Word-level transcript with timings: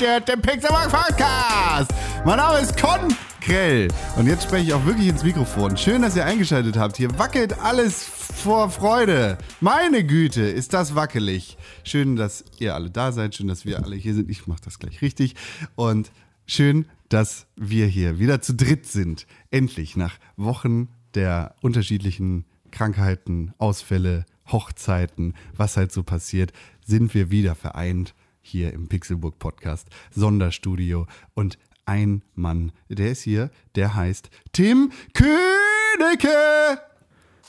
Der, 0.00 0.20
der 0.20 0.36
Pixelmark 0.36 0.92
Podcast. 0.92 1.90
Mein 2.24 2.36
Name 2.36 2.60
ist 2.60 2.80
Con 2.80 3.12
Krell. 3.40 3.88
Und 4.16 4.28
jetzt 4.28 4.44
spreche 4.44 4.66
ich 4.66 4.72
auch 4.72 4.84
wirklich 4.84 5.08
ins 5.08 5.24
Mikrofon. 5.24 5.76
Schön, 5.76 6.02
dass 6.02 6.14
ihr 6.14 6.24
eingeschaltet 6.24 6.76
habt. 6.76 6.96
Hier 6.96 7.18
wackelt 7.18 7.58
alles 7.58 8.04
vor 8.04 8.70
Freude. 8.70 9.38
Meine 9.60 10.04
Güte, 10.04 10.42
ist 10.42 10.72
das 10.72 10.94
wackelig. 10.94 11.56
Schön, 11.82 12.14
dass 12.14 12.44
ihr 12.60 12.76
alle 12.76 12.90
da 12.90 13.10
seid. 13.10 13.34
Schön, 13.34 13.48
dass 13.48 13.64
wir 13.64 13.82
alle 13.82 13.96
hier 13.96 14.14
sind. 14.14 14.30
Ich 14.30 14.46
mache 14.46 14.60
das 14.64 14.78
gleich 14.78 15.02
richtig. 15.02 15.34
Und 15.74 16.12
schön, 16.46 16.86
dass 17.08 17.46
wir 17.56 17.86
hier 17.86 18.20
wieder 18.20 18.40
zu 18.40 18.54
dritt 18.54 18.86
sind. 18.86 19.26
Endlich 19.50 19.96
nach 19.96 20.14
Wochen 20.36 20.90
der 21.16 21.56
unterschiedlichen 21.60 22.44
Krankheiten, 22.70 23.52
Ausfälle, 23.58 24.26
Hochzeiten, 24.46 25.34
was 25.56 25.76
halt 25.76 25.90
so 25.90 26.04
passiert, 26.04 26.52
sind 26.86 27.14
wir 27.14 27.32
wieder 27.32 27.56
vereint 27.56 28.14
hier 28.48 28.72
im 28.72 28.88
Pixelburg 28.88 29.38
Podcast 29.38 29.88
Sonderstudio 30.10 31.06
und 31.34 31.58
ein 31.84 32.22
Mann, 32.34 32.72
der 32.88 33.10
ist 33.10 33.22
hier, 33.22 33.50
der 33.74 33.94
heißt 33.94 34.30
Tim 34.52 34.90
Königke. 35.14 36.87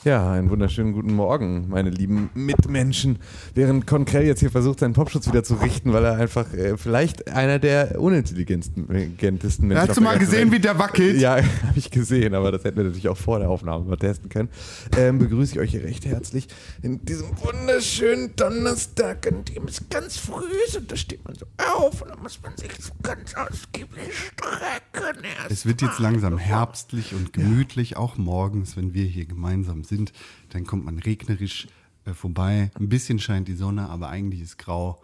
Ja, 0.02 0.32
einen 0.32 0.48
wunderschönen 0.48 0.94
guten 0.94 1.12
Morgen, 1.12 1.68
meine 1.68 1.90
lieben 1.90 2.30
Mitmenschen. 2.32 3.18
Während 3.54 3.86
Konkrell 3.86 4.24
jetzt 4.24 4.40
hier 4.40 4.50
versucht, 4.50 4.80
seinen 4.80 4.94
Popschutz 4.94 5.26
wieder 5.28 5.44
zu 5.44 5.56
richten, 5.56 5.92
weil 5.92 6.02
er 6.06 6.14
einfach 6.14 6.54
äh, 6.54 6.78
vielleicht 6.78 7.30
einer 7.30 7.58
der 7.58 8.00
unintelligentesten 8.00 8.86
Menschen 8.88 9.76
Hast 9.76 9.98
du 9.98 10.00
mal 10.00 10.18
gesehen, 10.18 10.50
Welt. 10.50 10.52
wie 10.52 10.60
der 10.60 10.78
wackelt? 10.78 11.20
Ja, 11.20 11.36
habe 11.66 11.76
ich 11.78 11.90
gesehen, 11.90 12.34
aber 12.34 12.50
das 12.50 12.64
hätten 12.64 12.78
wir 12.78 12.84
natürlich 12.84 13.10
auch 13.10 13.16
vor 13.18 13.40
der 13.40 13.50
Aufnahme 13.50 13.84
mal 13.84 13.96
testen 13.98 14.30
können. 14.30 14.48
Ähm, 14.96 15.18
begrüße 15.18 15.52
ich 15.52 15.60
euch 15.60 15.72
hier 15.72 15.84
recht 15.84 16.06
herzlich 16.06 16.48
in 16.80 17.04
diesem 17.04 17.28
wunderschönen 17.38 18.34
Donnerstag, 18.36 19.26
an 19.26 19.44
dem 19.44 19.64
es 19.64 19.86
ganz 19.90 20.16
früh 20.16 20.46
ist 20.66 20.78
und 20.78 20.90
da 20.90 20.96
steht 20.96 21.22
man 21.26 21.34
so 21.34 21.44
auf 21.58 22.00
und 22.00 22.08
dann 22.08 22.22
muss 22.22 22.40
man 22.42 22.56
sich 22.56 22.70
so 22.80 22.92
ganz 23.02 23.34
ausgiebig 23.34 24.00
strecken. 24.14 25.24
Erst 25.42 25.50
Es 25.50 25.66
wird 25.66 25.82
jetzt 25.82 25.98
langsam 25.98 26.38
herbstlich 26.38 27.14
und 27.14 27.34
gemütlich, 27.34 27.98
auch 27.98 28.16
morgens, 28.16 28.78
wenn 28.78 28.94
wir 28.94 29.04
hier 29.04 29.26
gemeinsam 29.26 29.84
sind. 29.84 29.89
Dann 30.50 30.64
kommt 30.66 30.84
man 30.84 30.98
regnerisch 30.98 31.66
äh, 32.04 32.14
vorbei. 32.14 32.70
Ein 32.78 32.88
bisschen 32.88 33.18
scheint 33.18 33.48
die 33.48 33.54
Sonne, 33.54 33.88
aber 33.88 34.08
eigentlich 34.08 34.40
ist 34.40 34.58
grau. 34.58 35.00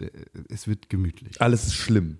D- 0.00 0.10
Es 0.48 0.66
wird 0.68 0.88
gemütlich. 0.90 1.40
Alles 1.40 1.66
ist 1.66 1.74
schlimm. 1.74 2.18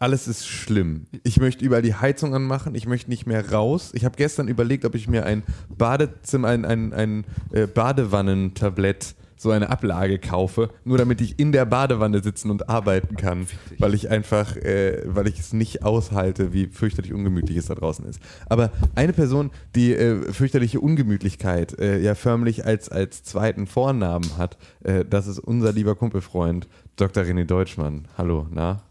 Alles 0.00 0.28
ist 0.28 0.46
schlimm. 0.46 1.06
Ich 1.24 1.40
möchte 1.40 1.64
überall 1.64 1.82
die 1.82 1.94
Heizung 1.94 2.32
anmachen. 2.32 2.76
Ich 2.76 2.86
möchte 2.86 3.10
nicht 3.10 3.26
mehr 3.26 3.50
raus. 3.50 3.90
Ich 3.94 4.04
habe 4.04 4.16
gestern 4.16 4.46
überlegt, 4.46 4.84
ob 4.84 4.94
ich 4.94 5.08
mir 5.08 5.26
ein 5.26 5.42
Badezimmer, 5.76 6.48
ein, 6.48 6.64
ein, 6.64 6.92
ein 6.92 7.24
äh, 7.50 7.66
Badewannentablett, 7.66 9.16
so 9.38 9.50
eine 9.50 9.70
Ablage 9.70 10.18
kaufe, 10.18 10.70
nur 10.84 10.98
damit 10.98 11.20
ich 11.20 11.38
in 11.38 11.52
der 11.52 11.64
Badewanne 11.64 12.22
sitzen 12.22 12.50
und 12.50 12.68
arbeiten 12.68 13.16
kann, 13.16 13.46
weil 13.78 13.94
ich 13.94 14.10
einfach, 14.10 14.56
äh, 14.56 15.02
weil 15.06 15.28
ich 15.28 15.38
es 15.38 15.52
nicht 15.52 15.84
aushalte, 15.84 16.52
wie 16.52 16.66
fürchterlich 16.66 17.14
ungemütlich 17.14 17.56
es 17.56 17.66
da 17.66 17.74
draußen 17.74 18.04
ist. 18.04 18.20
Aber 18.46 18.72
eine 18.94 19.12
Person, 19.12 19.50
die 19.74 19.94
äh, 19.94 20.32
fürchterliche 20.32 20.80
Ungemütlichkeit 20.80 21.78
äh, 21.78 22.00
ja 22.00 22.14
förmlich 22.14 22.66
als, 22.66 22.88
als 22.88 23.22
zweiten 23.22 23.66
Vornamen 23.66 24.36
hat, 24.36 24.58
äh, 24.82 25.04
das 25.04 25.26
ist 25.26 25.38
unser 25.38 25.72
lieber 25.72 25.94
Kumpelfreund 25.94 26.68
Dr. 26.96 27.22
René 27.22 27.44
Deutschmann. 27.44 28.08
Hallo, 28.18 28.48
na? 28.50 28.82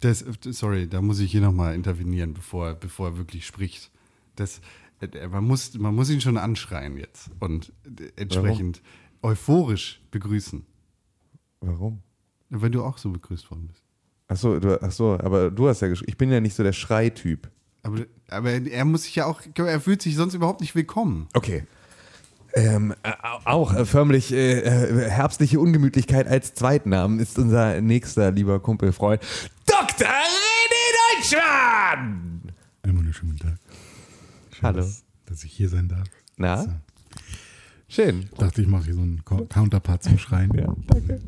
Das, 0.00 0.24
sorry, 0.50 0.86
da 0.86 1.02
muss 1.02 1.18
ich 1.18 1.32
hier 1.32 1.40
nochmal 1.40 1.74
intervenieren, 1.74 2.34
bevor, 2.34 2.74
bevor 2.74 3.08
er 3.08 3.16
wirklich 3.16 3.46
spricht. 3.46 3.90
Das, 4.36 4.60
äh, 5.00 5.26
man, 5.28 5.44
muss, 5.44 5.74
man 5.74 5.94
muss 5.94 6.10
ihn 6.10 6.20
schon 6.20 6.36
anschreien 6.36 6.96
jetzt 6.98 7.30
und 7.40 7.72
entsprechend 8.16 8.82
euphorisch 9.26 10.00
begrüßen. 10.10 10.64
Warum? 11.60 12.02
Weil 12.48 12.70
du 12.70 12.84
auch 12.84 12.96
so 12.98 13.10
begrüßt 13.10 13.50
worden 13.50 13.66
bist. 13.66 13.82
Ach 14.28 14.36
so, 14.36 14.58
du, 14.58 14.80
ach 14.80 14.92
so, 14.92 15.18
aber 15.18 15.50
du 15.50 15.68
hast 15.68 15.82
ja 15.82 15.88
geschrieben, 15.88 16.10
ich 16.10 16.16
bin 16.16 16.30
ja 16.30 16.40
nicht 16.40 16.54
so 16.54 16.62
der 16.62 16.72
Schreityp. 16.72 17.50
Aber, 17.82 18.04
aber 18.28 18.50
er 18.50 18.84
muss 18.84 19.04
sich 19.04 19.16
ja 19.16 19.26
auch, 19.26 19.40
er 19.56 19.80
fühlt 19.80 20.02
sich 20.02 20.16
sonst 20.16 20.34
überhaupt 20.34 20.60
nicht 20.60 20.74
willkommen. 20.74 21.28
Okay. 21.34 21.66
Ähm, 22.54 22.94
äh, 23.02 23.12
auch 23.44 23.74
äh, 23.74 23.84
förmlich 23.84 24.32
äh, 24.32 24.60
äh, 24.60 25.10
herbstliche 25.10 25.60
Ungemütlichkeit 25.60 26.26
als 26.26 26.54
Zweitnamen 26.54 27.20
ist 27.20 27.38
unser 27.38 27.80
nächster 27.80 28.30
lieber 28.30 28.60
Kumpel, 28.60 28.92
Freund, 28.92 29.22
Dr. 29.66 30.08
René 30.08 31.20
Deutschmann! 31.20 32.52
Einen 32.82 32.98
wunderschönen 32.98 33.32
guten 33.32 33.50
Tag. 33.50 33.58
Schön, 34.52 34.62
Hallo. 34.62 34.78
Dass, 34.78 35.04
dass 35.26 35.44
ich 35.44 35.52
hier 35.52 35.68
sein 35.68 35.88
darf. 35.88 36.08
Na? 36.36 36.80
Schön. 37.96 38.28
Ich 38.30 38.38
dachte, 38.38 38.60
ich 38.60 38.68
mache 38.68 38.84
hier 38.84 38.94
so 38.94 39.00
einen 39.00 39.24
Co- 39.24 39.46
Counterpart 39.48 40.02
zum 40.02 40.18
Schreien. 40.18 40.52
Ja, 40.54 40.66
danke. 40.86 41.18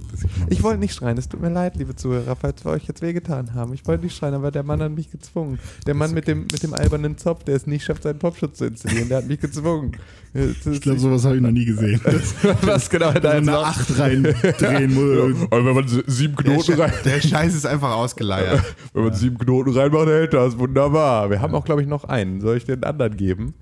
Ich 0.51 0.62
wollte 0.62 0.81
nicht 0.81 0.93
schreien, 0.95 1.17
es 1.17 1.27
tut 1.27 1.41
mir 1.41 1.49
leid, 1.49 1.77
liebe 1.77 1.97
Zuhörer, 1.97 2.37
falls 2.37 2.62
wir 2.62 2.73
euch 2.73 2.87
jetzt 2.87 3.01
wehgetan 3.01 3.55
haben. 3.55 3.73
Ich 3.73 3.87
wollte 3.87 4.05
nicht 4.05 4.15
schreien, 4.15 4.34
aber 4.34 4.51
der 4.51 4.65
Mann 4.65 4.83
hat 4.83 4.93
mich 4.93 5.11
gezwungen. 5.11 5.59
Der 5.87 5.95
Mann 5.95 6.12
mit, 6.12 6.29
dem, 6.29 6.41
mit 6.41 6.62
dem 6.62 6.75
albernen 6.75 7.17
Zopf, 7.17 7.45
der 7.45 7.56
es 7.56 7.67
nicht 7.67 7.87
schafft, 7.87 8.03
seinen 8.03 8.19
Popschutz 8.19 8.59
zu 8.59 8.67
installieren, 8.67 9.09
der 9.09 9.17
hat 9.17 9.29
mich 9.29 9.41
gezwungen. 9.41 9.93
Ich 10.34 10.83
glaube, 10.83 10.99
sowas 10.99 11.25
habe 11.25 11.37
ich 11.37 11.41
noch 11.41 11.53
nie 11.53 11.65
gesehen. 11.65 12.03
was 12.61 12.91
genau 12.91 13.12
da 13.12 13.31
eine 13.31 13.56
Acht 13.61 13.99
reindrehen 13.99 14.93
muss. 14.93 15.47
Aber 15.50 15.65
wenn 15.65 15.75
man 15.75 15.89
sieben 16.06 16.37
Der, 16.37 16.45
Knoten 16.55 16.75
rein, 16.75 16.93
Sche 16.93 17.03
der 17.05 17.21
Scheiß 17.23 17.55
ist 17.55 17.65
einfach 17.65 17.93
ausgeleiert. 17.97 18.62
wenn 18.93 19.05
man 19.05 19.15
sieben 19.15 19.39
Knoten 19.39 19.71
reinmacht, 19.71 20.09
hält 20.09 20.35
das 20.35 20.59
wunderbar. 20.59 21.31
Wir 21.31 21.41
haben 21.41 21.55
auch, 21.55 21.65
glaube 21.65 21.81
ich, 21.81 21.89
noch 21.89 22.05
einen. 22.05 22.43
Soll 22.43 22.59
ich 22.59 22.67
den 22.67 22.85
anderen 22.85 23.17
geben? 23.17 23.55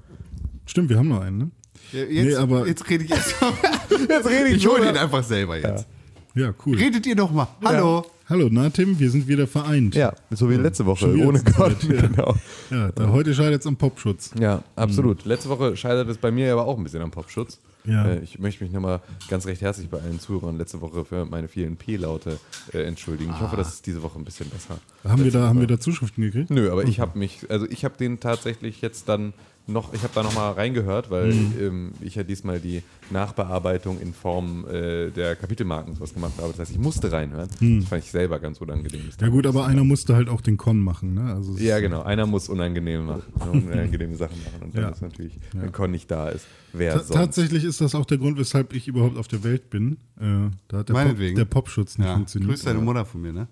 Stimmt, 0.68 0.88
wir 0.88 0.98
haben 0.98 1.08
noch 1.08 1.20
einen, 1.20 1.38
ne? 1.38 1.50
Jetzt, 1.92 2.10
Nee, 2.10 2.34
aber- 2.34 2.66
jetzt 2.66 2.88
rede 2.90 3.04
ich 3.04 3.10
erst 3.10 3.40
mal. 3.40 3.52
Jetzt 4.08 4.26
rede 4.28 4.48
Ich 4.48 4.66
hole 4.66 4.78
nur- 4.84 4.86
den 4.92 4.96
einfach 4.98 5.22
selber 5.24 5.56
jetzt. 5.56 5.86
Ja, 6.34 6.52
cool. 6.66 6.76
Redet 6.76 7.06
ihr 7.06 7.16
doch 7.16 7.30
mal. 7.30 7.48
Hallo. 7.64 8.04
Hallo, 8.28 8.48
na 8.50 8.68
Tim, 8.70 8.98
wir 8.98 9.08
sind 9.08 9.28
wieder 9.28 9.46
vereint. 9.46 9.94
Ja, 9.94 10.12
so 10.30 10.50
wie 10.50 10.56
letzte 10.56 10.84
Woche, 10.84 11.06
ohne 11.16 11.40
Gott. 11.44 11.82
ja. 11.88 12.00
Genau. 12.08 12.34
Ja, 12.70 12.90
da, 12.90 13.08
heute 13.10 13.32
scheitert 13.32 13.60
es 13.60 13.66
am 13.68 13.76
Popschutz. 13.76 14.32
Ja, 14.38 14.62
absolut. 14.74 15.24
Letzte 15.24 15.48
Woche 15.48 15.76
scheitert 15.76 16.08
es 16.08 16.18
bei 16.18 16.32
mir 16.32 16.52
aber 16.52 16.66
auch 16.66 16.76
ein 16.76 16.82
bisschen 16.82 17.02
am 17.02 17.12
Popschutz. 17.12 17.60
Ja. 17.84 18.04
Äh, 18.04 18.18
Ich 18.24 18.40
möchte 18.40 18.64
mich 18.64 18.72
nochmal 18.72 19.00
ganz 19.30 19.46
recht 19.46 19.62
herzlich 19.62 19.88
bei 19.88 20.00
allen 20.00 20.18
Zuhörern 20.18 20.58
letzte 20.58 20.80
Woche 20.80 21.04
für 21.04 21.24
meine 21.24 21.46
vielen 21.46 21.76
P-Laute 21.76 22.38
äh, 22.74 22.82
entschuldigen. 22.82 23.30
Ich 23.32 23.40
hoffe, 23.40 23.56
das 23.56 23.74
ist 23.74 23.86
diese 23.86 24.02
Woche 24.02 24.18
ein 24.18 24.24
bisschen 24.24 24.50
besser. 24.50 24.78
Haben 25.08 25.22
wir, 25.22 25.30
da, 25.30 25.46
haben 25.46 25.60
wir 25.60 25.68
da 25.68 25.78
Zuschriften 25.78 26.24
gekriegt? 26.24 26.50
Nö, 26.50 26.70
aber 26.72 26.82
ich 26.82 26.98
habe 26.98 27.16
mich, 27.16 27.46
also 27.48 27.64
ich 27.70 27.84
habe 27.84 27.96
den 27.96 28.18
tatsächlich 28.18 28.80
jetzt 28.82 29.08
dann 29.08 29.34
noch, 29.68 29.92
ich 29.92 30.02
habe 30.02 30.12
da 30.14 30.22
nochmal 30.22 30.52
reingehört, 30.52 31.10
weil 31.10 31.32
Mhm. 31.34 31.52
ähm, 31.60 31.92
ich 32.00 32.14
ja 32.14 32.22
diesmal 32.22 32.60
die 32.60 32.82
Nachbearbeitung 33.10 33.98
in 34.00 34.14
Form 34.14 34.64
äh, 34.68 35.10
der 35.10 35.34
Kapitelmarken 35.34 35.94
sowas 35.94 36.14
gemacht 36.14 36.34
habe. 36.38 36.50
Das 36.50 36.60
heißt, 36.60 36.70
ich 36.72 36.78
musste 36.78 37.10
reinhören. 37.10 37.48
Das 37.80 37.88
fand 37.88 38.04
ich 38.04 38.10
selber 38.10 38.38
ganz 38.38 38.60
unangenehm. 38.60 39.02
Mhm. 39.02 39.10
Ja 39.20 39.28
gut, 39.28 39.46
aber 39.46 39.66
einer 39.66 39.82
musste 39.82 40.14
halt 40.14 40.28
auch 40.28 40.40
den 40.40 40.56
Con 40.56 40.78
machen, 40.80 41.14
ne? 41.14 41.34
Also 41.34 41.56
Ja, 41.58 41.80
genau. 41.80 42.02
Einer 42.02 42.26
muss 42.26 42.48
unangenehme, 42.48 43.02
machen, 43.02 43.24
unangenehme 43.66 44.14
Sachen 44.16 44.38
machen. 44.44 44.62
Und 44.66 44.74
dann 44.76 44.82
Ja. 44.84 44.88
ist 44.90 45.02
natürlich, 45.02 45.32
wenn 45.52 45.72
Con 45.72 45.90
nicht 45.90 46.10
da 46.10 46.28
ist, 46.28 46.46
wer 46.72 46.92
Ta 46.94 46.98
sonst? 47.00 47.16
tatsächlich 47.16 47.64
ist 47.64 47.80
das 47.80 47.94
auch 47.96 48.06
der 48.06 48.18
Grund, 48.18 48.38
weshalb 48.38 48.72
ich 48.72 48.86
überhaupt 48.86 49.16
auf 49.18 49.26
der 49.28 49.42
Welt 49.42 49.68
bin. 49.70 49.96
Äh, 50.20 50.50
da 50.68 50.78
hat 50.78 50.88
der, 50.88 50.94
Pop, 50.94 51.02
Meinetwegen. 51.04 51.34
der 51.36 51.44
Popschutz 51.44 51.98
nicht 51.98 52.06
Ja. 52.06 52.14
funktioniert. 52.14 52.50
Grüß 52.52 52.62
deine 52.62 52.78
Mutter 52.80 53.04
von 53.04 53.20
mir, 53.20 53.32
ne? 53.32 53.48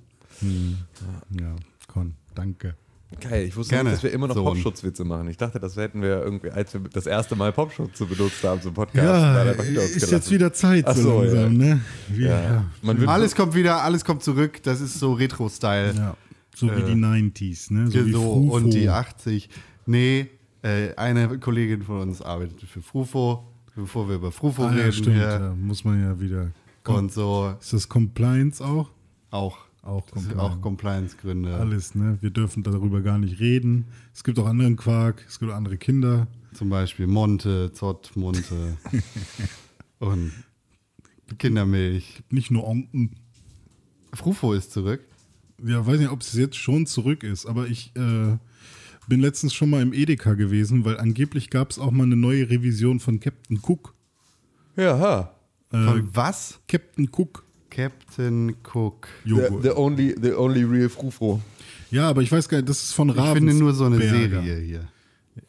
Ja, 1.41 1.57
Con, 1.89 2.15
danke. 2.35 2.77
Geil, 3.21 3.45
ich 3.47 3.57
wusste 3.57 3.75
Gerne, 3.75 3.91
nicht, 3.91 3.97
dass 3.97 4.03
wir 4.03 4.13
immer 4.13 4.27
noch 4.29 4.35
Sohn. 4.35 4.45
Popschutzwitze 4.45 5.05
machen. 5.05 5.29
Ich 5.29 5.37
dachte, 5.37 5.59
das 5.61 5.77
hätten 5.77 6.03
wir 6.03 6.23
irgendwie, 6.23 6.51
als 6.51 6.73
wir 6.75 6.81
das 6.81 7.07
erste 7.07 7.37
Mal 7.37 7.53
Popschutz 7.53 7.99
so 7.99 8.07
benutzt 8.07 8.43
haben 8.45 8.61
zum 8.61 8.75
Podcast. 8.75 9.07
da 9.07 9.45
hat 9.45 9.57
Ja, 9.71 9.83
ist 9.83 10.11
jetzt 10.11 10.31
wieder 10.31 10.53
Zeit 10.53 10.85
Ach 10.87 10.95
so, 10.97 11.03
so, 11.03 11.19
langsam, 11.23 11.61
ja. 11.61 11.75
ne? 11.75 11.81
Ja. 12.17 12.65
ja. 12.85 13.07
Alles 13.07 13.35
kommt 13.35 13.55
wieder, 13.55 13.83
alles 13.83 14.05
kommt 14.05 14.23
zurück. 14.23 14.63
Das 14.63 14.81
ist 14.81 14.99
so 14.99 15.13
Retro-Style. 15.15 15.95
Ja, 15.95 16.17
so 16.55 16.67
wie 16.77 16.83
die 16.83 16.93
90s, 17.01 17.73
ne? 17.73 17.87
So 17.87 17.99
So 18.01 18.07
wie 18.07 18.13
Frufo. 18.13 18.57
und 18.57 18.71
die 18.75 18.89
80. 18.89 19.49
Nee, 19.87 20.29
äh, 20.63 20.95
eine 20.97 21.39
Kollegin 21.39 21.83
von 21.83 22.01
uns 22.01 22.23
arbeitet 22.23 22.61
für 22.63 22.83
Frufo, 22.83 23.45
bevor 23.77 24.09
wir 24.09 24.17
über 24.17 24.33
Frufo 24.33 24.65
Ah, 24.65 24.71
ja, 24.73 24.77
reden. 24.85 24.93
stimmt, 24.93 25.67
muss 25.67 25.85
man 25.85 26.03
ja 26.03 26.19
wieder. 26.21 26.51
Und 26.87 27.13
so 27.13 27.55
Ist 27.61 27.73
das 27.73 27.89
Compliance 27.89 28.63
auch? 28.65 28.91
auch. 29.31 29.59
Auch 29.85 30.07
Das 30.11 30.23
sind 30.23 30.31
Compliance. 30.33 30.57
auch 30.57 30.61
Compliance-Gründe. 30.63 31.55
Alles, 31.57 31.95
ne? 31.95 32.17
Wir 32.23 32.31
dürfen 32.31 32.63
darüber 32.63 33.03
gar 33.03 33.19
nicht 33.19 33.39
reden. 33.39 33.85
Es 34.15 34.25
gibt 34.25 34.39
auch 34.39 34.47
anderen 34.47 34.77
Quark, 34.77 35.25
es 35.29 35.39
gibt 35.39 35.53
auch 35.53 35.57
andere 35.57 35.77
Kinder. 35.77 36.27
Zum 36.55 36.71
Beispiel 36.71 37.07
Monte, 37.07 37.71
Zott, 37.73 38.17
Monte 38.17 38.79
und 39.99 40.33
Kindermilch. 41.39 42.23
Nicht 42.31 42.51
nur 42.51 42.67
Onken. 42.67 43.17
Frufo 44.15 44.53
ist 44.53 44.73
zurück. 44.73 45.03
Ja, 45.63 45.87
weiß 45.87 45.99
nicht, 46.01 46.11
ob 46.11 46.21
es 46.23 46.33
jetzt 46.35 46.57
schon 46.57 46.87
zurück 46.87 47.23
ist, 47.23 47.47
aber 47.47 47.67
ich 47.67 47.93
äh, 47.97 48.37
bin 49.09 49.21
letztens 49.21 49.53
schon 49.55 49.71
mal 49.71 49.83
im 49.83 49.93
Edeka 49.93 50.35
gewesen, 50.35 50.85
weil 50.85 50.99
angeblich 50.99 51.51
gab 51.51 51.71
es 51.71 51.79
auch 51.79 51.91
mal 51.91 52.05
eine 52.05 52.17
neue 52.17 52.49
Revision 52.49 53.01
von 53.01 53.21
Captain 53.21 53.61
Cook. 53.63 53.95
Ja, 54.77 54.99
ha. 54.99 55.35
Äh, 55.73 55.85
Von 55.85 56.09
was? 56.15 56.61
Captain 56.69 57.09
Cook 57.11 57.44
Captain 57.75 58.55
Cook. 58.73 59.09
The, 59.25 59.49
the, 59.63 59.71
only, 59.77 60.15
the 60.21 60.33
only 60.37 60.65
real 60.65 60.89
Frufro. 60.89 61.41
Ja, 61.91 62.09
aber 62.09 62.23
ich 62.23 62.31
weiß 62.33 62.49
gar 62.49 62.59
nicht, 62.59 62.69
das 62.69 62.83
ist 62.83 62.93
von 62.93 63.09
Ich 63.11 63.17
Ravensberger. 63.17 63.41
finde 63.51 63.55
nur 63.65 63.73
so 63.75 63.85
eine 63.85 63.99
Serie 63.99 64.61
hier. 64.61 64.89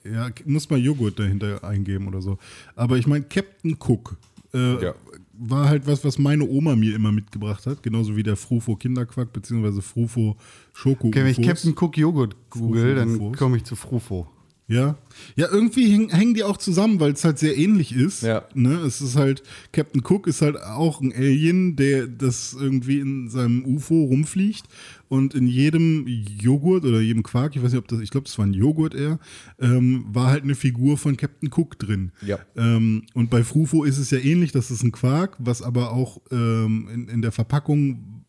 Ja, 0.04 0.30
muss 0.45 0.69
mal 0.69 0.80
Joghurt 0.80 1.19
dahinter 1.19 1.63
eingeben 1.63 2.07
oder 2.07 2.22
so. 2.22 2.38
Aber 2.75 2.98
ich 2.98 3.06
meine, 3.07 3.25
Captain 3.25 3.77
Cook. 3.80 4.18
Äh, 4.54 4.83
Ja. 4.83 4.95
war 5.38 5.68
halt 5.69 5.86
was, 5.86 6.04
was 6.04 6.18
meine 6.18 6.48
Oma 6.48 6.75
mir 6.75 6.95
immer 6.95 7.12
mitgebracht 7.12 7.66
hat. 7.68 7.83
Genauso 7.83 8.16
wie 8.16 8.24
der 8.24 8.36
Frufo 8.38 8.75
Kinderquack, 8.75 9.31
beziehungsweise 9.33 9.81
Frufo 9.81 10.36
Schoko. 10.74 11.07
Okay, 11.10 11.24
wenn 11.24 11.31
ich. 11.31 11.42
Captain 11.42 11.74
Cook 11.78 11.98
Joghurt 11.98 12.36
google, 12.50 12.95
dann 12.95 13.33
komme 13.33 13.57
ich 13.57 13.63
zu 13.66 13.75
Frufo. 13.75 14.28
Ja. 14.68 14.98
Ja, 15.36 15.48
irgendwie 15.52 15.92
häng, 15.92 16.10
hängen 16.10 16.34
die 16.34 16.44
auch 16.44 16.58
zusammen, 16.58 17.00
weil 17.00 17.14
es 17.14 17.24
halt 17.24 17.38
sehr 17.38 17.56
ähnlich 17.56 17.96
ist. 17.96 18.24
Ja. 18.24 18.46
Ne? 18.56 18.74
Es 18.80 19.00
ist 19.00 19.16
halt, 19.16 19.44
Captain 19.72 20.02
Cook 20.04 20.26
ist 20.26 20.42
halt 20.42 20.60
auch 20.60 21.02
ein 21.02 21.14
Alien, 21.14 21.76
der 21.76 22.08
das 22.08 22.56
irgendwie 22.60 23.00
in 23.00 23.30
seinem 23.30 23.64
UFO 23.66 24.06
rumfliegt 24.06 24.66
und 25.08 25.36
in 25.36 25.48
jedem 25.48 26.08
Joghurt 26.08 26.84
oder 26.84 27.00
jedem 27.00 27.22
Quark, 27.22 27.56
ich 27.56 27.62
weiß 27.62 27.74
nicht, 27.74 27.80
ob 27.80 27.88
das, 27.88 28.00
ich 28.00 28.10
glaube, 28.10 28.26
das 28.26 28.38
war 28.40 28.46
ein 28.46 28.54
Joghurt 28.54 28.96
eher, 28.96 29.20
ähm, 29.60 30.06
war 30.10 30.28
halt 30.32 30.44
eine 30.44 30.56
Figur 30.56 30.98
von 30.98 31.16
Captain 31.16 31.52
Cook 31.54 31.78
drin. 31.78 32.12
Ja. 32.26 32.40
Ähm, 32.56 33.04
und 33.14 33.30
bei 33.30 33.44
Frufo 33.44 33.84
ist 33.84 34.00
es 34.00 34.10
ja 34.10 34.18
ähnlich, 34.18 34.52
das 34.52 34.72
ist 34.72 34.84
ein 34.84 34.92
Quark, 34.92 35.36
was 35.38 35.62
aber 35.62 35.92
auch 35.92 36.22
ähm, 36.32 36.90
in, 36.92 37.08
in 37.08 37.22
der 37.22 37.32
Verpackung 37.32 38.24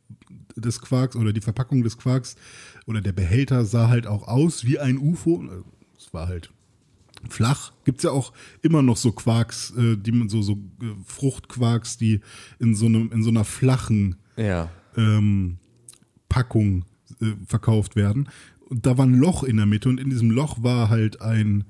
des 0.54 0.80
Quarks 0.80 1.16
oder 1.16 1.32
die 1.32 1.40
Verpackung 1.40 1.82
des 1.82 1.98
Quarks 1.98 2.36
oder 2.86 3.00
der 3.00 3.12
Behälter 3.12 3.64
sah 3.64 3.88
halt 3.88 4.06
auch 4.06 4.26
aus 4.28 4.64
wie 4.64 4.78
ein 4.78 4.98
UFO. 4.98 5.44
Es 6.06 6.14
war 6.14 6.28
halt 6.28 6.50
flach. 7.28 7.72
Gibt 7.84 7.98
es 7.98 8.04
ja 8.04 8.10
auch 8.10 8.32
immer 8.62 8.82
noch 8.82 8.96
so 8.96 9.10
Quarks, 9.12 9.72
äh, 9.76 9.96
die 9.96 10.12
man 10.12 10.28
so, 10.28 10.42
so 10.42 10.52
äh, 10.52 10.86
Fruchtquarks, 11.04 11.96
die 11.98 12.20
in 12.60 12.74
so, 12.74 12.86
einem, 12.86 13.10
in 13.12 13.22
so 13.22 13.30
einer 13.30 13.44
flachen 13.44 14.16
Ja. 14.36 14.70
ähm, 14.96 15.58
Packung 16.28 16.84
äh, 17.20 17.32
verkauft 17.46 17.96
werden. 17.96 18.28
Und 18.68 18.84
da 18.86 18.98
war 18.98 19.06
ein 19.06 19.14
Loch 19.14 19.42
in 19.44 19.56
der 19.56 19.66
Mitte 19.66 19.88
und 19.88 19.98
in 19.98 20.10
diesem 20.10 20.30
Loch 20.30 20.62
war 20.62 20.88
halt 20.90 21.20
ein 21.20 21.64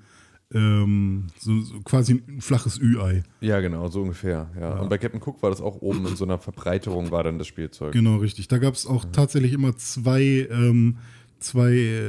ähm, 0.55 1.27
so, 1.39 1.61
so 1.61 1.81
quasi 1.81 2.23
ein 2.29 2.41
flaches 2.41 2.79
Ü-Ei. 2.79 3.23
Ja, 3.41 3.61
genau, 3.61 3.89
so 3.89 4.03
ungefähr. 4.03 4.49
Ja. 4.59 4.79
Und 4.79 4.89
bei 4.89 4.97
Captain 4.99 5.21
Cook 5.21 5.43
war 5.43 5.51
das 5.51 5.61
auch 5.61 5.77
oben 5.83 6.07
in 6.07 6.17
so 6.17 6.25
einer 6.25 6.39
Verbreiterung, 6.39 7.11
war 7.11 7.25
dann 7.25 7.39
das 7.39 7.49
Spielzeug. 7.49 7.93
Genau, 7.93 8.17
richtig. 8.17 8.47
Da 8.49 8.59
gab 8.59 8.75
es 8.75 8.87
auch 8.87 9.05
tatsächlich 9.13 9.53
immer 9.53 9.77
zwei, 9.77 10.47
ähm, 10.51 10.99
zwei 11.39 11.73
äh, 11.73 12.09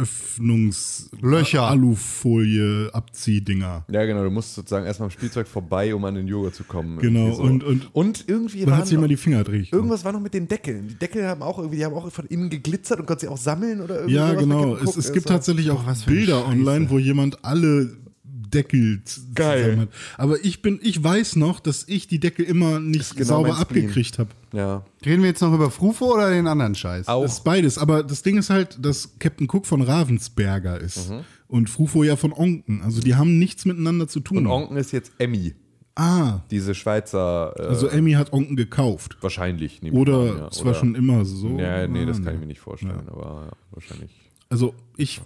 Öffnungs 0.00 1.10
Löcher. 1.20 1.62
Alufolie 1.62 2.90
Abziehdinger. 2.92 3.84
Ja, 3.90 4.04
genau, 4.04 4.24
du 4.24 4.30
musst 4.30 4.54
sozusagen 4.54 4.86
erstmal 4.86 5.06
am 5.08 5.10
Spielzeug 5.10 5.46
vorbei, 5.48 5.94
um 5.94 6.04
an 6.04 6.14
den 6.14 6.28
Joghurt 6.28 6.54
zu 6.54 6.64
kommen. 6.64 6.98
Genau, 6.98 7.32
so. 7.34 7.42
und- 7.42 7.64
und- 7.64 7.94
und 7.94 8.24
irgendwie 8.28 8.60
Man 8.60 8.70
waren 8.70 8.78
hat 8.80 8.86
sich 8.86 8.96
immer 8.96 9.08
die 9.08 9.16
Finger 9.16 9.44
dreht. 9.44 9.72
Irgendwas 9.72 10.04
war 10.04 10.12
noch 10.12 10.20
mit 10.20 10.34
den 10.34 10.48
Deckeln. 10.48 10.88
Die 10.88 10.94
Deckel 10.94 11.26
haben 11.26 11.42
auch 11.42 11.58
irgendwie, 11.58 11.78
die 11.78 11.84
haben 11.84 11.94
auch 11.94 12.10
von 12.12 12.26
innen 12.26 12.50
geglitzert 12.50 13.00
und 13.00 13.06
konnte 13.06 13.26
sie 13.26 13.28
auch 13.28 13.36
sammeln 13.38 13.80
oder 13.80 13.96
irgendwie 13.96 14.14
Ja, 14.14 14.34
genau. 14.34 14.76
Es, 14.76 14.96
es 14.96 15.12
gibt 15.12 15.28
tatsächlich 15.28 15.70
auch 15.70 15.86
eine 15.86 15.96
Bilder 16.06 16.40
Scheiße. 16.40 16.48
online, 16.48 16.90
wo 16.90 16.98
jemand 16.98 17.44
alle 17.44 17.96
Deckel 18.24 19.02
Geil. 19.34 19.62
zusammen 19.62 19.80
hat. 19.82 19.88
Aber 20.16 20.42
ich 20.44 20.62
bin, 20.62 20.78
ich 20.82 21.02
weiß 21.02 21.36
noch, 21.36 21.60
dass 21.60 21.84
ich 21.86 22.06
die 22.08 22.18
Deckel 22.18 22.44
immer 22.46 22.80
nicht 22.80 23.14
genau 23.14 23.26
sauber 23.28 23.58
abgekriegt 23.58 24.18
habe. 24.18 24.30
Ja. 24.52 24.84
Reden 25.04 25.22
wir 25.22 25.28
jetzt 25.28 25.42
noch 25.42 25.52
über 25.52 25.70
Frufo 25.70 26.14
oder 26.14 26.30
den 26.30 26.46
anderen 26.46 26.74
Scheiß? 26.74 27.08
Auch. 27.08 27.22
Das 27.22 27.34
ist 27.34 27.44
beides. 27.44 27.78
Aber 27.78 28.02
das 28.02 28.22
Ding 28.22 28.38
ist 28.38 28.50
halt, 28.50 28.78
dass 28.84 29.18
Captain 29.18 29.46
Cook 29.50 29.66
von 29.66 29.82
Ravensberger 29.82 30.80
ist. 30.80 31.10
Mhm. 31.10 31.20
Und 31.48 31.70
Frufo 31.70 32.02
ja 32.04 32.16
von 32.16 32.32
Onken. 32.32 32.82
Also 32.82 33.00
die 33.00 33.14
haben 33.14 33.38
nichts 33.38 33.64
miteinander 33.64 34.08
zu 34.08 34.20
tun. 34.20 34.38
Und 34.38 34.46
Onken 34.46 34.76
ist 34.76 34.92
jetzt 34.92 35.12
Emmy, 35.18 35.54
ah, 35.94 36.40
diese 36.50 36.74
Schweizer. 36.74 37.54
Äh, 37.58 37.62
also 37.62 37.88
Emmy 37.88 38.12
hat 38.12 38.32
Onken 38.32 38.56
gekauft. 38.56 39.16
wahrscheinlich. 39.20 39.82
nehme 39.82 39.96
ich 39.96 40.00
Oder 40.00 40.18
an, 40.32 40.38
ja. 40.38 40.48
es 40.48 40.64
war 40.64 40.74
schon 40.74 40.94
immer 40.94 41.24
so. 41.24 41.58
Ja, 41.58 41.86
nee, 41.86 42.04
das 42.06 42.18
Ah, 42.20 42.22
kann 42.24 42.34
ich 42.34 42.40
mir 42.40 42.46
nicht 42.46 42.60
vorstellen, 42.60 43.08
aber 43.08 43.46
ja, 43.50 43.56
wahrscheinlich. 43.72 44.10
Also 44.50 44.74
ich, 44.96 45.20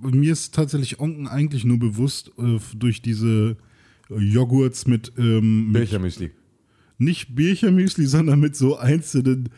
mir 0.00 0.32
ist 0.32 0.54
tatsächlich 0.54 1.00
Onken 1.00 1.26
eigentlich 1.26 1.64
nur 1.64 1.78
bewusst 1.78 2.30
äh, 2.38 2.58
durch 2.76 3.02
diese 3.02 3.56
Joghurts 4.10 4.86
mit, 4.86 5.12
ähm, 5.18 5.66
mit 5.72 5.80
Milchermüsli. 5.80 6.30
Nicht 6.98 7.34
Birchermüsli, 7.34 8.06
sondern 8.06 8.40
mit 8.40 8.56
so 8.56 8.76
einzelnen 8.76 9.48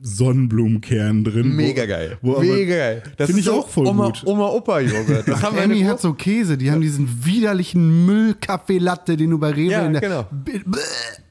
Sonnenblumenkernen 0.00 1.24
drin. 1.24 1.56
Mega 1.56 1.82
wo, 1.82 1.86
geil. 1.88 2.18
Wo 2.22 2.40
Mega 2.40 2.76
geil. 2.76 3.02
Das 3.16 3.26
Finde 3.26 3.40
ich 3.40 3.46
so 3.46 3.54
auch 3.60 3.68
voll 3.68 3.86
Oma, 3.86 4.06
gut. 4.06 4.22
Oma-Opa-Joghurt. 4.24 5.26
Das 5.26 5.42
haben 5.42 5.58
Emmy 5.58 5.80
hat 5.82 6.00
so 6.00 6.12
Käse, 6.14 6.56
die 6.56 6.70
haben 6.70 6.80
diesen 6.80 7.24
widerlichen 7.24 8.06
Müllkaffee-Latte, 8.06 9.16
den 9.16 9.30
du 9.30 9.38
bei 9.38 9.50
Rewe 9.50 9.72
Ja, 9.72 9.86
in 9.86 9.92
der... 9.92 10.00
genau. 10.00 10.26
B- 10.30 10.60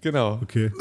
Genau. 0.01 0.39
Okay. 0.41 0.71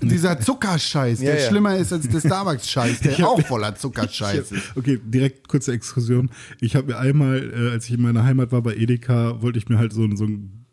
Dieser 0.00 0.38
Zuckerscheiß, 0.40 1.18
der 1.20 1.34
Ja, 1.34 1.40
ja. 1.40 1.48
schlimmer 1.48 1.76
ist 1.76 1.92
als 1.92 2.08
der 2.08 2.20
Starbucks-Scheiß, 2.20 3.00
der 3.18 3.28
auch 3.28 3.40
voller 3.42 3.74
Zuckerscheiß 3.74 4.52
ist. 4.52 4.76
Okay, 4.76 4.98
direkt 5.04 5.48
kurze 5.48 5.72
Exkursion. 5.72 6.30
Ich 6.60 6.76
habe 6.76 6.86
mir 6.88 6.98
einmal, 6.98 7.52
äh, 7.52 7.70
als 7.72 7.86
ich 7.86 7.94
in 7.94 8.02
meiner 8.02 8.24
Heimat 8.24 8.52
war 8.52 8.62
bei 8.62 8.74
Edeka, 8.74 9.42
wollte 9.42 9.58
ich 9.58 9.68
mir 9.68 9.76
halt 9.78 9.92
so, 9.92 10.08
so 10.14 10.24
einen 10.24 10.63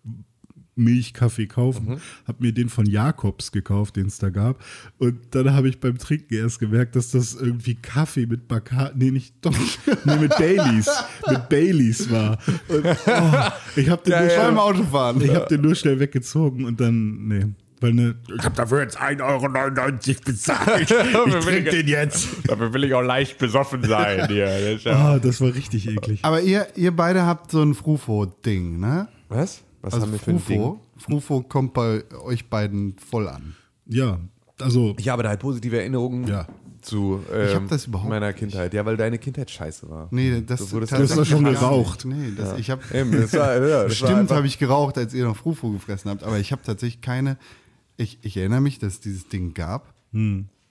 Milchkaffee 0.76 1.48
kaufen. 1.48 1.86
Mhm. 1.90 2.02
Habe 2.28 2.38
mir 2.40 2.54
den 2.54 2.70
von 2.70 2.86
Jakobs 2.86 3.52
gekauft, 3.52 3.98
den 3.98 4.08
es 4.08 4.18
da 4.20 4.30
gab. 4.30 4.64
Und 5.00 5.20
dann 5.32 5.54
habe 5.54 5.68
ich 5.70 5.80
beim 5.80 5.98
Trinken 5.98 6.34
erst 6.34 6.60
gemerkt, 6.60 6.96
dass 6.96 7.12
das 7.12 7.34
irgendwie 7.36 7.76
Kaffee 7.76 8.26
mit 8.26 8.48
Bacardi, 8.48 9.06
nee, 9.06 9.12
nicht 9.12 9.36
doch, 9.42 9.54
nee, 10.06 10.16
mit 10.18 10.36
Baileys, 10.38 10.90
mit 11.30 11.50
Baileys 11.50 12.10
war. 12.10 12.38
Und, 12.70 12.86
oh, 12.86 13.50
ich 13.76 13.90
habe 13.90 14.02
den, 14.04 14.12
nur 14.14 14.28
Beim 14.28 14.30
schnell- 14.30 14.58
Autofahren. 14.58 15.22
ich 15.22 15.36
hab 15.36 15.50
den 15.50 15.62
nur 15.62 15.76
schnell 15.76 16.00
weggezogen 16.00 16.66
und 16.66 16.80
dann, 16.80 17.28
nee. 17.28 17.46
Weil 17.84 17.94
ne, 17.94 18.16
ich 18.38 18.46
habe 18.46 18.56
dafür 18.56 18.82
jetzt 18.84 19.02
1,99 19.02 19.22
Euro 19.24 20.22
bezahlt. 20.24 20.92
Ich 21.28 21.46
trinke 21.46 21.70
den 21.72 21.88
jetzt. 21.88 22.28
Dafür 22.48 22.72
will 22.74 22.84
ich 22.84 22.94
auch 22.94 23.02
leicht 23.02 23.40
besoffen 23.40 23.84
sein. 23.84 24.28
Hier. 24.28 24.46
Das 24.76 24.84
ja- 24.84 24.92
Ah, 24.96 25.20
das 25.20 25.42
war 25.42 25.54
richtig 25.54 25.88
eklig. 25.90 26.20
Aber 26.22 26.42
ihr, 26.42 26.68
ihr 26.76 26.92
beide 26.96 27.26
habt 27.26 27.50
so 27.50 27.62
ein 27.64 27.74
Frufo-Ding, 27.74 28.80
ne? 28.80 29.08
Was? 29.30 29.64
Was 29.82 29.94
Also 29.94 30.06
haben 30.06 30.14
wir 30.14 30.20
für 30.20 30.32
ein 30.32 30.46
Ding? 30.46 30.62
Frufo, 30.62 30.80
Frufo 30.98 31.42
kommt 31.42 31.74
bei 31.74 32.04
euch 32.24 32.50
beiden 32.50 32.96
voll 32.98 33.28
an. 33.28 33.56
Ja, 33.88 34.20
also 34.60 34.96
Ich 35.00 35.10
habe 35.10 35.24
da 35.24 35.30
halt 35.30 35.40
positive 35.40 35.80
Erinnerungen 35.80 36.28
Ja. 36.28 36.48
zu 36.82 37.20
ähm, 37.34 37.68
das 37.68 37.88
überhaupt 37.88 38.10
meiner 38.10 38.28
nicht. 38.28 38.38
Kindheit. 38.40 38.74
Ja, 38.74 38.86
weil 38.86 38.96
deine 38.98 39.18
Kindheit 39.18 39.50
scheiße 39.50 39.90
war. 39.90 40.08
Nee, 40.12 40.42
das, 40.46 40.60
Du 40.60 40.72
wurdest- 40.74 40.92
Du 40.94 40.98
hast 40.98 41.18
doch 41.18 41.26
schon 41.26 41.44
geraucht. 41.44 42.06
Nee, 42.06 42.32
das, 42.38 42.58
ich 42.60 42.70
habe 42.70 42.82
Eben, 42.94 43.12
das 43.12 43.34
war, 43.34 43.56
ja, 43.68 43.84
das 43.86 43.98
Stimmt, 43.98 44.30
habe 44.32 44.46
ich 44.48 44.60
geraucht, 44.60 44.98
als 44.98 45.14
ihr 45.14 45.26
noch 45.26 45.36
Frufo 45.38 45.72
gefressen 45.72 46.12
habt. 46.12 46.24
Aber 46.24 46.38
ich 46.40 46.52
habe 46.52 46.62
tatsächlich 46.64 47.02
keine. 47.02 47.38
Ich, 47.98 48.20
ich 48.22 48.38
erinnere 48.38 48.62
mich, 48.62 48.80
dass 48.80 48.94
es 48.94 49.00
dieses 49.00 49.28
Ding 49.30 49.54
gab. 49.54 49.94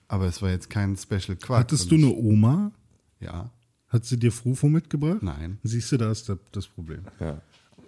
Aber 0.07 0.25
es 0.25 0.41
war 0.41 0.49
jetzt 0.49 0.69
kein 0.69 0.95
Special 0.97 1.35
Quark. 1.37 1.59
hattest 1.61 1.89
du 1.91 1.95
eine 1.95 2.09
Oma? 2.09 2.71
Ja. 3.19 3.49
Hat 3.87 4.05
sie 4.05 4.17
dir 4.17 4.31
Frufo 4.31 4.67
mitgebracht? 4.69 5.21
Nein. 5.21 5.57
Siehst 5.63 5.91
du, 5.91 5.97
da 5.97 6.11
ist 6.11 6.27
das, 6.29 6.37
das 6.51 6.67
Problem. 6.67 7.01
Ja. 7.19 7.41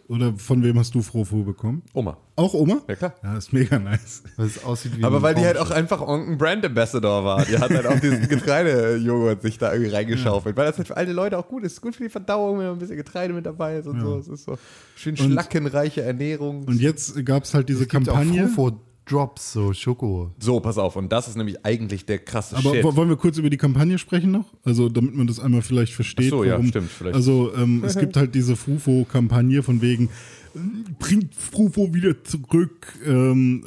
Oder 0.09 0.33
von 0.37 0.61
wem 0.63 0.77
hast 0.77 0.93
du 0.95 1.01
Frufo 1.01 1.43
bekommen? 1.43 1.81
Oma. 1.93 2.17
Auch 2.35 2.53
Oma? 2.53 2.81
Ja, 2.89 2.95
klar. 2.95 3.15
Ja, 3.23 3.37
ist 3.37 3.53
mega 3.53 3.79
nice. 3.79 4.21
Weil 4.35 4.47
es 4.47 4.63
aussieht 4.63 4.97
wie 4.97 5.03
Aber 5.03 5.21
weil 5.21 5.33
die 5.33 5.45
halt 5.45 5.57
auch 5.57 5.71
einfach 5.71 6.01
Onken 6.01 6.37
Brand 6.37 6.65
Ambassador 6.65 7.23
war. 7.23 7.45
Die 7.45 7.57
hat 7.57 7.69
halt 7.69 7.85
auch 7.87 7.99
diesen 7.99 8.27
Getreidejoghurt 8.27 9.41
sich 9.41 9.57
da 9.57 9.71
irgendwie 9.71 9.91
reingeschaufelt. 9.91 10.57
Weil 10.57 10.65
das 10.67 10.77
halt 10.77 10.87
für 10.87 10.97
alte 10.97 11.13
Leute 11.13 11.37
auch 11.37 11.47
gut 11.47 11.63
ist. 11.63 11.79
Gut 11.81 11.95
für 11.95 12.03
die 12.03 12.09
Verdauung, 12.09 12.59
wenn 12.59 12.67
ein 12.67 12.79
bisschen 12.79 12.97
Getreide 12.97 13.33
mit 13.33 13.45
dabei 13.45 13.77
ist 13.77 13.87
und 13.87 14.01
so. 14.01 14.17
Es 14.17 14.27
ist 14.27 14.43
so 14.43 14.57
schön 14.95 15.15
schlackenreiche 15.15 16.01
Ernährung. 16.01 16.65
Und 16.65 16.81
jetzt 16.81 17.25
gab 17.25 17.43
es 17.43 17.53
halt 17.53 17.69
diese 17.69 17.83
Es 17.83 17.89
gibt 17.89 18.05
Kampagne. 18.05 18.45
auch 18.45 18.49
Drops, 19.05 19.53
so 19.53 19.73
Schoko. 19.73 20.31
so, 20.39 20.59
pass 20.59 20.77
auf. 20.77 20.95
Und 20.95 21.11
das 21.11 21.27
ist 21.27 21.35
nämlich 21.35 21.65
eigentlich 21.65 22.05
der 22.05 22.19
krasse 22.19 22.55
Aber 22.55 22.73
Shit. 22.73 22.83
wo- 22.83 22.95
wollen 22.95 23.09
wir 23.09 23.17
kurz 23.17 23.37
über 23.37 23.49
die 23.49 23.57
Kampagne 23.57 23.97
sprechen 23.97 24.31
noch? 24.31 24.45
Also, 24.63 24.87
damit 24.89 25.13
man 25.15 25.27
das 25.27 25.39
einmal 25.39 25.61
vielleicht 25.61 25.93
versteht. 25.93 26.27
Ach 26.33 26.37
so, 26.37 26.43
ja, 26.43 26.63
stimmt, 26.63 26.89
vielleicht. 26.89 27.15
Also, 27.15 27.53
ähm, 27.55 27.83
es 27.85 27.97
gibt 27.97 28.15
halt 28.15 28.33
diese 28.33 28.55
Frufo-Kampagne 28.55 29.61
von 29.63 29.81
wegen, 29.81 30.05
äh, 30.55 30.59
bringt 30.99 31.35
Frufo 31.35 31.93
wieder 31.93 32.23
zurück. 32.23 32.93
Ähm, 33.05 33.65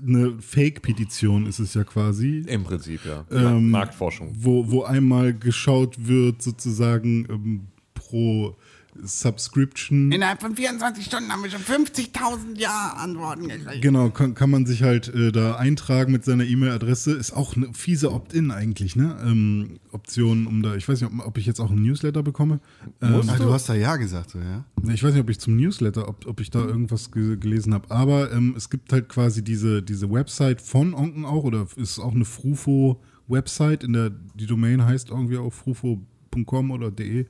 eine 0.00 0.34
Fake-Petition 0.40 1.46
ist 1.46 1.58
es 1.58 1.74
ja 1.74 1.82
quasi. 1.84 2.44
Im 2.46 2.64
Prinzip, 2.64 3.00
ja. 3.06 3.24
Ähm, 3.30 3.70
Marktforschung. 3.70 4.30
wo, 4.38 4.70
wo 4.70 4.82
einmal 4.84 5.32
geschaut 5.34 5.96
wird, 6.06 6.42
sozusagen 6.42 7.26
ähm, 7.30 7.60
pro 7.94 8.54
Subscription. 9.02 10.12
Innerhalb 10.12 10.40
von 10.40 10.56
24 10.56 11.04
Stunden 11.04 11.30
haben 11.30 11.42
wir 11.42 11.50
schon 11.50 11.62
50.000 11.62 12.58
Ja-Antworten 12.58 13.48
gekriegt. 13.48 13.82
Genau, 13.82 14.10
kann, 14.10 14.34
kann 14.34 14.50
man 14.50 14.66
sich 14.66 14.82
halt 14.82 15.08
äh, 15.14 15.32
da 15.32 15.56
eintragen 15.56 16.12
mit 16.12 16.24
seiner 16.24 16.44
E-Mail-Adresse. 16.44 17.12
Ist 17.12 17.32
auch 17.32 17.56
eine 17.56 17.72
fiese 17.74 18.12
Opt-in 18.12 18.50
eigentlich, 18.50 18.96
ne? 18.96 19.16
Ähm, 19.24 19.78
Option, 19.92 20.46
um 20.46 20.62
da, 20.62 20.74
ich 20.74 20.88
weiß 20.88 21.00
nicht, 21.00 21.12
ob, 21.12 21.26
ob 21.26 21.38
ich 21.38 21.46
jetzt 21.46 21.60
auch 21.60 21.70
einen 21.70 21.82
Newsletter 21.82 22.22
bekomme. 22.22 22.60
Ähm, 23.02 23.22
Ah, 23.28 23.36
du 23.36 23.52
hast 23.52 23.68
da 23.68 23.74
Ja 23.74 23.96
gesagt, 23.96 24.30
so, 24.30 24.38
ja? 24.38 24.64
ich 24.92 25.02
weiß 25.02 25.12
nicht, 25.12 25.22
ob 25.22 25.30
ich 25.30 25.40
zum 25.40 25.56
Newsletter, 25.56 26.08
ob, 26.08 26.26
ob 26.26 26.40
ich 26.40 26.50
da 26.50 26.64
irgendwas 26.64 27.10
ge 27.10 27.36
gelesen 27.36 27.74
habe. 27.74 27.90
Aber 27.90 28.32
ähm, 28.32 28.54
es 28.56 28.70
gibt 28.70 28.92
halt 28.92 29.08
quasi 29.08 29.42
diese, 29.42 29.82
diese 29.82 30.10
Website 30.10 30.60
von 30.60 30.94
Onken 30.94 31.24
auch, 31.24 31.44
oder 31.44 31.66
ist 31.76 31.98
auch 31.98 32.14
eine 32.14 32.24
Frufo-Website, 32.24 33.84
in 33.84 33.92
der 33.92 34.10
die 34.34 34.46
Domain 34.46 34.84
heißt 34.84 35.10
irgendwie 35.10 35.38
auch 35.38 35.52
frufo.com 35.52 36.70
oder 36.70 36.90
de. 36.90 37.26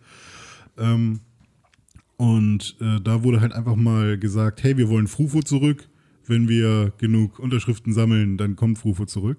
Ähm, 0.79 1.21
und 2.17 2.77
äh, 2.81 3.01
da 3.01 3.23
wurde 3.23 3.41
halt 3.41 3.53
einfach 3.53 3.77
mal 3.77 4.19
gesagt, 4.19 4.63
hey, 4.63 4.77
wir 4.77 4.89
wollen 4.89 5.07
Frufo 5.09 5.43
zurück. 5.43 5.89
Wenn 6.27 6.49
wir 6.49 6.93
genug 6.99 7.39
Unterschriften 7.39 7.93
sammeln, 7.93 8.37
dann 8.37 8.57
kommt 8.57 8.79
Frufo 8.79 9.05
zurück. 9.07 9.39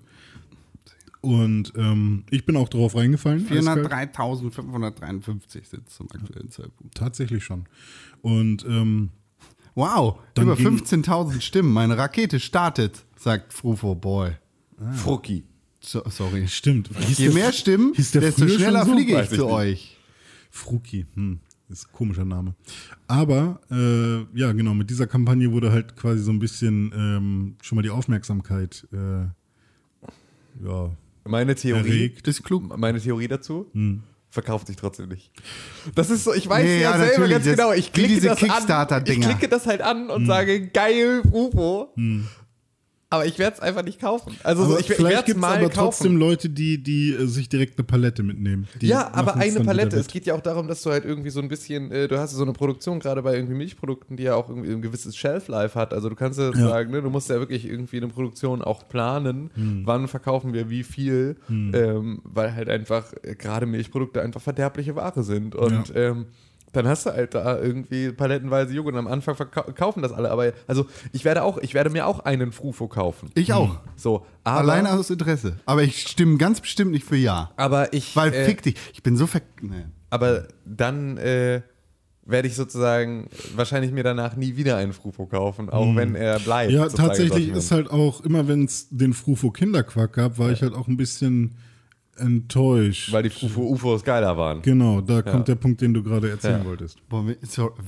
Und 1.21 1.73
ähm, 1.75 2.23
ich 2.29 2.45
bin 2.45 2.55
auch 2.55 2.69
darauf 2.69 2.95
reingefallen. 2.95 3.45
eiskalt. 3.49 4.15
403.553 4.15 5.65
sind 5.65 5.89
zum 5.89 6.07
aktuellen 6.11 6.49
Zeitpunkt. 6.51 6.95
Tatsächlich 6.95 7.43
schon. 7.43 7.65
Und 8.21 8.65
ähm, 8.65 9.09
Wow, 9.75 10.19
Dann 10.33 10.45
über 10.45 10.55
ging- 10.55 10.79
15.000 10.79 11.39
Stimmen. 11.41 11.71
Meine 11.71 11.97
Rakete 11.97 12.39
startet, 12.39 13.05
sagt 13.15 13.53
Frufo 13.53 13.93
Boy. 13.93 14.31
Frucki. 14.93 15.43
So, 15.79 16.01
sorry. 16.09 16.47
Stimmt. 16.47 16.89
Hieß 16.97 17.17
Je 17.19 17.29
mehr 17.29 17.53
Stimmen, 17.53 17.93
desto 17.95 18.47
schneller 18.47 18.85
so? 18.85 18.93
fliege 18.93 19.13
ich 19.21 19.23
ich 19.31 19.37
zu 19.37 19.45
nicht. 19.45 19.53
euch. 19.53 19.97
Fruki, 20.49 21.05
hm, 21.13 21.39
ist 21.69 21.87
ein 21.87 21.91
komischer 21.93 22.25
Name. 22.25 22.55
Aber 23.07 23.59
äh, 23.71 24.19
ja, 24.37 24.51
genau, 24.53 24.73
mit 24.73 24.89
dieser 24.89 25.07
Kampagne 25.07 25.51
wurde 25.51 25.71
halt 25.71 25.95
quasi 25.95 26.21
so 26.23 26.31
ein 26.31 26.39
bisschen 26.39 26.91
ähm, 26.95 27.55
schon 27.61 27.75
mal 27.75 27.81
die 27.81 27.89
Aufmerksamkeit 27.89 28.87
äh, 28.93 29.25
ja, 30.65 30.91
Meine 31.25 31.55
Theorie. 31.55 32.13
ist 32.25 32.43
klug. 32.43 32.77
Meine 32.77 32.99
Theorie 32.99 33.27
dazu. 33.27 33.67
Verkauft 34.29 34.67
sich 34.67 34.75
trotzdem 34.75 35.09
nicht. 35.09 35.31
Das 35.95 36.09
ist 36.09 36.23
so, 36.23 36.33
ich 36.33 36.47
weiß 36.47 36.63
Nee, 36.63 36.81
ja, 36.81 36.91
ja, 36.91 36.97
selber 36.97 37.05
natürlich, 37.11 37.31
ganz 37.31 37.45
das- 37.45 37.55
genau. 37.55 37.73
Ich 37.73 37.91
klicke 37.93 38.09
diese 38.09 38.27
das 38.27 38.43
an. 38.43 39.03
Ich 39.05 39.19
klicke 39.21 39.47
das 39.47 39.65
halt 39.67 39.81
an 39.81 40.09
und 40.09 40.25
sage, 40.25 40.67
geil, 40.67 41.21
UFO. 41.31 41.93
Aber 43.09 43.25
ich 43.25 43.39
werde 43.39 43.55
es 43.55 43.61
einfach 43.61 43.83
nicht 43.83 44.01
kaufen. 44.01 44.35
Also 44.43 44.65
so, 44.65 44.71
Aber 44.71 44.79
ich, 44.81 44.89
ich 44.89 44.95
vielleicht 44.97 45.15
werde 45.15 45.31
es 45.31 45.37
mal 45.37 45.51
aber 45.59 45.69
kaufen. 45.69 45.75
trotzdem 45.75 46.17
Leute, 46.17 46.49
die, 46.49 46.83
die 46.83 47.11
äh, 47.13 47.25
sich 47.25 47.47
direkt 47.47 47.77
eine 47.79 47.85
Palette 47.85 48.21
mitnehmen. 48.21 48.67
Ja, 48.81 49.13
aber 49.13 49.35
eine 49.37 49.61
Palette. 49.61 49.95
Es 49.97 50.07
geht 50.07 50.25
ja 50.25 50.35
auch 50.35 50.41
darum, 50.41 50.67
dass 50.67 50.81
du 50.81 50.89
halt 50.91 51.05
irgendwie 51.05 51.29
so 51.29 51.39
ein 51.39 51.47
bisschen, 51.47 51.89
äh, 51.91 52.09
du 52.09 52.17
hast 52.19 52.31
so 52.31 52.43
eine 52.43 52.51
Produktion 52.51 52.99
gerade 52.99 53.21
bei 53.23 53.35
irgendwie 53.35 53.55
Milchprodukten, 53.55 54.17
die 54.17 54.23
ja 54.23 54.35
auch 54.35 54.49
irgendwie 54.49 54.71
ein 54.73 54.81
gewisses 54.81 55.15
Shelf-Life 55.15 55.79
hat. 55.79 55.93
Also 55.93 56.09
du 56.09 56.15
kannst 56.15 56.37
ja, 56.37 56.51
Ja. 56.51 56.67
sagen, 56.67 56.91
ne, 56.91 57.01
du 57.01 57.09
musst 57.09 57.29
ja 57.29 57.39
wirklich 57.39 57.65
irgendwie 57.65 57.95
eine 57.97 58.09
Produktion 58.09 58.61
auch 58.61 58.89
planen, 58.89 59.51
Hm. 59.55 59.83
wann 59.85 60.09
verkaufen 60.09 60.51
wir 60.53 60.69
wie 60.69 60.83
viel, 60.83 61.37
ähm, 61.49 62.19
weil 62.25 62.53
halt 62.55 62.67
einfach 62.67 63.13
äh, 63.23 63.35
gerade 63.35 63.65
Milchprodukte 63.67 64.21
einfach 64.21 64.41
verderbliche 64.41 64.97
Ware 64.97 65.23
sind. 65.23 65.55
Und 65.55 65.93
ähm, 65.95 66.25
dann 66.77 66.87
hast 66.87 67.05
du 67.05 67.11
halt 67.11 67.33
da 67.33 67.59
irgendwie 67.59 68.11
palettenweise 68.11 68.73
Joghurt 68.73 68.93
und 68.93 68.99
am 68.99 69.07
Anfang 69.07 69.35
verkau- 69.35 69.71
kaufen 69.73 70.01
das 70.01 70.11
alle. 70.13 70.31
Aber 70.31 70.53
also 70.67 70.85
ich 71.11 71.25
werde 71.25 71.43
auch, 71.43 71.57
ich 71.57 71.73
werde 71.73 71.89
mir 71.89 72.07
auch 72.07 72.19
einen 72.19 72.51
Frufo 72.51 72.87
kaufen. 72.87 73.29
Ich 73.33 73.51
auch. 73.53 73.79
So, 73.95 74.25
aber, 74.43 74.59
Alleine 74.59 74.91
aus 74.91 75.09
Interesse. 75.09 75.57
Aber 75.65 75.83
ich 75.83 76.01
stimme 76.07 76.37
ganz 76.37 76.61
bestimmt 76.61 76.91
nicht 76.91 77.05
für 77.05 77.17
Ja. 77.17 77.51
aber 77.57 77.93
ich, 77.93 78.15
Weil 78.15 78.33
äh, 78.33 78.45
fick 78.45 78.61
dich. 78.61 78.75
Ich 78.93 79.03
bin 79.03 79.17
so 79.17 79.27
ver... 79.27 79.41
Nee. 79.61 79.85
Aber 80.09 80.47
dann 80.65 81.17
äh, 81.17 81.61
werde 82.25 82.47
ich 82.47 82.55
sozusagen 82.55 83.29
wahrscheinlich 83.55 83.91
mir 83.91 84.03
danach 84.03 84.35
nie 84.35 84.55
wieder 84.55 84.77
einen 84.77 84.93
Frufo 84.93 85.25
kaufen, 85.25 85.69
auch 85.69 85.95
wenn 85.95 86.15
er 86.15 86.39
bleibt. 86.39 86.71
Ja, 86.71 86.87
tatsächlich 86.89 87.49
ist 87.49 87.71
halt 87.71 87.89
auch, 87.89 88.21
immer 88.21 88.47
wenn 88.47 88.65
es 88.65 88.87
den 88.89 89.13
Frufo 89.13 89.49
Kinderquack 89.51 90.13
gab, 90.13 90.37
war 90.37 90.51
ich 90.51 90.61
halt 90.61 90.73
auch 90.73 90.87
ein 90.87 90.97
bisschen 90.97 91.55
enttäuscht. 92.17 93.11
Weil 93.11 93.23
die 93.23 93.29
Frufo-UFOs 93.29 94.03
geiler 94.03 94.37
waren. 94.37 94.61
genau, 94.61 95.01
da 95.01 95.21
kommt 95.21 95.47
der 95.47 95.55
Punkt, 95.55 95.81
den 95.81 95.93
du 95.93 96.03
gerade 96.03 96.29
erzählen 96.29 96.59
Ja. 96.61 96.65
wolltest. 96.65 97.07
Boah, 97.09 97.25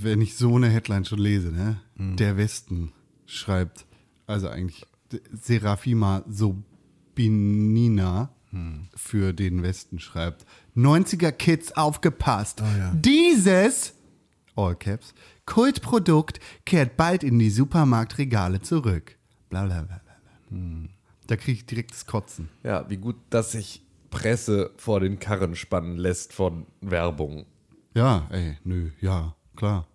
wenn- 0.01 0.21
ich 0.21 0.35
so 0.35 0.55
eine 0.55 0.69
Headline 0.69 1.05
schon 1.05 1.19
lese, 1.19 1.51
ne? 1.51 1.79
Mhm. 1.95 2.15
Der 2.17 2.37
Westen 2.37 2.91
schreibt, 3.25 3.85
also 4.27 4.49
eigentlich 4.49 4.85
Serafima 5.33 6.23
Sobinina 6.29 8.29
Hm. 8.51 8.87
für 8.95 9.33
den 9.33 9.61
Westen 9.61 9.99
schreibt, 9.99 10.45
90er 10.75 11.31
Kids 11.31 11.71
aufgepasst. 11.73 12.61
Ah, 12.61 12.77
ja. 12.77 12.91
Dieses, 12.95 13.93
all 14.55 14.75
caps, 14.75 15.13
Kultprodukt 15.45 16.39
kehrt 16.65 16.97
bald 16.97 17.23
in 17.23 17.37
die 17.39 17.49
Supermarktregale 17.51 18.61
zurück. 18.61 19.17
Bla 19.49 19.65
bla 19.65 19.81
bla 19.83 19.97
bla. 19.97 20.01
bla. 20.03 20.57
Hm. 20.57 20.89
Da 21.27 21.35
kriege 21.35 21.59
ich 21.59 21.65
direkt 21.65 21.91
das 21.91 22.05
Kotzen. 22.07 22.49
Ja, 22.63 22.89
wie 22.89 22.97
gut, 22.97 23.15
dass 23.29 23.51
sich 23.51 23.83
Presse 24.09 24.71
vor 24.77 24.99
den 24.99 25.19
Karren 25.19 25.55
spannen 25.55 25.97
lässt 25.97 26.33
von 26.33 26.65
Werbung. 26.81 27.45
Ja, 27.93 28.27
ey, 28.31 28.57
nö, 28.63 28.89
ja, 29.01 29.35
klar. 29.55 29.87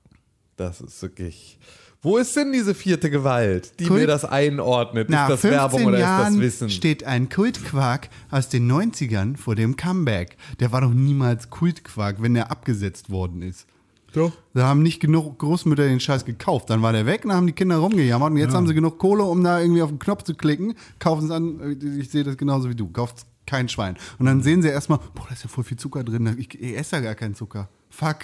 Das 0.56 0.80
ist 0.80 1.00
wirklich. 1.02 1.58
Wo 2.02 2.18
ist 2.18 2.36
denn 2.36 2.52
diese 2.52 2.74
vierte 2.74 3.08
Gewalt, 3.08 3.80
die 3.80 3.86
Kult- 3.86 4.00
mir 4.02 4.06
das 4.06 4.26
einordnet? 4.26 5.08
Nach 5.08 5.30
ist 5.30 5.32
das 5.32 5.40
15 5.40 5.50
Werbung 5.58 5.84
oder 5.86 5.98
Jahren 5.98 6.26
ist 6.26 6.34
das 6.34 6.40
Wissen? 6.42 6.70
steht 6.70 7.04
ein 7.04 7.30
Kultquark 7.30 8.10
aus 8.30 8.50
den 8.50 8.70
90ern 8.70 9.38
vor 9.38 9.54
dem 9.54 9.76
Comeback. 9.76 10.36
Der 10.60 10.70
war 10.70 10.82
doch 10.82 10.92
niemals 10.92 11.48
Kultquark, 11.48 12.20
wenn 12.20 12.34
der 12.34 12.50
abgesetzt 12.50 13.08
worden 13.10 13.40
ist. 13.40 13.66
Doch. 14.12 14.32
Da 14.52 14.66
haben 14.66 14.82
nicht 14.82 15.00
genug 15.00 15.38
Großmütter 15.38 15.84
den 15.88 15.98
Scheiß 15.98 16.24
gekauft. 16.24 16.68
Dann 16.70 16.82
war 16.82 16.92
der 16.92 17.06
weg, 17.06 17.22
dann 17.22 17.32
haben 17.32 17.46
die 17.46 17.52
Kinder 17.52 17.78
rumgejammert 17.78 18.30
und 18.32 18.36
jetzt 18.36 18.54
haben 18.54 18.66
sie 18.68 18.74
genug 18.74 18.98
Kohle, 18.98 19.24
um 19.24 19.42
da 19.42 19.58
irgendwie 19.60 19.82
auf 19.82 19.88
den 19.90 19.98
Knopf 19.98 20.22
zu 20.24 20.34
klicken. 20.34 20.74
Kaufen 21.00 21.24
es 21.24 21.30
an, 21.32 21.78
ich 21.98 22.10
sehe 22.10 22.22
das 22.22 22.36
genauso 22.36 22.68
wie 22.68 22.76
du. 22.76 22.86
Kauft 22.90 23.24
kein 23.46 23.68
Schwein. 23.68 23.96
Und 24.18 24.26
dann 24.26 24.42
sehen 24.42 24.62
sie 24.62 24.68
erstmal, 24.68 24.98
boah, 25.14 25.26
da 25.28 25.34
ist 25.34 25.42
ja 25.42 25.48
voll 25.48 25.64
viel 25.64 25.78
Zucker 25.78 26.04
drin. 26.04 26.34
Ich, 26.38 26.60
ich 26.60 26.76
esse 26.76 26.96
ja 26.96 27.02
gar 27.02 27.14
keinen 27.14 27.34
Zucker. 27.34 27.68
Fuck. 27.90 28.18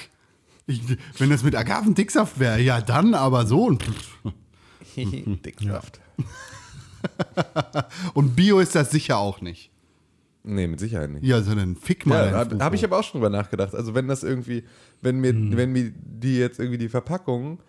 Ich, 0.66 0.82
wenn 1.18 1.30
das 1.30 1.42
mit 1.42 1.56
Agavendicksaft 1.56 2.38
wäre, 2.38 2.60
ja 2.60 2.80
dann, 2.80 3.14
aber 3.14 3.46
so. 3.46 3.70
Dicksaft. 4.96 6.00
Und 8.14 8.36
Bio 8.36 8.60
ist 8.60 8.74
das 8.74 8.90
sicher 8.90 9.18
auch 9.18 9.40
nicht. 9.40 9.70
Nee, 10.42 10.66
mit 10.66 10.80
Sicherheit 10.80 11.10
nicht. 11.10 11.24
Ja, 11.24 11.42
sondern 11.42 11.76
fick 11.76 12.06
mal. 12.06 12.26
Ja, 12.26 12.32
habe 12.32 12.64
hab 12.64 12.72
ich 12.72 12.84
aber 12.84 12.98
auch 12.98 13.04
schon 13.04 13.20
drüber 13.20 13.30
nachgedacht. 13.30 13.74
Also 13.74 13.94
wenn 13.94 14.08
das 14.08 14.22
irgendwie, 14.22 14.64
wenn 15.02 15.20
mir, 15.20 15.34
wenn 15.34 15.72
mir 15.72 15.92
die 15.94 16.38
jetzt 16.38 16.58
irgendwie 16.58 16.78
die 16.78 16.88
Verpackung 16.88 17.60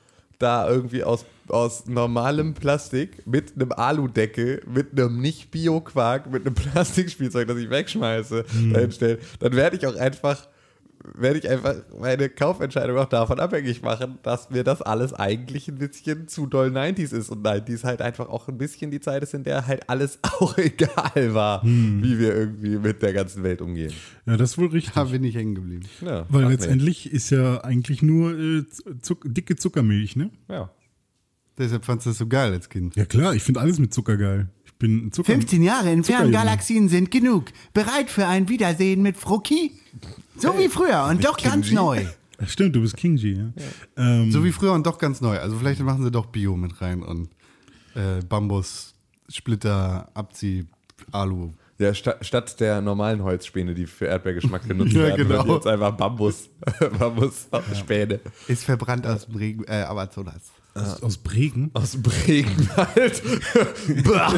da 0.41 0.69
irgendwie 0.69 1.03
aus, 1.03 1.25
aus 1.47 1.85
normalem 1.87 2.53
Plastik 2.53 3.25
mit 3.25 3.53
einem 3.55 3.71
Aludeckel, 3.71 4.61
mit 4.67 4.91
einem 4.91 5.21
Nicht-Bio-Quark, 5.21 6.31
mit 6.31 6.45
einem 6.45 6.55
Plastikspielzeug, 6.73 7.47
das 7.47 7.57
ich 7.57 7.69
wegschmeiße, 7.69 8.45
dahinstellen, 8.73 9.19
dann 9.39 9.53
werde 9.53 9.77
ich 9.77 9.87
auch 9.87 9.95
einfach, 9.95 10.47
werde 11.15 11.39
ich 11.39 11.49
einfach 11.49 11.75
meine 11.99 12.29
Kaufentscheidung 12.29 12.97
auch 12.97 13.09
davon 13.09 13.39
abhängig 13.39 13.81
machen, 13.81 14.19
dass 14.23 14.49
mir 14.49 14.63
das 14.63 14.81
alles 14.81 15.13
eigentlich 15.13 15.67
ein 15.67 15.77
bisschen 15.77 16.27
zu 16.27 16.45
doll 16.45 16.69
90s 16.69 17.13
ist 17.13 17.29
und 17.29 17.45
90s 17.45 17.83
halt 17.83 18.01
einfach 18.01 18.29
auch 18.29 18.47
ein 18.47 18.57
bisschen 18.57 18.91
die 18.91 18.99
Zeit 18.99 19.23
ist, 19.23 19.33
in 19.33 19.43
der 19.43 19.67
halt 19.67 19.89
alles 19.89 20.19
auch 20.39 20.57
egal 20.57 21.33
war, 21.33 21.63
wie 21.63 22.19
wir 22.19 22.35
irgendwie 22.35 22.77
mit 22.77 23.01
der 23.01 23.13
ganzen 23.13 23.43
Welt 23.43 23.61
umgehen. 23.61 23.93
Ja, 24.25 24.37
das 24.37 24.51
ist 24.51 24.57
wohl 24.57 24.67
richtig. 24.67 24.93
Da 24.93 25.05
bin 25.05 25.23
ich 25.23 25.35
hängen 25.35 25.55
geblieben. 25.55 25.85
Ja, 26.01 26.25
Weil 26.29 26.45
letztendlich 26.45 27.11
ist 27.11 27.29
ja 27.29 27.63
eigentlich 27.63 28.01
nur 28.01 28.37
äh, 28.37 28.63
Zuck 29.01 29.23
dicke 29.25 29.55
Zuckermilch, 29.55 30.15
ne? 30.15 30.29
Ja. 30.49 30.69
Deshalb 31.57 31.85
fandst 31.85 32.05
du 32.05 32.11
das 32.11 32.17
so 32.17 32.27
geil 32.27 32.53
als 32.53 32.69
Kind. 32.69 32.95
Ja 32.95 33.05
klar, 33.05 33.35
ich 33.35 33.43
finde 33.43 33.59
alles 33.59 33.77
mit 33.77 33.93
Zucker 33.93 34.17
geil. 34.17 34.49
Bin 34.81 35.11
Zucker. 35.11 35.31
15 35.33 35.61
Jahre 35.63 35.91
in 35.91 36.03
fernen. 36.03 36.31
Galaxien 36.31 36.89
sind 36.89 37.11
genug. 37.11 37.45
Bereit 37.73 38.09
für 38.09 38.27
ein 38.27 38.49
Wiedersehen 38.49 39.01
mit 39.01 39.15
Fruki? 39.15 39.71
So 40.37 40.57
wie 40.57 40.67
früher 40.69 41.05
und 41.09 41.23
doch 41.23 41.37
ganz 41.37 41.67
Kinji? 41.67 41.75
neu. 41.75 42.05
Stimmt, 42.47 42.75
du 42.75 42.81
bist 42.81 42.97
King 42.97 43.15
G, 43.17 43.33
ja. 43.33 43.49
Ähm, 43.97 44.31
So 44.31 44.43
wie 44.43 44.51
früher 44.51 44.73
und 44.73 44.85
doch 44.87 44.97
ganz 44.97 45.21
neu. 45.21 45.37
Also 45.37 45.57
vielleicht 45.57 45.79
machen 45.81 46.03
sie 46.03 46.09
doch 46.11 46.25
Bio 46.25 46.57
mit 46.57 46.81
rein 46.81 47.03
und 47.03 47.29
äh, 47.93 48.23
Bambus, 48.27 48.95
Splitter, 49.29 50.09
Abzieh, 50.15 50.65
Alu. 51.11 51.51
Ja, 51.77 51.93
sta 51.93 52.15
statt 52.21 52.59
der 52.59 52.81
normalen 52.81 53.23
Holzspäne, 53.23 53.73
die 53.75 53.85
für 53.85 54.05
Erdbeergeschmack 54.05 54.67
benutzt 54.67 54.93
Ja, 54.93 55.03
werden, 55.03 55.27
genau. 55.27 55.43
genau. 55.43 55.55
jetzt 55.55 55.67
einfach 55.67 55.91
Bambus, 55.97 56.49
Bambusspäne 56.99 58.19
Ist 58.47 58.63
verbrannt 58.63 59.05
aus 59.05 59.25
dem 59.27 59.35
Regen, 59.35 59.63
äh, 59.65 59.83
Amazonas. 59.83 60.51
Aus, 60.73 61.03
aus 61.03 61.17
Bregen. 61.17 61.69
aus 61.73 61.97
Regenwald. 62.27 63.21
Bah. 64.05 64.33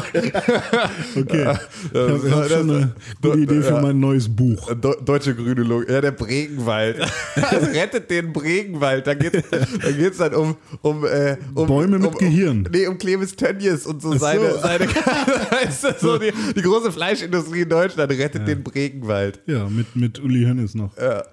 Okay. 1.16 1.58
Das- 1.92 2.30
hab 2.30 2.48
schon 2.48 2.70
eine 2.70 2.94
gute 3.22 3.38
Idee 3.38 3.62
für 3.62 3.74
ja. 3.74 3.80
mein 3.80 4.00
neues 4.00 4.28
Buch. 4.28 4.72
Deutsche 4.74 5.34
grüne 5.34 5.62
Logik. 5.62 5.90
Ja, 5.90 6.00
der 6.00 6.12
Bregenwald. 6.12 6.98
Das 7.34 7.68
rettet 7.68 8.10
den 8.10 8.32
Bregenwald. 8.32 9.06
Da 9.06 9.14
geht 9.14 9.34
es 9.34 9.44
da 9.50 9.90
geht's 9.92 10.18
dann 10.18 10.34
um, 10.34 10.56
um, 10.82 11.04
äh, 11.04 11.36
um 11.54 11.66
Bäume 11.66 11.98
mit 11.98 12.12
um, 12.12 12.18
Gehirn. 12.18 12.66
Um, 12.66 12.72
nee, 12.72 12.86
um 12.86 12.98
Clemens 12.98 13.36
Tönnies 13.36 13.86
und 13.86 14.02
so, 14.02 14.08
Ach 14.08 14.12
so. 14.14 14.18
seine, 14.18 14.58
seine 14.58 14.86
weißt 15.50 15.84
du, 15.84 15.94
so 16.00 16.18
die, 16.18 16.32
die 16.56 16.62
große 16.62 16.90
Fleischindustrie 16.90 17.62
in 17.62 17.68
Deutschland 17.68 18.10
rettet 18.10 18.48
den 18.48 18.62
Bregenwald. 18.62 19.40
Ja, 19.46 19.68
mit, 19.68 19.94
mit 19.94 20.20
Uli 20.20 20.44
Hönnes 20.44 20.74
noch. 20.74 20.96
Ja, 20.96 21.24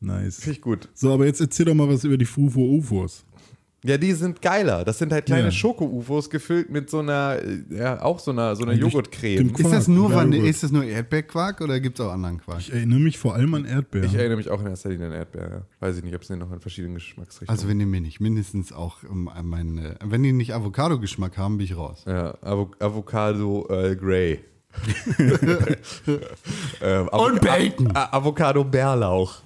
Nice. 0.00 0.36
finde 0.36 0.52
ich 0.52 0.60
gut. 0.60 0.88
So, 0.94 1.12
aber 1.12 1.26
jetzt 1.26 1.40
erzähl 1.40 1.66
doch 1.66 1.74
mal 1.74 1.88
was 1.88 2.04
über 2.04 2.16
die 2.18 2.24
Frufo-UFOs. 2.26 3.24
Ja, 3.84 3.98
die 3.98 4.12
sind 4.12 4.40
geiler. 4.40 4.84
Das 4.84 4.98
sind 4.98 5.12
halt 5.12 5.26
kleine 5.26 5.46
Ja. 5.46 5.50
Schoko-UFOs 5.50 6.30
gefüllt 6.30 6.70
mit 6.70 6.88
so 6.88 7.00
einer, 7.00 7.38
äh, 7.42 7.62
ja, 7.76 8.00
auch 8.00 8.20
so 8.20 8.30
einer, 8.30 8.54
so 8.54 8.62
einer 8.62 8.74
Joghurtcreme. 8.74 9.50
Ist 9.56 9.72
das 9.72 9.88
nur, 9.88 10.12
Van 10.14 10.30
Joghurt. 10.32 10.48
ist 10.48 10.62
das 10.62 10.70
nur 10.70 10.84
Erdbeerquark 10.84 11.60
oder 11.60 11.80
gibt 11.80 11.98
es 11.98 12.04
auch 12.06 12.12
anderen 12.12 12.38
Quark? 12.38 12.60
Ich 12.60 12.72
erinnere 12.72 13.00
mich 13.00 13.18
vor 13.18 13.34
allem 13.34 13.52
an 13.54 13.64
Erdbeeren. 13.64 14.06
Ich 14.08 14.14
erinnere 14.14 14.36
mich 14.36 14.50
auch 14.50 14.60
in 14.60 14.68
erster 14.68 14.90
Linie 14.90 15.08
an 15.08 15.12
Erdbeer. 15.14 15.50
Ja. 15.50 15.62
Weiß 15.80 15.96
ich 15.96 16.04
nicht, 16.04 16.14
ob 16.14 16.22
es 16.22 16.28
den 16.28 16.38
noch 16.38 16.52
in 16.52 16.60
verschiedenen 16.60 16.94
Geschmacksrichtungen 16.94 17.50
Also 17.50 17.68
wenn 17.68 17.80
die 17.80 17.86
mir 17.86 18.00
nicht 18.00 18.20
mindestens 18.20 18.72
auch 18.72 19.02
um, 19.02 19.26
an 19.26 19.46
meine, 19.46 19.96
wenn 20.04 20.22
die 20.22 20.32
nicht 20.32 20.54
Avocado-Geschmack 20.54 21.36
haben, 21.36 21.58
bin 21.58 21.64
ich 21.66 21.76
raus. 21.76 22.04
Ja, 22.06 22.34
Avo 22.40 22.70
Avocado 22.78 23.66
Earl 23.68 23.96
Grey. 23.96 24.38
ähm, 26.82 27.08
Und 27.08 27.40
Bacon. 27.40 27.90
Avocado 27.94 28.64
Bärlauch. 28.64 29.42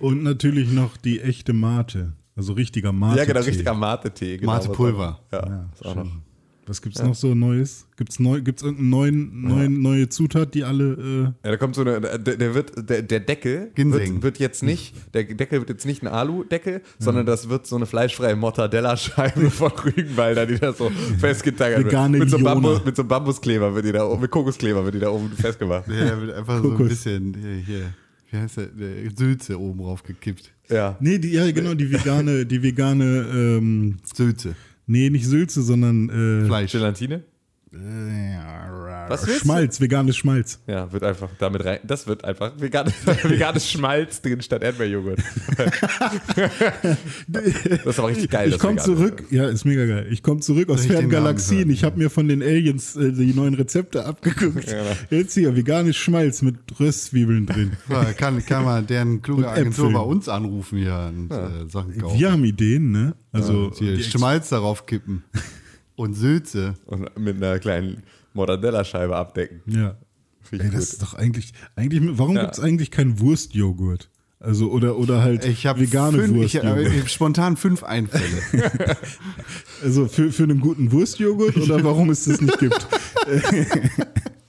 Und 0.00 0.22
natürlich 0.22 0.70
noch 0.72 0.96
die 0.96 1.20
echte 1.20 1.52
Mate. 1.52 2.12
Also 2.36 2.52
richtiger 2.54 2.92
Mate. 2.92 3.18
Ja, 3.18 3.24
genau, 3.24 3.40
richtiger 3.40 3.74
Mate-Tee. 3.74 4.38
Genau, 4.38 4.52
Mate-Pulver. 4.52 5.20
was 5.30 5.40
auch- 5.42 5.46
Ja, 5.48 5.70
ist 5.74 5.84
auch 5.86 5.94
noch. 5.96 6.06
Was 6.66 6.80
gibt's 6.80 7.02
noch 7.02 7.16
so 7.16 7.34
Neues? 7.34 7.84
Gibt's 7.96 8.20
neu, 8.20 8.40
gibt's 8.42 8.62
irgendeine 8.62 8.88
neuen, 8.90 9.42
neuen, 9.42 9.82
neue 9.82 10.08
Zutat, 10.08 10.54
die 10.54 10.62
alle. 10.62 11.34
Ja, 11.44 11.50
da 11.50 11.56
kommt 11.56 11.74
so 11.74 11.80
eine, 11.80 12.00
der, 12.00 12.18
der 12.36 12.54
wird, 12.54 12.88
der, 12.88 13.02
der 13.02 13.18
Deckel 13.18 13.72
wird, 13.74 14.22
wird 14.22 14.38
jetzt 14.38 14.62
nicht, 14.62 14.94
der 15.12 15.24
Deckel 15.24 15.58
wird 15.58 15.68
jetzt 15.68 15.84
nicht 15.84 16.02
ein 16.02 16.06
Alu-Deckel, 16.06 16.82
sondern 17.00 17.26
das 17.26 17.48
wird 17.48 17.66
so 17.66 17.74
eine 17.74 17.86
fleischfreie 17.86 18.36
Mortadella-Scheibe 18.36 19.50
von 19.50 19.72
Rügenwalder, 19.72 20.46
die 20.46 20.58
da 20.60 20.72
so 20.72 20.90
festgetackert 21.18 21.86
Vegane 21.86 22.18
wird. 22.20 22.30
Mit 22.30 22.38
so. 22.38 22.44
Bambus, 22.44 22.84
mit 22.84 22.94
so 22.96 23.02
Bambuskleber 23.04 23.74
wird 23.74 23.86
die 23.86 23.92
da 23.92 24.04
oben, 24.06 24.20
mit 24.22 24.30
Kokoskleber 24.30 24.84
wird 24.84 24.94
die 24.94 25.00
da 25.00 25.10
oben 25.10 25.28
festgemacht. 25.30 25.88
Ja, 25.88 26.20
wird 26.20 26.34
einfach 26.36 26.58
so 26.62 26.70
ein 26.70 26.76
Kokos. 26.76 26.88
bisschen 26.88 27.34
hier, 27.34 27.54
hier 27.64 27.94
wie 28.30 28.36
heißt 28.36 28.56
der, 28.58 28.66
der 28.66 29.10
Sülze 29.16 29.58
oben 29.58 29.80
drauf 29.80 30.02
gekippt. 30.02 30.52
Ja. 30.68 30.96
Nee, 31.00 31.18
die, 31.18 31.32
ja, 31.32 31.50
genau, 31.50 31.74
die 31.74 31.90
vegane, 31.90 32.46
die 32.46 32.62
vegane, 32.62 33.26
ähm, 33.32 33.96
Sülze. 34.14 34.54
nee, 34.86 35.10
nicht 35.10 35.26
Sülze, 35.26 35.62
sondern 35.62 36.08
äh, 36.08 36.46
Fleisch. 36.46 36.72
Gelatine? 36.72 37.24
Was 37.72 39.26
willst 39.26 39.42
du? 39.42 39.44
Schmalz, 39.44 39.80
veganes 39.80 40.16
Schmalz. 40.16 40.60
Ja, 40.66 40.90
wird 40.92 41.04
einfach 41.04 41.28
damit 41.38 41.64
rein. 41.64 41.78
Das 41.84 42.08
wird 42.08 42.24
einfach 42.24 42.52
veganes, 42.58 42.94
veganes 43.22 43.70
Schmalz 43.70 44.20
drin 44.22 44.42
statt 44.42 44.64
Erdbeerjoghurt. 44.64 45.20
das 47.28 47.44
ist 47.84 47.98
aber 47.98 48.08
richtig 48.08 48.30
geil. 48.30 48.48
Ich 48.48 48.54
das 48.54 48.60
komme 48.60 48.78
zurück, 48.78 49.24
ja, 49.30 49.48
ist 49.48 49.64
mega 49.64 49.86
geil. 49.86 50.08
Ich 50.10 50.24
komme 50.24 50.40
zurück 50.40 50.68
aus 50.68 50.84
fernen 50.86 51.10
Galaxien. 51.10 51.70
Ich 51.70 51.84
habe 51.84 51.96
mir 51.96 52.10
von 52.10 52.26
den 52.26 52.42
Aliens 52.42 52.96
äh, 52.96 53.12
die 53.12 53.34
neuen 53.34 53.54
Rezepte 53.54 54.04
abgeguckt. 54.04 54.68
Ja. 54.68 54.82
Jetzt 55.10 55.34
hier, 55.34 55.54
veganes 55.54 55.96
Schmalz 55.96 56.42
mit 56.42 56.56
Röstzwiebeln 56.78 57.46
drin. 57.46 57.72
Ja, 57.90 58.04
kann, 58.12 58.44
kann 58.46 58.64
man 58.64 58.86
deren 58.86 59.20
kluge 59.20 59.42
Und 59.42 59.48
Agentur 59.48 59.92
bei 59.92 60.00
uns 60.00 60.28
anrufen 60.28 60.78
hier 60.78 61.10
und 61.12 61.30
äh, 61.32 61.68
Sachen 61.68 61.98
kaufen. 61.98 62.18
Wir 62.18 62.30
haben 62.30 62.44
Ideen, 62.44 62.92
ne? 62.92 63.14
Also, 63.32 63.70
die 63.70 64.02
Schmalz 64.02 64.48
darauf 64.50 64.86
kippen. 64.86 65.24
Und 66.00 66.14
Sülze. 66.14 66.74
Und 66.86 67.18
mit 67.18 67.36
einer 67.36 67.58
kleinen 67.58 68.02
Mortadella-Scheibe 68.32 69.14
abdecken. 69.14 69.60
Ja. 69.66 69.96
Ich 70.50 70.58
Ey, 70.58 70.66
das 70.70 70.70
gut. 70.70 70.80
ist 70.80 71.02
doch 71.02 71.14
eigentlich, 71.14 71.52
eigentlich 71.76 72.02
warum 72.18 72.36
Ja. 72.36 72.42
gibt's 72.44 72.58
eigentlich 72.58 72.90
keinen 72.90 73.20
Wurstjoghurt? 73.20 74.08
Also, 74.40 74.70
oder, 74.70 74.96
oder 74.96 75.22
halt 75.22 75.44
Ich 75.44 75.66
habe 75.66 75.80
vegane 75.80 76.16
fünf, 76.16 76.30
ich, 76.30 76.54
Wurstjoghurt. 76.54 76.78
äh, 76.78 76.88
ich 76.88 77.00
hab 77.02 77.08
spontan 77.10 77.56
fünf 77.58 77.84
Einfälle. 77.84 78.24
also 79.82 80.06
für, 80.08 80.32
für 80.32 80.44
einen 80.44 80.60
guten 80.60 80.90
Wurstjoghurt 80.90 81.58
oder 81.58 81.84
warum 81.84 82.08
es 82.08 82.24
das 82.24 82.40
nicht 82.40 82.58
gibt? 82.58 82.86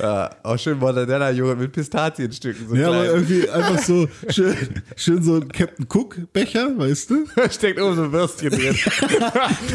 Ja, 0.00 0.30
auch 0.42 0.58
schön 0.58 0.78
Mortadella-Joghurt 0.78 1.58
mit 1.58 1.72
Pistazienstücken. 1.72 2.68
So 2.68 2.74
ja, 2.76 2.88
aber 2.88 3.02
klein. 3.04 3.14
irgendwie 3.16 3.48
einfach 3.48 3.78
so 3.78 4.08
schön, 4.28 4.54
schön 4.96 5.22
so 5.22 5.36
ein 5.36 5.48
Captain 5.48 5.86
Cook 5.92 6.16
Becher, 6.32 6.76
weißt 6.76 7.10
du? 7.10 7.24
Da 7.34 7.50
steckt 7.50 7.80
oben 7.80 7.96
so 7.96 8.02
ein 8.04 8.12
Würstchen 8.12 8.50
drin. 8.50 8.76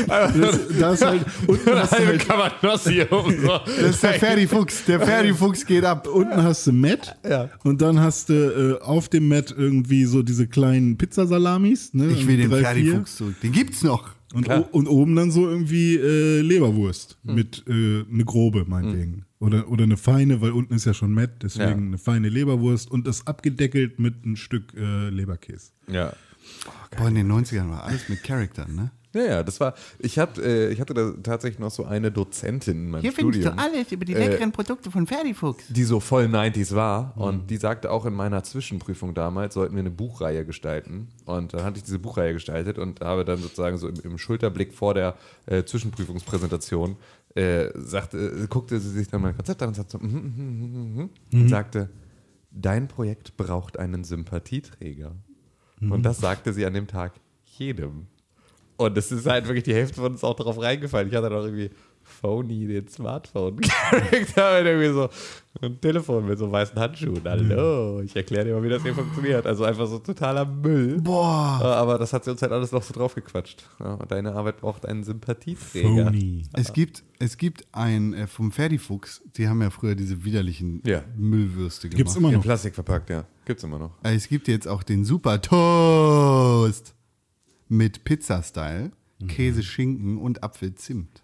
Das, 0.08 0.60
da 0.80 0.94
ist 0.94 1.06
halt, 1.06 1.26
unten 1.48 1.70
hast 1.76 1.94
du 1.94 2.06
halt, 2.06 2.28
Kabanossi 2.28 3.06
oben 3.10 3.42
so. 3.42 3.48
Das 3.66 3.90
ist 3.92 4.04
der 4.04 4.14
Ferdi-Fuchs. 4.14 4.86
Der 4.86 5.00
Ferdi-Fuchs 5.00 5.66
geht 5.66 5.84
ab. 5.86 6.08
unten 6.08 6.44
hast 6.44 6.68
du 6.68 6.72
Matt 6.72 7.16
Ja. 7.28 7.50
und 7.64 7.82
dann 7.82 8.00
hast 8.00 8.30
du 8.30 8.78
äh, 8.80 8.82
auf 8.84 9.10
dem 9.10 9.28
Matt 9.28 9.54
irgendwie 9.58 10.06
so 10.06 10.22
diese 10.24 10.48
kleinen 10.48 10.98
Pizzasalamis. 10.98 11.94
Ne? 11.94 12.08
Ich 12.12 12.28
will 12.28 12.38
den. 12.38 12.52
Ferdi-Fuchs 12.52 13.16
zurück. 13.18 13.36
Den 13.42 13.52
gibt's 13.52 13.84
noch. 13.84 14.10
Und, 14.34 14.48
und 14.48 14.88
oben 14.88 15.16
dann 15.16 15.30
so 15.32 15.48
irgendwie 15.50 15.96
äh, 15.96 16.42
Leberwurst 16.42 17.18
Hm. 17.26 17.36
mit 17.36 17.64
äh, 17.68 18.04
eine 18.10 18.24
grobe, 18.26 18.66
meinetwegen. 18.68 19.26
Oder, 19.40 19.70
oder 19.70 19.84
eine 19.86 19.98
feine, 19.98 20.40
weil 20.42 20.52
unten 20.52 20.74
ist 20.76 20.86
ja 20.86 20.94
schon 20.94 21.14
Matt, 21.14 21.42
deswegen 21.44 21.70
Ja. 21.70 21.76
eine 21.88 21.98
feine 21.98 22.30
Leberwurst 22.30 22.90
und 22.92 23.08
das 23.08 23.26
abgedeckelt 23.28 24.00
mit 24.00 24.26
ein 24.26 24.36
Stück 24.38 24.74
äh, 24.78 25.10
Leberkäse. 25.10 25.72
Ja. 25.88 26.14
Boah, 26.98 27.08
in 27.08 27.16
den 27.16 27.32
90ern 27.32 27.70
war 27.70 27.84
alles 27.84 28.08
mit 28.10 28.24
Charaktern, 28.24 28.76
ne? 28.76 28.92
Ja, 29.14 29.24
ja, 29.24 29.44
das 29.44 29.60
war, 29.60 29.74
ich, 30.00 30.18
hab, 30.20 30.38
äh, 30.38 30.70
ich 30.70 30.80
hatte 30.80 30.94
da 30.94 31.12
tatsächlich 31.22 31.60
noch 31.60 31.72
so 31.72 31.84
eine 31.84 32.12
Dozentin 32.12 32.78
in 32.78 32.90
meinem 32.92 33.02
Hier 33.02 33.12
findest 33.12 33.42
Studium, 33.42 33.58
du 33.58 33.62
alles 33.64 33.92
über 33.92 34.06
die 34.06 34.14
Äh, 34.14 34.28
leckeren 34.28 34.52
Produkte 34.52 34.90
von 34.90 35.06
Ferdifuchs. 35.06 35.64
die 35.68 35.84
so 35.84 36.00
voll 36.00 36.26
90s 36.26 36.74
war 36.76 37.14
und 37.18 37.50
die 37.50 37.58
sagte 37.58 37.92
auch 37.92 38.06
in 38.06 38.14
meiner 38.14 38.44
Zwischenprüfung 38.44 39.14
damals, 39.14 39.54
sollten 39.56 39.76
wir 39.76 39.82
eine 39.82 39.92
Buchreihe 39.92 40.46
gestalten 40.46 41.10
und 41.26 41.54
dann 41.54 41.64
hatte 41.64 41.78
ich 41.78 41.84
diese 41.84 42.00
Buchreihe 42.00 42.34
gestaltet 42.34 42.78
und 42.78 43.02
habe 43.02 43.26
dann 43.26 43.40
sozusagen 43.40 43.78
so 43.78 43.88
im, 43.90 43.96
im 44.04 44.18
Schulterblick 44.18 44.74
vor 44.74 44.94
der 44.94 45.16
äh, 45.46 45.64
Zwischenprüfungspräsentation 45.64 46.96
äh, 47.36 47.70
sagte, 47.76 48.18
äh, 48.18 48.48
guckte 48.48 48.80
sie 48.80 48.90
sich 48.92 49.08
dann 49.10 49.22
mein 49.22 49.36
Konzept 49.36 49.62
an 49.62 49.70
und 49.70 49.76
sagte 49.76 49.92
so, 49.94 50.00
mhm, 50.00 50.14
mhm, 50.14 50.34
mhm, 50.38 51.10
mhm, 51.32 51.42
und 51.42 51.50
sagte, 51.50 51.90
dein 52.52 52.88
Projekt 52.88 53.38
braucht 53.38 53.78
einen 53.80 54.04
Sympathieträger. 54.04 55.16
Und 55.80 56.04
das 56.04 56.20
sagte 56.20 56.54
sie 56.54 56.64
an 56.66 56.76
dem 56.76 56.86
Tag 56.86 57.14
jedem. 57.46 58.06
Und 58.82 58.98
es 58.98 59.12
ist 59.12 59.28
halt 59.28 59.46
wirklich 59.46 59.64
die 59.64 59.74
Hälfte 59.74 60.02
von 60.02 60.12
uns 60.14 60.24
auch 60.24 60.36
darauf 60.36 60.60
reingefallen. 60.62 61.08
Ich 61.10 61.16
hatte 61.16 61.30
doch 61.30 61.44
irgendwie 61.44 61.70
Phony, 62.04 62.66
den 62.68 62.88
Smartphone-Charakter 62.88 64.60
und 64.60 64.66
irgendwie 64.66 64.90
so 64.94 65.10
ein 65.62 65.80
Telefon 65.80 66.26
mit 66.26 66.40
so 66.40 66.52
weißen 66.52 66.78
Handschuhen. 66.80 67.22
Hallo, 67.24 68.02
ich 68.02 68.16
erkläre 68.16 68.46
dir 68.46 68.56
mal, 68.56 68.64
wie 68.64 68.70
das 68.70 68.82
hier 68.82 68.96
funktioniert. 68.96 69.46
Also 69.46 69.66
einfach 69.66 69.86
so 69.86 70.00
totaler 70.00 70.46
Müll. 70.46 71.00
Boah. 71.00 71.62
Aber 71.64 72.00
das 72.00 72.12
hat 72.12 72.24
sie 72.24 72.32
uns 72.32 72.42
halt 72.42 72.52
alles 72.52 72.72
noch 72.72 72.82
so 72.82 72.94
draufgequatscht. 72.94 73.64
Ja, 73.80 73.94
und 73.94 74.12
deine 74.12 74.34
Arbeit 74.34 74.58
braucht 74.62 74.86
einen 74.88 75.04
Sympathieträger. 75.04 76.06
Phony. 76.06 76.44
Es 76.54 76.74
gibt, 76.74 77.04
es 77.20 77.38
gibt 77.38 77.66
ein 77.72 78.14
äh, 78.14 78.26
vom 78.28 78.52
Ferdi-Fuchs, 78.52 79.22
die 79.38 79.48
haben 79.48 79.62
ja 79.62 79.70
früher 79.70 79.94
diese 79.96 80.24
widerlichen 80.24 80.82
Ja. 80.86 81.04
Müllwürste 81.16 81.88
gemacht. 81.88 81.98
Gibt's 81.98 82.16
immer 82.16 82.30
In 82.30 82.36
noch. 82.36 82.42
Plastik 82.42 82.74
verpackt, 82.74 83.12
ja. 83.12 83.26
Gibt's 83.46 83.64
immer 83.64 83.78
noch. 83.78 83.92
Äh, 84.04 84.16
Es 84.16 84.28
gibt 84.28 84.48
jetzt 84.48 84.68
auch 84.68 84.82
den 84.82 85.06
Super 85.06 85.40
Toast 85.40 86.96
mit 87.72 88.04
Pizza-Style, 88.04 88.92
Mhm. 89.20 89.28
Käse, 89.28 89.62
Schinken 89.64 90.18
und 90.18 90.44
Apfelzimt. 90.44 91.22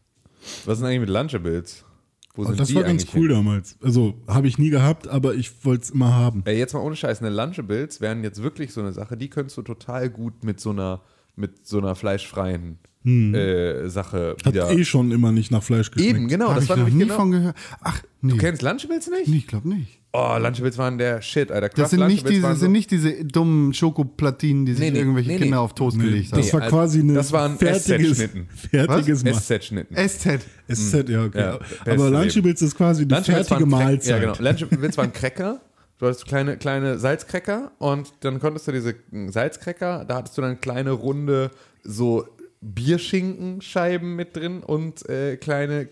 Was 0.65 0.75
ist 0.75 0.79
denn 0.81 0.87
eigentlich 0.89 0.99
mit 1.01 1.09
Lunchables? 1.09 1.83
Wo 2.35 2.43
Aber 2.43 2.51
sind 2.51 2.59
das 2.59 2.67
die 2.67 2.75
war 2.75 2.83
ganz 2.83 3.01
eigentlich 3.03 3.15
cool 3.15 3.27
hin? 3.29 3.37
damals. 3.37 3.75
Also 3.81 4.13
habe 4.27 4.47
ich 4.47 4.59
nie 4.59 4.69
gehabt, 4.69 5.07
aber 5.07 5.33
ich 5.33 5.65
wollte 5.65 5.83
es 5.85 5.89
immer 5.89 6.13
haben. 6.13 6.43
Ey, 6.45 6.57
jetzt 6.59 6.73
mal 6.73 6.79
ohne 6.81 6.95
Scheiß, 6.95 7.21
eine 7.21 7.31
Lunchables 7.31 7.99
wären 8.01 8.23
jetzt 8.23 8.43
wirklich 8.43 8.71
so 8.71 8.81
eine 8.81 8.93
Sache, 8.93 9.17
die 9.17 9.29
könntest 9.29 9.57
du 9.57 9.63
total 9.63 10.11
gut 10.11 10.43
mit 10.43 10.59
so 10.59 10.69
einer, 10.69 11.01
mit 11.35 11.65
so 11.65 11.79
einer 11.79 11.95
fleischfreien 11.95 12.77
äh, 13.03 13.87
Sache 13.89 14.35
Hat 14.45 14.53
wieder. 14.53 14.69
eh 14.69 14.83
schon 14.85 15.11
immer 15.11 15.31
nicht 15.31 15.49
nach 15.49 15.63
Fleisch 15.63 15.89
geschmeckt. 15.91 16.15
Eben, 16.15 16.27
genau, 16.27 16.49
Hab 16.49 16.55
das 16.55 16.65
ich 16.65 16.69
war 16.69 16.77
noch 16.77 16.89
nie 16.89 16.99
genau. 16.99 17.15
von 17.15 17.31
gehört. 17.31 17.55
Ach, 17.81 18.03
nee. 18.21 18.33
Du 18.33 18.37
kennst 18.37 18.61
Lunchables 18.61 19.09
nicht? 19.09 19.27
Nee, 19.29 19.37
ich 19.37 19.47
glaube 19.47 19.69
nicht. 19.69 20.01
Oh, 20.19 20.35
Lunchables 20.39 20.79
waren 20.79 20.97
der 20.97 21.21
Shit, 21.21 21.51
Alter. 21.51 21.69
Das 21.69 21.75
Kraft 21.75 21.89
sind 21.91 22.07
nicht, 22.07 22.27
diese, 22.27 22.41
waren 22.41 22.57
sind 22.57 22.71
nicht 22.71 22.89
diese 22.89 23.23
dummen 23.23 23.71
Schokoplatinen, 23.71 24.65
die 24.65 24.73
sich 24.73 24.81
Nee, 24.81 24.89
nee, 24.91 24.99
irgendwelche 24.99 25.29
nee, 25.29 25.37
Kinder 25.37 25.57
nee. 25.57 25.61
auf 25.61 25.75
Toast 25.75 25.95
Nee, 25.97 26.05
gelegt 26.05 26.31
haben. 26.31 26.41
das 26.41 26.53
war 26.53 26.61
quasi 26.61 26.99
eine 27.01 27.13
das 27.13 27.31
waren 27.31 27.57
fertiges, 27.59 28.17
SZ-Schnitten. 28.17 28.47
fertiges. 28.71 29.23
SZ-Schnitten. 29.23 29.95
SZ. 29.95 30.39
SZ, 30.73 31.09
ja, 31.09 31.23
okay. 31.23 31.39
Ja, 31.39 31.59
aber 31.85 32.09
Lunchables 32.09 32.63
ist 32.63 32.75
quasi 32.75 33.03
eine 33.03 33.13
Lunchables 33.13 33.47
fertige 33.47 33.69
Mahlzeit. 33.69 34.09
Ja, 34.09 34.33
genau. 34.33 34.35
Lunchables 34.39 34.97
waren 34.97 35.13
Cracker. 35.13 35.61
Du 35.99 36.07
hattest 36.07 36.25
kleine, 36.25 36.57
kleine 36.57 36.97
Salzcracker 36.97 37.71
und 37.77 38.11
dann 38.21 38.39
konntest 38.39 38.67
du 38.67 38.71
diese 38.71 38.95
Salzcracker, 39.11 40.05
da 40.05 40.15
hattest 40.17 40.37
du 40.37 40.41
dann 40.41 40.61
kleine 40.61 40.91
runde 40.91 41.51
so 41.83 42.27
Bierschinkenscheiben 42.61 44.15
mit 44.15 44.35
drin 44.35 44.61
und 44.63 45.07
äh, 45.09 45.37
kleine 45.37 45.85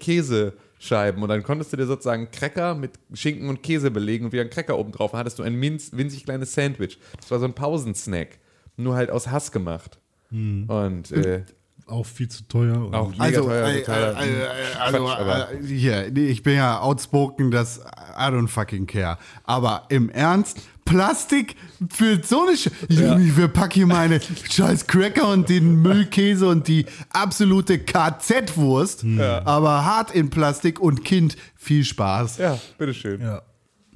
Käsescheiben. 0.79 1.21
Und 1.21 1.29
dann 1.29 1.43
konntest 1.43 1.73
du 1.73 1.77
dir 1.77 1.85
sozusagen 1.85 2.29
Cracker 2.31 2.75
mit 2.75 2.91
Schinken 3.13 3.49
und 3.49 3.63
Käse 3.63 3.91
belegen 3.91 4.25
und 4.25 4.31
wieder 4.31 4.41
einen 4.41 4.49
Cracker 4.49 4.77
oben 4.77 4.91
drauf. 4.91 5.13
Hattest 5.13 5.39
du 5.39 5.43
ein 5.43 5.55
minz, 5.55 5.91
winzig 5.93 6.25
kleines 6.25 6.53
Sandwich. 6.53 6.99
Das 7.19 7.31
war 7.31 7.39
so 7.39 7.45
ein 7.45 7.53
Pausensnack. 7.53 8.39
Nur 8.77 8.95
halt 8.95 9.09
aus 9.09 9.27
Hass 9.29 9.51
gemacht. 9.51 9.99
Hm. 10.29 10.65
Und 10.69 11.11
äh, 11.11 11.43
Auch 11.87 12.05
viel 12.05 12.27
zu 12.27 12.43
teuer. 12.47 12.77
und- 12.85 12.93
auch 12.95 13.09
mega 13.11 13.23
Also, 13.23 13.43
teuer, 13.43 13.67
äh, 13.69 13.79
totaler 13.81 14.21
äh, 14.21 14.41
äh, 14.41 14.47
also 14.79 15.05
Quatsch, 15.05 15.51
äh, 15.53 15.67
hier, 15.67 16.11
nee, 16.11 16.27
ich 16.27 16.43
bin 16.43 16.55
ja 16.55 16.79
outspoken, 16.81 17.51
das 17.51 17.79
I 18.17 18.23
don't 18.23 18.47
fucking 18.47 18.85
care. 18.87 19.17
Aber 19.43 19.85
im 19.89 20.09
Ernst, 20.09 20.59
Plastik 20.85 21.55
für 21.89 22.21
so 22.23 22.45
eine 22.47 22.55
Sch 22.55 22.69
Ich 22.87 23.31
verpacke 23.33 23.73
hier 23.73 23.87
meine 23.87 24.19
scheiß 24.21 24.85
Cracker 24.87 25.27
und 25.29 25.49
den 25.49 25.81
Müllkäse 25.81 26.47
und 26.47 26.67
die 26.67 26.85
absolute 27.09 27.79
KZ-Wurst, 27.79 29.03
aber 29.43 29.83
hart 29.83 30.11
in 30.11 30.29
Plastik 30.29 30.79
und 30.79 31.03
Kind, 31.03 31.35
viel 31.55 31.83
Spaß. 31.83 32.37
Ja, 32.37 32.59
bitteschön. 32.77 33.19
ja. 33.21 33.41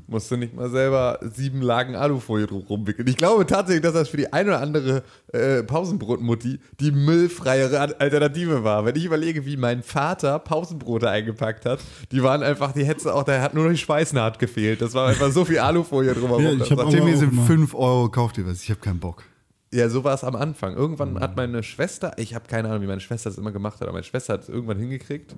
Musst 0.09 0.31
du 0.31 0.37
nicht 0.37 0.55
mal 0.55 0.69
selber 0.71 1.19
sieben 1.21 1.61
Lagen 1.61 1.95
Alufolie 1.95 2.47
drum 2.47 2.63
rumwickeln. 2.67 3.07
Ich 3.07 3.15
glaube 3.15 3.45
tatsächlich, 3.45 3.83
dass 3.83 3.93
das 3.93 4.09
für 4.09 4.17
die 4.17 4.33
eine 4.33 4.49
oder 4.49 4.61
andere 4.61 5.03
äh, 5.33 5.61
Pausenbrotmutti 5.61 6.59
die 6.79 6.91
müllfreiere 6.91 7.79
Al- 7.79 7.93
Alternative 7.99 8.63
war. 8.63 8.85
Wenn 8.85 8.95
ich 8.95 9.05
überlege, 9.05 9.45
wie 9.45 9.55
mein 9.57 9.83
Vater 9.83 10.39
Pausenbrote 10.39 11.09
eingepackt 11.09 11.65
hat, 11.65 11.79
die 12.11 12.23
waren 12.23 12.41
einfach, 12.41 12.71
die 12.71 12.85
hätte 12.85 13.13
auch, 13.13 13.23
da 13.23 13.39
hat 13.41 13.53
nur 13.53 13.65
noch 13.65 13.71
die 13.71 13.77
Schweißnaht 13.77 14.39
gefehlt. 14.39 14.81
Das 14.81 14.93
war 14.95 15.09
einfach 15.09 15.31
so 15.31 15.45
viel 15.45 15.59
Alufolie 15.59 16.13
drumherum. 16.13 16.43
Ja, 16.43 16.51
ich 16.53 16.59
Das 16.59 16.71
hab 16.71 16.77
war- 16.79 16.85
auch- 16.87 16.89
Dem 16.91 17.05
hier 17.05 17.13
auch 17.15 17.19
sind 17.19 17.33
immer. 17.33 17.45
5 17.45 17.73
Euro, 17.75 18.09
kauft 18.09 18.37
ihr 18.39 18.47
was, 18.47 18.63
ich 18.63 18.69
habe 18.71 18.79
keinen 18.79 18.99
Bock. 18.99 19.23
Ja, 19.71 19.87
so 19.89 20.03
war 20.03 20.15
es 20.15 20.23
am 20.23 20.35
Anfang. 20.35 20.75
Irgendwann 20.75 21.19
hat 21.19 21.35
meine 21.37 21.61
Schwester, 21.61 22.13
ich 22.17 22.33
habe 22.33 22.45
keine 22.47 22.69
Ahnung, 22.69 22.81
wie 22.81 22.87
meine 22.87 23.01
Schwester 23.01 23.29
das 23.29 23.37
immer 23.37 23.51
gemacht 23.51 23.75
hat, 23.75 23.83
aber 23.83 23.91
meine 23.91 24.03
Schwester 24.03 24.33
hat 24.33 24.41
es 24.41 24.49
irgendwann 24.49 24.79
hingekriegt, 24.79 25.35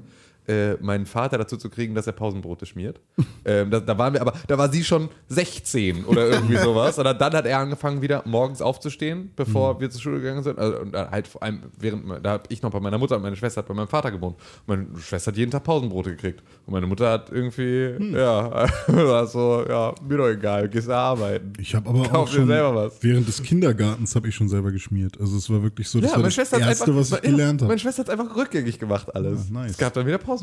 äh, 0.52 0.78
meinen 0.82 1.06
Vater 1.06 1.38
dazu 1.38 1.58
zu 1.58 1.70
kriegen, 1.70 1.96
dass 1.96 2.08
er 2.08 2.14
Pausenbrote 2.14 2.66
schmiert. 2.66 3.00
ähm, 3.46 3.72
da, 3.72 3.80
da 3.80 3.98
waren 3.98 4.14
wir 4.14 4.22
aber, 4.22 4.34
da 4.48 4.58
war 4.58 4.72
sie 4.72 4.84
schon 4.84 5.10
16 5.30 6.06
oder 6.06 6.28
irgendwie 6.28 6.58
sowas. 6.64 6.98
Und 6.98 7.06
dann 7.06 7.34
hat 7.34 7.46
er 7.46 7.60
angefangen, 7.60 8.02
wieder 8.02 8.24
morgens 8.26 8.62
aufzustehen, 8.62 9.32
bevor 9.36 9.80
wir 9.80 9.90
zur 9.90 10.02
Schule 10.02 10.20
gegangen 10.20 10.44
sind. 10.44 10.60
Also, 10.60 10.80
und 10.80 10.96
halt 10.96 11.28
vor 11.28 11.44
allem 11.44 11.62
während, 11.80 12.26
da 12.26 12.32
habe 12.32 12.44
ich 12.50 12.62
noch 12.62 12.72
bei 12.72 12.80
meiner 12.80 12.98
Mutter 12.98 13.16
und 13.16 13.22
meine 13.22 13.36
Schwester 13.36 13.60
hat 13.60 13.68
bei 13.68 13.74
meinem 13.74 13.88
Vater 13.88 14.12
gewohnt. 14.12 14.36
Meine 14.68 14.88
Schwester 15.00 15.32
hat 15.32 15.38
jeden 15.38 15.52
Tag 15.52 15.64
Pausenbrote 15.64 16.12
gekriegt. 16.12 16.44
Und 16.66 16.74
meine 16.74 16.88
Mutter 16.88 17.10
hat 17.10 17.30
irgendwie, 17.32 17.96
ja, 18.14 18.68
war 18.88 19.28
so, 19.28 19.66
ja, 19.68 19.94
mir 20.08 20.18
doch 20.18 20.28
egal, 20.28 20.68
gehst 20.70 20.88
du 20.88 20.96
arbeiten. 20.96 21.54
Ich 21.60 21.74
habe 21.76 21.90
aber 21.90 22.02
auch 22.02 22.12
Kauf 22.12 22.30
dir 22.30 22.38
schon 22.38 22.48
selber 22.48 22.76
was. 22.76 23.02
während 23.02 23.28
des 23.28 23.42
Kindergartens 23.42 24.16
habe 24.16 24.28
ich 24.28 24.36
schon 24.36 24.50
selber 24.50 24.72
geschmiert. 24.72 25.20
Also 25.20 25.38
es 25.38 25.50
war 25.50 25.64
wirklich 25.64 25.88
so, 25.88 26.00
das 26.00 26.10
Ja, 26.10 26.12
war 26.16 26.20
meine 26.20 26.28
das 26.28 26.36
Schwester 26.36 26.60
erste, 26.60 26.84
einfach, 26.86 27.00
was 27.00 27.08
ich 27.08 27.24
ja, 27.24 27.32
gelernt 27.32 27.62
habe. 27.62 27.70
Meine 27.70 27.80
Schwester 27.80 28.04
hat 28.04 28.10
einfach 28.10 28.36
rückgängig 28.36 28.80
gemacht 28.80 29.16
alles. 29.16 29.48
Ah, 29.50 29.54
nice. 29.54 29.64
Hm. 29.64 29.72
Es 29.72 29.78
gab 29.78 29.94
dann 29.94 30.06
wieder 30.06 30.18
Pausenbrote. 30.18 30.40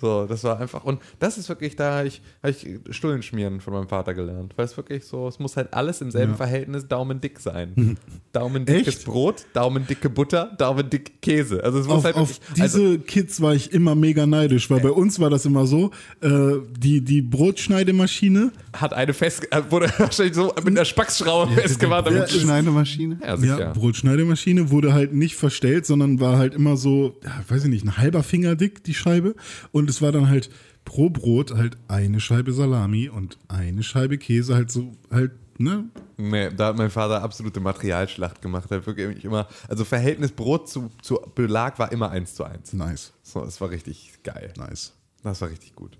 So, 0.00 0.26
das 0.26 0.44
war 0.44 0.60
einfach 0.60 0.84
und 0.84 1.00
das 1.18 1.38
ist 1.38 1.48
wirklich 1.48 1.76
da 1.76 1.98
habe 1.98 2.08
ich, 2.08 2.20
hab 2.42 2.50
ich 2.50 2.66
Stullen 2.90 3.22
schmieren 3.22 3.60
von 3.60 3.72
meinem 3.72 3.88
Vater 3.88 4.14
gelernt, 4.14 4.52
weil 4.56 4.64
es 4.66 4.76
wirklich 4.76 5.04
so, 5.04 5.26
es 5.28 5.38
muss 5.38 5.56
halt 5.56 5.72
alles 5.74 6.00
im 6.00 6.10
selben 6.10 6.32
Ja. 6.32 6.36
Verhältnis 6.38 6.86
daumendick 6.88 7.38
sein. 7.40 7.96
Daumendickes 8.32 8.96
Echt? 8.98 9.04
Brot, 9.04 9.44
daumendicke 9.52 10.08
Butter, 10.08 10.52
daumendick 10.58 11.20
Käse. 11.20 11.62
Also 11.62 11.80
es 11.80 11.86
muss 11.86 11.98
Auf, 11.98 12.04
halt 12.04 12.16
auf 12.16 12.28
wirklich, 12.30 12.48
diese 12.64 12.80
also, 12.80 12.98
Kids 12.98 13.40
war 13.42 13.54
ich 13.54 13.72
immer 13.72 13.94
mega 13.94 14.26
neidisch, 14.26 14.70
weil 14.70 14.80
bei 14.80 14.90
uns 14.90 15.20
war 15.20 15.28
das 15.30 15.44
immer 15.44 15.66
so, 15.66 15.90
äh, 16.22 16.54
die, 16.78 17.02
die 17.02 17.20
Brotschneidemaschine, 17.22 18.52
hat 18.72 18.92
eine 18.94 19.12
fest 19.14 19.46
äh, 19.52 19.62
wurde 19.70 19.86
wahrscheinlich 19.98 20.34
so 20.34 20.52
mit 20.56 20.68
einer 20.68 20.84
Spacksschraube 20.84 21.52
festgemacht, 21.52 22.06
damit 22.06 22.30
Ja, 22.30 22.40
Schneidemaschine? 22.40 23.18
ja, 23.22 23.36
sicher. 23.36 23.58
ja, 23.60 23.72
Brotschneidemaschine 23.72 24.70
wurde 24.70 24.92
halt 24.94 25.12
nicht 25.12 25.36
verstellt, 25.36 25.86
sondern 25.86 26.20
war 26.20 26.38
halt 26.38 26.54
immer 26.54 26.76
so, 26.76 27.16
ja, 27.24 27.42
weiß 27.48 27.64
ich 27.64 27.70
nicht, 27.70 27.84
ein 27.84 27.96
halber 27.98 28.22
Finger 28.22 28.56
dick, 28.56 28.81
die 28.86 28.94
Scheibe. 28.94 29.34
Und 29.70 29.88
es 29.90 30.02
war 30.02 30.12
dann 30.12 30.28
halt 30.28 30.50
pro 30.84 31.10
Brot 31.10 31.54
halt 31.54 31.76
eine 31.88 32.20
Scheibe 32.20 32.52
Salami 32.52 33.08
und 33.08 33.38
eine 33.48 33.82
Scheibe 33.82 34.18
Käse, 34.18 34.54
halt 34.54 34.70
so, 34.70 34.92
halt, 35.10 35.32
ne? 35.58 35.84
Nee, 36.16 36.50
da 36.50 36.68
hat 36.68 36.76
mein 36.76 36.90
Vater 36.90 37.22
absolute 37.22 37.60
Materialschlacht 37.60 38.42
gemacht. 38.42 38.70
Er 38.70 38.78
hat 38.78 38.86
wirklich 38.86 39.24
immer, 39.24 39.48
also 39.68 39.84
Verhältnis 39.84 40.32
Brot 40.32 40.68
zu, 40.68 40.90
zu 41.02 41.20
Belag 41.34 41.78
war 41.78 41.92
immer 41.92 42.10
eins 42.10 42.34
zu 42.34 42.44
eins. 42.44 42.72
Nice, 42.72 43.12
So, 43.22 43.44
das 43.44 43.60
war 43.60 43.70
richtig 43.70 44.22
geil. 44.22 44.52
nice. 44.56 44.92
Das 45.22 45.40
war 45.40 45.50
richtig 45.50 45.74
gut. 45.74 45.98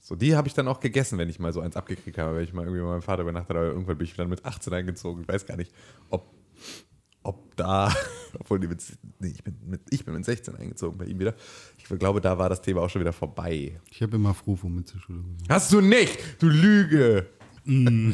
So, 0.00 0.16
die 0.16 0.36
habe 0.36 0.48
ich 0.48 0.54
dann 0.54 0.68
auch 0.68 0.80
gegessen, 0.80 1.16
wenn 1.16 1.30
ich 1.30 1.38
mal 1.38 1.52
so 1.52 1.60
eins 1.60 1.76
abgekriegt 1.76 2.18
habe, 2.18 2.36
wenn 2.36 2.44
ich 2.44 2.52
mal 2.52 2.64
irgendwie 2.64 2.82
bei 2.82 2.88
meinem 2.88 3.02
Vater 3.02 3.22
übernachtet 3.22 3.56
habe. 3.56 3.68
Irgendwann 3.68 3.96
bin 3.96 4.06
ich 4.06 4.14
dann 4.14 4.28
mit 4.28 4.44
18 4.44 4.72
eingezogen. 4.74 5.22
Ich 5.22 5.28
weiß 5.28 5.46
gar 5.46 5.56
nicht, 5.56 5.72
ob, 6.10 6.26
ob 7.22 7.56
da, 7.56 7.90
obwohl 8.38 8.60
die 8.60 8.68
mit, 8.68 8.82
nee, 9.18 9.28
ich 9.28 9.42
bin 9.44 9.56
mit, 9.66 9.80
ich 9.90 10.04
bin 10.04 10.14
mit 10.14 10.24
16 10.24 10.56
eingezogen 10.56 10.98
bei 10.98 11.06
ihm 11.06 11.18
wieder. 11.18 11.34
Ich 11.78 11.84
glaube, 11.84 12.20
da 12.20 12.38
war 12.38 12.48
das 12.48 12.62
Thema 12.62 12.82
auch 12.82 12.90
schon 12.90 13.00
wieder 13.00 13.12
vorbei. 13.12 13.80
Ich 13.90 14.02
habe 14.02 14.16
immer 14.16 14.34
Frufo 14.34 14.68
mit 14.68 14.88
zur 14.88 15.00
Schule 15.00 15.18
genommen. 15.18 15.38
Hast 15.48 15.72
du 15.72 15.80
nicht, 15.80 16.18
du 16.40 16.48
Lüge! 16.48 17.26
Du 17.64 18.12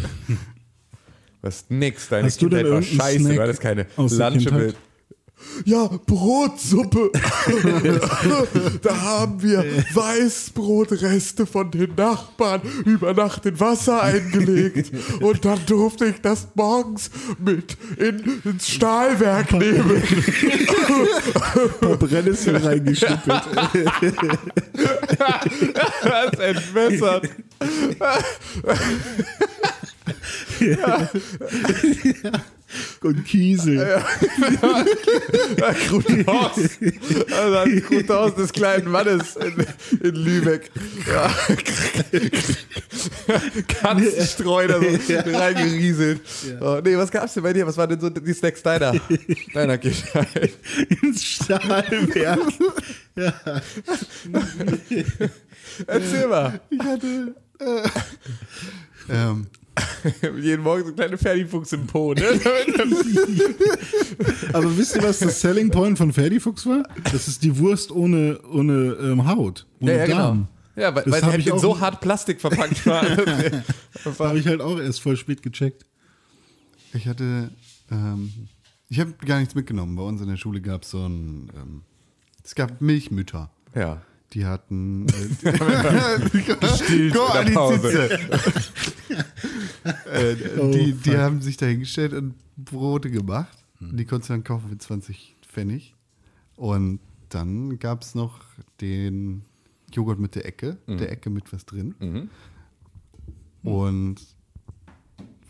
hast 1.43 1.71
nix, 1.71 2.09
deine 2.09 2.27
Hast 2.27 2.39
Kindheit 2.39 2.69
war 2.69 2.83
scheiße, 2.83 3.21
Snack 3.21 3.37
du 3.37 3.43
hattest 3.43 3.61
keine 3.61 3.87
Lunchable. 3.97 4.39
Kindheit? 4.39 4.77
Ja, 5.65 5.89
Brotsuppe. 6.07 7.11
da 8.83 9.01
haben 9.01 9.43
wir 9.43 9.65
Weißbrotreste 9.95 11.47
von 11.47 11.71
den 11.71 11.95
Nachbarn 11.95 12.63
über 12.85 13.13
Nacht 13.15 13.47
in 13.47 13.59
Wasser 13.61 14.03
eingelegt. 14.03 14.93
Und 15.21 15.45
dann 15.45 15.65
durfte 15.67 16.07
ich 16.07 16.21
das 16.21 16.49
morgens 16.55 17.11
mit 17.39 17.77
in, 17.97 18.41
ins 18.45 18.69
Stahlwerk 18.69 19.53
nehmen. 19.53 20.03
Ein 21.81 21.99
Brennnessel 21.99 22.57
reingeschnippelt. 22.57 23.43
Das 26.03 26.39
entwässert. 26.39 27.29
Und 33.03 33.25
Kiesel. 33.25 34.03
Croutons. 35.89 36.79
Also 37.37 37.55
das 37.55 37.69
Croutons 37.87 38.35
des 38.35 38.53
kleinen 38.53 38.91
Mannes 38.91 39.37
in, 39.37 39.67
in 40.01 40.15
Lübeck. 40.15 40.71
Ja. 41.09 41.35
Katzenstreu 43.69 44.67
da 44.67 44.81
so 44.81 45.37
reingerieselt. 45.39 46.21
Oh, 46.61 46.81
nee, 46.85 46.97
was 46.97 47.11
gab's 47.11 47.35
denn 47.35 47.43
bei 47.43 47.53
dir? 47.53 47.67
Was 47.67 47.77
waren 47.77 47.91
denn 47.91 48.01
so 48.01 48.11
die 48.11 48.33
Snacks 48.33 48.63
deiner, 48.63 48.95
deiner 49.55 49.79
Kindheit? 49.79 50.53
Ins 51.03 51.25
Stahlwerk. 51.25 52.41
Erzähl 55.87 56.27
mal. 56.29 56.61
Ich 56.71 56.81
hatte. 56.81 57.35
Äh, 57.61 57.83
ähm, 59.11 59.47
Jeden 60.41 60.63
Morgen 60.63 60.81
so 60.83 60.87
eine 60.89 60.95
kleine 60.97 61.19
Ferdifuchs 61.19 61.73
im 61.73 61.87
Po, 61.87 62.15
ne? 62.15 62.23
Aber 64.53 64.77
wisst 64.77 64.97
ihr, 64.97 65.03
was 65.03 65.19
das 65.19 65.41
Selling 65.41 65.71
Point 65.71 65.99
von 65.99 66.13
Ferdifuchs 66.13 66.67
war? 66.67 66.83
Das 67.13 67.29
ist 67.29 67.43
die 67.43 67.57
Wurst 67.59 67.91
ohne, 67.91 68.41
ohne 68.53 68.97
ähm, 69.01 69.27
Haut. 69.27 69.67
Ohne 69.81 69.93
ja, 69.93 69.99
ja, 69.99 70.05
genau. 70.07 70.19
Darm. 70.19 70.49
Ja, 70.77 70.95
weil, 70.95 71.05
Das 71.05 71.13
weil 71.13 71.19
ich 71.21 71.27
halt 71.27 71.47
in 71.47 71.53
auch- 71.53 71.59
so 71.59 71.81
hart 71.81 72.01
Plastik 72.01 72.41
verpackt 72.41 72.87
war. 72.87 73.05
Das 74.05 74.19
habe 74.21 74.39
ich 74.39 74.47
halt 74.47 74.61
auch 74.61 74.79
erst 74.79 75.01
voll 75.01 75.17
spät 75.17 75.43
gecheckt. 75.43 75.85
ich 76.93 77.07
hatte. 77.07 77.51
Ähm, 77.91 78.33
ich 78.89 78.99
habe 78.99 79.13
gar 79.25 79.39
nichts 79.41 79.55
mitgenommen. 79.55 79.95
Bei 79.97 80.03
uns 80.03 80.21
in 80.21 80.29
der 80.29 80.37
Schule 80.37 80.61
gab 80.61 80.83
es 80.83 80.91
so 80.91 81.07
ein. 81.07 81.51
Ähm, 81.57 81.83
es 82.45 82.55
gab 82.55 82.81
Milchmütter. 82.81 83.51
ja. 83.75 84.03
Die 84.33 84.47
hatten. 84.47 85.07
Äh, 90.07 90.33
äh, 90.33 90.59
Oh, 90.59 90.71
die, 90.71 91.17
haben 91.17 91.41
sich 91.41 91.57
da 91.57 91.67
hingestellt 91.67 92.13
und 92.13 92.35
Brote 92.57 93.11
gemacht. 93.11 93.57
Die 93.81 94.05
konntest 94.05 94.29
du 94.31 94.35
dann 94.35 94.45
kaufen 94.45 94.69
für 94.69 94.79
20 94.79 95.37
Pfennig. 95.49 95.95
Und 96.57 97.01
dann 97.31 97.79
gab 97.79 98.03
es 98.03 98.15
noch 98.15 98.41
den 98.81 99.45
Joghurt 99.93 100.19
mit 100.19 100.35
der 100.35 100.45
Ecke. 100.47 100.77
Der 100.87 101.11
Ecke 101.11 101.31
mit 101.31 101.53
was 101.53 101.65
drin. 101.65 101.95
Und 103.63 104.21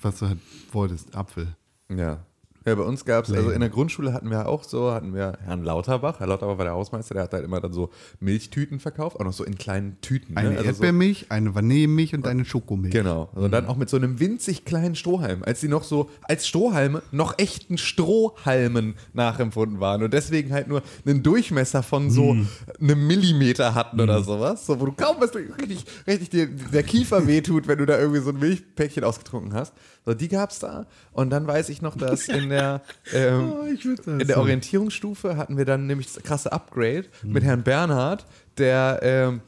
was 0.00 0.18
du 0.20 0.28
halt 0.28 0.38
wolltest, 0.72 1.14
Apfel. 1.16 1.56
Ja. 1.88 2.24
Ja, 2.66 2.74
bei 2.74 2.82
uns 2.82 3.06
gab 3.06 3.24
es, 3.24 3.32
also 3.32 3.50
in 3.50 3.60
der 3.60 3.70
Grundschule 3.70 4.12
hatten 4.12 4.30
wir 4.30 4.46
auch 4.46 4.64
so, 4.64 4.92
hatten 4.92 5.14
wir 5.14 5.38
Herrn 5.44 5.64
Lauterbach. 5.64 6.20
Herr 6.20 6.26
Lauterbach 6.26 6.58
war 6.58 6.66
der 6.66 6.74
Hausmeister, 6.74 7.14
der 7.14 7.22
hat 7.22 7.32
halt 7.32 7.44
immer 7.44 7.58
dann 7.58 7.72
so 7.72 7.88
Milchtüten 8.20 8.80
verkauft, 8.80 9.18
auch 9.18 9.24
noch 9.24 9.32
so 9.32 9.44
in 9.44 9.56
kleinen 9.56 9.98
Tüten. 10.02 10.36
Eine 10.36 10.50
ne? 10.50 10.56
also 10.58 10.64
so, 10.64 10.68
Erdbeermilch, 10.72 11.26
eine 11.30 11.54
Vanillemilch 11.54 12.14
und 12.14 12.26
eine 12.26 12.44
Schokomilch. 12.44 12.92
Genau. 12.92 13.30
Und 13.34 13.50
dann 13.52 13.66
auch 13.66 13.76
mit 13.76 13.88
so 13.88 13.96
einem 13.96 14.20
winzig 14.20 14.66
kleinen 14.66 14.94
Strohhalm, 14.94 15.42
als 15.42 15.60
die 15.60 15.68
noch 15.68 15.84
so 15.84 16.10
als 16.22 16.46
Strohhalme 16.46 17.02
noch 17.12 17.38
echten 17.38 17.78
Strohhalmen 17.78 18.94
nachempfunden 19.14 19.80
waren 19.80 20.02
und 20.02 20.12
deswegen 20.12 20.52
halt 20.52 20.68
nur 20.68 20.82
einen 21.06 21.22
Durchmesser 21.22 21.82
von 21.82 22.10
so 22.10 22.36
einem 22.78 23.06
Millimeter 23.06 23.74
hatten 23.74 23.98
oder 24.00 24.22
sowas, 24.22 24.66
so 24.66 24.78
wo 24.78 24.84
du 24.84 24.92
kaum 24.92 25.16
was 25.18 25.34
richtig, 25.34 25.86
richtig 26.06 26.28
dir 26.28 26.46
der 26.46 26.82
Kiefer 26.82 27.26
wehtut, 27.26 27.68
wenn 27.68 27.78
du 27.78 27.86
da 27.86 27.98
irgendwie 27.98 28.20
so 28.20 28.30
ein 28.30 28.38
Milchpäckchen 28.38 29.02
ausgetrunken 29.02 29.54
hast. 29.54 29.72
So, 30.04 30.14
die 30.14 30.28
gab's 30.28 30.58
da. 30.58 30.86
Und 31.12 31.30
dann 31.30 31.46
weiß 31.46 31.68
ich 31.68 31.82
noch, 31.82 31.96
dass 31.96 32.28
in 32.28 32.49
der 32.50 32.82
ähm, 33.14 33.52
Oh, 33.52 33.64
in 34.10 34.26
der. 34.26 34.38
Orientierungsstufe 34.38 35.36
hatten 35.36 35.56
wir 35.56 35.64
dann 35.64 35.86
nämlich 35.86 36.12
das 36.12 36.22
krasse 36.22 36.52
Upgrade 36.52 37.04
mit 37.22 37.42
Herrn 37.44 37.62
Bernhard, 37.62 38.26
der 38.58 39.00
ähm, 39.02 39.40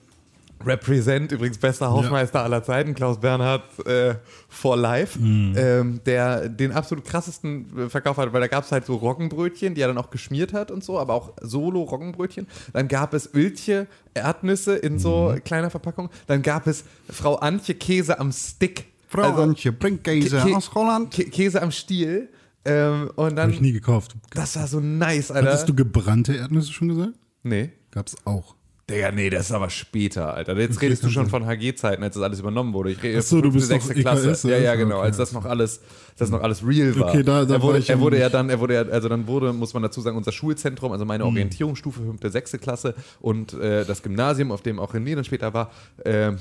Represent, 0.64 1.32
übrigens 1.32 1.58
bester 1.58 1.90
Hausmeister 1.90 2.40
aller 2.44 2.62
Zeiten, 2.62 2.94
Klaus 2.94 3.18
Bernhard 3.18 3.64
äh, 3.84 4.14
for 4.48 4.76
life, 4.76 5.18
ähm, 5.18 5.98
der 6.06 6.48
den 6.48 6.70
absolut 6.70 7.04
krassesten 7.04 7.66
äh, 7.76 7.88
Verkauf 7.88 8.16
hat, 8.16 8.32
weil 8.32 8.40
da 8.42 8.46
gab 8.46 8.62
es 8.62 8.70
halt 8.70 8.86
so 8.86 8.94
Roggenbrötchen, 8.94 9.74
die 9.74 9.80
er 9.80 9.88
dann 9.88 9.98
auch 9.98 10.10
geschmiert 10.10 10.52
hat 10.52 10.70
und 10.70 10.84
so, 10.84 11.00
aber 11.00 11.14
auch 11.14 11.32
solo 11.40 11.82
Roggenbrötchen. 11.82 12.46
Dann 12.72 12.86
gab 12.86 13.12
es 13.12 13.34
Öltje, 13.34 13.88
Erdnüsse 14.14 14.76
in 14.76 15.00
so 15.00 15.34
kleiner 15.44 15.68
Verpackung. 15.70 16.10
Dann 16.28 16.42
gab 16.42 16.68
es 16.68 16.84
Frau 17.10 17.34
Antje 17.36 17.74
Käse 17.74 18.20
am 18.20 18.30
Stick. 18.30 18.84
Frau 19.08 19.22
Also, 19.22 19.42
Antje, 19.42 19.72
Brinkkäse 19.72 20.38
Kä- 20.42 20.54
aus 20.54 20.72
Holland. 20.76 21.12
Kä- 21.12 21.28
Käse 21.28 21.60
am 21.60 21.72
Stiel. 21.72 22.28
Ähm, 22.64 23.10
und 23.16 23.36
dann, 23.36 23.44
Habe 23.44 23.52
ich 23.52 23.60
nie 23.60 23.72
gekauft. 23.72 24.14
das 24.30 24.56
war 24.56 24.66
so 24.68 24.80
nice, 24.80 25.30
Alter. 25.30 25.48
Hattest 25.48 25.68
du 25.68 25.74
gebrannte 25.74 26.34
Erdnüsse 26.34 26.72
schon 26.72 26.88
gesagt? 26.88 27.12
nee. 27.42 27.70
Gab's 27.90 28.16
auch. 28.24 28.54
Digga, 28.88 29.12
nee, 29.12 29.30
das 29.30 29.46
ist 29.46 29.52
aber 29.52 29.68
später, 29.70 30.34
Alter. 30.34 30.58
Jetzt 30.58 30.80
redest 30.80 31.04
du 31.04 31.10
schon 31.10 31.28
von 31.28 31.44
HG-Zeiten, 31.46 32.02
als 32.02 32.14
das 32.14 32.22
alles 32.22 32.40
übernommen 32.40 32.72
wurde. 32.72 32.90
Ich 32.90 33.02
rede 33.02 33.18
Ach 33.18 33.22
so, 33.22 33.40
du 33.40 33.52
bist 33.52 33.70
doch 33.70 33.80
sechste 33.80 33.94
Klasse. 33.94 34.30
EKS, 34.30 34.42
ja, 34.44 34.56
ja, 34.56 34.70
oder? 34.72 34.76
genau. 34.78 34.96
Okay. 34.96 35.04
Als 35.06 35.18
das 35.18 35.32
noch 35.32 35.44
alles, 35.44 35.80
das 36.18 36.30
noch 36.30 36.42
alles 36.42 36.66
real 36.66 36.98
war. 36.98 37.08
Okay, 37.08 37.22
da- 37.22 37.44
da 37.44 37.54
er 37.54 37.60
war 37.60 37.68
wurde, 37.68 37.78
ich 37.78 37.90
er 37.90 38.00
wurde 38.00 38.18
ja 38.18 38.28
dann, 38.28 38.50
er 38.50 38.60
wurde 38.60 38.74
ja, 38.74 38.82
also 38.82 39.08
dann 39.08 39.26
wurde, 39.26 39.52
muss 39.52 39.74
man 39.74 39.82
dazu 39.82 40.00
sagen, 40.00 40.16
unser 40.16 40.32
Schulzentrum, 40.32 40.92
also 40.92 41.02
Hm. 41.02 41.08
meine 41.08 41.24
Orientierungsstufe, 41.24 42.00
fünfte, 42.02 42.30
sechste 42.30 42.58
Klasse 42.58 42.94
und 43.20 43.52
äh, 43.54 43.84
das 43.84 44.02
Gymnasium, 44.02 44.52
auf 44.52 44.62
dem 44.62 44.78
auch 44.78 44.94
René 44.94 45.14
dann 45.14 45.24
später 45.24 45.52
war, 45.54 45.70
äh, 46.04 46.32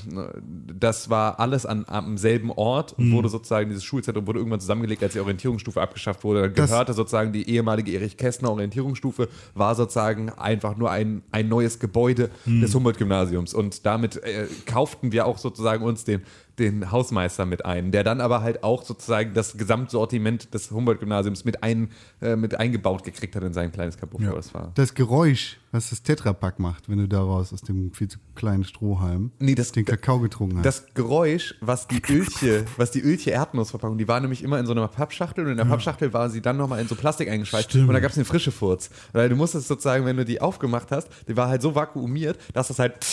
das 0.79 1.09
war 1.09 1.39
alles 1.39 1.65
an, 1.65 1.85
am 1.87 2.17
selben 2.17 2.51
Ort 2.51 2.97
Hm. 2.97 3.05
und 3.05 3.11
wurde 3.17 3.29
sozusagen, 3.29 3.69
dieses 3.69 3.83
Schulzentrum 3.83 4.27
wurde 4.27 4.39
irgendwann 4.39 4.59
zusammengelegt, 4.59 5.03
als 5.03 5.13
die 5.13 5.19
Orientierungsstufe 5.19 5.81
abgeschafft 5.81 6.23
wurde. 6.23 6.41
Dann 6.43 6.53
Das- 6.55 6.69
gehörte 6.71 6.93
sozusagen 6.93 7.31
die 7.33 7.49
ehemalige 7.49 7.91
Erich 7.91 8.17
Kästner 8.17 8.51
Orientierungsstufe, 8.51 9.27
war 9.55 9.75
sozusagen 9.75 10.29
einfach 10.29 10.77
nur 10.77 10.91
ein, 10.91 11.21
ein 11.31 11.47
neues 11.49 11.79
Gebäude 11.79 12.29
des 12.45 12.73
Humboldt-Gymnasiums. 12.75 13.53
Und 13.53 13.85
damit 13.85 14.17
äh, 14.23 14.47
kauften 14.65 15.11
wir 15.11 15.25
auch 15.25 15.37
sozusagen 15.37 15.83
uns 15.83 16.03
den, 16.03 16.21
den 16.59 16.91
Hausmeister 16.91 17.45
mit 17.45 17.65
ein, 17.65 17.91
der 17.91 18.03
dann 18.03 18.21
aber 18.21 18.41
halt 18.41 18.63
auch 18.63 18.83
sozusagen 18.83 19.33
das 19.33 19.57
Gesamtsortiment 19.57 20.53
des 20.53 20.69
Humboldt-Gymnasiums 20.71 21.45
mit, 21.45 21.63
ein, 21.63 21.89
äh, 22.21 22.35
mit 22.35 22.59
eingebaut 22.59 23.03
gekriegt 23.03 23.35
hat 23.35 23.43
in 23.43 23.53
sein 23.53 23.71
kleines 23.71 23.97
Kabuff. 23.97 24.21
Ja. 24.21 24.33
Das 24.33 24.53
war. 24.53 24.71
Das 24.75 24.93
Geräusch, 24.93 25.59
was 25.71 25.89
das 25.89 26.03
Tetrapack 26.03 26.59
macht, 26.59 26.89
wenn 26.89 26.97
du 26.97 27.07
daraus 27.07 27.53
aus 27.53 27.61
dem 27.61 27.93
viel 27.93 28.07
zu 28.09 28.19
kleinen 28.35 28.63
Strohhalm 28.63 29.31
Nee, 29.39 29.55
das- 29.55 29.71
den 29.71 29.85
Kakao 29.85 30.19
getrunken 30.19 30.57
hast. 30.57 30.65
Das 30.65 30.93
Geräusch, 30.93 31.55
was 31.61 31.87
die 31.87 32.01
Ölche, 32.09 32.65
was 32.77 32.91
die 32.91 33.01
Ölche 33.01 33.31
Erdnussverpackung, 33.31 33.97
die 33.97 34.07
war 34.07 34.19
nämlich 34.19 34.43
immer 34.43 34.59
in 34.59 34.65
so 34.65 34.73
einer 34.73 34.87
Pappschachtel 34.87 35.45
und 35.45 35.51
in 35.51 35.57
der 35.57 35.65
Pappschachtel 35.65 36.11
war 36.13 36.29
sie 36.29 36.41
dann 36.41 36.57
nochmal 36.57 36.79
in 36.81 36.87
so 36.87 36.95
Plastik 36.95 37.29
eingeschweißt 37.29 37.69
Stimmt. 37.69 37.87
und 37.87 37.93
da 37.93 37.99
gab 38.01 38.11
es 38.11 38.17
eine 38.17 38.25
frische 38.25 38.51
Furz. 38.51 38.89
Weil 39.13 39.29
du 39.29 39.35
musstest 39.35 39.67
sozusagen, 39.67 40.05
wenn 40.05 40.17
du 40.17 40.25
die 40.25 40.41
aufgemacht 40.41 40.91
hast, 40.91 41.07
die 41.27 41.37
war 41.37 41.47
halt 41.47 41.61
so 41.61 41.73
vakuumiert, 41.75 42.37
dass 42.53 42.67
das 42.67 42.79
halt 42.79 43.03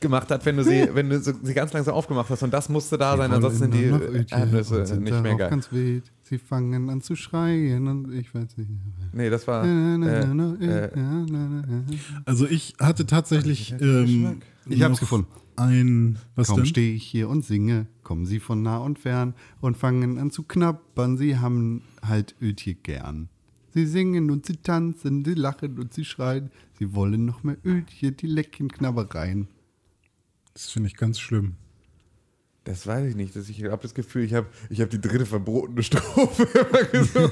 gemacht 0.00 0.30
hat, 0.30 0.44
wenn 0.46 0.56
du 0.56 0.64
sie, 0.64 0.88
wenn 0.92 1.10
du 1.10 1.20
sie 1.20 1.54
ganz 1.54 1.72
langsam 1.72 1.94
aufgemacht 1.94 2.30
hast 2.30 2.42
und 2.42 2.52
das 2.52 2.68
musste 2.68 2.96
da 2.98 3.16
sein, 3.16 3.30
ansonsten 3.30 3.70
sind 3.70 3.74
die 3.74 3.88
sind 4.86 5.02
nicht 5.02 5.22
mehr 5.22 5.36
geil. 5.36 5.50
ganz 5.50 5.70
wild. 5.70 6.10
Sie 6.22 6.38
fangen 6.38 6.88
an 6.90 7.02
zu 7.02 7.16
schreien 7.16 7.86
und 7.86 8.12
ich 8.12 8.34
weiß 8.34 8.56
nicht. 8.56 8.70
Nee, 9.12 9.30
das 9.30 9.46
war 9.46 9.64
äh, 9.64 9.94
äh, 10.56 10.88
Also 12.24 12.46
ich 12.46 12.74
hatte 12.80 13.06
tatsächlich 13.06 13.74
ähm, 13.80 14.40
Ich 14.68 14.82
hab's 14.82 15.00
gefunden. 15.00 15.26
Ein, 15.56 16.18
was 16.36 16.48
Kaum 16.48 16.64
stehe 16.64 16.94
ich 16.94 17.04
hier 17.04 17.28
und 17.28 17.44
singe, 17.44 17.86
kommen 18.02 18.24
sie 18.24 18.40
von 18.40 18.62
nah 18.62 18.78
und 18.78 18.98
fern 18.98 19.34
und 19.60 19.76
fangen 19.76 20.18
an 20.18 20.30
zu 20.30 20.44
knabbern. 20.44 21.18
Sie 21.18 21.36
haben 21.36 21.82
halt 22.02 22.34
Ötje 22.40 22.74
gern. 22.74 23.28
Sie 23.74 23.84
singen 23.86 24.30
und 24.30 24.46
sie 24.46 24.56
tanzen, 24.56 25.24
sie 25.24 25.34
lachen 25.34 25.78
und 25.78 25.92
sie 25.92 26.04
schreien. 26.06 26.50
Sie 26.78 26.94
wollen 26.94 27.26
noch 27.26 27.42
mehr 27.44 27.58
Ötje, 27.64 28.12
die 28.12 28.26
lecken 28.26 28.68
Knabbereien. 28.68 29.48
Das 30.54 30.70
finde 30.70 30.88
ich 30.88 30.96
ganz 30.96 31.18
schlimm. 31.20 31.54
das 32.64 32.86
weiß 32.86 33.08
ich 33.10 33.16
nicht. 33.16 33.34
Das, 33.36 33.48
ich 33.48 33.62
habe 33.64 33.82
das 33.82 33.94
Gefühl, 33.94 34.24
ich 34.24 34.34
habe 34.34 34.46
ich 34.68 34.80
hab 34.80 34.90
die 34.90 35.00
dritte 35.00 35.26
verbotene 35.26 35.82
Strophe 35.82 36.42
immer 36.70 36.84
gesungen. 36.84 37.30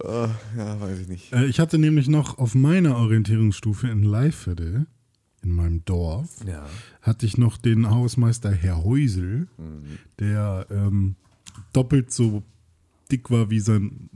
oh, 0.00 0.28
ja, 0.56 0.80
weiß 0.80 0.98
ich 1.00 1.08
nicht. 1.08 1.32
Äh, 1.32 1.46
ich 1.46 1.60
hatte 1.60 1.78
nämlich 1.78 2.08
noch 2.08 2.38
auf 2.38 2.54
meiner 2.54 2.96
Orientierungsstufe 2.96 3.88
in 3.88 4.02
Leiferde, 4.02 4.86
in 5.42 5.52
meinem 5.52 5.84
Dorf, 5.84 6.28
Ja. 6.46 6.66
hatte 7.02 7.26
ich 7.26 7.36
noch 7.38 7.56
den 7.56 7.88
Hausmeister 7.90 8.50
Herr 8.52 8.82
Häusel, 8.84 9.48
der 10.18 10.66
ähm, 10.70 11.16
doppelt 11.72 12.12
so 12.12 12.42
dick 13.10 13.30
war 13.30 13.50
wie 13.50 13.60
sein 13.60 14.08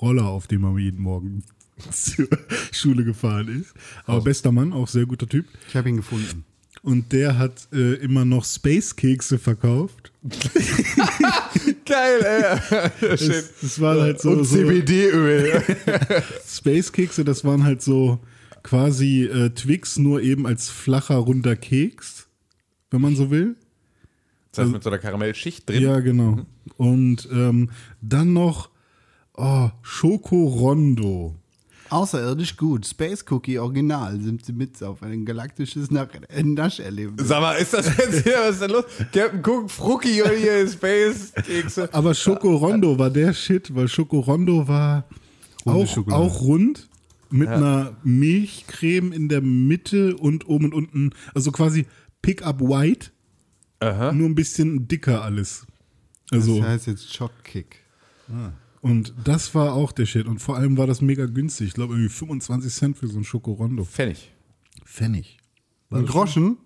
Roller, 0.00 0.26
auf 0.26 0.46
dem 0.46 0.64
er 0.64 0.78
jeden 0.78 1.00
Morgen 1.02 1.42
zur 1.90 2.28
Schule 2.72 3.04
gefahren 3.04 3.48
ist. 3.48 3.74
Aber 4.06 4.20
bester 4.22 4.52
Mann, 4.52 4.72
auch 4.72 4.86
sehr 4.88 5.06
guter 5.06 5.26
Typ. 5.26 5.46
Ich 5.68 5.76
habe 5.76 5.88
ihn 5.88 5.96
gefunden. 5.96 6.44
Und 6.82 7.12
der 7.12 7.38
hat 7.38 7.68
äh, 7.72 7.94
immer 7.94 8.24
noch 8.24 8.44
Space-Kekse 8.44 9.38
verkauft. 9.38 10.12
Geil, 11.84 12.22
ey. 12.22 12.90
Das, 13.00 13.60
das 13.60 13.80
waren 13.80 14.00
halt 14.00 14.20
so, 14.20 14.30
Und 14.30 14.44
so 14.44 14.56
CBD-Öl. 14.56 15.62
Space-Kekse, 16.46 17.24
das 17.24 17.44
waren 17.44 17.64
halt 17.64 17.82
so 17.82 18.18
quasi 18.62 19.24
äh, 19.24 19.50
Twix, 19.50 19.98
nur 19.98 20.22
eben 20.22 20.46
als 20.46 20.70
flacher, 20.70 21.16
runder 21.16 21.56
Keks, 21.56 22.28
wenn 22.90 23.02
man 23.02 23.14
so 23.14 23.30
will. 23.30 23.56
Das 24.52 24.64
heißt 24.64 24.72
mit 24.72 24.82
so 24.82 24.90
einer 24.90 24.98
Karamellschicht 24.98 25.68
drin. 25.68 25.82
Ja, 25.82 26.00
genau. 26.00 26.46
Und 26.76 27.28
ähm, 27.30 27.70
dann 28.00 28.32
noch 28.32 28.70
oh, 29.34 29.70
Schoko 29.82 30.46
Rondo. 30.46 31.36
Außerirdisch 31.90 32.56
gut. 32.56 32.86
Space 32.86 33.24
Cookie 33.30 33.58
Original 33.58 34.20
sind 34.20 34.44
sie 34.44 34.52
mit 34.52 34.82
auf 34.82 35.02
ein 35.02 35.24
galaktisches 35.24 35.90
Nach- 35.90 36.08
Nascherlebnis. 36.42 37.26
Sag 37.28 37.40
mal, 37.40 37.54
ist 37.54 37.74
das 37.74 37.86
jetzt 37.96 38.22
hier, 38.22 38.36
was 38.46 38.54
ist 38.54 38.62
denn 38.62 38.70
los? 38.70 38.84
Captain 39.12 39.40
Cook, 39.44 39.70
Fruki 39.70 40.22
oder 40.22 40.32
hier 40.34 40.68
Space-Kekse? 40.68 41.88
Aber 41.92 42.14
Schoko 42.14 42.56
Rondo 42.56 42.98
war 42.98 43.10
der 43.10 43.32
Shit, 43.34 43.74
weil 43.74 43.88
Schoko 43.88 44.20
Rondo 44.20 44.66
war 44.68 45.04
auch, 45.64 45.96
auch 46.08 46.40
rund 46.40 46.88
mit 47.30 47.48
einer 47.48 47.96
Milchcreme 48.02 49.12
in 49.12 49.28
der 49.28 49.40
Mitte 49.40 50.16
und 50.16 50.48
oben 50.48 50.66
und 50.66 50.74
unten, 50.74 51.10
also 51.34 51.52
quasi 51.52 51.86
Pick-up 52.22 52.60
White, 52.60 53.10
Aha. 53.80 54.12
nur 54.12 54.28
ein 54.28 54.34
bisschen 54.34 54.88
dicker 54.88 55.22
alles. 55.22 55.66
Das 56.30 56.40
Also 56.42 56.62
heißt 56.62 56.86
jetzt 56.86 57.14
Schockkick. 57.14 57.78
Und 58.80 59.14
das 59.24 59.54
war 59.54 59.74
auch 59.74 59.92
der 59.92 60.06
Shit 60.06 60.26
und 60.26 60.38
vor 60.38 60.56
allem 60.56 60.76
war 60.78 60.86
das 60.86 61.00
mega 61.00 61.26
günstig. 61.26 61.68
Ich 61.68 61.74
glaube 61.74 61.94
irgendwie 61.94 62.08
25 62.08 62.72
Cent 62.72 62.98
für 62.98 63.08
so 63.08 63.18
ein 63.18 63.24
Schoko 63.24 63.52
Rondo. 63.52 63.84
Pfennig. 63.84 64.32
Pfennig. 64.84 65.38
Und 65.90 66.06
Groschen? 66.06 66.56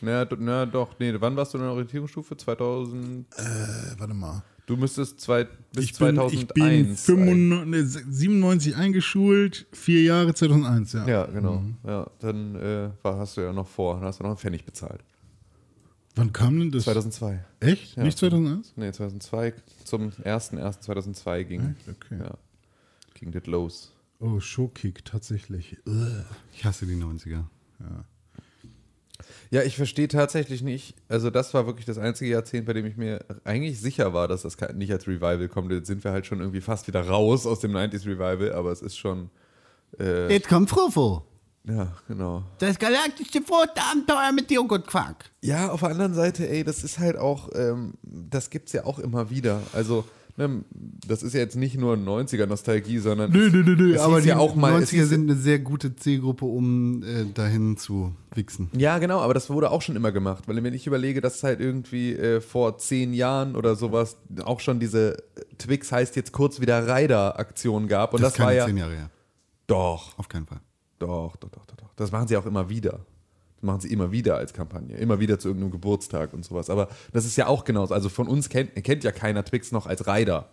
Na, 0.00 0.26
na 0.38 0.66
doch, 0.66 0.98
nee, 0.98 1.14
wann 1.18 1.36
warst 1.36 1.54
du 1.54 1.58
in 1.58 1.64
der 1.64 1.72
Orientierungsstufe? 1.72 2.36
2000. 2.36 3.26
Äh, 3.36 3.42
warte 3.98 4.14
mal. 4.14 4.42
Du 4.66 4.76
müsstest 4.76 5.20
zwei, 5.20 5.44
bis 5.72 5.84
Ich 5.84 5.98
bin, 5.98 6.14
2001. 6.14 6.32
ich 6.34 6.48
bin 6.48 6.96
95, 6.96 7.66
ne, 7.66 8.12
97 8.12 8.76
eingeschult, 8.76 9.66
vier 9.72 10.02
Jahre 10.02 10.34
2001, 10.34 10.92
ja. 10.92 11.06
Ja, 11.08 11.26
genau. 11.26 11.64
Ja, 11.84 12.08
dann 12.20 12.54
äh, 12.54 12.90
war, 13.02 13.18
hast 13.18 13.36
du 13.36 13.40
ja 13.40 13.52
noch 13.52 13.66
vor, 13.66 13.96
dann 13.96 14.04
hast 14.04 14.20
du 14.20 14.22
noch 14.22 14.30
einen 14.30 14.38
Pfennig 14.38 14.64
bezahlt. 14.64 15.02
Wann 16.14 16.32
kam 16.32 16.58
denn 16.58 16.70
das? 16.70 16.84
2002. 16.84 17.42
Echt? 17.60 17.96
Ja. 17.96 18.02
Nicht 18.04 18.18
2001? 18.18 18.74
Nee, 18.76 18.92
2002 18.92 19.54
zum 19.84 20.10
1.1.2002 20.10 21.44
ging, 21.44 21.74
Okay. 21.88 22.18
ja, 22.22 22.34
ging 23.14 23.32
das 23.32 23.46
los. 23.46 23.92
Oh, 24.20 24.38
Showkick, 24.38 25.04
tatsächlich. 25.04 25.78
Ugh. 25.86 26.24
Ich 26.52 26.64
hasse 26.64 26.86
die 26.86 26.94
90er. 26.96 27.44
Ja, 29.50 29.62
ich 29.62 29.76
verstehe 29.76 30.08
tatsächlich 30.08 30.62
nicht. 30.62 30.94
Also, 31.08 31.30
das 31.30 31.52
war 31.54 31.66
wirklich 31.66 31.84
das 31.86 31.98
einzige 31.98 32.30
Jahrzehnt, 32.30 32.66
bei 32.66 32.72
dem 32.72 32.86
ich 32.86 32.96
mir 32.96 33.24
eigentlich 33.44 33.80
sicher 33.80 34.12
war, 34.14 34.26
dass 34.26 34.42
das 34.42 34.56
nicht 34.74 34.90
als 34.92 35.06
Revival 35.06 35.48
kommt. 35.48 35.70
Jetzt 35.72 35.86
sind 35.86 36.04
wir 36.04 36.10
halt 36.12 36.26
schon 36.26 36.40
irgendwie 36.40 36.60
fast 36.60 36.86
wieder 36.88 37.06
raus 37.06 37.46
aus 37.46 37.60
dem 37.60 37.72
90s 37.72 38.06
Revival, 38.06 38.52
aber 38.52 38.70
es 38.72 38.80
ist 38.82 38.96
schon. 38.96 39.30
Äh, 40.00 40.32
Jetzt 40.32 40.48
kommt 40.48 40.70
Frufo. 40.70 41.24
Ja, 41.68 41.92
genau. 42.08 42.42
Das 42.58 42.78
galaktische 42.78 43.40
Fruchtabenteuer 43.42 44.32
mit 44.34 44.50
Joghurtquark. 44.50 45.30
Ja, 45.42 45.70
auf 45.70 45.80
der 45.80 45.90
anderen 45.90 46.14
Seite, 46.14 46.48
ey, 46.48 46.64
das 46.64 46.82
ist 46.84 46.98
halt 46.98 47.16
auch, 47.16 47.48
ähm, 47.54 47.94
das 48.02 48.50
gibt's 48.50 48.72
ja 48.72 48.84
auch 48.84 48.98
immer 48.98 49.30
wieder. 49.30 49.60
Also, 49.72 50.04
ne, 50.36 50.64
das 51.06 51.22
ist 51.22 51.34
ja 51.34 51.40
jetzt 51.40 51.56
nicht 51.56 51.76
nur 51.78 51.94
90er-Nostalgie, 51.96 52.98
sondern. 52.98 53.30
Nö, 53.30 53.48
nö, 53.50 53.62
nö, 53.62 53.76
nö. 53.76 53.98
Aber 54.00 54.20
die 54.20 54.28
ja 54.28 54.38
auch 54.38 54.54
mal. 54.56 54.82
es 54.82 54.92
90er 54.92 55.02
hieß- 55.02 55.06
sind 55.06 55.30
eine 55.30 55.38
sehr 55.38 55.58
gute 55.60 55.94
Zielgruppe, 55.94 56.44
um 56.46 57.02
äh, 57.04 57.26
dahin 57.32 57.76
zu 57.76 58.14
wichsen. 58.34 58.68
Ja, 58.76 58.98
genau, 58.98 59.20
aber 59.20 59.34
das 59.34 59.48
wurde 59.50 59.70
auch 59.70 59.82
schon 59.82 59.94
immer 59.94 60.10
gemacht, 60.10 60.48
weil 60.48 60.62
wenn 60.64 60.74
ich 60.74 60.86
überlege, 60.86 61.20
dass 61.20 61.36
es 61.36 61.42
halt 61.44 61.60
irgendwie 61.60 62.12
äh, 62.14 62.40
vor 62.40 62.78
zehn 62.78 63.12
Jahren 63.14 63.54
oder 63.56 63.76
sowas 63.76 64.16
auch 64.44 64.58
schon 64.60 64.80
diese 64.80 65.18
äh, 65.36 65.44
Twix 65.58 65.92
heißt 65.92 66.16
jetzt 66.16 66.32
kurz 66.32 66.60
wieder 66.60 66.88
Rider-Aktion 66.88 67.86
gab 67.88 68.14
und 68.14 68.22
das, 68.22 68.34
keine 68.34 68.46
war 68.46 68.54
ja 68.54 68.66
zehn 68.66 68.76
Jahre 68.78 68.94
her. 68.96 69.10
doch, 69.68 70.18
Auf 70.18 70.28
keinen 70.28 70.46
Fall. 70.46 70.60
Doch, 71.02 71.36
doch, 71.36 71.50
doch, 71.50 71.66
doch, 71.66 71.76
doch. 71.76 71.94
Das 71.96 72.12
machen 72.12 72.28
sie 72.28 72.36
auch 72.36 72.46
immer 72.46 72.68
wieder. 72.68 73.00
Das 73.56 73.62
machen 73.62 73.80
sie 73.80 73.92
immer 73.92 74.10
wieder 74.12 74.36
als 74.36 74.52
Kampagne, 74.52 74.96
immer 74.96 75.20
wieder 75.20 75.38
zu 75.38 75.48
irgendeinem 75.48 75.70
Geburtstag 75.72 76.32
und 76.32 76.44
sowas. 76.44 76.70
Aber 76.70 76.88
das 77.12 77.24
ist 77.24 77.36
ja 77.36 77.46
auch 77.46 77.64
genauso. 77.64 77.94
Also 77.94 78.08
von 78.08 78.26
uns 78.28 78.48
kennt, 78.48 78.74
kennt 78.82 79.04
ja 79.04 79.12
keiner 79.12 79.44
Twix 79.44 79.72
noch 79.72 79.86
als 79.86 80.06
Rider. 80.06 80.48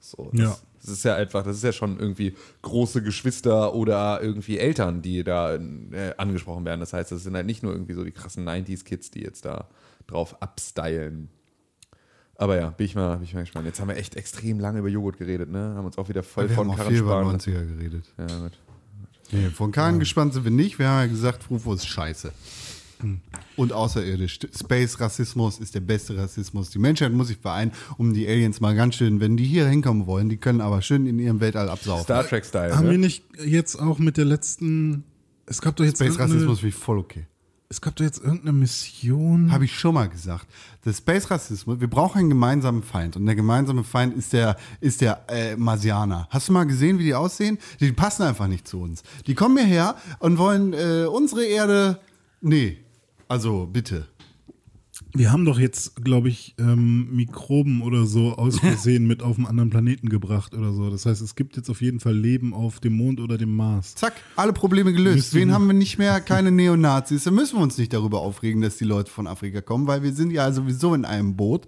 So, 0.00 0.28
das, 0.32 0.40
Ja. 0.40 0.56
das 0.82 0.90
ist 0.90 1.04
ja 1.04 1.14
einfach, 1.14 1.44
das 1.44 1.56
ist 1.56 1.62
ja 1.64 1.72
schon 1.72 1.98
irgendwie 1.98 2.34
große 2.60 3.02
Geschwister 3.02 3.74
oder 3.74 4.20
irgendwie 4.22 4.58
Eltern, 4.58 5.00
die 5.00 5.24
da 5.24 5.54
äh, 5.54 5.60
angesprochen 6.18 6.66
werden. 6.66 6.80
Das 6.80 6.92
heißt, 6.92 7.10
das 7.10 7.22
sind 7.22 7.34
halt 7.34 7.46
nicht 7.46 7.62
nur 7.62 7.72
irgendwie 7.72 7.94
so 7.94 8.04
die 8.04 8.12
krassen 8.12 8.46
90s-Kids, 8.46 9.10
die 9.12 9.22
jetzt 9.22 9.46
da 9.46 9.68
drauf 10.06 10.42
abstylen. 10.42 11.30
Aber 12.36 12.56
ja, 12.56 12.68
bin 12.70 12.84
ich, 12.84 12.94
mal, 12.94 13.14
bin 13.16 13.24
ich 13.24 13.32
mal 13.32 13.40
gespannt. 13.40 13.64
Jetzt 13.64 13.80
haben 13.80 13.88
wir 13.88 13.96
echt 13.96 14.16
extrem 14.16 14.58
lange 14.60 14.80
über 14.80 14.88
Joghurt 14.88 15.16
geredet, 15.16 15.48
ne? 15.50 15.72
Haben 15.76 15.86
uns 15.86 15.96
auch 15.96 16.08
wieder 16.10 16.22
voll 16.22 16.48
Wir 16.48 16.56
von 16.56 16.66
haben 16.66 16.72
auch 16.72 16.76
Karren 16.76 16.90
viel 16.90 17.00
über 17.00 17.10
sparen 17.12 17.32
lassen. 17.32 17.50
90er 17.50 17.66
geredet. 17.76 18.12
Ja, 18.18 18.26
gut. 18.40 18.58
Nee, 19.34 19.50
von 19.50 19.72
Karren 19.72 19.98
gespannt 19.98 20.34
sind 20.34 20.44
wir 20.44 20.50
nicht. 20.50 20.78
Wir 20.78 20.88
haben 20.88 21.00
ja 21.00 21.06
gesagt, 21.06 21.42
Frufo 21.42 21.74
ist 21.74 21.86
scheiße. 21.86 22.32
Und 23.56 23.72
außerirdisch. 23.72 24.38
Space 24.56 25.00
Rassismus 25.00 25.58
ist 25.58 25.74
der 25.74 25.80
beste 25.80 26.16
Rassismus. 26.16 26.70
Die 26.70 26.78
Menschheit 26.78 27.12
muss 27.12 27.28
sich 27.28 27.36
vereinen, 27.36 27.72
um 27.98 28.14
die 28.14 28.26
Aliens 28.26 28.60
mal 28.60 28.74
ganz 28.74 28.94
schön, 28.94 29.20
wenn 29.20 29.36
die 29.36 29.44
hier 29.44 29.66
hinkommen 29.66 30.06
wollen, 30.06 30.28
die 30.28 30.36
können 30.36 30.60
aber 30.60 30.80
schön 30.80 31.06
in 31.06 31.18
ihrem 31.18 31.40
Weltall 31.40 31.68
absaufen. 31.68 32.04
Star 32.04 32.26
Trek-Style. 32.26 32.76
Haben 32.76 32.86
ne? 32.86 32.92
wir 32.92 32.98
nicht 32.98 33.24
jetzt 33.44 33.76
auch 33.76 33.98
mit 33.98 34.16
der 34.16 34.24
letzten. 34.24 35.04
Es 35.46 35.60
gab 35.60 35.76
doch 35.76 35.84
jetzt 35.84 35.96
Space 35.96 36.12
irgendeine, 36.12 36.34
Rassismus 36.34 36.60
finde 36.60 36.74
ich 36.74 36.82
voll 36.82 36.98
okay. 36.98 37.26
Es 37.68 37.80
gab 37.80 37.96
doch 37.96 38.04
jetzt 38.04 38.22
irgendeine 38.22 38.52
Mission. 38.52 39.50
Habe 39.50 39.64
ich 39.64 39.76
schon 39.76 39.94
mal 39.94 40.08
gesagt. 40.08 40.46
Der 40.84 40.92
Space 40.92 41.30
Rassismus, 41.30 41.80
wir 41.80 41.88
brauchen 41.88 42.18
einen 42.18 42.28
gemeinsamen 42.28 42.82
Feind. 42.82 43.16
Und 43.16 43.26
der 43.26 43.34
gemeinsame 43.34 43.84
Feind 43.84 44.16
ist 44.16 44.32
der, 44.32 44.56
ist 44.80 45.00
der 45.00 45.24
äh, 45.28 45.56
Marsianer. 45.56 46.28
Hast 46.30 46.48
du 46.48 46.52
mal 46.52 46.64
gesehen, 46.64 46.98
wie 46.98 47.04
die 47.04 47.14
aussehen? 47.14 47.58
Die 47.80 47.92
passen 47.92 48.22
einfach 48.22 48.46
nicht 48.46 48.68
zu 48.68 48.80
uns. 48.80 49.02
Die 49.26 49.34
kommen 49.34 49.56
hierher 49.56 49.96
und 50.18 50.38
wollen 50.38 50.72
äh, 50.72 51.06
unsere 51.06 51.44
Erde. 51.44 52.00
Nee. 52.40 52.78
Also 53.28 53.66
bitte. 53.66 54.06
Wir 55.12 55.32
haben 55.32 55.44
doch 55.44 55.58
jetzt, 55.58 55.96
glaube 56.04 56.28
ich, 56.28 56.54
ähm, 56.58 57.14
Mikroben 57.14 57.82
oder 57.82 58.04
so 58.06 58.34
aus 58.36 58.58
Versehen 58.60 59.06
mit 59.06 59.22
auf 59.22 59.36
einen 59.36 59.46
anderen 59.46 59.70
Planeten 59.70 60.08
gebracht 60.08 60.54
oder 60.54 60.72
so. 60.72 60.90
Das 60.90 61.06
heißt, 61.06 61.20
es 61.22 61.34
gibt 61.34 61.56
jetzt 61.56 61.68
auf 61.70 61.80
jeden 61.82 62.00
Fall 62.00 62.16
Leben 62.16 62.54
auf 62.54 62.80
dem 62.80 62.96
Mond 62.96 63.20
oder 63.20 63.36
dem 63.38 63.54
Mars. 63.54 63.94
Zack, 63.94 64.14
alle 64.36 64.52
Probleme 64.52 64.92
gelöst. 64.92 65.16
Müssen- 65.16 65.40
Wen 65.40 65.52
haben 65.52 65.66
wir 65.66 65.72
nicht 65.74 65.98
mehr? 65.98 66.20
Keine 66.20 66.50
Neonazis. 66.50 67.24
Da 67.24 67.30
müssen 67.30 67.56
wir 67.58 67.62
uns 67.62 67.78
nicht 67.78 67.92
darüber 67.92 68.20
aufregen, 68.20 68.60
dass 68.62 68.76
die 68.76 68.84
Leute 68.84 69.10
von 69.10 69.26
Afrika 69.26 69.60
kommen, 69.60 69.86
weil 69.86 70.02
wir 70.02 70.12
sind 70.12 70.30
ja 70.30 70.52
sowieso 70.52 70.94
in 70.94 71.04
einem 71.04 71.36
Boot 71.36 71.66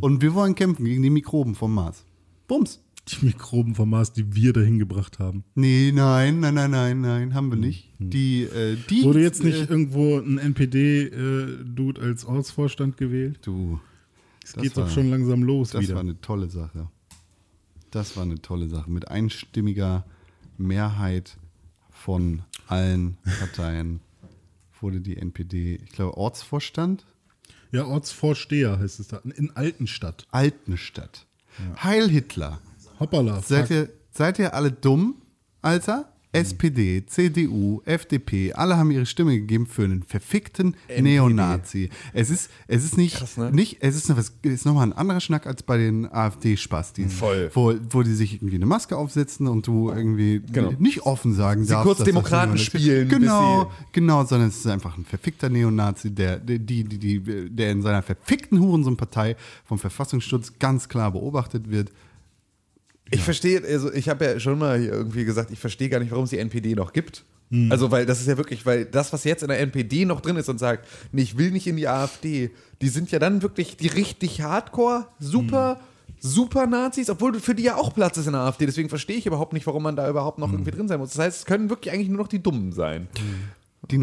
und 0.00 0.22
wir 0.22 0.34
wollen 0.34 0.54
kämpfen 0.54 0.84
gegen 0.84 1.02
die 1.02 1.10
Mikroben 1.10 1.54
vom 1.54 1.74
Mars. 1.74 2.04
Bums. 2.46 2.80
Die 3.10 3.24
Mikroben 3.26 3.74
vom 3.74 3.90
Mars, 3.90 4.12
die 4.12 4.34
wir 4.34 4.52
dahin 4.52 4.78
gebracht 4.78 5.18
haben. 5.18 5.44
Nee, 5.54 5.92
nein, 5.94 6.40
nein, 6.40 6.54
nein, 6.54 6.70
nein, 6.70 7.00
nein, 7.00 7.34
haben 7.34 7.50
wir 7.50 7.56
nicht. 7.56 7.90
Die, 7.98 8.42
äh, 8.42 8.76
die. 8.90 9.02
Wurde 9.04 9.22
jetzt 9.22 9.42
nicht 9.42 9.56
Äh, 9.56 9.64
irgendwo 9.64 10.18
ein 10.18 10.38
NPD-Dude 10.38 12.00
als 12.00 12.24
Ortsvorstand 12.24 12.96
gewählt? 12.96 13.38
du. 13.42 13.80
Es 14.44 14.52
Das 14.52 14.62
geht 14.62 14.76
war- 14.76 14.84
doch 14.84 14.90
schon 14.92 15.10
langsam 15.10 15.42
los 15.42 15.70
Das 15.70 15.82
wieder. 15.82 15.94
war 15.94 16.00
eine 16.02 16.20
tolle 16.20 16.48
Sache. 16.48 16.88
Das 17.90 18.16
war 18.16 18.22
eine 18.24 18.40
tolle 18.40 18.68
Sache. 18.68 18.90
Mit 18.90 19.08
einstimmiger 19.08 20.04
Mehrheit 20.56 21.36
von 21.90 22.42
allen 22.66 23.16
Parteien 23.38 24.00
wurde 24.80 25.00
die 25.00 25.16
NPD, 25.16 25.80
ich 25.84 25.90
glaube, 25.92 26.16
Ortsvorstand, 26.16 27.04
ja, 27.72 27.84
Ortsvorsteher 27.86 28.78
heißt 28.78 29.00
es 29.00 29.08
da. 29.08 29.18
In 29.36 29.50
Altenstadt. 29.54 30.26
Altenstadt. 30.30 31.26
Heil 31.82 32.08
Hitler. 32.08 32.60
Hoppala. 33.00 33.40
Seid 33.42 33.70
ihr, 33.70 33.88
seid 34.10 34.38
ihr 34.38 34.54
alle 34.54 34.72
dumm, 34.72 35.16
Alter? 35.62 36.12
SPD, 36.30 37.06
CDU, 37.06 37.80
FDP, 37.86 38.52
alle 38.52 38.76
haben 38.76 38.90
ihre 38.90 39.06
Stimme 39.06 39.32
gegeben 39.38 39.66
für 39.66 39.84
einen 39.84 40.02
verfickten 40.02 40.76
Neonazi. 41.00 41.88
Es 42.12 42.28
ist, 42.28 42.50
es 42.66 42.84
ist 42.84 42.98
nicht, 42.98 43.16
Krass, 43.16 43.38
ne? 43.38 43.50
nicht, 43.50 43.78
es 43.80 43.96
ist, 43.96 44.10
noch 44.10 44.18
was, 44.18 44.32
ist 44.42 44.66
nochmal 44.66 44.88
ein 44.88 44.92
anderer 44.92 45.20
Schnack 45.20 45.46
als 45.46 45.62
bei 45.62 45.78
den 45.78 46.06
AfD-Spastis. 46.12 47.14
Voll. 47.14 47.50
Wo, 47.54 47.72
wo 47.88 48.02
die 48.02 48.12
sich 48.12 48.34
irgendwie 48.34 48.56
eine 48.56 48.66
Maske 48.66 48.94
aufsetzen 48.98 49.46
und 49.46 49.66
du 49.66 49.90
irgendwie 49.90 50.42
Genau. 50.52 50.74
nicht 50.78 51.00
offen 51.06 51.32
sagen 51.34 51.64
Sie 51.64 51.70
darfst. 51.70 51.86
kurz 51.86 51.98
das 51.98 52.04
Demokraten 52.04 52.54
ist. 52.56 52.62
spielen, 52.64 53.08
Genau, 53.08 53.72
genau, 53.92 54.22
sondern 54.26 54.48
es 54.48 54.58
ist 54.58 54.66
einfach 54.66 54.98
ein 54.98 55.06
verfickter 55.06 55.48
Neonazi, 55.48 56.10
der, 56.10 56.38
der, 56.38 56.58
die, 56.58 56.84
die, 56.84 56.98
die, 56.98 57.48
der 57.50 57.72
in 57.72 57.80
seiner 57.80 58.02
verfickten 58.02 58.60
Hurensohn-Partei 58.60 59.34
vom 59.64 59.78
Verfassungsschutz 59.78 60.58
ganz 60.58 60.90
klar 60.90 61.10
beobachtet 61.12 61.70
wird. 61.70 61.90
Ich 63.10 63.22
verstehe, 63.22 63.62
also 63.64 63.92
ich 63.92 64.08
habe 64.08 64.24
ja 64.24 64.40
schon 64.40 64.58
mal 64.58 64.78
hier 64.78 64.92
irgendwie 64.92 65.24
gesagt, 65.24 65.50
ich 65.50 65.58
verstehe 65.58 65.88
gar 65.88 65.98
nicht, 65.98 66.10
warum 66.10 66.24
es 66.24 66.30
die 66.30 66.38
NPD 66.38 66.74
noch 66.74 66.92
gibt. 66.92 67.24
Also, 67.70 67.90
weil 67.90 68.04
das 68.04 68.20
ist 68.20 68.28
ja 68.28 68.36
wirklich, 68.36 68.66
weil 68.66 68.84
das, 68.84 69.10
was 69.14 69.24
jetzt 69.24 69.42
in 69.42 69.48
der 69.48 69.58
NPD 69.60 70.04
noch 70.04 70.20
drin 70.20 70.36
ist 70.36 70.50
und 70.50 70.58
sagt, 70.58 70.86
nee, 71.12 71.22
ich 71.22 71.38
will 71.38 71.50
nicht 71.50 71.66
in 71.66 71.76
die 71.76 71.88
AfD, 71.88 72.50
die 72.82 72.88
sind 72.88 73.10
ja 73.10 73.18
dann 73.18 73.40
wirklich 73.40 73.78
die 73.78 73.86
richtig 73.86 74.42
hardcore, 74.42 75.06
super, 75.18 75.80
super 76.20 76.66
Nazis, 76.66 77.08
obwohl 77.08 77.40
für 77.40 77.54
die 77.54 77.62
ja 77.62 77.76
auch 77.76 77.94
Platz 77.94 78.18
ist 78.18 78.26
in 78.26 78.32
der 78.32 78.42
AfD. 78.42 78.66
Deswegen 78.66 78.90
verstehe 78.90 79.16
ich 79.16 79.24
überhaupt 79.24 79.54
nicht, 79.54 79.66
warum 79.66 79.82
man 79.82 79.96
da 79.96 80.10
überhaupt 80.10 80.38
noch 80.38 80.52
irgendwie 80.52 80.72
drin 80.72 80.88
sein 80.88 81.00
muss. 81.00 81.14
Das 81.14 81.24
heißt, 81.24 81.38
es 81.38 81.46
können 81.46 81.70
wirklich 81.70 81.94
eigentlich 81.94 82.08
nur 82.08 82.18
noch 82.18 82.28
die 82.28 82.42
Dummen 82.42 82.72
sein. 82.72 83.08
Die 83.90 83.96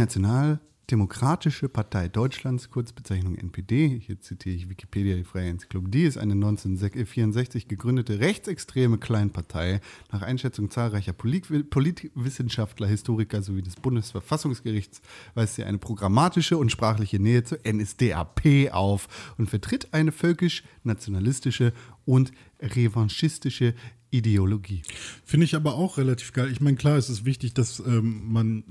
Nationaldemokratische 0.86 1.67
Partei 1.67 2.10
Deutschlands, 2.10 2.69
Kurzbezeichnung 2.69 3.34
NPD, 3.34 4.02
hier 4.06 4.21
zitiere 4.21 4.56
ich 4.56 4.69
Wikipedia, 4.69 5.15
die 5.15 5.24
Freie 5.24 5.50
Enzyklopädie, 5.50 6.04
ist 6.04 6.19
eine 6.19 6.34
1964 6.34 7.67
gegründete 7.67 8.19
rechtsextreme 8.19 9.00
Kleinpartei. 9.00 9.82
Nach 10.12 10.21
Einschätzung 10.21 10.69
zahlreicher 10.69 11.13
Polit 11.13 11.71
Politwissenschaftler, 11.71 12.86
Historiker 12.86 13.41
sowie 13.41 13.63
des 13.63 13.78
Bundesverfassungsgerichts 13.78 15.02
weist 15.34 15.56
sie 15.56 15.63
eine 15.63 15.80
programmatische 15.80 16.56
und 16.56 16.71
sprachliche 16.71 17.19
Nähe 17.19 17.43
zur 17.43 17.58
NSDAP 17.65 18.71
auf 18.71 19.34
und 19.39 19.50
vertritt 19.50 19.91
eine 19.91 20.12
völkisch-nationalistische 20.12 21.74
und 22.06 22.32
revanchistische 22.62 23.74
Ideologie. 24.11 24.81
Finde 25.25 25.45
ich 25.45 25.55
aber 25.55 25.75
auch 25.75 25.97
relativ 25.97 26.31
geil. 26.33 26.49
Ich 26.51 26.61
meine, 26.61 26.77
klar, 26.77 26.97
es 26.97 27.09
ist 27.09 27.25
wichtig, 27.25 27.53
dass 27.53 27.79
ähm, 27.79 28.21
man 28.31 28.63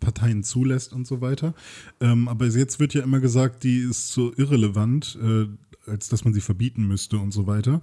Parteien 0.00 0.42
zulässt 0.42 0.92
und 0.92 1.06
so 1.06 1.20
weiter. 1.20 1.54
Ähm, 2.00 2.28
aber 2.28 2.46
jetzt 2.46 2.80
wird 2.80 2.94
ja 2.94 3.02
immer 3.02 3.20
gesagt, 3.20 3.62
die 3.64 3.78
ist 3.78 4.08
so 4.12 4.32
irrelevant, 4.36 5.18
äh, 5.22 5.46
als 5.90 6.08
dass 6.08 6.24
man 6.24 6.32
sie 6.34 6.40
verbieten 6.40 6.86
müsste 6.86 7.18
und 7.18 7.32
so 7.32 7.46
weiter. 7.46 7.80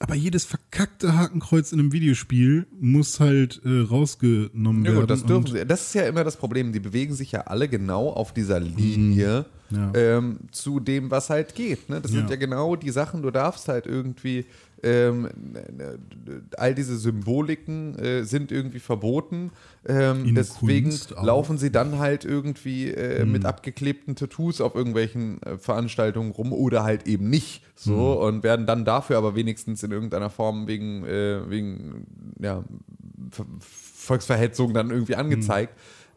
Aber 0.00 0.14
jedes 0.14 0.44
verkackte 0.44 1.16
Hakenkreuz 1.16 1.72
in 1.72 1.80
einem 1.80 1.92
Videospiel 1.92 2.68
muss 2.80 3.18
halt 3.18 3.60
äh, 3.64 3.80
rausgenommen 3.80 4.84
Ja 4.84 4.92
werden. 4.92 5.00
gut, 5.00 5.10
das 5.10 5.24
dürfen 5.26 5.46
sie. 5.48 5.66
Das 5.66 5.88
ist 5.88 5.94
ja 5.94 6.02
immer 6.06 6.22
das 6.22 6.36
Problem. 6.36 6.72
Die 6.72 6.78
bewegen 6.78 7.14
sich 7.14 7.32
ja 7.32 7.40
alle 7.42 7.68
genau 7.68 8.10
auf 8.10 8.32
dieser 8.32 8.60
Linie 8.60 9.44
Mhm. 9.70 9.76
Ja. 9.76 9.92
ähm, 9.94 10.38
zu 10.50 10.80
dem, 10.80 11.10
was 11.10 11.28
halt 11.30 11.54
geht. 11.54 11.90
Ne? 11.90 12.00
Das 12.00 12.10
sind 12.12 12.24
Ja. 12.24 12.30
ja 12.30 12.36
genau 12.36 12.74
die 12.76 12.88
Sachen, 12.90 13.20
du 13.22 13.30
darfst 13.30 13.68
halt 13.68 13.84
irgendwie 13.86 14.46
ähm, 14.82 15.28
all 16.56 16.74
diese 16.74 16.96
Symboliken 16.96 17.98
äh, 17.98 18.22
sind 18.24 18.52
irgendwie 18.52 18.78
verboten. 18.78 19.50
Ähm, 19.86 20.34
deswegen 20.34 20.96
laufen 21.22 21.58
sie 21.58 21.72
dann 21.72 21.98
halt 21.98 22.24
irgendwie 22.24 22.88
äh, 22.90 23.24
Mhm. 23.24 23.32
mit 23.32 23.44
abgeklebten 23.44 24.14
Tattoos 24.16 24.60
auf 24.60 24.74
irgendwelchen 24.74 25.42
äh, 25.42 25.58
Veranstaltungen 25.58 26.30
rum 26.30 26.52
oder 26.52 26.84
halt 26.84 27.06
eben 27.06 27.28
nicht 27.30 27.64
so 27.74 27.92
Mhm. 27.92 28.26
und 28.36 28.42
werden 28.42 28.66
dann 28.66 28.84
dafür 28.84 29.18
aber 29.18 29.34
wenigstens 29.34 29.82
in 29.82 29.90
irgendeiner 29.92 30.30
Form 30.30 30.66
wegen, 30.66 31.04
äh, 31.04 31.48
wegen 31.50 32.06
ja, 32.40 32.64
Ver 33.30 33.44
Volksverhetzung 33.60 34.72
dann 34.74 34.90
irgendwie 34.90 35.16
angezeigt. 35.16 35.74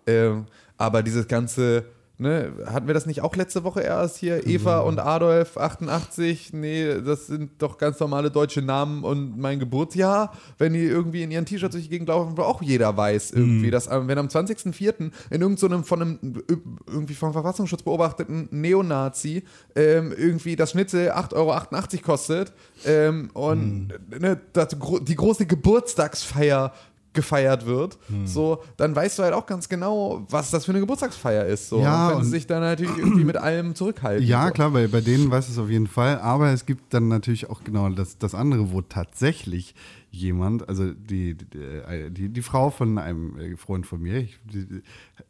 Ähm, 0.08 0.46
aber 0.78 1.04
dieses 1.04 1.28
ganze, 1.28 1.86
ne, 2.22 2.54
hatten 2.68 2.88
wir 2.88 2.94
das 2.94 3.06
nicht 3.06 3.22
auch 3.22 3.36
letzte 3.36 3.64
Woche 3.64 3.82
erst 3.82 4.18
hier? 4.18 4.48
Eva 4.48 4.80
und 4.80 5.00
Adolf 5.00 5.58
88, 5.58 6.54
nee, 6.54 7.02
das 7.02 7.28
sind 7.28 7.62
doch 7.62 7.78
ganz 7.78 8.00
normale 8.00 8.30
deutsche 8.30 8.62
Namen 8.62 9.04
und 9.04 9.38
mein 9.38 9.60
Geburtsjahr, 9.60 10.34
wenn 10.58 10.74
die 10.74 10.84
irgendwie 10.84 11.24
in 11.24 11.32
ihren 11.32 11.46
T-Shirts 11.46 11.74
durch 11.74 11.86
die 11.86 11.90
Gegend 11.90 12.10
laufen, 12.10 12.38
wo 12.38 12.44
auch 12.44 12.62
jeder 12.62 12.96
weiß 12.96 13.32
irgendwie, 13.32 13.72
dass 13.72 13.88
ähm, 13.88 14.08
wenn 14.08 14.18
am 14.18 14.28
20.04. 14.28 15.12
in 15.30 15.42
irgendeinem 15.42 15.58
so 15.58 15.84
von 15.84 16.02
einem 16.02 16.44
irgendwie 16.88 17.16
vom 17.16 17.34
Verfassungsschutz 17.34 17.82
beobachteten 17.82 18.48
Neonazi 18.52 19.44
ähm, 19.76 20.14
irgendwie 20.16 20.56
das 20.56 20.72
Schnitzel 20.72 21.12
8,88 21.12 21.34
Euro 21.36 22.02
kostet 22.04 22.54
ähm, 22.86 23.32
und 23.34 23.90
ne, 24.20 24.40
das, 24.54 24.76
die 25.02 25.16
große 25.16 25.46
Geburtstagsfeier 25.48 26.72
gefeiert 27.14 27.66
wird, 27.66 27.98
so, 28.26 28.64
dann 28.78 28.96
weißt 28.96 29.20
du 29.20 29.24
halt 29.24 29.34
auch 29.34 29.46
ganz 29.46 29.68
genau, 29.68 30.26
was 30.30 30.50
das 30.52 30.66
für 30.66 30.72
eine 30.72 30.80
Geburtstagsfeier 30.80 31.46
ist. 31.46 31.68
So. 31.68 31.82
Ja, 31.82 32.08
und 32.10 32.14
können 32.20 32.30
sich 32.30 32.48
dann 32.48 32.62
natürlich 32.62 32.98
irgendwie 32.98 33.26
mit 33.26 33.36
allem 33.36 33.76
zurückhalten. 33.76 34.26
Ja, 34.26 34.48
so. 34.48 34.54
klar, 34.54 34.72
bei, 34.72 34.88
bei 34.88 35.02
denen 35.02 35.30
weiß 35.30 35.50
es 35.50 35.58
auf 35.58 35.70
jeden 35.70 35.88
Fall. 35.88 36.20
Aber 36.20 36.52
es 36.52 36.66
gibt 36.66 36.94
dann 36.94 37.10
natürlich 37.10 37.50
auch 37.50 37.64
genau 37.66 37.90
das, 37.90 38.18
das 38.18 38.34
andere, 38.34 38.72
wo 38.72 38.82
tatsächlich 38.82 39.76
jemand, 40.10 40.70
also 40.70 40.94
die, 40.94 41.36
die, 41.36 42.12
die, 42.12 42.30
die 42.30 42.42
Frau 42.42 42.70
von 42.70 42.98
einem 42.98 43.38
äh, 43.38 43.58
Freund 43.58 43.86
von 43.86 44.02
mir, 44.02 44.18
ich, 44.18 44.40
die, 44.46 44.82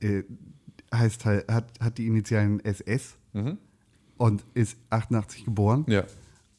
äh, 0.06 0.24
heißt 0.94 1.26
halt, 1.26 1.52
hat, 1.52 1.66
hat 1.80 1.98
die 1.98 2.06
Initialen 2.08 2.60
SS 2.64 3.18
und 4.18 4.44
ist 4.54 4.78
88 4.90 5.46
geboren 5.46 5.86
Ja. 5.88 6.04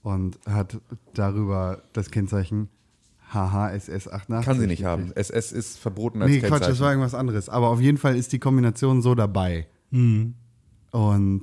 und 0.02 0.38
hat 0.48 0.80
darüber 1.14 1.82
das 1.92 2.10
Kennzeichen 2.10 2.68
HHSS 3.32 4.08
88. 4.08 4.44
Kann 4.44 4.60
sie 4.60 4.66
nicht 4.66 4.84
haben. 4.84 5.12
SS 5.14 5.52
ist 5.52 5.78
verboten 5.78 6.20
als 6.22 6.30
Nee, 6.30 6.40
Quatsch, 6.40 6.62
das 6.62 6.80
war 6.80 6.90
irgendwas 6.90 7.14
anderes. 7.14 7.48
Aber 7.48 7.68
auf 7.68 7.80
jeden 7.80 7.98
Fall 7.98 8.16
ist 8.16 8.32
die 8.32 8.38
Kombination 8.38 9.02
so 9.02 9.14
dabei. 9.14 9.66
Und 9.90 11.42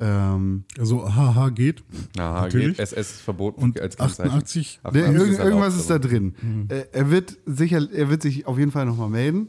ähm, 0.00 0.64
Also 0.78 1.08
HH 1.08 1.50
geht. 1.50 1.84
Aha, 2.18 2.42
Natürlich. 2.42 2.76
geht. 2.76 2.78
SS 2.80 3.12
ist 3.12 3.20
verboten 3.20 3.62
Und 3.62 3.80
als 3.80 3.96
Kennzeichen. 3.96 4.30
88 4.30 4.80
Nee, 4.84 4.88
88 5.02 5.14
irgend, 5.20 5.32
ist 5.32 5.38
irgendwas 5.44 5.76
ist 5.76 5.90
da 5.90 5.98
drin. 5.98 6.34
Äh, 6.68 6.84
er 6.92 7.10
wird 7.10 7.38
sicher, 7.46 7.88
er 7.92 8.08
wird 8.10 8.22
sich 8.22 8.46
auf 8.46 8.58
jeden 8.58 8.70
Fall 8.72 8.86
nochmal 8.86 9.08
melden, 9.10 9.48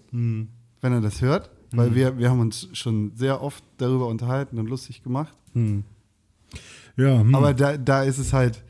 wenn 0.82 0.92
er 0.94 1.02
das 1.02 1.22
hört, 1.22 1.50
weil 1.72 1.96
wir, 1.96 2.18
wir 2.20 2.30
haben 2.30 2.40
uns 2.40 2.70
schon 2.74 3.14
sehr 3.16 3.42
oft 3.42 3.64
darüber 3.78 4.08
unterhalten 4.08 4.60
und 4.60 4.68
lustig 4.70 5.02
gemacht. 5.04 5.36
Ja, 6.98 7.20
hm. 7.22 7.34
Aber 7.34 7.54
da, 7.54 7.78
da 7.78 8.04
ist 8.04 8.20
es 8.20 8.32
halt 8.34 8.64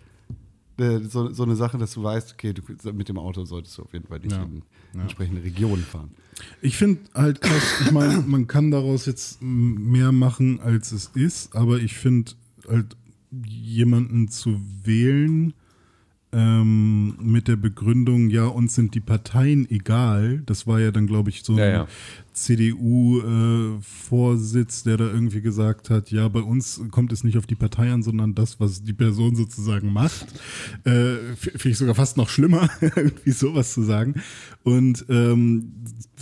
so, 0.77 1.31
so 1.31 1.43
eine 1.43 1.55
Sache, 1.55 1.77
dass 1.77 1.93
du 1.93 2.03
weißt, 2.03 2.33
okay, 2.33 2.53
du, 2.53 2.61
mit 2.93 3.09
dem 3.09 3.17
Auto 3.17 3.45
solltest 3.45 3.77
du 3.77 3.83
auf 3.83 3.93
jeden 3.93 4.07
Fall 4.07 4.19
nicht 4.19 4.31
Ja. 4.31 4.43
in 4.43 4.63
entsprechende 4.99 5.43
Regionen 5.43 5.83
fahren. 5.83 6.11
Ich 6.61 6.77
finde 6.77 7.01
halt 7.13 7.41
krass, 7.41 7.63
ich 7.83 7.91
meine, 7.91 8.21
man 8.25 8.47
kann 8.47 8.71
daraus 8.71 9.05
jetzt 9.05 9.41
mehr 9.41 10.11
machen, 10.11 10.59
als 10.59 10.91
es 10.91 11.07
ist, 11.13 11.55
aber 11.55 11.77
ich 11.79 11.93
finde 11.95 12.31
halt 12.67 12.95
jemanden 13.45 14.27
zu 14.29 14.59
wählen 14.83 15.53
ähm, 16.33 17.15
mit 17.21 17.47
der 17.47 17.55
Begründung, 17.55 18.29
ja, 18.29 18.45
uns 18.45 18.75
sind 18.75 18.95
die 18.95 18.99
Parteien 18.99 19.69
egal, 19.69 20.41
das 20.45 20.67
war 20.67 20.79
ja 20.79 20.91
dann, 20.91 21.07
glaube 21.07 21.29
ich, 21.29 21.43
so 21.43 21.53
ein 21.53 21.59
Ja, 21.59 21.67
ja. 21.67 21.87
CDU-Vorsitz, 22.33 24.83
der 24.83 24.97
da 24.97 25.05
irgendwie 25.05 25.41
gesagt 25.41 25.91
hat, 25.91 26.11
ja, 26.11 26.27
bei 26.27 26.41
uns 26.41 26.81
kommt 26.89 27.13
es 27.13 27.23
nicht 27.23 27.37
auf 27.37 27.45
die 27.45 27.55
Partei 27.55 27.91
an, 27.91 28.01
sondern 28.01 28.33
das, 28.33 28.59
was 28.59 28.83
die 28.83 28.93
Person 28.93 29.35
sozusagen 29.35 29.93
macht. 29.93 30.25
Äh, 30.83 31.35
Finde 31.35 31.69
ich 31.69 31.77
sogar 31.77 31.95
fast 31.95 32.17
noch 32.17 32.29
schlimmer, 32.29 32.69
irgendwie 32.81 33.31
sowas 33.31 33.73
zu 33.73 33.83
sagen. 33.83 34.15
Und 34.63 35.05
ähm, 35.09 35.73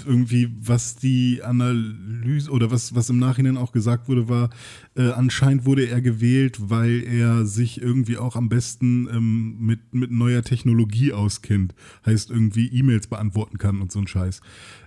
irgendwie, 0.06 0.50
was 0.60 0.96
die 0.96 1.42
Analyse 1.44 2.52
oder 2.52 2.72
was, 2.72 2.96
was 2.96 3.10
im 3.10 3.20
Nachhinein 3.20 3.58
auch 3.58 3.72
gesagt 3.72 4.08
wurde, 4.08 4.30
war, 4.30 4.50
äh, 4.96 5.10
anscheinend 5.12 5.66
wurde 5.66 5.88
er 5.88 6.02
gewählt, 6.02 6.70
weil 6.70 7.04
er 7.04 7.46
sich 7.46 7.82
irgendwie 7.82 8.18
auch 8.18 8.36
am 8.36 8.50
besten 8.50 9.08
ähm, 9.12 9.58
mit, 9.60 9.94
mit 9.94 10.12
neuer 10.12 10.44
Technologie 10.44 11.14
auskennt. 11.14 11.74
Heißt 12.06 12.30
irgendwie 12.30 12.68
E-Mails 12.68 13.08
beantworten 13.08 13.58
kann 13.58 13.82
und 13.82 13.92
so 13.92 14.00
ein 14.00 14.08
Scheiß. 14.08 14.42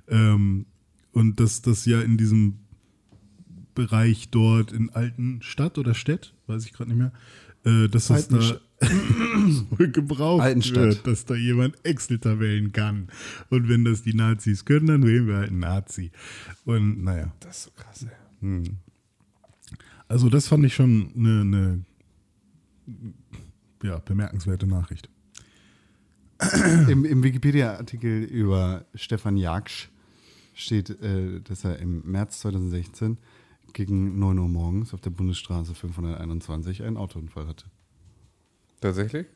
Ähm, 0.08 0.66
und 1.12 1.40
dass 1.40 1.62
das 1.62 1.86
ja 1.86 2.00
in 2.00 2.16
diesem 2.16 2.58
Bereich 3.74 4.30
dort 4.30 4.72
in 4.72 4.90
Altenstadt 4.90 5.78
oder 5.78 5.94
Städt, 5.94 6.34
weiß 6.46 6.64
ich 6.64 6.72
gerade 6.72 6.90
nicht 6.90 6.98
mehr, 6.98 7.12
äh, 7.64 7.88
dass 7.88 8.08
das 8.08 8.28
da 8.28 8.60
gebraucht 9.78 10.42
Altenstadt. 10.42 10.82
wird, 10.82 11.06
dass 11.06 11.24
da 11.24 11.34
jemand 11.34 11.84
Excel-Tabellen 11.84 12.72
kann. 12.72 13.08
Und 13.50 13.68
wenn 13.68 13.84
das 13.84 14.02
die 14.02 14.14
Nazis 14.14 14.64
können, 14.64 14.86
dann 14.86 15.06
wählen 15.06 15.26
wir 15.26 15.36
halt 15.36 15.50
einen 15.50 15.60
Nazi. 15.60 16.10
Und 16.64 17.02
naja, 17.02 17.32
Das 17.40 17.58
ist 17.58 17.64
so 17.64 17.70
krass, 17.76 18.06
ey. 18.42 18.62
also 20.08 20.28
das 20.28 20.48
fand 20.48 20.64
ich 20.66 20.74
schon 20.74 21.12
eine, 21.16 21.40
eine 21.40 21.84
ja, 23.82 23.98
bemerkenswerte 23.98 24.66
Nachricht. 24.66 25.08
Im, 26.88 27.04
im 27.04 27.22
Wikipedia-Artikel 27.22 28.24
über 28.24 28.84
Stefan 28.94 29.36
Jaksch 29.36 29.88
steht, 30.54 30.90
äh, 30.90 31.40
dass 31.40 31.64
er 31.64 31.78
im 31.78 32.02
März 32.04 32.40
2016 32.40 33.18
gegen 33.72 34.18
9 34.18 34.38
Uhr 34.38 34.48
morgens 34.48 34.94
auf 34.94 35.00
der 35.00 35.10
Bundesstraße 35.10 35.74
521 35.74 36.82
einen 36.82 36.96
Autounfall 36.96 37.46
hatte. 37.46 37.66
Tatsächlich? 38.84 39.26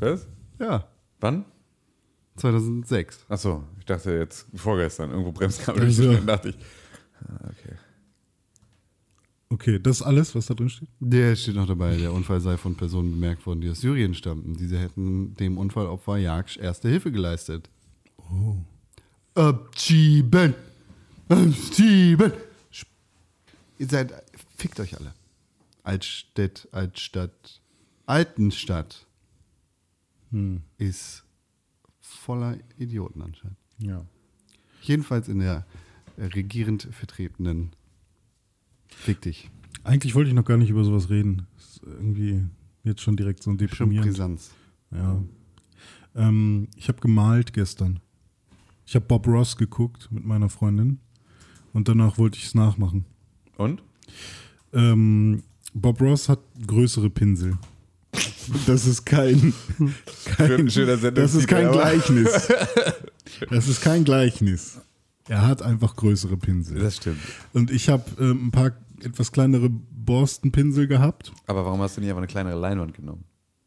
Was? 0.00 0.26
Ja, 0.58 0.88
Wann? 1.20 1.44
2006. 2.36 3.26
Achso, 3.28 3.64
ich 3.78 3.84
dachte 3.84 4.12
jetzt 4.12 4.46
vorgestern. 4.54 5.10
Irgendwo 5.10 5.32
Bremskabel 5.32 5.82
Also. 5.82 6.02
durchgeschnitten, 6.02 6.26
dachte 6.26 6.48
ich. 6.48 6.56
Ah, 7.28 7.50
okay. 7.50 7.76
Okay, 9.50 9.78
das 9.78 10.00
ist 10.00 10.02
alles, 10.02 10.34
was 10.34 10.46
da 10.46 10.54
drin 10.54 10.70
steht? 10.70 10.88
Der 10.98 11.36
steht 11.36 11.54
noch 11.54 11.66
dabei, 11.66 11.96
der 11.96 12.12
Unfall 12.12 12.40
sei 12.40 12.56
von 12.56 12.74
Personen 12.74 13.12
bemerkt 13.12 13.46
worden, 13.46 13.60
die 13.60 13.70
aus 13.70 13.82
Syrien 13.82 14.14
stammten. 14.14 14.54
Diese 14.56 14.78
hätten 14.78 15.34
dem 15.34 15.58
Unfallopfer 15.58 16.16
Jaksch 16.16 16.56
erste 16.56 16.88
Hilfe 16.88 17.12
geleistet. 17.12 17.68
Oh. 18.18 18.56
Abschieben! 19.34 20.54
Abschieben! 21.28 22.32
Ihr 23.78 23.88
seid, 23.88 24.12
fickt 24.56 24.80
euch 24.80 24.98
alle. 24.98 25.14
Altstädt, 25.82 26.68
Altstadt, 26.72 27.60
Altenstadt 28.06 29.06
ist 30.78 31.24
voller 32.00 32.58
Idioten 32.76 33.22
anscheinend. 33.22 33.56
Ja. 33.78 34.04
Jedenfalls 34.82 35.28
in 35.28 35.38
der 35.38 35.64
regierend 36.18 36.88
vertretenen 36.90 37.70
Fick 38.88 39.20
dich. 39.22 39.50
Eigentlich 39.82 40.14
wollte 40.14 40.28
ich 40.28 40.34
noch 40.34 40.44
gar 40.44 40.56
nicht 40.56 40.70
über 40.70 40.84
sowas 40.84 41.10
reden. 41.10 41.46
Ist 41.56 41.82
irgendwie 41.84 42.44
jetzt 42.84 43.00
schon 43.00 43.16
direkt 43.16 43.42
so 43.42 43.50
Schon 43.50 43.58
deprimierend. 43.58 44.08
Brisanz. 44.08 44.52
Ja. 44.90 45.22
Ähm, 46.14 46.68
ich 46.76 46.88
habe 46.88 47.00
gemalt 47.00 47.52
gestern. 47.52 48.00
Ich 48.86 48.94
habe 48.94 49.06
Bob 49.06 49.26
Ross 49.26 49.56
geguckt 49.56 50.08
mit 50.10 50.24
meiner 50.24 50.48
Freundin 50.48 51.00
und 51.72 51.88
danach 51.88 52.18
wollte 52.18 52.38
ich 52.38 52.46
es 52.46 52.54
nachmachen. 52.54 53.04
Und? 53.56 53.82
Ähm, 54.72 55.42
Bob 55.72 56.00
Ross 56.00 56.28
hat 56.28 56.40
größere 56.66 57.10
Pinsel. 57.10 57.58
Das 58.66 58.86
ist 58.86 59.04
kein, 59.04 59.52
kein 60.36 60.66
das 60.66 61.34
ist 61.34 61.48
kein 61.48 61.70
Gleichnis. 61.72 62.48
Das 63.50 63.66
ist 63.68 63.80
kein 63.80 64.04
Gleichnis. 64.04 64.80
Er 65.28 65.46
hat 65.46 65.62
einfach 65.62 65.96
größere 65.96 66.36
Pinsel. 66.36 66.78
Das 66.78 66.96
stimmt. 66.96 67.18
Und 67.52 67.70
ich 67.70 67.88
habe 67.88 68.04
ähm, 68.20 68.46
ein 68.46 68.50
paar 68.50 68.72
etwas 69.02 69.32
kleinere 69.32 69.70
Borstenpinsel 69.70 70.86
gehabt. 70.86 71.32
Aber 71.46 71.64
warum 71.64 71.80
hast 71.80 71.96
du 71.96 72.00
nicht 72.00 72.10
einfach 72.10 72.18
eine 72.18 72.26
kleinere 72.26 72.58
Leinwand 72.58 72.94
genommen? 72.94 73.24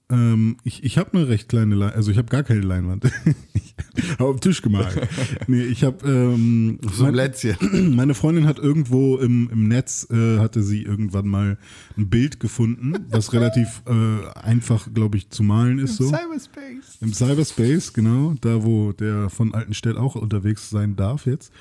Ähm, 0.09 0.55
ich 0.63 0.83
ich 0.85 0.97
habe 0.97 1.17
eine 1.17 1.27
recht 1.27 1.49
kleine 1.49 1.75
Leinwand, 1.75 1.97
also 1.97 2.11
ich 2.11 2.17
habe 2.17 2.29
gar 2.29 2.43
keine 2.43 2.61
Leinwand. 2.61 3.05
ich 3.53 4.11
habe 4.11 4.25
auf 4.25 4.39
Tisch 4.39 4.61
gemalt. 4.61 5.07
nee, 5.47 5.63
ich 5.63 5.83
habe 5.83 6.07
ähm, 6.09 6.79
So 6.93 7.05
ein 7.05 7.13
Plätzchen. 7.13 7.57
meine 7.95 8.13
Freundin 8.13 8.47
hat 8.47 8.57
irgendwo 8.57 9.17
im, 9.17 9.49
im 9.51 9.67
Netz, 9.67 10.07
äh, 10.09 10.39
hatte 10.39 10.63
sie 10.63 10.83
irgendwann 10.83 11.27
mal 11.27 11.57
ein 11.97 12.09
Bild 12.09 12.39
gefunden, 12.39 12.93
was 13.09 13.33
relativ 13.33 13.81
äh, 13.85 14.39
einfach, 14.39 14.87
glaube 14.93 15.17
ich, 15.17 15.29
zu 15.29 15.43
malen 15.43 15.79
ist. 15.79 15.97
So. 15.97 16.05
Cyberspace. 16.05 16.97
Im 17.01 17.13
Cyberspace, 17.13 17.91
genau, 17.91 18.35
da 18.39 18.63
wo 18.63 18.93
der 18.93 19.29
von 19.29 19.53
Altenstedt 19.53 19.97
auch 19.97 20.15
unterwegs 20.15 20.69
sein 20.69 20.95
darf 20.95 21.25
jetzt. 21.25 21.51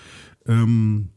Ähm, 0.47 1.09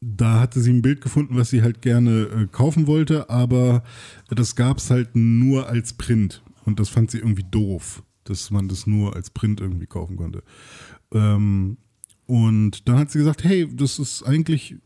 da 0.00 0.40
hatte 0.40 0.60
sie 0.60 0.72
ein 0.72 0.82
Bild 0.82 1.00
gefunden, 1.00 1.36
was 1.36 1.50
sie 1.50 1.62
halt 1.62 1.82
gerne 1.82 2.22
äh, 2.22 2.46
kaufen 2.50 2.86
wollte, 2.86 3.28
aber 3.28 3.82
das 4.28 4.56
gab 4.56 4.78
es 4.78 4.90
halt 4.90 5.14
nur 5.14 5.68
als 5.68 5.92
Print. 5.92 6.42
Und 6.64 6.80
das 6.80 6.88
fand 6.88 7.10
sie 7.10 7.18
irgendwie 7.18 7.46
doof, 7.50 8.02
dass 8.24 8.50
man 8.50 8.68
das 8.68 8.86
nur 8.86 9.14
als 9.14 9.30
Print 9.30 9.60
irgendwie 9.60 9.86
kaufen 9.86 10.16
konnte. 10.16 10.42
Ähm, 11.12 11.76
und 12.26 12.88
dann 12.88 12.98
hat 12.98 13.10
sie 13.10 13.18
gesagt, 13.18 13.44
hey, 13.44 13.68
das 13.74 13.98
ist 13.98 14.22
eigentlich 14.22 14.76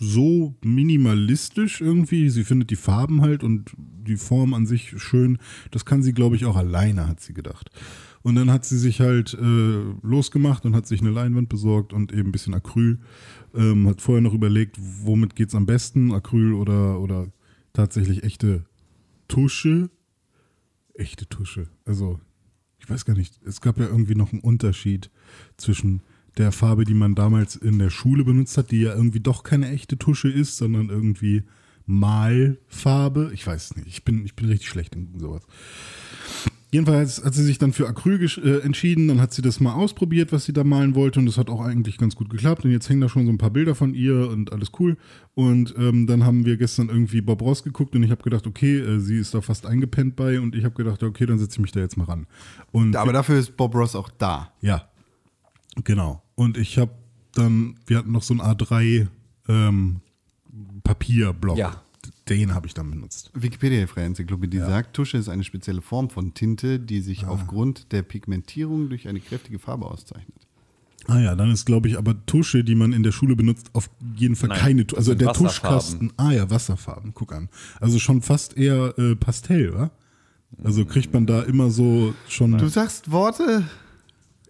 so 0.00 0.54
minimalistisch 0.64 1.80
irgendwie. 1.80 2.28
Sie 2.30 2.44
findet 2.44 2.70
die 2.70 2.76
Farben 2.76 3.20
halt 3.20 3.42
und 3.44 3.72
die 3.76 4.16
Form 4.16 4.54
an 4.54 4.66
sich 4.66 4.94
schön. 4.96 5.38
Das 5.70 5.84
kann 5.84 6.02
sie, 6.02 6.12
glaube 6.12 6.36
ich, 6.36 6.46
auch 6.46 6.56
alleine, 6.56 7.06
hat 7.06 7.20
sie 7.20 7.34
gedacht. 7.34 7.70
Und 8.22 8.36
dann 8.36 8.50
hat 8.50 8.64
sie 8.64 8.78
sich 8.78 9.00
halt 9.00 9.34
äh, 9.34 9.82
losgemacht 10.02 10.64
und 10.64 10.74
hat 10.74 10.86
sich 10.86 11.00
eine 11.02 11.10
Leinwand 11.10 11.50
besorgt 11.50 11.92
und 11.92 12.10
eben 12.10 12.30
ein 12.30 12.32
bisschen 12.32 12.54
Acryl. 12.54 12.98
Ähm, 13.54 13.86
hat 13.88 14.00
vorher 14.00 14.22
noch 14.22 14.34
überlegt, 14.34 14.76
womit 14.80 15.36
geht's 15.36 15.54
am 15.54 15.66
besten, 15.66 16.12
Acryl 16.12 16.54
oder, 16.54 17.00
oder 17.00 17.28
tatsächlich 17.72 18.24
echte 18.24 18.64
Tusche. 19.28 19.90
Echte 20.94 21.28
Tusche. 21.28 21.68
Also, 21.84 22.20
ich 22.78 22.88
weiß 22.90 23.04
gar 23.04 23.16
nicht, 23.16 23.40
es 23.44 23.60
gab 23.60 23.78
ja 23.78 23.86
irgendwie 23.86 24.14
noch 24.14 24.32
einen 24.32 24.42
Unterschied 24.42 25.10
zwischen 25.56 26.02
der 26.36 26.52
Farbe, 26.52 26.84
die 26.84 26.94
man 26.94 27.14
damals 27.14 27.56
in 27.56 27.78
der 27.78 27.90
Schule 27.90 28.24
benutzt 28.24 28.58
hat, 28.58 28.70
die 28.70 28.80
ja 28.80 28.94
irgendwie 28.94 29.20
doch 29.20 29.44
keine 29.44 29.68
echte 29.70 29.96
Tusche 29.98 30.28
ist, 30.28 30.56
sondern 30.56 30.88
irgendwie 30.88 31.44
Malfarbe. 31.86 33.30
Ich 33.34 33.46
weiß 33.46 33.76
nicht. 33.76 33.86
Ich 33.86 34.04
bin, 34.04 34.24
ich 34.24 34.34
bin 34.34 34.48
richtig 34.48 34.68
schlecht 34.68 34.96
in 34.96 35.18
sowas. 35.18 35.42
Jedenfalls 36.74 37.24
hat 37.24 37.34
sie 37.34 37.44
sich 37.44 37.58
dann 37.58 37.72
für 37.72 37.86
Acryl 37.86 38.20
äh, 38.42 38.58
entschieden, 38.64 39.06
dann 39.06 39.20
hat 39.20 39.32
sie 39.32 39.42
das 39.42 39.60
mal 39.60 39.74
ausprobiert, 39.74 40.32
was 40.32 40.44
sie 40.44 40.52
da 40.52 40.64
malen 40.64 40.96
wollte 40.96 41.20
und 41.20 41.26
das 41.26 41.38
hat 41.38 41.48
auch 41.48 41.60
eigentlich 41.60 41.98
ganz 41.98 42.16
gut 42.16 42.30
geklappt 42.30 42.64
und 42.64 42.72
jetzt 42.72 42.88
hängen 42.88 43.00
da 43.00 43.08
schon 43.08 43.26
so 43.26 43.32
ein 43.32 43.38
paar 43.38 43.50
Bilder 43.50 43.76
von 43.76 43.94
ihr 43.94 44.28
und 44.28 44.52
alles 44.52 44.72
cool 44.80 44.96
und 45.34 45.72
ähm, 45.78 46.08
dann 46.08 46.24
haben 46.24 46.44
wir 46.44 46.56
gestern 46.56 46.88
irgendwie 46.88 47.20
Bob 47.20 47.42
Ross 47.42 47.62
geguckt 47.62 47.94
und 47.94 48.02
ich 48.02 48.10
habe 48.10 48.24
gedacht, 48.24 48.48
okay, 48.48 48.80
äh, 48.80 48.98
sie 48.98 49.18
ist 49.18 49.32
da 49.34 49.40
fast 49.40 49.66
eingepennt 49.66 50.16
bei 50.16 50.40
und 50.40 50.56
ich 50.56 50.64
habe 50.64 50.74
gedacht, 50.74 51.00
okay, 51.04 51.26
dann 51.26 51.38
setze 51.38 51.52
ich 51.52 51.60
mich 51.60 51.70
da 51.70 51.78
jetzt 51.78 51.96
mal 51.96 52.06
ran. 52.06 52.26
Und 52.72 52.96
Aber 52.96 53.12
dafür 53.12 53.38
ist 53.38 53.56
Bob 53.56 53.72
Ross 53.76 53.94
auch 53.94 54.08
da. 54.18 54.52
ja, 54.60 54.88
genau. 55.84 56.24
Und 56.34 56.58
ich 56.58 56.76
habe 56.78 56.90
dann, 57.36 57.78
wir 57.86 57.98
hatten 57.98 58.10
noch 58.10 58.24
so 58.24 58.34
ein 58.34 58.40
A3 58.40 59.06
ähm, 59.48 60.00
Papierblock. 60.82 61.56
Ja. 61.56 61.83
Den 62.28 62.54
habe 62.54 62.66
ich 62.66 62.74
dann 62.74 62.90
benutzt. 62.90 63.30
Wikipedia, 63.34 63.86
freie 63.86 64.06
Enzyklopädie, 64.06 64.58
sagt, 64.58 64.96
Tusche 64.96 65.18
ist 65.18 65.28
eine 65.28 65.44
spezielle 65.44 65.82
Form 65.82 66.08
von 66.08 66.32
Tinte, 66.32 66.80
die 66.80 67.00
sich 67.00 67.26
aufgrund 67.26 67.92
der 67.92 68.02
Pigmentierung 68.02 68.88
durch 68.88 69.08
eine 69.08 69.20
kräftige 69.20 69.58
Farbe 69.58 69.86
auszeichnet. 69.86 70.44
Ah 71.06 71.20
ja, 71.20 71.34
dann 71.34 71.50
ist, 71.50 71.66
glaube 71.66 71.88
ich, 71.88 71.98
aber 71.98 72.24
Tusche, 72.24 72.64
die 72.64 72.74
man 72.74 72.94
in 72.94 73.02
der 73.02 73.12
Schule 73.12 73.36
benutzt, 73.36 73.68
auf 73.74 73.90
jeden 74.16 74.36
Fall 74.36 74.48
Nein, 74.48 74.58
keine 74.58 74.86
Tusche. 74.86 74.98
Also 74.98 75.14
der. 75.14 75.34
Tuschkasten. 75.34 76.12
Ah 76.16 76.30
ja, 76.30 76.48
Wasserfarben, 76.48 77.12
guck 77.12 77.32
an. 77.34 77.50
Also 77.78 77.98
schon 77.98 78.22
fast 78.22 78.56
eher 78.56 78.98
äh, 78.98 79.14
Pastell, 79.14 79.74
wa? 79.74 79.90
Also 80.62 80.84
kriegt 80.86 81.12
man 81.12 81.26
da 81.26 81.42
immer 81.42 81.70
so 81.70 82.14
schon. 82.28 82.56
Du 82.56 82.68
sagst 82.68 83.10
Worte. 83.10 83.64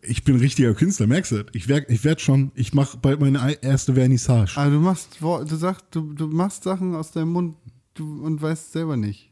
Ich 0.07 0.25
bin 0.25 0.37
richtiger 0.37 0.75
Künstler, 0.75 1.07
merkst 1.07 1.33
du? 1.33 1.45
Ich 1.53 1.69
werde 1.69 1.93
ich 1.93 2.05
werd 2.05 2.21
schon, 2.21 2.53
ich 2.55 2.75
mache 2.75 2.99
bald 2.99 3.21
meine 3.21 3.41
ei- 3.41 3.59
erste 3.63 3.95
Vernissage. 3.95 4.53
Aber 4.57 4.71
du 4.71 4.79
machst, 4.81 5.19
du 5.21 5.57
sagst, 5.57 5.87
du, 5.91 6.13
du 6.13 6.27
machst 6.29 6.65
Sachen 6.65 6.95
aus 6.95 7.11
deinem 7.13 7.31
Mund 7.33 7.57
du, 7.95 8.23
und 8.25 8.41
weißt 8.43 8.73
selber 8.73 8.97
nicht. 8.97 9.31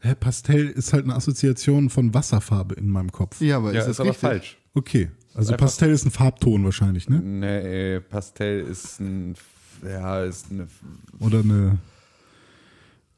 Hä, 0.00 0.14
Pastell 0.18 0.66
ist 0.68 0.92
halt 0.92 1.04
eine 1.04 1.14
Assoziation 1.16 1.90
von 1.90 2.12
Wasserfarbe 2.14 2.74
in 2.74 2.88
meinem 2.90 3.10
Kopf. 3.10 3.40
Ja, 3.40 3.56
aber 3.56 3.72
Ja, 3.72 3.80
ist 3.80 3.86
ist, 3.86 3.98
das 3.98 4.00
aber 4.00 4.10
richtig? 4.10 4.20
falsch. 4.28 4.58
Okay, 4.74 5.10
also 5.34 5.52
einfach- 5.52 5.66
Pastell 5.66 5.90
ist 5.90 6.04
ein 6.04 6.10
Farbton 6.10 6.64
wahrscheinlich, 6.64 7.08
ne? 7.08 7.18
Nee, 7.20 8.00
Pastell 8.00 8.60
ist 8.60 9.00
ein. 9.00 9.34
Ja, 9.84 10.22
ist 10.24 10.46
eine. 10.50 10.68
Oder 11.18 11.40
eine. 11.40 11.78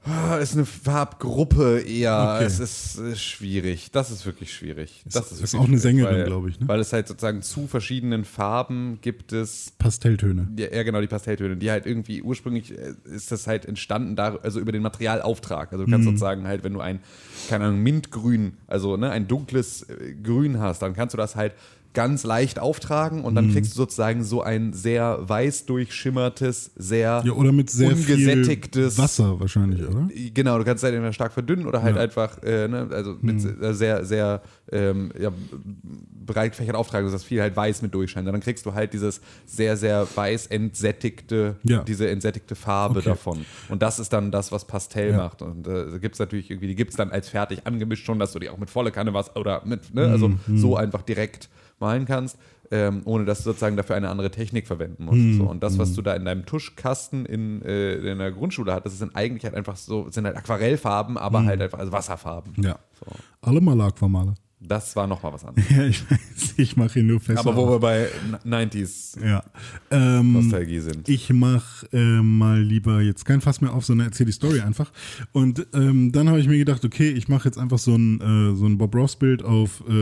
Ah, 0.09 0.37
Ist 0.37 0.55
eine 0.55 0.65
Farbgruppe 0.65 1.81
eher. 1.81 2.35
Okay. 2.37 2.45
Es 2.45 2.59
ist 2.61 2.99
äh, 2.99 3.17
schwierig. 3.17 3.91
Das 3.93 4.11
ist 4.11 4.25
wirklich 4.27 4.53
schwierig. 4.55 5.03
Das 5.07 5.31
ist 5.33 5.41
wirklich 5.43 5.61
auch 5.61 5.67
eine 5.69 5.79
Sängerin, 5.79 6.17
weil- 6.17 6.25
glaub 6.25 6.47
ich, 6.49 6.59
ne? 6.61 6.69
Weil 6.69 6.81
es 6.81 6.93
halt 6.93 7.09
sozusagen 7.09 7.43
zu 7.43 7.67
verschiedenen 7.67 8.25
Farben 8.25 8.99
gibt 9.01 9.33
es. 9.33 9.73
Pastelltöne. 9.79 10.49
Ja, 10.57 10.67
ja, 10.75 10.83
genau, 10.83 11.01
die 11.01 11.07
Pastelltöne, 11.07 11.57
die 11.57 11.71
halt 11.71 11.87
irgendwie 11.87 12.23
ursprünglich 12.23 12.73
äh, 12.77 12.95
ist 13.05 13.31
das 13.33 13.47
halt 13.47 13.67
entstanden, 13.67 14.17
da, 14.17 14.37
also 14.43 14.61
über 14.61 14.73
den 14.73 14.83
Materialauftrag. 14.83 15.73
Also 15.73 15.85
du 15.85 15.89
Mhm. 15.89 15.93
kannst 15.93 16.07
sozusagen 16.07 16.47
halt, 16.47 16.65
wenn 16.65 16.73
du 16.75 16.81
ein, 16.81 17.01
keine 17.49 17.65
Ahnung, 17.67 17.83
Mintgrün, 17.83 18.55
also 18.67 18.97
ne, 18.97 19.11
ein 19.11 19.29
dunkles 19.29 19.83
äh, 19.83 20.15
Grün 20.23 20.59
hast, 20.61 20.81
dann 20.83 20.95
kannst 20.95 21.15
du 21.15 21.19
das 21.19 21.37
halt 21.37 21.53
ganz 21.95 22.23
leicht 22.25 22.59
auftragen 22.59 23.25
und 23.25 23.35
dann 23.35 23.51
kriegst 23.51 23.73
du 23.73 23.77
sozusagen 23.77 24.23
so 24.23 24.43
ein 24.43 24.73
sehr 24.73 25.19
weiß 25.29 25.67
durchschimmertes, 25.67 26.71
sehr 26.77 27.23
Ja, 27.25 27.33
oder 27.33 27.51
mit 27.51 27.71
sehr 27.71 27.97
viel 27.97 28.15
ungesättigtes 28.15 28.99
Wasser 28.99 29.41
wahrscheinlich, 29.41 29.83
oder? 29.89 30.09
Genau, 30.35 30.59
du 30.59 30.65
kannst 30.65 30.85
halt 30.85 30.95
entweder 30.95 31.13
stark 31.13 31.33
verdünnen 31.33 31.67
oder 31.67 31.83
halt 31.83 31.97
Ja. 31.97 32.03
einfach, 32.03 32.43
äh, 32.43 32.69
ne, 32.69 32.89
also 32.93 33.17
mit 33.21 33.37
äh, 33.45 33.75
sehr, 33.75 34.05
sehr 34.05 34.43
ähm, 34.71 35.11
ja, 35.19 35.33
breit 36.27 36.53
gefächert 36.53 36.77
auftragen, 36.77 37.07
dass 37.07 37.13
das 37.15 37.25
viel 37.25 37.41
halt 37.41 37.57
weiß 37.57 37.83
mit 37.83 37.95
durchscheint. 37.95 38.27
Und 38.27 38.33
dann 38.33 38.43
kriegst 38.43 38.67
du 38.67 38.75
halt 38.75 38.93
dieses 38.93 39.21
sehr, 39.47 39.77
sehr 39.77 40.07
weiß 40.15 40.47
entsättigte, 40.49 41.57
Ja. 41.65 41.83
diese 41.85 42.09
entsättigte 42.09 42.55
Farbe 42.55 42.99
Okay. 43.01 43.09
davon. 43.09 43.47
Und 43.69 43.83
das 43.83 43.99
ist 43.99 44.13
dann 44.13 44.31
das, 44.31 44.53
was 44.53 44.67
Pastell 44.67 45.13
macht. 45.17 45.43
Und 45.43 45.67
äh, 45.67 45.91
da 45.91 45.99
gibt 45.99 46.15
es 46.15 46.19
natürlich 46.19 46.51
irgendwie, 46.51 46.69
die 46.69 46.75
gibt 46.75 46.91
es 46.91 46.97
dann 46.97 47.11
als 47.11 47.29
fertig 47.29 47.67
angemischt 47.67 48.05
schon, 48.05 48.19
dass 48.19 48.33
du 48.33 48.39
die 48.39 48.51
auch 48.51 48.59
mit 48.59 48.71
volle 48.71 48.91
Kanne 48.93 49.15
was 49.15 49.35
oder 49.37 49.63
mit, 49.65 49.95
ne, 49.95 50.09
also 50.09 50.29
Mhm, 50.29 50.57
so 50.59 50.77
einfach 50.77 51.03
direkt 51.03 51.49
malen 51.81 52.05
kannst. 52.07 52.39
Ähm, 52.71 53.01
ohne 53.07 53.25
dass 53.25 53.39
du 53.39 53.45
sozusagen 53.45 53.79
dafür 53.79 53.97
eine 53.97 54.11
andere 54.11 54.31
Technik 54.31 54.67
verwenden 54.67 55.07
musst. 55.07 55.17
Mhm, 55.17 55.39
So. 55.39 55.45
Und 55.45 55.63
das, 55.63 55.79
was 55.79 55.95
du 55.95 56.03
da 56.03 56.13
in 56.13 56.27
deinem 56.27 56.45
Tuschkasten 56.45 57.25
in, 57.25 57.63
äh, 57.63 57.95
in 57.95 58.19
der 58.19 58.31
Grundschule 58.31 58.75
hattest, 58.75 58.93
das 58.97 58.99
sind 58.99 59.17
eigentlich 59.17 59.45
halt 59.45 59.55
einfach 59.55 59.77
so, 59.77 60.11
sind 60.11 60.27
halt 60.27 60.37
Aquarellfarben, 60.37 61.17
aber 61.17 61.41
Mhm. 61.41 61.47
halt 61.47 61.63
einfach 61.63 61.79
also 61.79 61.93
Wasserfarben. 61.93 62.53
Ja. 62.63 62.79
So. 63.01 63.07
Alle 63.41 63.63
mal 63.63 63.81
Aquamaler. 63.81 64.35
Das 64.61 64.97
war 64.97 65.07
nochmal 65.07 65.33
was 65.33 65.45
anderes. 65.45 65.71
Ja, 65.71 65.85
ich 65.85 66.11
weiß, 66.11 66.55
ich 66.57 66.77
mache 66.77 66.99
ihn 66.99 67.07
nur 67.07 67.21
fest. 67.21 67.39
aber 67.39 67.57
wo 67.57 67.69
wir 67.71 67.79
bei 67.79 68.09
90s 68.45 69.25
Ja. 69.25 69.45
Ähm, 69.91 70.33
Nostalgie 70.33 70.81
sind. 70.81 71.09
Ich 71.09 71.33
mache 71.33 71.87
äh, 71.93 72.21
mal 72.23 72.61
lieber 72.61 73.01
jetzt 73.01 73.25
kein 73.25 73.41
Fass 73.41 73.61
mehr 73.61 73.73
auf, 73.73 73.85
sondern 73.85 74.09
erzähle 74.09 74.27
die 74.27 74.33
Story 74.33 74.61
einfach. 74.61 74.91
Und 75.33 75.67
ähm, 75.75 76.11
dann 76.13 76.29
habe 76.29 76.41
ich 76.41 76.49
mir 76.49 76.59
gedacht, 76.59 76.85
okay, 76.85 77.11
ich 77.11 77.29
mache 77.29 77.47
jetzt 77.49 77.59
einfach 77.59 77.79
so 77.79 77.95
ein, 77.95 78.21
äh, 78.21 78.57
so 78.57 78.67
ein 78.67 78.79
Bob 78.79 78.95
Ross-Bild 78.95 79.45
auf 79.45 79.83
äh, 79.89 79.93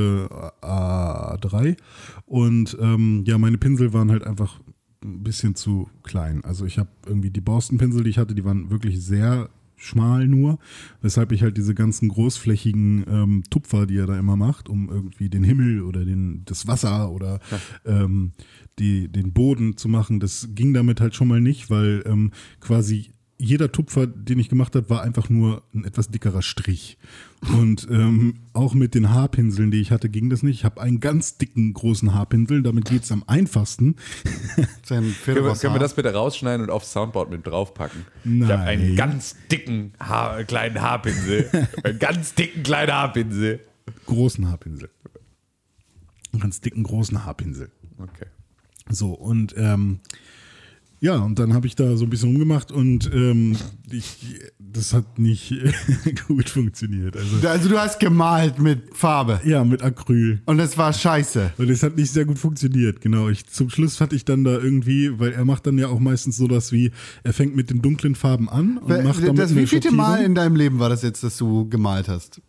A3. 0.63 1.77
Und 2.25 2.77
ähm, 2.81 3.25
ja, 3.27 3.39
meine 3.39 3.59
Pinsel 3.59 3.93
waren 3.93 4.11
halt 4.11 4.25
einfach 4.25 4.59
ein 5.05 5.23
bisschen 5.23 5.55
zu 5.55 5.89
klein. 6.03 6.43
Also 6.45 6.65
ich 6.65 6.79
habe 6.79 6.89
irgendwie 7.07 7.31
die 7.31 7.41
Boston-Pinsel, 7.41 8.05
die 8.05 8.11
ich 8.11 8.19
hatte, 8.19 8.35
die 8.35 8.45
waren 8.45 8.71
wirklich 8.71 9.01
sehr 9.05 9.51
schmal 9.87 10.27
nur, 10.27 10.59
weshalb 11.01 11.33
ich 11.33 11.43
halt 11.43 11.57
diese 11.57 11.75
ganzen 11.75 12.09
großflächigen 12.09 13.05
ähm, 13.09 13.43
Tupfer, 13.51 13.87
die 13.87 13.97
er 13.97 14.07
da 14.07 14.19
immer 14.19 14.37
macht, 14.37 14.69
um 14.69 14.91
irgendwie 14.91 15.29
den 15.29 15.45
Himmel 15.45 15.83
oder 15.83 16.05
den, 16.05 16.43
das 16.45 16.67
Wasser 16.67 17.11
oder 17.11 17.41
ähm, 17.85 18.33
die, 18.79 19.09
den 19.09 19.33
Boden 19.33 19.77
zu 19.77 19.89
machen, 19.89 20.21
das 20.21 20.49
ging 20.55 20.75
damit 20.75 21.01
halt 21.01 21.15
schon 21.15 21.29
mal 21.29 21.41
nicht, 21.41 21.71
weil 21.71 22.03
ähm, 22.07 22.33
quasi 22.61 23.11
jeder 23.39 23.71
Tupfer, 23.71 24.07
den 24.07 24.39
ich 24.39 24.49
gemacht 24.49 24.75
habe, 24.75 24.89
war 24.89 25.03
einfach 25.03 25.29
nur 25.29 25.63
ein 25.75 25.85
etwas 25.85 26.09
dickerer 26.09 26.43
Strich. 26.43 26.97
Und 27.59 27.87
ähm, 27.91 28.41
auch 28.55 28.73
mit 28.73 28.95
den 28.95 29.11
Haarpinseln, 29.11 29.71
die 29.71 29.81
ich 29.81 29.91
hatte, 29.91 30.09
ging 30.09 30.31
das 30.31 30.43
nicht. 30.43 30.57
Ich 30.57 30.65
habe 30.65 30.81
einen 30.81 31.01
ganz 31.01 31.37
dicken, 31.37 31.75
großen 31.75 32.15
Haarpinsel, 32.15 32.63
damit 32.63 32.87
geht's 32.87 33.13
am 33.13 33.25
einfachsten. 33.27 33.97
Können 34.89 35.15
wir, 35.25 35.55
können 35.55 35.75
wir 35.75 35.79
das 35.79 35.95
bitte 35.95 36.13
rausschneiden 36.13 36.65
und 36.65 36.71
aufs 36.71 36.93
Soundboard 36.93 37.31
mit 37.31 37.47
draufpacken? 37.47 38.07
Ich 38.25 38.31
Nein. 38.31 38.49
habe 38.49 38.63
einen 38.63 38.97
ganz 38.97 39.37
dicken 39.51 39.93
Haar, 40.01 40.45
kleinen 40.45 40.81
Haarpinsel. 40.81 41.69
einen 41.83 41.99
ganz 41.99 42.35
dicken 42.35 42.63
kleinen 42.63 42.93
Haarpinsel. 42.93 43.61
Großen 44.07 44.49
Haarpinsel. 44.49 44.91
Einen 46.33 46.41
ganz 46.43 46.61
dicken, 46.61 46.85
großen 46.85 47.25
Haarpinsel. 47.25 47.71
Okay. 47.99 48.27
So, 48.89 49.13
und 49.13 49.55
ähm, 49.59 50.01
ja, 51.01 51.17
und 51.17 51.39
dann 51.39 51.55
habe 51.55 51.67
ich 51.67 51.75
da 51.77 51.97
so 51.97 52.05
ein 52.05 52.11
bisschen 52.11 52.31
rumgemacht 52.31 52.73
und 52.73 53.11
ähm, 53.13 53.57
ich, 53.91 54.41
das 54.59 54.93
hat 54.95 55.19
nicht 55.19 55.55
gut 56.29 56.49
funktioniert. 56.49 57.17
Also, 57.17 57.47
Also 57.49 57.69
du 57.69 57.79
hast 57.79 58.01
gemalt 58.01 58.59
mit 58.59 58.95
Farbe. 58.97 59.41
ja, 59.45 59.65
mit 59.65 59.83
Acryl. 59.83 60.41
Und 60.47 60.59
das 60.59 60.77
war 60.79 60.93
scheiße. 60.93 61.53
Und 61.59 61.71
es 61.71 61.83
hat 61.83 61.97
nicht 61.97 62.11
sehr 62.11 62.25
gut 62.25 62.39
funktioniert, 62.39 63.01
genau. 63.01 63.29
Ich, 63.29 63.47
zum 63.47 63.71
Schluss 63.71 64.01
hatte 64.01 64.17
ich 64.17 64.25
dann 64.25 64.45
da 64.45 64.53
irgendwie, 64.59 65.19
weil 65.19 65.33
er 65.33 65.45
macht 65.45 65.67
dann 65.67 65.79
ja 65.79 65.89
auch 65.89 66.01
meistens 66.01 66.37
so 66.37 66.49
das 66.49 66.73
wie, 66.73 66.93
er 67.25 67.33
fängt 67.33 67.55
mit 67.57 67.71
den 67.71 67.83
dunklen 67.83 68.15
Farben 68.15 68.49
an 68.49 68.79
und 68.79 69.05
macht 69.05 69.23
damit 69.23 69.39
Das 69.39 69.55
wievielte 69.55 69.93
Mal 69.93 70.23
in 70.25 70.35
deinem 70.35 70.57
Leben 70.57 70.79
war 70.79 70.89
das 70.89 71.03
jetzt, 71.03 71.23
dass 71.23 71.37
du 71.37 71.69
gemalt 71.69 72.09
hast? 72.09 72.41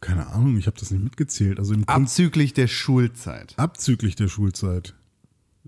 Keine 0.00 0.28
Ahnung, 0.28 0.56
ich 0.56 0.66
habe 0.66 0.78
das 0.80 0.90
nicht 0.90 1.04
mitgezählt. 1.04 1.58
Also 1.58 1.74
Abzüglich 1.86 2.54
der 2.54 2.68
Schulzeit. 2.68 3.52
abzüglich 3.58 4.16
der 4.16 4.28
Schulzeit. 4.28 4.94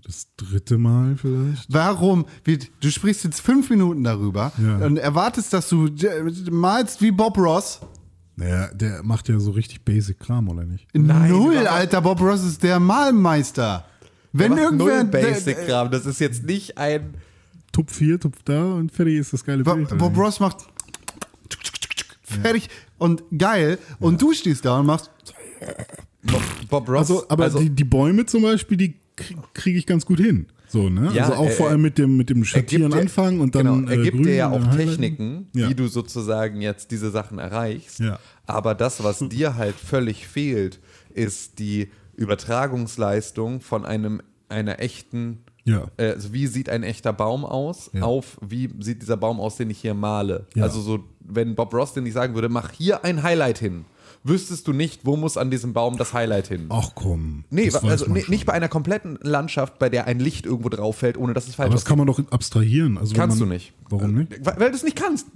Das 0.05 0.27
dritte 0.35 0.77
Mal 0.77 1.15
vielleicht. 1.15 1.71
Warum? 1.71 2.25
Du 2.81 2.91
sprichst 2.91 3.23
jetzt 3.23 3.39
fünf 3.39 3.69
Minuten 3.69 4.03
darüber 4.03 4.51
Ja. 4.57 4.85
und 4.85 4.97
erwartest, 4.97 5.53
dass 5.53 5.69
du 5.69 5.85
äh, 5.87 6.23
malst 6.51 7.01
wie 7.01 7.11
Bob 7.11 7.37
Ross. 7.37 7.79
Naja, 8.35 8.67
der 8.73 9.03
macht 9.03 9.29
ja 9.29 9.39
so 9.39 9.51
richtig 9.51 9.85
basic 9.85 10.19
Kram, 10.19 10.49
oder 10.49 10.65
nicht? 10.65 10.87
Nein, 10.93 11.29
Null, 11.31 11.67
Alter. 11.67 12.01
Bob 12.01 12.19
Ross 12.19 12.43
ist 12.43 12.63
der 12.63 12.79
Malmeister. 12.79 13.85
Wenn 14.33 14.57
irgendwer. 14.57 15.03
null 15.03 15.11
Basic-Kram. 15.11 15.91
Das 15.91 16.05
ist 16.07 16.19
jetzt 16.19 16.43
nicht 16.43 16.77
ein. 16.77 17.13
Tupf 17.71 17.97
hier, 17.99 18.19
Tupf 18.19 18.39
da 18.43 18.73
und 18.73 18.91
fertig 18.91 19.15
ist 19.19 19.31
das 19.33 19.45
geile 19.45 19.63
Bild. 19.63 19.95
Bob 19.97 20.17
Ross 20.17 20.39
macht. 20.39 20.65
Fertig 22.23 22.69
und 22.97 23.23
geil. 23.37 23.77
Und 23.99 24.21
du 24.21 24.33
stehst 24.33 24.65
da 24.65 24.79
und 24.79 24.87
machst. 24.87 25.11
Bob 26.69 26.89
Ross. 26.89 27.11
Also, 27.11 27.25
aber 27.29 27.49
die, 27.51 27.69
die 27.69 27.83
Bäume 27.83 28.25
zum 28.25 28.41
Beispiel, 28.41 28.77
die 28.77 28.95
kriege 29.15 29.41
krieg 29.53 29.75
ich 29.75 29.85
ganz 29.85 30.05
gut 30.05 30.19
hin. 30.19 30.47
So, 30.67 30.89
ne? 30.89 31.11
Ja, 31.13 31.25
also 31.25 31.35
auch 31.35 31.47
äh, 31.47 31.51
vor 31.51 31.69
allem 31.69 31.83
mit 31.83 31.97
dem, 31.99 32.17
mit 32.17 32.29
dem 32.31 32.39
er 32.39 32.45
Schattieren 32.45 32.93
anfangen 32.93 33.41
und 33.41 33.53
dann. 33.53 33.65
genau, 33.65 33.87
er 33.91 33.99
äh, 33.99 34.03
gibt 34.03 34.15
grün 34.17 34.23
dir 34.25 34.35
ja 34.35 34.49
auch. 34.51 34.75
Techniken, 34.75 35.47
Ja. 35.55 35.69
wie 35.69 35.75
du 35.75 35.87
sozusagen 35.87 36.61
jetzt 36.61 36.89
diese 36.89 37.11
Sachen 37.11 37.37
erreichst. 37.37 37.99
Ja. 37.99 38.17
Aber 38.47 38.73
das, 38.73 39.03
was 39.03 39.19
dir 39.19 39.55
halt 39.55 39.75
völlig 39.75 40.27
fehlt, 40.27 40.79
ist 41.13 41.59
die 41.59 41.89
Übertragungsleistung 42.15 43.61
von 43.61 43.85
einem 43.85 44.21
einer 44.49 44.79
echten. 44.79 45.39
Ja. 45.65 45.85
äh, 45.97 46.11
Also 46.11 46.33
wie 46.33 46.47
sieht 46.47 46.69
ein 46.69 46.83
echter 46.83 47.13
Baum 47.13 47.45
aus? 47.45 47.89
Ja. 47.93 48.01
Auf 48.03 48.37
wie 48.41 48.69
sieht 48.79 49.01
dieser 49.01 49.17
Baum 49.17 49.39
aus, 49.39 49.55
den 49.57 49.69
ich 49.69 49.79
hier 49.79 49.93
male? 49.93 50.47
Ja. 50.55 50.63
Also 50.63 50.81
so, 50.81 51.03
wenn 51.19 51.55
Bob 51.55 51.73
Ross 51.73 51.93
dir 51.93 52.01
nicht 52.01 52.13
sagen 52.13 52.35
würde, 52.35 52.49
mach 52.49 52.71
hier 52.71 53.03
ein 53.05 53.23
Highlight 53.23 53.59
hin, 53.59 53.85
wüsstest 54.23 54.67
du 54.67 54.73
nicht, 54.73 55.05
wo 55.05 55.15
muss 55.15 55.37
an 55.37 55.51
diesem 55.51 55.73
Baum 55.73 55.97
das 55.97 56.13
Highlight 56.13 56.47
hin? 56.47 56.65
Ach 56.69 56.91
komm. 56.95 57.43
Nee, 57.49 57.71
also 57.71 58.05
nee, 58.07 58.23
nicht 58.27 58.45
bei 58.45 58.53
einer 58.53 58.69
kompletten 58.69 59.17
Landschaft, 59.21 59.79
bei 59.79 59.89
der 59.89 60.07
ein 60.07 60.19
Licht 60.19 60.45
irgendwo 60.45 60.69
drauf 60.69 60.97
fällt, 60.97 61.17
ohne 61.17 61.33
dass 61.33 61.47
es 61.47 61.55
falsch 61.55 61.67
Aber 61.67 61.75
das 61.75 61.85
kann 61.85 61.97
man 61.97 62.07
doch 62.07 62.19
abstrahieren. 62.31 62.97
Also 62.97 63.15
Kannst 63.15 63.39
man, 63.39 63.49
du 63.49 63.53
nicht. 63.53 63.73
Warum 63.89 64.13
nicht? 64.13 64.45
Weil, 64.45 64.59
weil 64.59 64.69
du 64.69 64.75
es 64.75 64.83
nicht 64.83 64.95
kannst. 64.95 65.27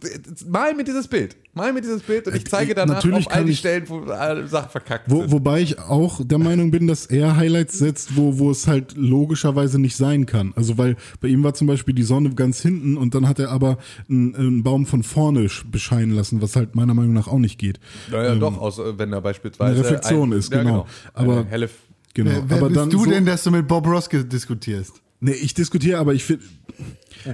Mal 0.48 0.74
mir 0.74 0.84
dieses 0.84 1.08
Bild. 1.08 1.36
Mal 1.54 1.74
mir 1.74 1.82
dieses 1.82 2.02
Bild 2.04 2.28
und 2.28 2.36
ich 2.36 2.46
zeige 2.46 2.72
Äh, 2.72 2.76
danach 2.76 2.96
natürlich 2.96 3.28
auf 3.28 3.34
all 3.34 3.46
die 3.46 3.52
ich- 3.54 3.60
Stellen, 3.60 3.84
wo 3.88 4.02
alle 4.02 4.48
Sachen 4.48 4.70
verkackt 4.70 5.10
Wo, 5.10 5.22
sind. 5.22 5.32
wobei 5.32 5.62
ich 5.62 5.80
auch 5.80 6.22
der 6.24 6.38
Meinung 6.38 6.70
bin, 6.72 6.86
dass 6.88 7.06
er 7.08 7.36
Highlights 7.36 7.78
setzt, 7.80 8.16
wo, 8.16 8.38
wo 8.38 8.52
es 8.52 8.68
halt 8.68 8.96
logischerweise 8.96 9.80
nicht 9.80 9.96
sein 9.96 10.26
kann. 10.26 10.54
Also 10.56 10.78
weil 10.78 10.96
bei 11.20 11.28
ihm 11.30 11.44
war 11.44 11.54
zum 11.54 11.68
Beispiel 11.68 11.94
die 11.96 12.04
Sonne 12.04 12.34
ganz 12.36 12.62
hinten 12.62 12.96
und 12.98 13.16
dann 13.16 13.28
hat 13.28 13.40
er 13.40 13.50
aber 13.50 13.78
einen, 14.10 14.36
einen 14.36 14.64
Baum 14.64 14.86
von 14.86 15.02
vorne 15.04 15.48
sch- 15.48 15.70
bescheinen 15.72 16.12
lassen, 16.16 16.42
was 16.42 16.56
halt 16.56 16.76
meiner 16.76 16.94
Meinung 16.94 17.14
nach 17.14 17.28
auch 17.28 17.40
nicht 17.40 17.58
geht. 17.58 17.80
naja, 18.12 18.36
doch, 18.36 18.58
aus, 18.60 18.78
äh, 18.80 18.98
wenn 19.00 19.12
da 19.12 19.20
beispielsweise. 19.20 19.76
eine 19.76 19.84
Reflexion 19.84 20.32
ist, 20.32 20.52
ja, 20.54 20.62
genau. 20.64 20.86
Aber 21.14 21.38
Aber- 21.40 21.46
helle, 21.50 21.70
Genau. 22.14 22.32
Wer, 22.32 22.50
wer 22.50 22.58
aber 22.58 22.68
bist 22.70 22.80
dann 22.82 22.90
du 22.90 23.04
so, 23.04 23.10
denn, 23.12 23.26
dass 23.28 23.44
du 23.44 23.52
mit 23.52 23.68
Bob 23.68 23.86
Ross 23.86 24.10
diskutierst? 24.10 24.94
Nee, 25.20 25.34
ich 25.34 25.54
diskutiere, 25.54 26.00
aber 26.00 26.16
ich 26.16 26.24
finde 26.24 26.44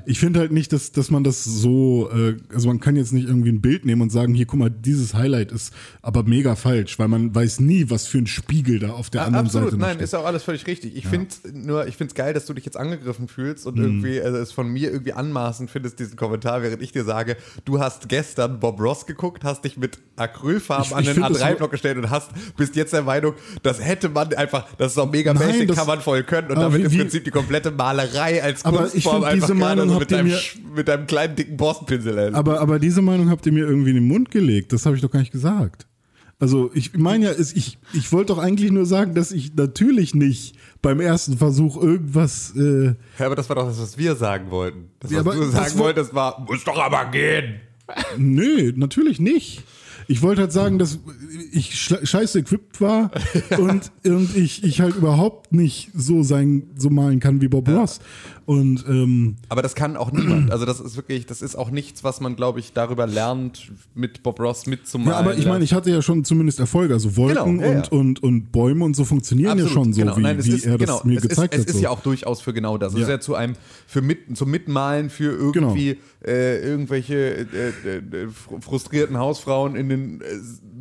ich 0.05 0.19
finde 0.19 0.39
halt 0.39 0.51
nicht, 0.51 0.71
dass, 0.73 0.91
dass 0.91 1.11
man 1.11 1.23
das 1.23 1.43
so, 1.43 2.09
äh, 2.11 2.35
also 2.53 2.67
man 2.67 2.79
kann 2.79 2.95
jetzt 2.95 3.13
nicht 3.13 3.27
irgendwie 3.27 3.49
ein 3.49 3.61
Bild 3.61 3.85
nehmen 3.85 4.01
und 4.01 4.11
sagen, 4.11 4.33
hier, 4.33 4.45
guck 4.45 4.59
mal, 4.59 4.69
dieses 4.69 5.13
Highlight 5.13 5.51
ist 5.51 5.73
aber 6.01 6.23
mega 6.23 6.55
falsch, 6.55 6.97
weil 6.99 7.07
man 7.07 7.33
weiß 7.33 7.59
nie, 7.59 7.89
was 7.89 8.07
für 8.07 8.17
ein 8.19 8.27
Spiegel 8.27 8.79
da 8.79 8.91
auf 8.91 9.09
der 9.09 9.21
Ja, 9.21 9.27
anderen 9.27 9.45
absolut, 9.47 9.69
Seite 9.71 9.81
nein, 9.81 9.91
steht. 9.95 10.03
ist 10.03 10.13
auch 10.15 10.25
alles 10.25 10.43
völlig 10.43 10.65
richtig. 10.67 10.95
Ich 10.95 11.07
finde 11.07 11.27
nur, 11.53 11.87
ich 11.87 11.95
finde 11.97 12.11
es 12.11 12.15
geil, 12.15 12.33
dass 12.33 12.45
du 12.45 12.53
dich 12.53 12.65
jetzt 12.65 12.77
angegriffen 12.77 13.27
fühlst 13.27 13.65
Mhm. 13.65 13.71
und 13.71 13.77
irgendwie 13.79 14.21
also 14.21 14.37
es 14.37 14.51
von 14.51 14.67
mir 14.67 14.91
irgendwie 14.91 15.13
anmaßend 15.13 15.69
findest, 15.69 15.99
diesen 15.99 16.15
Kommentar, 16.15 16.61
während 16.63 16.81
ich 16.81 16.91
dir 16.91 17.03
sage, 17.03 17.37
du 17.65 17.79
hast 17.79 18.09
gestern 18.09 18.59
Bob 18.59 18.79
Ross 18.79 19.05
geguckt, 19.05 19.43
hast 19.43 19.63
dich 19.65 19.77
mit 19.77 19.97
Acrylfarben 20.15 20.85
Ich- 20.87 20.95
an 20.95 20.99
ich 21.03 21.07
den 21.09 21.15
find 21.23 21.29
das 21.35 21.41
A3-Block 21.41 21.71
gestellt 21.71 21.97
und 21.97 22.09
hast, 22.09 22.29
bist 22.57 22.75
jetzt 22.75 22.93
der 22.93 23.03
Meinung, 23.03 23.33
das 23.63 23.83
hätte 23.83 24.09
man 24.09 24.33
einfach, 24.33 24.67
das 24.77 24.93
ist 24.93 24.97
auch 24.97 25.11
mega 25.11 25.33
Nein, 25.33 25.47
basic, 25.47 25.67
das- 25.67 25.77
kann 25.77 25.87
man 25.87 26.01
voll 26.01 26.23
können 26.23 26.49
und 26.49 26.57
aber 26.57 26.69
damit 26.69 26.91
wie- 26.91 26.95
im 26.95 27.01
Prinzip 27.01 27.23
die 27.23 27.31
komplette 27.31 27.71
Malerei 27.71 28.41
als 28.43 28.63
Aber 28.65 28.85
ich 28.87 28.91
Kunstform 29.03 29.23
einfach 29.23 29.33
diese 29.33 29.55
gerade 29.55 29.57
Meinung 29.85 29.95
so 29.95 30.01
habt 30.01 30.11
mit 30.11 30.11
ihr 30.11 30.17
deinem, 30.17 30.27
mir- 30.71 30.75
mit 30.75 30.87
deinem 30.87 31.07
kleinen 31.07 31.35
dicken 31.35 31.57
Borstenpinsel. 31.57 32.17
ey. 32.17 32.33
Aber, 32.33 32.59
aber 32.59 32.79
diese 32.79 33.01
Meinung 33.01 33.29
habt 33.29 33.45
ihr 33.45 33.51
mir 33.51 33.65
irgendwie 33.65 33.89
in 33.91 33.95
den 33.97 34.07
Mund 34.07 34.31
gelegt. 34.31 34.73
Das 34.73 34.85
habe 34.85 34.95
ich 34.95 35.01
doch 35.01 35.11
gar 35.11 35.19
nicht 35.19 35.31
gesagt. 35.31 35.87
Also 36.39 36.71
ich 36.73 36.97
meine 36.97 37.25
ja, 37.25 37.31
ich, 37.37 37.77
ich 37.93 38.11
wollte 38.11 38.33
doch 38.33 38.37
eigentlich 38.39 38.69
nur 38.71 38.85
sagen, 38.85 39.13
dass 39.13 39.31
ich 39.31 39.55
natürlich 39.55 40.13
nicht 40.13 40.55
beim 40.81 40.99
ersten 40.99 41.37
Versuch 41.37 41.81
irgendwas. 41.81 42.53
Äh, 42.57 42.95
Ja, 43.19 43.27
aber 43.27 43.35
das 43.35 43.47
war 43.47 43.55
doch 43.55 43.67
das, 43.67 43.79
was 43.79 43.97
wir 43.97 44.15
sagen 44.15 44.51
wollten. 44.51 44.89
Das, 44.99 45.11
Ja, 45.11 45.23
was 45.23 45.35
aber 45.37 45.45
du 45.45 45.51
sagen 45.51 45.73
wo- 45.75 45.83
wolltest, 45.83 46.13
war, 46.13 46.45
muss 46.49 46.63
doch 46.65 46.77
aber 46.79 47.05
gehen. 47.11 47.61
nö, 48.17 48.73
natürlich 48.75 49.19
nicht. 49.19 49.63
Ich 50.09 50.21
wollte 50.21 50.41
halt 50.41 50.51
sagen, 50.51 50.79
dass 50.79 50.99
ich 51.53 51.75
scheiße 51.79 52.39
equipped 52.39 52.81
war 52.81 53.09
und, 53.57 53.89
und 54.05 54.35
ich, 54.35 54.65
ich 54.65 54.81
halt 54.81 54.95
überhaupt 54.97 55.53
nicht 55.53 55.91
so 55.95 56.23
sein, 56.23 56.63
so 56.75 56.89
malen 56.89 57.21
kann 57.21 57.39
wie 57.39 57.47
Bob 57.47 57.69
Ross. 57.69 57.99
Und 58.45 58.83
ähm, 58.89 59.35
Aber 59.49 59.61
das 59.61 59.73
kann 59.75 59.95
auch 59.95 60.11
niemand. 60.11 60.51
Also 60.51 60.65
das 60.65 60.79
ist 60.79 60.95
wirklich, 60.97 61.25
das 61.25 61.41
ist 61.41 61.55
auch 61.55 61.71
nichts, 61.71 62.03
was 62.03 62.19
man, 62.19 62.35
glaube 62.35 62.59
ich, 62.59 62.73
darüber 62.73 63.07
lernt, 63.07 63.71
mit 63.95 64.21
Bob 64.23 64.39
Ross 64.39 64.65
mitzumalen. 64.67 65.11
ja, 65.11 65.17
aber 65.19 65.37
ich 65.37 65.45
meine, 65.45 65.63
ich 65.63 65.73
hatte 65.73 65.89
ja 65.91 66.01
schon 66.01 66.25
zumindest 66.25 66.59
Erfolge. 66.59 66.93
Also 66.93 67.15
Wolken 67.15 67.59
Genau, 67.59 67.71
ja, 67.71 67.77
und, 67.77 67.91
und, 67.91 68.23
und 68.23 68.51
Bäume 68.51 68.83
und 68.85 68.95
so 68.95 69.05
funktionieren 69.05 69.57
ja 69.57 69.67
schon 69.67 69.93
so, 69.93 70.01
genau. 70.01 70.17
wie, 70.17 70.21
Nein, 70.21 70.43
wie 70.43 70.51
ist, 70.51 70.65
er 70.65 70.77
das 70.77 70.87
genau, 70.87 71.01
mir 71.05 71.21
gezeigt 71.21 71.53
ist, 71.53 71.59
hat. 71.61 71.67
Es 71.69 71.73
ist 71.73 71.77
so. 71.77 71.83
ja 71.83 71.89
auch 71.89 72.01
durchaus 72.01 72.41
für 72.41 72.53
genau 72.53 72.77
das. 72.77 72.93
Es 72.93 72.99
Ja. 72.99 73.05
ist 73.05 73.09
ja 73.09 73.19
zu 73.19 73.35
einem, 73.35 73.55
für 73.87 74.01
mit, 74.01 74.35
zum 74.37 74.51
Mitmalen 74.51 75.09
für 75.09 75.31
irgendwie 75.31 75.97
äh, 76.25 76.59
irgendwelche 76.61 77.15
äh, 77.15 77.41
äh, 77.43 77.97
äh, 77.97 78.27
fr- 78.27 78.61
frustrierten 78.61 79.17
Hausfrauen 79.17 79.75
in 79.75 79.89
den 79.89 80.21
äh, 80.21 80.25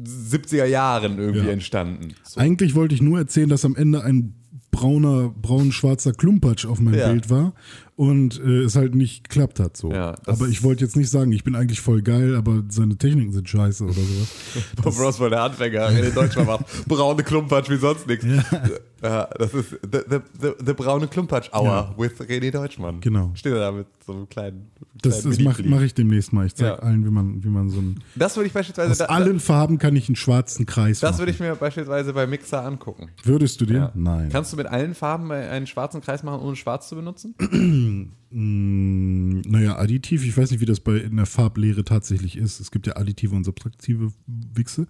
70er 0.04 0.64
Jahren 0.64 1.18
irgendwie 1.18 1.48
entstanden. 1.48 2.14
So. 2.24 2.40
Eigentlich 2.40 2.74
wollte 2.74 2.94
ich 2.94 3.02
nur 3.02 3.18
erzählen, 3.18 3.48
dass 3.48 3.64
am 3.64 3.76
Ende 3.76 4.02
ein 4.02 4.34
brauner, 4.72 5.28
braun-schwarzer 5.40 6.12
Klumpatsch 6.12 6.66
auf 6.66 6.80
meinem 6.80 6.98
Ja. 6.98 7.08
Bild 7.12 7.30
war 7.30 7.52
und 7.94 8.40
äh, 8.40 8.62
es 8.62 8.74
halt 8.74 8.96
nicht 8.96 9.28
geklappt 9.28 9.60
hat. 9.60 9.76
So. 9.76 9.92
Ja, 9.92 10.16
aber 10.26 10.48
ich 10.48 10.64
wollte 10.64 10.82
jetzt 10.82 10.96
nicht 10.96 11.10
sagen, 11.10 11.30
ich 11.30 11.44
bin 11.44 11.54
eigentlich 11.54 11.80
voll 11.80 12.02
geil, 12.02 12.34
aber 12.34 12.64
seine 12.68 12.96
Techniken 12.96 13.32
sind 13.32 13.48
scheiße 13.48 13.84
oder 13.84 13.92
sowas. 13.92 14.28
Bob 14.82 14.98
Ross 14.98 15.20
war 15.20 15.30
der 15.30 15.42
Anfänger 15.42 15.90
in 15.90 16.12
Deutschland 16.12 16.48
macht 16.48 16.64
braune 16.88 17.22
Klumpatsch 17.22 17.70
wie 17.70 17.76
sonst 17.76 18.08
nichts. 18.08 18.24
Ja. 18.24 18.42
Das 19.03 19.53
ist 19.55 19.70
the, 19.82 19.98
the, 20.09 20.18
the, 20.40 20.50
the 20.64 20.72
braune 20.74 21.09
Klumpatsch 21.09 21.50
Hour 21.53 21.64
Ja. 21.64 21.94
with 21.98 22.20
René 22.20 22.50
Deutschmann. 22.53 23.00
Genau. 23.00 23.32
Steht 23.34 23.53
er 23.53 23.59
da 23.59 23.72
mit 23.72 23.86
so 24.07 24.12
einem 24.12 24.28
kleinen. 24.28 24.70
Das, 25.03 25.22
kleinen 25.22 25.42
mache 25.42 25.62
mach 25.64 25.80
ich 25.82 25.92
demnächst 25.94 26.32
mal. 26.32 26.46
Ich 26.46 26.55
zeige 26.55 26.72
Ja. 26.74 26.78
allen, 26.78 27.05
wie 27.05 27.11
man, 27.11 27.42
wie 27.42 27.48
man 27.48 27.68
so 27.68 27.78
einen. 27.80 28.00
Das 28.14 28.36
würde 28.36 28.46
ich 28.46 28.53
beispielsweise. 28.53 28.92
Aus 28.92 28.98
da- 28.98 29.07
allen 29.07 29.40
Farben 29.40 29.78
kann 29.78 29.96
ich 29.96 30.09
einen 30.09 30.14
schwarzen 30.16 30.66
Kreis 30.66 31.00
das 31.00 31.12
machen. 31.12 31.18
würde 31.22 31.32
ich 31.32 31.40
mir 31.40 31.57
beispielsweise 31.57 32.12
bei 32.12 32.26
Mixer 32.28 32.64
angucken. 32.64 33.09
Würdest 33.24 33.61
du 33.61 33.66
dir? 33.66 33.74
Ja. 33.76 33.92
Nein. 33.94 34.28
Kannst 34.30 34.53
du 34.53 34.57
mit 34.57 34.66
allen 34.66 34.94
Farben 34.94 35.32
einen 35.32 35.66
schwarzen 35.66 36.00
Kreis 36.00 36.22
machen, 36.22 36.40
ohne 36.40 36.55
schwarz 36.57 36.88
zu 36.88 36.94
benutzen? 36.94 37.34
Mm, 38.34 39.42
naja, 39.46 39.76
additiv, 39.76 40.24
ich 40.24 40.34
weiß 40.36 40.50
nicht, 40.53 40.61
wie 40.61 40.64
das 40.64 40.80
bei 40.80 40.96
in 40.96 41.16
der 41.16 41.26
Farblehre 41.26 41.84
tatsächlich 41.84 42.38
ist. 42.38 42.61
Es 42.61 42.70
gibt 42.70 42.86
ja 42.86 42.96
additive 42.96 43.34
und 43.36 43.44
subtraktive 43.44 44.11
Wichse. 44.26 44.86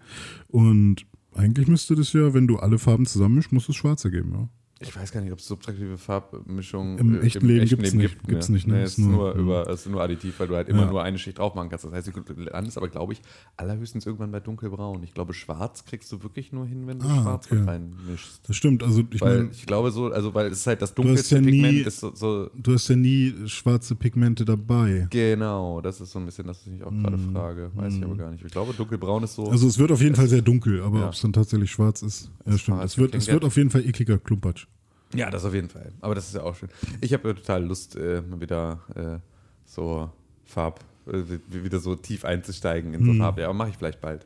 Und 0.46 1.04
eigentlich 1.34 1.68
müsste 1.68 1.94
das 1.94 2.12
ja, 2.12 2.34
wenn 2.34 2.46
du 2.46 2.58
alle 2.58 2.78
Farben 2.78 3.06
zusammenmischst, 3.06 3.52
muss 3.52 3.68
es 3.68 3.76
schwarz 3.76 4.04
ergeben, 4.04 4.32
ja. 4.32 4.48
Ich 4.82 4.96
weiß 4.96 5.12
gar 5.12 5.20
nicht, 5.20 5.32
ob 5.32 5.38
es 5.38 5.46
subtraktive 5.46 5.98
Farbmischungen 5.98 6.98
Im 6.98 7.20
echten 7.22 7.46
Leben 7.46 7.66
gibt's 7.66 7.92
nicht. 7.92 8.22
Gibt's 8.26 8.48
nicht, 8.48 8.66
ne? 8.66 8.74
Nee, 8.74 8.82
Ist 8.84 8.92
es 8.92 8.98
ist 8.98 9.04
nur, 9.04 9.34
nur- 9.34 9.34
über, 9.34 9.68
es 9.68 9.80
ist 9.80 9.90
nur 9.90 10.00
additiv, 10.02 10.38
weil 10.40 10.48
du 10.48 10.56
halt 10.56 10.68
immer 10.68 10.82
Ja. 10.84 10.90
nur 10.90 11.02
eine 11.02 11.18
Schicht 11.18 11.38
drauf 11.38 11.54
machen 11.54 11.68
kannst. 11.68 11.84
Das 11.84 11.92
heißt, 11.92 12.08
du 12.08 12.22
landest 12.42 12.76
aber, 12.78 12.88
glaube 12.88 13.12
ich, 13.12 13.20
allerhöchstens 13.56 14.06
irgendwann 14.06 14.30
bei 14.32 14.40
dunkelbraun. 14.40 15.02
Ich 15.02 15.12
glaube, 15.14 15.34
schwarz 15.34 15.84
kriegst 15.84 16.10
du 16.12 16.22
wirklich 16.22 16.52
nur 16.52 16.66
hin, 16.66 16.86
wenn 16.86 16.98
du 17.00 17.06
Ah, 17.06 17.22
schwarz 17.22 17.46
okay. 17.46 17.56
mit 17.56 17.68
reinmischst. 17.68 18.40
Das 18.48 18.56
stimmt. 18.56 18.82
Also 18.82 19.02
ich 19.10 19.20
Weil 19.20 19.38
meine, 19.38 19.50
ich 19.52 19.66
glaube 19.66 19.90
so, 19.90 20.06
also 20.12 20.32
weil 20.34 20.46
es 20.46 20.58
ist 20.60 20.66
halt 20.66 20.80
das 20.82 20.94
dunkelste 20.94 21.34
ja 21.36 21.40
nie- 21.40 21.50
Pigment 21.62 21.86
ist 21.86 22.00
so, 22.00 22.12
so 22.14 22.50
du 22.54 22.72
hast 22.74 22.88
ja 22.88 22.96
nie 22.96 23.34
schwarze 23.46 23.94
Pigmente 23.94 24.44
dabei. 24.44 25.06
Genau, 25.10 25.80
das 25.80 26.00
ist 26.00 26.12
so 26.12 26.18
ein 26.18 26.24
bisschen, 26.26 26.46
das 26.46 26.62
was 26.66 26.72
ich 26.72 26.82
auch 26.84 26.90
gerade 26.92 27.18
frage. 27.18 27.70
Weiß 27.74 27.94
ich 27.94 28.04
aber 28.04 28.16
gar 28.16 28.30
nicht. 28.30 28.44
Ich 28.44 28.52
glaube, 28.52 28.72
dunkelbraun 28.74 29.22
ist 29.24 29.34
so. 29.34 29.48
Also 29.48 29.66
es 29.66 29.78
wird 29.78 29.90
auf 29.92 30.00
jeden 30.00 30.14
Fall 30.14 30.28
sehr 30.28 30.42
dunkel, 30.42 30.82
aber 30.82 31.00
Ja. 31.00 31.06
ob 31.08 31.12
es 31.14 31.20
dann 31.20 31.32
tatsächlich 31.32 31.70
schwarz 31.70 32.02
ist, 32.02 32.30
ja 32.46 32.56
stimmt. 32.58 32.82
Es 32.84 32.98
wird, 32.98 33.14
es 33.14 33.26
wird 33.28 33.44
auf 33.44 33.56
jeden 33.56 33.70
Fall 33.70 33.84
ekliger 33.86 34.18
Klumpatsch. 34.18 34.66
Ja, 35.14 35.30
das 35.30 35.44
auf 35.44 35.54
jeden 35.54 35.68
Fall. 35.68 35.92
Aber 36.00 36.14
das 36.14 36.28
ist 36.28 36.34
ja 36.34 36.42
auch 36.42 36.56
schön. 36.56 36.68
Ich 37.00 37.12
habe 37.12 37.28
ja 37.28 37.34
total 37.34 37.64
Lust, 37.64 37.96
äh, 37.96 38.22
wieder 38.40 38.80
äh, 38.94 39.18
so 39.64 40.10
Farb, 40.44 40.80
äh, 41.06 41.22
wie- 41.50 41.64
wieder 41.64 41.78
so 41.80 41.94
tief 41.96 42.24
einzusteigen 42.24 42.94
in 42.94 43.04
so 43.04 43.12
Farb. 43.14 43.38
Ja, 43.38 43.46
aber 43.46 43.54
mache 43.54 43.70
ich 43.70 43.76
vielleicht 43.76 44.00
bald. 44.00 44.24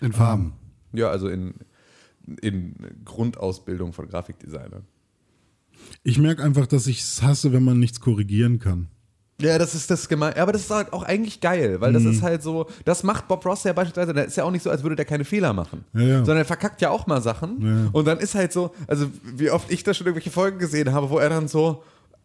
In 0.00 0.12
Farben. 0.12 0.52
Ja, 0.92 1.08
also 1.10 1.28
in, 1.28 1.54
in 2.40 2.74
Grundausbildung 3.04 3.92
von 3.92 4.08
Grafikdesigner. 4.08 4.82
Ich 6.02 6.18
merke 6.18 6.42
einfach, 6.42 6.66
dass 6.66 6.86
ich 6.86 7.00
es 7.00 7.22
hasse, 7.22 7.52
wenn 7.52 7.64
man 7.64 7.78
nichts 7.78 8.00
korrigieren 8.00 8.58
kann. 8.58 8.88
Ja, 9.44 9.58
das 9.58 9.74
ist 9.74 9.90
das 9.90 10.08
gemein. 10.08 10.34
Aber 10.34 10.52
das 10.52 10.62
ist 10.62 10.70
halt 10.70 10.92
auch 10.92 11.02
eigentlich 11.02 11.40
geil, 11.40 11.80
weil 11.80 11.92
das 11.92 12.04
ist 12.04 12.22
halt 12.22 12.42
so, 12.42 12.66
das 12.84 13.02
macht 13.02 13.28
Bob 13.28 13.44
Ross 13.44 13.64
ja 13.64 13.72
beispielsweise, 13.72 14.14
der 14.14 14.26
ist 14.26 14.36
ja 14.36 14.44
auch 14.44 14.50
nicht 14.50 14.62
so, 14.62 14.70
als 14.70 14.82
würde 14.82 14.96
der 14.96 15.04
keine 15.04 15.24
Fehler 15.24 15.52
machen. 15.52 15.84
Ja, 15.94 16.00
ja. 16.00 16.16
Sondern 16.18 16.38
er 16.38 16.44
verkackt 16.44 16.80
ja 16.80 16.90
auch 16.90 17.06
mal 17.06 17.20
Sachen. 17.20 17.60
Ja. 17.60 17.90
Und 17.92 18.06
dann 18.06 18.18
ist 18.18 18.34
halt 18.34 18.52
so, 18.52 18.74
also 18.86 19.06
wie 19.22 19.50
oft 19.50 19.70
ich 19.70 19.82
da 19.82 19.94
schon 19.94 20.06
irgendwelche 20.06 20.30
Folgen 20.30 20.58
gesehen 20.58 20.92
habe, 20.92 21.10
wo 21.10 21.18
er 21.18 21.28
dann 21.28 21.48
so 21.48 21.82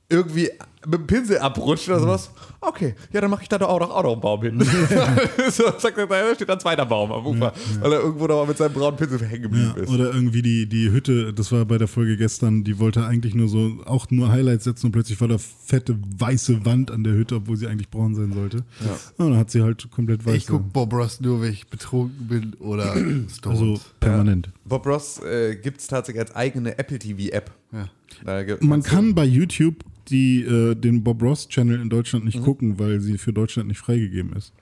irgendwie 0.09 0.49
mit 0.85 0.93
dem 0.99 1.07
Pinsel 1.07 1.39
abrutscht 1.39 1.87
oder 1.89 1.99
sowas. 1.99 2.31
Okay, 2.61 2.95
ja, 3.11 3.19
dann 3.21 3.29
mache 3.29 3.43
ich 3.43 3.49
da 3.49 3.57
doch 3.57 3.69
auch 3.69 3.79
noch, 3.79 3.89
auch 3.91 4.03
noch 4.03 4.11
einen 4.13 4.21
Baum 4.21 4.41
hin. 4.41 4.59
so, 5.51 5.63
sagt 5.77 5.97
er, 5.97 6.07
da 6.07 6.35
steht 6.35 6.49
ein 6.49 6.59
zweiter 6.59 6.85
Baum 6.85 7.11
am 7.11 7.25
Ufer, 7.25 7.53
weil 7.81 7.93
er 7.93 7.99
irgendwo 7.99 8.27
noch 8.27 8.35
mal 8.41 8.47
mit 8.47 8.57
seinem 8.57 8.73
braunen 8.73 8.97
Pinsel 8.97 9.19
hängen 9.27 9.43
geblieben 9.43 9.73
Ja, 9.75 9.83
ist. 9.83 9.89
oder 9.89 10.13
irgendwie 10.13 10.41
die, 10.41 10.67
die 10.67 10.89
Hütte, 10.91 11.33
das 11.33 11.51
war 11.51 11.65
bei 11.65 11.77
der 11.77 11.87
Folge 11.87 12.15
gestern, 12.17 12.63
die 12.63 12.79
wollte 12.79 13.05
eigentlich 13.05 13.35
nur 13.35 13.47
so, 13.49 13.77
auch 13.85 14.09
nur 14.09 14.31
Highlights 14.31 14.63
setzen 14.65 14.87
und 14.87 14.91
plötzlich 14.93 15.19
war 15.21 15.27
da 15.27 15.37
fette 15.37 15.97
weiße 16.17 16.65
Wand 16.65 16.91
an 16.91 17.03
der 17.03 17.13
Hütte, 17.13 17.35
obwohl 17.35 17.57
sie 17.57 17.67
eigentlich 17.67 17.89
braun 17.89 18.15
sein 18.15 18.31
sollte. 18.33 18.57
Ja. 18.79 18.97
Und 19.25 19.31
dann 19.31 19.37
hat 19.39 19.51
sie 19.51 19.61
halt 19.61 19.89
komplett 19.91 20.25
weiß. 20.25 20.35
Ich 20.35 20.47
gucke 20.47 20.63
Bob 20.71 20.93
Ross 20.93 21.19
nur, 21.21 21.41
wenn 21.41 21.51
ich 21.51 21.67
betrunken 21.67 22.27
bin 22.27 22.53
oder 22.59 22.93
stoned. 23.29 23.45
Also 23.59 23.79
permanent. 23.99 24.49
Bob 24.65 24.85
Ross 24.85 25.21
äh, 25.23 25.55
gibt 25.55 25.81
es 25.81 25.87
tatsächlich 25.87 26.21
als 26.21 26.35
eigene 26.35 26.77
Apple 26.77 26.99
TV-App. 26.99 27.51
Ja. 27.73 27.89
Da 28.25 28.43
gibt- 28.43 28.63
Man 28.63 28.81
du- 28.81 28.89
kann 28.89 29.13
bei 29.15 29.23
YouTube 29.25 29.75
die, 30.09 30.41
äh, 30.43 30.75
den 30.75 31.03
Bob 31.03 31.21
Ross 31.21 31.47
Channel 31.47 31.79
in 31.81 31.89
Deutschland 31.89 32.25
Mhm. 32.25 32.31
nicht 32.31 32.43
gucken, 32.43 32.79
weil 32.79 32.99
sie 32.99 33.17
für 33.17 33.33
Deutschland 33.33 33.67
nicht 33.67 33.79
freigegeben 33.79 34.33
ist. 34.33 34.53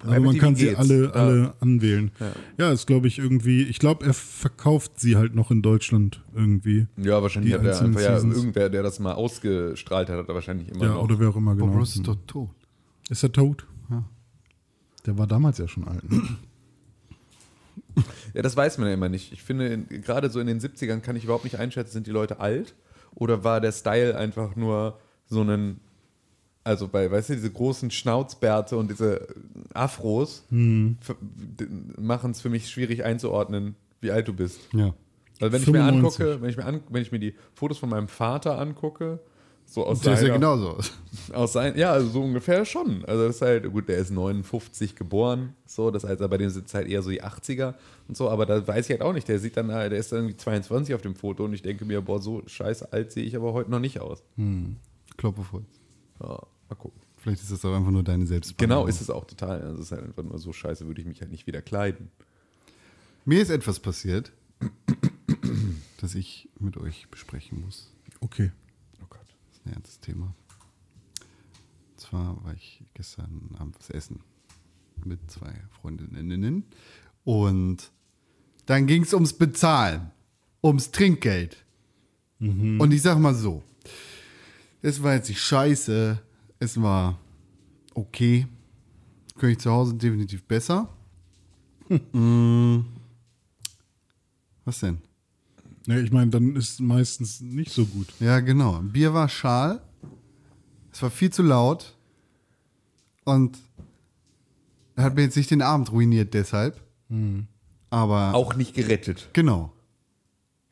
Aber 0.00 0.12
Apple 0.16 0.26
man 0.26 0.38
kann 0.38 0.54
sie 0.56 0.66
geht's. 0.66 0.78
alle, 0.78 1.04
Ja. 1.04 1.10
alle 1.12 1.54
anwählen. 1.60 2.10
Ja, 2.58 2.70
ist 2.70 2.86
glaube 2.86 3.08
ich 3.08 3.18
irgendwie, 3.18 3.62
ich 3.62 3.78
glaube, 3.78 4.04
er 4.04 4.12
verkauft 4.12 5.00
sie 5.00 5.16
halt 5.16 5.34
noch 5.34 5.50
in 5.50 5.62
Deutschland 5.62 6.22
irgendwie. 6.34 6.86
Ja, 6.98 7.22
wahrscheinlich 7.22 7.54
hat 7.54 7.64
er 7.64 7.80
einfach 7.80 8.00
ja 8.02 8.16
irgendwer, 8.18 8.68
der 8.68 8.82
das 8.82 9.00
mal 9.00 9.12
ausgestrahlt 9.14 10.10
hat, 10.10 10.18
hat 10.18 10.28
er 10.28 10.34
wahrscheinlich 10.34 10.68
immer 10.68 10.84
Ja, 10.84 10.94
noch. 10.94 11.04
oder 11.04 11.18
wer 11.18 11.30
auch 11.30 11.36
immer 11.36 11.54
Bob 11.54 11.68
genau. 11.68 11.78
Ross 11.80 11.96
ist 11.96 12.06
doch 12.06 12.16
tot. 12.26 12.50
Ist 13.08 13.22
er 13.22 13.32
tot? 13.32 13.66
Der 15.06 15.16
war 15.16 15.26
damals 15.28 15.58
ja 15.58 15.68
schon 15.68 15.86
alt. 15.86 16.10
Ne? 16.10 16.20
Ja, 18.34 18.42
das 18.42 18.56
weiß 18.56 18.76
man 18.78 18.88
ja 18.88 18.94
immer 18.94 19.08
nicht. 19.08 19.32
Ich 19.32 19.42
finde, 19.42 19.68
in- 19.68 19.88
gerade 20.02 20.28
so 20.30 20.40
in 20.40 20.46
den 20.46 20.60
70ern 20.60 21.00
kann 21.00 21.16
ich 21.16 21.24
überhaupt 21.24 21.44
nicht 21.44 21.58
einschätzen, 21.58 21.92
sind 21.92 22.06
die 22.06 22.10
Leute 22.10 22.40
alt 22.40 22.74
oder 23.16 23.42
war 23.42 23.60
der 23.60 23.72
Style 23.72 24.16
einfach 24.16 24.54
nur 24.54 24.98
so 25.26 25.42
ein, 25.42 25.80
also 26.62 26.86
bei, 26.86 27.10
weißt 27.10 27.30
du, 27.30 27.34
diese 27.34 27.50
großen 27.50 27.90
Schnauzbärte 27.90 28.76
und 28.76 28.90
diese 28.90 29.26
Afros 29.74 30.44
machen 30.50 32.30
es 32.30 32.40
für 32.40 32.50
mich 32.50 32.68
schwierig 32.68 33.04
einzuordnen, 33.04 33.74
wie 34.00 34.12
alt 34.12 34.28
du 34.28 34.34
bist. 34.34 34.60
Ja. 34.72 34.94
Also 35.40 35.52
wenn 35.52 35.62
ich 35.62 35.68
mir 35.68 35.84
95. 35.84 36.20
angucke, 36.24 36.42
wenn 36.42 36.50
ich 36.50 36.56
mir, 36.56 36.64
an, 36.64 36.80
wenn 36.88 37.02
ich 37.02 37.12
mir 37.12 37.18
die 37.18 37.34
Fotos 37.54 37.78
von 37.78 37.88
meinem 37.88 38.08
Vater 38.08 38.58
angucke, 38.58 39.18
so 39.68 39.84
aus 39.84 40.00
Der 40.00 40.14
ist 40.14 40.20
ja 40.20 40.26
seiner- 40.28 40.34
genauso. 40.38 40.78
Aus 41.32 41.52
sein, 41.52 41.76
ja, 41.76 41.92
also 41.92 42.08
so 42.08 42.22
ungefähr 42.22 42.64
schon. 42.64 43.04
Also 43.04 43.26
das 43.26 43.36
ist 43.36 43.42
halt, 43.42 43.70
gut, 43.72 43.88
der 43.88 43.98
ist 43.98 44.10
59 44.10 44.94
geboren, 44.94 45.54
so, 45.66 45.90
das 45.90 46.04
heißt, 46.04 46.20
bei 46.30 46.38
dem 46.38 46.50
sind 46.50 46.68
es 46.68 46.74
halt 46.74 46.88
eher 46.88 47.02
so 47.02 47.10
die 47.10 47.22
80er 47.22 47.74
und 48.08 48.16
so, 48.16 48.30
aber 48.30 48.46
da 48.46 48.66
weiß 48.66 48.86
ich 48.86 48.90
halt 48.92 49.02
auch 49.02 49.12
nicht, 49.12 49.26
der 49.28 49.38
sieht 49.38 49.56
dann, 49.56 49.68
äh, 49.70 49.90
der 49.90 49.98
ist 49.98 50.12
dann 50.12 50.20
irgendwie 50.20 50.36
22 50.36 50.94
auf 50.94 51.02
dem 51.02 51.14
Foto 51.16 51.44
und 51.44 51.52
ich 51.52 51.62
denke 51.62 51.84
mir, 51.84 52.00
boah, 52.00 52.22
so 52.22 52.42
scheiße 52.46 52.92
alt 52.92 53.10
sehe 53.12 53.24
ich 53.24 53.34
aber 53.36 53.52
heute 53.52 53.70
noch 53.70 53.80
nicht 53.80 53.98
aus. 54.00 54.22
Kloppe 55.16 55.42
voll. 55.42 55.64
Ja, 56.20 56.28
mal 56.68 56.76
gucken. 56.78 57.00
Vielleicht 57.16 57.42
ist 57.42 57.50
das 57.50 57.64
auch 57.64 57.74
einfach 57.74 57.90
nur 57.90 58.04
deine 58.04 58.24
Selbstbildung. 58.26 58.76
Genau, 58.76 58.86
ist 58.86 59.00
es 59.00 59.10
auch 59.10 59.24
total. 59.24 59.60
Also 59.62 59.74
es 59.80 59.86
ist 59.86 59.92
halt 59.92 60.04
einfach 60.04 60.22
nur 60.22 60.38
so 60.38 60.52
scheiße, 60.52 60.86
würde 60.86 61.00
ich 61.00 61.06
mich 61.08 61.20
halt 61.20 61.32
nicht 61.32 61.46
wieder 61.48 61.60
kleiden. 61.60 62.10
Mir 63.24 63.42
ist 63.42 63.50
etwas 63.50 63.80
passiert, 63.80 64.30
das 66.00 66.14
ich 66.14 66.48
mit 66.60 66.76
euch 66.76 67.08
besprechen 67.10 67.62
muss. 67.62 67.90
Okay. 68.20 68.52
Oh 69.02 69.06
Gott. 69.08 69.20
Das 69.48 69.55
ist 69.55 69.55
ein 69.66 69.72
ernstes 69.72 70.00
Thema. 70.00 70.34
Und 71.90 72.00
zwar 72.00 72.44
war 72.44 72.54
ich 72.54 72.84
gestern 72.94 73.50
Abend 73.58 73.78
was 73.78 73.90
essen 73.90 74.20
mit 75.04 75.30
zwei 75.30 75.54
Freundinnen 75.80 76.64
und 77.24 77.90
dann 78.64 78.86
ging 78.86 79.02
es 79.02 79.12
ums 79.14 79.32
Bezahlen, 79.32 80.10
ums 80.62 80.90
Trinkgeld. 80.90 81.64
Und 82.38 82.92
ich 82.92 83.02
sag 83.02 83.18
mal 83.18 83.34
so, 83.34 83.62
es 84.82 85.02
war 85.02 85.14
jetzt 85.14 85.28
nicht 85.28 85.40
scheiße, 85.40 86.20
es 86.58 86.80
war 86.80 87.18
okay, 87.94 88.46
könnte 89.36 89.52
ich 89.52 89.58
zu 89.58 89.70
Hause 89.70 89.94
definitiv 89.94 90.44
besser. 90.44 90.92
Mm. 92.12 92.80
Was 94.64 94.80
denn? 94.80 94.98
Ja, 95.86 95.98
ich 95.98 96.10
meine, 96.12 96.30
dann 96.30 96.56
ist 96.56 96.80
meistens 96.80 97.40
nicht 97.40 97.70
so 97.72 97.86
gut. 97.86 98.08
Ja, 98.20 98.40
genau. 98.40 98.80
Bier 98.80 99.14
war 99.14 99.28
schal. 99.28 99.80
Es 100.92 101.02
war 101.02 101.10
viel 101.10 101.30
zu 101.30 101.42
laut. 101.42 101.96
Und 103.24 103.58
er 104.96 105.04
hat 105.04 105.14
mir 105.14 105.22
jetzt 105.22 105.36
nicht 105.36 105.50
den 105.50 105.62
Abend 105.62 105.92
ruiniert 105.92 106.34
deshalb. 106.34 106.80
Aber 107.90 108.34
Auch 108.34 108.54
nicht 108.56 108.74
gerettet. 108.74 109.30
genau. 109.32 109.72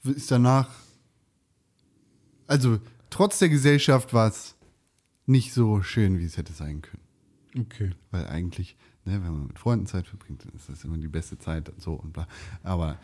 Ist 0.03 0.31
danach. 0.31 0.69
Also, 2.47 2.79
trotz 3.11 3.39
der 3.39 3.49
Gesellschaft 3.49 4.13
war 4.13 4.29
es 4.29 4.55
nicht 5.27 5.53
so 5.53 5.83
schön, 5.83 6.19
wie 6.19 6.25
es 6.25 6.37
hätte 6.37 6.53
sein 6.53 6.83
können. 6.83 7.03
Okay. 7.59 7.93
Weil 8.11 8.27
eigentlich, 8.27 8.77
ne, 9.05 9.13
wenn 9.23 9.33
man 9.33 9.47
mit 9.47 9.59
Freunden 9.59 9.87
Zeit 9.87 10.07
verbringt, 10.07 10.45
dann 10.45 10.53
ist 10.55 10.69
das 10.69 10.85
immer 10.85 10.99
die 10.99 11.09
beste 11.09 11.39
Zeit 11.39 11.69
und 11.71 11.81
so 11.81 11.95
und 11.95 12.13
bla. 12.13 12.27
Aber 12.63 12.99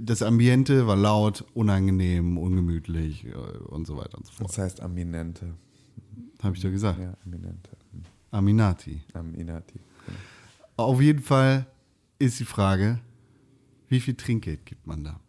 das 0.00 0.22
Ambiente 0.22 0.86
war 0.86 0.96
laut, 0.96 1.44
unangenehm, 1.54 2.38
ungemütlich 2.38 3.26
äh, 3.26 3.34
und 3.34 3.86
so 3.86 3.96
weiter 3.96 4.18
und 4.18 4.26
so 4.26 4.32
fort. 4.32 4.50
Das 4.50 4.58
heißt 4.58 4.80
Aminente. 4.80 5.54
Habe 6.42 6.56
ich 6.56 6.62
doch 6.62 6.70
gesagt. 6.70 6.98
Ja, 6.98 7.14
Aminente. 7.24 7.70
Aminati. 8.30 9.02
Aminati. 9.12 9.80
Genau. 10.06 10.18
Auf 10.76 11.00
jeden 11.00 11.22
Fall 11.22 11.66
ist 12.18 12.40
die 12.40 12.44
Frage, 12.44 13.00
wie 13.88 14.00
viel 14.00 14.14
Trinkgeld 14.14 14.64
gibt 14.64 14.86
man 14.86 15.04
da? 15.04 15.20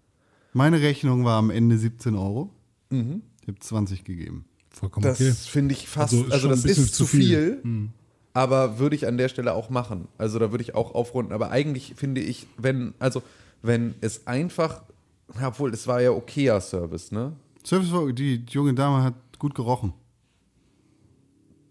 Meine 0.53 0.81
Rechnung 0.81 1.25
war 1.25 1.37
am 1.37 1.49
Ende 1.49 1.77
17 1.77 2.15
Euro. 2.15 2.49
Ich 2.89 3.47
habe 3.47 3.59
20 3.59 4.03
gegeben. 4.03 4.45
Vollkommen 4.69 5.03
Das 5.03 5.19
okay. 5.19 5.31
finde 5.31 5.73
ich 5.73 5.87
fast, 5.87 6.13
Also 6.13 6.31
also, 6.31 6.49
das 6.49 6.65
ist 6.65 6.93
zu 6.93 7.05
viel, 7.05 7.21
viel. 7.21 7.59
Hm. 7.63 7.89
aber 8.33 8.79
würde 8.79 8.95
ich 8.95 9.07
an 9.07 9.17
der 9.17 9.29
Stelle 9.29 9.53
auch 9.53 9.69
machen. 9.69 10.07
Also 10.17 10.39
da 10.39 10.51
würde 10.51 10.61
ich 10.63 10.75
auch 10.75 10.93
aufrunden. 10.93 11.33
Aber 11.33 11.51
eigentlich 11.51 11.93
finde 11.95 12.21
ich, 12.21 12.47
wenn, 12.57 12.93
also 12.99 13.23
wenn 13.61 13.95
es 14.01 14.25
einfach, 14.27 14.83
ja, 15.39 15.47
obwohl 15.49 15.73
es 15.73 15.87
war 15.87 16.01
ja 16.01 16.11
okayer 16.11 16.59
Service, 16.61 17.11
ne? 17.11 17.33
Service, 17.65 17.91
war- 17.91 18.11
die 18.11 18.43
junge 18.49 18.73
Dame 18.73 19.03
hat 19.03 19.13
gut 19.39 19.53
gerochen. 19.55 19.93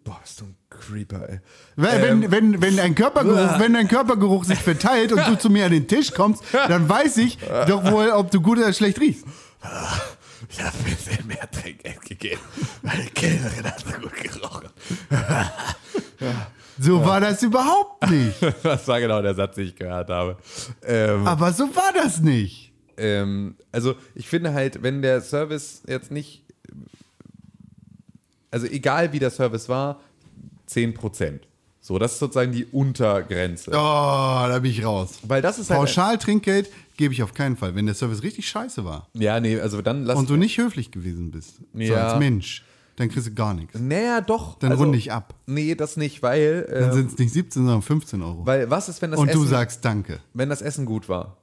Boah, 0.04 0.18
bist 0.22 0.40
du 0.40 0.44
ein 0.46 0.56
Creeper, 0.70 1.28
ey. 1.28 1.40
Wenn, 1.76 2.22
Ähm, 2.22 2.30
wenn, 2.30 2.62
wenn, 2.62 2.78
ein 2.80 2.94
Körpergeruch, 2.94 3.58
wenn 3.58 3.74
dein 3.74 3.86
Körpergeruch 3.88 4.44
sich 4.44 4.58
verteilt 4.58 5.12
und 5.12 5.26
du 5.26 5.36
zu 5.38 5.50
mir 5.50 5.66
an 5.66 5.72
den 5.72 5.86
Tisch 5.88 6.12
kommst, 6.12 6.42
dann 6.52 6.88
weiß 6.88 7.18
ich 7.18 7.38
doch 7.68 7.90
wohl, 7.90 8.10
ob 8.10 8.30
du 8.30 8.40
gut 8.40 8.58
oder 8.58 8.72
schlecht 8.72 8.98
riechst. 9.00 9.24
Ich 10.48 10.62
habe 10.62 10.74
ein 10.78 10.84
bisschen 10.84 11.26
mehr 11.26 11.50
Trinkgeld 11.50 12.00
gegeben. 12.02 12.40
Meine 12.82 13.04
Kellnerin 13.06 13.64
hat 13.64 13.80
so 13.80 13.90
gut 14.00 14.14
gerochen. 14.14 14.68
So 16.82 17.04
war 17.04 17.20
das 17.20 17.42
überhaupt 17.42 18.10
nicht. 18.10 18.36
Das 18.62 18.88
war 18.88 19.00
genau 19.00 19.20
der 19.22 19.34
Satz, 19.34 19.56
den 19.56 19.66
ich 19.66 19.76
gehört 19.76 20.08
habe. 20.08 20.36
Ähm, 20.86 21.26
Aber 21.26 21.52
so 21.52 21.64
war 21.76 21.92
das 21.94 22.20
nicht. 22.20 22.72
ähm, 22.96 23.54
also 23.72 23.94
ich 24.14 24.26
finde 24.28 24.52
halt, 24.54 24.82
wenn 24.82 25.02
der 25.02 25.20
Service 25.20 25.82
jetzt 25.86 26.10
nicht, 26.10 26.42
also 28.50 28.66
egal 28.66 29.12
wie 29.12 29.18
der 29.18 29.30
Service 29.30 29.68
war, 29.68 30.00
10%. 30.68 31.40
So, 31.82 31.98
das 31.98 32.12
ist 32.12 32.18
sozusagen 32.18 32.52
die 32.52 32.66
Untergrenze. 32.66 33.70
Oh, 33.70 33.74
da 33.74 34.58
bin 34.60 34.70
ich 34.70 34.84
raus. 34.84 35.18
Weil 35.22 35.40
das 35.42 35.58
ist 35.58 35.70
halt. 35.70 35.80
Pauschaltrinkgeld 35.80 36.70
gebe 36.96 37.14
ich 37.14 37.22
auf 37.22 37.32
keinen 37.32 37.56
Fall, 37.56 37.74
wenn 37.74 37.86
der 37.86 37.94
Service 37.94 38.22
richtig 38.22 38.48
scheiße 38.48 38.84
war 38.84 39.08
Ja, 39.14 39.40
nee, 39.40 39.58
also 39.58 39.80
dann 39.80 40.04
lass. 40.04 40.18
und 40.18 40.28
du 40.28 40.36
nicht 40.36 40.58
höflich 40.58 40.90
gewesen 40.90 41.30
bist. 41.30 41.56
So 41.72 41.80
Ja. 41.80 42.08
als 42.08 42.18
Mensch, 42.18 42.64
dann 43.00 43.08
kriegst 43.08 43.26
du 43.28 43.34
gar 43.34 43.54
nichts. 43.54 43.78
naja, 43.78 44.20
doch. 44.20 44.58
Dann 44.58 44.72
also, 44.72 44.84
runde 44.84 44.98
ich 44.98 45.10
ab. 45.10 45.34
Nee, 45.46 45.74
das 45.74 45.96
nicht, 45.96 46.22
weil. 46.22 46.62
Dann 46.70 46.90
Äh, 46.90 46.92
sind 46.92 47.12
es 47.12 47.18
nicht 47.18 47.32
17, 47.32 47.62
sondern 47.62 47.82
15 47.82 48.22
Euro. 48.22 48.46
weil 48.46 48.70
was 48.70 48.88
ist, 48.88 49.00
wenn 49.02 49.10
das 49.10 49.18
Und 49.18 49.28
Essen. 49.28 49.40
du 49.40 49.46
sagst 49.46 49.84
Danke. 49.84 50.20
wenn 50.34 50.48
das 50.48 50.62
Essen 50.62 50.84
gut 50.86 51.08
war? 51.08 51.38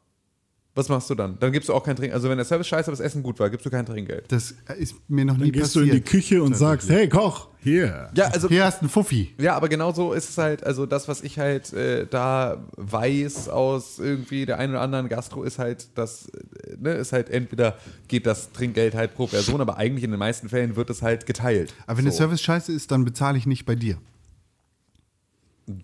Was 0.78 0.90
machst 0.90 1.10
du 1.10 1.16
dann? 1.16 1.40
Dann 1.40 1.52
gibst 1.52 1.70
du 1.70 1.74
auch 1.74 1.84
kein 1.84 1.96
Trinkgeld. 1.96 2.14
Also 2.14 2.30
wenn 2.30 2.38
der 2.38 2.46
Service 2.46 2.68
scheiße, 2.68 2.92
aber 2.92 2.96
das 2.96 3.00
Essen 3.00 3.24
gut 3.24 3.40
war, 3.40 3.50
gibst 3.50 3.66
du 3.66 3.72
kein 3.72 3.84
Trinkgeld. 3.84 4.32
Das 4.32 4.54
ist 4.78 4.94
mir 5.08 5.26
noch 5.26 5.36
nie 5.36 5.46
Dann 5.46 5.54
gehst 5.54 5.76
du 5.76 5.80
passiert. 5.80 5.98
in 5.98 6.04
die 6.04 6.08
Küche 6.08 6.44
und 6.44 6.56
sagst, 6.56 6.88
hey 6.88 7.10
Koch, 7.10 7.48
hier. 7.64 8.12
Ja, 8.14 8.26
also 8.26 8.48
Hier 8.48 8.64
hast 8.64 8.78
du 8.78 8.82
einen 8.82 8.90
Fuffi. 8.92 9.34
Ja, 9.40 9.56
aber 9.56 9.70
genau 9.70 9.92
so 9.92 10.14
ist 10.14 10.30
es 10.30 10.38
halt, 10.38 10.64
also 10.64 10.86
das, 10.86 11.08
was 11.08 11.24
ich 11.24 11.40
halt 11.40 11.74
äh, 11.74 12.06
da 12.06 12.64
weiß 12.76 13.50
aus 13.50 13.98
irgendwie 13.98 14.46
der 14.46 14.60
einen 14.60 14.74
oder 14.74 14.82
anderen 14.82 15.10
Gastro, 15.10 15.42
ist 15.42 15.58
halt, 15.58 15.88
das, 15.96 16.30
äh, 16.30 16.78
ne, 16.80 16.92
ist 16.92 17.12
halt 17.12 17.32
entweder 17.32 17.80
geht 18.08 18.28
das 18.28 18.52
Trinkgeld 18.52 18.94
halt 18.94 19.16
pro 19.16 19.26
Person, 19.26 19.60
aber 19.62 19.78
eigentlich 19.78 20.04
in 20.04 20.12
den 20.12 20.20
meisten 20.20 20.48
Fällen 20.48 20.76
wird 20.76 20.92
es 20.92 21.02
halt 21.02 21.26
geteilt. 21.26 21.74
Aber 21.88 21.98
wenn 21.98 22.06
so. 22.06 22.12
der 22.12 22.18
Service 22.18 22.42
scheiße 22.44 22.72
ist, 22.72 22.92
dann 22.92 23.04
bezahle 23.04 23.40
ich 23.40 23.48
nicht 23.48 23.66
bei 23.66 23.74
dir. 23.74 23.98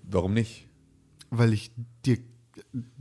Warum 0.04 0.36
nicht? 0.36 0.68
Weil 1.32 1.52
ich 1.52 1.72
dir 2.06 2.20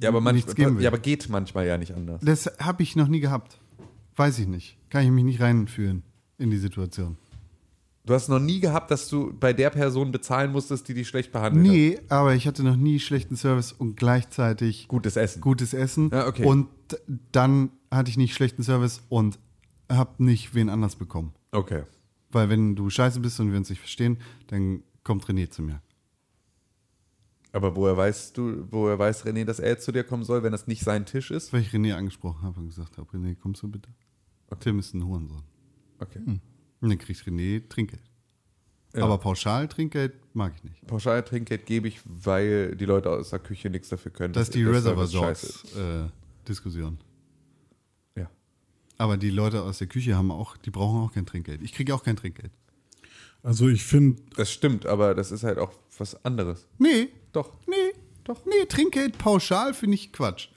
Ja, 0.01 0.09
aber, 0.09 0.20
manchmal, 0.20 0.55
geben 0.55 0.77
will. 0.77 0.83
ja, 0.85 0.91
aber 0.91 0.99
geht 0.99 1.29
manchmal 1.29 1.66
ja 1.66 1.79
nicht 1.79 1.95
anders. 1.95 2.20
das 2.23 2.47
habe 2.59 2.83
ich 2.83 2.95
noch 2.97 3.09
nie 3.09 3.20
gehabt. 3.20 3.59
Weiß 4.16 4.39
ich 4.39 4.47
nicht. 4.47 4.79
Kann 4.91 5.05
ich 5.05 5.11
mich 5.11 5.25
nicht 5.25 5.41
reinfühlen 5.41 6.03
in 6.39 6.51
die 6.51 6.59
Situation. 6.59 7.16
Du 8.05 8.14
hast 8.14 8.29
noch 8.29 8.41
nie 8.41 8.59
gehabt, 8.59 8.91
dass 8.91 9.09
du 9.09 9.33
bei 9.33 9.53
der 9.53 9.70
Person 9.70 10.11
bezahlen 10.11 10.51
musstest, 10.51 10.89
die 10.89 10.95
dich 10.95 11.07
schlecht 11.07 11.31
behandelt 11.31 11.64
hat. 11.64 11.73
Nee, 11.73 12.01
aber 12.09 12.35
ich 12.35 12.49
hatte 12.49 12.64
noch 12.64 12.77
nie 12.77 12.99
schlechten 12.99 13.37
Service 13.37 13.73
und 13.73 13.97
gleichzeitig 13.97 14.89
Gutes 14.89 15.16
Essen. 15.16 15.41
gutes 15.41 15.73
Essen. 15.73 16.11
Ja, 16.12 16.27
okay. 16.27 16.45
Und 16.45 16.68
dann 17.31 17.70
hatte 17.93 18.11
ich 18.11 18.16
nicht 18.16 18.35
schlechten 18.35 18.64
Service 18.64 19.03
und 19.09 19.39
habe 19.91 20.23
nicht 20.23 20.55
wen 20.55 20.68
anders 20.68 20.97
bekommen. 20.97 21.33
Okay. 21.53 21.85
Weil 22.33 22.49
wenn 22.49 22.75
du 22.75 22.91
scheiße 22.91 23.20
bist 23.20 23.39
und 23.39 23.53
wir 23.53 23.59
uns 23.59 23.70
nicht 23.70 23.79
verstehen, 23.79 24.18
dann 24.49 24.83
kommt 25.05 25.25
René 25.27 25.49
zu 25.49 25.62
mir. 25.62 25.81
Aber 27.53 27.77
woher 27.77 27.97
weißt 27.97 28.37
du, 28.37 28.67
woher 28.71 28.99
weiß 28.99 29.27
René, 29.27 29.45
dass 29.45 29.59
er 29.59 29.69
jetzt 29.69 29.85
zu 29.85 29.93
dir 29.93 30.05
kommen 30.05 30.25
soll, 30.25 30.43
wenn 30.43 30.53
das 30.53 30.67
nicht 30.67 30.83
sein 30.83 31.05
Tisch 31.05 31.31
ist? 31.31 31.53
Weil 31.53 31.61
ich 31.61 31.71
René 31.71 31.95
angesprochen 31.95 32.43
habe 32.43 32.61
und 32.61 32.69
gesagt 32.69 32.97
habe, 32.97 33.11
René, 33.17 33.37
kommst 33.37 33.63
du 33.63 33.69
bitte? 33.69 33.91
Tim 34.61 34.79
ist 34.79 34.95
ein 34.95 35.05
Hurensohn. 35.05 35.43
Okay. 35.99 36.21
Und 36.27 36.89
dann 36.89 36.99
kriegt 36.99 37.21
René 37.23 37.67
Trinkgeld. 37.69 38.03
Ja. 38.95 39.05
Aber 39.05 39.19
pauschal 39.19 39.69
Trinkgeld 39.69 40.13
mag 40.35 40.53
ich 40.57 40.65
nicht. 40.65 40.87
Pauschal 40.87 41.23
Trinkgeld 41.23 41.65
gebe 41.65 41.89
ich, 41.89 42.01
weil 42.05 42.77
die 42.77 42.85
Leute 42.85 43.11
aus 43.11 43.31
der 43.31 43.39
Küche 43.39 43.71
nichts 43.71 43.89
dafür 43.89 44.13
können. 44.13 44.35
Das 44.35 44.45
ist 44.45 44.55
die 44.55 44.65
Reservoir. 44.65 45.07
Dogs 45.07 45.65
äh, 45.75 46.09
Diskussion. 46.47 46.99
Ja. 48.15 48.31
Aber 48.99 49.17
die 49.17 49.31
Leute 49.31 49.63
aus 49.63 49.79
der 49.79 49.87
Küche 49.87 50.15
haben 50.17 50.31
auch, 50.31 50.57
die 50.59 50.71
brauchen 50.71 51.01
auch 51.01 51.13
kein 51.13 51.25
Trinkgeld. 51.25 51.63
Ich 51.63 51.73
kriege 51.73 51.95
auch 51.95 52.03
kein 52.03 52.17
Trinkgeld. 52.17 52.53
Also 53.43 53.69
ich 53.69 53.83
finde, 53.83 54.23
Das 54.37 54.53
stimmt, 54.53 54.87
aber 54.87 55.15
das 55.15 55.33
ist 55.33 55.43
halt 55.43 55.59
auch 55.59 55.73
was 56.01 56.24
anderes. 56.24 56.66
Nee, 56.78 57.09
Doch. 57.32 57.53
nee, 57.66 57.93
doch. 58.24 58.45
Nee, 58.47 58.66
Trinkgeld 58.68 59.18
pauschal 59.18 59.74
finde 59.74 59.95
ich 59.97 60.12
Quatsch. 60.12 60.49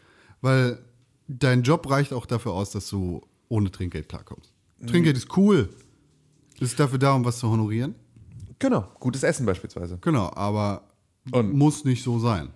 Weil 0.42 0.80
dein 1.28 1.64
Job 1.64 1.90
reicht 1.90 2.14
auch 2.14 2.26
dafür 2.26 2.52
aus, 2.54 2.72
dass 2.72 2.90
du 2.90 3.22
ohne 3.50 3.72
Trinkgeld 3.72 4.08
klarkommst. 4.10 4.54
Mhm. 4.80 4.88
Trinkgeld 4.88 5.18
ist 5.18 5.36
cool. 5.38 5.70
Ist 6.60 6.80
dafür 6.80 7.00
da, 7.00 7.14
um 7.14 7.26
was 7.26 7.40
zu 7.40 7.50
honorieren. 7.50 7.96
Genau. 8.60 8.88
Gutes 9.00 9.24
Essen 9.24 9.46
beispielsweise. 9.46 9.98
Genau, 10.02 10.32
aber 10.36 10.88
Und- 11.32 11.54
muss 11.54 11.84
nicht 11.86 12.04
so 12.04 12.20
sein. 12.20 12.50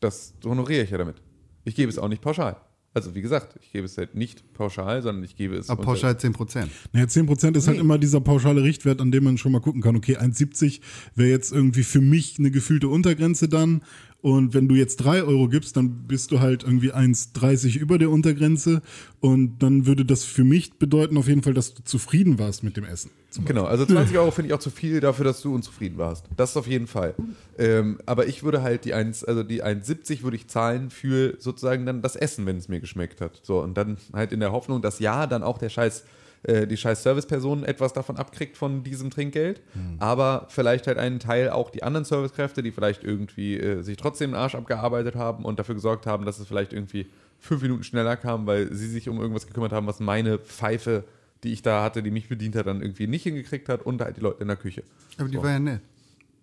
Das 0.00 0.34
honoriere 0.44 0.84
ich 0.84 0.90
ja 0.90 0.98
damit. 0.98 1.16
Ich 1.64 1.74
gebe 1.74 1.90
es 1.90 1.98
auch 1.98 2.08
nicht 2.08 2.22
pauschal. 2.22 2.56
Also 2.96 3.14
wie 3.14 3.20
gesagt, 3.20 3.56
ich 3.60 3.70
gebe 3.72 3.84
es 3.84 3.98
halt 3.98 4.14
nicht 4.14 4.54
pauschal, 4.54 5.02
sondern 5.02 5.22
ich 5.22 5.36
gebe 5.36 5.54
es. 5.56 5.68
Aber 5.68 5.82
pauschal 5.82 6.14
10%. 6.14 6.66
naja, 6.94 7.04
10% 7.04 7.54
ist 7.54 7.66
halt 7.66 7.76
Nee. 7.76 7.82
immer 7.82 7.98
dieser 7.98 8.22
pauschale 8.22 8.62
Richtwert, 8.62 9.02
an 9.02 9.10
dem 9.10 9.24
man 9.24 9.36
schon 9.36 9.52
mal 9.52 9.60
gucken 9.60 9.82
kann, 9.82 9.96
okay, 9.96 10.16
1,70 10.16 10.80
wäre 11.14 11.28
jetzt 11.28 11.52
irgendwie 11.52 11.82
für 11.82 12.00
mich 12.00 12.36
eine 12.38 12.50
gefühlte 12.50 12.88
Untergrenze 12.88 13.50
dann. 13.50 13.82
Und 14.26 14.54
wenn 14.54 14.66
du 14.66 14.74
jetzt 14.74 14.96
3 14.96 15.22
Euro 15.22 15.46
gibst, 15.46 15.76
dann 15.76 16.08
bist 16.08 16.32
du 16.32 16.40
halt 16.40 16.64
irgendwie 16.64 16.92
1,30 16.92 17.78
über 17.78 17.96
der 17.96 18.10
Untergrenze. 18.10 18.82
Und 19.20 19.60
dann 19.60 19.86
würde 19.86 20.04
das 20.04 20.24
für 20.24 20.42
mich 20.42 20.80
bedeuten 20.80 21.16
auf 21.16 21.28
jeden 21.28 21.44
Fall, 21.44 21.54
dass 21.54 21.74
du 21.74 21.84
zufrieden 21.84 22.40
warst 22.40 22.64
mit 22.64 22.76
dem 22.76 22.82
Essen. 22.82 23.12
Genau, 23.44 23.66
also 23.66 23.86
20 23.86 24.18
Euro 24.18 24.32
finde 24.32 24.48
ich 24.48 24.54
auch 24.54 24.58
zu 24.58 24.70
viel 24.70 24.98
dafür, 24.98 25.24
dass 25.24 25.42
du 25.42 25.54
unzufrieden 25.54 25.96
warst. 25.96 26.24
Das 26.36 26.50
ist 26.50 26.56
auf 26.56 26.66
jeden 26.66 26.88
Fall. 26.88 27.14
Ähm, 27.56 28.00
aber 28.04 28.26
ich 28.26 28.42
würde 28.42 28.62
halt 28.62 28.84
die 28.84 28.94
1, 28.94 29.22
also 29.22 29.44
die 29.44 29.62
1,70 29.62 30.24
würde 30.24 30.36
ich 30.36 30.48
zahlen 30.48 30.90
für 30.90 31.36
sozusagen 31.38 31.86
dann 31.86 32.02
das 32.02 32.16
Essen, 32.16 32.46
wenn 32.46 32.56
es 32.56 32.66
mir 32.66 32.80
geschmeckt 32.80 33.20
hat. 33.20 33.38
So, 33.44 33.62
und 33.62 33.74
dann 33.74 33.96
halt 34.12 34.32
in 34.32 34.40
der 34.40 34.50
Hoffnung, 34.50 34.82
dass 34.82 34.98
ja, 34.98 35.28
dann 35.28 35.44
auch 35.44 35.58
der 35.58 35.68
scheiß, 35.68 36.02
äh, 36.46 36.66
die 36.66 36.76
scheiß 36.76 37.02
Serviceperson 37.02 37.64
etwas 37.64 37.92
davon 37.92 38.16
abkriegt 38.16 38.56
von 38.56 38.82
diesem 38.82 39.10
Trinkgeld. 39.10 39.60
Aber 39.98 40.46
vielleicht 40.48 40.86
halt 40.86 40.98
einen 40.98 41.18
Teil 41.18 41.50
auch 41.50 41.70
die 41.70 41.82
anderen 41.82 42.04
Servicekräfte, 42.04 42.62
die 42.62 42.70
vielleicht 42.72 43.04
irgendwie 43.04 43.58
äh, 43.58 43.82
sich 43.82 43.96
trotzdem 43.96 44.30
den 44.30 44.36
Arsch 44.36 44.54
abgearbeitet 44.54 45.14
haben 45.14 45.44
und 45.44 45.58
dafür 45.58 45.74
gesorgt 45.74 46.06
haben, 46.06 46.24
dass 46.24 46.38
es 46.38 46.46
vielleicht 46.46 46.72
irgendwie 46.72 47.06
fünf 47.38 47.62
Minuten 47.62 47.82
schneller 47.84 48.16
kam, 48.16 48.46
weil 48.46 48.72
sie 48.72 48.88
sich 48.88 49.08
um 49.08 49.20
irgendwas 49.20 49.46
gekümmert 49.46 49.72
haben, 49.72 49.86
was 49.86 50.00
meine 50.00 50.38
Pfeife 50.38 51.04
die 51.44 51.52
ich 51.52 51.62
da 51.62 51.82
hatte, 51.82 52.02
die 52.02 52.10
mich 52.10 52.28
bedient 52.28 52.56
hat, 52.56 52.66
dann 52.66 52.80
irgendwie 52.80 53.06
nicht 53.06 53.22
hingekriegt 53.24 53.68
hat 53.68 53.82
und 53.82 54.00
halt 54.00 54.16
die 54.16 54.20
Leute 54.20 54.40
in 54.40 54.48
der 54.48 54.56
Küche. 54.56 54.82
Aber 55.18 55.28
die 55.28 55.36
So. 55.36 55.42
war 55.42 55.50
ja 55.50 55.58
nett. 55.58 55.82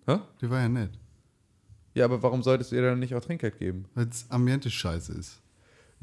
Hä? 0.05 0.17
Die 0.39 0.49
war 0.49 0.59
ja 0.61 0.69
nett. 0.69 0.91
Ja, 1.95 2.05
aber 2.05 2.23
warum 2.23 2.41
solltest 2.43 2.71
du 2.71 2.75
ihr 2.75 2.83
dann 2.83 2.99
nicht 2.99 3.13
auch 3.15 3.19
Trinkgeld 3.21 3.57
geben? 3.59 3.85
Weil 3.95 4.05
das 4.05 4.25
Ambiente 4.29 4.69
scheiße 4.69 5.13
ist. 5.13 5.41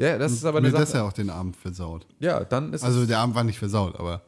Ja, 0.00 0.16
das 0.16 0.32
ist 0.32 0.44
aber 0.46 0.62
Mir 0.62 0.68
eine 0.68 0.78
das 0.78 0.92
Sache. 0.92 1.02
ja 1.02 1.08
auch 1.08 1.12
den 1.12 1.28
Abend 1.28 1.56
versaut. 1.56 2.06
Ja, 2.20 2.42
dann 2.42 2.72
ist 2.72 2.82
Also 2.82 3.04
der 3.04 3.18
Abend 3.18 3.34
war 3.34 3.44
nicht 3.44 3.58
versaut, 3.58 3.98
aber 4.00 4.22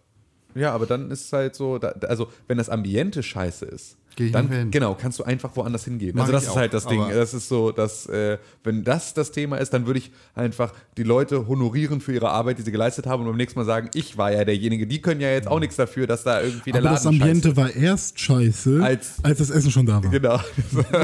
ja, 0.54 0.74
aber 0.74 0.84
dann 0.84 1.10
ist 1.10 1.24
es 1.24 1.32
halt 1.32 1.54
so, 1.54 1.78
da, 1.78 1.88
also 2.06 2.28
wenn 2.46 2.58
das 2.58 2.68
Ambiente 2.68 3.22
scheiße 3.22 3.64
ist, 3.64 3.96
Geh 4.16 4.26
ich 4.26 4.32
dann 4.32 4.48
hin. 4.48 4.70
genau 4.70 4.94
kannst 4.94 5.18
du 5.18 5.24
einfach 5.24 5.54
woanders 5.56 5.84
hingehen. 5.84 6.12
Mach 6.14 6.22
also 6.22 6.32
das 6.32 6.42
ist 6.44 6.48
auch, 6.50 6.56
halt 6.56 6.74
das 6.74 6.86
Ding. 6.86 7.02
Das 7.12 7.34
ist 7.34 7.48
so, 7.48 7.72
dass 7.72 8.06
äh, 8.06 8.38
wenn 8.64 8.84
das 8.84 9.14
das 9.14 9.32
Thema 9.32 9.56
ist, 9.56 9.72
dann 9.72 9.86
würde 9.86 9.98
ich 9.98 10.10
einfach 10.34 10.72
die 10.96 11.02
Leute 11.02 11.46
honorieren 11.46 12.00
für 12.00 12.12
ihre 12.12 12.30
Arbeit, 12.30 12.58
die 12.58 12.62
sie 12.62 12.72
geleistet 12.72 13.06
haben 13.06 13.22
und 13.22 13.28
beim 13.28 13.36
nächsten 13.36 13.58
Mal 13.58 13.64
sagen, 13.64 13.90
ich 13.94 14.18
war 14.18 14.32
ja 14.32 14.44
derjenige. 14.44 14.86
Die 14.86 15.00
können 15.00 15.20
ja 15.20 15.30
jetzt 15.30 15.48
auch 15.48 15.60
nichts 15.60 15.76
dafür, 15.76 16.06
dass 16.06 16.24
da 16.24 16.40
irgendwie 16.42 16.72
der 16.72 16.80
Aber 16.82 16.90
das 16.90 17.04
Laden 17.04 17.20
Ambiente 17.22 17.48
scheiße. 17.48 17.56
war 17.56 17.74
erst 17.74 18.20
scheiße, 18.20 18.80
Als- 18.82 19.14
als, 19.22 19.38
das 19.38 19.50
Essen 19.50 19.70
schon 19.70 19.86
da 19.86 20.02
war. 20.02 20.10
Genau. 20.10 20.40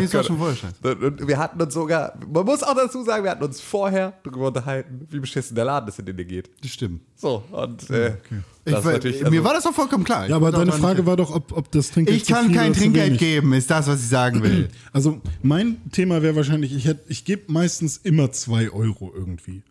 es 0.01 0.15
war 0.15 0.25
schon 0.25 0.39
vorher 0.39 0.57
scheiße. 0.57 0.97
Und 0.97 1.27
wir 1.27 1.39
hatten 1.39 1.61
uns 1.61 1.75
sogar, 1.75 2.15
man 2.33 2.45
muss 2.45 2.63
auch 2.63 2.75
dazu 2.75 3.03
sagen, 3.05 3.25
wir 3.25 3.31
hatten 3.31 3.45
uns 3.45 3.61
vorher 3.61 4.13
darüber 4.23 4.49
unterhalten, 4.49 5.07
wie 5.11 5.21
beschissen 5.21 5.55
der 5.55 5.65
Laden 5.65 5.89
ist, 5.89 5.99
in 5.99 6.07
den 6.07 6.19
ihr 6.19 6.25
geht. 6.25 6.51
Das 6.63 6.71
stimmt. 6.71 7.01
So, 7.17 7.43
und 7.51 7.89
äh, 7.91 8.15
Ich 8.31 8.58
das 8.73 8.85
war, 8.85 8.93
natürlich. 8.93 9.21
mir 9.21 9.27
also- 9.27 9.45
war 9.45 9.55
das 9.55 9.67
auch 9.67 9.75
vollkommen 9.75 10.05
klar. 10.05 10.25
Ich 10.25 10.31
Ja, 10.31 10.37
aber 10.37 10.49
auch 10.49 10.53
deine 10.53 10.73
Frage 10.73 11.07
war 11.07 11.17
doch, 11.17 11.35
ob, 11.35 11.53
ob 11.57 11.71
das 11.73 11.91
Trinkgeld 11.91 12.17
Ich 12.19 12.25
zu 12.27 12.33
kann 12.33 12.47
viel 12.47 12.55
kein 12.57 12.73
Trinkgeld 12.73 13.19
geben, 13.19 13.53
ist 13.53 13.71
das, 13.71 13.87
was 13.87 14.01
ich 14.03 14.09
sagen 14.09 14.43
will. 14.43 14.69
Also 14.93 15.21
mein 15.43 15.77
Thema 15.93 16.23
wäre 16.23 16.35
wahrscheinlich, 16.37 16.75
ich, 16.75 16.87
hätt- 16.87 17.05
ich 17.09 17.25
gebe 17.25 17.43
meistens 17.53 17.99
immer 17.99 18.33
zwei 18.33 18.71
Euro 18.71 19.13
irgendwie. 19.15 19.63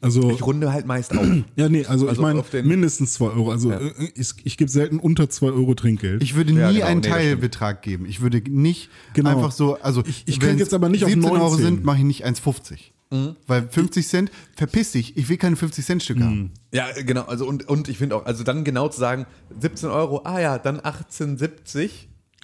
Also 0.00 0.30
Ich 0.30 0.44
runde 0.44 0.70
halt 0.70 0.84
meist 0.86 1.16
auf. 1.16 1.24
ja, 1.56 1.68
nee, 1.70 1.86
also, 1.86 2.06
Also 2.08 2.12
ich 2.12 2.18
meine 2.20 2.44
mindestens 2.62 3.14
zwei 3.14 3.26
Euro. 3.30 3.50
Also 3.50 3.70
äh, 3.70 3.90
ich, 4.14 4.32
ich 4.44 4.58
gebe 4.58 4.70
selten 4.70 4.98
unter 4.98 5.30
zwei 5.30 5.46
Euro 5.46 5.74
Trinkgeld. 5.74 6.22
Ich 6.22 6.34
würde 6.34 6.52
Ja, 6.52 6.68
nie 6.68 6.74
genau, 6.76 6.86
einen 6.88 7.00
nee, 7.00 7.08
Teilbetrag 7.08 7.80
geben. 7.80 8.04
Ich 8.06 8.20
würde 8.20 8.42
nicht 8.46 8.90
Genau. 9.14 9.30
einfach 9.30 9.50
so, 9.52 9.80
also 9.80 10.02
Ich- 10.06 10.24
ich 10.26 10.40
wenn 10.42 10.48
könnte 10.48 10.64
jetzt 10.64 10.74
aber 10.74 10.90
nicht 10.90 11.04
auf 11.04 11.10
17 11.10 11.30
Euro 11.30 11.48
19. 11.48 11.64
sind, 11.64 11.84
mache 11.84 11.98
ich 11.98 12.04
nicht 12.04 12.26
1,50. 12.26 12.90
Mhm. 13.14 13.36
Weil 13.46 13.68
50 13.70 14.06
Cent, 14.08 14.30
verpiss 14.56 14.92
dich, 14.92 15.16
ich 15.16 15.28
will 15.28 15.36
keine 15.36 15.56
50 15.56 15.84
Cent 15.84 16.02
Stücke 16.02 16.24
haben. 16.24 16.50
Ja, 16.72 16.86
genau. 16.92 17.22
Also 17.22 17.46
und, 17.46 17.68
und 17.68 17.88
ich 17.88 17.98
finde 17.98 18.16
auch, 18.16 18.26
also 18.26 18.42
dann 18.44 18.64
genau 18.64 18.88
zu 18.88 18.98
sagen, 18.98 19.26
17 19.60 19.88
Euro, 19.90 20.22
ah 20.24 20.40
ja, 20.40 20.58
dann 20.58 20.80
18,70 20.80 21.90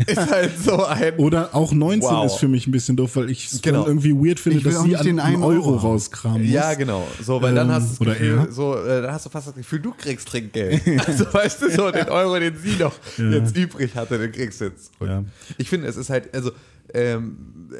ist 0.07 0.31
halt 0.31 0.53
so 0.59 0.83
ein. 0.87 1.16
Oder 1.18 1.55
auch 1.55 1.73
19 1.73 2.01
Wow. 2.09 2.25
ist 2.25 2.37
für 2.37 2.49
mich 2.49 2.66
ein 2.66 2.71
bisschen 2.71 2.97
doof, 2.97 3.16
weil 3.16 3.29
ich 3.29 3.53
es 3.53 3.61
Genau. 3.61 3.81
dann 3.81 3.89
irgendwie 3.89 4.14
weird 4.14 4.41
finde, 4.41 4.61
dass 4.61 4.83
sie 4.83 4.95
den 4.95 5.21
einen 5.21 5.43
Euro 5.43 5.57
Euro 5.57 5.66
haben. 5.77 5.89
rauskramen 5.89 6.43
muss. 6.43 6.51
Ja, 6.51 6.73
genau. 6.73 7.07
So, 7.23 7.43
weil 7.43 7.55
dann 7.55 7.68
Ähm, 7.68 7.75
hast 7.75 7.85
du 7.85 7.91
das 7.91 8.01
oder 8.01 8.12
Gefühl, 8.14 8.39
er. 8.39 8.53
so, 8.53 8.77
äh, 8.83 9.03
dann 9.03 9.12
hast 9.12 9.27
du 9.27 9.31
fast 9.31 9.49
das 9.49 9.55
Gefühl, 9.55 9.81
du 9.81 9.93
kriegst 9.93 10.27
Trinkgeld. 10.29 10.81
also 11.07 11.27
weißt 11.31 11.61
du, 11.62 11.71
so 11.71 11.91
den 11.91 12.09
Euro, 12.09 12.39
den 12.39 12.57
sie 12.57 12.77
noch 12.79 12.95
jetzt 13.18 13.55
übrig 13.57 13.95
hatte, 13.95 14.16
den 14.18 14.33
kriegst 14.33 14.61
du 14.62 14.66
jetzt. 14.66 14.91
Ja. 15.01 15.23
Ich 15.59 15.68
finde, 15.68 15.87
es 15.89 15.97
ist 15.97 16.09
halt, 16.09 16.33
also 16.35 16.53
ähm, 16.95 17.70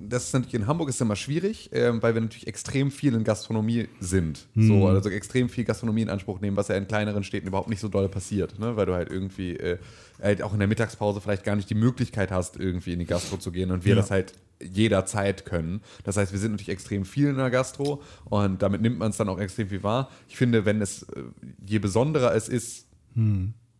das 0.00 0.24
ist 0.24 0.32
natürlich 0.32 0.54
in 0.54 0.66
Hamburg 0.66 0.88
ist 0.88 1.00
immer 1.00 1.16
schwierig, 1.16 1.70
ähm, 1.72 2.02
weil 2.02 2.14
wir 2.14 2.20
natürlich 2.20 2.46
extrem 2.46 2.90
viel 2.90 3.14
in 3.14 3.24
Gastronomie 3.24 3.88
sind. 4.00 4.46
Hm. 4.54 4.66
So, 4.68 4.86
also 4.88 5.10
extrem 5.10 5.48
viel 5.48 5.64
Gastronomie 5.64 6.02
in 6.02 6.08
Anspruch 6.10 6.40
nehmen, 6.40 6.56
was 6.56 6.68
ja 6.68 6.76
in 6.76 6.86
kleineren 6.88 7.24
Städten 7.24 7.46
überhaupt 7.48 7.68
nicht 7.68 7.80
so 7.80 7.88
doll 7.88 8.08
passiert, 8.08 8.58
ne? 8.58 8.76
weil 8.76 8.86
du 8.86 8.94
halt 8.94 9.10
irgendwie 9.10 9.56
äh, 9.56 9.78
halt 10.22 10.42
auch 10.42 10.52
in 10.52 10.58
der 10.60 10.68
Mittagspause 10.68 11.20
vielleicht 11.20 11.44
gar 11.44 11.56
nicht 11.56 11.68
die 11.68 11.74
Möglichkeit 11.74 12.30
hast, 12.30 12.56
irgendwie 12.58 12.92
in 12.94 12.98
die 13.00 13.04
Gastro 13.06 13.36
zu 13.36 13.52
gehen 13.52 13.70
und 13.70 13.84
wir 13.84 13.90
Ja. 13.90 13.96
das 13.96 14.10
halt 14.10 14.32
jederzeit 14.62 15.44
können. 15.44 15.82
Das 16.04 16.16
heißt, 16.16 16.32
wir 16.32 16.38
sind 16.38 16.52
natürlich 16.52 16.70
extrem 16.70 17.04
viel 17.04 17.28
in 17.28 17.36
der 17.36 17.50
Gastro 17.50 18.00
und 18.24 18.62
damit 18.62 18.80
nimmt 18.80 18.98
man 18.98 19.10
es 19.10 19.16
dann 19.18 19.28
auch 19.28 19.38
extrem 19.40 19.68
viel 19.68 19.82
wahr. 19.82 20.10
Ich 20.28 20.36
finde, 20.36 20.64
wenn 20.64 20.80
es, 20.80 21.02
äh, 21.02 21.22
je 21.66 21.80
besonderer 21.80 22.34
es 22.34 22.48
ist, 22.48 22.86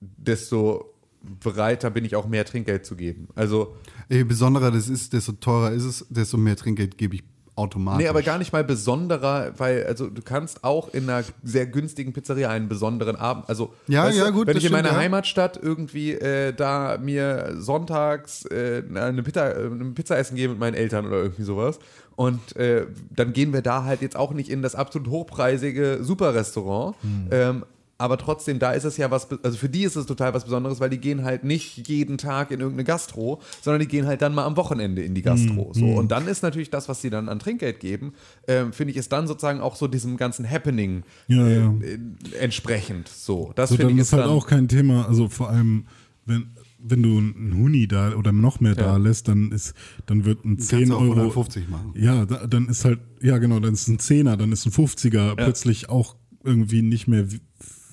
desto 0.01 0.94
bereiter 1.41 1.91
bin 1.91 2.05
ich 2.05 2.17
auch 2.17 2.27
mehr 2.27 2.45
Trinkgeld 2.45 2.85
zu 2.87 2.97
geben. 2.97 3.29
Also, 3.35 3.75
Je 4.09 4.25
besonderer 4.25 4.71
das 4.71 4.89
ist, 4.89 5.13
desto 5.13 5.33
teurer 5.33 5.73
ist 5.73 5.85
es, 5.85 6.07
desto 6.11 6.37
mehr 6.37 6.57
Trinkgeld 6.57 6.99
gebe 6.99 7.17
ich 7.17 7.25
automatisch. 7.57 8.03
nee, 8.03 8.09
aber 8.09 8.23
gar 8.23 8.39
nicht 8.39 8.53
mal 8.53 8.65
besonderer, 8.65 9.53
weil, 9.59 9.85
also 9.87 10.09
du 10.11 10.23
kannst 10.23 10.65
auch 10.65 10.93
in 10.93 11.09
einer 11.09 11.25
sehr 11.45 11.67
günstigen 11.67 12.13
Pizzeria 12.13 12.51
einen 12.51 12.69
besonderen 12.69 13.15
Abend, 13.15 13.49
also 13.49 13.73
Ja, 13.87 14.11
ja, 14.11 14.27
du, 14.27 14.33
gut, 14.33 14.47
wenn 14.49 14.57
ich 14.57 14.65
in 14.65 14.73
meiner 14.73 14.89
ja. 14.91 14.97
Heimatstadt 14.97 15.57
irgendwie 15.63 16.15
äh, 16.15 16.53
da 16.53 16.99
mir 17.01 17.55
sonntags 17.59 18.45
äh, 18.47 18.83
eine, 18.93 19.23
Pizza, 19.23 19.55
äh, 19.57 19.67
eine 19.67 19.85
Pizza 19.93 20.19
essen 20.19 20.35
gehe 20.35 20.49
mit 20.49 20.59
meinen 20.59 20.75
Eltern 20.75 21.07
oder 21.07 21.19
irgendwie 21.23 21.45
sowas 21.45 21.79
und 22.17 22.57
äh, 22.57 22.87
dann 23.15 23.33
gehen 23.33 23.53
wir 23.53 23.63
da 23.63 23.85
halt 23.85 24.03
jetzt 24.03 24.17
auch 24.17 24.35
nicht 24.35 24.49
in 24.51 24.61
das 24.61 24.75
absolut 24.75 25.09
hochpreisige 25.09 26.01
Superrestaurant, 26.03 26.97
Hm. 27.03 27.29
ähm, 27.31 27.65
aber 27.97 28.19
trotzdem, 28.19 28.59
da 28.59 28.73
ist 28.73 28.85
es 28.85 28.97
ja 28.97 29.11
was, 29.11 29.29
also 29.43 29.57
für 29.57 29.69
die 29.69 29.83
ist 29.85 29.95
es 29.97 30.07
total 30.07 30.35
was 30.35 30.45
Besonderes, 30.45 30.81
weil 30.81 30.91
die 30.91 30.99
gehen 30.99 31.23
halt 31.23 31.45
nicht 31.45 31.87
jeden 31.89 32.19
Tag 32.19 32.51
in 32.51 32.59
irgendeine 32.61 32.85
Gastro, 32.85 33.41
sondern 33.63 33.81
die 33.81 33.87
gehen 33.89 34.07
halt 34.07 34.21
dann 34.21 34.35
mal 34.35 34.45
am 34.45 34.57
Wochenende 34.57 35.03
in 35.03 35.15
die 35.15 35.23
Gastro. 35.23 35.69
Mhm. 35.69 35.79
So. 35.79 35.87
Und 35.87 36.11
dann 36.11 36.27
ist 36.27 36.43
natürlich 36.43 36.71
das, 36.71 36.89
was 36.89 37.01
sie 37.03 37.11
dann 37.11 37.29
an 37.29 37.39
Trinkgeld 37.39 37.79
geben, 37.81 38.13
ähm, 38.49 38.73
finde 38.73 38.91
ich, 38.91 38.97
ist 38.97 39.13
dann 39.13 39.27
sozusagen 39.29 39.61
auch 39.61 39.77
so 39.77 39.87
diesem 39.87 40.17
ganzen 40.17 40.49
Happening 40.51 41.05
Ja, 41.29 41.47
äh, 41.47 41.57
ja. 41.59 41.73
äh, 41.83 41.99
entsprechend. 42.41 43.09
So, 43.09 43.53
das 43.55 43.71
So, 43.71 43.77
finde 43.77 43.91
dann 43.93 43.97
ich 43.97 44.03
ist 44.03 44.13
halt 44.13 44.25
dann, 44.25 44.31
auch 44.31 44.47
kein 44.47 44.67
Thema. 44.69 45.07
Also 45.07 45.29
vor 45.29 45.51
allem, 45.51 45.87
wenn, 46.27 46.49
wenn 46.81 47.03
du 47.03 47.17
einen 47.19 47.55
Huni 47.57 47.87
da 47.87 48.13
oder 48.15 48.33
noch 48.33 48.59
mehr 48.61 48.75
da 48.75 48.87
Ja. 48.87 48.97
lässt, 48.97 49.29
dann 49.29 49.53
ist, 49.53 49.73
dann 50.07 50.25
wird 50.25 50.45
ein 50.45 50.59
10 50.59 50.89
du 50.89 50.97
auch 50.97 51.01
Euro. 51.01 51.13
150 51.13 51.69
machen. 51.69 51.93
Ja, 51.97 52.27
da, 52.27 52.47
dann 52.49 52.69
ist 52.69 52.85
halt, 52.85 52.99
ja 53.23 53.39
genau, 53.39 53.61
dann 53.61 53.73
ist 53.75 53.87
ein 53.89 53.99
Zehner, 54.01 54.37
dann 54.37 54.51
ist 54.53 54.67
ein 54.67 54.73
50er 54.73 55.37
plötzlich 55.37 55.89
auch 55.89 56.17
irgendwie 56.43 56.83
nicht 56.83 57.07
mehr 57.09 57.27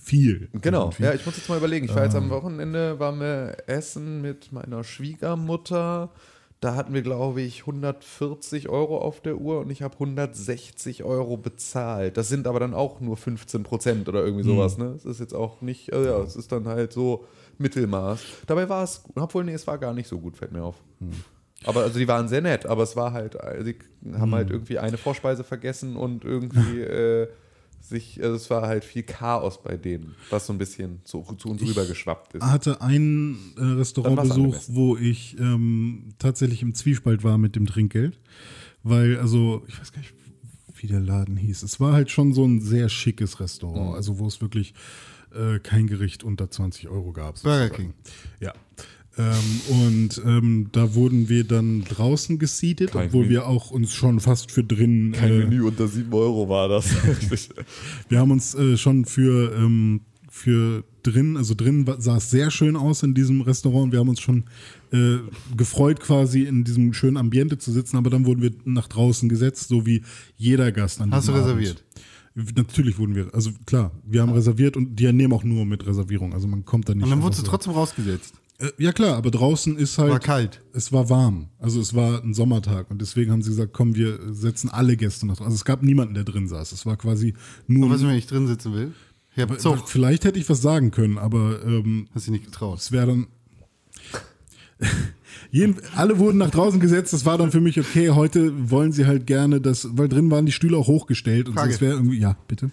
viel. 0.02 0.50
Genau, 0.62 0.92
ja, 1.00 1.14
ich 1.14 1.26
muss 1.26 1.38
jetzt 1.38 1.50
mal 1.50 1.58
überlegen. 1.58 1.86
Ich 1.86 1.96
war 1.96 2.04
jetzt 2.04 2.16
am 2.16 2.30
Wochenende, 2.30 3.00
waren 3.00 3.20
wir 3.20 3.58
essen 3.68 4.22
mit 4.22 4.52
meiner 4.52 4.84
Schwiegermutter. 4.84 6.10
Da 6.60 6.76
hatten 6.76 6.94
wir, 6.94 7.02
glaube 7.02 7.42
ich, 7.42 7.62
140 7.62 8.70
Euro 8.70 9.00
auf 9.00 9.20
der 9.20 9.38
Uhr 9.38 9.62
und 9.62 9.72
ich 9.72 9.82
habe 9.82 9.96
160 9.96 11.04
Euro 11.04 11.38
bezahlt. 11.38 12.18
Das 12.18 12.30
sind 12.30 12.46
aber 12.46 12.60
dann 12.60 12.76
auch 12.76 13.00
nur 13.02 13.18
15 13.18 13.64
Prozent 13.64 14.08
oder 14.08 14.24
irgendwie 14.24 14.44
sowas. 14.44 14.78
Ne? 14.78 14.94
Es 14.96 15.06
ist 15.06 15.20
jetzt 15.20 15.34
auch 15.34 15.62
nicht, 15.62 15.92
äh, 15.92 16.06
ja, 16.06 16.20
es 16.20 16.36
ist 16.36 16.52
dann 16.52 16.68
halt 16.68 16.94
so 16.94 17.26
Mittelmaß. 17.58 18.22
Dabei 18.46 18.70
war 18.70 18.84
es, 18.84 19.04
obwohl, 19.16 19.44
nee, 19.44 19.54
es 19.54 19.66
war 19.66 19.80
gar 19.80 19.94
nicht 19.94 20.08
so 20.08 20.20
gut, 20.20 20.38
fällt 20.38 20.52
mir 20.52 20.64
auf. 20.64 20.76
Aber 21.66 21.82
also 21.82 21.98
die 21.98 22.08
waren 22.08 22.28
sehr 22.28 22.42
nett, 22.42 22.66
aber 22.66 22.84
es 22.84 22.96
war 22.96 23.12
halt, 23.14 23.38
sie 23.64 23.76
haben 24.14 24.34
halt 24.34 24.50
irgendwie 24.50 24.78
eine 24.80 24.98
Vorspeise 24.98 25.44
vergessen 25.44 25.96
und 25.96 26.26
irgendwie 26.26 26.82
äh, 26.82 27.28
sich, 27.92 28.22
also 28.24 28.36
es 28.36 28.50
war 28.50 28.64
halt 28.64 28.84
viel 28.84 29.04
Chaos 29.04 29.62
bei 29.62 29.78
denen, 29.78 30.16
was 30.32 30.48
so 30.48 30.54
ein 30.54 30.58
bisschen 30.58 31.00
zu, 31.04 31.24
zu 31.38 31.50
uns 31.50 31.62
rüber 31.62 31.86
geschwappt 31.86 32.34
ist. 32.34 32.44
hatte 32.44 32.82
einen 32.82 33.54
äh, 33.58 33.62
Restaurantbesuch, 33.64 34.58
wo 34.68 34.98
ich 34.98 35.38
ähm, 35.40 36.14
tatsächlich 36.18 36.64
im 36.64 36.74
Zwiespalt 36.74 37.24
war 37.24 37.38
mit 37.38 37.56
dem 37.56 37.66
Trinkgeld. 37.68 38.20
Weil, 38.84 39.18
also, 39.20 39.64
ich 39.68 39.80
weiß 39.80 39.92
gar 39.92 40.00
nicht, 40.02 40.14
wie 40.76 40.88
der 40.88 41.00
Laden 41.00 41.38
hieß. 41.38 41.62
Es 41.62 41.80
war 41.80 41.94
halt 41.94 42.10
schon 42.10 42.34
so 42.34 42.44
ein 42.44 42.60
sehr 42.62 42.90
schickes 42.90 43.40
Restaurant, 43.40 43.90
Mhm. 43.90 43.96
also 43.96 44.18
wo 44.18 44.26
es 44.26 44.42
wirklich 44.42 44.74
äh, 45.36 45.60
kein 45.60 45.86
Gericht 45.88 46.24
unter 46.24 46.50
20 46.50 46.90
Euro 46.90 47.12
gab. 47.14 47.42
Burger. 47.44 47.70
King. 47.70 47.94
Ja. 48.40 48.54
Ähm, 49.18 49.34
und 49.70 50.22
ähm, 50.26 50.68
da 50.72 50.94
wurden 50.96 51.28
wir 51.28 51.44
dann 51.44 51.84
draußen 51.84 52.40
gesiedet, 52.40 52.92
Kein 52.92 53.08
obwohl 53.08 53.24
Menü. 53.24 53.34
wir 53.34 53.48
auch 53.48 53.72
uns 53.72 53.94
schon 53.94 54.20
fast 54.20 54.52
für 54.52 54.64
drin. 54.64 55.14
äh, 55.14 55.60
unter 55.60 55.88
7 55.88 56.12
Euro 56.14 56.48
war 56.48 56.70
das. 56.70 56.86
wir 58.10 58.20
haben 58.20 58.32
uns 58.32 58.56
äh, 58.56 58.78
schon 58.78 59.04
für, 59.06 59.54
ähm, 59.54 60.02
für 60.30 60.86
drin, 61.04 61.36
also 61.36 61.56
drin 61.56 61.86
sah 61.98 62.18
es 62.18 62.30
sehr 62.32 62.52
schön 62.52 62.78
aus 62.78 63.04
in 63.04 63.14
diesem 63.14 63.42
Restaurant. 63.42 63.92
Wir 63.92 64.00
haben 64.00 64.10
uns 64.10 64.22
schon 64.22 64.46
äh, 64.94 65.18
gefreut, 65.58 66.00
quasi 66.00 66.44
in 66.44 66.64
diesem 66.64 66.94
schönen 66.94 67.18
Ambiente 67.18 67.58
zu 67.58 67.72
sitzen, 67.72 67.98
aber 67.98 68.10
dann 68.10 68.26
wurden 68.26 68.42
wir 68.42 68.52
nach 68.64 68.88
draußen 68.88 69.28
gesetzt, 69.28 69.68
so 69.68 69.86
wie 69.86 70.04
jeder 70.38 70.72
Gast 70.72 71.02
an 71.02 71.12
Hast 71.12 71.28
du 71.28 71.34
Abend. 71.34 71.46
reserviert? 71.46 71.84
Natürlich 72.56 72.98
wurden 72.98 73.14
wir, 73.14 73.34
also 73.34 73.52
klar, 73.66 73.92
wir 74.06 74.22
haben 74.22 74.32
reserviert 74.32 74.78
und 74.78 74.96
die 74.96 75.12
nehmen 75.12 75.34
auch 75.34 75.44
nur 75.44 75.66
mit 75.66 75.86
Reservierung, 75.86 76.34
also 76.34 76.48
man 76.48 76.64
kommt 76.64 76.88
da 76.88 76.96
nicht. 76.96 77.04
Und 77.04 77.10
dann 77.10 77.22
wurdest 77.22 77.42
du 77.42 77.46
trotzdem 77.46 77.74
rausgesetzt. 77.74 78.36
Äh, 78.62 78.72
ja 78.78 78.92
klar, 78.92 79.18
aber 79.18 79.32
draußen 79.32 79.78
ist 79.78 79.98
halt. 79.98 80.12
War 80.12 80.20
kalt. 80.20 80.62
Es 80.74 80.94
war 80.94 81.10
warm. 81.10 81.48
Also 81.60 81.82
es 81.82 81.94
war 81.96 82.24
ein 82.24 82.34
Sommertag 82.34 82.92
und 82.92 83.02
deswegen 83.02 83.32
haben 83.32 83.42
sie 83.42 83.50
gesagt, 83.50 83.74
komm, 83.74 83.96
wir 83.96 84.20
setzen 84.32 84.70
alle 84.70 84.96
Gäste 84.96 85.26
nach 85.26 85.36
draußen. 85.36 85.48
Also 85.48 85.56
es 85.56 85.66
gab 85.66 85.82
niemanden, 85.82 86.14
der 86.14 86.24
drin 86.24 86.48
saß. 86.48 86.72
Es 86.72 86.86
war 86.86 86.96
quasi 86.96 87.34
nur. 87.68 87.86
Und 87.88 87.94
was, 87.94 88.02
wenn 88.04 88.12
ich 88.12 88.28
drin 88.28 88.48
sitzen 88.48 88.74
will? 88.74 88.94
Ich 89.36 89.42
hab 89.42 89.60
Zug. 89.60 89.90
Vielleicht 89.90 90.26
hätte 90.26 90.40
ich 90.40 90.50
was 90.50 90.62
sagen 90.62 90.92
können, 90.92 91.18
aber 91.18 91.64
ähm, 91.66 92.08
Hast 92.14 92.28
dich 92.28 92.32
nicht 92.32 92.46
getraut. 92.46 92.80
es 92.80 92.92
wäre 92.92 93.08
dann. 93.08 93.28
Jeden, 95.52 95.78
alle 95.96 96.20
wurden 96.20 96.38
nach 96.38 96.50
draußen 96.50 96.80
gesetzt, 96.80 97.14
das 97.14 97.26
war 97.26 97.38
dann 97.38 97.52
für 97.52 97.62
mich 97.62 97.80
okay. 97.80 98.10
Heute 98.12 98.72
wollen 98.72 98.92
sie 98.92 99.06
halt 99.06 99.28
gerne, 99.28 99.62
dass, 99.62 99.98
weil 99.98 100.08
drin 100.08 100.32
waren 100.32 100.46
die 100.46 100.52
Stühle 100.52 100.78
auch 100.78 100.88
hochgestellt 100.88 101.48
und 101.50 101.56
Frage. 101.56 101.74
es 101.74 101.82
wäre 101.82 101.94
irgendwie, 101.94 102.20
ja, 102.20 102.36
bitte. 102.48 102.72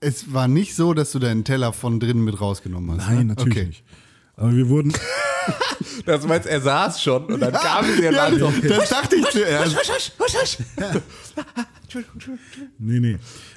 Es 0.00 0.32
war 0.32 0.48
nicht 0.48 0.74
so, 0.74 0.94
dass 0.94 1.12
du 1.12 1.18
deinen 1.18 1.44
Teller 1.44 1.72
von 1.72 2.00
drinnen 2.00 2.24
mit 2.24 2.40
rausgenommen 2.40 2.92
hast. 2.92 3.08
Nein, 3.08 3.18
ne? 3.18 3.34
natürlich 3.34 3.56
okay. 3.56 3.66
nicht. 3.66 3.84
Aber 4.40 4.56
wir 4.56 4.68
wurden, 4.68 4.92
Das 6.06 6.26
meinst 6.26 6.46
er 6.48 6.60
saß 6.60 7.02
schon 7.02 7.24
und 7.26 7.40
dann 7.40 7.52
kam 7.52 7.84
sie 7.84 8.02
Ja, 8.04 8.24
ran. 8.24 8.38
so, 8.38 8.50
das 8.68 8.88
dachte 8.88 9.16
ich 9.16 9.26
zuerst. 9.26 9.76
nee, 12.78 13.00
nee. 13.00 13.16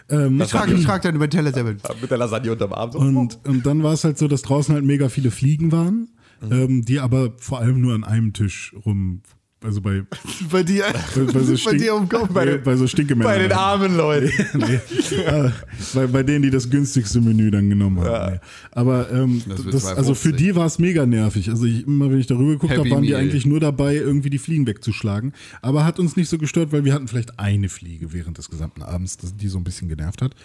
Ähm, 0.10 0.42
Ich 0.42 0.50
trage 0.50 0.74
ich 0.74 0.86
trag 0.86 1.02
dann 1.02 1.16
über 1.16 1.28
den 1.28 1.32
Teller 1.32 1.52
selber. 1.54 1.72
Mit 2.02 2.12
der 2.12 2.18
Lasagne 2.18 2.52
unterm 2.52 2.74
Arm. 2.74 2.92
So. 2.92 3.00
Und, 3.00 3.40
und 3.48 3.66
dann 3.66 3.84
war 3.84 3.94
es 3.94 4.04
halt 4.04 4.18
so, 4.18 4.28
dass 4.28 4.42
draußen 4.42 4.74
halt 4.76 4.84
mega 4.86 5.10
viele 5.10 5.32
Fliegen 5.32 5.72
waren, 5.72 6.10
ähm, 6.42 6.84
die 6.84 7.00
aber 7.00 7.34
vor 7.38 7.60
allem 7.60 7.80
nur 7.82 7.94
an 7.96 8.04
einem 8.04 8.34
Tisch 8.34 8.76
rum, 8.86 9.22
also 9.64 9.82
bei, 9.82 10.04
Bei 10.52 10.64
dir, 10.64 10.86
bei, 11.16 11.24
bei 11.24 11.40
so, 11.40 11.56
bei 11.70 11.78
dir 11.78 11.96
um 11.96 12.08
den 12.08 12.10
Kopf. 12.10 12.30
bei, 12.34 12.58
bei 12.58 12.76
so 12.76 12.88
Stinkemännern. 12.88 13.34
Bei 13.34 13.40
den 13.40 13.52
armen 13.52 13.96
Leuten. 13.96 14.32
nee. 14.58 14.80
äh, 15.16 15.52
bei, 15.94 16.08
bei 16.08 16.24
denen, 16.24 16.44
die 16.44 16.50
das 16.50 16.70
günstigste 16.70 17.22
Menü 17.22 17.50
dann 17.52 17.70
genommen 17.70 18.00
haben. 18.02 18.34
Nee. 18.34 18.40
Aber 18.72 19.12
ähm, 19.12 19.42
Das 19.48 19.66
das, 19.66 19.86
also 19.86 20.16
für 20.16 20.30
2,50. 20.30 20.36
die 20.36 20.56
war 20.56 20.66
es 20.66 20.80
mega 20.80 21.06
nervig. 21.06 21.50
Also 21.50 21.66
ich, 21.66 21.88
immer 21.88 22.10
wenn 22.12 22.20
ich 22.20 22.28
darüber 22.28 22.52
geguckt 22.52 22.78
habe, 22.78 22.90
waren 22.90 23.04
die 23.04 23.16
eigentlich 23.16 23.46
nur 23.46 23.60
dabei, 23.60 23.96
irgendwie 23.96 24.30
die 24.30 24.40
Fliegen 24.40 24.68
wegzuschlagen. 24.68 25.34
Aber 25.62 25.86
hat 25.86 26.00
uns 26.00 26.16
nicht 26.16 26.30
so 26.30 26.38
gestört, 26.38 26.72
weil 26.72 26.86
wir 26.86 26.94
hatten 26.94 27.08
vielleicht 27.08 27.40
eine 27.40 27.70
Fliege 27.70 28.14
während 28.14 28.38
des 28.38 28.50
gesamten 28.50 28.82
Abends, 28.82 29.18
die 29.18 29.48
so 29.48 29.58
ein 29.58 29.64
bisschen 29.64 29.90
genervt 29.90 30.22
hat. 30.22 30.36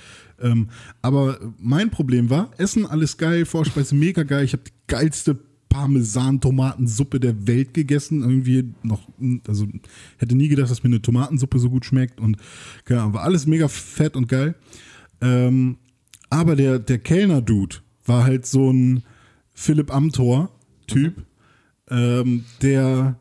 Ähm, 0.40 0.68
aber 1.02 1.38
mein 1.58 1.90
Problem 1.90 2.30
war, 2.30 2.50
Essen 2.58 2.86
alles 2.86 3.16
geil, 3.16 3.44
Vorspeise 3.44 3.94
mega 3.94 4.22
geil. 4.22 4.44
Ich 4.44 4.52
habe 4.52 4.62
die 4.66 4.72
geilste 4.86 5.36
Parmesan-Tomatensuppe 5.68 7.20
der 7.20 7.46
Welt 7.46 7.74
gegessen. 7.74 8.22
Irgendwie 8.22 8.72
noch, 8.82 9.00
also 9.46 9.66
hätte 10.18 10.34
nie 10.34 10.48
gedacht, 10.48 10.70
dass 10.70 10.82
mir 10.82 10.88
eine 10.90 11.02
Tomatensuppe 11.02 11.58
so 11.58 11.70
gut 11.70 11.84
schmeckt 11.84 12.20
und 12.20 12.36
Ahnung, 13.02 13.14
war 13.14 13.22
alles 13.22 13.46
mega 13.46 13.68
fett 13.68 14.16
und 14.16 14.28
geil. 14.28 14.54
Ähm, 15.20 15.76
aber 16.30 16.56
der, 16.56 16.78
der 16.78 16.98
Kellner-Dude 16.98 17.76
war 18.04 18.24
halt 18.24 18.46
so 18.46 18.70
ein 18.70 19.02
Philipp 19.54 19.92
Amthor-Typ. 19.92 21.24
ähm, 21.90 22.44
der 22.62 23.16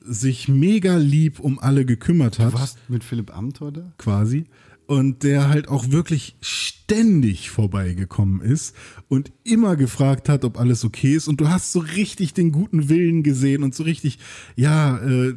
sich 0.00 0.48
mega 0.48 0.96
lieb 0.96 1.40
um 1.40 1.58
alle 1.58 1.84
gekümmert 1.84 2.38
hat 2.38 2.52
Du 2.52 2.58
warst 2.58 2.78
mit 2.88 3.02
Philipp 3.02 3.36
Amthor 3.36 3.72
da? 3.72 3.92
quasi. 3.98 4.44
Und 4.86 5.24
der 5.24 5.48
halt 5.48 5.68
auch 5.68 5.90
wirklich 5.90 6.36
ständig 6.40 7.50
vorbeigekommen 7.50 8.40
ist 8.40 8.74
und 9.08 9.32
immer 9.42 9.74
gefragt 9.74 10.28
hat, 10.28 10.44
ob 10.44 10.60
alles 10.60 10.84
okay 10.84 11.14
ist. 11.14 11.26
Und 11.26 11.40
du 11.40 11.48
hast 11.48 11.72
so 11.72 11.80
richtig 11.80 12.34
den 12.34 12.52
guten 12.52 12.88
Willen 12.88 13.24
gesehen 13.24 13.64
und 13.64 13.74
so 13.74 13.82
richtig, 13.82 14.18
ja, 14.54 14.98
äh, 14.98 15.34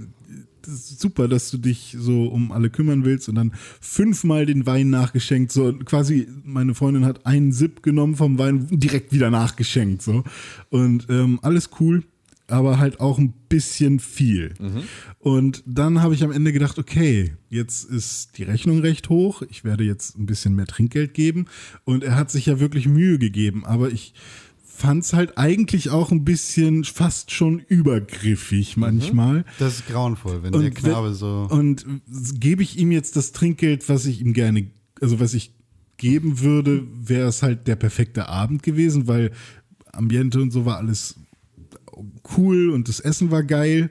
das 0.61 0.99
super, 0.99 1.27
dass 1.27 1.49
du 1.51 1.57
dich 1.57 1.95
so 1.97 2.25
um 2.25 2.51
alle 2.51 2.69
kümmern 2.69 3.03
willst 3.05 3.29
und 3.29 3.35
dann 3.35 3.53
fünfmal 3.81 4.45
den 4.45 4.65
Wein 4.65 4.89
nachgeschenkt. 4.89 5.51
So 5.51 5.73
quasi, 5.73 6.27
meine 6.43 6.75
Freundin 6.75 7.05
hat 7.05 7.25
einen 7.25 7.51
Sip 7.51 7.81
genommen 7.81 8.15
vom 8.15 8.37
Wein, 8.37 8.67
direkt 8.69 9.11
wieder 9.11 9.31
nachgeschenkt. 9.31 10.01
So. 10.01 10.23
Und 10.69 11.07
ähm, 11.09 11.39
alles 11.41 11.69
cool 11.79 12.03
aber 12.51 12.79
halt 12.79 12.99
auch 12.99 13.17
ein 13.17 13.33
bisschen 13.49 13.99
viel. 13.99 14.53
Und 15.19 15.63
dann 15.65 16.01
habe 16.01 16.13
ich 16.13 16.23
am 16.23 16.31
Ende 16.31 16.53
gedacht, 16.53 16.77
okay, 16.79 17.33
jetzt 17.49 17.83
ist 17.83 18.37
die 18.37 18.43
Rechnung 18.43 18.79
recht 18.79 19.09
hoch, 19.09 19.41
ich 19.49 19.63
werde 19.63 19.83
jetzt 19.83 20.17
ein 20.17 20.25
bisschen 20.25 20.55
mehr 20.55 20.67
Trinkgeld 20.67 21.13
geben. 21.13 21.45
Und 21.83 22.03
er 22.03 22.15
hat 22.15 22.31
sich 22.31 22.45
ja 22.45 22.59
wirklich 22.59 22.87
Mühe 22.87 23.19
gegeben, 23.19 23.65
aber 23.65 23.89
ich 23.91 24.13
fand 24.79 25.03
es 25.03 25.13
halt 25.13 25.37
eigentlich 25.37 25.89
auch 25.89 26.11
ein 26.11 26.23
bisschen 26.23 26.85
fast 26.85 27.31
schon 27.31 27.59
übergriffig 27.59 28.77
manchmal. 28.77 29.43
Das 29.59 29.75
ist 29.75 29.87
grauenvoll, 29.87 30.41
wenn 30.41 30.53
Und 30.53 30.61
der 30.61 30.71
Knabe 30.71 31.13
so. 31.13 31.47
Und 31.49 31.85
gebe 32.39 32.63
ich 32.63 32.79
ihm 32.79 32.91
jetzt 32.91 33.17
das 33.17 33.33
Trinkgeld, 33.33 33.89
was 33.89 34.05
ich 34.05 34.21
ihm 34.21 34.33
gerne, 34.33 34.71
also 35.01 35.19
was 35.19 35.33
ich 35.33 35.53
geben 35.97 36.39
würde, 36.39 36.87
wäre 36.93 37.27
es 37.27 37.43
halt 37.43 37.67
der 37.67 37.75
perfekte 37.75 38.29
Abend 38.29 38.63
gewesen, 38.63 39.07
weil 39.07 39.31
Ambiente 39.91 40.41
und 40.41 40.51
so 40.51 40.63
war 40.63 40.77
alles 40.77 41.15
cool 42.37 42.69
und 42.69 42.87
das 42.87 42.99
Essen 42.99 43.31
war 43.31 43.43
geil. 43.43 43.89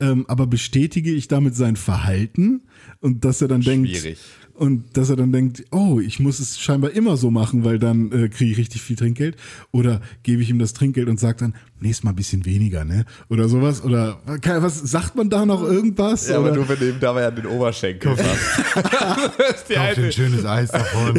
Ähm, 0.00 0.24
aber 0.28 0.46
bestätige 0.46 1.10
ich 1.10 1.28
damit 1.28 1.54
sein 1.54 1.76
Verhalten 1.76 2.62
und 3.00 3.24
dass 3.26 3.42
er 3.42 3.48
dann 3.48 3.62
Schwierig. 3.62 4.02
denkt, 4.02 4.18
und 4.60 4.96
dass 4.98 5.08
er 5.08 5.16
dann 5.16 5.32
denkt, 5.32 5.64
oh, 5.70 6.00
ich 6.00 6.20
muss 6.20 6.38
es 6.38 6.60
scheinbar 6.60 6.90
immer 6.90 7.16
so 7.16 7.30
machen, 7.30 7.64
weil 7.64 7.78
dann 7.78 8.12
äh, 8.12 8.28
kriege 8.28 8.52
ich 8.52 8.58
richtig 8.58 8.82
viel 8.82 8.94
Trinkgeld. 8.94 9.36
Oder 9.72 10.02
gebe 10.22 10.42
ich 10.42 10.50
ihm 10.50 10.58
das 10.58 10.74
Trinkgeld 10.74 11.08
und 11.08 11.18
sage 11.18 11.38
dann, 11.38 11.54
nächstes 11.80 12.04
Mal 12.04 12.10
ein 12.10 12.16
bisschen 12.16 12.44
weniger, 12.44 12.84
ne? 12.84 13.06
Oder 13.30 13.48
sowas. 13.48 13.82
Oder 13.82 14.20
was 14.44 14.78
sagt 14.80 15.16
man 15.16 15.30
da 15.30 15.46
noch 15.46 15.62
irgendwas? 15.62 16.28
Ja, 16.28 16.36
aber 16.36 16.48
Oder, 16.48 16.56
nur 16.56 16.68
wenn 16.68 16.78
du 16.78 16.90
ihm 16.90 17.00
dabei 17.00 17.26
an 17.26 17.36
den 17.36 17.46
Oberschenkel 17.46 18.14
die 18.16 18.22
Kauf 18.22 19.66
dir 19.66 19.80
ein 19.80 20.12
schönes 20.12 20.44
Eis 20.44 20.70
davon. 20.70 21.14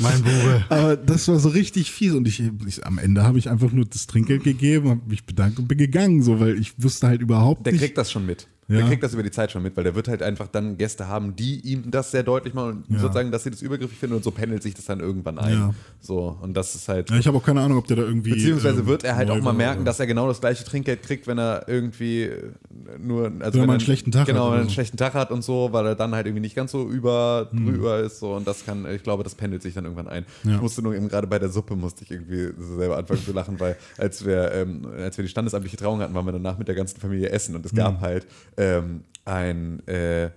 Mein 0.00 0.22
Bube. 0.22 0.64
aber 0.68 0.96
das 0.96 1.28
war 1.28 1.38
so 1.38 1.50
richtig 1.50 1.92
fies 1.92 2.12
und 2.14 2.26
ich, 2.26 2.42
ich 2.66 2.84
am 2.84 2.98
Ende 2.98 3.22
habe 3.22 3.38
ich 3.38 3.48
einfach 3.48 3.70
nur 3.70 3.84
das 3.84 4.08
Trinkgeld 4.08 4.42
gegeben, 4.42 4.88
habe 4.88 5.00
mich 5.06 5.24
bedankt 5.24 5.60
und 5.60 5.68
bin 5.68 5.78
gegangen, 5.78 6.22
so 6.22 6.40
weil 6.40 6.58
ich 6.58 6.72
wusste 6.82 7.06
halt 7.06 7.20
überhaupt 7.20 7.66
Der 7.66 7.72
nicht. 7.72 7.82
kriegt 7.82 7.98
das 7.98 8.10
schon 8.10 8.26
mit. 8.26 8.48
Der 8.68 8.80
Ja. 8.80 8.86
kriegt 8.86 9.02
das 9.02 9.12
über 9.12 9.22
die 9.22 9.30
Zeit 9.30 9.52
schon 9.52 9.62
mit, 9.62 9.76
weil 9.76 9.84
der 9.84 9.94
wird 9.94 10.08
halt 10.08 10.22
einfach 10.22 10.48
dann 10.48 10.78
Gäste 10.78 11.06
haben, 11.06 11.36
die 11.36 11.60
ihm 11.60 11.90
das 11.90 12.10
sehr 12.10 12.22
deutlich 12.22 12.54
machen 12.54 12.84
und 12.88 12.94
Ja. 12.94 13.00
sozusagen, 13.00 13.30
dass 13.30 13.44
sie 13.44 13.50
das 13.50 13.60
übergriffig 13.62 13.98
finden 13.98 14.16
und 14.16 14.24
so 14.24 14.30
pendelt 14.30 14.62
sich 14.62 14.74
das 14.74 14.86
dann 14.86 15.00
irgendwann 15.00 15.38
ein. 15.38 15.52
Ja. 15.52 15.74
So, 16.00 16.38
und 16.40 16.54
das 16.56 16.74
ist 16.74 16.88
halt. 16.88 17.10
ja, 17.10 17.18
ich 17.18 17.26
habe 17.26 17.36
auch 17.36 17.42
keine 17.44 17.60
Ahnung, 17.60 17.78
ob 17.78 17.86
der 17.86 17.96
da 17.96 18.02
irgendwie. 18.02 18.30
Beziehungsweise 18.30 18.80
ähm, 18.80 18.86
wird 18.86 19.04
er 19.04 19.16
halt 19.16 19.30
auch 19.30 19.40
mal 19.40 19.52
merken, 19.52 19.80
oder- 19.80 19.86
dass 19.86 20.00
er 20.00 20.06
genau 20.06 20.28
das 20.28 20.40
gleiche 20.40 20.64
Trinkgeld 20.64 21.02
kriegt, 21.02 21.26
wenn 21.26 21.38
er 21.38 21.68
irgendwie 21.68 22.22
äh, 22.22 22.50
nur, 22.98 23.24
also 23.26 23.32
Wenn 23.38 23.42
er 23.44 23.52
wenn 23.52 23.60
mal 23.60 23.66
er 23.66 23.70
einen 23.72 23.80
schlechten 23.80 24.10
Tag 24.12 24.26
genau, 24.26 24.44
hat 24.44 24.50
wenn 24.52 24.56
er 24.56 24.60
einen 24.60 24.68
so. 24.68 24.74
schlechten 24.74 24.96
Tag 24.96 25.14
hat 25.14 25.30
und 25.30 25.42
so, 25.44 25.68
weil 25.72 25.86
er 25.86 25.94
dann 25.94 26.14
halt 26.14 26.26
irgendwie 26.26 26.40
nicht 26.42 26.54
ganz 26.56 26.72
so 26.72 26.88
über 26.88 27.48
Hm. 27.50 27.66
drüber 27.66 28.00
ist 28.00 28.18
so 28.18 28.34
und 28.34 28.46
das 28.46 28.64
kann, 28.64 28.86
ich 28.90 29.02
glaube, 29.02 29.24
das 29.24 29.34
pendelt 29.34 29.62
sich 29.62 29.74
dann 29.74 29.84
irgendwann 29.84 30.08
ein. 30.08 30.24
Ich 30.44 30.60
musste 30.60 30.80
nur 30.82 30.94
eben 30.94 31.08
gerade 31.08 31.26
bei 31.26 31.38
der 31.38 31.48
Suppe 31.50 31.76
musste 31.76 32.02
ich 32.04 32.10
irgendwie 32.10 32.48
selber 32.76 32.96
anfangen 32.96 33.22
zu 33.24 33.32
lachen, 33.32 33.60
weil 33.60 33.76
als 33.98 34.24
wir 34.24 34.52
ähm, 34.52 34.86
als 34.98 35.16
wir 35.18 35.22
die 35.24 35.28
standesamtliche 35.30 35.76
Trauung 35.76 36.00
hatten, 36.00 36.14
waren 36.14 36.24
wir 36.26 36.32
danach 36.32 36.58
mit 36.58 36.68
der 36.68 36.74
ganzen 36.74 36.98
Familie 37.00 37.28
essen 37.30 37.54
und 37.54 37.64
es 37.66 37.72
Hm. 37.72 37.78
gab 37.78 38.00
halt 38.00 38.26
ähm, 38.56 39.04
ein 39.24 39.86
äh, 39.86 40.30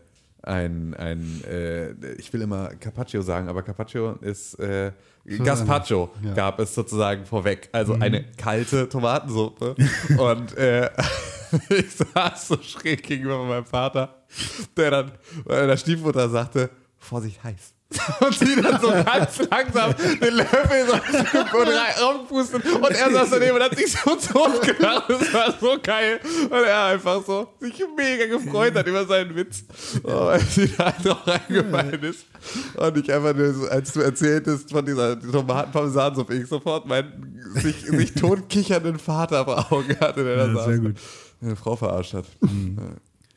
ein, 0.44 0.94
ein 0.94 1.44
äh, 1.50 1.92
ich 2.18 2.32
will 2.32 2.42
immer 2.42 2.70
Carpaccio 2.80 3.22
sagen, 3.22 3.50
aber 3.50 3.64
Carpaccio 3.64 4.14
ist 4.22 4.58
äh, 4.60 4.94
Gazpacho 5.44 6.10
Ja. 6.24 6.34
gab 6.34 6.60
es 6.60 6.74
sozusagen 6.74 7.26
vorweg. 7.26 7.68
Also 7.74 7.96
Mhm. 7.96 8.02
eine 8.02 8.24
kalte 8.38 8.88
Tomatensuppe. 8.88 9.76
Und 10.18 10.56
äh, 10.58 10.90
ich 11.70 11.96
saß 11.96 12.48
so 12.48 12.58
schräg 12.62 13.04
gegenüber 13.04 13.44
meinem 13.44 13.66
Vater, 13.66 14.24
der 14.78 14.92
dann 14.92 15.12
meiner 15.46 15.76
Stiefmutter 15.76 16.30
sagte, 16.30 16.70
Vorsicht, 16.98 17.44
heiß. 17.44 17.74
Und 18.20 18.38
sie 18.38 18.62
dann 18.62 18.82
so 18.82 18.90
ganz 18.92 19.38
langsam 19.50 19.94
den 20.22 20.34
Löffel 20.36 20.86
so 20.88 20.94
und 21.58 21.68
raufpustet 22.02 22.66
und 22.66 22.92
er 22.92 23.12
saß 23.12 23.30
daneben 23.30 23.56
und 23.56 23.64
hat 23.64 23.78
sich 23.78 23.94
so 23.94 24.14
totgelacht. 24.16 25.10
Das 25.10 25.34
war 25.34 25.54
so 25.60 25.78
geil. 25.82 26.20
Und 26.44 26.52
er 26.52 26.84
einfach 26.86 27.24
so 27.26 27.48
sich 27.62 27.82
mega 27.96 28.26
gefreut 28.26 28.76
hat 28.76 28.88
über 28.88 29.06
seinen 29.06 29.34
Witz. 29.36 29.64
Oh, 30.04 30.10
als 30.12 30.56
sie 30.56 30.68
da 30.78 30.92
drauf 30.92 31.26
reingefallen 31.26 32.04
ist. 32.04 32.26
Und 32.76 32.98
ich 32.98 33.14
einfach 33.14 33.34
nur, 33.34 33.72
als 33.72 33.94
du 33.94 34.02
erzähltest 34.02 34.70
von 34.70 34.86
dieser 34.86 35.18
Tomaten-Parmesansuppe, 35.20 36.34
ich 36.36 36.48
sofort 36.48 36.86
meinen 36.88 37.42
sich, 37.56 37.86
sich 37.86 38.14
totkichernden 38.14 39.00
Vater 39.00 39.46
vor 39.46 39.72
Augen 39.72 39.98
hatte, 40.02 40.26
der 40.26 40.36
da 40.36 40.46
Ja, 40.48 40.54
saß. 40.56 40.66
sehr 40.66 40.78
gut. 40.80 40.96
Eine 41.42 41.56
Frau 41.56 41.76
verarscht 41.78 42.16
hat. 42.16 42.26
Ja, 42.42 42.50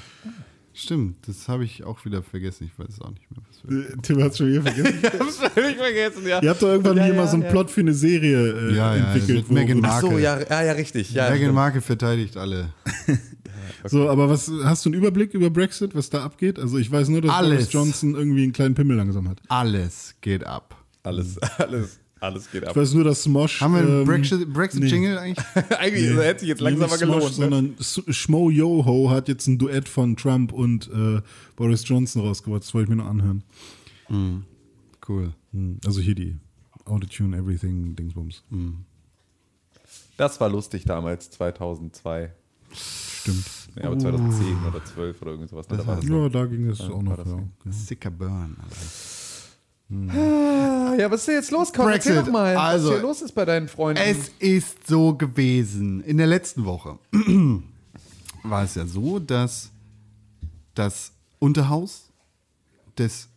Stimmt, 0.77 1.29
das 1.29 1.47
habe 1.49 1.65
ich 1.65 1.85
auch 1.85 2.05
wieder 2.05 2.23
vergessen. 2.25 2.65
Ich 2.73 2.77
weiß 2.79 2.95
es 2.95 3.01
auch 3.01 3.11
nicht 3.11 3.23
mehr. 3.31 3.41
Was 3.49 3.93
Äh, 3.95 3.97
Tim 4.03 4.23
hat 4.23 4.37
schon 4.37 4.49
wieder 4.49 4.63
vergessen. 4.63 4.99
Ich 5.03 5.21
hab's 5.21 5.37
völlig 5.55 5.77
vergessen, 5.77 6.27
ja. 6.27 6.43
Ihr 6.43 6.51
habt 6.51 6.61
doch 6.63 6.69
irgendwann 6.69 6.97
Ja, 6.97 7.05
hier 7.05 7.15
ja, 7.15 7.21
mal 7.21 7.29
so 7.29 7.35
einen 7.35 7.45
ja. 7.45 7.51
Plot 7.51 7.71
für 7.71 7.81
eine 7.81 7.95
Serie 7.95 8.51
äh, 8.71 8.75
Ja, 8.75 8.97
ja, 8.97 9.05
entwickelt. 9.13 9.49
mit 9.49 9.51
Meghan 9.53 9.83
wo- 9.83 9.87
Ach 9.87 10.01
so, 10.01 10.07
Markle. 10.09 10.23
ja, 10.23 10.41
ja, 10.41 10.63
ja, 10.65 10.73
richtig. 10.73 11.13
Ja, 11.13 11.25
Meghan 11.25 11.39
stimmt. 11.39 11.55
Markle 11.55 11.81
verteidigt 11.81 12.37
alle. 12.37 12.73
So, 13.87 14.09
aber 14.09 14.31
was 14.31 14.51
hast 14.65 14.87
du 14.87 14.89
einen 14.91 14.99
Überblick 14.99 15.35
über 15.35 15.51
Brexit, 15.51 15.95
was 15.95 16.09
da 16.09 16.25
abgeht? 16.25 16.59
Also 16.59 16.79
ich 16.79 16.91
weiß 16.91 17.09
nur, 17.11 17.21
dass 17.21 17.31
Alles. 17.33 17.51
Boris 17.51 17.73
Johnson 17.73 18.15
irgendwie 18.15 18.43
einen 18.45 18.53
kleinen 18.55 18.75
Pimmel 18.75 18.97
langsam 18.97 19.29
hat. 19.29 19.41
Alles 19.49 20.15
geht 20.23 20.45
ab. 20.47 20.83
Alles, 21.03 21.37
alles, 21.59 22.01
alles 22.25 22.51
geht 22.51 22.65
ab. 22.65 22.71
Ich 22.71 22.77
weiß 22.77 22.95
nur, 22.95 23.05
dass 23.05 23.23
Smosh. 23.23 23.61
Haben 23.61 23.75
wir 23.75 23.81
einen 23.81 24.01
ähm, 24.03 24.07
Brexit- 24.09 24.47
Brexit-Jingle 24.53 25.19
eigentlich? 25.19 25.45
Eigentlich 25.79 26.11
nee, 26.11 26.23
hätte 26.23 26.41
sich 26.41 26.49
jetzt 26.49 26.61
nee, 26.61 26.71
langsam 26.71 26.89
mal 26.91 26.97
nicht 26.97 27.05
Smosh, 27.05 27.37
gelohnt. 27.37 27.39
Ne? 27.39 27.77
sondern 27.85 28.15
Schmo 28.15 28.51
Yoho 28.51 29.11
hat 29.11 29.29
jetzt 29.29 29.47
ein 29.47 29.59
Duett 29.59 29.89
von 29.89 30.17
Trump 30.17 30.53
und 30.53 30.91
äh, 30.93 31.21
Boris 31.57 31.87
Johnson 31.89 32.23
rausgebracht. 32.23 32.63
Das 32.63 32.75
wollte 32.75 32.91
ich 32.91 32.97
mir 32.97 33.03
noch 33.03 33.11
anhören. 33.11 33.43
Cool. 35.09 35.33
Hm, 35.53 35.79
Also 35.87 36.01
hier 36.01 36.15
die 36.15 36.37
Autotune 36.85 37.37
Everything 37.39 37.95
Dingsbums. 37.97 38.43
Das 40.17 40.41
war 40.41 40.49
lustig 40.49 40.85
damals, 40.85 41.31
2002. 41.31 42.33
Stimmt. 42.73 43.45
Ja, 43.77 43.85
aber 43.87 43.99
2010 43.99 44.57
oder 44.69 44.85
12 44.85 45.23
oder 45.23 45.31
irgend 45.33 45.51
sowas. 45.51 45.69
ne? 45.69 45.79
Da 45.79 45.99
Ja, 46.01 46.29
da 46.29 46.45
ging 46.47 46.69
es 46.69 46.81
auch 46.81 47.03
noch. 47.03 47.19
Ja. 47.27 47.73
Sicker 47.73 48.11
Burn. 48.11 48.57
Alter. 48.63 48.77
Ah, 49.91 50.95
ja, 50.99 51.11
was 51.11 51.21
ist 51.21 51.29
denn 51.29 51.35
jetzt 51.37 51.51
los? 51.51 51.73
Komm, 51.73 51.89
erzähl 51.89 52.15
Brexit. 52.15 52.29
doch 52.29 52.33
mal, 52.33 52.57
Also, 52.57 52.89
was 52.89 52.95
hier 52.95 53.03
los 53.03 53.23
ist 53.23 53.33
bei 53.33 53.45
deinen 53.45 53.69
Freunden. 53.69 54.03
Es 54.03 54.31
ist 54.39 54.87
so 54.87 55.15
gewesen 55.15 56.03
in 56.03 56.17
der 56.17 56.27
letzten 56.27 56.65
Woche. 56.65 56.99
war 58.43 58.65
es 58.65 58.75
ja 58.75 58.87
so, 58.87 59.19
dass 59.19 59.71
das 60.75 61.13
Unterhaus 61.39 62.11
des 62.99 63.29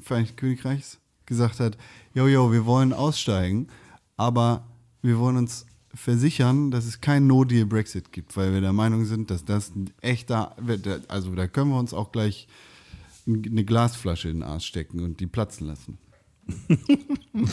Vereinigten 0.00 0.36
Königreichs 0.36 0.98
gesagt 1.26 1.60
hat, 1.60 1.78
jojo, 2.14 2.52
wir 2.52 2.66
wollen 2.66 2.92
aussteigen, 2.92 3.68
aber 4.16 4.64
wir 5.02 5.18
wollen 5.18 5.36
uns 5.36 5.66
versichern, 5.94 6.70
dass 6.70 6.86
es 6.86 7.00
keinen 7.00 7.26
No-Deal-Brexit 7.26 8.12
gibt, 8.12 8.36
weil 8.36 8.52
wir 8.52 8.60
der 8.60 8.72
Meinung 8.72 9.04
sind, 9.04 9.30
dass 9.30 9.44
das 9.44 9.74
ein 9.74 9.90
echter, 10.00 10.56
also 11.08 11.34
da 11.34 11.46
können 11.46 11.70
wir 11.70 11.78
uns 11.78 11.92
auch 11.92 12.12
gleich 12.12 12.48
eine 13.26 13.64
Glasflasche 13.64 14.28
in 14.28 14.38
den 14.38 14.42
Arsch 14.42 14.66
stecken 14.66 15.00
und 15.00 15.20
die 15.20 15.26
platzen 15.26 15.66
lassen. 15.66 15.98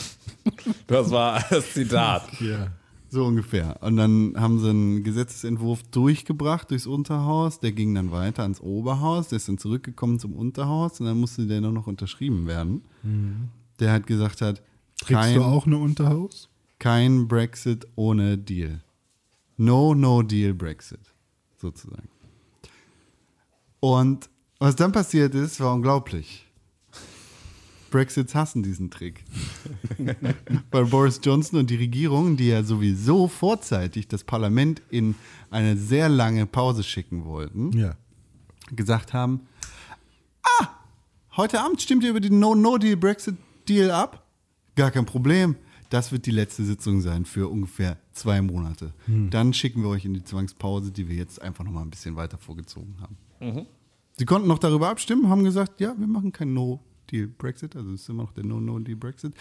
Das 0.86 1.10
war 1.10 1.42
das 1.48 1.72
Zitat. 1.72 2.40
Ja. 2.40 2.72
So 3.08 3.24
ungefähr. 3.24 3.78
Und 3.82 3.96
dann 3.96 4.34
haben 4.36 4.60
sie 4.60 4.70
einen 4.70 5.02
Gesetzesentwurf 5.02 5.82
durchgebracht 5.84 6.70
durchs 6.70 6.86
Unterhaus. 6.86 7.60
Der 7.60 7.72
ging 7.72 7.94
dann 7.94 8.12
weiter 8.12 8.42
ans 8.42 8.60
Oberhaus. 8.60 9.28
Der 9.28 9.36
ist 9.36 9.48
dann 9.48 9.58
zurückgekommen 9.58 10.18
zum 10.18 10.34
Unterhaus 10.34 11.00
und 11.00 11.06
dann 11.06 11.18
musste 11.18 11.46
der 11.46 11.60
nur 11.60 11.72
noch 11.72 11.86
unterschrieben 11.86 12.46
werden. 12.46 12.82
Der 13.80 13.92
hat 13.92 14.06
gesagt 14.06 14.42
hat, 14.42 14.62
Trägst 15.00 15.36
du 15.36 15.42
auch 15.42 15.66
eine 15.66 15.78
Unterhaus? 15.78 16.48
kein 16.78 17.28
Brexit 17.28 17.86
ohne 17.94 18.38
Deal. 18.38 18.80
No, 19.56 19.94
no 19.94 20.22
Deal 20.22 20.54
Brexit, 20.54 21.12
sozusagen. 21.56 22.08
Und 23.80 24.30
was 24.60 24.76
dann 24.76 24.92
passiert 24.92 25.34
ist, 25.34 25.58
war 25.60 25.74
unglaublich. 25.74 26.46
Brexits 27.90 28.36
hassen 28.36 28.62
diesen 28.62 28.88
Trick. 28.90 29.24
Weil 30.70 30.84
Boris 30.86 31.20
Johnson 31.24 31.58
und 31.58 31.70
die 31.70 31.76
Regierung, 31.76 32.36
die 32.36 32.46
ja 32.48 32.62
sowieso 32.62 33.26
vorzeitig 33.26 34.06
das 34.06 34.22
Parlament 34.22 34.80
in 34.90 35.16
eine 35.50 35.76
sehr 35.76 36.08
lange 36.08 36.46
Pause 36.46 36.84
schicken 36.84 37.24
wollten, 37.24 37.72
Ja. 37.76 37.96
gesagt 38.70 39.12
haben, 39.12 39.40
ah, 40.60 40.68
heute 41.36 41.60
Abend 41.60 41.82
stimmt 41.82 42.04
ihr 42.04 42.10
über 42.10 42.20
den 42.20 42.38
No-No-Deal-Brexit-Deal 42.38 43.90
ab? 43.90 44.24
Gar 44.76 44.92
kein 44.92 45.04
Problem. 45.06 45.56
Das 45.88 46.12
wird 46.12 46.26
die 46.26 46.30
letzte 46.30 46.64
Sitzung 46.64 47.00
sein 47.00 47.24
für 47.24 47.48
ungefähr 47.48 47.96
zwei 48.12 48.40
Monate. 48.40 48.94
Dann 49.08 49.52
schicken 49.52 49.82
wir 49.82 49.88
euch 49.88 50.04
in 50.04 50.14
die 50.14 50.22
Zwangspause, 50.22 50.92
die 50.92 51.08
wir 51.08 51.16
jetzt 51.16 51.42
einfach 51.42 51.64
noch 51.64 51.72
mal 51.72 51.82
ein 51.82 51.90
bisschen 51.90 52.14
weiter 52.14 52.38
vorgezogen 52.38 52.94
haben. 53.00 53.66
Sie 54.20 54.26
konnten 54.26 54.48
noch 54.48 54.58
darüber 54.58 54.90
abstimmen, 54.90 55.30
haben 55.30 55.44
gesagt, 55.44 55.80
ja, 55.80 55.94
wir 55.96 56.06
machen 56.06 56.30
kein 56.30 56.52
No-Deal-Brexit, 56.52 57.74
also 57.74 57.94
es 57.94 58.02
ist 58.02 58.08
immer 58.10 58.24
noch 58.24 58.32
der 58.32 58.44
No-No-Deal-Brexit. 58.44 59.32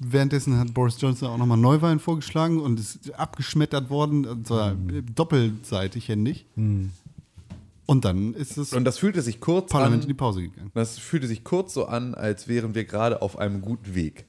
Währenddessen 0.00 0.58
hat 0.58 0.74
Boris 0.74 1.00
Johnson 1.00 1.28
auch 1.28 1.38
nochmal 1.38 1.56
Neuwahlen 1.56 2.00
vorgeschlagen 2.00 2.58
und 2.58 2.80
ist 2.80 3.14
abgeschmettert 3.14 3.90
worden, 3.90 4.26
und 4.26 4.48
zwar 4.48 4.74
doppelseitig 5.14 6.08
händig. 6.08 6.46
Und 6.56 8.04
dann 8.04 8.34
ist 8.34 8.58
das 8.58 8.72
Und 8.72 8.82
das 8.84 8.98
fühlte 8.98 9.22
sich 9.22 9.38
kurz 9.38 9.70
Parlament 9.70 10.02
in 10.02 10.08
die 10.08 10.14
an. 10.14 10.16
Pause 10.16 10.42
gegangen. 10.42 10.72
Das 10.74 10.98
fühlte 10.98 11.28
sich 11.28 11.44
kurz 11.44 11.72
so 11.72 11.86
an, 11.86 12.16
als 12.16 12.48
wären 12.48 12.74
wir 12.74 12.86
gerade 12.86 13.22
auf 13.22 13.38
einem 13.38 13.60
guten 13.62 13.94
Weg. 13.94 14.24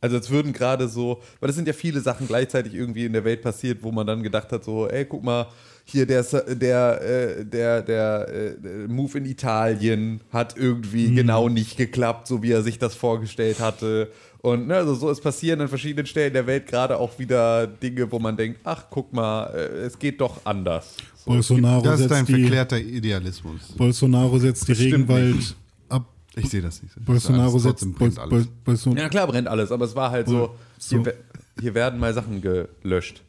Also 0.00 0.16
als 0.16 0.30
würden 0.30 0.52
gerade 0.52 0.88
so, 0.88 1.22
weil 1.38 1.50
es 1.50 1.54
sind 1.54 1.68
ja 1.68 1.74
viele 1.74 2.00
Sachen 2.00 2.26
gleichzeitig 2.26 2.74
irgendwie 2.74 3.04
in 3.04 3.12
der 3.12 3.24
Welt 3.24 3.40
passiert, 3.40 3.84
wo 3.84 3.92
man 3.92 4.04
dann 4.04 4.24
gedacht 4.24 4.50
hat, 4.50 4.64
so, 4.64 4.88
ey, 4.88 5.04
guck 5.04 5.22
mal, 5.22 5.46
hier 5.86 6.06
der, 6.06 6.22
der, 6.22 7.02
äh, 7.02 7.44
der, 7.44 7.82
der 7.82 8.28
äh, 8.28 8.88
Move 8.88 9.18
in 9.18 9.26
Italien 9.26 10.20
hat 10.32 10.56
irgendwie 10.56 11.14
genau 11.14 11.48
nicht 11.48 11.76
geklappt, 11.76 12.26
so 12.26 12.42
wie 12.42 12.52
er 12.52 12.62
sich 12.62 12.78
das 12.78 12.94
vorgestellt 12.94 13.60
hatte. 13.60 14.10
Und 14.40 14.66
ne, 14.66 14.76
also 14.76 14.94
so, 14.94 15.10
es 15.10 15.20
passieren 15.20 15.60
an 15.62 15.68
verschiedenen 15.68 16.06
Stellen 16.06 16.32
der 16.34 16.46
Welt 16.46 16.66
gerade 16.66 16.98
auch 16.98 17.18
wieder 17.18 17.66
Dinge, 17.66 18.10
wo 18.12 18.18
man 18.18 18.36
denkt, 18.36 18.60
ach, 18.64 18.84
guck 18.90 19.12
mal, 19.12 19.46
äh, 19.54 19.58
es 19.86 19.98
geht 19.98 20.20
doch 20.20 20.40
anders. 20.44 20.96
So, 21.24 21.30
Bolsonaro 21.30 21.82
Das 21.82 22.00
ist 22.00 22.12
ein 22.12 22.26
setzt, 22.26 22.28
die, 22.36 22.40
verklärter 22.42 22.78
Idealismus. 22.78 23.60
Bolsonaro 23.76 24.38
setzt 24.38 24.68
die 24.68 24.72
Regenwald 24.72 25.36
nicht. 25.36 25.56
ab. 25.88 26.06
Ich 26.36 26.48
sehe 26.50 26.60
das 26.60 26.82
nicht. 26.82 26.94
so. 26.94 27.00
Bolsonaro 27.02 27.52
Das 27.58 27.64
ist 27.64 27.80
setzt 27.80 27.98
Bol. 27.98 28.10
Bol, 28.28 28.46
Bolson, 28.64 28.96
Ja, 28.96 29.08
klar 29.08 29.26
brennt 29.26 29.48
alles, 29.48 29.70
aber 29.72 29.84
es 29.86 29.94
war 29.94 30.10
halt 30.10 30.28
so, 30.28 30.54
So. 30.78 30.96
Hier, 30.96 31.06
we- 31.06 31.14
hier 31.60 31.74
werden 31.74 31.98
mal 32.00 32.12
Sachen 32.12 32.42
gelöscht. 32.42 33.22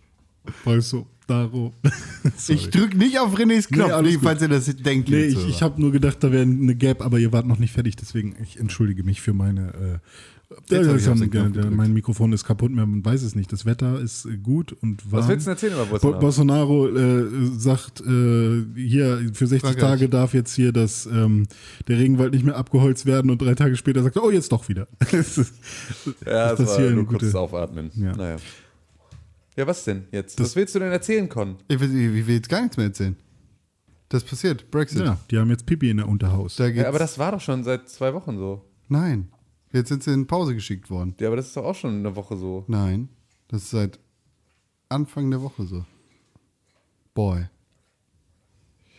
Bolsonaro. 0.66 1.08
Sorry. 2.38 2.60
Ich 2.60 2.70
drück 2.70 2.96
nicht 2.96 3.20
auf 3.20 3.36
Renés 3.38 3.68
Knopf, 3.68 4.02
Nee, 4.02 4.14
gut. 4.16 4.24
falls 4.24 4.42
ihr 4.42 4.48
das 4.50 4.66
denkt. 4.76 5.10
Nee, 5.10 5.26
ich, 5.26 5.48
ich 5.48 5.62
habe 5.62 5.82
nur 5.82 5.92
gedacht, 5.92 6.18
da 6.24 6.32
wäre 6.32 6.44
eine 6.44 6.76
Gap, 6.76 7.02
aber 7.02 7.18
ihr 7.20 7.32
wart 7.34 7.48
noch 7.48 7.60
nicht 7.60 7.74
fertig, 7.74 7.96
deswegen 7.96 8.36
ich 8.44 8.60
entschuldige 8.60 9.04
mich 9.04 9.22
für 9.22 9.34
meine. 9.34 9.74
Äh, 9.74 9.98
ich 10.68 10.72
ja, 10.72 11.16
mein 11.72 11.94
Mikrofon 11.94 12.32
ist 12.32 12.46
kaputt, 12.46 12.72
man 12.72 13.04
weiß 13.04 13.24
es 13.24 13.34
nicht. 13.36 13.52
Das 13.52 13.66
Wetter 13.66 14.00
ist 14.00 14.26
äh, 14.26 14.38
gut 14.38 14.74
und 14.74 15.12
warm. 15.12 15.24
Was 15.24 15.28
willst 15.28 15.48
du 15.48 15.50
denn 15.50 15.56
erzählen 15.56 15.74
über 15.74 15.86
Bo 16.00 16.12
Bolsonaro? 16.20 16.84
Bolsonaro 16.84 16.98
äh, 16.98 17.60
sagt, 17.60 18.02
äh, 18.02 18.64
hier 18.76 19.32
für 19.34 19.48
60 19.48 19.62
Frankreich. 19.62 19.82
Tage 19.82 20.10
darf 20.10 20.34
jetzt 20.36 20.54
hier 20.56 20.72
das, 20.72 21.08
ähm, 21.08 21.48
der 21.88 21.98
Regenwald 21.98 22.34
nicht 22.34 22.46
mehr 22.46 22.56
abgeholzt 22.58 23.08
werden 23.08 23.32
und 23.32 23.42
drei 23.42 23.56
Tage 23.56 23.76
später 23.76 24.04
sagt 24.04 24.18
er, 24.18 24.24
oh, 24.24 24.30
jetzt 24.30 24.52
doch 24.52 24.70
wieder. 24.70 24.88
Das 25.12 25.38
ist- 25.40 25.54
Ja, 26.26 26.50
das 26.50 26.60
das 26.60 26.68
war 26.70 26.78
hier 26.78 26.88
eine 26.88 26.96
nur 26.98 27.08
kurzes 27.08 27.30
gute- 27.32 27.40
Aufatmen. 27.40 27.90
Ja. 27.96 28.16
Naja. 28.16 28.36
Ja, 29.56 29.66
was 29.68 29.84
denn 29.86 30.08
jetzt? 30.12 30.40
Das- 30.40 30.48
was 30.48 30.56
willst 30.56 30.76
du 30.76 30.80
denn 30.80 30.92
erzählen, 30.92 31.30
Con? 31.30 31.58
Ich 31.68 31.80
will, 31.80 31.90
ich 32.18 32.28
will 32.28 32.36
jetzt 32.36 32.50
gar 32.50 32.62
nichts 32.62 32.78
mehr 32.78 32.88
erzählen. 32.88 33.16
Das 34.10 34.24
passiert. 34.24 34.70
Brexit. 34.70 35.00
ja, 35.00 35.18
die 35.32 35.38
haben 35.38 35.50
jetzt 35.50 35.66
Pipi 35.66 35.90
in 35.90 35.98
der 35.98 36.08
Unterhaus. 36.08 36.56
Da. 36.58 36.68
Ja, 36.68 36.88
aber 36.88 37.00
das 37.00 37.18
war 37.18 37.32
doch 37.32 37.42
schon 37.42 37.64
seit 37.64 37.90
zwei 37.90 38.14
Wochen 38.14 38.38
so. 38.38 38.64
Nein. 38.88 39.30
Jetzt 39.72 39.90
sind 39.90 40.04
sie 40.04 40.14
in 40.14 40.28
Pause 40.28 40.54
geschickt 40.54 40.90
worden. 40.90 41.16
Ja, 41.20 41.28
aber 41.28 41.36
das 41.38 41.48
ist 41.48 41.58
doch 41.58 41.66
auch 41.66 41.76
schon 41.76 41.98
eine 42.00 42.16
Woche 42.16 42.38
so. 42.38 42.64
Nein. 42.68 43.10
Das 43.48 43.64
ist 43.64 43.72
seit 43.72 44.00
Anfang 44.90 45.32
der 45.32 45.42
Woche 45.42 45.66
so. 45.66 45.86
Boy. 47.14 47.46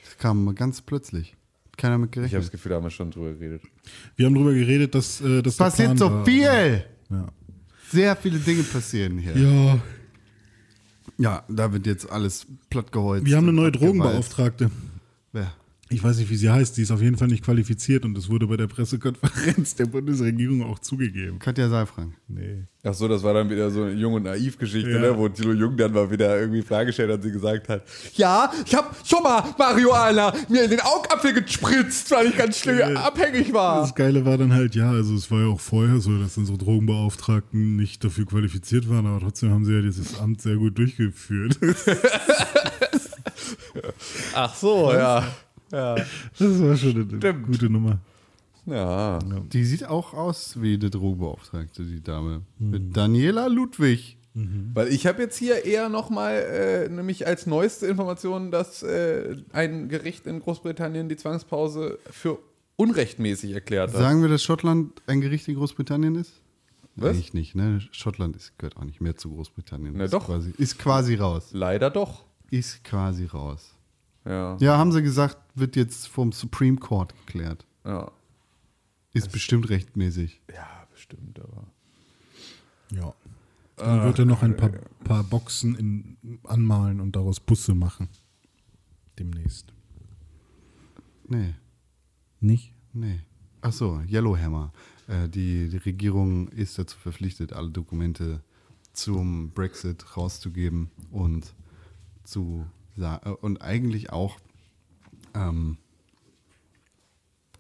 Das 0.05 0.19
kam 0.19 0.45
mal 0.45 0.55
ganz 0.55 0.83
plötzlich. 0.83 1.37
Hat 1.67 1.77
Keiner 1.79 1.99
mit 1.99 2.11
Ich 2.11 2.17
habe 2.17 2.23
das 2.25 2.31
gerechnet. 2.31 2.53
Gefühl, 2.53 2.71
da 2.71 2.77
haben 2.77 2.85
wir 2.85 2.91
schon 2.91 3.11
drüber 3.11 3.33
geredet. 3.33 3.63
Wir 4.17 4.27
haben 4.27 4.35
drüber 4.35 4.53
geredet, 4.55 4.95
dass 4.95 5.21
äh, 5.21 5.43
das 5.43 5.55
Es 5.55 5.59
passiert 5.59 5.99
so 5.99 6.25
viel. 6.25 6.85
Ja. 7.11 7.27
Sehr 7.91 8.17
viele 8.17 8.39
Dinge 8.39 8.63
passieren 8.65 9.19
hier. 9.19 9.37
ja, 9.37 9.79
Ja, 11.19 11.45
da 11.49 11.73
wird 11.73 11.87
jetzt 11.87 12.11
alles 12.11 12.47
plattgeholzt. 12.71 13.25
wir 13.27 13.37
haben 13.37 13.49
eine 13.49 13.53
neue. 13.53 13.73
Drogenbeauftragte. 13.73 14.71
Wer? 15.33 15.53
Ich 15.89 16.03
weiß 16.03 16.19
nicht, 16.19 16.29
wie 16.31 16.37
sie 16.37 16.51
heißt. 16.51 16.77
Die 16.77 16.83
ist 16.83 16.91
auf 16.91 17.01
jeden 17.01 17.17
Fall 17.17 17.29
nicht 17.29 17.45
qualifiziert 17.45 18.05
und 18.05 18.15
das 18.15 18.29
wurde 18.29 18.49
bei 18.49 18.57
der 18.57 18.67
Pressekonferenz 18.67 19.77
der 19.77 19.87
Bundesregierung 19.87 20.65
auch 20.65 20.81
zugegeben. 20.81 21.39
Katja 21.39 21.69
Seifrank. 21.69 22.13
Nee. 22.27 22.65
Ach 22.83 22.93
so, 22.95 23.07
das 23.07 23.23
war 23.23 23.35
dann 23.35 23.49
wieder 23.51 23.71
so 23.71 23.83
eine 23.83 23.93
Jung- 23.93 24.15
und 24.15 24.25
Naiv-Geschichte, 24.25 24.91
Ja. 24.91 24.99
ne, 25.01 25.17
wo 25.17 25.29
Thilo 25.29 25.53
Jung 25.53 25.77
dann 25.77 25.93
mal 25.93 26.11
wieder 26.11 26.41
irgendwie 26.41 26.63
Frage 26.63 26.87
gestellt 26.87 27.11
hat 27.11 27.17
und 27.19 27.23
sie 27.23 27.31
gesagt 27.33 27.69
hat, 27.69 27.83
ja, 28.15 28.53
ich 28.65 28.75
habe 28.75 28.89
schon 29.05 29.23
mal 29.23 29.45
Marihuana 29.59 30.33
mir 30.49 30.65
in 30.65 30.71
den 30.71 30.81
Augapfel 30.81 31.33
gespritzt, 31.35 32.11
weil 32.11 32.27
ich 32.29 32.37
ganz 32.37 32.59
schlimm 32.59 32.79
Ja. 32.81 32.89
abhängig 33.05 33.53
war. 33.53 33.83
Das 33.83 33.95
Geile 33.95 34.25
war 34.25 34.39
dann 34.39 34.53
halt, 34.53 34.75
ja, 34.75 34.91
also 34.91 35.15
es 35.15 35.31
war 35.31 35.41
ja 35.41 35.47
auch 35.47 35.61
vorher 35.61 36.01
so, 36.01 36.19
dass 36.19 36.37
unsere 36.37 36.59
Drogenbeauftragten 36.59 37.77
nicht 37.77 38.03
dafür 38.05 38.27
qualifiziert 38.27 38.89
waren, 38.91 39.07
aber 39.07 39.21
trotzdem 39.21 39.51
haben 39.51 39.65
sie 39.65 39.73
ja 39.73 39.83
dieses 39.83 40.19
Amt 40.19 40.43
sehr 40.43 40.57
gut 40.57 40.77
durchgeführt. 40.79 41.59
Ach 44.35 44.55
so, 44.55 44.93
ja. 44.93 45.25
Ja. 45.77 45.95
Das 46.39 46.61
war 46.61 46.77
schon 46.77 47.09
eine 47.09 47.17
Stimmt. 47.19 47.47
gute 47.47 47.69
Nummer. 47.71 47.99
Ja. 48.65 49.19
Die 49.53 49.65
sieht 49.65 49.85
auch 49.85 50.15
aus 50.15 50.61
wie 50.61 50.75
eine 50.75 50.91
Drogenbeauftragte, 50.91 51.85
die 51.85 52.03
Dame. 52.03 52.43
Mit 52.59 52.97
Daniela 52.97 53.47
Ludwig. 53.47 54.17
Weil 54.75 54.89
ich 54.89 55.07
habe 55.07 55.23
jetzt 55.23 55.39
hier 55.39 55.65
eher 55.65 55.89
nochmal, 55.89 56.35
äh, 56.35 56.89
nämlich 56.91 57.27
als 57.27 57.47
neueste 57.47 57.87
Information, 57.87 58.51
dass 58.51 58.83
äh, 58.83 59.37
ein 59.53 59.89
Gericht 59.89 60.27
in 60.27 60.41
Großbritannien 60.41 61.09
die 61.09 61.17
Zwangspause 61.17 61.99
für 62.11 62.39
unrechtmäßig 62.77 63.53
erklärt 63.53 63.93
hat. 63.93 63.99
Sagen 63.99 64.21
wir, 64.21 64.29
dass 64.29 64.43
Schottland 64.43 65.01
ein 65.07 65.23
Gericht 65.23 65.49
in 65.49 65.55
Großbritannien 65.55 66.17
ist? 66.17 66.33
Was? 66.97 67.11
Eigentlich 67.11 67.33
nicht, 67.33 67.55
ne? 67.55 67.81
Schottland 67.93 68.37
ist, 68.37 68.59
gehört 68.59 68.77
auch 68.77 68.85
nicht 68.85 69.01
mehr 69.01 69.17
zu 69.17 69.31
Großbritannien. 69.31 69.95
Na 69.97 70.05
ist 70.05 70.13
doch. 70.13 70.27
Quasi, 70.27 70.53
ist 70.59 70.79
quasi 70.79 71.15
raus. 71.15 71.49
Leider 71.53 71.89
doch. 71.89 72.25
Ist 72.51 72.85
quasi 72.85 73.25
raus. 73.25 73.76
Ja. 74.27 74.57
Ja, 74.61 74.77
haben 74.79 74.93
sie 74.93 75.03
gesagt, 75.03 75.39
wird 75.55 75.77
jetzt 75.77 76.09
vom 76.09 76.33
Supreme 76.33 76.77
Court 76.79 77.15
geklärt. 77.27 77.65
Ja, 77.85 78.11
Ist 79.13 79.31
bestimmt 79.33 79.69
rechtmäßig. 79.71 80.43
ja 80.53 80.67
bestimmt, 80.93 81.39
aber. 81.41 81.65
Ja. 82.91 83.15
Dann 83.77 84.05
wird 84.05 84.19
er 84.19 84.25
noch 84.25 84.43
ein 84.43 84.57
paar, 84.57 84.71
paar 85.05 85.23
Boxen 85.23 85.75
in, 85.77 86.39
anmalen 86.45 87.01
und 87.01 87.15
daraus 87.15 87.39
Busse 87.41 87.75
machen. 87.75 88.09
Demnächst. 89.19 89.73
Nee, 91.29 91.55
Nicht? 92.41 92.73
nee. 92.93 93.21
Ach 93.61 93.73
so, 93.73 94.01
Yellowhammer. 94.09 94.73
Äh, 95.09 95.29
die, 95.29 95.69
die 95.69 95.77
Regierung 95.79 96.49
ist 96.49 96.79
dazu 96.79 96.97
verpflichtet, 96.99 97.53
alle 97.53 97.71
Dokumente 97.71 98.43
zum 98.93 99.51
Brexit 99.51 100.17
rauszugeben 100.17 100.91
und 101.11 101.53
zu 102.25 102.65
äh, 102.65 102.76
und 103.43 103.61
eigentlich 103.63 104.11
auch 104.11 104.37
ähm, 105.35 105.77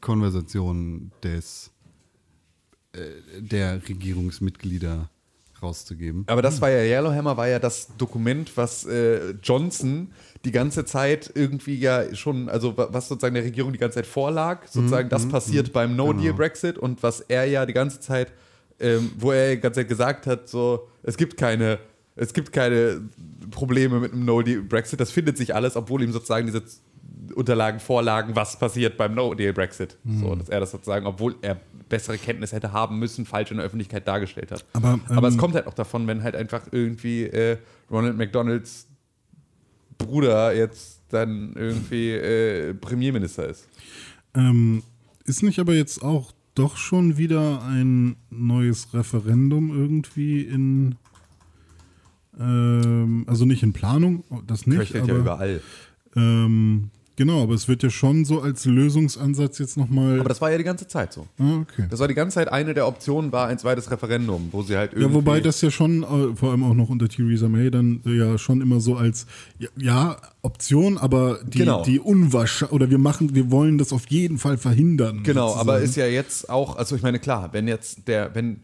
Konversationen 0.00 1.10
des 1.22 1.70
äh, 2.92 2.98
der 3.40 3.86
Regierungsmitglieder 3.88 5.10
rauszugeben. 5.62 6.24
Aber 6.26 6.42
das 6.42 6.60
war 6.60 6.70
ja, 6.70 6.82
Yellowhammer 6.82 7.36
war 7.38 7.48
ja 7.48 7.58
das 7.58 7.88
Dokument, 7.96 8.54
was 8.56 8.84
äh, 8.84 9.30
Johnson 9.42 10.12
die 10.44 10.52
ganze 10.52 10.84
Zeit 10.84 11.32
irgendwie 11.34 11.76
ja 11.76 12.14
schon, 12.14 12.48
also 12.50 12.76
wa- 12.76 12.88
was 12.92 13.08
sozusagen 13.08 13.34
der 13.34 13.44
Regierung 13.44 13.72
die 13.72 13.78
ganze 13.78 13.96
Zeit 13.96 14.06
vorlag, 14.06 14.66
sozusagen 14.68 15.08
das 15.08 15.26
passiert 15.30 15.72
beim 15.72 15.96
No-Deal-Brexit 15.96 16.76
und 16.78 17.02
was 17.02 17.20
er 17.20 17.46
ja 17.46 17.64
die 17.64 17.72
ganze 17.72 18.00
Zeit, 18.00 18.32
ähm, 18.80 19.10
wo 19.18 19.32
er 19.32 19.54
die 19.54 19.60
ganze 19.62 19.80
Zeit 19.80 19.88
gesagt 19.88 20.26
hat, 20.26 20.46
so, 20.48 20.88
es 21.02 21.16
gibt 21.16 21.38
keine, 21.38 21.78
es 22.16 22.32
gibt 22.32 22.52
keine 22.52 23.02
Probleme 23.50 24.00
mit 24.00 24.12
einem 24.12 24.24
No-Deal-Brexit, 24.24 24.98
das 25.00 25.10
findet 25.10 25.36
sich 25.36 25.54
alles, 25.54 25.76
obwohl 25.76 26.02
ihm 26.02 26.12
sozusagen 26.12 26.46
diese 26.46 26.62
Unterlagen 27.34 27.80
vorlagen, 27.80 28.34
was 28.34 28.58
passiert 28.58 28.96
beim 28.96 29.14
No-Deal-Brexit. 29.14 29.98
So, 30.20 30.34
dass 30.34 30.48
er 30.48 30.60
das 30.60 30.70
sozusagen, 30.70 31.06
obwohl 31.06 31.36
er 31.42 31.60
bessere 31.88 32.18
Kenntnis 32.18 32.52
hätte 32.52 32.72
haben 32.72 32.98
müssen, 32.98 33.26
falsch 33.26 33.50
in 33.50 33.58
der 33.58 33.66
Öffentlichkeit 33.66 34.08
dargestellt 34.08 34.50
hat. 34.50 34.64
Aber, 34.72 34.98
Aber 35.08 35.28
es 35.28 35.34
ähm, 35.34 35.40
kommt 35.40 35.54
halt 35.54 35.66
auch 35.66 35.74
davon, 35.74 36.06
wenn 36.06 36.22
halt 36.22 36.34
einfach 36.34 36.62
irgendwie 36.72 37.24
äh, 37.24 37.58
Ronald 37.90 38.16
McDonalds 38.16 38.86
Bruder 39.98 40.54
jetzt 40.54 41.00
dann 41.08 41.52
irgendwie 41.54 42.10
äh, 42.10 42.74
Premierminister 42.74 43.48
ist. 43.48 43.68
Ähm, 44.34 44.82
ist 45.24 45.42
nicht 45.42 45.58
aber 45.58 45.74
jetzt 45.74 46.02
auch 46.02 46.32
doch 46.54 46.76
schon 46.76 47.18
wieder 47.18 47.62
ein 47.62 48.16
neues 48.30 48.94
Referendum 48.94 49.70
irgendwie 49.70 50.42
in, 50.42 50.96
ähm, 52.38 53.24
also 53.26 53.44
nicht 53.44 53.62
in 53.62 53.72
Planung, 53.72 54.24
das 54.46 54.66
nicht, 54.66 54.78
Köchelt 54.78 55.04
aber, 55.04 55.12
ja 55.12 55.18
überall. 55.18 55.60
ähm, 56.16 56.90
genau, 57.16 57.42
aber 57.42 57.54
es 57.54 57.66
wird 57.68 57.82
ja 57.82 57.90
schon 57.90 58.24
so 58.24 58.40
als 58.42 58.64
Lösungsansatz 58.66 59.58
jetzt 59.58 59.76
nochmal, 59.76 60.20
Aber 60.20 60.28
das 60.28 60.40
war 60.40 60.50
ja 60.50 60.58
die 60.58 60.64
ganze 60.64 60.86
Zeit 60.86 61.12
so. 61.12 61.26
ah, 61.38 61.60
okay. 61.62 61.86
Das 61.88 61.98
war 62.00 62.08
die 62.08 62.14
ganze 62.14 62.34
Zeit 62.34 62.52
eine 62.52 62.74
der 62.74 62.86
Optionen, 62.86 63.32
war 63.32 63.48
ein 63.48 63.58
zweites 63.58 63.90
Referendum, 63.90 64.48
wo 64.52 64.62
sie 64.62 64.76
halt 64.76 64.92
irgendwie. 64.92 65.08
Ja, 65.08 65.14
wobei 65.14 65.40
das 65.40 65.60
ja 65.62 65.70
schon, 65.70 66.02
äh, 66.02 66.36
vor 66.36 66.50
allem 66.50 66.62
auch 66.64 66.74
noch 66.74 66.88
unter 66.90 67.08
Theresa 67.08 67.48
May, 67.48 67.70
dann 67.70 68.00
äh, 68.06 68.16
ja 68.16 68.38
schon 68.38 68.60
immer 68.60 68.80
so 68.80 68.96
als, 68.96 69.26
ja, 69.58 69.68
ja 69.76 70.16
Option, 70.42 70.98
aber 70.98 71.40
die, 71.44 71.58
Genau. 71.58 71.82
die 71.84 71.98
unwahrscheinlich, 72.00 72.72
oder 72.74 72.90
wir 72.90 72.98
machen, 72.98 73.34
wir 73.34 73.50
wollen 73.50 73.78
das 73.78 73.92
auf 73.92 74.06
jeden 74.08 74.38
Fall 74.38 74.58
verhindern. 74.58 75.22
Genau, 75.22 75.48
sozusagen. 75.48 75.68
aber 75.70 75.80
ist 75.80 75.96
ja 75.96 76.06
jetzt 76.06 76.50
auch, 76.50 76.76
also 76.76 76.96
ich 76.96 77.02
meine, 77.02 77.18
klar, 77.18 77.48
wenn 77.52 77.66
jetzt 77.66 78.06
der, 78.08 78.34
wenn 78.34 78.60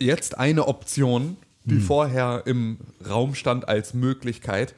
jetzt 0.00 0.38
eine 0.38 0.66
Option, 0.66 1.36
die 1.64 1.78
vorher 1.80 2.42
im 2.46 2.78
Raum 3.08 3.34
stand 3.34 3.68
als 3.68 3.94
Möglichkeit, 3.94 4.74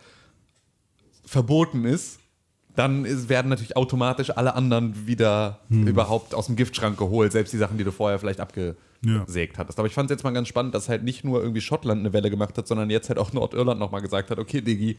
verboten 1.24 1.84
ist, 1.84 2.18
dann 2.74 3.04
ist, 3.04 3.28
werden 3.28 3.48
natürlich 3.48 3.76
automatisch 3.76 4.30
alle 4.30 4.54
anderen 4.54 5.06
wieder 5.06 5.60
überhaupt 5.68 6.34
aus 6.34 6.46
dem 6.46 6.56
Giftschrank 6.56 6.98
geholt, 6.98 7.32
selbst 7.32 7.52
die 7.52 7.58
Sachen, 7.58 7.78
die 7.78 7.84
du 7.84 7.92
vorher 7.92 8.18
vielleicht 8.18 8.40
abgesägt 8.40 9.58
hattest. 9.58 9.78
Aber 9.78 9.86
ich 9.86 9.94
fand 9.94 10.10
es 10.10 10.14
jetzt 10.14 10.24
mal 10.24 10.32
ganz 10.32 10.48
spannend, 10.48 10.74
dass 10.74 10.88
halt 10.88 11.02
nicht 11.02 11.22
nur 11.24 11.42
irgendwie 11.42 11.60
Schottland 11.60 12.00
eine 12.00 12.12
Welle 12.12 12.30
gemacht 12.30 12.56
hat, 12.56 12.66
sondern 12.66 12.90
jetzt 12.90 13.08
halt 13.08 13.18
auch 13.18 13.32
Nordirland 13.32 13.78
nochmal 13.78 14.00
gesagt 14.00 14.30
hat, 14.30 14.38
okay, 14.38 14.60
Digi, 14.62 14.98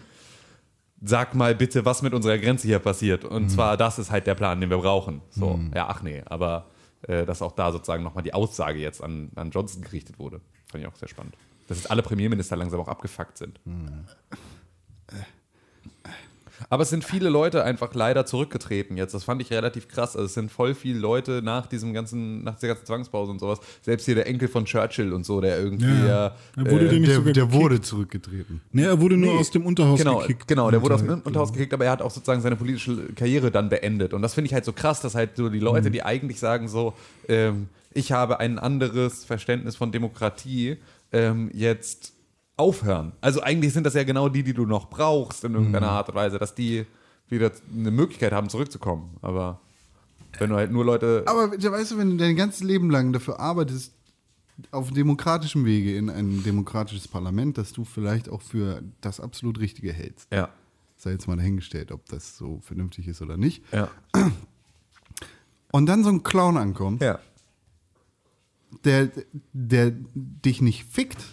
sag 1.02 1.36
mal 1.36 1.56
bitte, 1.56 1.84
was 1.84 2.02
mit 2.02 2.14
unserer 2.14 2.38
Grenze 2.38 2.68
hier 2.68 2.80
passiert. 2.80 3.26
Und 3.26 3.50
zwar, 3.50 3.76
das 3.76 4.00
ist 4.00 4.12
halt 4.12 4.28
der 4.28 4.36
Plan, 4.36 4.62
den 4.62 4.70
wir 4.70 4.78
brauchen. 4.78 5.22
So, 5.32 5.60
ja, 5.76 5.88
ach 5.90 6.02
nee, 6.04 6.22
aber 6.26 6.68
äh, 7.08 7.26
dass 7.26 7.42
auch 7.42 7.52
da 7.54 7.72
sozusagen 7.72 8.04
nochmal 8.04 8.24
die 8.24 8.34
Aussage 8.34 8.80
jetzt 8.80 9.04
an, 9.04 9.32
an 9.36 9.50
Johnson 9.52 9.82
gerichtet 9.82 10.20
wurde. 10.20 10.40
Fand 10.72 10.84
ich 10.84 10.90
auch 10.90 10.96
sehr 10.96 11.10
spannend. 11.10 11.36
Dass 11.68 11.78
jetzt 11.78 11.90
alle 11.92 12.02
Premierminister 12.04 12.56
langsam 12.56 12.80
auch 12.80 12.88
abgefuckt 12.88 13.38
sind. 13.38 13.60
Aber 16.70 16.84
es 16.84 16.90
sind 16.90 17.04
viele 17.04 17.30
Leute 17.30 17.64
einfach 17.64 17.94
leider 17.94 18.26
zurückgetreten 18.26 18.96
jetzt. 18.96 19.14
Das 19.14 19.24
fand 19.26 19.42
ich 19.42 19.52
relativ 19.52 19.88
krass. 19.88 20.16
Also 20.16 20.28
es 20.28 20.34
sind 20.34 20.52
voll 20.52 20.76
viele 20.76 20.98
Leute 21.00 21.42
nach 21.44 21.66
diesem 21.68 21.94
ganzen, 21.94 22.44
nach 22.44 22.56
dieser 22.56 22.70
ganzen 22.70 22.86
Zwangspause 22.86 23.32
und 23.32 23.40
sowas. 23.40 23.60
Selbst 23.82 24.06
hier 24.06 24.16
der 24.16 24.28
Enkel 24.28 24.48
von 24.48 24.64
Churchill 24.66 25.12
und 25.14 25.26
so, 25.26 25.42
der 25.42 25.60
irgendwie 25.60 25.86
Ja, 25.88 26.06
ja. 26.06 26.36
Er 26.56 26.72
wurde 26.72 26.86
nicht 26.86 27.08
Der, 27.08 27.16
sogar 27.16 27.34
der 27.34 27.52
wurde 27.52 27.82
zurückgetreten. 27.82 28.62
Nee, 28.72 28.84
er 28.84 29.00
wurde 29.02 29.18
nur 29.18 29.34
Nee, 29.34 29.40
aus 29.40 29.52
dem 29.52 29.66
Unterhaus 29.66 30.00
genau, 30.00 30.20
gekickt. 30.20 30.48
Genau, 30.48 30.72
der 30.72 30.82
wurde 30.82 30.96
aus 30.96 31.02
dem 31.04 31.22
Unterhaus 31.22 31.52
gekickt, 31.52 31.74
aber 31.74 31.86
er 31.86 31.92
hat 31.92 32.02
auch 32.02 32.12
sozusagen 32.12 32.42
seine 32.42 32.56
politische 32.56 33.12
Karriere 33.14 33.52
dann 33.52 33.68
beendet. 33.70 34.14
Und 34.14 34.22
das 34.22 34.34
finde 34.34 34.48
ich 34.48 34.54
halt 34.54 34.64
so 34.64 34.74
krass, 34.74 35.02
dass 35.02 35.16
halt 35.16 35.36
so 35.36 35.50
die 35.50 35.60
Leute, 35.60 35.90
Mhm. 35.90 35.94
die 35.94 36.04
eigentlich 36.04 36.40
sagen 36.40 36.68
so, 36.70 36.94
ähm, 37.28 37.68
ich 37.94 38.12
habe 38.12 38.40
ein 38.40 38.58
anderes 38.58 39.26
Verständnis 39.26 39.76
von 39.76 39.92
Demokratie, 39.92 40.78
ähm, 41.14 41.50
jetzt 41.54 42.14
aufhören. 42.58 43.14
Also 43.22 43.42
eigentlich 43.42 43.74
sind 43.74 43.86
das 43.86 43.94
ja 43.94 44.04
genau 44.04 44.30
die, 44.30 44.44
die 44.44 44.54
du 44.54 44.66
noch 44.66 44.90
brauchst 44.90 45.44
in 45.44 45.54
irgendeiner 45.54 45.88
Mhm. 45.88 45.94
Art 45.94 46.10
und 46.10 46.16
Weise, 46.16 46.38
dass 46.40 46.54
die 46.54 46.86
wieder 47.30 47.52
eine 47.76 47.90
Möglichkeit 47.92 48.32
haben, 48.34 48.50
zurückzukommen. 48.50 49.18
Aber 49.22 49.60
wenn 50.40 50.50
du 50.50 50.56
halt 50.56 50.72
nur 50.72 50.84
Leute... 50.86 51.24
Aber 51.26 51.52
weißt 51.52 51.92
du, 51.92 51.98
wenn 51.98 52.12
du 52.12 52.18
dein 52.18 52.36
ganzes 52.36 52.62
Leben 52.64 52.90
lang 52.92 53.12
dafür 53.14 53.40
arbeitest, 53.40 53.94
auf 54.72 54.92
demokratischem 54.92 55.66
Wege 55.66 55.98
in 55.98 56.12
ein 56.12 56.44
demokratisches 56.44 57.08
Parlament, 57.08 57.58
dass 57.58 57.74
du 57.74 57.84
vielleicht 57.86 58.30
auch 58.30 58.42
für 58.42 58.84
das 59.02 59.20
absolut 59.20 59.60
Richtige 59.60 59.92
hältst. 59.94 60.32
ja, 60.32 60.50
Sei 60.96 61.12
jetzt 61.12 61.28
mal 61.28 61.36
dahingestellt, 61.38 61.92
ob 61.92 62.06
das 62.08 62.38
so 62.38 62.60
vernünftig 62.62 63.08
ist 63.08 63.22
oder 63.22 63.36
nicht. 63.36 63.64
ja, 63.74 63.90
Und 65.72 65.88
dann 65.88 66.04
so 66.04 66.10
ein 66.12 66.22
Clown 66.24 66.58
ankommt, 66.58 67.02
ja. 67.02 67.20
Der, 68.84 69.12
der 69.54 69.92
dich 69.94 70.62
nicht 70.62 70.86
fickt, 70.86 71.24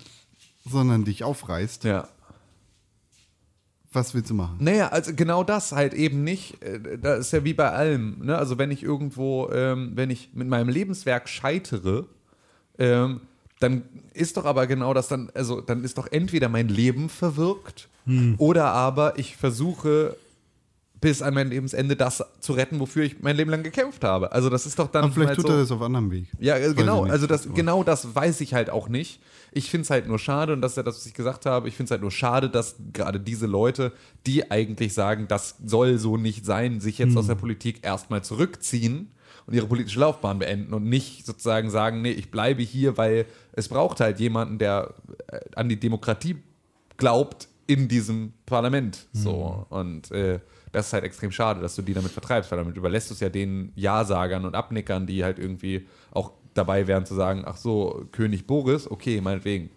sondern 0.65 1.05
dich 1.05 1.25
aufreißt. 1.25 1.85
Ja. 1.85 2.09
Was 3.93 4.15
willst 4.15 4.31
du 4.31 4.35
machen? 4.35 4.59
Naja, 4.61 4.89
also 4.89 5.13
genau 5.15 5.43
das 5.43 5.73
halt 5.73 5.95
eben 5.95 6.23
nicht. 6.23 6.63
Äh, 6.63 6.99
Das 6.99 7.21
ist 7.27 7.33
ja 7.33 7.43
wie 7.45 7.55
bei 7.55 7.71
allem. 7.71 8.25
Ne? 8.25 8.39
Also 8.39 8.57
wenn 8.57 8.71
ich 8.71 8.83
irgendwo, 8.85 9.51
ähm, 9.51 9.93
wenn 9.97 10.11
ich 10.11 10.31
mit 10.33 10.47
meinem 10.49 10.69
Lebenswerk 10.69 11.29
scheitere, 11.29 12.07
ähm, 12.79 13.23
dann 13.59 13.83
ist 14.15 14.37
doch 14.37 14.45
aber 14.47 14.67
genau 14.67 14.95
das 14.95 15.09
dann, 15.09 15.31
also 15.35 15.61
dann 15.61 15.85
ist 15.85 15.99
doch 15.99 16.07
entweder 16.11 16.49
mein 16.49 16.69
Leben 16.69 17.09
verwirkt 17.09 17.89
oder 18.39 18.73
aber 18.73 19.19
ich 19.19 19.37
versuche 19.37 20.17
bis 21.01 21.23
an 21.23 21.35
mein 21.35 21.49
Lebensende 21.49 21.97
das 21.97 22.23
zu 22.41 22.53
retten, 22.53 22.79
wofür 22.79 23.05
ich 23.05 23.21
mein 23.21 23.37
Leben 23.37 23.51
lang 23.51 23.63
gekämpft 23.63 24.05
habe. 24.05 24.33
Also 24.33 24.51
das 24.51 24.67
ist 24.67 24.79
doch 24.79 24.89
dann 24.89 25.05
Aber 25.05 25.13
vielleicht 25.13 25.29
halt 25.29 25.37
tut 25.37 25.47
so, 25.47 25.53
er 25.53 25.59
das 25.61 25.71
auf 25.71 25.81
anderem 25.81 26.11
Weg. 26.11 26.27
ja, 26.39 26.57
äh, 26.57 26.75
genau. 26.75 27.05
Also 27.05 27.27
das, 27.27 27.49
genau 27.55 27.83
das 27.83 28.15
weiß 28.15 28.41
ich 28.43 28.53
halt 28.53 28.71
auch 28.71 28.89
nicht. 28.89 29.21
Ich 29.53 29.71
finde 29.71 29.83
es 29.83 29.91
halt 29.91 30.07
nur 30.07 30.19
schade, 30.19 30.53
und 30.53 30.61
das 30.61 30.73
ist 30.73 30.77
ja 30.77 30.83
das, 30.83 30.97
was 30.97 31.07
ich 31.07 31.15
gesagt 31.15 31.47
habe, 31.47 31.69
ich 31.69 31.77
finde 31.77 31.87
es 31.87 31.91
halt 31.91 32.03
nur 32.03 32.11
schade, 32.11 32.51
dass 32.51 32.77
gerade 32.93 33.19
diese 33.19 33.47
Leute, 33.47 33.93
die 34.27 34.51
eigentlich 34.51 34.95
sagen, 34.95 35.27
das 35.27 35.57
soll 35.65 35.99
so 35.99 36.17
nicht 36.17 36.45
sein, 36.45 36.81
sich 36.81 36.99
jetzt 36.99 37.17
aus 37.17 37.27
der 37.27 37.35
Politik 37.35 37.81
erstmal 37.83 38.23
zurückziehen 38.23 39.11
und 39.47 39.55
ihre 39.55 39.67
politische 39.67 40.01
Laufbahn 40.01 40.39
beenden 40.39 40.75
und 40.75 40.85
nicht 40.85 41.27
sozusagen 41.27 41.71
sagen, 41.71 42.03
nee, 42.03 42.13
ich 42.13 42.31
bleibe 42.31 42.63
hier, 42.63 42.97
weil 42.97 43.27
es 43.53 43.69
braucht 43.69 44.01
halt 44.01 44.21
jemanden, 44.21 44.59
der 44.59 44.95
äh, 45.29 45.41
an 45.57 45.69
die 45.69 45.81
Demokratie 45.81 46.37
glaubt 46.97 47.49
in 47.67 47.89
diesem 47.89 48.33
Parlament. 48.47 49.07
So. 49.13 49.67
Und 49.71 50.11
äh, 50.11 50.41
das 50.73 50.89
ist 50.89 50.93
halt 50.93 51.05
extrem 51.05 51.33
schade, 51.33 51.61
dass 51.61 51.75
du 51.75 51.83
die 51.83 51.95
damit 51.95 52.13
vertreibst, 52.13 52.51
weil 52.51 52.59
damit 52.59 52.77
überlässt 52.77 53.11
du 53.11 53.15
es 53.15 53.21
ja 53.21 53.29
den 53.29 53.73
Ja-Sagern 53.75 54.45
und 54.45 54.55
Abnickern, 54.55 55.07
die 55.07 55.25
halt 55.25 55.39
irgendwie 55.39 55.87
auch 56.13 56.33
dabei 56.55 56.87
wären 56.87 57.07
zu 57.07 57.15
sagen, 57.15 57.45
ach 57.47 57.57
so, 57.57 58.07
König 58.13 58.47
Boris, 58.47 58.91
okay, 58.91 59.21
meinetwegen. 59.21 59.71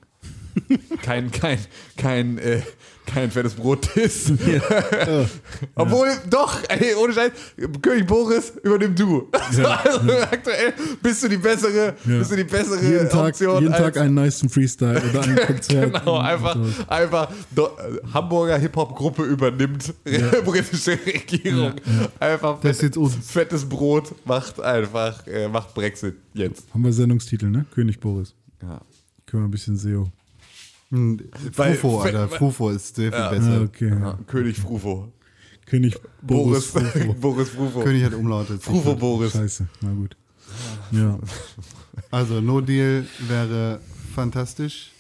Kein, 1.02 1.32
kein, 1.32 1.58
kein, 1.98 2.38
äh, 2.38 2.62
kein 3.08 3.32
fettes 3.32 3.56
Brot 3.56 3.88
ist. 3.98 4.32
Obwohl, 5.76 6.10
doch, 6.30 6.60
ey, 6.70 6.94
ohne 6.96 7.12
Scheiß, 7.14 7.32
König 7.82 8.06
Boris, 8.08 8.54
übernimm 8.64 8.96
du. 8.96 9.30
Also, 9.34 10.12
aktuell 10.22 10.74
bist 11.02 11.24
du 11.24 11.28
die 11.28 11.38
bessere, 11.38 11.96
Ja. 12.06 12.18
bist 12.20 12.32
du 12.32 12.36
die 12.36 12.44
bessere 12.44 12.82
jeden 12.82 13.10
Tag, 13.10 13.30
Option 13.30 13.62
jeden 13.64 13.74
Tag 13.74 13.98
einen 13.98 14.14
nice 14.14 14.46
Freestyle 14.48 15.02
oder 15.10 15.24
ein 15.24 15.36
Konzert. 15.48 15.94
Genau, 15.94 16.18
einfach, 16.20 16.58
einfach 16.88 17.32
do, 17.52 17.66
äh, 17.66 18.00
Hamburger 18.14 18.58
Hip-Hop-Gruppe 18.58 19.24
übernimmt 19.24 19.94
britische 20.46 20.98
Regierung. 21.06 21.74
Einfach 22.20 22.62
fett, 22.62 22.96
fettes 23.28 23.68
Brot 23.68 24.14
macht 24.26 24.62
einfach, 24.62 25.26
äh, 25.28 25.48
macht 25.48 25.74
Brexit 25.74 26.16
jetzt. 26.34 26.66
Haben 26.74 26.84
wir 26.84 26.94
Sendungstitel, 26.94 27.50
ne? 27.50 27.66
König 27.74 28.00
Boris. 28.00 28.34
Ja. 28.62 28.80
Können 29.34 29.46
wir 29.46 29.48
ein 29.48 29.52
bisschen 29.52 29.76
SEO. 29.78 30.12
Hm, 30.92 31.20
Weil- 31.56 31.74
Frufo, 31.74 32.02
Alter. 32.02 32.30
weil- 32.30 32.38
Frufo 32.38 32.70
ist 32.70 32.96
sehr 32.96 33.12
viel 33.12 33.20
Ah, 33.20 33.30
besser. 33.32 33.62
okay. 33.64 33.90
Ja, 33.90 34.20
König 34.28 34.58
Frufo. 34.58 35.12
König 35.66 35.96
Boris. 36.22 36.72
Boris, 36.72 36.92
Frufo. 36.94 37.14
Boris 37.20 37.50
Frufo. 37.50 37.80
König 37.82 38.04
hat 38.04 38.14
Umlaute. 38.14 38.60
Frufo 38.60 38.94
Boris. 38.96 39.32
Scheiße, 39.32 39.68
na 39.82 39.92
gut. 39.92 40.16
Ja. 40.92 41.18
Also 42.12 42.42
No 42.42 42.62
Deal 42.62 43.08
wäre 43.28 43.80
fantastisch 44.14 44.92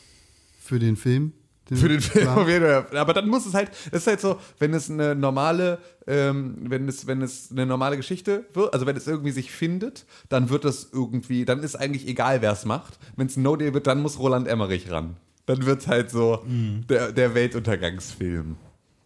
für 0.59 0.79
den 0.79 0.95
Film. 0.95 1.31
Für 1.71 1.87
den 1.87 2.01
Film 2.01 2.27
auf 2.27 2.47
jeden 2.47 2.65
Fall. 2.65 2.97
Aber 2.97 3.13
dann 3.13 3.29
muss 3.29 3.45
es 3.45 3.53
halt, 3.53 3.71
es 3.87 4.01
ist 4.01 4.07
halt 4.07 4.19
so, 4.19 4.37
wenn 4.59 4.73
es 4.73 4.89
eine 4.89 5.15
normale, 5.15 5.79
ähm, 6.07 6.57
wenn 6.59 6.87
es, 6.89 7.07
wenn 7.07 7.21
es 7.21 7.51
eine 7.51 7.65
normale 7.65 7.95
Geschichte 7.95 8.45
wird, 8.53 8.73
also 8.73 8.85
wenn 8.85 8.97
es 8.97 9.07
irgendwie 9.07 9.31
sich 9.31 9.51
findet, 9.51 10.05
dann 10.29 10.49
wird 10.49 10.65
es 10.65 10.89
irgendwie, 10.91 11.45
dann 11.45 11.63
ist 11.63 11.75
eigentlich 11.75 12.07
egal, 12.07 12.41
wer 12.41 12.51
es 12.51 12.65
macht. 12.65 12.99
Wenn 13.15 13.27
es 13.27 13.37
ein 13.37 13.43
No-Deal 13.43 13.73
wird, 13.73 13.87
dann 13.87 14.01
muss 14.01 14.19
Roland 14.19 14.47
Emmerich 14.47 14.91
ran. 14.91 15.15
Dann 15.45 15.65
wird 15.65 15.81
es 15.81 15.87
halt 15.87 16.09
so 16.09 16.43
der, 16.47 17.11
der 17.11 17.33
Weltuntergangsfilm. 17.33 18.57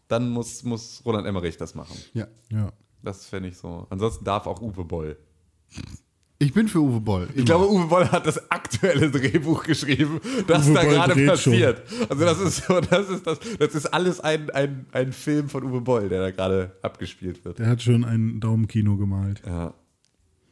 Dann 0.08 0.30
muss, 0.30 0.64
muss 0.64 1.02
Roland 1.06 1.28
Emmerich 1.28 1.58
das 1.58 1.76
machen. 1.76 1.98
Ja. 2.14 2.28
ja. 2.52 2.72
Das 3.04 3.26
fände 3.26 3.50
ich 3.50 3.58
so. 3.58 3.88
Ansonsten 3.90 4.26
darf 4.26 4.48
auch 4.48 4.62
Uwe 4.62 4.84
Boll. 4.84 5.18
Ich 6.40 6.54
bin 6.54 6.68
für 6.68 6.80
Uwe 6.80 7.02
Boll. 7.02 7.28
Ich 7.34 7.46
glaube, 7.46 7.68
Uwe 7.68 7.88
Boll 7.88 8.12
hat 8.12 8.28
das 8.28 8.52
aktuelle 8.52 9.10
Drehbuch 9.10 9.64
geschrieben, 9.64 10.22
das 10.46 10.68
Uwe 10.68 10.74
da 10.76 10.82
Boll 10.84 10.94
gerade 10.94 11.26
passiert. 11.26 11.82
Also 12.10 12.26
das 12.26 12.40
ist 12.40 12.66
so, 12.66 12.80
das 12.80 13.10
ist 13.10 13.26
das, 13.26 13.40
das 13.58 13.76
ist 13.76 13.86
alles 13.88 14.20
ein, 14.20 14.52
ein, 14.52 14.86
ein 14.92 15.14
Film 15.14 15.50
von 15.50 15.64
Uwe 15.64 15.82
Boll, 15.82 16.10
der 16.10 16.22
da 16.22 16.32
gerade 16.32 16.76
abgespielt 16.84 17.44
wird. 17.44 17.58
Der 17.58 17.68
hat 17.68 17.82
schon 17.82 18.06
ein 18.06 18.40
Daumenkino 18.40 18.98
gemalt. 18.98 19.42
Ja. 19.46 19.74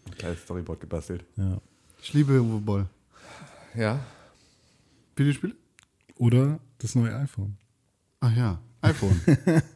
Ein 0.08 0.18
kleines 0.18 0.42
Storyboard 0.42 0.80
gebastelt. 0.80 1.24
Ja. 1.36 1.62
Ich 2.02 2.14
liebe 2.14 2.42
Uwe 2.42 2.60
Boll. 2.62 2.86
Ja. 3.76 4.00
Videospiele? 5.16 5.56
Oder 6.18 6.60
das 6.80 6.96
neue 6.96 7.16
iPhone. 7.16 7.58
Ach 8.22 8.36
ja, 8.36 8.60
iPhone. 8.82 9.22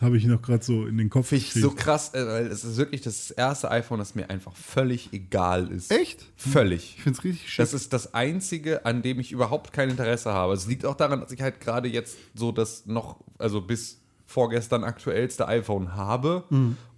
Habe 0.00 0.16
ich 0.16 0.24
noch 0.24 0.42
gerade 0.42 0.62
so 0.64 0.86
in 0.86 0.98
den 0.98 1.08
Kopf 1.08 1.28
Finde 1.28 1.44
ich 1.44 1.52
so 1.52 1.70
krass, 1.70 2.12
äh, 2.14 2.26
weil 2.26 2.46
es 2.46 2.64
ist 2.64 2.76
wirklich 2.76 3.00
das 3.00 3.30
erste 3.30 3.70
iPhone, 3.70 4.00
das 4.00 4.14
mir 4.14 4.28
einfach 4.28 4.54
völlig 4.56 5.12
egal 5.12 5.70
ist. 5.70 5.90
Echt? 5.92 6.26
Völlig. 6.36 6.96
Ich 6.96 7.02
finde 7.02 7.18
es 7.18 7.24
richtig 7.24 7.48
schick. 7.48 7.58
Das 7.58 7.72
ist 7.72 7.92
das 7.92 8.12
Einzige, 8.12 8.84
an 8.84 9.02
dem 9.02 9.20
ich 9.20 9.30
überhaupt 9.32 9.72
kein 9.72 9.90
Interesse 9.90 10.32
habe. 10.32 10.52
Es 10.52 10.66
liegt 10.66 10.84
auch 10.84 10.96
daran, 10.96 11.20
dass 11.20 11.30
ich 11.32 11.40
halt 11.40 11.60
gerade 11.60 11.88
jetzt 11.88 12.16
so 12.34 12.50
das 12.50 12.86
noch, 12.86 13.20
also 13.38 13.60
bis 13.60 14.00
vorgestern 14.26 14.82
aktuellste 14.84 15.46
iPhone 15.46 15.94
habe 15.94 16.44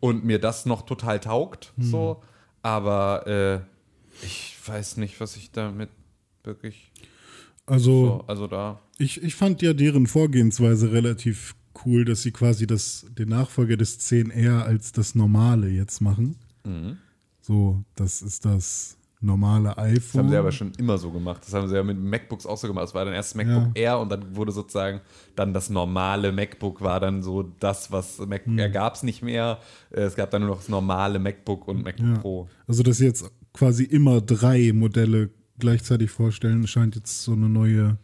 und 0.01 0.24
mir 0.24 0.39
das 0.39 0.64
noch 0.64 0.82
total 0.82 1.20
taugt. 1.20 1.74
So. 1.78 2.23
Aber 2.62 3.27
äh, 3.27 4.24
ich 4.24 4.56
weiß 4.64 4.97
nicht, 4.97 5.20
was 5.20 5.36
ich 5.36 5.51
damit 5.51 5.90
wirklich. 6.44 6.90
Also 7.66 7.90
So, 7.90 8.24
also 8.28 8.47
da. 8.47 8.81
ich, 8.97 9.23
ich 9.23 9.35
fand 9.35 9.60
ja 9.60 9.73
deren 9.74 10.06
Vorgehensweise 10.06 10.93
relativ 10.93 11.56
cool, 11.85 12.05
dass 12.05 12.23
sie 12.23 12.31
quasi 12.32 12.66
das, 12.66 13.07
den 13.19 13.28
Nachfolger 13.28 13.77
des 13.77 13.98
10R 14.01 14.62
als 14.62 14.93
das 14.93 15.15
Normale 15.15 15.69
jetzt 15.69 16.01
machen. 16.01 16.36
Mhm. 16.65 16.97
So, 17.40 17.85
das 17.94 18.23
ist 18.23 18.44
das 18.44 18.97
normale 19.20 19.69
Das 19.70 19.78
iPhone. 19.78 20.23
haben 20.24 20.28
sie 20.31 20.36
aber 20.36 20.53
schon 20.53 20.73
immer 20.78 20.98
so 20.98 21.11
gemacht. 21.11 21.43
Das 21.44 21.55
haben 21.55 21.69
sie 21.69 21.74
ja 21.74 21.82
mit 21.82 21.98
MacBooks 21.98 22.44
auch 22.47 22.59
so 22.59 22.66
gemacht. 22.69 22.86
Es 22.89 22.94
war 22.94 23.05
dann 23.05 23.15
erst 23.15 23.31
das 23.31 23.44
MacBook 23.44 23.77
Air 23.77 23.98
und 23.98 24.11
dann 24.11 24.36
wurde 24.36 24.53
sozusagen 24.53 25.01
dann 25.36 25.55
das 25.55 25.70
normale 25.70 26.32
MacBook 26.32 26.81
war 26.82 27.01
dann 27.01 27.23
so 27.23 27.43
das, 27.61 27.90
was 27.90 28.19
MacBook 28.19 28.53
Hm. 28.53 28.59
Air 28.59 28.70
gab 28.70 28.94
es 28.94 29.03
nicht 29.03 29.23
mehr. 29.23 29.59
Äh, 29.90 30.01
Es 30.03 30.16
gab 30.16 30.31
dann 30.31 30.43
nur 30.43 30.51
noch 30.51 30.59
das 30.59 30.69
normale 30.69 31.19
MacBook 31.19 31.66
und 31.66 31.82
MacBook 31.82 32.07
Ja. 32.07 32.19
Pro. 32.19 32.48
Also, 32.66 32.82
dass 32.82 32.98
sie 32.98 33.07
jetzt 33.07 33.31
quasi 33.53 33.85
immer 33.85 34.20
drei 34.20 34.73
Modelle 34.74 35.31
gleichzeitig 35.59 36.11
vorstellen, 36.11 36.66
scheint 36.66 36.94
jetzt 36.97 37.23
so 37.23 37.32
eine 37.32 37.48
neue. 37.48 37.97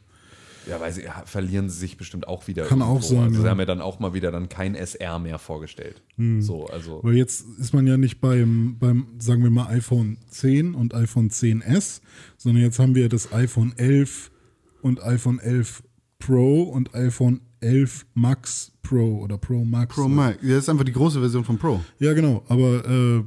Ja, 0.68 0.80
weil 0.80 0.92
sie 0.92 1.02
ja, 1.02 1.22
verlieren 1.26 1.68
sie 1.68 1.78
sich 1.78 1.96
bestimmt 1.96 2.28
auch 2.28 2.46
wieder. 2.46 2.64
Kann 2.64 2.82
auch 2.82 3.02
sein, 3.02 3.18
Also 3.20 3.36
sie 3.36 3.44
ja. 3.44 3.50
haben 3.50 3.58
ja 3.58 3.66
dann 3.66 3.80
auch 3.80 3.98
mal 3.98 4.14
wieder 4.14 4.30
dann 4.30 4.48
kein 4.48 4.74
SR 4.74 5.18
mehr 5.18 5.38
vorgestellt. 5.38 6.02
Hm. 6.16 6.40
So, 6.42 6.66
also. 6.66 7.00
Weil 7.02 7.14
jetzt 7.14 7.44
ist 7.58 7.74
man 7.74 7.86
ja 7.86 7.96
nicht 7.96 8.20
beim, 8.20 8.76
beim, 8.78 9.06
sagen 9.18 9.42
wir 9.42 9.50
mal, 9.50 9.66
iPhone 9.68 10.18
10 10.30 10.74
und 10.74 10.94
iPhone 10.94 11.30
10S, 11.30 12.00
sondern 12.36 12.62
jetzt 12.62 12.78
haben 12.78 12.94
wir 12.94 13.08
das 13.08 13.32
iPhone 13.32 13.72
11 13.76 14.30
und 14.82 15.02
iPhone 15.02 15.38
11 15.38 15.82
Pro 16.18 16.62
und 16.62 16.94
iPhone 16.94 17.40
11 17.60 18.06
Max 18.14 18.72
Pro 18.82 19.20
oder 19.20 19.38
Pro 19.38 19.64
Max. 19.64 19.94
Pro 19.94 20.08
Max. 20.08 20.38
Das 20.42 20.50
ist 20.50 20.68
einfach 20.68 20.84
die 20.84 20.92
große 20.92 21.20
Version 21.20 21.44
von 21.44 21.58
Pro. 21.58 21.80
Ja, 21.98 22.12
genau. 22.12 22.44
Aber 22.48 22.84
äh, 22.88 23.24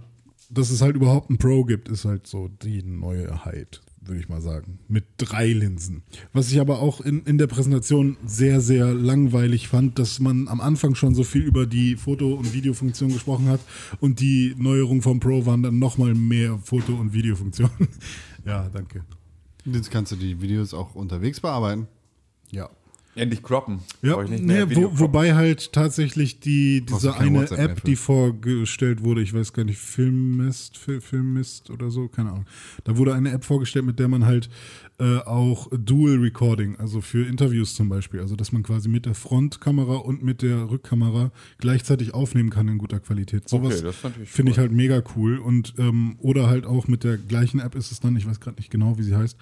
dass 0.50 0.70
es 0.70 0.82
halt 0.82 0.96
überhaupt 0.96 1.30
ein 1.30 1.38
Pro 1.38 1.64
gibt, 1.64 1.90
ist 1.90 2.06
halt 2.06 2.28
so 2.28 2.48
die 2.48 2.84
Neuheit, 2.84 3.82
würde 4.08 4.20
ich 4.20 4.30
mal 4.30 4.42
sagen. 4.42 4.80
Mit 4.88 5.06
drei 5.18 5.48
Linsen. 5.48 6.04
Was 6.34 6.52
ich 6.52 6.60
aber 6.60 6.80
auch 6.80 7.02
in, 7.02 7.24
in 7.24 7.38
der 7.38 7.48
Präsentation 7.48 8.18
sehr, 8.26 8.62
sehr 8.62 8.94
langweilig 8.94 9.68
fand, 9.68 10.00
dass 10.00 10.20
man 10.20 10.48
am 10.48 10.62
Anfang 10.62 10.96
schon 10.96 11.16
so 11.16 11.24
viel 11.24 11.44
über 11.44 11.66
die 11.66 11.96
Foto- 11.96 12.36
und 12.36 12.54
Videofunktion 12.54 13.12
gesprochen 13.12 13.48
hat 13.48 13.62
und 14.00 14.20
die 14.20 14.56
Neuerungen 14.58 15.02
vom 15.02 15.20
Pro 15.20 15.46
waren 15.46 15.64
dann 15.64 15.80
nochmal 15.80 16.14
mehr 16.14 16.60
Foto- 16.60 16.96
und 16.96 17.14
Videofunktionen. 17.14 17.88
ja, 18.46 18.70
danke. 18.70 19.04
Jetzt 19.66 19.90
kannst 19.90 20.12
du 20.12 20.16
die 20.16 20.42
Videos 20.42 20.74
auch 20.74 20.96
unterwegs 20.96 21.40
bearbeiten. 21.40 21.88
Ja. 22.52 22.70
Endlich 23.16 23.42
croppen. 23.42 23.80
Ja, 24.02 24.22
ich 24.22 24.30
nee, 24.42 24.64
wo, 24.76 25.00
wobei 25.00 25.36
halt 25.36 25.72
tatsächlich 25.72 26.42
die, 26.42 26.86
diese 26.86 27.16
eine 27.16 27.50
App, 27.50 27.82
die 27.86 27.96
vorgestellt 27.96 29.04
wurde, 29.04 29.22
ich 29.22 29.34
weiß 29.34 29.54
gar 29.54 29.64
nicht, 29.64 29.78
Filmmist, 29.78 30.78
Fil- 30.78 31.00
Filmmist 31.00 31.70
oder 31.70 31.90
so, 31.92 32.10
keine 32.10 32.32
Ahnung. 32.32 32.46
Da 32.84 32.98
wurde 32.98 33.14
eine 33.14 33.32
App 33.32 33.46
vorgestellt, 33.46 33.86
mit 33.86 34.00
der 34.00 34.10
man 34.10 34.26
halt 34.26 34.50
äh, 35.00 35.18
auch 35.20 35.70
Dual 35.78 36.18
Recording, 36.18 36.76
also 36.78 37.00
für 37.02 37.26
Interviews 37.26 37.76
zum 37.76 37.88
Beispiel, 37.90 38.20
also 38.20 38.36
dass 38.36 38.52
man 38.52 38.64
quasi 38.64 38.90
mit 38.90 39.06
der 39.06 39.14
Frontkamera 39.14 39.96
und 39.96 40.22
mit 40.24 40.42
der 40.42 40.70
Rückkamera 40.70 41.32
gleichzeitig 41.58 42.14
aufnehmen 42.14 42.50
kann 42.50 42.68
in 42.68 42.78
guter 42.78 43.00
Qualität. 43.00 43.48
Sowas 43.48 43.84
Okay, 43.84 44.26
finde 44.26 44.52
ich 44.52 44.58
cool. 44.58 44.62
halt 44.62 44.72
mega 44.72 45.02
cool 45.16 45.38
und 45.38 45.74
ähm, 45.78 46.16
oder 46.20 46.48
halt 46.48 46.66
auch 46.66 46.88
mit 46.88 47.04
der 47.04 47.18
gleichen 47.18 47.60
App 47.60 47.76
ist 47.76 47.92
es 47.92 48.00
dann, 48.02 48.16
ich 48.16 48.26
weiß 48.28 48.40
gerade 48.40 48.58
nicht 48.58 48.72
genau, 48.72 48.98
wie 48.98 49.04
sie 49.04 49.16
heißt, 49.16 49.38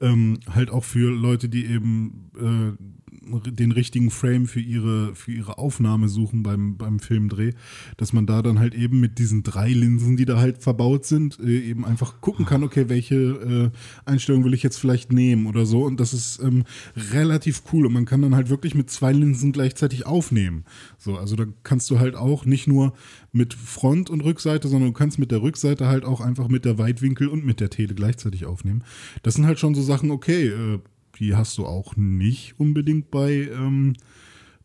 ähm, 0.00 0.38
halt 0.50 0.70
auch 0.70 0.84
für 0.84 1.10
Leute, 1.10 1.48
die 1.48 1.66
eben 1.66 2.30
äh, 2.36 3.11
den 3.46 3.72
richtigen 3.72 4.10
Frame 4.10 4.46
für 4.46 4.60
ihre, 4.60 5.14
für 5.14 5.32
ihre 5.32 5.58
Aufnahme 5.58 6.08
suchen 6.08 6.42
beim, 6.42 6.76
beim 6.76 7.00
Filmdreh, 7.00 7.52
dass 7.96 8.12
man 8.12 8.26
da 8.26 8.42
dann 8.42 8.58
halt 8.58 8.74
eben 8.74 9.00
mit 9.00 9.18
diesen 9.18 9.42
drei 9.42 9.70
Linsen, 9.70 10.16
die 10.16 10.24
da 10.24 10.38
halt 10.38 10.58
verbaut 10.58 11.04
sind, 11.04 11.38
äh, 11.40 11.58
eben 11.60 11.84
einfach 11.84 12.20
gucken 12.20 12.44
kann, 12.44 12.62
okay, 12.62 12.88
welche 12.88 13.14
äh, 13.14 13.70
Einstellung 14.10 14.44
will 14.44 14.54
ich 14.54 14.62
jetzt 14.62 14.78
vielleicht 14.78 15.12
nehmen 15.12 15.46
oder 15.46 15.66
so. 15.66 15.84
Und 15.84 16.00
das 16.00 16.12
ist 16.12 16.40
ähm, 16.42 16.64
relativ 17.12 17.62
cool. 17.72 17.86
Und 17.86 17.92
man 17.92 18.04
kann 18.04 18.22
dann 18.22 18.34
halt 18.34 18.50
wirklich 18.50 18.74
mit 18.74 18.90
zwei 18.90 19.12
Linsen 19.12 19.52
gleichzeitig 19.52 20.06
aufnehmen. 20.06 20.64
So, 20.98 21.16
also 21.16 21.36
da 21.36 21.44
kannst 21.62 21.90
du 21.90 21.98
halt 21.98 22.16
auch 22.16 22.44
nicht 22.44 22.66
nur 22.66 22.92
mit 23.32 23.54
Front- 23.54 24.10
und 24.10 24.22
Rückseite, 24.22 24.68
sondern 24.68 24.90
du 24.90 24.94
kannst 24.94 25.18
mit 25.18 25.30
der 25.30 25.42
Rückseite 25.42 25.86
halt 25.86 26.04
auch 26.04 26.20
einfach 26.20 26.48
mit 26.48 26.64
der 26.64 26.78
Weitwinkel 26.78 27.28
und 27.28 27.44
mit 27.44 27.60
der 27.60 27.70
Tele 27.70 27.94
gleichzeitig 27.94 28.44
aufnehmen. 28.44 28.84
Das 29.22 29.34
sind 29.34 29.46
halt 29.46 29.58
schon 29.58 29.74
so 29.74 29.82
Sachen, 29.82 30.10
okay, 30.10 30.48
äh, 30.48 30.80
die 31.22 31.36
hast 31.36 31.56
du 31.56 31.66
auch 31.66 31.96
nicht 31.96 32.58
unbedingt 32.58 33.10
bei, 33.10 33.48
ähm, 33.52 33.94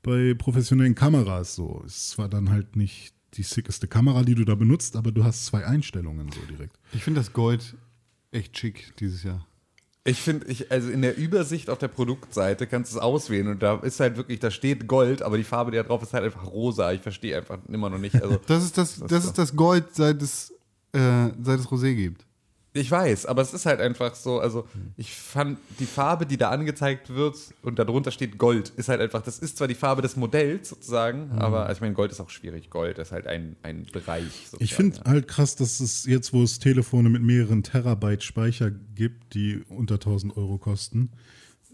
bei 0.01 0.33
professionellen 0.33 0.95
Kameras 0.95 1.55
so. 1.55 1.83
Es 1.85 1.97
ist 1.97 2.09
zwar 2.11 2.29
dann 2.29 2.49
halt 2.49 2.75
nicht 2.75 3.13
die 3.33 3.43
sickeste 3.43 3.87
Kamera, 3.87 4.23
die 4.23 4.35
du 4.35 4.43
da 4.43 4.55
benutzt, 4.55 4.95
aber 4.95 5.11
du 5.11 5.23
hast 5.23 5.45
zwei 5.45 5.65
Einstellungen 5.65 6.31
so 6.31 6.39
direkt. 6.49 6.79
Ich 6.93 7.03
finde 7.03 7.19
das 7.19 7.33
Gold 7.33 7.75
echt 8.31 8.57
schick 8.57 8.93
dieses 8.99 9.23
Jahr. 9.23 9.45
Ich 10.03 10.21
finde, 10.21 10.47
ich, 10.47 10.71
also 10.71 10.89
in 10.89 11.01
der 11.01 11.17
Übersicht 11.17 11.69
auf 11.69 11.77
der 11.77 11.89
Produktseite 11.89 12.65
kannst 12.65 12.93
du 12.93 12.97
es 12.97 13.01
auswählen 13.03 13.47
und 13.49 13.61
da 13.61 13.75
ist 13.75 13.99
halt 13.99 14.15
wirklich, 14.15 14.39
da 14.39 14.49
steht 14.49 14.87
Gold, 14.87 15.21
aber 15.21 15.37
die 15.37 15.43
Farbe, 15.43 15.71
die 15.71 15.77
da 15.77 15.83
drauf 15.83 16.01
ist, 16.01 16.13
halt 16.13 16.23
einfach 16.23 16.47
rosa. 16.47 16.93
Ich 16.93 17.01
verstehe 17.01 17.37
einfach 17.37 17.59
immer 17.67 17.89
noch 17.89 17.99
nicht. 17.99 18.15
Also, 18.15 18.39
Das 18.47 18.63
ist 18.63 18.77
das, 18.77 18.99
das, 19.05 19.25
ist 19.25 19.37
das 19.37 19.55
Gold, 19.55 19.93
seit 19.93 20.21
es, 20.21 20.53
äh, 20.93 21.29
seit 21.43 21.59
es 21.59 21.67
Rosé 21.67 21.93
gibt. 21.93 22.26
Ich 22.77 22.91
weiß, 22.91 23.25
aber 23.25 23.41
es 23.41 23.53
ist 23.53 23.65
halt 23.65 23.79
einfach 23.79 24.15
so, 24.15 24.39
also 24.39 24.67
ich 24.95 25.13
fand 25.13 25.59
die 25.79 25.85
Farbe, 25.85 26.25
die 26.25 26.37
da 26.37 26.49
angezeigt 26.49 27.13
wird 27.13 27.35
und 27.61 27.79
darunter 27.79 28.11
steht 28.11 28.37
Gold, 28.37 28.69
ist 28.69 28.89
halt 28.89 29.01
einfach, 29.01 29.21
das 29.21 29.39
ist 29.39 29.57
zwar 29.57 29.67
die 29.67 29.75
Farbe 29.75 30.01
des 30.01 30.15
Modells 30.15 30.69
sozusagen, 30.69 31.31
aber 31.33 31.65
also 31.65 31.77
ich 31.77 31.81
meine, 31.81 31.93
Gold 31.93 32.11
ist 32.11 32.19
auch 32.19 32.29
schwierig. 32.29 32.69
Gold 32.69 32.97
ist 32.99 33.11
halt 33.11 33.27
ein, 33.27 33.55
ein 33.63 33.85
Bereich. 33.91 34.23
Sozusagen, 34.25 34.63
Ich 34.63 34.73
finde 34.75 35.01
halt 35.05 35.27
krass, 35.27 35.55
dass 35.55 35.79
es 35.79 36.05
jetzt, 36.05 36.33
wo 36.33 36.43
es 36.43 36.59
Telefone 36.59 37.09
mit 37.09 37.21
mehreren 37.21 37.63
Terabyte 37.63 38.23
Speicher 38.23 38.71
gibt, 38.95 39.33
die 39.33 39.63
unter 39.69 39.95
1000 39.95 40.35
Euro 40.37 40.57
kosten, 40.57 41.11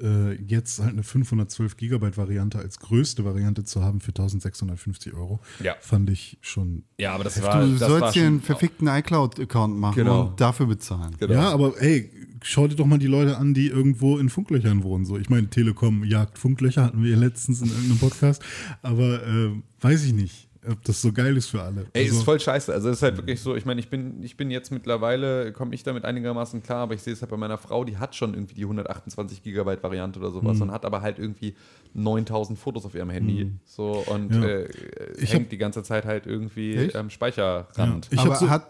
äh, 0.02 0.34
jetzt 0.42 0.80
halt 0.80 0.92
eine 0.94 1.04
512 1.04 1.78
Gigabyte 1.78 2.18
Variante 2.18 2.58
als 2.60 2.80
größte 2.80 3.24
Variante 3.26 3.64
zu 3.64 3.84
haben 3.84 4.00
für 4.00 4.10
1650 4.12 5.14
Euro, 5.14 5.40
Ja. 5.62 5.76
fand 5.80 6.10
ich 6.10 6.38
schon. 6.42 6.84
Ja, 7.00 7.14
aber 7.14 7.24
das 7.24 7.42
war. 7.42 7.62
Du 7.66 7.72
das 7.74 7.82
war 7.82 7.90
sollst 7.90 8.16
dir 8.16 8.20
schon- 8.22 8.28
einen 8.28 8.42
verfickten 8.42 8.88
iCloud-Account 8.88 9.78
machen 9.78 9.96
Genau. 9.96 10.28
und 10.28 10.42
dafür 10.42 10.66
bezahlen. 10.68 11.16
Genau. 11.20 11.34
Ja, 11.34 11.50
aber 11.52 11.74
ey, 11.82 12.12
schau 12.42 12.68
dir 12.68 12.76
doch 12.76 12.86
mal 12.86 12.98
die 13.00 13.08
Leute 13.08 13.38
an, 13.38 13.54
die 13.54 13.68
irgendwo 13.68 14.18
in 14.18 14.30
Funklöchern 14.30 14.84
wohnen. 14.84 15.06
So, 15.06 15.18
ich 15.18 15.30
meine, 15.30 15.50
Telekom 15.50 16.04
jagt 16.04 16.38
Funklöcher, 16.38 16.84
hatten 16.86 17.04
wir 17.04 17.12
ja 17.12 17.18
letztens 17.18 17.62
in 17.62 17.70
irgendeinem 17.70 18.00
Podcast, 18.00 18.42
aber 18.82 19.26
äh, 19.26 19.52
weiß 19.82 20.04
ich 20.06 20.14
nicht, 20.14 20.50
ob 20.70 20.84
das 20.84 21.02
so 21.02 21.12
geil 21.12 21.36
ist 21.38 21.48
für 21.48 21.62
alle. 21.62 21.86
Ey, 21.94 22.06
Also- 22.06 22.18
ist 22.18 22.24
voll 22.24 22.40
scheiße. 22.40 22.72
Also 22.74 22.90
es 22.90 22.98
ist 22.98 23.04
halt 23.04 23.18
wirklich 23.18 23.42
so, 23.42 23.56
ich 23.56 23.66
meine, 23.66 23.80
ich 23.80 23.90
bin, 23.90 24.22
ich 24.24 24.38
bin 24.38 24.50
jetzt 24.52 24.72
mittlerweile, 24.72 25.52
komme 25.52 25.74
ich 25.76 25.84
damit 25.84 26.06
einigermaßen 26.06 26.64
klar, 26.64 26.80
aber 26.84 26.94
ich 26.94 27.02
sehe 27.02 27.14
es 27.14 27.22
halt 27.22 27.32
bei 27.32 27.38
meiner 27.38 27.58
Frau, 27.58 27.84
die 27.84 27.98
hat 27.98 28.16
schon 28.16 28.34
irgendwie 28.34 28.56
die 28.56 28.64
128 28.66 29.42
Gigabyte 29.44 29.84
Variante 29.84 30.20
oder 30.20 30.30
Mhm. 30.30 30.34
sowas 30.34 30.62
und 30.62 30.72
hat 30.72 30.86
aber 30.86 31.02
halt 31.02 31.20
irgendwie 31.20 31.56
9000 31.94 32.58
Fotos 32.58 32.86
auf 32.86 32.96
ihrem 32.96 33.10
Handy. 33.10 33.52
So 33.66 34.04
und 34.08 34.34
Ja. 34.34 34.44
äh, 34.44 34.68
Ich 35.20 35.34
hängt 35.34 35.46
hab- 35.46 35.50
die 35.50 35.58
ganze 35.58 35.84
Zeit 35.84 36.06
halt 36.06 36.26
irgendwie 36.26 36.76
Echt? 36.76 36.96
am 36.96 37.10
Speicherrand. 37.10 38.08
Ich 38.12 38.20
Aber 38.20 38.32
hab 38.32 38.38
so- 38.40 38.50
hat, 38.50 38.68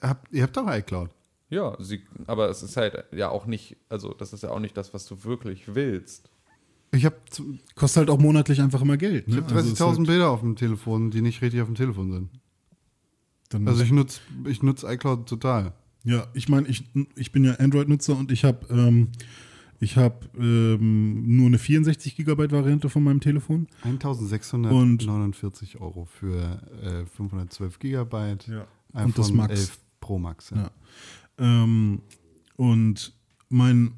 habt, 0.00 0.32
ihr 0.32 0.42
habt 0.42 0.56
doch 0.56 0.66
iCloud. 0.68 1.10
Ja, 1.50 1.76
sie, 1.80 2.00
aber 2.26 2.48
es 2.48 2.62
ist 2.62 2.78
halt 2.78 3.04
ja 3.12 3.28
auch 3.28 3.44
nicht, 3.44 3.76
also 3.90 4.14
das 4.14 4.32
ist 4.32 4.42
ja 4.42 4.50
auch 4.50 4.58
nicht 4.60 4.74
das, 4.76 4.94
was 4.94 5.04
du 5.06 5.22
wirklich 5.24 5.74
willst. 5.74 6.30
Ich 6.94 7.04
habe 7.06 7.16
Kostet 7.74 8.00
halt 8.00 8.10
auch 8.10 8.18
monatlich 8.20 8.60
einfach 8.60 8.82
immer 8.82 8.96
Geld. 8.96 9.28
Ne? 9.28 9.36
hab 9.36 9.52
Also 9.52 9.70
ist 9.70 9.80
30.000 9.80 9.96
halt, 9.96 10.06
Bilder 10.06 10.30
auf 10.30 10.40
dem 10.40 10.56
Telefon, 10.56 11.10
die 11.10 11.22
nicht 11.22 11.40
richtig 11.40 11.62
auf 11.62 11.68
dem 11.68 11.74
Telefon 11.74 12.12
sind. 12.12 12.30
dann, 13.48 13.66
Also 13.66 13.82
ich 13.82 13.92
nutze 13.92 14.20
ich 14.46 14.62
nutz 14.62 14.82
iCloud 14.82 15.26
total. 15.26 15.72
Ja, 16.04 16.26
ich 16.34 16.48
meine, 16.48 16.66
ich, 16.68 16.84
ich 17.16 17.32
bin 17.32 17.44
ja 17.44 17.54
Android-Nutzer 17.54 18.16
und 18.16 18.32
ich 18.32 18.44
habe 18.44 18.66
ähm, 18.70 19.08
ich 19.82 19.96
hab, 19.96 20.28
ähm, 20.38 21.36
nur 21.36 21.46
eine 21.46 21.58
64 21.58 22.14
Gigabyte 22.14 22.52
Variante 22.52 22.88
von 22.88 23.02
meinem 23.02 23.20
Telefon. 23.20 23.66
1649 23.82 25.80
Euro 25.80 26.04
für 26.04 26.62
äh, 26.82 27.04
512 27.06 27.80
Gigabyte. 27.80 28.46
Ja. 28.46 28.66
iPhone 28.92 29.04
Und 29.06 29.18
das 29.18 29.32
Max. 29.32 29.60
11 29.60 29.78
Pro 30.00 30.18
Max. 30.20 30.50
Ja. 30.50 30.56
Ja. 30.56 30.70
Ähm, 31.38 32.02
und 32.56 33.12
mein 33.48 33.94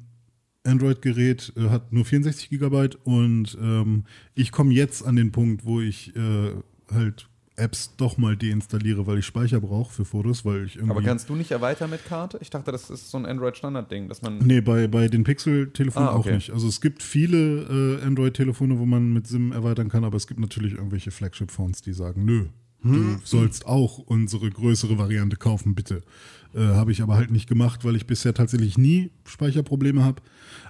Android-Gerät 0.65 1.53
äh, 1.55 1.69
hat 1.69 1.93
nur 1.93 2.05
64 2.05 2.49
Gigabyte 2.49 2.95
und 3.03 3.57
ähm, 3.61 4.03
ich 4.33 4.51
komme 4.51 4.73
jetzt 4.73 5.05
an 5.05 5.15
den 5.15 5.31
Punkt, 5.31 5.65
wo 5.65 5.81
ich 5.81 6.15
äh, 6.15 6.51
halt 6.93 7.27
Apps 7.57 7.95
doch 7.95 8.17
mal 8.17 8.35
deinstalliere, 8.35 9.07
weil 9.07 9.19
ich 9.19 9.25
Speicher 9.25 9.61
brauche 9.61 9.93
für 9.93 10.03
Fotos, 10.05 10.43
weil 10.43 10.65
ich 10.65 10.75
irgendwie. 10.75 10.91
Aber 10.91 11.01
kannst 11.01 11.29
du 11.29 11.35
nicht 11.35 11.51
erweitern 11.51 11.89
mit 11.89 12.05
Karte? 12.05 12.37
Ich 12.41 12.49
dachte, 12.49 12.71
das 12.71 12.89
ist 12.89 13.09
so 13.09 13.17
ein 13.17 13.25
Android-Standard-Ding, 13.25 14.09
dass 14.09 14.21
man. 14.21 14.39
Nee, 14.39 14.61
bei, 14.61 14.87
bei 14.87 15.07
den 15.07 15.23
Pixel-Telefonen 15.23 16.09
Ah, 16.09 16.11
auch 16.11 16.19
okay. 16.19 16.35
nicht. 16.35 16.51
Also 16.51 16.67
es 16.67 16.81
gibt 16.81 17.01
viele 17.01 17.99
äh, 18.01 18.05
Android-Telefone, 18.05 18.77
wo 18.77 18.85
man 18.85 19.13
mit 19.13 19.27
SIM 19.27 19.51
erweitern 19.53 19.89
kann, 19.89 20.03
aber 20.03 20.17
es 20.17 20.27
gibt 20.27 20.39
natürlich 20.39 20.73
irgendwelche 20.73 21.11
Flagship-Phones, 21.11 21.81
die 21.81 21.93
sagen, 21.93 22.25
nö, 22.25 22.47
du 22.83 23.17
sollst 23.23 23.65
auch 23.65 23.99
unsere 23.99 24.49
größere 24.49 24.97
Variante 24.97 25.37
kaufen, 25.37 25.75
bitte. 25.75 26.03
Äh, 26.55 26.61
habe 26.61 26.93
ich 26.93 27.01
aber 27.01 27.15
halt 27.15 27.31
nicht 27.31 27.49
gemacht, 27.49 27.83
weil 27.83 27.97
ich 27.97 28.07
bisher 28.07 28.33
tatsächlich 28.33 28.77
nie 28.77 29.11
Speicherprobleme 29.25 30.03
habe. 30.03 30.21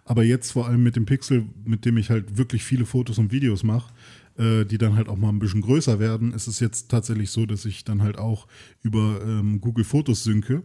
Aber 0.03 0.23
jetzt 0.23 0.51
vor 0.51 0.67
allem 0.67 0.81
mit 0.81 0.95
dem 0.95 1.05
Pixel, 1.05 1.45
mit 1.63 1.85
dem 1.85 1.97
ich 1.97 2.09
halt 2.09 2.37
wirklich 2.37 2.63
viele 2.63 2.85
Fotos 2.85 3.19
und 3.19 3.31
Videos 3.31 3.63
mache, 3.63 3.93
äh, 4.37 4.65
die 4.65 4.79
dann 4.79 4.95
halt 4.95 5.09
auch 5.09 5.17
mal 5.17 5.29
ein 5.29 5.37
bisschen 5.37 5.61
größer 5.61 5.99
werden, 5.99 6.33
ist 6.33 6.47
es 6.47 6.59
jetzt 6.59 6.89
tatsächlich 6.89 7.29
so, 7.29 7.45
dass 7.45 7.65
ich 7.65 7.83
dann 7.83 8.01
halt 8.01 8.17
auch 8.17 8.47
über 8.81 9.21
ähm, 9.23 9.61
Google 9.61 9.83
Fotos 9.83 10.23
synke. 10.23 10.63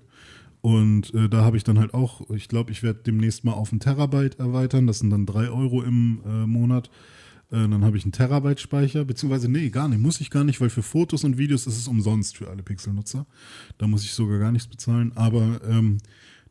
Und 0.62 1.12
äh, 1.14 1.28
da 1.28 1.44
habe 1.44 1.58
ich 1.58 1.64
dann 1.64 1.78
halt 1.78 1.92
auch, 1.92 2.30
ich 2.30 2.48
glaube, 2.48 2.70
ich 2.70 2.82
werde 2.82 3.00
demnächst 3.02 3.44
mal 3.44 3.52
auf 3.52 3.72
einen 3.72 3.80
Terabyte 3.80 4.38
erweitern. 4.38 4.86
Das 4.86 5.00
sind 5.00 5.10
dann 5.10 5.26
drei 5.26 5.50
Euro 5.50 5.82
im 5.82 6.20
äh, 6.24 6.46
Monat. 6.46 6.90
Äh, 7.50 7.68
dann 7.68 7.84
habe 7.84 7.96
ich 7.96 8.04
einen 8.04 8.12
Terabyte 8.12 8.60
Speicher, 8.60 9.04
beziehungsweise 9.04 9.50
nee, 9.50 9.70
gar 9.70 9.88
nicht, 9.88 10.00
muss 10.00 10.20
ich 10.20 10.30
gar 10.30 10.44
nicht, 10.44 10.60
weil 10.60 10.70
für 10.70 10.82
Fotos 10.82 11.24
und 11.24 11.38
Videos 11.38 11.66
ist 11.66 11.78
es 11.78 11.88
umsonst 11.88 12.36
für 12.36 12.48
alle 12.48 12.62
Pixel-Nutzer. 12.62 13.26
Da 13.78 13.86
muss 13.86 14.04
ich 14.04 14.12
sogar 14.12 14.38
gar 14.38 14.52
nichts 14.52 14.68
bezahlen. 14.68 15.12
Aber 15.14 15.60
ähm, 15.68 15.98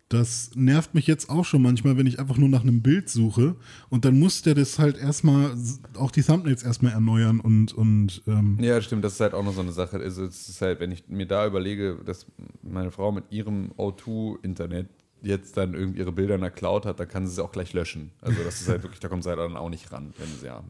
das 0.10 0.52
nervt 0.56 0.96
mich 0.96 1.06
jetzt 1.06 1.30
auch 1.30 1.46
schon 1.46 1.62
manchmal, 1.62 1.96
wenn 1.96 2.08
ich 2.08 2.20
einfach 2.20 2.38
nur 2.38 2.50
nach 2.50 2.64
einem 2.64 2.82
Bild 2.82 3.10
suche 3.10 3.56
und 3.90 4.06
dann 4.06 4.18
muss 4.18 4.42
der 4.42 4.56
das 4.56 4.80
halt 4.80 4.98
erstmal, 4.98 5.56
auch 5.96 6.10
die 6.10 6.24
Thumbnails 6.24 6.64
erstmal 6.64 6.94
erneuern 6.94 7.40
und, 7.40 7.74
und 7.74 8.24
ähm, 8.26 8.58
Ja, 8.60 8.82
stimmt, 8.82 9.04
das 9.04 9.14
ist 9.14 9.20
halt 9.20 9.36
auch 9.36 9.44
noch 9.44 9.54
so 9.54 9.62
eine 9.62 9.72
Sache. 9.72 9.98
Es 9.98 10.18
ist 10.18 10.62
halt, 10.62 10.80
wenn 10.80 10.92
ich 10.92 11.08
mir 11.08 11.28
da 11.28 11.46
überlege, 11.46 12.00
dass 12.04 12.26
meine 12.64 12.90
Frau 12.90 13.12
mit 13.12 13.26
ihrem 13.30 13.72
O2-Internet 13.78 14.88
jetzt 15.22 15.58
dann 15.58 15.74
irgendwie 15.74 16.00
ihre 16.00 16.12
Bilder 16.12 16.36
in 16.36 16.42
der 16.42 16.52
Cloud 16.52 16.86
hat, 16.86 17.00
dann 17.00 17.08
kann 17.08 17.28
sie 17.28 17.36
sie 17.36 17.44
auch 17.44 17.52
gleich 17.52 17.74
löschen. 17.74 18.12
Also 18.22 18.44
das 18.44 18.62
ist 18.62 18.70
halt 18.70 18.84
wirklich, 18.84 19.00
da 19.00 19.08
kommt 19.08 19.24
sie 19.24 19.30
halt 19.30 19.40
dann 19.40 19.58
auch 19.58 19.70
nicht 19.70 19.92
ran, 19.92 20.14
wenn 20.18 20.28
sie 20.40 20.46
ja. 20.46 20.64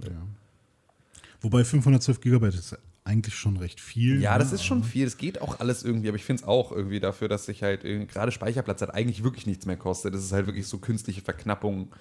wobei 1.42 1.64
512 1.64 2.22
Gigabyte 2.22 2.56
ist 2.56 2.78
eigentlich 3.04 3.36
schon 3.36 3.58
recht 3.58 3.80
viel. 3.82 4.22
Ja, 4.22 4.34
ne? 4.34 4.40
das 4.40 4.52
ist 4.52 4.64
schon 4.64 4.84
viel. 4.84 5.06
Das 5.06 5.18
geht 5.18 5.42
auch 5.42 5.60
alles 5.60 5.84
irgendwie, 5.84 6.10
aber 6.10 6.18
ich 6.18 6.26
finde 6.26 6.44
es 6.44 6.48
auch 6.48 6.72
irgendwie 6.72 7.00
dafür, 7.00 7.28
dass 7.28 7.46
sich 7.46 7.64
halt 7.64 7.82
gerade 7.82 8.32
Speicherplatz 8.32 8.82
halt 8.82 8.94
eigentlich 8.94 9.24
wirklich 9.24 9.48
nichts 9.48 9.66
mehr 9.66 9.78
kostet. 9.78 10.14
Das 10.14 10.24
ist 10.24 10.32
halt 10.32 10.46
wirklich 10.46 10.68
so 10.68 10.78
künstliche 10.78 11.22
Verknappung 11.22 11.88
äh, 11.88 11.96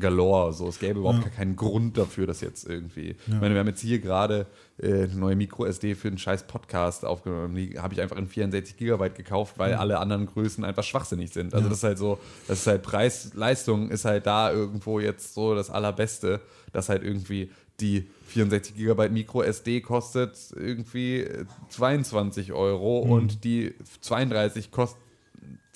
galore. 0.00 0.52
So, 0.52 0.68
es 0.68 0.78
gäbe 0.78 1.00
überhaupt 1.00 1.22
gar 1.22 1.30
keinen 1.30 1.56
Grund 1.56 1.96
dafür, 1.98 2.26
dass 2.26 2.40
jetzt 2.40 2.68
irgendwie. 2.68 3.16
Ich 3.26 3.40
meine, 3.40 3.54
wir 3.54 3.60
haben 3.60 3.68
jetzt 3.68 3.80
hier 3.80 3.98
gerade 4.00 4.46
äh, 4.78 5.04
eine 5.04 5.14
neue 5.14 5.36
Micro-SD 5.36 5.94
für 5.94 6.08
einen 6.08 6.18
scheiß 6.18 6.44
Podcast 6.46 7.04
aufgenommen. 7.04 7.54
Die 7.54 7.78
habe 7.78 7.94
ich 7.94 8.00
einfach 8.00 8.16
in 8.16 8.26
64 8.26 8.76
Gigabyte 8.76 9.14
gekauft, 9.14 9.58
weil 9.58 9.74
alle 9.74 9.98
anderen 9.98 10.26
Größen 10.26 10.64
einfach 10.64 10.82
schwachsinnig 10.84 11.30
sind. 11.32 11.54
Also 11.54 11.68
das 11.68 11.78
ist 11.78 11.84
halt 11.84 11.98
so, 11.98 12.18
das 12.48 12.60
ist 12.60 12.66
halt 12.66 12.82
Preis-Leistung 12.82 13.90
ist 13.90 14.04
halt 14.04 14.26
da 14.26 14.50
irgendwo 14.52 15.00
jetzt 15.00 15.34
so 15.34 15.54
das 15.54 15.70
Allerbeste, 15.70 16.40
dass 16.72 16.88
halt 16.88 17.02
irgendwie 17.02 17.50
die 17.80 18.06
64 18.28 18.74
Gigabyte 18.74 19.12
Micro 19.12 19.42
SD 19.42 19.82
kostet 19.82 20.36
irgendwie 20.56 21.20
äh, 21.20 21.44
22 21.68 22.52
Euro 22.52 23.04
Mhm. 23.04 23.10
und 23.12 23.44
die 23.44 23.74
32 24.00 24.70
kostet 24.70 25.00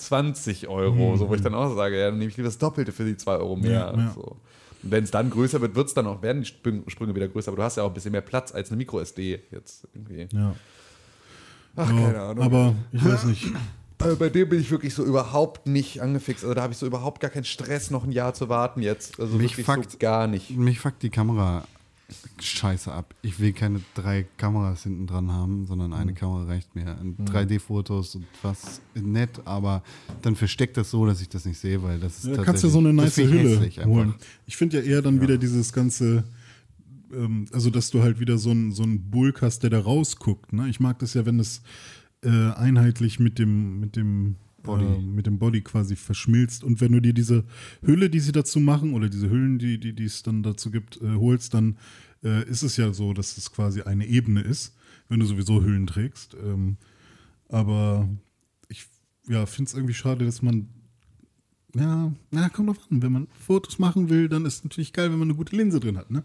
20 0.01 0.69
Euro, 0.69 1.17
so 1.17 1.29
wo 1.29 1.35
ich 1.35 1.41
dann 1.43 1.55
auch 1.55 1.75
sage, 1.75 1.99
ja, 1.99 2.07
dann 2.11 2.19
nehme 2.19 2.31
ich 2.31 2.37
lieber 2.37 2.49
das 2.49 2.59
Doppelte 2.59 2.93
für 2.93 3.05
die 3.05 3.17
2 3.17 3.37
Euro 3.37 3.57
mehr. 3.57 3.93
Mhm. 3.93 3.99
Ja, 3.99 4.05
ja. 4.07 4.13
So. 4.15 4.37
Wenn 4.83 5.05
es 5.05 5.11
dann 5.11 5.29
größer 5.31 5.61
wird, 5.61 5.75
wird 5.75 5.89
es 5.89 5.95
dann 5.95 6.07
auch, 6.07 6.23
werden 6.23 6.43
die 6.43 6.47
Sprünge 6.47 7.15
wieder 7.15 7.29
größer, 7.29 7.49
aber 7.49 7.57
du 7.59 7.63
hast 7.63 7.77
ja 7.77 7.83
auch 7.83 7.89
ein 7.89 7.95
bisschen 7.95 8.13
mehr 8.13 8.23
Platz 8.23 8.53
als 8.55 8.71
eine 8.71 8.79
Micro 8.79 9.01
SD 9.01 9.41
jetzt 9.51 9.87
irgendwie. 9.95 10.27
Ja. 10.35 10.55
Ach, 11.77 11.91
Ja, 11.91 11.97
keine 12.07 12.21
Ahnung. 12.21 12.45
Aber 12.45 12.75
ich 12.93 13.05
weiß 13.05 13.25
nicht. 13.25 13.47
Also 14.03 14.17
bei 14.17 14.31
dem 14.31 14.49
bin 14.49 14.59
ich 14.63 14.71
wirklich 14.71 14.95
so 14.95 15.05
überhaupt 15.05 15.67
nicht 15.67 16.01
angefixt. 16.01 16.43
Also 16.45 16.55
da 16.55 16.63
habe 16.63 16.73
ich 16.73 16.79
so 16.79 16.87
überhaupt 16.87 17.21
gar 17.21 17.31
keinen 17.31 17.45
Stress, 17.45 17.91
noch 17.91 18.03
ein 18.05 18.13
Jahr 18.13 18.33
zu 18.33 18.49
warten 18.49 18.81
jetzt. 18.81 19.21
Also 19.21 19.37
Mich 19.37 19.59
wirklich 19.59 19.67
fuckt- 19.67 19.91
so 19.93 19.99
gar 19.99 20.27
nicht. 20.27 20.49
Mich 20.57 20.81
fuckt 20.81 21.03
die 21.03 21.11
Kamera 21.11 21.65
scheiße 22.41 22.93
ab. 22.93 23.15
Ich 23.23 23.39
will 23.41 23.53
keine 23.53 23.81
drei 23.95 24.27
Kameras 24.37 24.83
hinten 24.85 25.07
dran 25.07 25.31
haben, 25.31 25.67
sondern 25.67 25.91
Mhm. 25.91 25.97
eine 25.97 26.15
Kamera 26.15 26.45
reicht 26.45 26.75
mir. 26.75 26.97
Und 27.01 27.19
3D-Fotos 27.29 28.15
und 28.17 28.27
was 28.43 28.81
nett, 28.95 29.41
aber 29.45 29.83
dann 30.23 30.37
versteckt 30.37 30.77
das 30.77 30.91
so, 30.91 31.07
dass 31.07 31.21
ich 31.21 31.29
das 31.29 31.45
nicht 31.45 31.59
sehe, 31.59 31.83
weil 31.83 31.99
das 32.01 32.17
ist 32.17 32.25
Da 32.25 32.29
tatsächlich... 32.29 32.47
kannst 32.47 32.65
du 32.65 32.69
so 32.69 32.79
eine 32.79 32.95
das 32.95 33.17
nice 33.17 33.29
Hülle 33.29 33.71
holen. 33.87 34.15
Ich 34.47 34.57
finde 34.57 34.79
ja 34.79 34.83
eher 34.85 35.03
dann 35.03 35.21
wieder 35.21 35.39
dieses 35.39 35.73
ganze, 35.73 36.25
ähm, 37.13 37.47
also 37.53 37.71
dass 37.71 37.91
du 37.91 38.03
halt 38.03 38.21
wieder 38.21 38.39
so 38.39 38.51
einen 38.51 38.73
so 38.73 38.83
einen 38.83 39.11
Bulk 39.11 39.43
hast, 39.43 39.63
der 39.63 39.71
da 39.71 39.81
rausguckt. 39.81 40.53
Ne? 40.53 40.69
Ich 40.69 40.81
mag 40.81 40.99
das 40.99 41.15
ja, 41.15 41.27
wenn 41.27 41.39
es 41.41 41.63
äh, 42.23 42.29
einheitlich 42.53 43.19
mit 43.19 43.39
dem, 43.39 43.81
mit 43.81 43.97
dem 43.97 44.37
Body. 44.63 44.85
Äh, 44.85 45.01
mit 45.01 45.27
dem 45.27 45.39
Body 45.39 45.63
quasi 45.63 45.97
verschmilzt. 45.97 46.65
Und 46.65 46.81
wenn 46.81 46.93
du 46.93 47.01
dir 47.01 47.13
diese 47.13 47.45
Hülle, 47.83 48.11
die 48.11 48.21
sie 48.21 48.33
dazu 48.33 48.61
machen, 48.61 48.95
oder 48.95 49.09
diese 49.09 49.31
Hüllen, 49.31 49.59
die, 49.59 50.05
es 50.05 50.23
dann 50.23 50.43
dazu 50.43 50.71
gibt, 50.71 51.01
äh, 51.01 51.15
holst, 51.15 51.55
dann 51.55 51.77
äh, 52.23 52.49
ist 52.49 52.63
es 52.63 52.77
ja 52.77 52.93
so, 52.93 53.13
dass 53.13 53.37
es 53.37 53.53
quasi 53.53 53.83
eine 53.83 54.07
Ebene 54.07 54.43
ist, 54.43 54.77
wenn 55.09 55.21
du 55.21 55.27
sowieso 55.27 55.63
Hüllen 55.63 55.87
trägst. 55.87 56.37
Ähm, 56.43 56.77
aber 57.49 58.09
ich 58.69 58.87
ja, 59.29 59.47
finde 59.47 59.69
es 59.69 59.75
irgendwie 59.75 59.95
schade, 59.95 60.25
dass 60.25 60.43
man 60.43 60.69
ja, 61.75 62.13
na, 62.31 62.49
kommt 62.49 62.69
drauf 62.69 62.79
an. 62.91 63.03
Wenn 63.03 63.13
man 63.13 63.29
Fotos 63.29 63.79
machen 63.79 64.09
will, 64.09 64.29
dann 64.29 64.45
ist 64.45 64.57
es 64.57 64.65
natürlich 64.65 64.93
geil, 64.93 65.11
wenn 65.13 65.19
man 65.19 65.29
eine 65.29 65.37
gute 65.37 65.57
Linse 65.57 65.81
drin 65.81 65.97
hat. 65.97 66.11
Ne? 66.11 66.25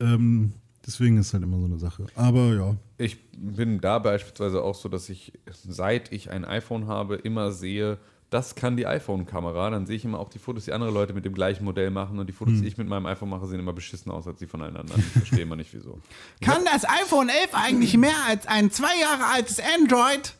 Ähm, 0.00 0.52
deswegen 0.88 1.18
ist 1.18 1.32
halt 1.34 1.44
immer 1.44 1.58
so 1.60 1.66
eine 1.66 1.78
Sache. 1.78 2.06
Aber 2.16 2.52
ja, 2.54 2.74
Ich 2.96 3.18
bin 3.30 3.80
da 3.80 4.00
beispielsweise 4.00 4.62
auch 4.62 4.74
so, 4.74 4.88
dass 4.88 5.08
ich, 5.08 5.32
seit 5.46 6.10
ich 6.10 6.30
ein 6.30 6.44
iPhone 6.44 6.88
habe, 6.88 7.16
immer 7.16 7.52
sehe, 7.52 7.98
das 8.30 8.54
kann 8.54 8.76
die 8.76 8.86
iPhone-Kamera. 8.86 9.70
Dann 9.70 9.86
sehe 9.86 9.96
ich 9.96 10.04
immer 10.04 10.18
auch 10.18 10.28
die 10.28 10.38
Fotos, 10.38 10.64
die 10.64 10.72
andere 10.72 10.90
Leute 10.90 11.12
mit 11.14 11.24
dem 11.24 11.34
gleichen 11.34 11.64
Modell 11.64 11.90
machen. 11.90 12.18
Und 12.18 12.26
die 12.26 12.32
Fotos, 12.32 12.60
die 12.60 12.66
ich 12.66 12.76
mit 12.76 12.88
meinem 12.88 13.06
iPhone 13.06 13.28
mache, 13.28 13.46
sehen 13.46 13.60
immer 13.60 13.72
beschissen 13.72 14.10
aus 14.10 14.26
als 14.26 14.38
die 14.38 14.46
von 14.46 14.60
allen 14.60 14.76
anderen. 14.76 15.00
Ich 15.00 15.12
verstehe 15.12 15.40
immer 15.40 15.56
nicht, 15.56 15.72
wieso. 15.72 16.00
Kann 16.40 16.64
das 16.64 16.84
iPhone 16.84 17.28
11 17.28 17.50
eigentlich 17.52 17.96
mehr 17.96 18.16
als 18.26 18.46
ein 18.46 18.70
zwei 18.70 18.98
Jahre 19.00 19.26
altes 19.32 19.60
Android? 19.78 20.34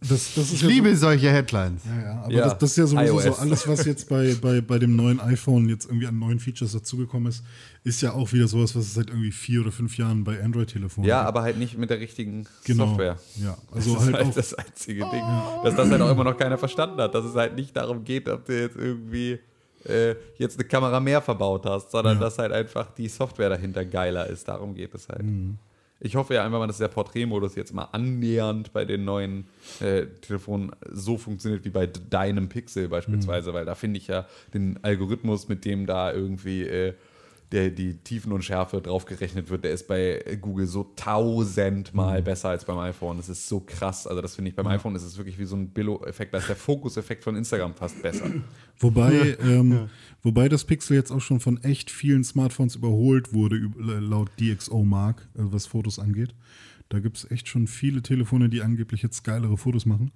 Das, 0.00 0.34
das 0.34 0.36
ist 0.36 0.52
Ich 0.54 0.62
ja 0.62 0.68
liebe 0.68 0.96
solche 0.96 1.30
Headlines. 1.30 1.82
So, 1.82 1.90
ja, 1.90 2.02
ja, 2.02 2.22
aber 2.22 2.32
Ja, 2.32 2.44
das, 2.44 2.58
das 2.58 2.70
ist 2.70 2.76
ja 2.76 2.86
sowieso 2.86 3.14
iOS. 3.20 3.24
so 3.24 3.42
alles, 3.42 3.68
was 3.68 3.84
jetzt 3.84 4.08
bei, 4.08 4.34
bei, 4.40 4.60
bei 4.60 4.78
dem 4.78 4.94
neuen 4.96 5.18
iPhone 5.20 5.68
jetzt 5.68 5.86
irgendwie 5.86 6.06
an 6.06 6.18
neuen 6.18 6.38
Features 6.38 6.72
dazugekommen 6.72 7.28
ist, 7.28 7.42
ist 7.84 8.00
ja 8.02 8.12
auch 8.12 8.32
wieder 8.32 8.46
sowas, 8.48 8.76
was 8.76 8.84
es 8.84 8.94
seit 8.94 9.08
irgendwie 9.08 9.32
vier 9.32 9.60
oder 9.62 9.72
fünf 9.72 9.96
Jahren 9.98 10.22
bei 10.24 10.42
Android-Telefonen 10.42 11.08
Ja, 11.08 11.20
gibt. 11.22 11.28
aber 11.28 11.42
halt 11.42 11.58
nicht 11.58 11.76
mit 11.78 11.90
der 11.90 11.98
richtigen 12.00 12.46
Genau. 12.64 12.86
Software. 12.88 13.18
Ja, 13.42 13.56
also 13.72 13.94
das 13.94 14.02
ist 14.02 14.06
halt 14.06 14.16
halt 14.16 14.26
auch- 14.28 14.34
das 14.34 14.54
einzige 14.54 15.00
Ding. 15.10 15.22
Dass 15.64 15.74
das 15.74 15.90
halt 15.90 16.00
auch 16.02 16.10
immer 16.10 16.24
noch 16.24 16.36
keiner 16.36 16.58
verstanden 16.58 17.00
hat. 17.00 17.14
Dass 17.14 17.24
es 17.24 17.34
halt 17.34 17.56
nicht 17.56 17.76
darum 17.76 18.04
geht, 18.04 18.28
ob 18.28 18.44
du 18.46 18.60
jetzt 18.60 18.76
irgendwie 18.76 19.38
äh, 19.84 20.16
jetzt 20.36 20.58
eine 20.58 20.68
Kamera 20.68 20.98
mehr 21.00 21.22
verbaut 21.22 21.64
hast, 21.64 21.92
sondern 21.92 22.16
Ja. 22.16 22.20
dass 22.24 22.36
halt 22.38 22.52
einfach 22.52 22.92
die 22.94 23.08
Software 23.08 23.48
dahinter 23.48 23.84
geiler 23.84 24.26
ist. 24.26 24.46
Darum 24.48 24.74
geht 24.74 24.92
es 24.94 25.08
halt. 25.08 25.22
Mhm. 25.22 25.56
Ich 26.00 26.14
hoffe 26.14 26.34
ja 26.34 26.44
einfach 26.44 26.58
mal, 26.60 26.68
dass 26.68 26.78
der 26.78 26.88
Porträtmodus 26.88 27.56
jetzt 27.56 27.74
mal 27.74 27.88
annähernd 27.90 28.72
bei 28.72 28.84
den 28.84 29.04
neuen 29.04 29.48
äh, 29.80 30.06
Telefonen 30.20 30.70
so 30.90 31.18
funktioniert 31.18 31.64
wie 31.64 31.70
bei 31.70 31.86
deinem 31.86 32.48
Pixel 32.48 32.86
Mhm. 32.86 32.90
beispielsweise, 32.90 33.52
weil 33.52 33.64
da 33.64 33.74
finde 33.74 33.98
ich 33.98 34.06
ja 34.06 34.26
den 34.54 34.78
Algorithmus, 34.82 35.48
mit 35.48 35.64
dem 35.64 35.86
da 35.86 36.12
irgendwie 36.12 36.62
äh, 36.62 36.94
der, 37.52 37.70
die 37.70 37.94
Tiefen 37.94 38.32
und 38.32 38.42
Schärfe 38.44 38.80
draufgerechnet 38.82 39.48
wird, 39.48 39.64
der 39.64 39.72
ist 39.72 39.88
bei 39.88 40.22
Google 40.40 40.66
so 40.66 40.84
Mhm. 40.84 40.96
tausendmal 40.96 42.22
besser 42.22 42.50
als 42.50 42.64
beim 42.64 42.78
iPhone. 42.78 43.16
Das 43.16 43.28
ist 43.28 43.48
so 43.48 43.60
krass. 43.60 44.06
Also 44.06 44.20
das 44.20 44.34
finde 44.34 44.50
ich, 44.50 44.56
beim 44.56 44.66
iPhone 44.66 44.94
ist 44.94 45.02
es 45.02 45.16
wirklich 45.16 45.38
wie 45.38 45.44
so 45.46 45.56
ein 45.56 45.70
Billo-Effekt. 45.70 46.34
Da 46.34 46.38
ist 46.38 46.48
der 46.48 46.56
Fokuseffekt 46.56 47.24
von 47.24 47.36
Instagram 47.36 47.74
fast 47.74 48.02
besser. 48.02 48.26
Wobei, 48.78 49.36
ähm, 49.40 49.88
wobei 50.22 50.48
das 50.48 50.64
Pixel 50.64 50.96
jetzt 50.96 51.10
auch 51.10 51.20
schon 51.22 51.40
von 51.40 51.62
echt 51.62 51.90
vielen 51.90 52.22
Smartphones 52.22 52.76
überholt 52.76 53.32
wurde, 53.32 53.56
üb- 53.56 54.00
laut 54.00 54.30
DxO-Mark, 54.38 55.22
äh, 55.34 55.38
was 55.42 55.66
Fotos 55.66 55.98
angeht. 55.98 56.34
Da 56.90 57.00
gibt 57.00 57.16
es 57.16 57.30
echt 57.30 57.48
schon 57.48 57.66
viele 57.66 58.02
Telefone, 58.02 58.48
die 58.48 58.62
angeblich 58.62 59.02
jetzt 59.02 59.22
geilere 59.24 59.56
Fotos 59.56 59.84
machen. 59.86 60.10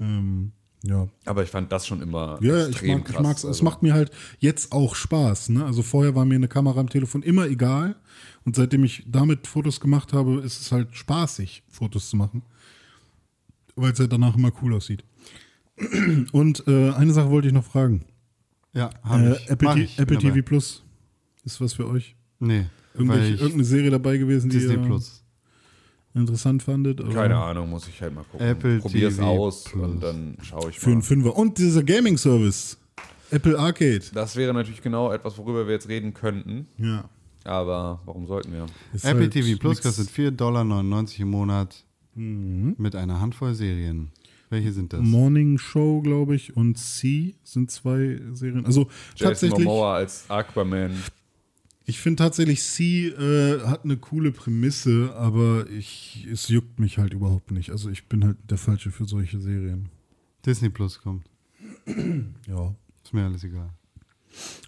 Ähm, 0.00 0.52
ja, 0.82 1.08
Aber 1.26 1.42
ich 1.42 1.50
fand 1.50 1.70
das 1.72 1.86
schon 1.86 2.00
immer 2.00 2.38
Ja, 2.42 2.62
ich 2.62 2.70
extrem 2.70 2.98
mag, 3.00 3.08
ich 3.08 3.14
krass. 3.14 3.22
mag's. 3.22 3.40
Es 3.44 3.46
Also- 3.48 3.64
macht 3.64 3.82
mir 3.82 3.92
halt 3.94 4.10
jetzt 4.38 4.72
auch 4.72 4.94
Spaß. 4.94 5.50
Ne? 5.50 5.64
Also 5.64 5.82
vorher 5.82 6.14
war 6.14 6.24
mir 6.24 6.36
eine 6.36 6.48
Kamera 6.48 6.80
am 6.80 6.88
Telefon 6.88 7.22
immer 7.22 7.46
egal. 7.46 7.96
Und 8.44 8.56
seitdem 8.56 8.84
ich 8.84 9.04
damit 9.06 9.46
Fotos 9.46 9.80
gemacht 9.80 10.12
habe, 10.14 10.40
ist 10.40 10.60
es 10.60 10.72
halt 10.72 10.94
spaßig, 10.96 11.62
Fotos 11.68 12.08
zu 12.10 12.16
machen. 12.16 12.42
Weil 13.76 13.92
es 13.92 13.98
ja 13.98 14.06
danach 14.06 14.34
immer 14.36 14.52
cool 14.62 14.74
aussieht. 14.74 15.04
Und 16.32 16.64
äh, 16.66 16.90
eine 16.92 17.12
Sache 17.12 17.30
wollte 17.30 17.48
ich 17.48 17.54
noch 17.54 17.64
fragen. 17.64 18.04
Ja, 18.72 18.90
hab 19.02 19.20
Äh, 19.20 19.32
ich. 19.36 19.50
Apple, 19.50 19.80
ich. 19.82 19.98
Apple. 19.98 20.18
TV 20.18 20.42
Plus 20.42 20.82
ist 21.44 21.60
was 21.60 21.72
für 21.74 21.88
euch? 21.88 22.14
Nee, 22.38 22.66
Irgendwelche, 22.94 23.34
ich 23.34 23.40
irgendeine 23.40 23.64
Serie 23.64 23.90
dabei 23.90 24.16
gewesen, 24.16 24.50
die 24.50 24.58
Disney 24.58 24.76
Plus. 24.78 25.19
Interessant 26.14 26.62
fandet. 26.62 27.00
aber 27.00 27.12
Keine 27.12 27.36
Ahnung, 27.36 27.70
muss 27.70 27.86
ich 27.88 28.00
halt 28.02 28.14
mal 28.14 28.24
gucken. 28.24 28.46
Apple 28.46 28.78
Probier's 28.80 29.16
TV 29.16 29.26
aus 29.26 29.64
Plus. 29.64 29.82
und 29.90 30.00
dann 30.02 30.36
schaue 30.42 30.70
ich 30.70 30.78
Für 30.78 30.86
einen 30.86 30.96
mal. 30.98 31.02
Fünfer. 31.02 31.36
Und 31.36 31.58
dieser 31.58 31.82
Gaming-Service. 31.82 32.78
Apple 33.32 33.56
Arcade. 33.58 34.02
Das 34.12 34.34
wäre 34.34 34.52
natürlich 34.52 34.82
genau 34.82 35.12
etwas, 35.12 35.38
worüber 35.38 35.66
wir 35.66 35.74
jetzt 35.74 35.88
reden 35.88 36.12
könnten. 36.14 36.66
Ja. 36.78 37.04
Aber 37.44 38.00
warum 38.04 38.26
sollten 38.26 38.52
wir? 38.52 38.66
Ist 38.92 39.04
Apple 39.04 39.22
halt 39.22 39.32
TV 39.32 39.58
Plus 39.58 39.76
nix. 39.76 39.82
kostet 39.96 40.08
4,99 40.08 40.36
Dollar 40.36 40.62
im 41.20 41.28
Monat 41.30 41.84
Mhm. 42.16 42.74
mit 42.76 42.96
einer 42.96 43.20
Handvoll 43.20 43.54
Serien. 43.54 44.10
Welche 44.50 44.72
sind 44.72 44.92
das? 44.92 45.00
Morning 45.00 45.58
Show, 45.58 46.00
glaube 46.02 46.34
ich, 46.34 46.56
und 46.56 46.76
C 46.76 47.36
sind 47.44 47.70
zwei 47.70 48.20
Serien. 48.32 48.66
Also 48.66 48.88
Jason 49.14 49.28
tatsächlich, 49.28 49.64
Momoa 49.64 49.94
als 49.94 50.24
Aquaman. 50.28 50.90
Ich 51.90 51.98
finde 52.00 52.22
tatsächlich 52.22 52.62
C 52.62 53.08
äh, 53.08 53.60
hat 53.66 53.84
eine 53.84 53.96
coole 53.96 54.32
Prämisse, 54.32 55.12
aber 55.16 55.68
ich, 55.68 56.26
es 56.30 56.48
juckt 56.48 56.78
mich 56.78 56.98
halt 56.98 57.12
überhaupt 57.12 57.50
nicht. 57.50 57.70
Also 57.70 57.90
ich 57.90 58.06
bin 58.06 58.24
halt 58.24 58.38
der 58.48 58.58
Falsche 58.58 58.90
für 58.90 59.04
solche 59.04 59.40
Serien. 59.40 59.88
Disney 60.46 60.70
Plus 60.70 61.00
kommt. 61.00 61.26
Ja. 62.46 62.74
Ist 63.04 63.12
mir 63.12 63.24
alles 63.24 63.42
egal. 63.44 63.70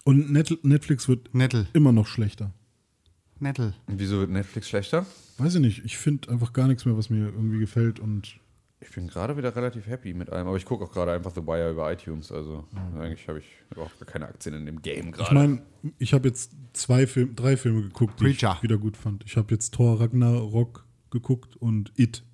Und 0.05 0.33
Net 0.33 0.59
Netflix 0.65 1.07
wird 1.09 1.33
Nettel. 1.35 1.69
immer 1.73 1.93
noch 1.93 2.07
schlechter. 2.09 2.53
Nettel. 3.39 3.75
Und 3.87 3.99
Wieso 4.01 4.19
wird 4.19 4.31
Netflix 4.31 4.69
schlechter? 4.69 5.07
Weiß 5.39 5.55
ich 5.55 5.61
nicht. 5.61 5.85
Ich 5.85 5.97
finde 5.97 6.29
einfach 6.31 6.53
gar 6.53 6.67
nichts 6.67 6.85
mehr, 6.85 6.97
was 6.97 7.09
mir 7.11 7.27
irgendwie 7.27 7.59
gefällt. 7.59 8.01
Und 8.01 8.39
Ich 8.83 8.91
bin 8.91 9.07
gerade 9.07 9.37
wieder 9.37 9.55
relativ 9.55 9.87
happy 9.87 10.13
mit 10.13 10.31
allem, 10.31 10.49
aber 10.49 10.57
ich 10.57 10.65
gucke 10.65 10.85
auch 10.85 10.91
gerade 10.91 11.13
einfach 11.13 11.33
The 11.33 11.47
Wire 11.47 11.71
über 11.71 11.93
iTunes. 11.93 12.33
Also 12.33 12.65
eigentlich 12.99 13.29
habe 13.29 13.39
ich 13.39 13.47
gar 13.75 13.89
keine 14.07 14.27
Aktien 14.27 14.57
in 14.57 14.67
dem 14.67 14.83
Game 14.83 15.09
ich 15.09 15.13
gerade. 15.13 15.35
meine, 15.35 15.63
ich 15.99 16.13
habe 16.13 16.27
jetzt 16.27 16.53
zwei 16.73 17.07
Film, 17.07 17.37
drei 17.37 17.57
Filme 17.57 17.83
geguckt, 17.83 18.19
die 18.19 18.25
Preacher. 18.25 18.55
ich 18.57 18.63
wieder 18.65 18.79
gut 18.79 18.97
fand. 18.97 19.25
Ich 19.25 19.37
habe 19.37 19.55
jetzt 19.55 19.73
Thor 19.75 20.01
Ragnarok 20.01 20.85
geguckt 21.11 21.57
und 21.57 21.93
It. 21.97 22.25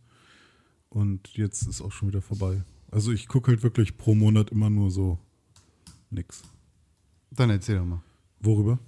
Und 0.88 1.36
jetzt 1.36 1.66
ist 1.66 1.82
auch 1.82 1.92
schon 1.92 2.08
wieder 2.08 2.22
vorbei. 2.22 2.62
Also 2.90 3.12
ich 3.12 3.28
gucke 3.28 3.50
halt 3.50 3.62
wirklich 3.62 3.98
pro 3.98 4.14
Monat 4.14 4.50
immer 4.50 4.70
nur 4.70 4.90
so 4.90 5.18
nix. 6.10 6.42
Dann 7.30 7.50
erzähl 7.50 7.76
doch 7.76 7.84
mal. 7.84 8.00
Worüber? 8.40 8.78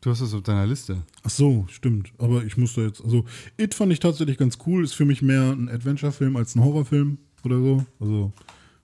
Du 0.00 0.10
hast 0.10 0.20
es 0.20 0.32
auf 0.32 0.42
deiner 0.42 0.66
Liste. 0.66 1.02
Ach 1.24 1.30
so, 1.30 1.66
stimmt. 1.70 2.12
Aber 2.18 2.44
ich 2.44 2.56
muss 2.56 2.74
da 2.74 2.82
jetzt, 2.82 3.02
also 3.02 3.24
It 3.56 3.74
fand 3.74 3.92
ich 3.92 3.98
tatsächlich 4.00 4.38
ganz 4.38 4.58
cool. 4.66 4.84
Ist 4.84 4.94
für 4.94 5.04
mich 5.04 5.22
mehr 5.22 5.50
ein 5.52 5.68
Adventure-Film 5.68 6.36
als 6.36 6.54
ein 6.54 6.62
Horrorfilm 6.62 7.18
oder 7.44 7.58
so. 7.58 7.84
Also 7.98 8.32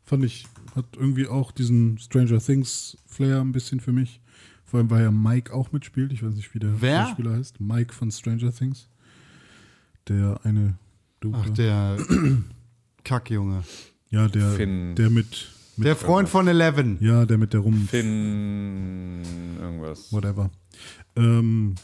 fand 0.03 0.25
ich, 0.25 0.47
hat 0.75 0.87
irgendwie 0.97 1.29
auch 1.29 1.53
diesen 1.53 1.99
Stranger 1.99 2.39
Things-Flair 2.41 3.41
ein 3.41 3.53
bisschen 3.53 3.79
für 3.81 3.93
mich. 3.93 4.21
Vor 4.65 4.81
allem, 4.81 4.91
weil 4.91 5.05
ja 5.05 5.11
Mike 5.13 5.53
auch 5.55 5.71
mitspielt. 5.71 6.13
Ich 6.13 6.25
weiß 6.25 6.35
nicht, 6.35 6.53
wie 6.53 6.59
der 6.59 6.81
Wer? 6.83 7.07
Schauspieler 7.07 7.35
heißt. 7.37 7.61
Mike 7.61 7.95
von 7.95 8.11
Stranger 8.11 8.53
Things. 8.53 8.89
Der 10.09 10.41
eine 10.43 10.75
Dude. 11.21 11.39
Ach, 11.41 11.49
der 11.51 11.97
Kackjunge. 13.05 13.63
ja, 14.11 14.27
der, 14.27 14.51
Finn. 14.51 14.95
der 14.97 15.11
mit, 15.11 15.49
mit 15.77 15.87
Der 15.87 15.95
Freund 15.97 16.29
von 16.29 16.49
Eleven. 16.49 16.99
ja, 17.01 17.25
der 17.25 17.39
mit 17.39 17.53
der 17.53 17.61
rum, 17.61 17.87
Finn. 17.89 19.23
irgendwas. 19.61 20.13
whatever. 20.13 20.51
Ähm, 21.17 21.75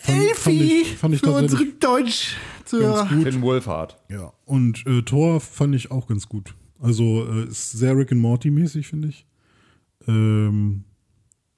fand, 0.00 0.36
fand 0.36 0.56
ich, 0.60 0.96
fand 0.96 1.14
ich 1.14 1.20
für 1.20 1.30
unsere 1.30 1.64
Deutsch. 1.66 2.36
Finn 2.66 3.42
Wolfhard. 3.42 3.98
Ja, 4.08 4.32
und 4.44 4.86
äh, 4.86 5.02
Thor 5.02 5.40
fand 5.40 5.74
ich 5.74 5.90
auch 5.90 6.06
ganz 6.06 6.28
gut. 6.28 6.54
Also 6.78 7.26
äh, 7.26 7.48
ist 7.48 7.72
sehr 7.72 7.96
Rick 7.96 8.12
and 8.12 8.20
Morty 8.20 8.50
mäßig, 8.50 8.86
finde 8.88 9.08
ich. 9.08 9.26
Ähm, 10.06 10.84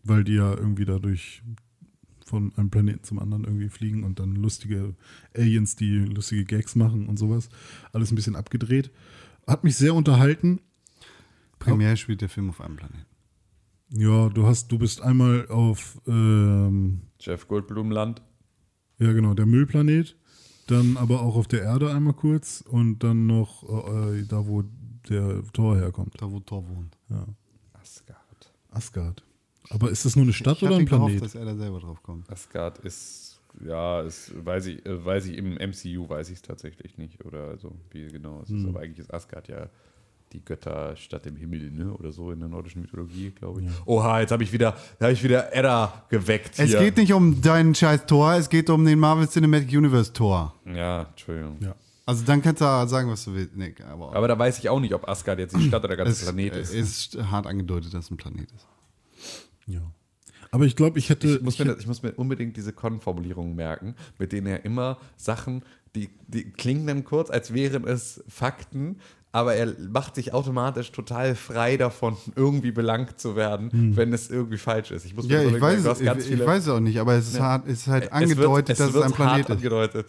weil 0.02 0.24
die 0.24 0.34
ja 0.34 0.50
irgendwie 0.54 0.84
dadurch 0.84 1.42
von 2.24 2.52
einem 2.56 2.70
Planeten 2.70 3.04
zum 3.04 3.18
anderen 3.18 3.44
irgendwie 3.44 3.68
fliegen 3.68 4.04
und 4.04 4.18
dann 4.18 4.34
lustige 4.34 4.94
Aliens, 5.36 5.76
die 5.76 5.98
lustige 5.98 6.44
Gags 6.44 6.74
machen 6.74 7.06
und 7.06 7.18
sowas. 7.18 7.50
Alles 7.92 8.10
ein 8.10 8.16
bisschen 8.16 8.36
abgedreht. 8.36 8.90
Hat 9.46 9.64
mich 9.64 9.76
sehr 9.76 9.94
unterhalten. 9.94 10.60
Primär 11.58 11.96
spielt 11.96 12.20
der 12.22 12.28
Film 12.28 12.48
auf 12.48 12.60
einem 12.60 12.76
Planeten. 12.76 13.06
Ja, 13.90 14.30
du 14.30 14.46
hast, 14.46 14.72
du 14.72 14.78
bist 14.78 15.02
einmal 15.02 15.46
auf 15.48 16.00
ähm, 16.06 17.02
Jeff 17.22 17.46
Goldblumland. 17.46 18.20
ja 18.98 19.12
genau, 19.12 19.34
der 19.34 19.46
Müllplanet, 19.46 20.16
dann 20.66 20.96
aber 20.96 21.22
auch 21.22 21.36
auf 21.36 21.46
der 21.46 21.62
Erde 21.62 21.92
einmal 21.92 22.14
kurz 22.14 22.62
und 22.62 23.00
dann 23.00 23.26
noch 23.26 23.62
äh, 23.62 24.24
da, 24.24 24.46
wo 24.46 24.64
der 25.08 25.42
Thor 25.52 25.76
herkommt. 25.76 26.20
Da, 26.20 26.30
wo 26.30 26.40
Thor 26.40 26.68
wohnt. 26.68 26.96
Ja. 27.10 27.26
Asgard. 27.72 28.52
Asgard. 28.70 29.24
Aber 29.70 29.90
ist 29.90 30.04
das 30.04 30.16
nur 30.16 30.24
eine 30.24 30.32
Stadt 30.32 30.58
ich 30.58 30.64
oder 30.64 30.76
ein 30.76 30.86
Planet? 30.86 31.22
dass 31.22 31.34
er 31.34 31.44
da 31.44 31.56
selber 31.56 31.80
drauf 31.80 32.02
kommt. 32.02 32.28
Asgard 32.30 32.78
ist, 32.80 33.40
ja, 33.64 34.02
ist, 34.02 34.32
weiß 34.44 34.66
ich, 34.66 34.84
äh, 34.84 35.04
weiß 35.04 35.26
ich, 35.26 35.38
im 35.38 35.54
MCU 35.54 36.08
weiß 36.08 36.28
ich 36.30 36.36
es 36.36 36.42
tatsächlich 36.42 36.98
nicht. 36.98 37.24
Oder 37.24 37.48
also, 37.48 37.74
wie 37.90 38.08
genau 38.08 38.42
es 38.42 38.50
ist. 38.50 38.66
Aber 38.66 38.80
eigentlich 38.80 38.98
ist 38.98 39.14
Asgard 39.14 39.48
ja 39.48 39.68
die 40.32 40.44
Götterstadt 40.44 41.26
im 41.26 41.36
Himmel, 41.36 41.70
ne? 41.70 41.92
Oder 41.92 42.12
so 42.12 42.30
in 42.32 42.40
der 42.40 42.48
nordischen 42.48 42.82
Mythologie, 42.82 43.30
glaube 43.30 43.62
ich. 43.62 43.68
Oha, 43.86 44.20
jetzt 44.20 44.32
habe 44.32 44.42
ich 44.42 44.52
wieder, 44.52 44.76
da 44.98 45.06
habe 45.06 45.12
ich 45.12 45.22
wieder 45.22 45.54
Edda 45.54 46.04
geweckt. 46.08 46.58
Es 46.58 46.70
hier. 46.70 46.80
geht 46.80 46.96
nicht 46.96 47.12
um 47.12 47.40
deinen 47.42 47.74
scheiß 47.74 48.06
Tor, 48.06 48.34
es 48.34 48.48
geht 48.48 48.70
um 48.70 48.84
den 48.84 48.98
Marvel 48.98 49.28
Cinematic 49.28 49.70
Universe 49.70 50.12
Tor. 50.12 50.54
Ja, 50.64 51.02
Entschuldigung. 51.02 51.58
Ja. 51.60 51.74
Also 52.04 52.24
dann 52.24 52.42
kannst 52.42 52.60
du 52.60 52.64
sagen, 52.64 53.08
was 53.10 53.24
du 53.24 53.34
willst. 53.34 53.56
Nee, 53.56 53.74
aber, 53.88 54.14
Aber 54.14 54.28
da 54.28 54.38
weiß 54.38 54.58
ich 54.58 54.68
auch 54.68 54.80
nicht, 54.80 54.94
ob 54.94 55.08
Asgard 55.08 55.38
jetzt 55.38 55.56
die 55.56 55.62
Stadt 55.68 55.84
oder 55.84 55.96
der 55.96 56.04
ganze 56.04 56.12
es 56.12 56.22
Planet 56.22 56.56
ist. 56.56 56.74
ist 56.74 57.18
hart 57.30 57.46
angedeutet, 57.46 57.94
dass 57.94 58.06
es 58.06 58.10
ein 58.10 58.16
Planet 58.16 58.50
ist. 58.50 58.66
Ja. 59.66 59.80
Aber 60.50 60.64
ich 60.66 60.76
glaube, 60.76 60.98
ich 60.98 61.08
hätte. 61.08 61.28
Ich 61.28 61.42
muss, 61.42 61.58
ich 61.58 61.64
mir, 61.64 61.76
ich 61.78 61.86
muss 61.86 62.02
mir 62.02 62.12
unbedingt 62.12 62.56
diese 62.56 62.72
Con-Formulierungen 62.72 63.54
merken, 63.54 63.94
mit 64.18 64.32
denen 64.32 64.48
er 64.48 64.64
immer 64.64 64.98
Sachen, 65.16 65.64
die, 65.94 66.10
die 66.26 66.50
klingen 66.50 66.86
dann 66.86 67.04
kurz, 67.04 67.30
als 67.30 67.54
wären 67.54 67.86
es 67.86 68.22
Fakten, 68.28 68.98
aber 69.32 69.54
er 69.54 69.74
macht 69.92 70.14
sich 70.14 70.32
automatisch 70.34 70.92
total 70.92 71.34
frei 71.34 71.76
davon, 71.78 72.16
irgendwie 72.36 72.70
belangt 72.70 73.18
zu 73.18 73.34
werden, 73.34 73.96
wenn 73.96 74.12
es 74.12 74.30
irgendwie 74.30 74.58
falsch 74.58 74.90
ist. 74.90 75.04
Ich 75.06 75.16
muss 75.16 75.26
mir 75.26 75.34
Ja, 75.34 75.40
ich 75.40 75.56
überlegen, 75.56 75.62
weiß, 75.62 75.82
du 75.84 75.90
es, 75.90 76.00
ich, 76.00 76.06
ganz 76.06 76.22
ich 76.24 76.28
viele- 76.30 76.46
weiß 76.46 76.62
es 76.64 76.68
auch 76.68 76.80
nicht, 76.80 76.98
aber 77.00 77.14
es 77.14 77.28
ist, 77.28 77.40
hart, 77.40 77.66
es 77.66 77.80
ist 77.80 77.86
halt 77.88 78.04
Es 78.04 78.12
angedeutet, 78.12 78.78
wird, 78.78 78.80
dass 78.80 78.94
es 78.94 79.02
ein 79.02 79.12
Planet 79.12 79.32
hart 79.32 79.40
ist. 79.48 79.50
angedeutet. 79.50 80.06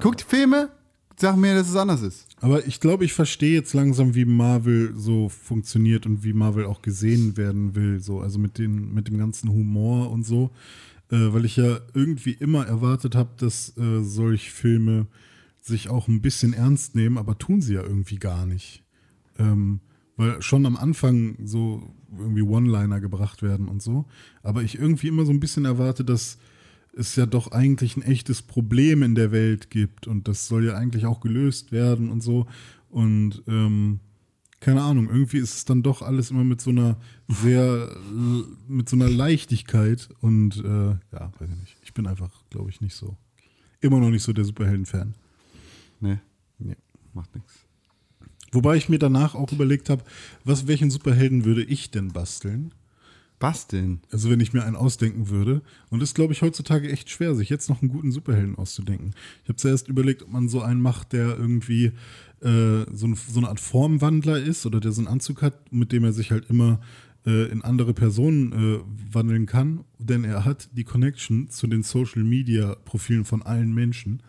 Guckt 0.00 0.22
Filme, 0.22 0.68
sag 1.16 1.36
mir, 1.36 1.54
dass 1.54 1.68
es 1.68 1.76
anders 1.76 2.02
ist. 2.02 2.26
aber 2.40 2.64
ich 2.66 2.78
glaube, 2.80 3.04
ich 3.04 3.12
verstehe 3.12 3.54
jetzt 3.54 3.74
langsam, 3.74 4.14
wie 4.14 4.24
Marvel 4.24 4.94
so 4.96 5.28
funktioniert 5.28 6.06
und 6.06 6.22
wie 6.24 6.32
Marvel 6.32 6.64
auch 6.66 6.82
gesehen 6.82 7.36
werden 7.36 7.74
will. 7.74 8.00
So, 8.00 8.20
also 8.20 8.38
mit, 8.38 8.58
den, 8.58 8.94
mit 8.94 9.08
dem 9.08 9.18
ganzen 9.18 9.50
Humor 9.50 10.10
und 10.10 10.24
so. 10.24 10.50
Äh, 11.10 11.32
weil 11.34 11.44
ich 11.44 11.56
ja 11.56 11.78
irgendwie 11.92 12.32
immer 12.32 12.66
erwartet 12.66 13.14
habe, 13.16 13.28
dass 13.36 13.76
äh, 13.76 14.02
solche 14.02 14.50
Filme 14.50 15.06
sich 15.62 15.88
auch 15.88 16.08
ein 16.08 16.20
bisschen 16.20 16.52
ernst 16.52 16.94
nehmen, 16.94 17.18
aber 17.18 17.38
tun 17.38 17.62
sie 17.62 17.74
ja 17.74 17.82
irgendwie 17.82 18.18
gar 18.18 18.46
nicht. 18.46 18.82
Ähm, 19.38 19.80
weil 20.16 20.42
schon 20.42 20.66
am 20.66 20.76
Anfang 20.76 21.36
so 21.44 21.94
irgendwie 22.18 22.42
One-Liner 22.42 23.00
gebracht 23.00 23.42
werden 23.42 23.68
und 23.68 23.80
so. 23.80 24.06
Aber 24.42 24.62
ich 24.62 24.78
irgendwie 24.78 25.08
immer 25.08 25.24
so 25.24 25.32
ein 25.32 25.40
bisschen 25.40 25.64
erwarte, 25.64 26.04
dass 26.04 26.38
es 26.94 27.16
ja 27.16 27.24
doch 27.24 27.52
eigentlich 27.52 27.96
ein 27.96 28.02
echtes 28.02 28.42
Problem 28.42 29.02
in 29.02 29.14
der 29.14 29.32
Welt 29.32 29.70
gibt 29.70 30.06
und 30.06 30.28
das 30.28 30.46
soll 30.46 30.66
ja 30.66 30.74
eigentlich 30.74 31.06
auch 31.06 31.20
gelöst 31.20 31.72
werden 31.72 32.10
und 32.10 32.22
so. 32.22 32.46
Und 32.90 33.42
ähm, 33.46 34.00
keine 34.60 34.82
Ahnung, 34.82 35.08
irgendwie 35.08 35.38
ist 35.38 35.54
es 35.54 35.64
dann 35.64 35.82
doch 35.82 36.02
alles 36.02 36.30
immer 36.30 36.44
mit 36.44 36.60
so 36.60 36.70
einer 36.70 36.98
sehr, 37.28 37.96
mit 38.68 38.88
so 38.88 38.96
einer 38.96 39.08
Leichtigkeit 39.08 40.08
und 40.20 40.58
äh, 40.58 40.90
ja, 41.12 41.32
weiß 41.38 41.50
ich 41.50 41.60
nicht. 41.60 41.76
Ich 41.82 41.94
bin 41.94 42.06
einfach, 42.06 42.30
glaube 42.50 42.68
ich, 42.68 42.80
nicht 42.80 42.94
so, 42.94 43.16
immer 43.80 43.98
noch 43.98 44.10
nicht 44.10 44.22
so 44.22 44.32
der 44.32 44.44
Superhelden-Fan. 44.44 45.14
Nee, 46.02 46.18
Nee. 46.58 46.76
macht 47.14 47.34
nichts. 47.34 47.64
Wobei 48.52 48.76
ich 48.76 48.90
mir 48.90 48.98
danach 48.98 49.34
auch 49.34 49.50
überlegt 49.52 49.88
habe, 49.88 50.04
was, 50.44 50.66
welchen 50.66 50.90
Superhelden 50.90 51.44
würde 51.46 51.62
ich 51.64 51.90
denn 51.90 52.08
basteln? 52.12 52.74
Basteln. 53.38 54.00
Also 54.12 54.30
wenn 54.30 54.40
ich 54.40 54.52
mir 54.52 54.62
einen 54.62 54.76
ausdenken 54.76 55.28
würde. 55.28 55.62
Und 55.90 56.00
das 56.00 56.10
ist, 56.10 56.14
glaube 56.14 56.32
ich, 56.32 56.42
heutzutage 56.42 56.92
echt 56.92 57.10
schwer, 57.10 57.34
sich 57.34 57.48
jetzt 57.48 57.68
noch 57.68 57.80
einen 57.82 57.90
guten 57.90 58.12
Superhelden 58.12 58.56
auszudenken. 58.56 59.14
Ich 59.42 59.48
habe 59.48 59.56
zuerst 59.56 59.88
überlegt, 59.88 60.22
ob 60.22 60.30
man 60.30 60.48
so 60.48 60.60
einen 60.60 60.80
macht, 60.80 61.12
der 61.12 61.36
irgendwie 61.38 61.86
äh, 62.40 62.84
so, 62.92 63.06
ein, 63.06 63.16
so 63.16 63.40
eine 63.40 63.48
Art 63.48 63.58
Formwandler 63.58 64.38
ist 64.38 64.64
oder 64.66 64.78
der 64.80 64.92
so 64.92 65.00
einen 65.00 65.08
Anzug 65.08 65.42
hat, 65.42 65.72
mit 65.72 65.90
dem 65.90 66.04
er 66.04 66.12
sich 66.12 66.30
halt 66.30 66.50
immer 66.50 66.80
äh, 67.26 67.50
in 67.50 67.62
andere 67.62 67.94
Personen 67.94 68.52
äh, 68.52 68.80
wandeln 69.12 69.46
kann. 69.46 69.84
Denn 69.98 70.22
er 70.24 70.44
hat 70.44 70.68
die 70.72 70.84
Connection 70.84 71.48
zu 71.50 71.66
den 71.66 71.82
Social-Media-Profilen 71.82 73.24
von 73.24 73.42
allen 73.42 73.72
Menschen. 73.74 74.22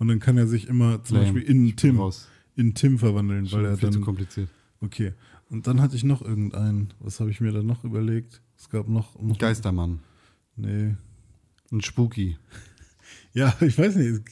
Und 0.00 0.08
dann 0.08 0.18
kann 0.18 0.38
er 0.38 0.46
sich 0.46 0.66
immer 0.66 1.04
zum 1.04 1.18
Lame. 1.18 1.32
Beispiel 1.32 1.42
in 1.42 1.76
Tim, 1.76 1.98
raus. 1.98 2.26
in 2.56 2.74
Tim 2.74 2.98
verwandeln, 2.98 3.52
weil 3.52 3.66
er 3.66 3.76
dann 3.76 3.92
zu 3.92 4.00
kompliziert. 4.00 4.48
Okay. 4.80 5.12
Und 5.50 5.66
dann 5.66 5.80
hatte 5.82 5.94
ich 5.94 6.04
noch 6.04 6.22
irgendeinen. 6.22 6.94
Was 7.00 7.20
habe 7.20 7.30
ich 7.30 7.40
mir 7.40 7.52
dann 7.52 7.66
noch 7.66 7.84
überlegt? 7.84 8.40
Es 8.56 8.70
gab 8.70 8.88
noch. 8.88 9.20
noch 9.20 9.38
Geistermann. 9.38 10.00
Nee. 10.56 10.96
Ein 11.70 11.80
Spooky. 11.82 12.36
Ja, 13.32 13.56
ich 13.60 13.76
weiß 13.78 13.96
nicht. 13.96 14.22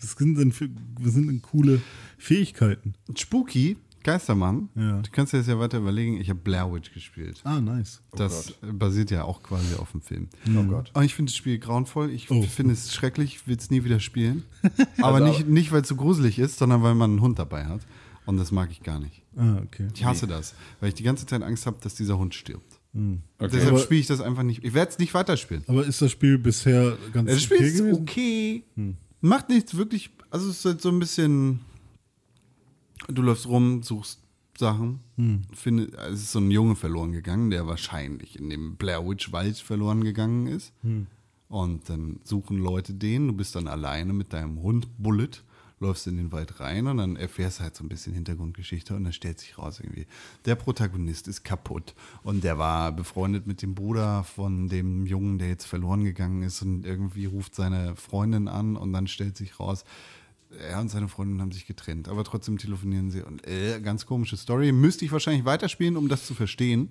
Das 0.00 0.12
sind, 0.12 0.36
das 0.38 1.14
sind 1.14 1.42
coole 1.42 1.80
Fähigkeiten. 2.18 2.94
Spooky 3.14 3.76
Geistermann. 4.06 4.68
Ja. 4.74 5.02
Du 5.02 5.10
kannst 5.10 5.32
dir 5.32 5.38
das 5.38 5.46
ja 5.46 5.58
weiter 5.58 5.78
überlegen. 5.78 6.20
Ich 6.20 6.30
habe 6.30 6.38
Blair 6.40 6.72
Witch 6.72 6.92
gespielt. 6.94 7.40
Ah, 7.44 7.60
nice. 7.60 8.00
Das 8.12 8.54
basiert 8.72 9.10
ja 9.10 9.24
auch 9.24 9.42
quasi 9.42 9.74
auf 9.74 9.90
dem 9.92 10.00
Film. 10.00 10.28
Oh 10.56 10.62
Gott. 10.64 10.90
Aber 10.94 11.04
ich 11.04 11.14
finde 11.14 11.30
das 11.30 11.36
Spiel 11.36 11.58
grauenvoll. 11.58 12.10
Ich 12.10 12.30
Oh. 12.30 12.40
finde 12.42 12.72
es 12.74 12.94
schrecklich, 12.94 13.46
will 13.46 13.56
es 13.56 13.70
nie 13.70 13.84
wieder 13.84 14.00
spielen. 14.00 14.44
Aber 15.02 15.20
nicht, 15.20 15.48
nicht 15.48 15.72
weil 15.72 15.82
es 15.82 15.88
so 15.88 15.96
gruselig 15.96 16.38
ist, 16.38 16.58
sondern 16.58 16.82
weil 16.82 16.94
man 16.94 17.10
einen 17.10 17.20
Hund 17.20 17.38
dabei 17.38 17.66
hat. 17.66 17.80
Und 18.24 18.38
das 18.38 18.50
mag 18.52 18.70
ich 18.70 18.82
gar 18.82 18.98
nicht. 18.98 19.22
Ah, 19.36 19.58
okay. 19.64 19.88
Ich 19.94 20.04
hasse 20.04 20.26
das, 20.26 20.54
weil 20.80 20.88
ich 20.88 20.94
die 20.94 21.02
ganze 21.04 21.26
Zeit 21.26 21.42
Angst 21.42 21.66
habe, 21.66 21.76
dass 21.80 21.94
dieser 21.94 22.18
Hund 22.18 22.34
stirbt. 22.34 22.80
Okay. 23.38 23.50
Deshalb 23.52 23.78
spiele 23.78 24.00
ich 24.00 24.06
das 24.06 24.20
einfach 24.22 24.42
nicht. 24.42 24.64
Ich 24.64 24.72
werde 24.72 24.90
es 24.90 24.98
nicht 24.98 25.12
weiterspielen. 25.14 25.62
Aber 25.66 25.84
ist 25.84 26.00
das 26.00 26.10
Spiel 26.10 26.38
bisher 26.38 26.96
ganz 27.12 27.28
Das 27.30 27.42
Spiel 27.42 27.58
okay 27.58 27.66
ist 27.66 27.78
gewesen? 27.78 28.00
okay. 28.02 28.64
Macht 29.20 29.48
nichts 29.50 29.76
wirklich. 29.76 30.10
Also 30.30 30.48
es 30.50 30.58
ist 30.58 30.64
halt 30.64 30.80
so 30.80 30.88
ein 30.88 30.98
bisschen. 30.98 31.60
Du 33.08 33.22
läufst 33.22 33.46
rum, 33.46 33.82
suchst 33.82 34.20
Sachen. 34.58 35.00
Finde, 35.54 35.98
also 35.98 36.14
es 36.14 36.22
ist 36.22 36.32
so 36.32 36.38
ein 36.40 36.50
Junge 36.50 36.76
verloren 36.76 37.12
gegangen, 37.12 37.50
der 37.50 37.66
wahrscheinlich 37.66 38.38
in 38.38 38.48
dem 38.50 38.76
Blair 38.76 39.06
Witch 39.06 39.32
Wald 39.32 39.58
verloren 39.58 40.02
gegangen 40.02 40.46
ist. 40.46 40.72
Und 41.48 41.88
dann 41.88 42.20
suchen 42.24 42.58
Leute 42.58 42.94
den. 42.94 43.28
Du 43.28 43.34
bist 43.34 43.54
dann 43.54 43.68
alleine 43.68 44.12
mit 44.12 44.32
deinem 44.32 44.62
Hund 44.62 44.88
Bullet, 44.98 45.42
läufst 45.78 46.06
in 46.06 46.16
den 46.16 46.32
Wald 46.32 46.58
rein 46.58 46.86
und 46.86 46.96
dann 46.96 47.16
erfährst 47.16 47.58
du 47.58 47.64
halt 47.64 47.76
so 47.76 47.84
ein 47.84 47.88
bisschen 47.90 48.14
Hintergrundgeschichte 48.14 48.96
und 48.96 49.04
dann 49.04 49.12
stellt 49.12 49.38
sich 49.38 49.58
raus 49.58 49.78
irgendwie, 49.78 50.06
der 50.46 50.54
Protagonist 50.54 51.28
ist 51.28 51.44
kaputt 51.44 51.94
und 52.22 52.44
der 52.44 52.56
war 52.56 52.92
befreundet 52.92 53.46
mit 53.46 53.60
dem 53.60 53.74
Bruder 53.74 54.24
von 54.24 54.68
dem 54.68 55.04
Jungen, 55.04 55.38
der 55.38 55.48
jetzt 55.48 55.66
verloren 55.66 56.02
gegangen 56.02 56.42
ist 56.42 56.62
und 56.62 56.86
irgendwie 56.86 57.26
ruft 57.26 57.54
seine 57.54 57.94
Freundin 57.94 58.48
an 58.48 58.76
und 58.76 58.94
dann 58.94 59.06
stellt 59.06 59.36
sich 59.36 59.60
raus, 59.60 59.84
er 60.56 60.80
und 60.80 60.88
seine 60.88 61.08
Freundin 61.08 61.40
haben 61.40 61.52
sich 61.52 61.66
getrennt, 61.66 62.08
aber 62.08 62.24
trotzdem 62.24 62.58
telefonieren 62.58 63.10
sie 63.10 63.22
und 63.22 63.46
äh, 63.46 63.80
ganz 63.80 64.06
komische 64.06 64.36
Story. 64.36 64.72
Müsste 64.72 65.04
ich 65.04 65.12
wahrscheinlich 65.12 65.44
weiterspielen, 65.44 65.96
um 65.96 66.08
das 66.08 66.26
zu 66.26 66.34
verstehen. 66.34 66.90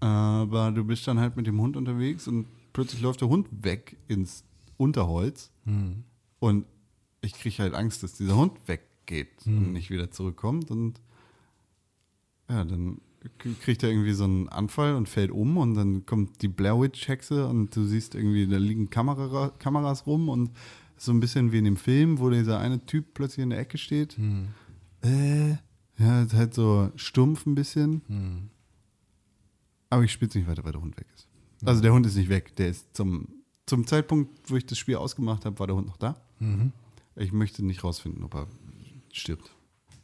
Aber 0.00 0.70
du 0.72 0.84
bist 0.84 1.06
dann 1.08 1.18
halt 1.18 1.36
mit 1.36 1.46
dem 1.46 1.60
Hund 1.60 1.76
unterwegs 1.76 2.28
und 2.28 2.46
plötzlich 2.72 3.00
läuft 3.00 3.20
der 3.20 3.28
Hund 3.28 3.48
weg 3.62 3.96
ins 4.08 4.44
Unterholz. 4.76 5.50
Und 6.40 6.66
ich 7.22 7.32
kriege 7.34 7.62
halt 7.62 7.74
Angst, 7.74 8.02
dass 8.02 8.14
dieser 8.14 8.36
Hund 8.36 8.52
weggeht 8.66 9.46
und 9.46 9.72
nicht 9.72 9.90
wieder 9.90 10.10
zurückkommt. 10.10 10.70
Und 10.70 11.00
ja, 12.50 12.64
dann 12.64 13.00
kriegt 13.62 13.82
er 13.82 13.88
irgendwie 13.88 14.12
so 14.12 14.24
einen 14.24 14.50
Anfall 14.50 14.94
und 14.94 15.08
fällt 15.08 15.30
um 15.30 15.56
und 15.56 15.74
dann 15.74 16.04
kommt 16.04 16.42
die 16.42 16.48
Blair 16.48 16.78
Witch 16.78 17.08
Hexe 17.08 17.46
und 17.46 17.74
du 17.74 17.84
siehst 17.84 18.14
irgendwie, 18.14 18.46
da 18.46 18.58
liegen 18.58 18.90
Kamera, 18.90 19.50
Kameras 19.58 20.06
rum 20.06 20.28
und 20.28 20.50
so 20.96 21.12
ein 21.12 21.20
bisschen 21.20 21.52
wie 21.52 21.58
in 21.58 21.64
dem 21.64 21.76
Film, 21.76 22.18
wo 22.18 22.30
dieser 22.30 22.58
eine 22.60 22.84
Typ 22.86 23.14
plötzlich 23.14 23.42
in 23.42 23.50
der 23.50 23.58
Ecke 23.58 23.78
steht. 23.78 24.16
Äh, 25.02 25.50
ja, 25.98 26.22
ist 26.22 26.34
halt 26.34 26.54
so 26.54 26.90
stumpf 26.96 27.46
ein 27.46 27.54
bisschen. 27.54 28.50
Aber 29.90 30.02
ich 30.02 30.12
spiele 30.12 30.28
es 30.28 30.34
nicht 30.34 30.48
weiter, 30.48 30.64
weil 30.64 30.72
der 30.72 30.80
Hund 30.80 30.96
weg 30.98 31.06
ist. 31.14 31.28
Also 31.64 31.80
der 31.82 31.92
Hund 31.92 32.04
ist 32.06 32.16
nicht 32.16 32.28
weg. 32.28 32.54
Der 32.56 32.68
ist 32.68 32.94
zum, 32.96 33.28
zum 33.66 33.86
Zeitpunkt, 33.86 34.50
wo 34.50 34.56
ich 34.56 34.66
das 34.66 34.78
Spiel 34.78 34.96
ausgemacht 34.96 35.44
habe, 35.44 35.58
war 35.58 35.66
der 35.66 35.76
Hund 35.76 35.86
noch 35.86 35.96
da. 35.96 36.20
Ich 37.16 37.32
möchte 37.32 37.64
nicht 37.64 37.84
rausfinden, 37.84 38.22
ob 38.24 38.34
er 38.34 38.46
stirbt. 39.12 39.50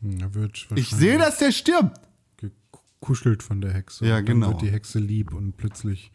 Hm, 0.01 0.21
Er 0.21 0.35
wird 0.35 0.69
Ich 0.77 0.89
sehe, 0.91 1.19
dass 1.19 1.39
der 1.39 1.53
stirbt. 1.53 2.01
gekuschelt 2.37 3.43
von 3.43 3.61
der 3.61 3.73
Hexe. 3.75 4.07
Ja, 4.07 4.19
Und 4.19 4.29
dann 4.29 4.35
genau. 4.41 4.49
wird 4.51 4.63
die 4.63 4.71
Hexe 4.71 4.99
lieb 5.01 5.35
und 5.35 5.57
plötzlich 5.57 6.13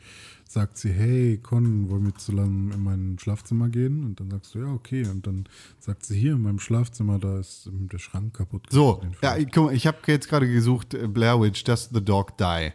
sagt 0.48 0.78
sie, 0.78 0.92
hey, 0.92 1.38
Con, 1.38 1.90
wollen 1.90 2.06
wir 2.06 2.16
zusammen 2.16 2.72
in 2.72 2.84
mein 2.84 3.18
Schlafzimmer 3.20 3.70
gehen? 3.70 4.04
Und 4.04 4.20
dann 4.20 4.30
sagst 4.32 4.56
du, 4.56 4.60
ja, 4.60 4.72
okay. 4.74 5.06
Und 5.08 5.26
dann 5.28 5.46
sagt 5.80 6.06
sie, 6.06 6.18
hier 6.18 6.34
in 6.34 6.42
meinem 6.44 6.60
Schlafzimmer, 6.60 7.20
da 7.20 7.40
ist 7.40 7.70
der 7.72 7.98
Schrank 7.98 8.36
kaputt. 8.36 8.68
So, 8.70 9.02
ja, 9.22 9.38
ich, 9.38 9.52
guck 9.52 9.66
mal, 9.66 9.74
ich 9.74 9.88
habe 9.88 9.98
jetzt 10.08 10.30
gerade 10.30 10.48
gesucht, 10.52 10.94
äh, 10.94 11.08
Blair 11.08 11.42
Witch, 11.42 11.64
Does 11.64 11.90
the 11.94 12.04
Dog 12.04 12.38
Die? 12.38 12.72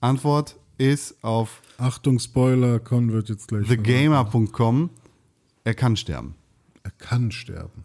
Antwort 0.00 0.56
ist 0.78 1.22
auf 1.22 1.60
Achtung, 1.76 2.18
Spoiler, 2.18 2.78
Con 2.80 3.12
wird 3.12 3.28
jetzt 3.28 3.48
gleich. 3.48 3.66
thegamer.com, 3.68 4.90
er 5.64 5.74
kann 5.74 5.96
sterben. 5.96 6.34
Er 6.82 6.90
kann 6.92 7.30
sterben. 7.30 7.84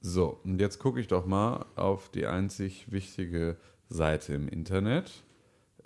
So, 0.00 0.38
und 0.44 0.60
jetzt 0.60 0.78
gucke 0.78 1.00
ich 1.00 1.08
doch 1.08 1.26
mal 1.26 1.66
auf 1.74 2.10
die 2.10 2.26
einzig 2.26 2.90
wichtige 2.92 3.56
Seite 3.88 4.34
im 4.34 4.48
Internet, 4.48 5.24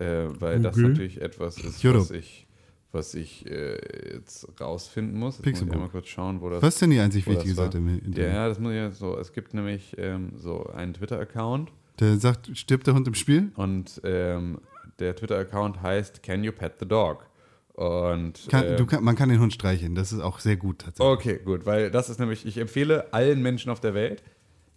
äh, 0.03 0.41
weil 0.41 0.61
das 0.61 0.75
Google. 0.75 0.91
natürlich 0.91 1.21
etwas 1.21 1.59
ist, 1.59 1.85
was 1.85 2.11
ich, 2.11 2.47
was 2.93 3.15
ich 3.15 3.47
äh, 3.51 3.79
jetzt 4.15 4.49
rausfinden 4.61 5.19
muss. 5.19 5.39
Jetzt 5.39 5.61
muss 5.61 5.69
ich 5.69 5.73
einmal 5.73 5.89
kurz 5.89 6.09
schauen, 6.09 6.41
wo 6.41 6.51
das 6.51 6.63
Was 6.63 6.75
ist 6.75 6.83
denn 6.83 6.91
die 6.91 7.01
einzig 7.01 7.25
das 7.25 7.35
wichtige. 7.35 7.55
Seite 7.55 7.79
im 7.79 7.89
Internet? 7.89 8.17
Ja, 8.19 8.25
ja, 8.35 8.49
das 8.49 8.59
muss 8.59 8.73
ich 8.73 8.79
jetzt 8.79 8.99
so. 8.99 9.17
Es 9.19 9.33
gibt 9.33 9.55
nämlich 9.55 9.95
ähm, 9.99 10.33
so 10.37 10.67
einen 10.67 10.95
Twitter-Account 10.95 11.71
Der 12.01 12.17
sagt, 12.19 12.57
stirbt 12.57 12.87
der 12.87 12.95
Hund 12.95 13.07
im 13.09 13.15
Spiel? 13.15 13.53
und 13.57 14.01
ähm, 14.05 14.61
der 14.99 15.17
Twitter-Account 15.17 15.81
heißt 15.83 16.23
Can 16.23 16.45
you 16.45 16.53
pet 16.53 16.75
the 16.81 16.87
dog? 16.87 17.27
Und 17.75 18.49
Kann, 18.51 18.77
du 18.77 18.85
kann, 18.85 19.03
man 19.03 19.17
kann 19.17 19.31
den 19.31 19.41
Hund 19.41 19.55
streicheln, 19.55 19.95
das 19.95 20.13
ist 20.13 20.21
auch 20.21 20.41
sehr 20.41 20.57
gut 20.57 20.81
tatsächlich. 20.81 21.11
Okay, 21.13 21.41
gut, 21.43 21.65
weil 21.65 21.91
das 21.91 22.11
ist 22.11 22.21
nämlich, 22.21 22.45
ich 22.45 22.59
empfehle 22.59 23.13
allen 23.15 23.41
Menschen 23.41 23.71
auf 23.71 23.81
der 23.81 23.95
Welt, 23.95 24.23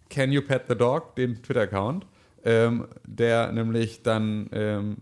Can 0.08 0.32
You 0.32 0.40
Pet 0.40 0.62
the 0.68 0.74
Dog, 0.74 1.14
den 1.14 1.42
Twitter-Account, 1.42 2.06
ähm, 2.44 2.86
der 3.06 3.52
nämlich 3.52 4.02
dann, 4.02 4.48
ähm, 4.52 4.96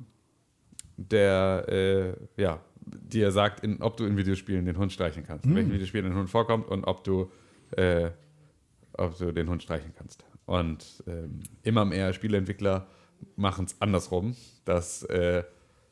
der, 0.96 1.66
äh, 1.68 2.40
ja, 2.40 2.60
dir 2.86 3.30
sagt, 3.32 3.60
in, 3.64 3.80
ob 3.82 3.96
du 3.96 4.04
in 4.04 4.16
Videospielen 4.16 4.64
den 4.66 4.76
Hund 4.78 4.92
streicheln 4.92 5.26
kannst, 5.26 5.44
in 5.46 5.54
welchen 5.54 5.72
Videospielen 5.72 6.06
der 6.06 6.16
Hund 6.18 6.30
vorkommt 6.30 6.68
und 6.68 6.84
ob 6.84 7.04
du, 7.04 7.30
äh, 7.76 8.10
ob 8.92 9.16
du 9.18 9.32
den 9.32 9.48
Hund 9.48 9.62
streicheln 9.62 9.92
kannst. 9.96 10.24
Und 10.46 11.02
ähm, 11.06 11.40
immer 11.62 11.84
mehr 11.84 12.12
Spieleentwickler 12.12 12.86
machen 13.36 13.64
es 13.64 13.80
andersrum, 13.80 14.36
dass 14.64 15.02
äh, 15.04 15.44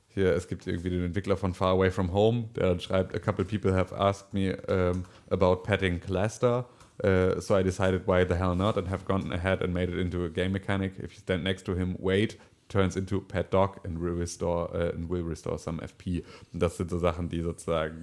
hier, 0.09 0.35
es 0.35 0.47
gibt 0.47 0.67
irgendwie 0.67 0.91
den 0.91 1.05
Entwickler 1.05 1.37
von 1.37 1.55
Far 1.55 1.73
Away 1.73 1.91
From 1.91 2.13
Home, 2.13 2.51
der 2.55 2.69
dann 2.69 2.81
schreibt, 2.81 3.15
a 3.15 3.19
couple 3.19 3.45
people 3.45 3.73
have 3.73 3.95
asked 3.97 4.35
me 4.35 4.55
um, 4.69 5.05
about 5.31 5.63
petting 5.63 6.01
Cluster, 6.01 6.67
uh, 7.03 7.41
so 7.41 7.57
I 7.57 7.63
decided 7.63 8.07
why 8.07 8.25
the 8.27 8.35
hell 8.35 8.55
not 8.55 8.77
and 8.77 8.89
have 8.89 9.07
gone 9.07 9.33
ahead 9.33 9.63
and 9.63 9.73
made 9.73 9.91
it 9.91 9.99
into 9.99 10.25
a 10.25 10.29
game 10.29 10.53
mechanic. 10.53 10.99
If 10.99 11.15
you 11.15 11.21
stand 11.21 11.45
next 11.45 11.65
to 11.65 11.75
him, 11.75 11.97
wait, 11.99 12.37
turns 12.73 12.97
into 12.97 13.21
pet 13.21 13.53
dog 13.53 13.81
and 13.85 14.01
will 14.01 14.15
restore, 14.15 14.71
uh, 14.73 14.95
and 14.95 15.09
will 15.09 15.23
restore 15.23 15.59
some 15.59 15.81
FP. 15.83 16.25
Und 16.53 16.63
das 16.63 16.77
sind 16.77 16.91
so 16.91 16.99
Sachen, 16.99 17.29
die 17.29 17.43
sozusagen 17.43 18.03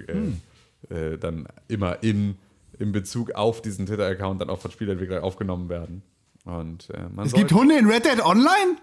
äh, 0.89 1.13
äh, 1.13 1.17
dann 1.17 1.47
immer 1.67 2.01
in, 2.03 2.35
in 2.77 2.91
Bezug 2.91 3.31
auf 3.31 3.61
diesen 3.61 3.85
Twitter-Account 3.85 4.41
dann 4.41 4.49
auch 4.49 4.59
von 4.59 4.71
Spielentwicklern 4.71 5.23
aufgenommen 5.23 5.69
werden. 5.69 6.03
Und 6.45 6.89
äh, 6.91 7.09
man 7.13 7.25
Es 7.25 7.33
gibt 7.33 7.51
Hunde 7.51 7.77
in 7.77 7.85
Red 7.85 8.05
Dead 8.05 8.23
Online? 8.23 8.77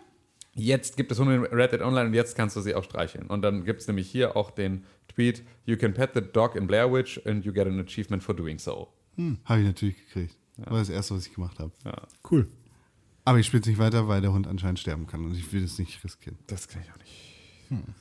Jetzt 0.55 0.97
gibt 0.97 1.13
es 1.13 1.19
Hunde 1.19 1.35
in 1.35 1.43
Red 1.45 1.73
Dead 1.73 1.83
Online 1.83 2.09
und 2.09 2.15
jetzt 2.15 2.35
kannst 2.37 2.57
du 2.57 2.61
sie 2.61 2.75
auch 2.75 2.85
streicheln. 2.85 3.27
Und 3.27 3.43
dann 3.43 3.65
gibt 3.65 3.81
es 3.81 3.87
nämlich 3.87 4.11
hier 4.11 4.37
auch 4.37 4.51
den 4.51 4.85
Tweet: 5.09 5.43
You 5.65 5.77
can 5.77 5.95
pet 5.95 6.11
the 6.15 6.21
dog 6.21 6.57
in 6.57 6.67
Blair 6.67 6.93
Witch 6.93 7.21
and 7.27 7.45
you 7.45 7.53
get 7.53 7.67
an 7.67 7.79
achievement 7.79 8.23
for 8.23 8.35
doing 8.35 8.59
so. 8.59 8.89
Hm, 9.17 9.39
habe 9.45 9.61
ich 9.61 9.67
natürlich 9.67 9.97
gekriegt. 10.07 10.37
War 10.57 10.79
das 10.79 10.89
erste, 10.89 11.15
was 11.15 11.27
ich 11.27 11.35
gemacht 11.35 11.59
habe. 11.59 11.71
Cool. 12.31 12.47
Aber 13.27 13.40
ich 13.40 13.47
spiele 13.47 13.61
es 13.61 13.66
nicht 13.66 13.78
weiter, 13.78 14.07
weil 14.07 14.20
der 14.20 14.32
Hund 14.32 14.47
anscheinend 14.47 14.78
sterben 14.78 15.09
kann 15.09 15.24
und 15.24 15.35
ich 15.35 15.53
will 15.53 15.65
es 15.65 15.81
nicht 15.81 16.03
riskieren. 16.05 16.39
Das 16.47 16.69
kann 16.69 16.81
ich 16.82 16.93
auch 16.93 16.98
nicht. 16.98 17.93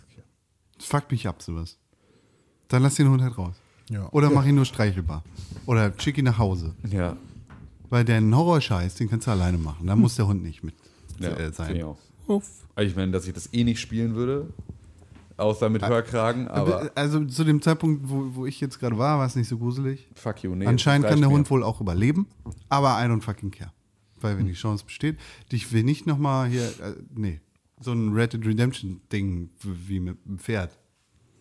Das 0.78 0.86
fuckt 0.86 1.12
mich 1.12 1.28
ab, 1.28 1.42
sowas. 1.42 1.80
Dann 2.68 2.84
lass 2.84 2.94
den 2.94 3.10
Hund 3.10 3.24
halt 3.24 3.36
raus. 3.36 3.56
Ja. 3.90 4.08
Oder 4.12 4.30
mach 4.30 4.46
ihn 4.46 4.54
nur 4.54 4.66
streichelbar. 4.66 5.24
Oder 5.66 5.92
schick 5.98 6.20
ihn 6.20 6.26
nach 6.26 6.38
Hause. 6.38 6.76
Ja, 6.88 7.18
Weil 7.90 8.06
der 8.06 8.22
Horrorscheiß, 8.22 8.96
den 8.96 9.10
kannst 9.10 9.26
du 9.26 9.32
alleine 9.32 9.58
machen. 9.58 9.88
Da 9.88 9.96
muss 9.96 10.16
der 10.16 10.28
Hund 10.28 10.44
nicht 10.44 10.64
mit 10.64 10.76
ja 11.20 11.30
äh, 11.30 11.52
sein. 11.52 11.76
ich 11.76 11.84
auch. 11.84 11.98
Uff. 12.28 12.68
Also 12.76 12.90
Ich 12.90 12.96
meine, 12.96 13.12
dass 13.12 13.26
ich 13.26 13.34
das 13.34 13.52
eh 13.52 13.64
nicht 13.64 13.80
spielen 13.80 14.14
würde, 14.14 14.54
außer 15.38 15.70
mit 15.70 15.88
Hörkragen, 15.88 16.48
aber 16.48 16.92
also 16.94 17.26
zu 17.26 17.44
dem 17.44 17.64
Zeitpunkt, 17.64 18.08
wo, 18.10 18.36
wo 18.36 18.46
ich 18.46 18.62
jetzt 18.62 18.80
gerade 18.80 18.98
war, 19.00 19.18
war 19.18 19.26
es 19.26 19.36
nicht 19.36 19.48
so 19.48 19.58
gruselig. 19.58 20.08
fuck 20.14 20.44
you, 20.44 20.54
nee. 20.54 20.68
Anscheinend 20.68 21.08
kann 21.08 21.20
der 21.20 21.32
Hund 21.32 21.50
wohl 21.50 21.64
auch 21.64 21.82
überleben, 21.82 22.28
aber 22.70 23.04
I 23.04 23.08
don't 23.08 23.22
fucking 23.22 23.50
care. 23.50 23.72
Weil 24.22 24.38
wenn 24.38 24.46
die 24.46 24.54
Chance 24.54 24.86
besteht, 24.86 25.18
ich 25.52 25.72
will 25.72 25.84
nicht 25.84 26.08
nochmal 26.08 26.50
hier, 26.50 26.68
äh, 26.80 26.96
nee, 27.14 27.42
so 27.80 27.92
ein 27.92 28.14
Red 28.14 28.34
Dead 28.34 28.46
Redemption 28.46 29.02
Ding 29.12 29.50
wie 29.62 30.00
mit 30.00 30.26
dem 30.26 30.40
Pferd. 30.40 30.78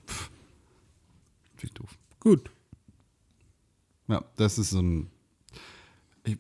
Pff. 0.06 0.30
Viel 1.56 1.70
doof. 1.70 1.96
Gut. 2.20 2.50
Ja, 4.08 4.24
das 4.36 4.58
ist 4.58 4.70
so 4.70 4.80
ein. 4.80 5.10
Ich, 6.24 6.36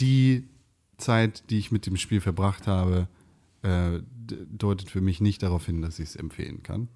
die 0.00 0.48
Zeit, 0.96 1.50
die 1.50 1.58
ich 1.58 1.72
mit 1.72 1.86
dem 1.86 1.96
Spiel 1.96 2.20
verbracht 2.20 2.66
habe, 2.66 3.08
äh, 3.62 4.00
deutet 4.26 4.90
für 4.90 5.00
mich 5.00 5.20
nicht 5.20 5.42
darauf 5.42 5.66
hin, 5.66 5.82
dass 5.82 5.98
ich 5.98 6.10
es 6.10 6.16
empfehlen 6.16 6.62
kann. 6.62 6.88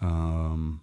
Ähm, 0.00 0.80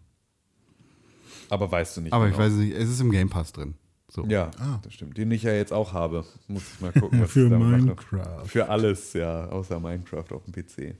Aber 1.49 1.71
weißt 1.71 1.97
du 1.97 2.01
nicht. 2.01 2.13
aber 2.13 2.27
ich 2.27 2.33
genau. 2.33 2.45
weiß 2.45 2.53
nicht, 2.53 2.73
es 2.73 2.89
ist 2.89 2.99
im 2.99 3.11
Game 3.11 3.29
Pass 3.29 3.53
drin. 3.53 3.75
So. 4.15 4.25
Ja, 4.27 4.49
das 4.81 4.93
stimmt. 4.93 5.17
Den 5.17 5.29
ich 5.31 5.43
ja 5.43 5.51
jetzt 5.53 5.73
auch 5.73 5.91
habe. 5.93 6.23
Muss 6.47 6.63
ich 6.73 6.79
mal 6.81 6.91
gucken, 6.99 7.19
Ja, 7.19 7.25
was 7.25 7.31
für 7.31 7.43
ich 7.45 7.49
damit 7.49 7.67
mache. 7.67 7.81
Minecraft. 7.81 8.45
Für 8.45 8.69
alles, 8.69 9.13
ja, 9.13 9.47
außer 9.49 9.79
Minecraft 9.79 10.31
auf 10.31 10.43
dem 10.45 10.53
PC. 10.53 10.95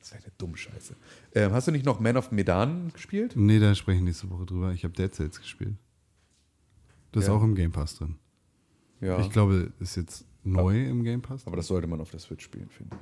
Das 0.00 0.12
wäre 0.12 0.22
eine 0.24 0.32
dumme 0.38 0.56
Scheiße. 0.56 0.96
Ähm, 1.34 1.52
hast 1.52 1.68
du 1.68 1.72
nicht 1.72 1.84
noch 1.84 2.00
Man 2.00 2.16
of 2.16 2.30
Medan 2.32 2.92
gespielt? 2.92 3.34
Nee, 3.36 3.58
da 3.60 3.74
spreche 3.74 3.98
ich 3.98 4.04
nächste 4.04 4.28
Woche 4.30 4.46
drüber. 4.46 4.72
Ich 4.72 4.84
habe 4.84 4.94
Dead 4.94 5.14
Cells 5.14 5.38
gespielt. 5.40 5.76
Das 7.12 7.22
ist 7.24 7.28
Ja. 7.28 7.34
auch 7.34 7.42
im 7.42 7.54
Game 7.54 7.72
Pass 7.72 7.96
drin. 7.96 8.16
Ja. 9.00 9.18
Ich 9.20 9.30
glaube, 9.30 9.72
ist 9.80 9.96
jetzt 9.96 10.24
neu 10.44 10.86
im 10.88 11.02
Game 11.04 11.22
Pass. 11.22 11.46
Aber 11.46 11.56
das 11.56 11.66
sollte 11.68 11.86
man 11.86 12.00
auf 12.00 12.10
der 12.10 12.20
Switch 12.20 12.44
spielen, 12.44 12.68
finde 12.70 12.96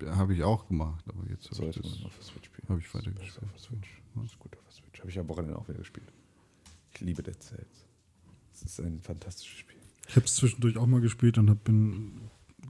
ich. 0.00 0.08
Habe 0.08 0.34
ich 0.34 0.42
auch 0.42 0.68
gemacht, 0.68 1.04
aber 1.08 1.22
jetzt 1.28 1.44
habe 1.46 1.52
ich, 1.52 1.74
Sollte 1.74 1.80
das- 1.82 1.96
man 1.98 2.06
auf 2.06 2.14
der 2.16 2.24
Switch 2.24 2.46
spielen. 2.46 2.68
hab 2.68 2.78
ich 2.78 2.94
weitergespielt. 2.94 3.42
Auf 3.44 3.52
der 3.52 3.60
Switch. 3.60 4.02
Das 4.14 4.24
ist 4.24 4.38
gut 4.38 4.56
auf 4.56 4.64
der 4.64 4.72
Switch. 4.72 5.00
Habe 5.00 5.10
ich 5.10 5.18
am 5.18 5.28
Wochenende 5.28 5.56
auch 5.58 5.68
wieder 5.68 5.78
gespielt. 5.78 6.12
Ich 6.94 7.00
liebe 7.00 7.22
Dead 7.22 7.40
Cells. 7.42 7.85
Es 8.56 8.62
ist 8.72 8.80
ein 8.80 9.00
fantastisches 9.00 9.58
Spiel. 9.58 9.76
Ich 10.08 10.16
habe 10.16 10.26
es 10.26 10.34
zwischendurch 10.36 10.76
auch 10.78 10.86
mal 10.86 11.00
gespielt 11.00 11.36
und 11.38 11.50
hab, 11.50 11.62
bin 11.64 12.20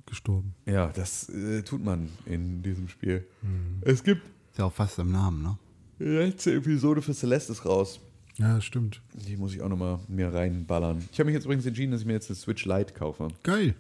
gestorben. 0.07 0.55
Ja, 0.67 0.89
das 0.89 1.29
äh, 1.29 1.63
tut 1.63 1.85
man 1.85 2.09
in 2.27 2.63
diesem 2.63 2.89
Spiel. 2.89 3.27
Mhm. 3.43 3.81
Es 3.83 4.03
gibt 4.03 4.23
Ist 4.53 4.59
ja 4.59 4.65
auch 4.67 4.73
fast 4.73 4.99
im 4.99 5.11
Namen, 5.13 5.43
ne? 5.43 5.59
die 5.99 6.05
letzte 6.05 6.55
Episode 6.55 7.01
für 7.03 7.15
Celeste 7.15 7.53
ist 7.53 7.65
raus. 7.65 8.01
Ja, 8.37 8.61
stimmt. 8.61 9.01
Die 9.15 9.37
muss 9.37 9.55
ich 9.55 9.63
auch 9.63 9.69
nochmal 9.69 9.99
mir 10.09 10.33
reinballern. 10.33 11.03
Ich 11.11 11.19
habe 11.19 11.27
mich 11.27 11.35
jetzt 11.35 11.45
übrigens 11.45 11.65
entschieden, 11.65 11.93
dass 11.93 12.03
ich 12.03 12.07
mir 12.07 12.13
jetzt 12.13 12.29
eine 12.29 12.37
Switch 12.37 12.67
Lite 12.67 12.93
kaufe. 12.93 13.29
Geil. 13.43 13.75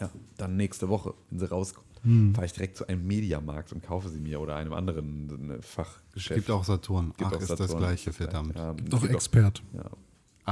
Ja, 0.00 0.10
dann 0.38 0.56
nächste 0.56 0.88
Woche, 0.88 1.12
wenn 1.30 1.38
sie 1.38 1.48
rauskommt, 1.50 1.86
Hm. 2.02 2.34
fahre 2.34 2.46
ich 2.46 2.54
direkt 2.54 2.78
zu 2.78 2.88
einem 2.88 3.06
Mediamarkt 3.06 3.72
und 3.74 3.82
kaufe 3.82 4.08
sie 4.08 4.20
mir 4.20 4.40
oder 4.40 4.56
einem 4.56 4.72
anderen 4.72 5.50
äh, 5.50 5.60
Fachgeschäft. 5.60 6.34
Gibt 6.40 6.50
auch 6.50 6.64
Saturn. 6.64 7.08
Gibt 7.18 7.24
Ach, 7.30 7.36
auch 7.36 7.40
ist 7.42 7.50
das 7.50 7.58
Saturn. 7.58 7.78
gleiche, 7.78 7.94
Ist 7.94 8.06
das 8.08 8.16
verdammt. 8.16 8.54
gleiche. 8.54 8.68
Ja, 8.68 8.88
Doch 8.88 9.02
gibt 9.02 9.12
Expert. 9.14 9.62
Ja, 9.74 9.90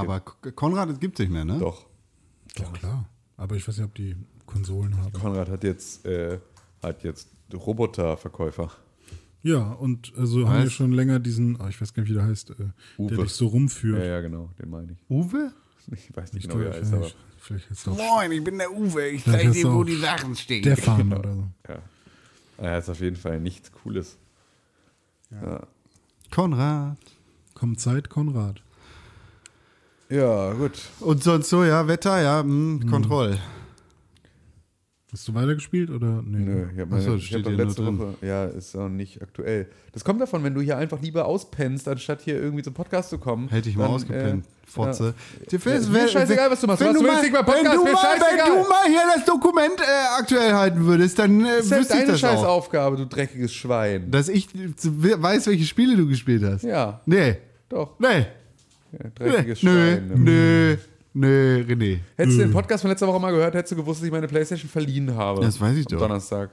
Aber 0.01 0.21
Konrad, 0.21 0.91
es 0.91 1.01
gibt 1.01 1.19
nicht 1.19 1.31
mehr, 1.31 1.45
ne? 1.45 1.59
doch. 1.59 1.87
Doch, 2.57 2.73
klar. 2.73 3.09
Aber 3.37 3.57
ich 3.57 3.67
weiß 3.67 3.77
nicht, 3.79 3.87
ob 3.87 3.95
die 3.95 4.17
Konsolen 4.47 4.97
haben. 4.97 5.13
Konrad 5.13 5.49
hat 5.49 5.63
jetzt, 5.65 6.05
äh, 6.07 6.39
hat 6.83 7.05
jetzt 7.05 7.29
Roboterverkäufer. 7.53 8.71
Ja, 9.43 9.73
und 9.73 10.13
also 10.17 10.49
haben 10.49 10.65
wir 10.65 10.71
schon 10.71 10.93
länger 10.93 11.21
diesen, 11.21 11.61
ah, 11.61 11.69
ich 11.69 11.81
weiß 11.81 11.95
gar 11.95 12.03
nicht, 12.03 12.11
wie 12.11 12.15
der 12.15 12.25
heißt, 12.25 12.51
äh, 12.51 12.55
Uwe. 12.99 13.15
der 13.15 13.25
dich 13.25 13.33
so 13.33 13.47
rumführt. 13.47 14.01
Ja, 14.01 14.05
ja, 14.07 14.21
genau, 14.21 14.51
den 14.61 14.71
meine 14.71 14.93
ich. 14.93 14.99
Uwe? 15.09 15.53
Ich 15.93 16.15
weiß 16.15 16.33
nicht 16.33 16.47
Nicht 16.47 16.49
genau, 16.51 16.61
wie 16.61 16.67
er 16.67 16.75
heißt, 16.75 16.93
aber 16.93 17.11
vielleicht, 17.39 17.71
heißt 17.71 17.87
Moin, 17.87 18.33
ich 18.33 18.45
bin 18.45 18.59
der 18.59 18.71
Uwe. 18.73 19.09
Ich 19.09 19.23
Vielleicht 19.23 19.41
zeig 19.45 19.49
ist 19.51 19.63
dir, 19.63 19.73
wo 19.73 19.85
die 19.85 19.97
Sachen 19.97 20.35
stehen. 20.35 20.63
Stefan 20.63 21.13
oder 21.13 21.35
so. 21.35 21.45
ja. 21.69 21.83
Er 22.59 22.79
ist 22.79 22.89
auf 22.89 23.01
jeden 23.01 23.17
Fall 23.17 23.41
nichts 23.41 23.71
Cooles. 23.71 24.19
Ja, 25.31 25.67
Konrad. 26.31 26.99
Kommt 27.55 27.81
Zeit, 27.81 28.11
Konrad. 28.11 28.63
Ja 30.11 30.53
gut. 30.55 30.73
Und 31.01 31.23
sonst 31.23 31.49
so, 31.49 31.65
ja, 31.65 31.87
Wetter, 31.89 32.21
ja, 32.23 32.43
mh, 32.43 32.83
Hm. 32.83 32.91
Kontroll. 32.91 33.39
Hast 35.11 35.27
du 35.27 35.35
weitergespielt 35.35 35.89
oder? 35.89 36.21
Nee. 36.23 36.45
Nö, 36.45 36.67
ich 36.75 36.81
habe 36.81 37.01
so, 37.01 37.15
ich 37.15 37.33
hab 37.33 37.43
doch 37.43 37.51
letzte 37.51 37.83
drin. 37.83 37.99
Woche, 37.99 38.15
ja, 38.21 38.45
ist 38.45 38.77
auch 38.77 38.91
nicht 38.91 39.23
aktuell. 39.23 39.67
Das 39.93 40.05
kommt 40.05 40.21
davon, 40.21 40.45
wenn 40.45 40.53
du 40.53 40.61
hier 40.61 40.77
einfach 40.77 41.01
lieber 41.01 41.25
auspennst, 41.25 41.89
anstatt 41.89 42.21
hier 42.21 42.35
irgendwie 42.39 42.63
zum 42.63 42.75
Podcast 42.75 43.09
zu 43.09 43.17
kommen. 43.17 43.49
Hätte 43.49 43.71
ich 43.71 43.77
mal 43.77 43.85
dann, 43.85 43.95
ausgepennt, 43.95 44.45
äh, 44.45 44.71
Fotze. 44.71 45.15
Ja. 45.51 45.59
Mir 45.91 46.09
scheißegal, 46.09 46.51
was 46.51 46.61
du 46.61 46.67
machst. 46.67 46.81
Wenn 46.83 46.93
du 46.93 47.01
du 47.01 47.07
mal, 47.07 47.15
mal 47.15 47.23
wenn 47.23 47.33
Podcast, 47.33 47.75
du 47.75 47.85
mal, 47.85 47.95
wenn 48.21 48.55
du 48.63 48.69
mal 48.69 48.87
hier 48.87 49.01
das 49.17 49.25
Dokument 49.25 49.81
äh, 49.81 50.21
aktuell 50.21 50.53
halten 50.53 50.85
würdest, 50.85 51.19
dann 51.19 51.41
äh, 51.43 51.57
Das 51.57 51.65
ist 51.65 51.71
halt 51.73 51.81
wüsste 51.81 51.95
ich 51.95 52.01
deine 52.01 52.13
das 52.13 52.21
scheiß 52.21 52.39
auch. 52.41 52.49
Aufgabe, 52.49 52.97
du 52.99 53.07
dreckiges 53.07 53.55
Schwein. 53.55 54.11
Dass 54.11 54.29
ich 54.29 54.47
weiß, 54.53 55.47
welche 55.47 55.65
Spiele 55.65 55.97
du 55.97 56.07
gespielt 56.07 56.43
hast. 56.45 56.65
Ja, 56.65 57.01
Nee, 57.07 57.39
doch. 57.71 57.99
nee. 57.99 58.27
Ja, 58.93 59.11
dreckiges 59.15 59.63
Nö, 59.63 59.97
Schwein. 59.97 60.25
nö, 60.25 60.77
nö, 61.13 61.63
René. 61.69 61.99
Hättest 62.17 62.39
du 62.39 62.43
den 62.43 62.53
Podcast 62.53 62.83
von 62.83 62.91
letzter 62.91 63.07
Woche 63.07 63.21
mal 63.21 63.31
gehört, 63.33 63.55
hättest 63.55 63.73
du 63.73 63.77
gewusst, 63.77 64.01
dass 64.01 64.07
ich 64.07 64.13
meine 64.13 64.29
Playstation 64.29 64.69
verliehen 64.71 65.15
habe. 65.15 65.41
Das 65.43 65.61
weiß 65.61 65.77
ich 65.77 65.87
Am 65.87 65.93
doch. 65.93 65.99
Donnerstag. 66.07 66.51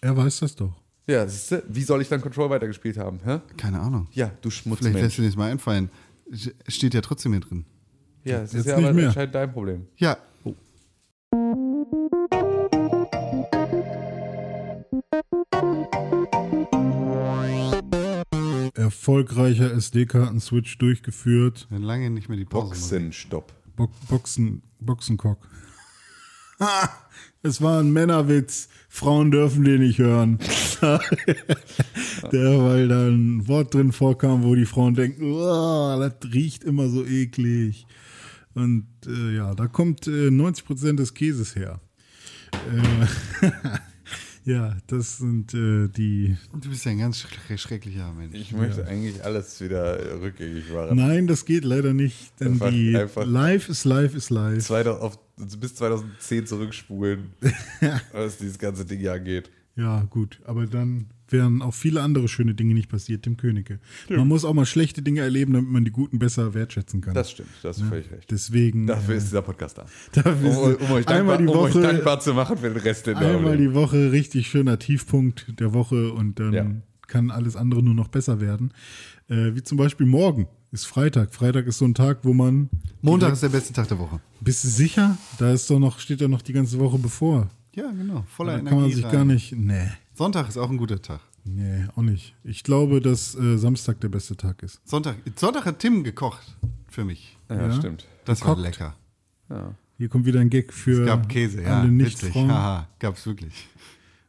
Er 0.00 0.16
weiß 0.16 0.40
das 0.40 0.54
doch. 0.56 0.72
Ja, 1.06 1.26
siehst 1.26 1.52
du, 1.52 1.62
wie 1.68 1.82
soll 1.82 2.02
ich 2.02 2.08
dann 2.08 2.20
Control 2.20 2.50
weitergespielt 2.50 2.98
haben? 2.98 3.18
Hä? 3.24 3.40
Keine 3.56 3.80
Ahnung. 3.80 4.08
Ja, 4.12 4.26
du 4.42 4.50
Vielleicht 4.50 4.64
lässt 4.66 4.82
Schmutzmensch. 4.82 5.16
dir 5.16 5.24
das 5.26 5.36
mal 5.36 5.50
einfallen. 5.50 5.90
Steht 6.68 6.92
ja 6.94 7.00
trotzdem 7.00 7.32
hier 7.32 7.40
drin. 7.40 7.64
Ja, 8.24 8.40
das 8.40 8.50
ist 8.50 8.56
Jetzt 8.58 8.66
ja 8.68 8.76
nicht 8.76 8.84
aber 8.86 8.94
mehr. 8.94 9.06
anscheinend 9.08 9.34
dein 9.34 9.52
Problem. 9.52 9.86
Ja. 9.96 10.18
Erfolgreicher 18.88 19.70
SD-Karten-Switch 19.70 20.78
durchgeführt. 20.78 21.68
Haben 21.70 21.82
lange 21.82 22.08
nicht 22.08 22.30
mehr 22.30 22.38
die 22.38 22.46
Pause. 22.46 22.68
Boxenstopp. 22.70 23.52
Bo 23.76 23.90
Boxen, 24.08 24.62
Boxenkock. 24.80 25.46
Ha! 26.58 26.88
Es 27.42 27.60
war 27.60 27.80
ein 27.80 27.92
Männerwitz. 27.92 28.70
Frauen 28.88 29.30
dürfen 29.30 29.62
den 29.64 29.82
nicht 29.82 29.98
hören. 29.98 30.38
Der, 30.80 32.64
weil 32.64 32.88
da 32.88 33.08
ein 33.08 33.46
Wort 33.46 33.74
drin 33.74 33.92
vorkam, 33.92 34.42
wo 34.42 34.54
die 34.54 34.64
Frauen 34.64 34.94
denken, 34.94 35.22
"Uah, 35.32 35.98
das 35.98 36.32
riecht 36.32 36.64
immer 36.64 36.88
so 36.88 37.04
eklig. 37.04 37.86
Und 38.54 38.86
äh, 39.06 39.36
ja, 39.36 39.54
da 39.54 39.66
kommt 39.66 40.06
äh, 40.06 40.28
90% 40.30 40.96
des 40.96 41.12
Käses 41.12 41.54
her. 41.54 41.78
Äh, 42.52 43.46
ja, 44.48 44.76
das 44.86 45.18
sind 45.18 45.52
äh, 45.54 45.88
die. 45.88 46.36
Du 46.60 46.68
bist 46.70 46.84
ja 46.84 46.92
ein 46.92 46.98
ganz 46.98 47.18
schre- 47.24 47.58
schrecklicher 47.58 48.12
Mensch. 48.12 48.34
Ich 48.34 48.52
möchte 48.52 48.86
eigentlich 48.86 49.22
alles 49.24 49.60
wieder 49.60 50.20
rückgängig 50.20 50.72
machen. 50.72 50.96
Nein, 50.96 51.26
das 51.26 51.44
geht 51.44 51.64
leider 51.64 51.92
nicht, 51.94 52.38
denn 52.40 52.52
Einfach- 52.52 52.70
die 52.70 52.96
einfach- 52.96 53.26
Life 53.26 53.70
is 53.70 53.84
Life 53.84 54.16
is 54.16 54.30
Life. 54.30 54.58
2000 54.60 55.02
auf, 55.02 55.18
bis 55.60 55.74
2010 55.74 56.46
zurückspulen, 56.46 57.32
was 58.12 58.38
dieses 58.38 58.58
ganze 58.58 58.84
Ding 58.84 59.00
ja 59.00 59.12
angeht. 59.14 59.50
Ja, 59.76 60.02
gut, 60.10 60.40
aber 60.44 60.66
dann 60.66 61.06
wären 61.32 61.62
auch 61.62 61.74
viele 61.74 62.02
andere 62.02 62.28
schöne 62.28 62.54
Dinge 62.54 62.74
nicht 62.74 62.88
passiert 62.88 63.26
dem 63.26 63.36
Könige. 63.36 63.78
Man 64.08 64.26
muss 64.28 64.44
auch 64.44 64.54
mal 64.54 64.66
schlechte 64.66 65.02
Dinge 65.02 65.20
erleben, 65.20 65.52
damit 65.52 65.70
man 65.70 65.84
die 65.84 65.90
guten 65.90 66.18
besser 66.18 66.54
wertschätzen 66.54 67.00
kann. 67.00 67.14
Das 67.14 67.30
stimmt, 67.30 67.48
das 67.62 67.76
hast 67.76 67.84
du 67.84 67.88
völlig 67.90 68.10
recht. 68.10 68.30
Deswegen 68.30 68.86
Dafür 68.86 69.14
äh, 69.14 69.18
ist 69.18 69.26
dieser 69.26 69.42
Podcast 69.42 69.78
da. 69.78 69.86
dafür 70.12 70.34
Um, 70.58 70.70
ist 70.72 70.80
um, 70.82 70.90
euch, 70.92 71.06
dankbar, 71.06 71.38
die 71.38 71.44
um 71.46 71.56
euch 71.56 71.74
Woche, 71.74 71.82
dankbar 71.82 72.20
zu 72.20 72.34
machen 72.34 72.56
für 72.58 72.68
den 72.70 72.78
Rest 72.78 73.06
der 73.06 73.16
einmal 73.18 73.56
die 73.56 73.74
Woche 73.74 74.12
richtig 74.12 74.48
schöner 74.48 74.78
Tiefpunkt 74.78 75.46
der 75.60 75.74
Woche 75.74 76.12
und 76.12 76.38
dann 76.40 76.52
Ja. 76.52 76.66
kann 77.06 77.30
alles 77.30 77.56
andere 77.56 77.82
nur 77.82 77.94
noch 77.94 78.08
besser 78.08 78.40
werden. 78.40 78.72
Äh, 79.28 79.54
wie 79.54 79.62
zum 79.62 79.76
Beispiel 79.78 80.06
morgen 80.06 80.48
ist 80.72 80.86
Freitag. 80.86 81.34
Freitag 81.34 81.66
ist 81.66 81.78
so 81.78 81.84
ein 81.84 81.94
Tag, 81.94 82.18
wo 82.22 82.32
man 82.34 82.68
Montag 83.00 83.32
ist 83.32 83.42
der 83.42 83.48
beste 83.50 83.72
Tag 83.72 83.88
der 83.88 83.98
Woche. 83.98 84.20
bist 84.40 84.64
du 84.64 84.68
sicher? 84.68 85.16
Da 85.38 85.52
ist 85.52 85.68
doch 85.70 85.78
noch 85.78 85.98
steht 85.98 86.20
ja 86.20 86.28
noch 86.28 86.42
die 86.42 86.52
ganze 86.52 86.78
Woche 86.78 86.98
bevor. 86.98 87.48
Ja, 87.74 87.90
genau. 87.90 88.24
Voller 88.28 88.52
Da 88.54 88.58
Energie. 88.58 88.70
kann 88.70 88.80
man 88.82 88.90
sich 88.92 89.04
rein. 89.04 89.12
gar 89.12 89.24
nicht. 89.24 89.52
Nee, 89.56 89.88
Sonntag 90.18 90.48
ist 90.48 90.56
auch 90.58 90.68
ein 90.68 90.76
guter 90.76 91.00
Tag. 91.00 91.20
nee, 91.44 91.86
auch 91.96 92.02
nicht. 92.02 92.34
Ich 92.44 92.62
glaube, 92.64 93.00
dass 93.00 93.34
äh, 93.36 93.56
Samstag 93.56 94.00
der 94.00 94.08
beste 94.08 94.36
Tag 94.36 94.62
ist. 94.62 94.80
Sonntag, 94.84 95.16
Sonntag 95.36 95.64
hat 95.64 95.78
Tim 95.78 96.02
gekocht 96.04 96.56
für 96.88 97.04
mich. 97.04 97.38
Ja, 97.48 97.68
Ja. 97.68 97.72
stimmt. 97.72 98.04
Das 98.24 98.40
war 98.42 98.56
Gekocht. 98.56 98.64
lecker. 98.78 98.96
Ja. 99.48 99.74
Hier 99.96 100.08
kommt 100.08 100.26
wieder 100.26 100.40
ein 100.40 100.50
Gag 100.50 100.72
für 100.72 101.00
Es 101.02 101.06
gab 101.06 101.28
Käse, 101.28 101.62
ja. 101.62 101.80
alle 101.80 101.90
Witzig. 101.98 102.22
Nicht-Frauen. 102.24 102.50
Haha, 102.52 102.88
gab's 102.98 103.24
wirklich. 103.26 103.66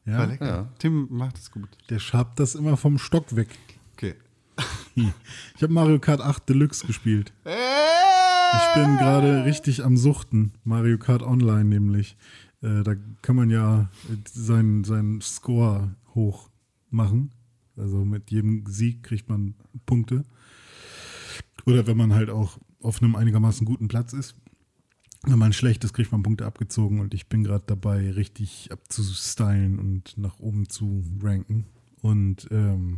War 0.06 0.14
Ja, 0.14 0.24
lecker. 0.26 0.48
Ja. 0.48 0.68
Tim 0.80 1.08
macht 1.10 1.38
es 1.38 1.52
gut. 1.52 1.70
der 1.90 2.00
schabt 2.00 2.40
das 2.40 2.56
immer 2.56 2.78
vom 2.78 2.98
Stock 3.00 3.36
weg. 3.36 3.50
Okay. 3.94 4.16
Ich 5.56 5.64
habe 5.64 5.72
Mario 5.74 5.98
Kart 6.00 6.20
8 6.22 6.50
Deluxe 6.50 6.86
gespielt. 6.86 7.32
Ich 7.46 8.74
bin 8.76 8.98
gerade 8.98 9.46
richtig 9.46 9.84
am 9.86 9.96
Suchten. 9.96 10.52
Mario 10.66 10.98
Kart 10.98 11.22
Online 11.24 11.64
nämlich. 11.66 12.18
Äh, 12.62 12.84
da 12.84 12.96
kann 13.22 13.36
man 13.36 13.50
ja 13.50 13.90
seinen 14.32 14.84
seinen 14.84 15.22
Score 15.22 15.96
hoch 16.16 16.50
machen. 16.90 17.32
Also 17.78 18.04
mit 18.04 18.32
jedem 18.32 18.66
Sieg 18.68 19.04
kriegt 19.04 19.30
man 19.30 19.56
Punkte. 19.86 20.24
Oder 21.66 21.88
wenn 21.88 21.98
man 21.98 22.14
halt 22.14 22.30
auch 22.30 22.58
auf 22.82 23.02
einem 23.02 23.16
einigermaßen 23.16 23.66
guten 23.66 23.88
Platz 23.88 24.14
ist. 24.14 24.36
Wenn 25.24 25.40
man 25.40 25.52
schlecht 25.52 25.84
ist, 25.84 25.94
kriegt 25.94 26.12
man 26.12 26.24
Punkte 26.24 26.46
abgezogen 26.46 27.02
und 27.02 27.14
ich 27.14 27.28
bin 27.28 27.44
gerade 27.44 27.64
dabei, 27.68 28.12
richtig 28.12 28.72
abzustylen 28.72 29.78
und 29.78 30.18
nach 30.18 30.40
oben 30.40 30.70
zu 30.70 31.04
ranken. 31.22 31.66
Und 32.02 32.48
ähm, 32.52 32.98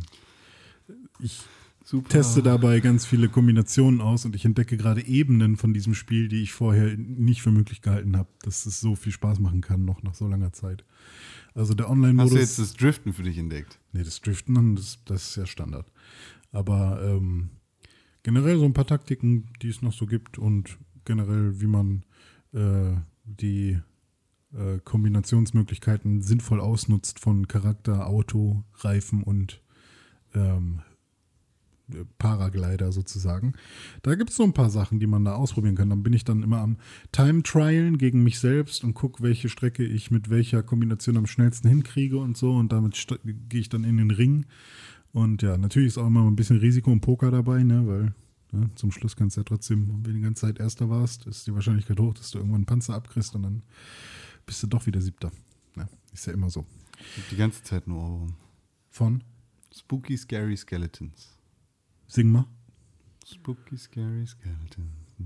ich 1.18 1.42
Super. 1.84 2.08
teste 2.08 2.42
dabei 2.42 2.80
ganz 2.80 3.04
viele 3.06 3.28
Kombinationen 3.28 4.00
aus 4.00 4.24
und 4.24 4.36
ich 4.36 4.44
entdecke 4.44 4.76
gerade 4.76 5.04
Ebenen 5.04 5.56
von 5.56 5.74
diesem 5.74 5.94
Spiel, 5.94 6.28
die 6.28 6.42
ich 6.42 6.52
vorher 6.52 6.96
nicht 6.96 7.42
für 7.42 7.50
möglich 7.50 7.82
gehalten 7.82 8.16
habe, 8.16 8.28
dass 8.42 8.66
es 8.66 8.80
so 8.80 8.94
viel 8.94 9.12
Spaß 9.12 9.40
machen 9.40 9.60
kann, 9.60 9.84
noch 9.84 10.02
nach 10.02 10.14
so 10.14 10.28
langer 10.28 10.52
Zeit. 10.52 10.84
Also 11.54 11.74
der 11.74 11.86
Hast 11.86 11.90
du 11.90 11.92
Online-Modus. 11.92 12.32
jetzt 12.34 12.58
das 12.58 12.74
Driften 12.74 13.12
für 13.12 13.22
dich 13.22 13.38
entdeckt? 13.38 13.78
Nee, 13.92 14.04
das 14.04 14.20
Driften, 14.20 14.76
das, 14.76 14.98
das 15.04 15.30
ist 15.30 15.36
ja 15.36 15.46
Standard. 15.46 15.90
Aber 16.50 17.00
ähm, 17.02 17.50
generell 18.22 18.58
so 18.58 18.64
ein 18.64 18.74
paar 18.74 18.86
Taktiken, 18.86 19.48
die 19.60 19.68
es 19.68 19.82
noch 19.82 19.92
so 19.92 20.06
gibt 20.06 20.38
und 20.38 20.78
generell, 21.04 21.60
wie 21.60 21.66
man 21.66 22.04
äh, 22.52 22.96
die 23.24 23.78
äh, 24.54 24.78
Kombinationsmöglichkeiten 24.84 26.22
sinnvoll 26.22 26.60
ausnutzt 26.60 27.18
von 27.18 27.48
Charakter, 27.48 28.06
Auto, 28.06 28.64
Reifen 28.76 29.22
und 29.22 29.60
ähm, 30.34 30.80
äh, 30.80 30.91
Paraglider 32.18 32.92
sozusagen. 32.92 33.54
Da 34.02 34.14
gibt 34.14 34.30
es 34.30 34.36
so 34.36 34.44
ein 34.44 34.54
paar 34.54 34.70
Sachen, 34.70 34.98
die 34.98 35.06
man 35.06 35.24
da 35.24 35.34
ausprobieren 35.34 35.76
kann. 35.76 35.90
Dann 35.90 36.02
bin 36.02 36.12
ich 36.12 36.24
dann 36.24 36.42
immer 36.42 36.58
am 36.58 36.76
Time-Trialen 37.12 37.98
gegen 37.98 38.22
mich 38.22 38.38
selbst 38.38 38.84
und 38.84 38.94
gucke, 38.94 39.22
welche 39.22 39.48
Strecke 39.48 39.84
ich 39.84 40.10
mit 40.10 40.30
welcher 40.30 40.62
Kombination 40.62 41.16
am 41.16 41.26
schnellsten 41.26 41.68
hinkriege 41.68 42.18
und 42.18 42.36
so. 42.36 42.52
Und 42.52 42.72
damit 42.72 43.06
gehe 43.48 43.60
ich 43.60 43.68
dann 43.68 43.84
in 43.84 43.96
den 43.96 44.10
Ring. 44.10 44.46
Und 45.12 45.42
ja, 45.42 45.58
natürlich 45.58 45.88
ist 45.88 45.98
auch 45.98 46.06
immer 46.06 46.22
ein 46.22 46.36
bisschen 46.36 46.58
Risiko 46.58 46.90
und 46.90 47.00
Poker 47.00 47.30
dabei, 47.30 47.62
ne? 47.64 47.86
weil 47.86 48.14
Ne? 48.52 48.70
Zum 48.74 48.92
Schluss 48.92 49.16
kannst 49.16 49.36
du 49.36 49.40
ja 49.40 49.44
trotzdem, 49.44 49.88
wenn 49.88 50.02
du 50.02 50.12
die 50.12 50.20
ganze 50.20 50.42
Zeit 50.42 50.60
Erster 50.60 50.90
warst, 50.90 51.26
ist 51.26 51.46
die 51.46 51.54
Wahrscheinlichkeit 51.54 51.98
hoch, 51.98 52.14
dass 52.14 52.30
du 52.30 52.38
irgendwann 52.38 52.56
einen 52.56 52.66
Panzer 52.66 52.94
abkriegst 52.94 53.34
und 53.34 53.42
dann 53.42 53.62
bist 54.44 54.62
du 54.62 54.66
doch 54.66 54.86
wieder 54.86 55.00
Siebter. 55.00 55.32
Ne? 55.74 55.88
Ist 56.12 56.26
ja 56.26 56.34
immer 56.34 56.50
so. 56.50 56.66
Die 57.30 57.36
ganze 57.36 57.62
Zeit 57.62 57.88
nur 57.88 57.98
Ohrwurm. 57.98 58.34
Von 58.90 59.24
Spooky 59.74 60.18
Scary 60.18 60.56
Skeletons. 60.56 61.31
Sing 62.12 62.30
mal. 62.30 62.44
Spooky 63.24 63.78
Scary 63.78 64.26
Skeletons. 64.26 65.16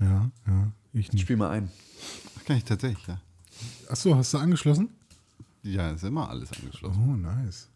Ja, 0.00 0.30
ja, 0.46 0.72
ich 0.94 1.12
nicht. 1.12 1.20
Spiel 1.20 1.36
mal 1.36 1.50
ein. 1.50 1.70
Ach, 2.38 2.44
kann 2.46 2.56
ich 2.56 2.64
tatsächlich, 2.64 3.06
ja. 3.06 3.20
Achso, 3.90 4.16
hast 4.16 4.32
du 4.32 4.38
angeschlossen? 4.38 4.88
Ja, 5.62 5.90
ist 5.90 6.02
immer 6.02 6.30
alles 6.30 6.50
angeschlossen. 6.50 7.10
Oh, 7.10 7.14
nice. 7.14 7.68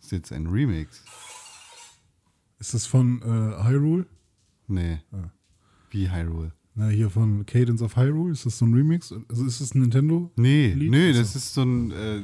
Ist 0.00 0.12
jetzt 0.12 0.30
ein 0.30 0.46
Remix. 0.46 1.02
Ist 2.60 2.74
das 2.74 2.86
von 2.86 3.20
äh, 3.22 3.64
Hyrule? 3.64 4.06
Nee. 4.68 5.00
Ah. 5.10 5.30
Wie 5.90 6.08
Hyrule. 6.08 6.52
Na, 6.78 6.88
hier 6.88 7.08
von 7.08 7.46
Cadence 7.46 7.80
of 7.80 7.96
Hyrule? 7.96 8.32
Ist 8.32 8.44
das 8.44 8.58
so 8.58 8.66
ein 8.66 8.74
Remix? 8.74 9.10
Also 9.30 9.46
ist 9.46 9.62
das 9.62 9.74
ein 9.74 9.80
Nintendo? 9.80 10.30
Nee, 10.36 10.74
Lied? 10.74 10.90
nee, 10.90 11.12
das 11.14 11.34
ist 11.34 11.54
so 11.54 11.62
ein, 11.62 11.90
äh, 11.90 12.20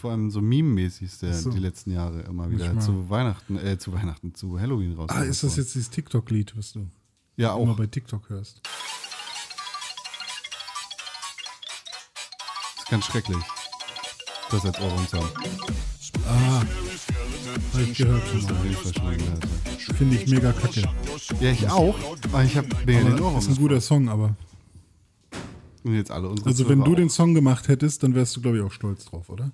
vor 0.00 0.12
allem 0.12 0.30
so 0.30 0.40
Meme-mäßig 0.40 1.02
ist 1.02 1.22
der 1.22 1.34
so. 1.34 1.50
die 1.50 1.58
letzten 1.58 1.90
Jahre 1.90 2.20
immer 2.22 2.48
wieder 2.48 2.78
zu 2.78 3.10
Weihnachten, 3.10 3.56
äh, 3.58 3.76
zu 3.78 3.92
Weihnachten, 3.92 4.34
zu 4.36 4.60
Halloween 4.60 4.92
raus. 4.94 5.10
Ah, 5.10 5.22
ist 5.22 5.42
das 5.42 5.56
jetzt 5.56 5.74
dieses 5.74 5.90
TikTok-Lied, 5.90 6.56
was 6.56 6.72
du 6.74 6.88
Ja, 7.36 7.56
immer 7.56 7.72
auch. 7.72 7.76
bei 7.76 7.86
TikTok 7.88 8.28
hörst? 8.30 8.60
ist 12.78 12.88
ganz 12.88 13.04
schrecklich. 13.06 13.38
Das 14.50 14.64
als 14.64 14.78
Ohrwurm-Song. 14.80 15.26
Ah, 16.28 16.62
hab 17.72 17.80
ich 17.80 17.96
gehört 17.98 18.22
schon 18.28 18.42
mal. 19.04 19.16
gehört. 19.16 19.44
ja. 19.88 19.94
Finde 19.94 20.16
ich 20.16 20.26
mega 20.28 20.52
kacke. 20.52 20.82
Ja, 21.40 21.50
ich 21.50 21.68
auch. 21.68 21.94
Aber 22.24 22.44
ich 22.44 22.56
habe 22.56 22.68
mir 22.86 23.02
den 23.04 23.14
Ohrwurm 23.14 23.38
ist 23.38 23.48
ein 23.48 23.56
guter 23.56 23.80
Song, 23.80 24.08
aber. 24.08 24.34
Und 25.84 25.94
jetzt 25.94 26.10
alle 26.10 26.28
unsere 26.28 26.48
Also, 26.48 26.68
wenn 26.68 26.84
du 26.84 26.92
auch. 26.92 26.96
den 26.96 27.08
Song 27.10 27.34
gemacht 27.34 27.68
hättest, 27.68 28.02
dann 28.02 28.14
wärst 28.14 28.36
du, 28.36 28.40
glaube 28.40 28.58
ich, 28.58 28.62
auch 28.62 28.70
stolz 28.72 29.04
drauf, 29.04 29.28
oder? 29.28 29.50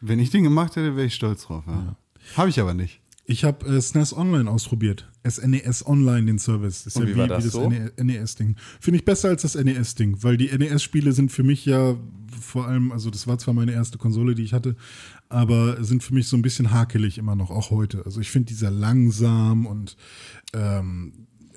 Wenn 0.00 0.18
ich 0.18 0.30
den 0.30 0.42
gemacht 0.44 0.76
hätte, 0.76 0.96
wäre 0.96 1.06
ich 1.06 1.14
stolz 1.14 1.44
drauf. 1.46 1.64
Ja. 1.66 1.94
Habe 2.36 2.48
ich 2.50 2.60
aber 2.60 2.74
nicht. 2.74 3.00
Ich 3.30 3.44
habe 3.44 3.66
äh, 3.66 3.78
SNES 3.78 4.16
Online 4.16 4.50
ausprobiert. 4.50 5.06
SNES 5.28 5.86
Online, 5.86 6.24
den 6.24 6.38
Service. 6.38 6.84
Das 6.84 6.94
ist 6.94 6.96
Und 6.96 7.08
ja 7.08 7.14
wie 7.14 7.18
war 7.18 7.28
das 7.28 7.44
so? 7.44 7.68
NES-Ding. 7.68 8.56
Finde 8.80 8.98
ich 8.98 9.04
besser 9.04 9.28
als 9.28 9.42
das 9.42 9.54
NES-Ding, 9.54 10.22
weil 10.22 10.38
die 10.38 10.48
NES-Spiele 10.48 11.12
sind 11.12 11.30
für 11.30 11.42
mich 11.42 11.66
ja 11.66 11.98
vor 12.40 12.66
allem, 12.66 12.90
also 12.90 13.10
das 13.10 13.26
war 13.26 13.36
zwar 13.38 13.52
meine 13.52 13.72
erste 13.72 13.98
Konsole, 13.98 14.34
die 14.34 14.44
ich 14.44 14.54
hatte, 14.54 14.76
aber 15.28 15.84
sind 15.84 16.02
für 16.02 16.14
mich 16.14 16.26
so 16.26 16.38
ein 16.38 16.42
bisschen 16.42 16.70
hakelig 16.70 17.18
immer 17.18 17.36
noch, 17.36 17.50
auch 17.50 17.70
heute. 17.70 18.02
Also 18.06 18.18
ich 18.22 18.30
finde 18.30 18.46
dieser 18.46 18.70
langsam 18.70 19.66
und 19.66 19.98
ähm, 20.54 21.12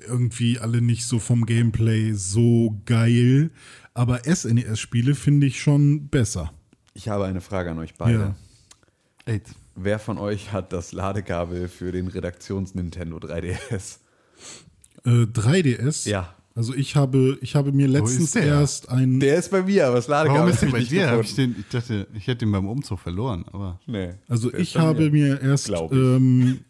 irgendwie 0.06 0.58
alle 0.58 0.82
nicht 0.82 1.06
so 1.06 1.18
vom 1.18 1.46
Gameplay 1.46 2.12
so 2.12 2.82
geil. 2.84 3.50
Aber 3.94 4.24
SNES-Spiele 4.24 5.14
finde 5.14 5.46
ich 5.46 5.62
schon 5.62 6.08
besser. 6.08 6.52
Ich 6.92 7.08
habe 7.08 7.24
eine 7.24 7.40
Frage 7.40 7.70
an 7.70 7.78
euch 7.78 7.94
beide. 7.94 8.18
Ja. 8.18 8.36
AIDS. 9.24 9.54
Wer 9.74 9.98
von 9.98 10.18
euch 10.18 10.52
hat 10.52 10.72
das 10.72 10.92
Ladekabel 10.92 11.68
für 11.68 11.92
den 11.92 12.08
Redaktions-Nintendo 12.08 13.16
3DS? 13.18 13.98
Äh, 15.04 15.26
3DS? 15.26 16.08
Ja. 16.08 16.34
Also 16.54 16.74
ich 16.74 16.96
habe, 16.96 17.38
ich 17.40 17.54
habe 17.54 17.72
mir 17.72 17.88
letztens 17.88 18.36
erst 18.36 18.90
ein. 18.90 19.20
Der 19.20 19.36
ist 19.36 19.50
bei 19.50 19.62
mir, 19.62 19.86
aber 19.86 19.96
das 19.96 20.08
Ladekabel 20.08 20.40
Warum 20.40 20.52
ist 20.52 20.62
der 20.62 20.68
bei 20.68 20.84
dir? 20.84 21.20
Ich, 21.20 21.34
den, 21.34 21.56
ich 21.58 21.68
dachte, 21.68 22.06
ich 22.14 22.26
hätte 22.26 22.44
ihn 22.44 22.52
beim 22.52 22.68
Umzug 22.68 22.98
verloren, 23.00 23.44
aber. 23.50 23.80
Nee, 23.86 24.10
also 24.28 24.52
ich 24.52 24.76
habe 24.76 25.10
mir 25.10 25.40
erst 25.40 25.70
ich. 25.70 25.92
ähm, 25.92 26.60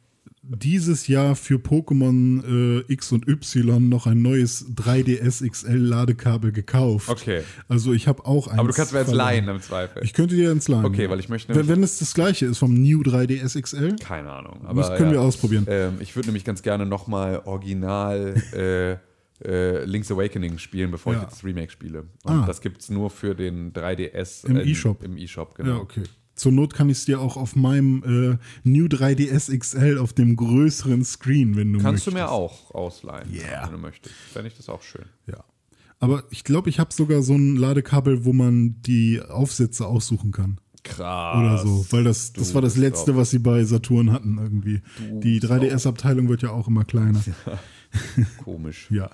dieses 0.45 1.07
Jahr 1.07 1.37
für 1.37 1.55
Pokémon 1.59 2.83
äh, 2.89 2.93
X 2.93 3.13
und 3.13 3.29
Y 3.29 3.89
noch 3.89 4.07
ein 4.07 4.23
neues 4.23 4.67
3DS 4.75 5.49
XL 5.49 5.77
Ladekabel 5.77 6.51
gekauft. 6.51 7.09
Okay. 7.09 7.43
Also 7.69 7.93
ich 7.93 8.09
habe 8.09 8.27
auch 8.27 8.49
eins. 8.49 8.59
Aber 8.59 8.69
du 8.69 8.75
kannst 8.75 8.93
mir 8.93 8.99
jetzt 9.01 9.13
leihen 9.13 9.49
im 9.49 9.61
Zweifel. 9.61 10.03
Ich 10.05 10.13
könnte 10.13 10.35
dir 10.35 10.51
ins 10.51 10.67
leihen. 10.67 10.85
Okay, 10.85 11.05
ja. 11.05 11.11
weil 11.11 11.21
ich 11.21 11.29
möchte 11.29 11.55
Wenn, 11.55 11.69
wenn 11.69 11.83
es 11.85 11.99
das 12.01 12.13
gleiche 12.15 12.47
ist 12.47 12.59
vom 12.59 12.75
New 12.75 13.03
3DS 13.03 13.61
XL, 13.61 13.97
Keine 14.03 14.31
Ahnung. 14.33 14.61
Aber, 14.65 14.83
das 14.83 14.97
können 14.99 15.13
wir 15.13 15.21
ausprobieren. 15.21 15.65
Ähm, 15.69 15.95
ich 16.01 16.17
würde 16.17 16.29
nämlich 16.29 16.45
ganz 16.45 16.63
gerne 16.63 16.87
nochmal 16.87 17.43
original 17.45 18.35
äh, 18.53 18.97
äh, 19.45 19.85
Link's 19.85 20.11
Awakening 20.11 20.59
spielen, 20.59 20.91
bevor 20.91 21.13
ich 21.13 21.19
Ja. 21.19 21.25
jetzt 21.25 21.35
das 21.37 21.45
Remake 21.45 21.71
spiele. 21.71 22.01
Und 22.25 22.33
Ah. 22.33 22.45
das 22.47 22.61
gibt 22.61 22.83
es 22.83 22.91
nur 22.91 23.11
für 23.11 23.35
den 23.35 23.73
3DS 23.73 24.45
Im 24.47 24.57
eShop. 24.57 25.03
Im 25.05 25.17
eShop, 25.17 25.55
genau. 25.55 25.77
Ja, 25.77 25.77
okay. 25.79 26.03
Zur 26.43 26.51
Not 26.51 26.75
kann 26.75 26.89
ich 26.91 26.99
es 26.99 27.05
dir 27.05 27.21
auch 27.21 27.37
auf 27.37 27.55
meinem 27.55 28.03
äh, 28.33 28.69
New 28.69 28.87
3DS 28.87 29.57
XL 29.57 29.99
auf 29.99 30.13
dem 30.13 30.35
größeren 30.35 31.05
Screen, 31.05 31.55
wenn 31.55 31.73
du 31.73 31.79
Kannst 31.79 32.05
möchtest. 32.05 32.07
du 32.09 32.13
mir 32.15 32.29
auch 32.33 32.75
ausleihen, 32.75 33.33
Yeah. 33.33 33.67
wenn 33.67 33.75
du 33.75 33.79
möchtest. 33.79 34.13
Fände 34.33 34.49
ich 34.49 34.57
das 34.57 34.69
auch 34.69 34.83
schön. 34.83 35.05
Ja. 35.29 35.45
Aber 36.01 36.25
ich 36.31 36.43
glaube, 36.43 36.69
ich 36.69 36.81
habe 36.81 36.93
sogar 36.93 37.23
so 37.23 37.35
ein 37.37 37.55
Ladekabel, 37.55 38.25
wo 38.25 38.33
man 38.33 38.83
die 38.83 39.23
Aufsätze 39.23 39.87
aussuchen 39.87 40.33
kann. 40.33 40.59
Krass. 40.83 41.37
Oder 41.39 41.59
so. 41.59 41.87
Weil 41.91 42.03
das, 42.03 42.33
das 42.33 42.49
Du 42.49 42.55
war 42.55 42.63
das 42.63 42.77
letzte, 42.77 43.15
was 43.17 43.31
sie 43.31 43.39
bei 43.39 43.63
Saturn 43.63 44.11
hatten 44.11 44.39
irgendwie. 44.39 44.83
Die 45.23 45.41
3DS-Abteilung 45.41 46.29
wird 46.29 46.43
ja 46.43 46.51
auch 46.51 46.67
immer 46.67 46.83
kleiner. 46.85 47.23
Komisch. 48.43 48.89
Ja. 48.91 49.11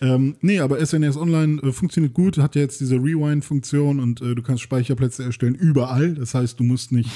Ähm, 0.00 0.36
nee, 0.40 0.60
aber 0.60 0.84
SNES 0.84 1.16
Online 1.16 1.60
äh, 1.62 1.72
funktioniert 1.72 2.14
gut, 2.14 2.38
hat 2.38 2.54
ja 2.54 2.62
jetzt 2.62 2.80
diese 2.80 2.96
Rewind-Funktion 2.96 4.00
und 4.00 4.20
äh, 4.20 4.34
du 4.34 4.42
kannst 4.42 4.62
Speicherplätze 4.62 5.24
erstellen 5.24 5.54
überall. 5.54 6.14
Das 6.14 6.34
heißt, 6.34 6.58
du 6.60 6.64
musst 6.64 6.92
nicht, 6.92 7.10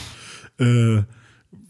äh, 0.59 1.02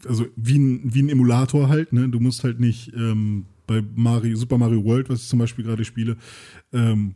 also 0.07 0.25
wie 0.35 0.57
ein, 0.57 0.93
wie 0.93 1.03
ein 1.03 1.09
Emulator 1.09 1.69
halt, 1.69 1.93
ne? 1.93 2.09
Du 2.09 2.19
musst 2.19 2.43
halt 2.43 2.59
nicht 2.59 2.93
ähm, 2.95 3.45
bei 3.67 3.83
Mario, 3.95 4.35
Super 4.35 4.57
Mario 4.57 4.83
World, 4.83 5.09
was 5.09 5.21
ich 5.21 5.27
zum 5.27 5.39
Beispiel 5.39 5.63
gerade 5.63 5.85
spiele, 5.85 6.17
ähm, 6.71 7.15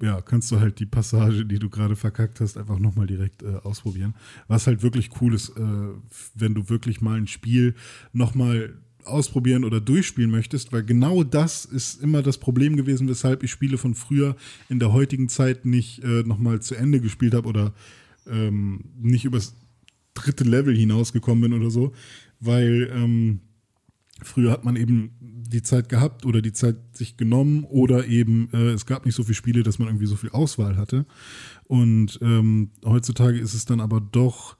ja, 0.00 0.20
kannst 0.20 0.52
du 0.52 0.60
halt 0.60 0.78
die 0.78 0.86
Passage, 0.86 1.44
die 1.44 1.58
du 1.58 1.68
gerade 1.70 1.96
verkackt 1.96 2.40
hast, 2.40 2.56
einfach 2.56 2.78
nochmal 2.78 3.06
direkt 3.06 3.42
äh, 3.42 3.56
ausprobieren. 3.64 4.14
Was 4.46 4.66
halt 4.66 4.82
wirklich 4.82 5.10
cool 5.20 5.34
ist, 5.34 5.50
äh, 5.50 5.62
wenn 6.34 6.54
du 6.54 6.68
wirklich 6.68 7.00
mal 7.00 7.18
ein 7.18 7.26
Spiel 7.26 7.74
nochmal 8.12 8.78
ausprobieren 9.08 9.64
oder 9.64 9.80
durchspielen 9.80 10.30
möchtest, 10.30 10.72
weil 10.72 10.84
genau 10.84 11.24
das 11.24 11.64
ist 11.64 12.02
immer 12.02 12.22
das 12.22 12.38
Problem 12.38 12.76
gewesen, 12.76 13.08
weshalb 13.08 13.42
ich 13.42 13.50
Spiele 13.50 13.78
von 13.78 13.94
früher 13.94 14.36
in 14.68 14.78
der 14.78 14.92
heutigen 14.92 15.28
Zeit 15.28 15.64
nicht 15.64 16.02
äh, 16.04 16.22
nochmal 16.22 16.60
zu 16.60 16.74
Ende 16.74 17.00
gespielt 17.00 17.34
habe 17.34 17.48
oder 17.48 17.74
ähm, 18.26 18.84
nicht 19.00 19.24
übers 19.24 19.54
dritte 20.14 20.44
Level 20.44 20.76
hinausgekommen 20.76 21.42
bin 21.42 21.52
oder 21.52 21.70
so, 21.70 21.92
weil 22.40 22.90
ähm, 22.92 23.40
Früher 24.22 24.50
hat 24.50 24.64
man 24.64 24.74
eben 24.74 25.12
die 25.20 25.62
Zeit 25.62 25.88
gehabt 25.88 26.26
oder 26.26 26.42
die 26.42 26.52
Zeit 26.52 26.76
sich 26.92 27.16
genommen 27.16 27.64
oder 27.64 28.06
eben 28.06 28.48
äh, 28.52 28.70
es 28.70 28.84
gab 28.84 29.06
nicht 29.06 29.14
so 29.14 29.22
viele 29.22 29.34
Spiele, 29.34 29.62
dass 29.62 29.78
man 29.78 29.88
irgendwie 29.88 30.06
so 30.06 30.16
viel 30.16 30.30
Auswahl 30.30 30.76
hatte. 30.76 31.06
Und 31.64 32.18
ähm, 32.20 32.70
heutzutage 32.84 33.38
ist 33.38 33.54
es 33.54 33.64
dann 33.64 33.80
aber 33.80 34.00
doch 34.00 34.56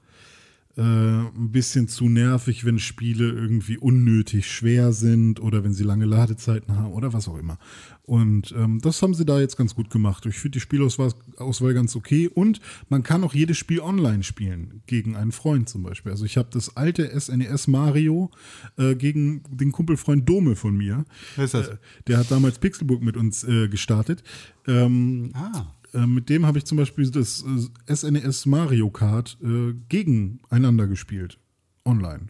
äh, 0.79 0.81
ein 0.81 1.51
bisschen 1.51 1.89
zu 1.89 2.07
nervig, 2.07 2.63
wenn 2.63 2.79
Spiele 2.79 3.29
irgendwie 3.29 3.77
unnötig 3.77 4.49
schwer 4.49 4.93
sind 4.93 5.41
oder 5.41 5.63
wenn 5.65 5.73
sie 5.73 5.83
lange 5.83 6.05
Ladezeiten 6.05 6.77
haben 6.77 6.93
oder 6.93 7.11
was 7.11 7.27
auch 7.27 7.37
immer. 7.37 7.57
Und 8.03 8.53
ähm, 8.57 8.79
das 8.81 9.01
haben 9.01 9.13
sie 9.13 9.25
da 9.25 9.39
jetzt 9.39 9.57
ganz 9.57 9.75
gut 9.75 9.89
gemacht. 9.89 10.25
Ich 10.25 10.39
finde 10.39 10.55
die 10.55 10.61
Spielauswahl 10.61 11.11
Auswahl 11.37 11.73
ganz 11.73 11.95
okay 11.95 12.27
und 12.27 12.61
man 12.87 13.03
kann 13.03 13.23
auch 13.23 13.33
jedes 13.33 13.57
Spiel 13.57 13.81
online 13.81 14.23
spielen, 14.23 14.81
gegen 14.87 15.15
einen 15.15 15.31
Freund 15.33 15.67
zum 15.67 15.83
Beispiel. 15.83 16.11
Also 16.13 16.25
ich 16.25 16.37
habe 16.37 16.49
das 16.51 16.75
alte 16.77 17.07
SNES 17.19 17.67
Mario 17.67 18.31
äh, 18.77 18.95
gegen 18.95 19.43
den 19.51 19.71
Kumpelfreund 19.71 20.27
Dome 20.27 20.55
von 20.55 20.75
mir. 20.75 21.03
Wer 21.35 21.45
ist 21.45 21.53
das? 21.53 21.67
Äh, 21.67 21.77
der 22.07 22.17
hat 22.17 22.31
damals 22.31 22.57
Pixelbook 22.57 23.03
mit 23.03 23.17
uns 23.17 23.43
äh, 23.43 23.67
gestartet. 23.67 24.23
Ähm, 24.65 25.31
Ah. 25.33 25.67
Äh, 25.93 26.05
mit 26.05 26.29
dem 26.29 26.45
habe 26.45 26.57
ich 26.57 26.65
zum 26.65 26.77
Beispiel 26.77 27.09
das 27.09 27.43
äh, 27.87 27.95
SNES 27.95 28.45
Mario 28.45 28.89
Kart 28.89 29.37
äh, 29.43 29.73
gegeneinander 29.89 30.87
gespielt. 30.87 31.39
Online. 31.85 32.27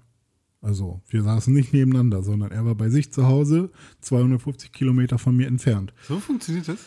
Also, 0.61 1.02
wir 1.07 1.23
saßen 1.23 1.53
nicht 1.53 1.73
nebeneinander, 1.73 2.22
sondern 2.22 2.52
er 2.52 2.65
war 2.65 2.76
bei 2.76 2.90
sich 2.90 3.11
zu 3.11 3.27
Hause, 3.27 3.72
250 4.02 4.72
Kilometer 4.72 5.18
von 5.18 5.36
mir 5.36 5.48
entfernt. 5.48 5.94
So 6.07 6.19
funktioniert 6.19 6.68
das? 6.68 6.80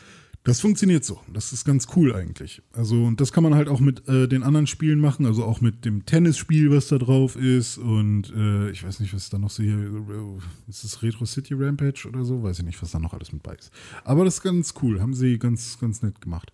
Das 0.44 0.60
funktioniert 0.60 1.04
so. 1.04 1.20
Das 1.32 1.52
ist 1.52 1.64
ganz 1.64 1.86
cool 1.94 2.12
eigentlich. 2.12 2.62
Also, 2.72 3.04
und 3.04 3.20
das 3.20 3.32
kann 3.32 3.44
man 3.44 3.54
halt 3.54 3.68
auch 3.68 3.78
mit 3.78 4.08
äh, 4.08 4.26
den 4.26 4.42
anderen 4.42 4.66
Spielen 4.66 4.98
machen, 4.98 5.24
also 5.24 5.44
auch 5.44 5.60
mit 5.60 5.84
dem 5.84 6.04
Tennisspiel, 6.04 6.72
was 6.72 6.88
da 6.88 6.98
drauf 6.98 7.36
ist. 7.36 7.78
Und 7.78 8.32
äh, 8.34 8.70
ich 8.70 8.82
weiß 8.82 8.98
nicht, 8.98 9.14
was 9.14 9.30
da 9.30 9.38
noch 9.38 9.50
so 9.50 9.62
hier. 9.62 9.78
Äh, 9.78 10.68
ist 10.68 10.82
das 10.82 11.00
Retro 11.02 11.26
City 11.26 11.54
Rampage 11.54 12.08
oder 12.08 12.24
so? 12.24 12.42
Weiß 12.42 12.58
ich 12.58 12.64
nicht, 12.64 12.82
was 12.82 12.90
da 12.90 12.98
noch 12.98 13.14
alles 13.14 13.32
mit 13.32 13.44
bei 13.44 13.54
ist. 13.54 13.70
Aber 14.02 14.24
das 14.24 14.34
ist 14.34 14.42
ganz 14.42 14.74
cool. 14.82 15.00
Haben 15.00 15.14
sie 15.14 15.38
ganz, 15.38 15.78
ganz 15.78 16.02
nett 16.02 16.20
gemacht. 16.20 16.52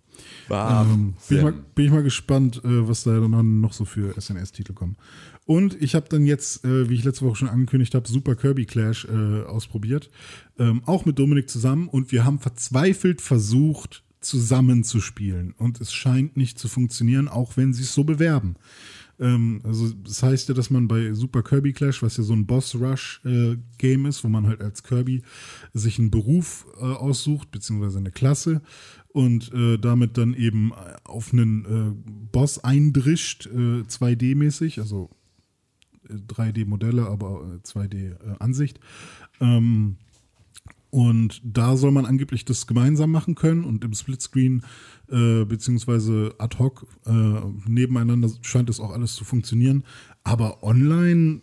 Ähm, 0.50 1.14
bin, 1.28 1.38
ich 1.38 1.44
mal, 1.44 1.52
bin 1.52 1.84
ich 1.86 1.90
mal 1.90 2.02
gespannt, 2.02 2.62
äh, 2.64 2.88
was 2.88 3.04
da 3.04 3.18
dann 3.18 3.60
noch 3.60 3.72
so 3.72 3.84
für 3.84 4.14
SNS-Titel 4.20 4.72
kommen. 4.72 4.96
Und 5.44 5.80
ich 5.80 5.94
habe 5.94 6.06
dann 6.08 6.26
jetzt, 6.26 6.64
äh, 6.64 6.90
wie 6.90 6.94
ich 6.94 7.04
letzte 7.04 7.24
Woche 7.24 7.36
schon 7.36 7.48
angekündigt 7.48 7.94
habe, 7.94 8.06
Super 8.06 8.36
Kirby 8.36 8.66
Clash 8.66 9.06
äh, 9.06 9.42
ausprobiert. 9.44 10.10
Ähm, 10.58 10.82
auch 10.84 11.06
mit 11.06 11.18
Dominik 11.18 11.48
zusammen. 11.48 11.88
Und 11.88 12.12
wir 12.12 12.24
haben 12.24 12.38
verzweifelt 12.38 13.22
versucht, 13.22 14.04
zusammen 14.20 14.84
zu 14.84 15.00
spielen. 15.00 15.54
Und 15.56 15.80
es 15.80 15.92
scheint 15.92 16.36
nicht 16.36 16.58
zu 16.58 16.68
funktionieren, 16.68 17.28
auch 17.28 17.56
wenn 17.56 17.72
sie 17.72 17.84
es 17.84 17.94
so 17.94 18.04
bewerben. 18.04 18.56
Ähm, 19.20 19.60
also 19.64 19.90
das 19.90 20.22
heißt 20.22 20.48
ja, 20.48 20.54
dass 20.54 20.70
man 20.70 20.88
bei 20.88 21.12
Super 21.14 21.42
Kirby 21.42 21.72
Clash, 21.72 22.02
was 22.02 22.16
ja 22.16 22.24
so 22.24 22.32
ein 22.32 22.46
Boss-Rush-Game 22.46 24.06
ist, 24.06 24.24
wo 24.24 24.28
man 24.28 24.46
halt 24.46 24.60
als 24.60 24.82
Kirby 24.82 25.22
sich 25.72 25.98
einen 25.98 26.10
Beruf 26.10 26.66
äh, 26.80 26.84
aussucht, 26.84 27.50
beziehungsweise 27.50 27.98
eine 27.98 28.10
Klasse 28.10 28.60
und 29.18 29.52
äh, 29.52 29.78
damit 29.78 30.16
dann 30.16 30.32
eben 30.32 30.72
auf 31.02 31.32
einen 31.32 31.64
äh, 31.64 32.12
Boss 32.30 32.62
eindrischt, 32.62 33.46
äh, 33.46 33.82
2D-mäßig, 33.82 34.78
also 34.78 35.10
3D-Modelle, 36.08 37.04
aber 37.08 37.42
äh, 37.42 37.66
2D-Ansicht. 37.66 38.78
Ähm, 39.40 39.96
und 40.90 41.42
da 41.42 41.76
soll 41.76 41.90
man 41.90 42.06
angeblich 42.06 42.44
das 42.44 42.68
gemeinsam 42.68 43.10
machen 43.10 43.34
können 43.34 43.64
und 43.64 43.82
im 43.82 43.92
Splitscreen 43.92 44.62
äh, 45.10 45.44
beziehungsweise 45.44 46.36
ad 46.38 46.56
hoc 46.60 46.86
äh, 47.04 47.40
nebeneinander 47.66 48.30
scheint 48.42 48.68
das 48.68 48.78
auch 48.78 48.92
alles 48.92 49.14
zu 49.14 49.24
funktionieren. 49.24 49.82
Aber 50.22 50.62
online 50.62 51.42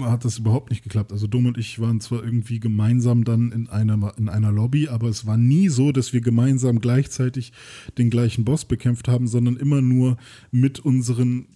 hat 0.00 0.24
das 0.24 0.38
überhaupt 0.38 0.70
nicht 0.70 0.82
geklappt. 0.82 1.12
Also 1.12 1.26
Dom 1.26 1.46
und 1.46 1.58
ich 1.58 1.80
waren 1.80 2.00
zwar 2.00 2.22
irgendwie 2.22 2.60
gemeinsam 2.60 3.24
dann 3.24 3.52
in 3.52 3.68
einer, 3.68 4.12
in 4.18 4.28
einer 4.28 4.52
Lobby, 4.52 4.88
aber 4.88 5.08
es 5.08 5.26
war 5.26 5.36
nie 5.36 5.68
so, 5.68 5.92
dass 5.92 6.12
wir 6.12 6.20
gemeinsam 6.20 6.80
gleichzeitig 6.80 7.52
den 7.98 8.10
gleichen 8.10 8.44
Boss 8.44 8.64
bekämpft 8.64 9.08
haben, 9.08 9.26
sondern 9.26 9.56
immer 9.56 9.80
nur 9.80 10.16
mit 10.50 10.80
unseren 10.80 11.48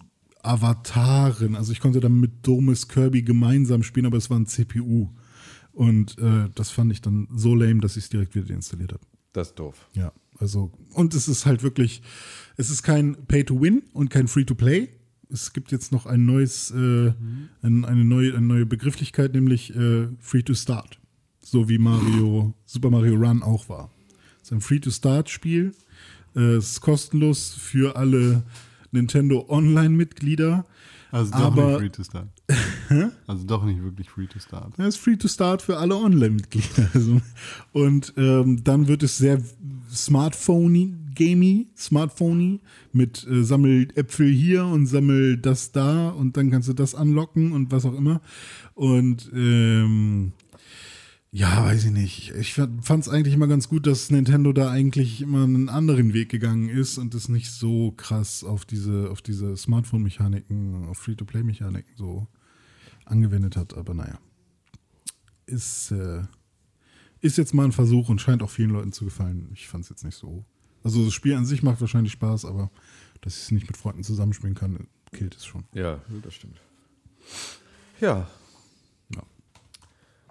Avataren. 0.42 1.54
Also 1.56 1.72
ich 1.72 1.80
konnte 1.80 2.00
dann 2.00 2.18
mit 2.20 2.46
Domus 2.46 2.88
Kirby 2.88 3.22
gemeinsam 3.22 3.82
spielen, 3.82 4.06
aber 4.06 4.16
es 4.16 4.30
war 4.30 4.38
ein 4.38 4.46
CPU. 4.46 5.08
Und 5.72 6.18
äh, 6.18 6.48
das 6.54 6.70
fand 6.70 6.92
ich 6.92 7.00
dann 7.00 7.28
so 7.34 7.54
lame, 7.54 7.80
dass 7.80 7.96
ich 7.96 8.04
es 8.04 8.10
direkt 8.10 8.34
wieder 8.34 8.46
deinstalliert 8.46 8.92
habe. 8.92 9.02
Das 9.32 9.48
ist 9.48 9.58
doof. 9.58 9.88
Ja, 9.94 10.12
also, 10.38 10.72
und 10.94 11.14
es 11.14 11.28
ist 11.28 11.46
halt 11.46 11.62
wirklich, 11.62 12.02
es 12.56 12.70
ist 12.70 12.82
kein 12.82 13.26
Pay-to-Win 13.26 13.82
und 13.92 14.10
kein 14.10 14.26
Free-to-Play. 14.26 14.88
Es 15.32 15.52
gibt 15.52 15.70
jetzt 15.72 15.92
noch 15.92 16.06
ein 16.06 16.26
neues, 16.26 16.70
äh, 16.70 17.12
ein, 17.62 17.84
eine, 17.84 18.04
neue, 18.04 18.36
eine 18.36 18.46
neue 18.46 18.66
Begrifflichkeit, 18.66 19.34
nämlich 19.34 19.74
äh, 19.74 20.08
Free-to-Start. 20.18 20.98
So 21.42 21.68
wie 21.68 21.78
Mario, 21.78 22.54
Super 22.66 22.90
Mario 22.90 23.14
Run 23.14 23.42
auch 23.42 23.68
war. 23.68 23.90
Es 24.42 24.48
ist 24.48 24.52
ein 24.52 24.60
Free-to-Start-Spiel. 24.60 25.72
Äh, 26.36 26.40
es 26.56 26.72
ist 26.72 26.80
kostenlos 26.80 27.54
für 27.54 27.96
alle 27.96 28.42
Nintendo 28.92 29.46
Online-Mitglieder. 29.48 30.64
Also 31.12 31.32
doch 31.32 31.40
Aber- 31.40 31.80
nicht 31.80 31.96
free 31.96 32.02
to 32.02 32.04
start. 32.04 32.28
also 33.26 33.44
doch 33.44 33.64
nicht 33.64 33.82
wirklich 33.82 34.08
free 34.08 34.26
to 34.26 34.38
start. 34.38 34.74
Er 34.78 34.86
ist 34.86 34.96
free 34.96 35.16
to 35.16 35.26
start 35.28 35.62
für 35.62 35.76
alle 35.78 35.96
Online-Mitglieder. 35.96 36.90
Also, 36.94 37.20
und 37.72 38.12
ähm, 38.16 38.62
dann 38.62 38.86
wird 38.86 39.02
es 39.02 39.18
sehr 39.18 39.42
Smartphone-gamey, 41.10 41.68
Smartphony 41.76 42.60
mit 42.92 43.26
äh, 43.26 43.42
sammel 43.42 43.88
Äpfel 43.94 44.30
hier 44.30 44.64
und 44.64 44.86
sammel 44.86 45.36
das 45.36 45.72
da 45.72 46.10
und 46.10 46.36
dann 46.36 46.50
kannst 46.50 46.68
du 46.68 46.72
das 46.72 46.94
anlocken 46.94 47.52
und 47.52 47.70
was 47.70 47.84
auch 47.84 47.94
immer. 47.94 48.20
Und 48.74 49.30
ähm, 49.34 50.32
ja, 51.32 51.64
weiß 51.64 51.84
ich 51.84 51.90
nicht. 51.92 52.32
Ich 52.34 52.54
fand 52.54 52.88
es 52.88 53.08
eigentlich 53.08 53.34
immer 53.34 53.46
ganz 53.46 53.68
gut, 53.68 53.86
dass 53.86 54.10
Nintendo 54.10 54.52
da 54.52 54.70
eigentlich 54.70 55.22
immer 55.22 55.44
einen 55.44 55.68
anderen 55.68 56.12
Weg 56.12 56.28
gegangen 56.28 56.68
ist 56.68 56.98
und 56.98 57.14
es 57.14 57.28
nicht 57.28 57.50
so 57.52 57.92
krass 57.92 58.42
auf 58.42 58.64
diese, 58.64 59.10
auf 59.10 59.22
diese 59.22 59.56
Smartphone-Mechaniken, 59.56 60.86
auf 60.88 60.98
Free-to-Play-Mechaniken 60.98 61.94
so 61.96 62.26
angewendet 63.04 63.56
hat. 63.56 63.76
Aber 63.76 63.94
naja, 63.94 64.18
ist, 65.46 65.92
äh, 65.92 66.22
ist 67.20 67.38
jetzt 67.38 67.54
mal 67.54 67.64
ein 67.64 67.72
Versuch 67.72 68.08
und 68.08 68.20
scheint 68.20 68.42
auch 68.42 68.50
vielen 68.50 68.70
Leuten 68.70 68.92
zu 68.92 69.04
gefallen. 69.04 69.50
Ich 69.52 69.68
fand 69.68 69.84
es 69.84 69.90
jetzt 69.90 70.04
nicht 70.04 70.16
so. 70.16 70.44
Also 70.84 71.04
das 71.04 71.12
Spiel 71.14 71.34
an 71.34 71.44
sich 71.46 71.62
macht 71.62 71.80
wahrscheinlich 71.80 72.12
Spaß, 72.12 72.44
aber 72.44 72.70
dass 73.20 73.36
ich 73.36 73.42
es 73.42 73.50
nicht 73.50 73.66
mit 73.66 73.76
Freunden 73.76 74.02
zusammenspielen 74.02 74.54
kann, 74.54 74.86
killt 75.12 75.36
es 75.36 75.44
schon. 75.44 75.64
Ja, 75.74 76.00
das 76.22 76.34
stimmt. 76.34 76.56
Ja. 78.00 78.26
Ja. 79.14 79.22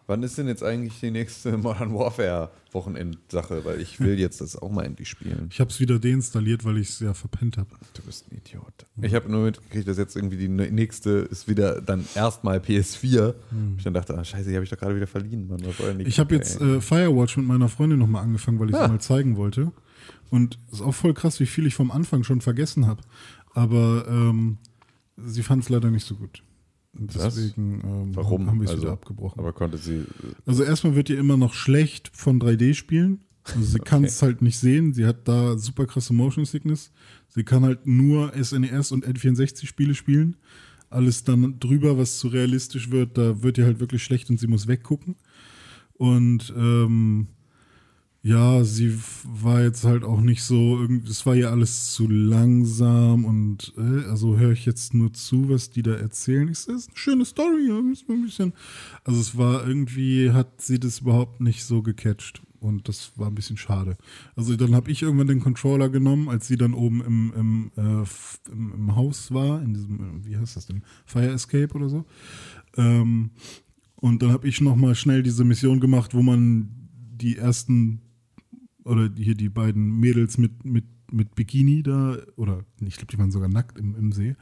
Wann 0.07 0.23
ist 0.23 0.37
denn 0.39 0.47
jetzt 0.47 0.63
eigentlich 0.63 0.99
die 0.99 1.11
nächste 1.11 1.55
Modern 1.57 1.93
Warfare 1.93 2.49
Wochenendsache? 2.71 3.63
Weil 3.63 3.79
ich 3.79 3.99
will 3.99 4.17
jetzt 4.17 4.41
das 4.41 4.55
auch 4.55 4.71
mal 4.71 4.83
endlich 4.85 5.07
spielen. 5.07 5.49
Ich 5.51 5.59
habe 5.59 5.69
es 5.69 5.79
wieder 5.79 5.99
deinstalliert, 5.99 6.65
weil 6.65 6.77
ich 6.79 6.89
es 6.89 6.99
ja 6.99 7.13
verpennt 7.13 7.57
habe. 7.57 7.69
Du 7.93 8.01
bist 8.01 8.25
ein 8.31 8.37
Idiot. 8.37 8.87
Ich 9.01 9.13
habe 9.13 9.29
nur 9.29 9.43
mitgekriegt, 9.45 9.87
dass 9.87 9.97
jetzt 9.99 10.15
irgendwie 10.15 10.37
die 10.37 10.47
nächste 10.47 11.11
ist 11.11 11.47
wieder 11.47 11.79
dann 11.79 12.07
erstmal 12.15 12.57
PS4. 12.57 13.35
Ich 13.77 13.83
dann 13.83 13.93
dachte, 13.93 14.17
ah, 14.17 14.23
scheiße, 14.23 14.49
die 14.49 14.55
habe 14.55 14.63
ich 14.63 14.69
doch 14.71 14.79
gerade 14.79 14.95
wieder 14.95 15.07
verliehen. 15.07 15.47
Mann. 15.47 15.63
Was 15.63 15.77
soll 15.77 15.89
denn 15.89 15.99
die 15.99 16.05
Ich 16.05 16.19
habe 16.19 16.33
jetzt 16.33 16.59
äh, 16.59 16.81
Firewatch 16.81 17.37
mit 17.37 17.45
meiner 17.45 17.69
Freundin 17.69 17.99
nochmal 17.99 18.23
angefangen, 18.23 18.59
weil 18.59 18.69
ich 18.69 18.75
es 18.75 18.81
Ah. 18.81 18.87
mal 18.87 18.99
zeigen 18.99 19.37
wollte. 19.37 19.71
Und 20.29 20.59
es 20.67 20.75
ist 20.75 20.81
auch 20.81 20.93
voll 20.93 21.13
krass, 21.13 21.39
wie 21.39 21.45
viel 21.45 21.65
ich 21.65 21.75
vom 21.75 21.91
Anfang 21.91 22.23
schon 22.23 22.41
vergessen 22.41 22.85
habe. 22.87 23.01
Aber 23.53 24.05
ähm, 24.07 24.57
sie 25.17 25.43
fand 25.43 25.63
es 25.63 25.69
leider 25.69 25.89
nicht 25.91 26.05
so 26.05 26.15
gut. 26.15 26.43
Und 26.97 27.13
deswegen 27.13 27.81
ähm, 27.83 28.15
Warum? 28.15 28.47
haben 28.47 28.59
wir 28.59 28.65
es 28.65 28.71
Also, 28.71 28.83
wieder 28.83 28.93
abgebrochen. 28.93 29.39
Aber 29.39 29.53
konnte 29.53 29.77
sie. 29.77 30.05
Also 30.45 30.63
erstmal 30.63 30.95
wird 30.95 31.09
ihr 31.09 31.19
immer 31.19 31.37
noch 31.37 31.53
schlecht 31.53 32.09
von 32.13 32.39
3D-Spielen. 32.39 33.21
Also 33.43 33.61
sie 33.61 33.79
kann 33.85 34.03
es 34.03 34.21
halt 34.21 34.41
nicht 34.41 34.57
sehen. 34.59 34.93
Sie 34.93 35.05
hat 35.05 35.27
da 35.27 35.57
super 35.57 35.85
krasse 35.85 36.13
Motion 36.13 36.45
Sickness. 36.45 36.91
Sie 37.27 37.43
kann 37.43 37.63
halt 37.63 37.85
nur 37.85 38.33
SNES 38.33 38.91
und 38.91 39.05
N64-Spiele 39.05 39.93
spielen. 39.93 40.35
Alles 40.89 41.23
dann 41.23 41.59
drüber, 41.59 41.97
was 41.99 42.17
zu 42.17 42.29
realistisch 42.29 42.89
wird, 42.89 43.17
da 43.17 43.43
wird 43.43 43.59
ihr 43.59 43.65
halt 43.65 43.79
wirklich 43.79 44.03
schlecht 44.03 44.29
und 44.31 44.39
sie 44.39 44.47
muss 44.47 44.67
weggucken. 44.67 45.15
Und 45.93 46.51
ähm, 46.57 47.27
ja, 48.21 48.65
sie 48.65 48.99
war 49.23 49.63
jetzt 49.63 49.85
halt 49.85 50.03
auch 50.03 50.19
nicht 50.19 50.43
so, 50.43 50.85
es 51.09 51.25
war 51.25 51.35
ja 51.35 51.51
alles 51.51 51.93
zu 51.93 52.07
langsam 52.07 53.23
und 53.23 53.73
äh, 53.77 54.05
also 54.09 54.37
höre 54.37 54.51
ich 54.51 54.65
jetzt 54.65 54.93
nur 54.93 55.13
zu, 55.13 55.49
was 55.49 55.69
die 55.69 55.83
da 55.83 55.93
erzählen. 55.93 56.47
Das 56.47 56.65
ist 56.65 56.89
eine 56.89 56.97
schöne 56.97 57.25
Story, 57.25 57.71
ein 57.71 58.21
bisschen. 58.21 58.53
Also 59.05 59.21
es 59.21 59.37
war 59.37 59.65
irgendwie, 59.65 60.31
hat 60.31 60.61
sie 60.61 60.79
das 60.79 60.99
überhaupt 60.99 61.39
nicht 61.39 61.63
so 61.63 61.81
gecatcht 61.81 62.41
und 62.59 62.89
das 62.89 63.13
war 63.15 63.27
ein 63.27 63.35
bisschen 63.35 63.55
schade. 63.55 63.97
Also 64.35 64.57
dann 64.57 64.75
habe 64.75 64.91
ich 64.91 65.01
irgendwann 65.01 65.27
den 65.27 65.39
Controller 65.39 65.87
genommen, 65.87 66.27
als 66.27 66.45
sie 66.47 66.57
dann 66.57 66.73
oben 66.73 67.01
im, 67.01 67.33
im, 67.37 67.71
äh, 67.77 68.51
im, 68.51 68.73
im 68.73 68.95
Haus 68.97 69.31
war, 69.33 69.61
in 69.61 69.73
diesem, 69.73 69.99
äh, 69.99 70.25
wie 70.25 70.37
heißt 70.37 70.57
das 70.57 70.65
denn, 70.65 70.83
Fire 71.05 71.31
Escape 71.31 71.73
oder 71.73 71.87
so. 71.87 72.05
Ähm, 72.75 73.31
und 73.95 74.21
dann 74.21 74.31
habe 74.31 74.47
ich 74.47 74.59
noch 74.59 74.75
mal 74.75 74.95
schnell 74.95 75.23
diese 75.23 75.45
Mission 75.45 75.79
gemacht, 75.79 76.13
wo 76.13 76.21
man 76.21 76.69
die 77.15 77.37
ersten 77.37 78.01
oder 78.89 79.09
hier 79.15 79.35
die 79.35 79.49
beiden 79.49 79.99
Mädels 79.99 80.37
mit, 80.37 80.65
mit, 80.65 80.85
mit 81.11 81.35
Bikini 81.35 81.83
da, 81.83 82.17
oder 82.35 82.65
ich 82.81 82.95
glaube, 82.95 83.11
die 83.11 83.19
waren 83.19 83.31
sogar 83.31 83.49
nackt 83.49 83.77
im, 83.77 83.95
im 83.95 84.11
See, 84.11 84.35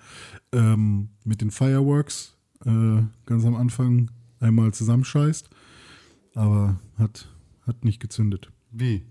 ähm, 0.53 1.09
mit 1.25 1.41
den 1.41 1.51
Fireworks 1.51 2.37
äh, 2.65 3.03
ganz 3.25 3.45
am 3.45 3.55
Anfang 3.55 4.09
einmal 4.39 4.73
zusammenscheißt. 4.73 5.49
Aber 6.33 6.79
hat, 6.97 7.27
hat 7.65 7.83
nicht 7.83 7.99
gezündet. 7.99 8.51
Wie? 8.71 9.03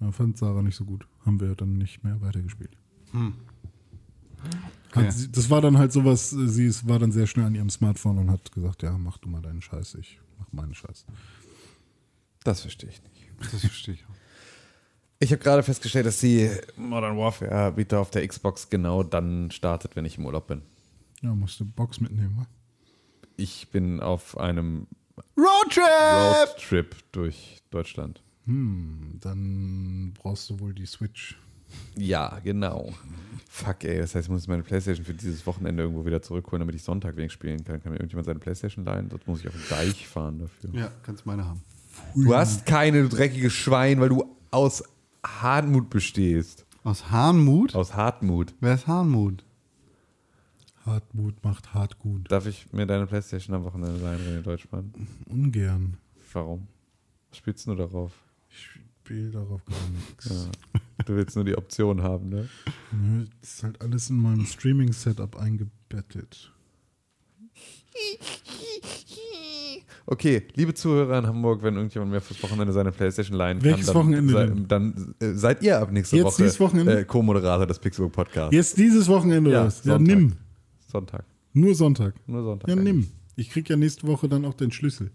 Ja, 0.00 0.12
fand 0.12 0.36
Sarah 0.36 0.62
nicht 0.62 0.76
so 0.76 0.84
gut. 0.84 1.06
Haben 1.24 1.40
wir 1.40 1.54
dann 1.54 1.78
nicht 1.78 2.04
mehr 2.04 2.20
weitergespielt. 2.20 2.76
Okay. 4.90 5.06
Hat 5.06 5.36
das 5.36 5.50
war 5.50 5.60
dann 5.60 5.78
halt 5.78 5.92
sowas, 5.92 6.30
sie 6.30 6.70
war 6.88 6.98
dann 6.98 7.12
sehr 7.12 7.26
schnell 7.26 7.46
an 7.46 7.54
ihrem 7.54 7.70
Smartphone 7.70 8.18
und 8.18 8.30
hat 8.30 8.52
gesagt, 8.52 8.82
ja, 8.82 8.96
mach 8.96 9.18
du 9.18 9.28
mal 9.28 9.42
deinen 9.42 9.62
Scheiß, 9.62 9.96
ich 9.96 10.20
mach 10.38 10.52
meinen 10.52 10.74
Scheiß. 10.74 11.06
Das 12.44 12.60
verstehe 12.60 12.90
ich 12.90 13.02
nicht. 13.02 13.14
Das 13.52 13.60
verstehe 13.60 13.94
ich 13.94 14.04
auch. 14.04 14.27
Ich 15.20 15.32
habe 15.32 15.42
gerade 15.42 15.64
festgestellt, 15.64 16.06
dass 16.06 16.20
die 16.20 16.48
Modern 16.76 17.18
Warfare 17.18 17.76
wieder 17.76 17.98
auf 17.98 18.10
der 18.10 18.26
Xbox 18.26 18.70
genau 18.70 19.02
dann 19.02 19.50
startet, 19.50 19.96
wenn 19.96 20.04
ich 20.04 20.16
im 20.16 20.26
Urlaub 20.26 20.46
bin. 20.46 20.62
Ja, 21.22 21.34
musste 21.34 21.64
Box 21.64 22.00
mitnehmen, 22.00 22.36
wa? 22.36 22.46
Ich 23.36 23.68
bin 23.70 23.98
auf 23.98 24.38
einem 24.38 24.86
Roadtrip! 25.36 26.48
Roadtrip 26.48 26.96
durch 27.10 27.58
Deutschland. 27.70 28.22
Hm, 28.46 29.18
dann 29.20 30.14
brauchst 30.14 30.50
du 30.50 30.60
wohl 30.60 30.72
die 30.72 30.86
Switch. 30.86 31.36
Ja, 31.96 32.38
genau. 32.44 32.94
Fuck, 33.48 33.84
ey. 33.84 33.98
Das 33.98 34.14
heißt, 34.14 34.28
ich 34.28 34.32
muss 34.32 34.46
meine 34.46 34.62
Playstation 34.62 35.04
für 35.04 35.14
dieses 35.14 35.44
Wochenende 35.46 35.82
irgendwo 35.82 36.06
wieder 36.06 36.22
zurückholen, 36.22 36.60
damit 36.60 36.76
ich 36.76 36.82
Sonntag 36.84 37.16
wenig 37.16 37.32
spielen 37.32 37.64
kann. 37.64 37.82
Kann 37.82 37.90
mir 37.90 37.98
irgendjemand 37.98 38.26
seine 38.26 38.38
Playstation 38.38 38.84
leihen? 38.84 39.10
Sonst 39.10 39.26
muss 39.26 39.40
ich 39.40 39.48
auf 39.48 39.54
den 39.54 39.68
Deich 39.68 40.06
fahren 40.06 40.38
dafür. 40.38 40.70
Ja, 40.72 40.92
kannst 41.02 41.26
meine 41.26 41.44
haben. 41.44 41.60
Du 42.14 42.34
hast 42.34 42.64
keine, 42.64 43.02
du 43.02 43.08
dreckiges 43.08 43.52
Schwein, 43.52 44.00
weil 44.00 44.08
du 44.10 44.24
aus 44.50 44.84
Hartmut 45.24 45.90
bestehst. 45.90 46.66
Aus 46.84 47.10
Hahnmut? 47.10 47.74
Aus 47.74 47.94
Hartmut. 47.94 48.54
Wer 48.60 48.74
ist 48.74 48.86
Hahnmut? 48.86 49.44
Hartmut 50.86 51.42
macht 51.44 51.74
hart 51.74 51.98
gut. 51.98 52.30
Darf 52.30 52.46
ich 52.46 52.72
mir 52.72 52.86
deine 52.86 53.06
Playstation 53.06 53.54
am 53.54 53.64
Wochenende 53.64 54.00
leihen, 54.00 54.20
René 54.20 54.42
Deutschmann? 54.42 54.92
Ungern. 55.26 55.98
Warum? 56.32 56.68
Was 57.30 57.38
spielst 57.38 57.66
du 57.66 57.74
darauf? 57.74 58.12
Ich 58.48 58.68
spiele 59.02 59.30
darauf 59.30 59.62
gar 59.66 59.76
nichts. 59.90 60.30
Ja. 60.30 60.82
Du 61.04 61.14
willst 61.16 61.36
nur 61.36 61.44
die 61.44 61.56
Option 61.56 62.02
haben, 62.02 62.28
ne? 62.28 62.48
Nö, 62.92 63.26
Das 63.40 63.54
ist 63.54 63.62
halt 63.62 63.80
alles 63.82 64.08
in 64.10 64.16
meinem 64.22 64.46
Streaming-Setup 64.46 65.36
eingebettet. 65.36 66.52
Okay, 70.10 70.42
liebe 70.54 70.72
Zuhörer 70.72 71.18
in 71.18 71.26
Hamburg, 71.26 71.62
wenn 71.62 71.74
irgendjemand 71.74 72.10
mir 72.10 72.20
fürs 72.22 72.42
Wochenende 72.42 72.72
seine 72.72 72.92
Playstation 72.92 73.36
leihen 73.36 73.62
Welches 73.62 73.86
kann, 73.86 73.94
dann, 73.94 74.02
Wochenende 74.02 74.32
sei, 74.32 74.46
denn? 74.46 74.68
dann 74.68 75.14
äh, 75.20 75.32
seid 75.34 75.62
ihr 75.62 75.78
ab 75.78 75.92
nächste 75.92 76.16
Jetzt 76.16 76.24
Woche 76.24 76.42
dieses 76.42 76.60
Wochenende? 76.60 77.00
äh, 77.00 77.04
Co-Moderator 77.04 77.66
des 77.66 77.78
Pixelbook 77.78 78.12
Podcasts. 78.12 78.54
Jetzt 78.54 78.78
dieses 78.78 79.06
Wochenende 79.08 79.50
Ja, 79.50 79.58
oder 79.58 79.66
was? 79.66 79.84
Ja, 79.84 79.92
Sonntag. 79.98 80.16
nimm. 80.16 80.32
Sonntag. 80.90 81.24
Nur 81.52 81.74
Sonntag. 81.74 82.14
Nur 82.26 82.42
Sonntag. 82.42 82.68
Ja, 82.68 82.74
eigentlich. 82.76 82.94
nimm. 82.94 83.08
Ich 83.36 83.50
krieg 83.50 83.68
ja 83.68 83.76
nächste 83.76 84.06
Woche 84.06 84.28
dann 84.28 84.46
auch 84.46 84.54
den 84.54 84.72
Schlüssel. 84.72 85.10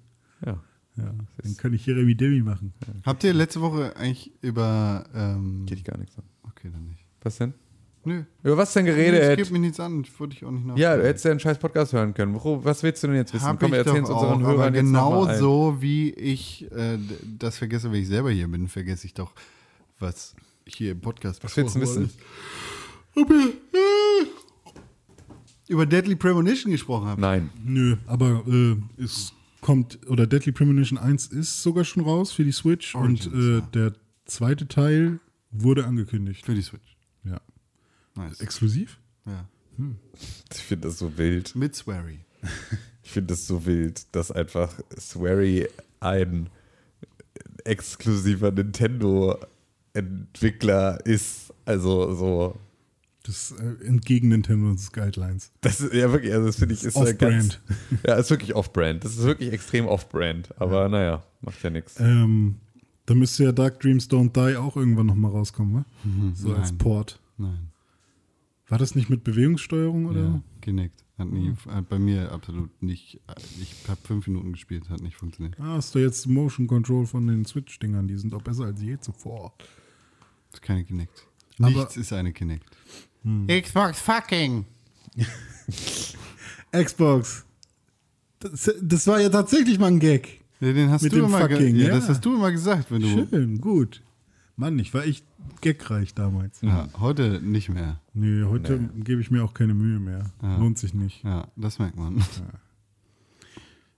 Ja. 0.45 0.61
Ja, 0.95 1.11
dann 1.41 1.57
kann 1.57 1.73
ich 1.73 1.87
Jeremy 1.87 2.13
Demi 2.13 2.41
machen. 2.43 2.71
Habt 3.03 3.23
ihr 3.23 3.33
letzte 3.33 3.61
Woche 3.61 3.95
eigentlich 3.97 4.31
über. 4.41 5.05
Ähm, 5.15 5.65
Geht 5.65 5.79
dich 5.79 5.85
gar 5.85 5.97
nichts 5.97 6.15
an. 6.19 6.23
okay, 6.43 6.69
dann 6.71 6.85
nicht. 6.85 7.03
Was 7.23 7.39
denn? 7.39 7.55
Nö. 8.05 8.23
Über 8.43 8.57
was 8.57 8.73
denn 8.73 8.85
Es 8.85 8.95
geredet? 8.95 9.37
geht 9.37 9.51
mir 9.51 9.59
nichts 9.59 9.79
an. 9.79 10.01
Ich 10.01 10.19
wollte 10.19 10.35
dich 10.35 10.45
auch 10.45 10.51
nicht 10.51 10.65
noch. 10.65 10.77
ja, 10.77 10.95
du 10.97 11.03
hättest 11.03 11.25
ja 11.25 11.31
einen 11.31 11.39
scheiß 11.39 11.57
Podcast 11.57 11.93
hören 11.93 12.13
können. 12.13 12.35
Was 12.35 12.83
willst 12.83 13.01
du 13.03 13.07
denn 13.07 13.15
jetzt 13.15 13.33
wissen? 13.33 13.45
Hab 13.45 13.59
Komm, 13.59 13.71
ich 13.71 13.77
erzähl 13.79 13.93
doch 13.93 13.99
uns 13.99 14.09
unseren 14.09 14.43
auch, 14.43 14.47
Hörern 14.47 14.67
aber 14.67 14.75
jetzt 14.75 14.85
mal 14.85 14.99
ein. 15.21 15.37
genauso 15.37 15.81
wie 15.81 16.09
ich 16.11 16.69
äh, 16.71 16.97
das 17.39 17.57
vergesse, 17.57 17.91
wenn 17.91 18.01
ich 18.01 18.07
selber 18.07 18.31
hier 18.31 18.47
bin, 18.47 18.67
vergesse 18.67 19.07
ich 19.07 19.13
doch, 19.13 19.31
was 19.99 20.35
hier 20.65 20.91
im 20.91 21.01
Podcast 21.01 21.43
Was 21.43 21.55
willst 21.55 21.75
du 21.75 21.81
wissen? 21.81 22.09
äh, 23.15 23.21
über 25.69 25.85
Deadly 25.85 26.15
Premonition 26.15 26.71
gesprochen 26.71 27.07
habt. 27.07 27.19
Nein. 27.21 27.49
Nö, 27.63 27.95
aber 28.07 28.43
äh, 28.47 28.75
es 29.01 29.33
kommt, 29.61 29.99
oder 30.09 30.27
Deadly 30.27 30.51
Premonition 30.51 30.97
1 30.97 31.27
ist 31.27 31.63
sogar 31.63 31.85
schon 31.85 32.03
raus 32.03 32.31
für 32.31 32.43
die 32.43 32.51
Switch 32.51 32.95
Origins, 32.95 33.27
und 33.27 33.33
äh, 33.33 33.53
ja. 33.55 33.61
der 33.73 33.93
zweite 34.25 34.67
Teil 34.67 35.19
wurde 35.51 35.85
angekündigt. 35.85 36.45
Für 36.45 36.53
die 36.53 36.61
Switch. 36.61 36.97
Ja. 37.23 37.39
Nice. 38.15 38.39
Exklusiv? 38.41 38.99
Ja. 39.25 39.45
Ich 40.53 40.61
finde 40.61 40.87
das 40.87 40.99
so 40.99 41.17
wild. 41.17 41.55
Mit 41.55 41.75
Swery. 41.75 42.19
Ich 43.05 43.11
finde 43.11 43.33
das 43.33 43.45
so 43.47 43.65
wild, 43.65 44.15
dass 44.15 44.31
einfach 44.31 44.79
Swery 44.97 45.67
ein 45.99 46.49
exklusiver 47.65 48.49
Nintendo-Entwickler 49.93 51.05
ist. 51.05 51.53
Also 51.65 52.13
so. 52.15 52.57
Das 53.23 53.51
äh, 53.51 53.85
entgegen 53.85 54.29
Nintendo's 54.29 54.91
Guidelines. 54.93 55.51
Das 55.61 55.79
ist 55.81 55.93
ja 55.93 56.11
wirklich, 56.11 56.33
also 56.33 56.47
das 56.47 56.55
finde 56.57 56.75
ich 56.75 56.83
ist 56.83 56.95
ja 56.95 57.01
Off-Brand. 57.03 57.61
ganz. 57.67 57.77
Ja, 58.07 58.15
ist 58.15 58.29
wirklich 58.29 58.53
off-brand. 58.55 59.03
Das 59.03 59.17
ist 59.17 59.23
wirklich 59.23 59.51
extrem 59.53 59.85
off-brand. 59.85 60.49
Aber 60.59 60.87
naja, 60.89 61.23
macht 61.41 61.61
ja 61.63 61.69
nichts. 61.69 61.99
Ähm, 61.99 62.55
da 63.05 63.13
müsste 63.15 63.43
ja 63.43 63.51
Dark 63.51 63.79
Dreams 63.81 64.09
Don't 64.09 64.31
Die 64.33 64.55
auch 64.57 64.75
irgendwann 64.77 65.05
nochmal 65.07 65.31
rauskommen, 65.31 65.73
ne? 65.73 65.85
So 66.35 66.53
als 66.53 66.69
nein. 66.69 66.77
Port. 66.77 67.19
Nein. 67.37 67.69
War 68.67 68.77
das 68.77 68.95
nicht 68.95 69.09
mit 69.09 69.23
Bewegungssteuerung 69.23 70.05
oder? 70.05 70.21
Ja, 70.21 70.41
genickt. 70.61 71.03
Hat, 71.17 71.29
nie, 71.31 71.53
hat 71.69 71.89
bei 71.89 71.99
mir 71.99 72.31
absolut 72.31 72.69
nicht. 72.81 73.19
Ich 73.61 73.75
habe 73.87 73.99
fünf 74.03 74.25
Minuten 74.27 74.53
gespielt, 74.53 74.89
hat 74.89 75.01
nicht 75.01 75.15
funktioniert. 75.15 75.55
Ah, 75.59 75.75
hast 75.75 75.93
du 75.93 75.99
jetzt 75.99 76.25
Motion 76.27 76.65
Control 76.65 77.05
von 77.05 77.27
den 77.27 77.45
Switch-Dingern, 77.45 78.07
die 78.07 78.17
sind 78.17 78.33
auch 78.33 78.41
besser 78.41 78.65
als 78.65 78.81
je 78.81 78.97
zuvor. 78.99 79.53
Das 80.49 80.55
ist 80.59 80.61
keine 80.63 80.83
Kinect. 80.83 81.27
Aber- 81.59 81.69
Nichts 81.69 81.97
ist 81.97 82.11
eine 82.13 82.33
Kinect. 82.33 82.65
Xbox 83.47 83.99
fucking. 84.01 84.65
Xbox. 86.71 87.45
Das, 88.39 88.71
das 88.81 89.07
war 89.07 89.21
ja 89.21 89.29
tatsächlich 89.29 89.79
mal 89.79 89.87
ein 89.87 89.99
Gag. 89.99 90.41
Ja, 90.59 90.73
den 90.73 90.89
hast 90.89 91.03
Mit 91.03 91.11
du 91.13 91.17
dem 91.17 91.25
immer 91.25 91.39
fucking, 91.39 91.75
ja, 91.75 91.87
ja. 91.87 91.95
Das 91.95 92.09
hast 92.09 92.23
du 92.25 92.35
immer 92.35 92.51
gesagt, 92.51 92.89
wenn 92.91 93.01
du. 93.01 93.27
Schön, 93.29 93.59
gut. 93.61 94.01
Mann, 94.55 94.77
ich 94.77 94.93
war 94.93 95.03
echt 95.05 95.25
gagreich 95.61 96.13
damals. 96.13 96.61
Ja, 96.61 96.87
heute 96.99 97.41
nicht 97.41 97.69
mehr. 97.69 97.99
Nee, 98.13 98.43
heute 98.43 98.79
gebe 99.03 99.19
ich 99.19 99.31
mir 99.31 99.43
auch 99.43 99.53
keine 99.55 99.73
Mühe 99.73 99.99
mehr. 99.99 100.31
Ja. 100.41 100.57
Lohnt 100.57 100.77
sich 100.77 100.93
nicht. 100.93 101.23
Ja, 101.23 101.47
das 101.55 101.79
merkt 101.79 101.97
man. 101.97 102.23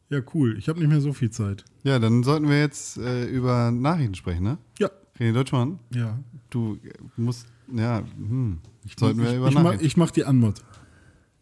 Ja, 0.09 0.21
cool. 0.33 0.55
Ich 0.57 0.69
habe 0.69 0.79
nicht 0.79 0.87
mehr 0.89 1.01
so 1.01 1.13
viel 1.13 1.31
Zeit. 1.31 1.65
Ja, 1.83 1.99
dann 1.99 2.23
sollten 2.23 2.47
wir 2.47 2.59
jetzt 2.59 2.97
äh, 2.97 3.25
über 3.25 3.71
Nachrichten 3.71 4.15
sprechen, 4.15 4.43
ne? 4.43 4.57
Ja. 4.79 4.89
René 5.19 5.33
Deutschmann, 5.33 5.79
Ja. 5.93 6.19
du 6.49 6.77
musst, 7.17 7.47
ja, 7.73 8.03
hm, 8.15 8.59
sollten 8.97 9.21
wir 9.21 9.31
ich, 9.31 9.37
über 9.37 9.47
ich, 9.49 9.53
mach, 9.55 9.63
Nachrichten. 9.63 9.85
ich 9.85 9.97
mach 9.97 10.11
die 10.11 10.25
Anmod. 10.25 10.61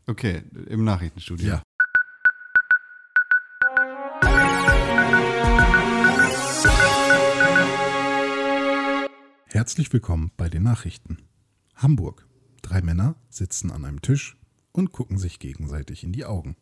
okay, 0.07 0.43
im 0.69 0.83
Nachrichtenstudio. 0.85 1.47
Ja. 1.47 1.63
Herzlich 9.63 9.93
willkommen 9.93 10.29
bei 10.35 10.49
den 10.49 10.63
Nachrichten. 10.63 11.19
Hamburg. 11.77 12.27
Drei 12.61 12.81
Männer 12.81 13.15
sitzen 13.29 13.71
an 13.71 13.85
einem 13.85 14.01
Tisch 14.01 14.35
und 14.73 14.91
gucken 14.91 15.17
sich 15.17 15.39
gegenseitig 15.39 16.03
in 16.03 16.11
die 16.11 16.25
Augen. 16.25 16.57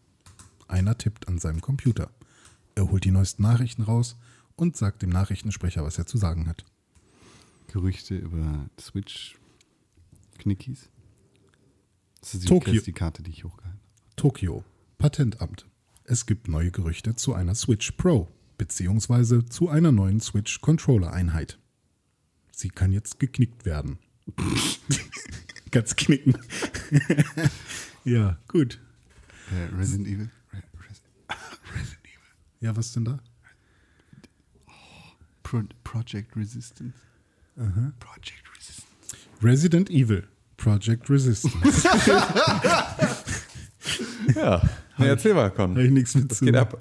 Einer 0.67 0.95
tippt 0.95 1.27
an 1.27 1.39
seinem 1.39 1.61
Computer. 1.61 2.11
Er 2.75 2.91
holt 2.91 3.03
die 3.03 3.09
neuesten 3.09 3.41
Nachrichten 3.41 3.81
raus 3.81 4.17
und 4.55 4.77
sagt 4.77 5.01
dem 5.01 5.09
Nachrichtensprecher, 5.09 5.83
was 5.83 5.97
er 5.97 6.05
zu 6.05 6.19
sagen 6.19 6.47
hat. 6.47 6.63
Gerüchte 7.65 8.15
über 8.15 8.69
Switch-Knickies. 8.79 10.87
Das 12.19 12.35
ist 12.35 12.43
die, 12.43 12.49
Tokio. 12.49 12.83
die 12.83 12.93
Karte, 12.93 13.23
die 13.23 13.31
ich 13.31 13.43
hochgehalten 13.43 13.79
habe. 13.79 14.15
Tokio. 14.15 14.63
Patentamt. 14.99 15.65
Es 16.03 16.27
gibt 16.27 16.47
neue 16.47 16.69
Gerüchte 16.69 17.15
zu 17.15 17.33
einer 17.33 17.55
Switch 17.55 17.93
Pro 17.93 18.27
beziehungsweise 18.59 19.43
zu 19.43 19.69
einer 19.69 19.91
neuen 19.91 20.19
Switch 20.19 20.61
Controller 20.61 21.11
Einheit. 21.11 21.57
Sie 22.61 22.69
kann 22.69 22.91
jetzt 22.91 23.19
geknickt 23.19 23.65
werden. 23.65 23.97
Ganz 25.71 25.95
knicken. 25.95 26.37
ja, 28.05 28.37
gut. 28.47 28.79
Äh, 29.49 29.75
Resident 29.75 30.07
Evil. 30.07 30.29
Re 30.53 30.61
Res 30.87 31.01
Resident 31.73 32.05
Evil. 32.05 32.59
Ja, 32.59 32.75
was 32.75 32.93
denn 32.93 33.05
da? 33.05 33.19
Pro 35.41 35.63
Project 35.83 36.37
Resistance. 36.37 36.93
Project 37.99 38.43
Resistance. 38.55 38.85
Resident 39.41 39.89
Evil. 39.89 40.27
Project 40.57 41.09
Resistance. 41.09 41.89
Ja. 44.35 44.61
Nee, 44.97 45.07
erzähl 45.07 45.33
mal, 45.33 45.49
Con. 45.49 45.71
Habe 45.71 45.83
ich 45.83 45.91
nichts 45.91 46.13
mit 46.13 46.29
Was 46.29 46.37
zu. 46.37 46.45
geht 46.45 46.55
ab? 46.55 46.79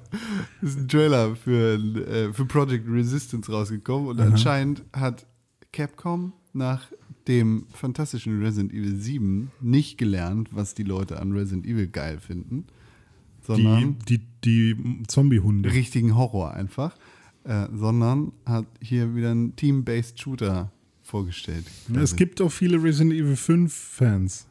Es 0.61 0.69
ist 0.69 0.77
ein 0.77 0.87
Trailer 0.87 1.35
für, 1.35 1.73
äh, 1.73 2.31
für 2.31 2.45
Project 2.45 2.87
Resistance 2.87 3.51
rausgekommen 3.51 4.09
und 4.09 4.21
anscheinend 4.21 4.83
hat 4.93 5.25
Capcom 5.71 6.33
nach 6.53 6.91
dem 7.27 7.65
fantastischen 7.71 8.41
Resident 8.41 8.73
Evil 8.73 8.95
7 8.95 9.51
nicht 9.61 9.97
gelernt, 9.97 10.49
was 10.51 10.73
die 10.73 10.83
Leute 10.83 11.19
an 11.19 11.31
Resident 11.31 11.65
Evil 11.65 11.87
geil 11.87 12.19
finden, 12.19 12.65
Die, 12.65 13.45
sondern 13.45 13.97
die, 14.09 14.21
die 14.43 15.03
Zombie-Hunde. 15.07 15.71
richtigen 15.71 16.15
Horror 16.15 16.53
einfach, 16.53 16.95
äh, 17.43 17.67
sondern 17.73 18.33
hat 18.45 18.65
hier 18.81 19.15
wieder 19.15 19.31
einen 19.31 19.55
Team-Based 19.55 20.19
Shooter 20.19 20.71
vorgestellt. 21.03 21.65
Es 21.93 22.15
gibt 22.15 22.41
auch 22.41 22.51
viele 22.51 22.81
Resident 22.81 23.13
Evil 23.13 23.35
5 23.35 23.73
Fans. 23.73 24.47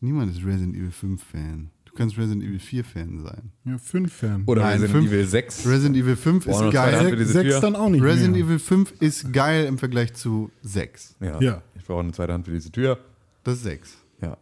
Niemand 0.00 0.32
ist 0.32 0.44
Resident 0.44 0.76
Evil 0.76 0.90
5 0.90 1.22
Fan. 1.22 1.70
Du 1.94 1.98
kannst 1.98 2.18
Resident 2.18 2.42
Evil 2.42 2.58
4 2.58 2.82
Fan 2.84 3.20
sein. 3.20 3.52
Ja, 3.64 3.78
5 3.78 4.12
Fan. 4.12 4.42
Oder 4.46 4.62
Nein, 4.62 4.72
Resident 4.80 4.92
fünf- 4.92 5.12
Evil 5.12 5.26
6. 5.26 5.64
Resident 5.66 5.96
Evil 5.96 6.16
5 6.16 6.44
Boah, 6.44 6.66
ist 6.66 6.72
geil. 6.72 7.08
für 7.10 7.16
diese 7.16 7.32
Sechs 7.34 7.50
Tür. 7.50 7.60
dann 7.60 7.76
auch 7.76 7.88
nicht 7.88 8.02
Resident 8.02 8.34
mehr. 8.34 8.44
Evil 8.46 8.58
5 8.58 8.92
ist 9.00 9.32
geil 9.32 9.64
im 9.66 9.78
Vergleich 9.78 10.12
zu 10.14 10.50
6. 10.62 11.14
Ja. 11.20 11.40
Ja. 11.40 11.62
Ich 11.76 11.84
brauche 11.84 12.00
eine 12.00 12.10
zweite 12.10 12.32
Hand 12.32 12.46
für 12.46 12.52
diese 12.52 12.72
Tür. 12.72 12.98
Das 13.44 13.58
ist 13.58 13.62
6. 13.62 13.96
Ja. 14.20 14.36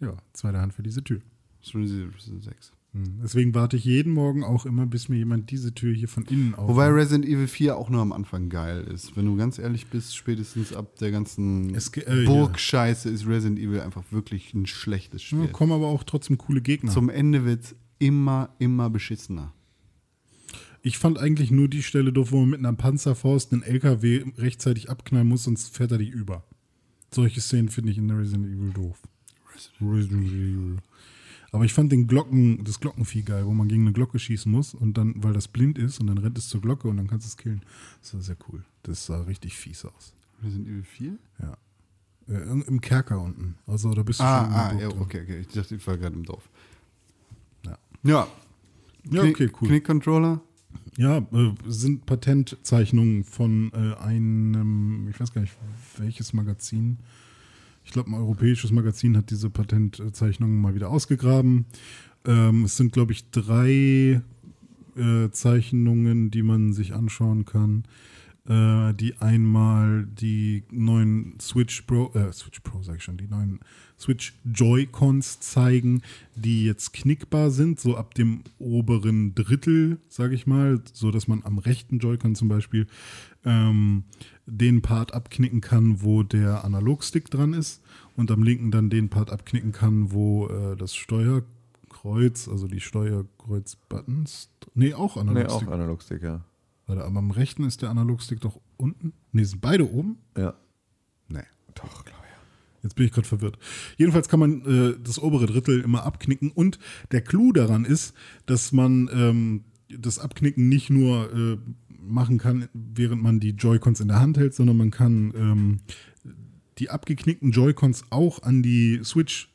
Ja, 0.00 0.14
zweite 0.32 0.58
Hand 0.60 0.72
für 0.72 0.82
diese 0.82 1.04
Tür. 1.04 1.20
Das 1.60 1.68
ist 1.68 1.74
Resident 1.74 2.14
Evil 2.26 2.40
6. 2.42 2.72
Hm. 2.92 3.20
Deswegen 3.22 3.54
warte 3.54 3.76
ich 3.76 3.84
jeden 3.84 4.12
Morgen 4.12 4.42
auch 4.44 4.64
immer, 4.64 4.86
bis 4.86 5.08
mir 5.08 5.16
jemand 5.16 5.50
diese 5.50 5.74
Tür 5.74 5.94
hier 5.94 6.08
von 6.08 6.24
innen 6.24 6.54
aufmacht. 6.54 6.70
Wobei 6.70 6.88
Resident 6.88 7.26
Evil 7.26 7.46
4 7.46 7.76
auch 7.76 7.90
nur 7.90 8.00
am 8.00 8.12
Anfang 8.12 8.48
geil 8.48 8.84
ist. 8.84 9.16
Wenn 9.16 9.26
du 9.26 9.36
ganz 9.36 9.58
ehrlich 9.58 9.88
bist, 9.88 10.16
spätestens 10.16 10.72
ab 10.72 10.96
der 10.96 11.10
ganzen 11.10 11.74
äh, 11.74 12.24
Burgscheiße 12.24 13.10
ist 13.10 13.26
Resident 13.26 13.58
Evil 13.58 13.80
einfach 13.80 14.04
wirklich 14.10 14.54
ein 14.54 14.66
schlechtes 14.66 15.22
Spiel. 15.22 15.44
ja, 15.44 15.46
kommen 15.48 15.72
aber 15.72 15.86
auch 15.86 16.02
trotzdem 16.02 16.38
coole 16.38 16.62
Gegner. 16.62 16.90
Zum 16.90 17.10
Ende 17.10 17.44
wird 17.44 17.64
es 17.64 17.76
immer, 17.98 18.54
immer 18.58 18.88
beschissener. 18.88 19.52
ich 20.82 20.96
fand 20.96 21.18
eigentlich 21.18 21.50
nur 21.50 21.68
die 21.68 21.82
Stelle 21.82 22.12
doof, 22.12 22.32
wo 22.32 22.40
man 22.40 22.50
mit 22.50 22.60
einer 22.60 22.72
Panzerfaust 22.72 23.52
einen 23.52 23.62
LKW 23.62 24.24
rechtzeitig 24.38 24.88
abknallen 24.88 25.28
muss, 25.28 25.44
sonst 25.44 25.76
fährt 25.76 25.92
er 25.92 25.98
dich 25.98 26.10
über. 26.10 26.44
Solche 27.10 27.40
Szenen 27.40 27.68
finde 27.68 27.92
ich 27.92 27.98
in 27.98 28.10
Resident 28.10 28.46
Evil 28.46 28.70
doof. 28.72 29.02
Resident 29.80 30.26
Evil. 30.26 30.76
Aber 31.50 31.64
ich 31.64 31.72
fand 31.72 31.90
den 31.92 32.06
Glocken, 32.06 32.62
das 32.64 32.78
Glockenvieh 32.80 33.22
geil, 33.22 33.46
wo 33.46 33.52
man 33.54 33.68
gegen 33.68 33.82
eine 33.82 33.92
Glocke 33.92 34.18
schießen 34.18 34.50
muss 34.52 34.74
und 34.74 34.98
dann, 34.98 35.14
weil 35.22 35.32
das 35.32 35.48
blind 35.48 35.78
ist 35.78 35.98
und 36.00 36.06
dann 36.08 36.18
rennt 36.18 36.36
es 36.36 36.48
zur 36.48 36.60
Glocke 36.60 36.88
und 36.88 36.98
dann 36.98 37.06
kannst 37.06 37.26
du 37.26 37.28
es 37.28 37.36
killen. 37.38 37.62
Das 38.02 38.12
war 38.14 38.20
sehr 38.20 38.36
cool. 38.52 38.62
Das 38.82 39.06
sah 39.06 39.22
richtig 39.22 39.56
fies 39.56 39.84
aus. 39.86 40.12
Resident 40.42 40.68
Evil 40.68 40.82
4? 40.84 41.18
Ja. 41.40 41.56
Äh, 42.28 42.42
Im 42.66 42.80
Kerker 42.82 43.20
unten. 43.22 43.54
Also 43.66 43.94
da 43.94 44.02
bist 44.02 44.20
du 44.20 44.24
Ah, 44.24 44.44
schon 44.44 44.52
ah 44.54 44.72
ja, 44.80 44.88
drin. 44.90 45.00
okay, 45.00 45.22
okay. 45.22 45.38
Ich 45.40 45.48
dachte, 45.48 45.74
ich 45.76 45.86
war 45.86 45.96
gerade 45.96 46.14
im 46.16 46.24
Dorf. 46.24 46.48
Ja. 47.64 47.78
Ja. 48.02 48.28
Ja, 49.10 49.22
Knick- 49.22 49.34
okay, 49.36 49.50
cool. 49.60 49.68
Knick-Controller? 49.68 50.40
Ja, 50.98 51.18
äh, 51.18 51.54
sind 51.66 52.04
Patentzeichnungen 52.04 53.24
von 53.24 53.72
äh, 53.72 53.94
einem, 54.02 55.08
ich 55.08 55.18
weiß 55.18 55.32
gar 55.32 55.40
nicht, 55.40 55.56
welches 55.96 56.32
Magazin. 56.34 56.98
Ich 57.88 57.92
glaube, 57.94 58.10
ein 58.10 58.14
europäisches 58.14 58.70
Magazin 58.70 59.16
hat 59.16 59.30
diese 59.30 59.48
Patentzeichnungen 59.48 60.60
mal 60.60 60.74
wieder 60.74 60.90
ausgegraben. 60.90 61.64
Ähm, 62.26 62.64
es 62.64 62.76
sind, 62.76 62.92
glaube 62.92 63.12
ich, 63.12 63.30
drei 63.30 64.20
äh, 64.94 65.30
Zeichnungen, 65.30 66.30
die 66.30 66.42
man 66.42 66.74
sich 66.74 66.92
anschauen 66.92 67.46
kann. 67.46 67.84
äh, 68.48 68.94
die 68.94 69.16
einmal 69.20 70.06
die 70.06 70.64
neuen 70.70 71.38
Switch 71.40 71.82
Pro, 71.82 72.12
äh, 72.14 72.32
Switch 72.32 72.60
Pro 72.60 72.82
sag 72.82 72.96
ich 72.96 73.04
schon, 73.04 73.18
die 73.18 73.28
neuen 73.28 73.60
Switch 73.98 74.34
Joy-Cons 74.44 75.40
zeigen, 75.40 76.02
die 76.36 76.64
jetzt 76.64 76.92
knickbar 76.92 77.50
sind, 77.50 77.80
so 77.80 77.96
ab 77.96 78.14
dem 78.14 78.42
oberen 78.58 79.34
Drittel, 79.34 79.98
sage 80.08 80.34
ich 80.34 80.46
mal, 80.46 80.80
so 80.92 81.10
dass 81.10 81.26
man 81.28 81.42
am 81.44 81.58
rechten 81.58 81.98
Joy-Con 81.98 82.34
zum 82.34 82.48
Beispiel 82.48 82.86
ähm, 83.44 84.04
den 84.46 84.82
Part 84.82 85.14
abknicken 85.14 85.60
kann, 85.60 86.02
wo 86.02 86.22
der 86.22 86.64
Analogstick 86.64 87.30
dran 87.30 87.52
ist 87.52 87.82
und 88.16 88.30
am 88.30 88.42
linken 88.42 88.70
dann 88.70 88.90
den 88.90 89.08
Part 89.08 89.30
abknicken 89.30 89.72
kann, 89.72 90.12
wo 90.12 90.46
äh, 90.48 90.76
das 90.76 90.94
Steuerkreuz, 90.94 92.48
also 92.48 92.68
die 92.68 92.80
Steuerkreuz-Buttons, 92.80 94.50
nee, 94.74 94.94
auch 94.94 95.16
Nee, 95.16 95.20
auch 95.22 95.28
Analogstick. 95.28 95.68
Analogstick, 95.68 96.22
ja. 96.22 96.44
Warte, 96.86 97.04
aber 97.04 97.18
am 97.18 97.30
rechten 97.30 97.64
ist 97.64 97.82
der 97.82 97.90
Analogstick 97.90 98.40
doch 98.40 98.58
unten? 98.78 99.12
Nee, 99.32 99.44
sind 99.44 99.60
beide 99.60 99.90
oben? 99.92 100.18
Ja. 100.36 100.54
Nee. 101.28 101.42
Doch, 101.74 102.04
glaube 102.04 102.22
ich. 102.24 102.27
Jetzt 102.82 102.94
bin 102.94 103.06
ich 103.06 103.12
gerade 103.12 103.26
verwirrt. 103.26 103.58
Jedenfalls 103.96 104.28
kann 104.28 104.40
man 104.40 104.62
äh, 104.64 104.96
das 105.02 105.18
obere 105.18 105.46
Drittel 105.46 105.80
immer 105.80 106.04
abknicken 106.04 106.50
und 106.50 106.78
der 107.10 107.22
Clou 107.22 107.52
daran 107.52 107.84
ist, 107.84 108.14
dass 108.46 108.72
man 108.72 109.10
ähm, 109.12 109.64
das 109.88 110.18
Abknicken 110.18 110.68
nicht 110.68 110.90
nur 110.90 111.32
äh, 111.32 111.58
machen 112.00 112.38
kann, 112.38 112.68
während 112.72 113.22
man 113.22 113.40
die 113.40 113.50
Joy-Cons 113.50 114.00
in 114.00 114.08
der 114.08 114.20
Hand 114.20 114.38
hält, 114.38 114.54
sondern 114.54 114.76
man 114.76 114.90
kann 114.90 115.32
ähm, 115.36 115.80
die 116.78 116.90
abgeknickten 116.90 117.50
Joy-Cons 117.50 118.04
auch 118.10 118.42
an 118.42 118.62
die 118.62 119.00
Switch 119.02 119.50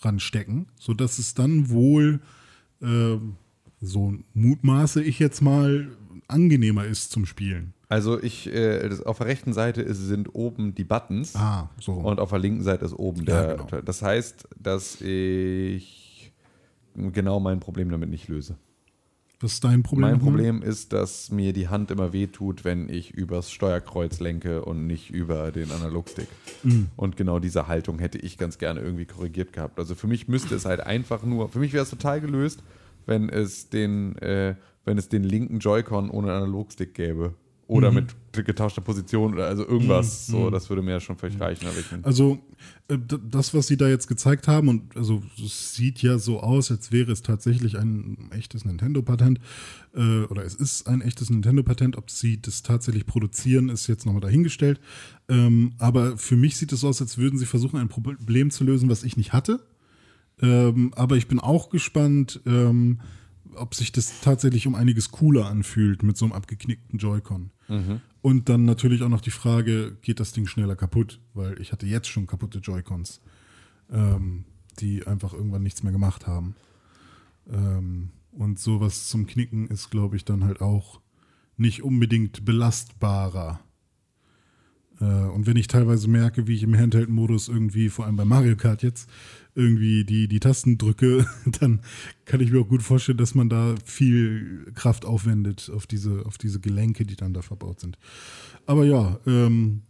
ranstecken, 0.00 0.66
sodass 0.78 1.18
es 1.18 1.34
dann 1.34 1.70
wohl, 1.70 2.20
ähm, 2.80 3.36
so 3.80 4.14
mutmaße 4.34 5.02
ich 5.02 5.18
jetzt 5.18 5.40
mal, 5.40 5.88
angenehmer 6.28 6.84
ist 6.84 7.10
zum 7.10 7.26
Spielen. 7.26 7.74
Also 7.90 8.22
ich, 8.22 8.52
äh, 8.52 8.86
das, 8.88 9.02
auf 9.02 9.18
der 9.18 9.28
rechten 9.28 9.52
Seite 9.52 9.80
ist, 9.80 9.98
sind 9.98 10.34
oben 10.34 10.74
die 10.74 10.84
Buttons 10.84 11.34
Ah, 11.36 11.70
so. 11.80 11.92
und 11.92 12.20
auf 12.20 12.30
der 12.30 12.38
linken 12.38 12.62
Seite 12.62 12.84
ist 12.84 12.92
oben 12.92 13.24
Ja, 13.24 13.46
der. 13.46 13.56
genau. 13.56 13.80
Das 13.82 14.02
heißt, 14.02 14.46
dass 14.60 15.00
ich 15.00 16.32
genau 16.94 17.40
mein 17.40 17.60
Problem 17.60 17.90
damit 17.90 18.10
nicht 18.10 18.28
löse. 18.28 18.56
Was 19.40 19.52
ist 19.52 19.64
dein 19.64 19.84
Problem? 19.84 20.10
Mein? 20.10 20.18
Problem 20.18 20.62
ist, 20.62 20.92
dass 20.92 21.30
mir 21.30 21.52
die 21.52 21.68
Hand 21.68 21.92
immer 21.92 22.12
wehtut, 22.12 22.64
wenn 22.64 22.88
ich 22.88 23.12
übers 23.12 23.52
Steuerkreuz 23.52 24.18
lenke 24.18 24.64
und 24.64 24.86
nicht 24.88 25.10
über 25.10 25.52
den 25.52 25.70
Analogstick. 25.70 26.26
Mhm. 26.64 26.88
Und 26.96 27.16
genau 27.16 27.38
diese 27.38 27.68
Haltung 27.68 28.00
hätte 28.00 28.18
ich 28.18 28.36
ganz 28.36 28.58
gerne 28.58 28.80
irgendwie 28.80 29.04
korrigiert 29.06 29.52
gehabt. 29.52 29.78
Also 29.78 29.94
für 29.94 30.08
mich 30.08 30.26
müsste 30.26 30.56
es 30.56 30.64
halt 30.64 30.80
einfach 30.80 31.22
nur, 31.22 31.48
für 31.50 31.60
mich 31.60 31.72
wäre 31.72 31.84
es 31.84 31.90
total 31.90 32.20
gelöst, 32.20 32.64
wenn 33.06 33.28
es 33.28 33.68
den, 33.70 34.16
äh, 34.18 34.56
wenn 34.84 34.98
es 34.98 35.08
den 35.08 35.22
linken 35.22 35.60
Joy-Con 35.60 36.10
ohne 36.10 36.32
Analogstick 36.32 36.92
gäbe. 36.94 37.32
Mhm. 37.68 37.74
Oder 37.74 37.92
mit 37.92 38.16
getauschter 38.32 38.80
Position 38.80 39.34
oder 39.34 39.46
also 39.46 39.66
irgendwas. 39.66 40.26
So, 40.26 40.48
das 40.48 40.68
würde 40.70 40.80
mir 40.80 40.92
ja 40.92 41.00
schon 41.00 41.16
völlig 41.16 41.38
reichen. 41.40 41.66
Aber 41.66 41.78
ich, 41.78 41.86
Also 42.04 42.38
äh, 42.88 42.96
das, 42.98 43.52
was 43.52 43.66
sie 43.66 43.76
da 43.76 43.88
jetzt 43.88 44.06
gezeigt 44.06 44.48
haben, 44.48 44.68
und 44.68 44.96
also 44.96 45.22
es 45.44 45.74
sieht 45.74 46.00
ja 46.00 46.18
so 46.18 46.40
aus, 46.40 46.70
als 46.70 46.92
wäre 46.92 47.12
es 47.12 47.22
tatsächlich 47.22 47.78
ein 47.78 48.30
echtes 48.30 48.64
Nintendo-Patent, 48.64 49.40
äh, 49.94 50.22
oder 50.22 50.44
es 50.44 50.54
ist 50.54 50.86
ein 50.88 51.02
echtes 51.02 51.30
Nintendo-Patent, 51.30 51.98
ob 51.98 52.10
sie 52.10 52.40
das 52.40 52.62
tatsächlich 52.62 53.04
produzieren, 53.06 53.68
ist 53.68 53.86
jetzt 53.86 54.06
nochmal 54.06 54.22
dahingestellt. 54.22 54.80
Ähm, 55.28 55.72
aber 55.78 56.16
für 56.16 56.36
mich 56.36 56.56
sieht 56.56 56.72
es 56.72 56.84
aus, 56.84 57.02
als 57.02 57.18
würden 57.18 57.38
sie 57.38 57.46
versuchen, 57.46 57.78
ein 57.78 57.88
Problem 57.88 58.50
zu 58.50 58.64
lösen, 58.64 58.88
was 58.88 59.02
ich 59.02 59.16
nicht 59.16 59.32
hatte. 59.32 59.60
Ähm, 60.40 60.92
aber 60.94 61.16
ich 61.16 61.28
bin 61.28 61.40
auch 61.40 61.68
gespannt, 61.68 62.40
ähm, 62.46 63.00
ob 63.54 63.74
sich 63.74 63.92
das 63.92 64.20
tatsächlich 64.20 64.66
um 64.66 64.74
einiges 64.74 65.10
cooler 65.10 65.46
anfühlt 65.46 66.02
mit 66.02 66.16
so 66.16 66.24
einem 66.24 66.32
abgeknickten 66.32 66.98
Joy-Con. 66.98 67.50
Und 68.20 68.48
dann 68.48 68.64
natürlich 68.64 69.02
auch 69.02 69.08
noch 69.08 69.20
die 69.20 69.30
Frage, 69.30 69.96
geht 70.02 70.20
das 70.20 70.32
Ding 70.32 70.46
schneller 70.46 70.76
kaputt? 70.76 71.20
Weil 71.34 71.60
ich 71.60 71.72
hatte 71.72 71.86
jetzt 71.86 72.08
schon 72.08 72.26
kaputte 72.26 72.58
Joy-Cons, 72.58 73.20
ähm, 73.90 74.44
die 74.80 75.06
einfach 75.06 75.32
irgendwann 75.32 75.62
nichts 75.62 75.82
mehr 75.82 75.92
gemacht 75.92 76.26
haben. 76.26 76.54
Ähm, 77.50 78.10
und 78.32 78.58
sowas 78.58 79.08
zum 79.08 79.26
Knicken 79.26 79.68
ist, 79.68 79.90
glaube 79.90 80.16
ich, 80.16 80.24
dann 80.24 80.44
halt 80.44 80.60
auch 80.60 81.00
nicht 81.56 81.82
unbedingt 81.82 82.44
belastbarer. 82.44 83.60
Äh, 85.00 85.04
und 85.04 85.46
wenn 85.46 85.56
ich 85.56 85.66
teilweise 85.66 86.08
merke, 86.08 86.46
wie 86.46 86.54
ich 86.54 86.62
im 86.62 86.76
Handheld-Modus 86.76 87.48
irgendwie, 87.48 87.88
vor 87.88 88.06
allem 88.06 88.16
bei 88.16 88.24
Mario 88.24 88.56
Kart 88.56 88.82
jetzt, 88.82 89.08
irgendwie 89.58 90.04
die, 90.04 90.28
die 90.28 90.40
Tasten 90.40 90.78
drücke, 90.78 91.26
dann 91.60 91.80
kann 92.24 92.40
ich 92.40 92.52
mir 92.52 92.60
auch 92.60 92.68
gut 92.68 92.82
vorstellen, 92.82 93.18
dass 93.18 93.34
man 93.34 93.48
da 93.48 93.74
viel 93.84 94.70
Kraft 94.74 95.04
aufwendet 95.04 95.70
auf 95.74 95.86
diese, 95.86 96.24
auf 96.24 96.38
diese 96.38 96.60
Gelenke, 96.60 97.04
die 97.04 97.16
dann 97.16 97.34
da 97.34 97.42
verbaut 97.42 97.80
sind. 97.80 97.98
Aber 98.66 98.84
ja, 98.84 99.18
ähm, 99.26 99.82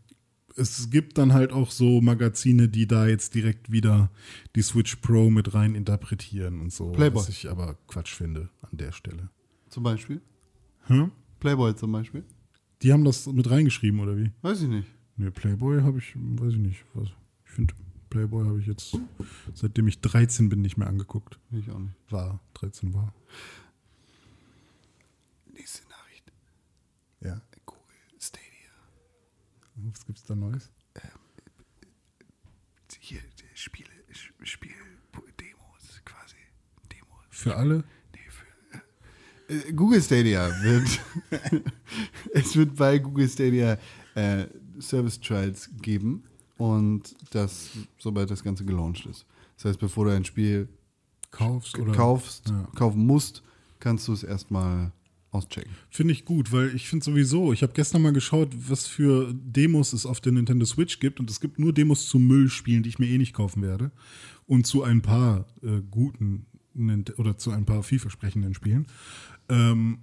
es 0.57 0.91
gibt 0.91 1.19
dann 1.19 1.33
halt 1.35 1.53
auch 1.53 1.71
so 1.71 2.01
Magazine, 2.01 2.69
die 2.69 2.87
da 2.87 3.07
jetzt 3.07 3.35
direkt 3.35 3.71
wieder 3.71 4.11
die 4.57 4.63
Switch 4.63 4.97
Pro 4.97 5.31
mit 5.31 5.55
rein 5.55 5.75
interpretieren 5.75 6.61
und 6.61 6.73
so. 6.73 6.91
Playboy. 6.93 7.21
Was 7.21 7.29
ich 7.29 7.49
aber 7.49 7.77
Quatsch 7.87 8.15
finde 8.15 8.49
an 8.63 8.77
der 8.79 8.93
Stelle. 8.93 9.31
Zum 9.69 9.83
Beispiel. 9.83 10.21
Hm? 10.87 11.13
Playboy 11.39 11.77
zum 11.77 11.93
Beispiel. 11.93 12.25
Die 12.83 12.93
haben 12.93 13.05
das 13.05 13.27
mit 13.27 13.51
reingeschrieben, 13.51 14.01
oder 14.01 14.17
wie? 14.17 14.33
Weiß 14.43 14.63
ich 14.63 14.69
nicht. 14.69 14.89
Nee, 15.17 15.31
Playboy 15.31 15.83
habe 15.83 15.99
ich, 15.99 16.15
weiß 16.17 16.55
ich 16.55 16.59
nicht. 16.59 16.85
Was. 16.95 17.09
Ich 17.45 17.51
finde, 17.51 17.75
Playboy 18.11 18.47
habe 18.47 18.61
ich 18.61 18.67
jetzt, 18.67 18.99
seitdem 19.55 19.89
ich 19.89 20.01
13 20.01 20.49
bin, 20.49 20.61
nicht 20.63 20.77
mehr 20.77 20.89
angeguckt. 20.89 21.39
Ich 21.51 21.71
auch 21.71 21.79
nicht. 21.79 21.95
War, 22.11 22.41
13 22.55 22.95
war. 22.95 23.15
Nächste 25.53 25.89
Nachricht. 25.89 26.33
Ja. 27.21 27.41
Google 27.67 27.83
Stadia. 28.19 28.71
Was 29.77 30.07
gibt's 30.07 30.25
da 30.25 30.35
Neues? 30.35 30.71
Hier, 33.01 33.21
die 33.21 33.57
Spiele, 33.57 33.89
Spiel, 34.43 34.71
Demos 35.41 36.03
quasi. 36.05 36.37
Demos. 36.93 37.25
Für 37.31 37.57
alle? 37.57 37.85
Äh, 39.49 39.73
Google 39.73 40.03
Stadia 40.03 40.51
wird. 40.63 41.01
es 42.35 42.55
wird 42.55 42.77
bei 42.77 42.99
Google 42.99 43.29
Stadia 43.29 43.79
äh, 44.15 44.47
Service 44.79 45.19
Trials 45.21 45.71
geben 45.81 46.28
und 46.59 47.15
das, 47.31 47.71
sobald 47.99 48.31
das 48.31 48.45
Ganze 48.45 48.65
gelauncht 48.67 49.07
ist. 49.07 49.25
Das 49.57 49.65
heißt, 49.65 49.81
bevor 49.81 50.05
du 50.05 50.11
ein 50.13 50.25
Spiel 50.25 50.69
Kaufst 51.31 51.79
oder? 51.79 51.93
kaufst, 51.93 52.49
Ja. 52.51 52.69
kaufen 52.75 53.07
musst, 53.07 53.43
kannst 53.81 54.09
du 54.09 54.13
es 54.13 54.23
erstmal 54.23 54.93
auschecken. 55.31 55.71
Finde 55.91 56.13
ich 56.13 56.25
gut, 56.25 56.53
weil 56.53 56.75
ich 56.75 56.89
finde 56.89 57.05
sowieso, 57.05 57.53
ich 57.53 57.63
habe 57.63 57.73
gestern 57.75 58.01
mal 58.03 58.13
geschaut, 58.15 58.49
was 58.69 58.87
für 58.87 59.33
Demos 59.35 59.93
es 59.93 60.07
auf 60.07 60.21
der 60.21 60.33
Nintendo 60.33 60.65
Switch 60.65 61.01
gibt 61.01 61.21
und 61.21 61.31
es 61.31 61.41
gibt 61.41 61.59
nur 61.59 61.73
Demos 61.73 62.07
zu 62.07 62.19
Müllspielen, 62.19 62.83
die 62.83 62.89
ich 62.89 62.99
mir 62.99 63.09
eh 63.09 63.19
nicht 63.19 63.35
kaufen 63.35 63.63
werde 63.63 63.91
und 64.47 64.67
zu 64.67 64.83
ein 64.83 65.03
paar 65.03 65.47
äh, 65.63 65.83
guten 65.91 66.47
oder 67.17 67.37
zu 67.37 67.51
ein 67.51 67.67
paar 67.67 67.83
vielversprechenden 67.83 68.55
Spielen. 68.55 68.87
Ähm, 69.49 69.99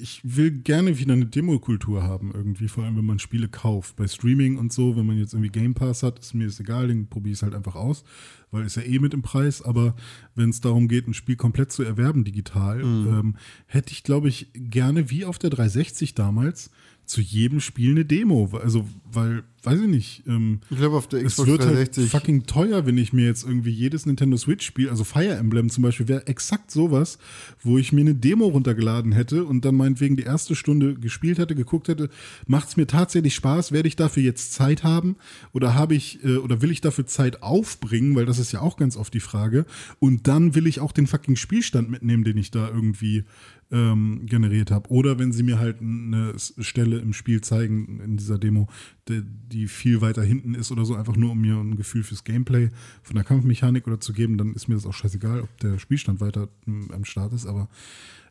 ich 0.00 0.20
will 0.24 0.50
gerne 0.50 0.98
wieder 0.98 1.12
eine 1.12 1.26
Demokultur 1.26 2.02
haben 2.02 2.32
irgendwie, 2.34 2.68
vor 2.68 2.84
allem 2.84 2.96
wenn 2.96 3.04
man 3.04 3.18
Spiele 3.18 3.48
kauft. 3.48 3.96
Bei 3.96 4.08
Streaming 4.08 4.56
und 4.56 4.72
so, 4.72 4.96
wenn 4.96 5.06
man 5.06 5.18
jetzt 5.18 5.34
irgendwie 5.34 5.50
Game 5.50 5.74
Pass 5.74 6.02
hat, 6.02 6.18
ist 6.18 6.34
mir 6.34 6.46
das 6.46 6.60
egal, 6.60 6.88
den 6.88 7.08
probiere 7.08 7.32
ich 7.32 7.38
es 7.38 7.42
halt 7.42 7.54
einfach 7.54 7.74
aus, 7.74 8.04
weil 8.50 8.64
ist 8.64 8.76
ja 8.76 8.82
eh 8.82 8.98
mit 8.98 9.14
im 9.14 9.22
Preis. 9.22 9.62
Aber 9.62 9.94
wenn 10.34 10.50
es 10.50 10.60
darum 10.60 10.88
geht, 10.88 11.06
ein 11.06 11.14
Spiel 11.14 11.36
komplett 11.36 11.72
zu 11.72 11.82
erwerben 11.82 12.24
digital, 12.24 12.80
ähm, 12.80 13.36
hätte 13.66 13.92
ich, 13.92 14.02
glaube 14.02 14.28
ich, 14.28 14.48
gerne 14.54 15.10
wie 15.10 15.24
auf 15.24 15.38
der 15.38 15.50
360 15.50 16.14
damals 16.14 16.70
zu 17.04 17.20
jedem 17.20 17.60
Spiel 17.60 17.90
eine 17.92 18.04
Demo. 18.04 18.50
Also, 18.62 18.88
weil, 19.10 19.42
weiß 19.62 19.80
ich 19.80 19.88
nicht, 19.88 20.22
ähm, 20.26 20.60
Ich 20.70 20.78
glaube, 20.78 20.96
auf 20.96 21.08
der 21.08 21.20
es 21.20 21.32
Xbox 21.34 21.48
wird 21.48 21.62
360 21.62 22.02
halt 22.02 22.22
fucking 22.22 22.46
teuer, 22.46 22.86
wenn 22.86 22.96
ich 22.98 23.12
mir 23.12 23.26
jetzt 23.26 23.44
irgendwie 23.44 23.70
jedes 23.70 24.06
Nintendo 24.06 24.36
Switch-Spiel, 24.36 24.88
also 24.88 25.04
Fire 25.04 25.34
Emblem 25.34 25.68
zum 25.70 25.82
Beispiel, 25.82 26.08
wäre 26.08 26.26
exakt 26.26 26.70
sowas, 26.70 27.18
wo 27.62 27.78
ich 27.78 27.92
mir 27.92 28.02
eine 28.02 28.14
Demo 28.14 28.46
runtergeladen 28.46 29.12
hätte 29.12 29.44
und 29.44 29.64
dann 29.64 29.74
meinetwegen 29.74 30.16
die 30.16 30.22
erste 30.22 30.54
Stunde 30.54 30.94
gespielt 30.94 31.38
hätte, 31.38 31.54
geguckt 31.54 31.88
hätte, 31.88 32.08
macht 32.46 32.68
es 32.68 32.76
mir 32.76 32.86
tatsächlich 32.86 33.34
Spaß, 33.34 33.72
werde 33.72 33.88
ich 33.88 33.96
dafür 33.96 34.22
jetzt 34.22 34.52
Zeit 34.52 34.82
haben 34.82 35.16
oder 35.52 35.74
habe 35.74 35.94
ich 35.94 36.24
äh, 36.24 36.36
oder 36.36 36.62
will 36.62 36.70
ich 36.70 36.80
dafür 36.80 37.06
Zeit 37.06 37.42
aufbringen, 37.42 38.14
weil 38.16 38.26
das 38.26 38.38
ist 38.38 38.52
ja 38.52 38.60
auch 38.60 38.76
ganz 38.76 38.96
oft 38.96 39.12
die 39.12 39.20
Frage. 39.20 39.66
Und 39.98 40.26
dann 40.26 40.54
will 40.54 40.66
ich 40.66 40.80
auch 40.80 40.92
den 40.92 41.06
fucking 41.06 41.36
Spielstand 41.36 41.90
mitnehmen, 41.90 42.24
den 42.24 42.38
ich 42.38 42.50
da 42.50 42.68
irgendwie 42.68 43.24
ähm, 43.72 44.22
generiert 44.26 44.70
habe. 44.70 44.90
Oder 44.90 45.18
wenn 45.18 45.32
sie 45.32 45.42
mir 45.42 45.58
halt 45.58 45.80
eine 45.80 46.34
Stelle 46.36 46.98
im 46.98 47.12
Spiel 47.12 47.40
zeigen 47.40 48.00
in 48.04 48.16
dieser 48.16 48.38
Demo, 48.38 48.68
die, 49.08 49.22
die 49.50 49.68
viel 49.68 50.00
weiter 50.00 50.22
hinten 50.22 50.54
ist 50.54 50.70
oder 50.72 50.84
so, 50.84 50.94
einfach 50.94 51.16
nur 51.16 51.32
um 51.32 51.40
mir 51.40 51.56
ein 51.56 51.76
Gefühl 51.76 52.02
fürs 52.02 52.24
Gameplay 52.24 52.70
von 53.02 53.16
der 53.16 53.24
Kampfmechanik 53.24 53.86
oder 53.86 54.00
zu 54.00 54.12
geben, 54.12 54.38
dann 54.38 54.54
ist 54.54 54.68
mir 54.68 54.74
das 54.76 54.86
auch 54.86 54.94
scheißegal, 54.94 55.40
ob 55.42 55.56
der 55.58 55.78
Spielstand 55.78 56.20
weiter 56.20 56.48
mm, 56.66 56.92
am 56.92 57.04
Start 57.04 57.32
ist. 57.32 57.46
Aber 57.46 57.68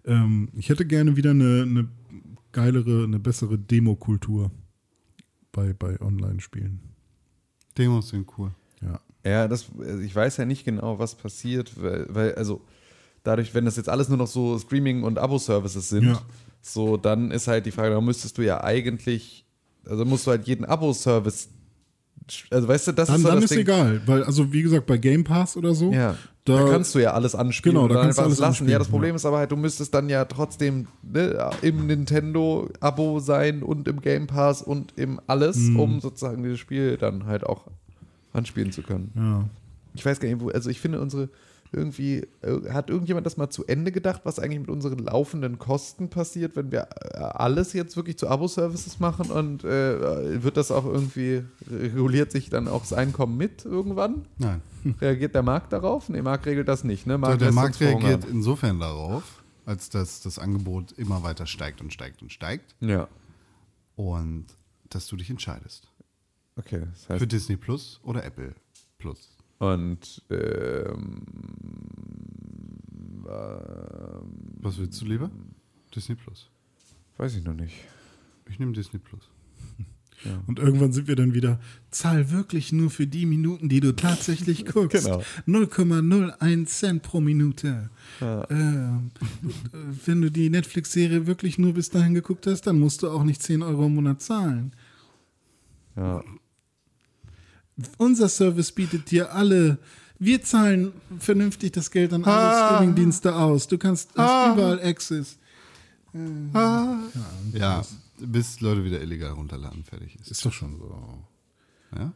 ähm, 0.05 0.49
ich 0.55 0.69
hätte 0.69 0.85
gerne 0.85 1.15
wieder 1.15 1.31
eine, 1.31 1.63
eine 1.63 1.87
geilere, 2.51 3.03
eine 3.03 3.19
bessere 3.19 3.57
Demo-Kultur 3.57 4.51
bei, 5.51 5.73
bei 5.73 5.99
Online-Spielen. 6.01 6.79
Demos 7.77 8.09
sind 8.09 8.27
cool. 8.37 8.51
Ja. 8.81 8.99
Ja, 9.25 9.47
das, 9.47 9.67
also 9.77 9.99
ich 9.99 10.15
weiß 10.15 10.37
ja 10.37 10.45
nicht 10.45 10.63
genau, 10.63 10.97
was 10.97 11.15
passiert, 11.15 11.73
weil, 11.81 12.05
weil, 12.09 12.35
also 12.35 12.65
dadurch, 13.23 13.53
wenn 13.53 13.65
das 13.65 13.75
jetzt 13.75 13.89
alles 13.89 14.07
nur 14.07 14.17
noch 14.17 14.27
so 14.27 14.57
Streaming- 14.57 15.03
und 15.03 15.19
Abo-Services 15.19 15.89
sind, 15.89 16.05
Ja. 16.05 16.21
so 16.61 16.95
dann 16.97 17.31
ist 17.31 17.47
halt 17.47 17.65
die 17.65 17.71
Frage, 17.71 17.93
da 17.95 18.01
müsstest 18.01 18.37
du 18.37 18.41
ja 18.43 18.63
eigentlich 18.63 19.45
Also 19.87 20.05
musst 20.05 20.25
du 20.27 20.31
halt 20.31 20.47
jeden 20.47 20.65
Abo-Service, 20.65 21.49
also 22.51 22.67
weißt 22.67 22.87
du, 22.87 22.91
das 22.91 23.07
Dann, 23.07 23.15
ist 23.17 23.21
so 23.23 23.27
dann 23.27 23.35
das 23.37 23.45
ist 23.45 23.51
Ding. 23.51 23.59
egal, 23.61 24.01
weil, 24.05 24.23
also 24.23 24.51
wie 24.53 24.61
gesagt, 24.61 24.85
bei 24.85 24.97
Game 24.97 25.23
Pass 25.23 25.57
oder 25.57 25.73
so, 25.73 25.91
Ja, 25.91 26.15
da, 26.45 26.63
da, 26.65 26.69
kannst 26.71 26.93
du 26.93 26.99
ja 26.99 27.13
alles 27.13 27.33
anspielen 27.33 27.75
Genau, 27.75 27.87
da 27.87 27.93
oder 27.95 28.03
kannst 28.03 28.17
du 28.19 28.23
alles 28.23 28.37
lassen. 28.37 28.49
anspielen, 28.49 28.71
ja, 28.71 28.77
das 28.79 28.87
Problem 28.87 29.15
ist 29.15 29.25
aber 29.25 29.37
halt, 29.39 29.51
du 29.51 29.55
müsstest 29.55 29.93
dann 29.93 30.09
ja 30.09 30.25
trotzdem 30.25 30.87
ne, 31.01 31.49
im 31.63 31.87
Nintendo-Abo 31.87 33.19
sein 33.19 33.63
und 33.63 33.87
im 33.87 34.01
Game 34.01 34.27
Pass 34.27 34.61
und 34.61 34.93
im 34.97 35.19
alles, 35.27 35.57
Mhm. 35.57 35.79
um 35.79 36.01
sozusagen 36.01 36.43
dieses 36.43 36.59
Spiel 36.59 36.97
dann 36.97 37.25
halt 37.25 37.43
auch 37.45 37.65
anspielen 38.33 38.71
zu 38.71 38.81
können. 38.83 39.11
ja. 39.15 39.49
Ich 39.95 40.05
weiß 40.05 40.19
gar 40.19 40.29
nicht, 40.29 40.39
wo, 40.39 40.49
also 40.49 40.69
ich 40.69 40.79
finde 40.79 41.01
unsere 41.01 41.29
irgendwie, 41.71 42.27
äh, 42.41 42.71
hat 42.71 42.89
irgendjemand 42.89 43.25
das 43.25 43.37
mal 43.37 43.49
zu 43.49 43.65
Ende 43.65 43.91
gedacht, 43.91 44.21
was 44.23 44.39
eigentlich 44.39 44.59
mit 44.59 44.69
unseren 44.69 44.99
laufenden 44.99 45.59
Kosten 45.59 46.09
passiert, 46.09 46.55
wenn 46.55 46.71
wir 46.71 46.87
äh, 47.13 47.17
alles 47.17 47.73
jetzt 47.73 47.95
wirklich 47.95 48.17
zu 48.17 48.27
Abo-Services 48.27 48.99
machen 48.99 49.29
und 49.29 49.63
äh, 49.63 50.41
wird 50.43 50.57
das 50.57 50.71
auch 50.71 50.85
irgendwie, 50.85 51.43
reguliert 51.69 52.31
sich 52.31 52.49
dann 52.49 52.67
auch 52.67 52.81
das 52.81 52.93
Einkommen 52.93 53.37
mit 53.37 53.65
irgendwann? 53.65 54.25
Nein. 54.37 54.61
Reagiert 55.01 55.35
der 55.35 55.43
Markt 55.43 55.71
darauf? 55.73 56.09
Nee, 56.09 56.21
Markt 56.21 56.45
regelt 56.45 56.67
das 56.67 56.83
nicht, 56.83 57.05
ne? 57.05 57.13
So, 57.13 57.19
Markt 57.19 57.41
der 57.41 57.47
lässt 57.49 57.55
Markt 57.55 57.79
reagiert 57.81 58.25
insofern 58.25 58.79
darauf, 58.79 59.43
als 59.65 59.89
dass 59.89 60.21
das 60.21 60.39
Angebot 60.39 60.93
immer 60.93 61.21
weiter 61.21 61.45
steigt 61.45 61.81
und 61.81 61.93
steigt 61.93 62.21
und 62.21 62.31
steigt 62.31 62.75
Ja, 62.79 63.07
und 63.95 64.45
dass 64.89 65.07
du 65.07 65.17
dich 65.17 65.29
entscheidest. 65.29 65.87
okay. 66.55 66.83
Das 66.93 67.05
Für 67.05 67.13
heißt, 67.13 67.31
Disney 67.31 67.57
Plus 67.57 67.99
oder 68.03 68.23
Apple 68.23 68.55
Plus. 68.97 69.35
Und 69.59 70.23
ähm, 70.29 71.21
Was 74.61 74.77
willst 74.77 75.01
du 75.01 75.05
lieber? 75.05 75.29
Disney 75.95 76.15
Plus. 76.15 76.49
weiß 77.17 77.35
ich 77.35 77.43
noch 77.43 77.53
nicht. 77.53 77.75
Ich 78.49 78.59
nehme 78.59 78.73
Disney 78.73 78.99
Plus. 78.99 79.29
Und 80.47 80.59
irgendwann 80.59 80.91
sind 80.91 81.07
wir 81.07 81.15
dann 81.15 81.33
wieder, 81.33 81.61
zahl 81.91 82.29
wirklich 82.29 82.73
nur 82.73 82.89
für 82.89 83.07
die 83.07 83.25
Minuten, 83.25 83.69
die 83.69 83.79
du 83.79 83.95
tatsächlich 83.95 84.65
guckst. 84.73 85.05
Genau. 85.05 85.23
0,01 85.47 86.65
Cent 86.65 87.03
pro 87.03 87.21
Minute. 87.21 87.89
Ähm, 88.19 89.11
wenn 90.05 90.21
du 90.21 90.29
die 90.29 90.49
Netflix-Serie 90.49 91.25
wirklich 91.25 91.57
nur 91.57 91.73
bis 91.73 91.89
dahin 91.89 92.13
geguckt 92.15 92.47
hast, 92.47 92.67
dann 92.67 92.79
musst 92.79 93.01
du 93.01 93.09
auch 93.09 93.23
nicht 93.23 93.41
10 93.41 93.63
Euro 93.63 93.85
im 93.85 93.95
Monat 93.95 94.21
zahlen. 94.21 94.73
Ja. 95.95 96.21
Unser 97.97 98.29
Service 98.29 98.71
bietet 98.71 99.11
dir 99.11 99.33
alle. 99.33 99.77
Wir 100.17 100.43
zahlen 100.43 100.91
vernünftig 101.19 101.71
das 101.71 101.91
Geld 101.91 102.11
an 102.13 102.23
alle 102.25 102.65
Streamingdienste 102.67 103.35
aus. 103.35 103.67
Du 103.67 103.77
kannst 103.77 104.09
hast 104.17 104.53
überall 104.53 104.81
Access. 104.81 105.37
Ja, 107.53 107.85
bis 108.19 108.59
Leute 108.61 108.83
wieder 108.83 109.01
illegal 109.01 109.31
runterladen, 109.31 109.83
fertig 109.83 110.15
ist. 110.19 110.31
Ist 110.31 110.45
doch 110.45 110.53
schon 110.53 110.77
so. 110.77 111.23
Ja? 111.95 112.11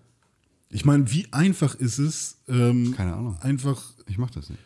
Ich 0.69 0.85
meine, 0.85 1.09
wie 1.11 1.27
einfach 1.31 1.75
ist 1.75 1.99
es, 1.99 2.37
ähm, 2.47 2.93
Keine 2.95 3.13
Ahnung. 3.13 3.37
einfach 3.41 3.93
Ich 4.07 4.17
mach 4.17 4.31
das 4.31 4.49
nicht. 4.49 4.61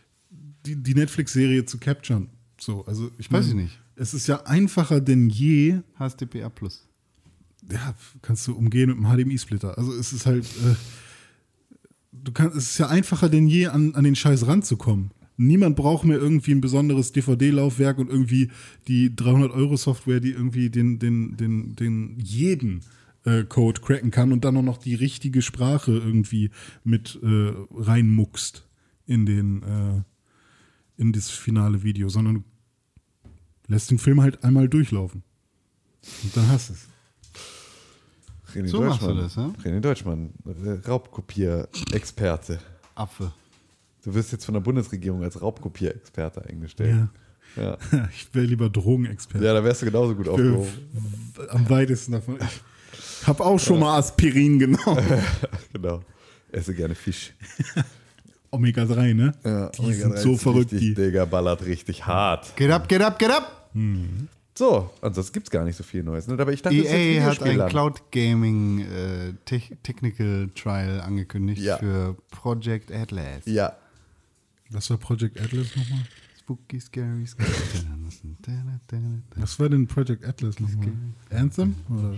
die, 0.65 0.75
die 0.75 0.95
Netflix-Serie 0.95 1.65
zu 1.65 1.77
capturen. 1.77 2.29
So, 2.59 2.85
also 2.85 3.11
ich 3.17 3.31
Weiß 3.31 3.47
mein, 3.47 3.57
ich 3.57 3.63
nicht. 3.65 3.79
Es 3.95 4.13
ist 4.13 4.27
ja 4.27 4.43
einfacher 4.45 5.01
denn 5.01 5.29
je. 5.29 5.79
HSDPA 5.99 6.49
Plus. 6.49 6.86
Ja, 7.71 7.95
kannst 8.21 8.47
du 8.47 8.55
umgehen 8.55 8.89
mit 8.89 8.97
einem 8.97 9.25
HDMI-Splitter. 9.25 9.77
Also 9.77 9.93
es 9.93 10.13
ist 10.13 10.25
halt, 10.25 10.45
äh, 10.45 10.75
du 12.11 12.31
kannst, 12.31 12.55
es 12.55 12.71
ist 12.71 12.77
ja 12.77 12.87
einfacher 12.87 13.29
denn 13.29 13.47
je 13.47 13.67
an, 13.67 13.95
an 13.95 14.03
den 14.03 14.15
Scheiß 14.15 14.47
ranzukommen. 14.47 15.11
Niemand 15.35 15.75
braucht 15.75 16.03
mehr 16.03 16.17
irgendwie 16.17 16.51
ein 16.51 16.61
besonderes 16.61 17.11
DVD-Laufwerk 17.11 17.99
und 17.99 18.09
irgendwie 18.09 18.49
die 18.87 19.11
300-Euro-Software, 19.11 20.19
die 20.19 20.31
irgendwie 20.31 20.69
den, 20.69 20.97
den, 20.97 21.37
den, 21.37 21.75
den 21.75 22.19
jeden 22.19 22.81
äh, 23.23 23.43
Code 23.43 23.81
cracken 23.81 24.09
kann 24.09 24.31
und 24.31 24.45
dann 24.45 24.57
auch 24.57 24.63
noch 24.63 24.77
die 24.77 24.95
richtige 24.95 25.43
Sprache 25.43 25.91
irgendwie 25.91 26.49
mit 26.83 27.19
äh, 27.21 27.53
reinmuckst 27.75 28.67
in 29.05 29.25
den 29.25 29.63
äh, 29.63 30.01
in 30.97 31.13
das 31.13 31.29
finale 31.29 31.83
Video, 31.83 32.09
sondern 32.09 32.43
lässt 33.67 33.91
den 33.91 33.99
Film 33.99 34.21
halt 34.21 34.43
einmal 34.43 34.67
durchlaufen. 34.67 35.23
Und 36.23 36.35
dann 36.35 36.47
hast 36.47 36.69
du 36.69 36.73
es. 36.73 36.87
René 38.57 38.67
So 38.67 38.81
machst 38.81 39.01
du 39.01 39.07
Deutschmann, 39.07 39.23
das, 39.23 39.35
ja? 39.35 39.71
René 39.71 39.79
Deutschmann, 39.79 40.33
Raubkopier-Experte. 40.87 42.59
Apfel. 42.95 43.31
Du 44.03 44.13
wirst 44.13 44.31
jetzt 44.31 44.45
von 44.45 44.53
der 44.53 44.61
Bundesregierung 44.61 45.23
als 45.23 45.41
Raubkopier-Experte 45.41 46.43
eingestellt. 46.45 46.95
Ja. 46.95 47.09
Ja. 47.55 47.77
Ich 48.11 48.33
wäre 48.33 48.45
lieber 48.45 48.69
Drogenexperte. 48.69 49.45
ja, 49.45 49.53
da 49.53 49.63
wärst 49.63 49.81
du 49.81 49.85
genauso 49.85 50.15
gut 50.15 50.27
aufgehoben. 50.27 50.67
Am 51.49 51.69
weitesten 51.69 52.13
davon. 52.13 52.37
Ich 52.39 53.27
habe 53.27 53.43
auch 53.45 53.59
schon 53.59 53.79
mal 53.79 53.97
Aspirin 53.97 54.59
genommen. 54.59 55.03
genau. 55.73 56.01
Esse 56.51 56.73
gerne 56.73 56.95
Fisch. 56.95 57.33
Omega-3, 58.51 59.13
ne? 59.13 59.33
die 59.77 59.93
sind 59.93 60.17
so 60.19 60.37
verrückt, 60.37 60.71
Richtig, 60.71 60.95
die. 60.95 61.01
Digga, 61.01 61.25
ballert 61.25 61.65
richtig 61.65 62.05
hart. 62.05 62.55
Get 62.55 62.71
up, 62.71 62.87
get 62.87 63.01
up, 63.01 63.19
get 63.19 63.29
up! 63.29 63.69
So, 64.57 64.89
ansonsten 65.01 65.33
gibt 65.33 65.47
es 65.47 65.51
gar 65.51 65.63
nicht 65.63 65.75
so 65.75 65.83
viel 65.83 66.01
Neues. 66.01 66.25
Ne? 66.27 66.33
Aber 66.39 66.51
ich 66.51 66.63
dachte, 66.63 66.75
EA 66.75 66.83
E 66.95 67.21
hat 67.21 67.27
ein 67.41 67.51
Videospielland. 67.61 67.69
Cloud 67.69 68.11
Gaming 68.11 68.79
äh, 68.79 69.33
Te 69.45 69.61
Technical 69.83 70.49
Trial 70.55 70.99
angekündigt 71.01 71.61
Ja. 71.61 71.77
für 71.77 72.15
Project 72.31 72.91
Atlas. 72.91 73.45
Ja, 73.45 73.77
Was 74.71 74.89
war 74.89 74.97
Project 74.97 75.39
Atlas 75.39 75.75
nochmal? 75.75 75.99
Spooky, 76.39 76.79
scary, 76.79 77.27
scary. 77.27 77.49
Was 79.35 79.59
war 79.59 79.69
denn 79.69 79.85
Project 79.87 80.25
Atlas 80.25 80.59
nochmal? 80.59 80.89
Anthem? 81.29 81.75
Oder? 81.89 82.15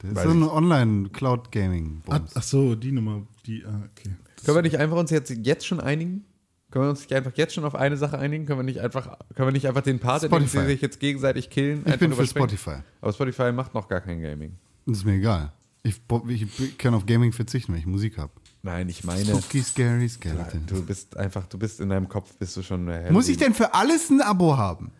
Das 0.00 0.12
ist 0.12 0.22
so 0.22 0.30
ein. 0.30 0.42
Online-Cloud-Gaming. 0.44 2.02
Ach, 2.08 2.20
ach 2.34 2.42
so, 2.42 2.74
die 2.76 2.92
Nummer. 2.92 3.26
Die, 3.46 3.64
ah, 3.64 3.82
okay. 3.90 4.10
Können 4.44 4.56
wir 4.58 4.62
nicht 4.62 4.76
einfach 4.76 4.96
uns 4.96 5.10
jetzt, 5.10 5.30
jetzt 5.30 5.66
schon 5.66 5.80
einigen? 5.80 6.24
Können 6.72 6.86
wir 6.86 6.90
uns 6.90 7.00
nicht 7.00 7.12
einfach 7.12 7.32
jetzt 7.36 7.54
schon 7.54 7.64
auf 7.64 7.74
eine 7.76 7.96
Sache 7.96 8.18
einigen? 8.18 8.46
Können 8.46 8.58
wir 8.58 8.64
nicht 8.64 8.80
einfach, 8.80 9.18
können 9.36 9.48
wir 9.48 9.52
nicht 9.52 9.68
einfach 9.68 9.82
den 9.82 10.00
Part, 10.00 10.24
in 10.24 10.30
dem 10.30 10.38
Spotify. 10.38 10.58
sie 10.62 10.66
sich 10.72 10.80
jetzt 10.80 10.98
gegenseitig 10.98 11.50
killen, 11.50 11.84
Ich 11.86 11.98
bin 11.98 12.12
für? 12.12 12.26
Spotify. 12.26 12.76
Aber 13.00 13.12
Spotify 13.12 13.52
macht 13.52 13.74
noch 13.74 13.86
gar 13.88 14.00
kein 14.00 14.20
Gaming. 14.20 14.56
Das 14.86 14.98
ist 14.98 15.04
mir 15.04 15.12
egal. 15.14 15.52
Ich, 15.84 16.00
ich 16.28 16.78
kann 16.78 16.94
auf 16.94 17.06
Gaming 17.06 17.32
verzichten, 17.32 17.72
wenn 17.72 17.80
ich 17.80 17.86
Musik 17.86 18.16
habe. 18.18 18.32
Nein, 18.62 18.88
ich 18.88 19.02
meine, 19.04 19.24
Spooky, 19.24 19.60
scary, 19.62 20.08
skeleton. 20.08 20.64
du 20.66 20.82
bist 20.84 21.16
einfach, 21.16 21.46
du 21.46 21.58
bist 21.58 21.80
in 21.80 21.88
deinem 21.88 22.08
Kopf, 22.08 22.34
bist 22.36 22.56
du 22.56 22.62
schon. 22.62 22.88
äh, 22.88 23.10
Muss 23.12 23.28
ich 23.28 23.36
denn 23.36 23.52
für 23.54 23.74
alles 23.74 24.08
ein 24.10 24.20
Abo 24.20 24.56
haben? 24.56 24.92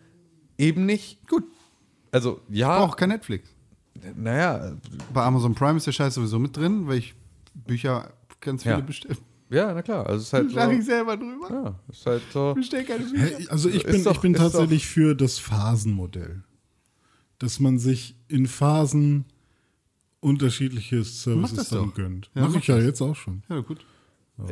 Eben 0.57 0.85
nicht. 0.85 1.25
Gut, 1.27 1.45
Also, 2.11 2.41
ja, 2.49 2.77
brauche 2.85 2.97
kein 2.97 3.09
Netflix. 3.09 3.49
naja, 4.15 4.73
Bei 5.13 5.23
Amazon 5.23 5.55
Prime 5.55 5.77
ist 5.77 5.87
der 5.87 5.93
Scheiß 5.93 6.13
sowieso 6.15 6.37
mit 6.39 6.55
drin, 6.55 6.87
weil 6.87 6.97
ich 6.97 7.15
Bücher 7.53 8.11
ganz 8.41 8.63
viele 8.63 8.75
Ja. 8.75 8.81
bestelle. 8.81 9.15
Ja, 9.53 9.73
na 9.73 9.81
klar. 9.81 10.05
Also, 10.07 10.17
es 10.21 10.23
ist 10.27 10.33
halt 10.33 10.49
so. 10.49 10.55
Lache 10.55 10.73
ich 10.73 10.85
selber 10.85 11.15
drüber. 11.17 11.47
Ja, 11.49 11.79
ist 11.89 12.05
halt 12.05 12.21
so. 12.31 12.53
Bestell 12.55 12.83
keine 12.83 13.05
Bücher. 13.05 13.37
Hä, 13.37 13.47
Also 13.49 13.69
ich 13.69 13.83
bin, 13.85 14.03
doch- 14.03 14.11
ich 14.15 14.19
bin 14.21 14.33
tatsächlich 14.33 14.85
für 14.87 15.15
das 15.15 15.39
Phasenmodell. 15.39 16.43
Dass 17.39 17.59
man 17.59 17.77
sich 17.79 18.15
in 18.27 18.47
Phasen 18.47 19.25
unterschiedliche 20.19 21.03
Services 21.03 21.69
dann 21.69 21.87
doch. 21.89 21.93
gönnt. 21.95 22.29
Ja, 22.35 22.43
Mach 22.43 22.49
mach 22.51 22.59
ich 22.59 22.67
ja 22.67 22.75
das. 22.77 22.85
jetzt 22.85 23.01
auch 23.01 23.15
schon. 23.15 23.43
Ja, 23.49 23.59
gut. 23.59 23.85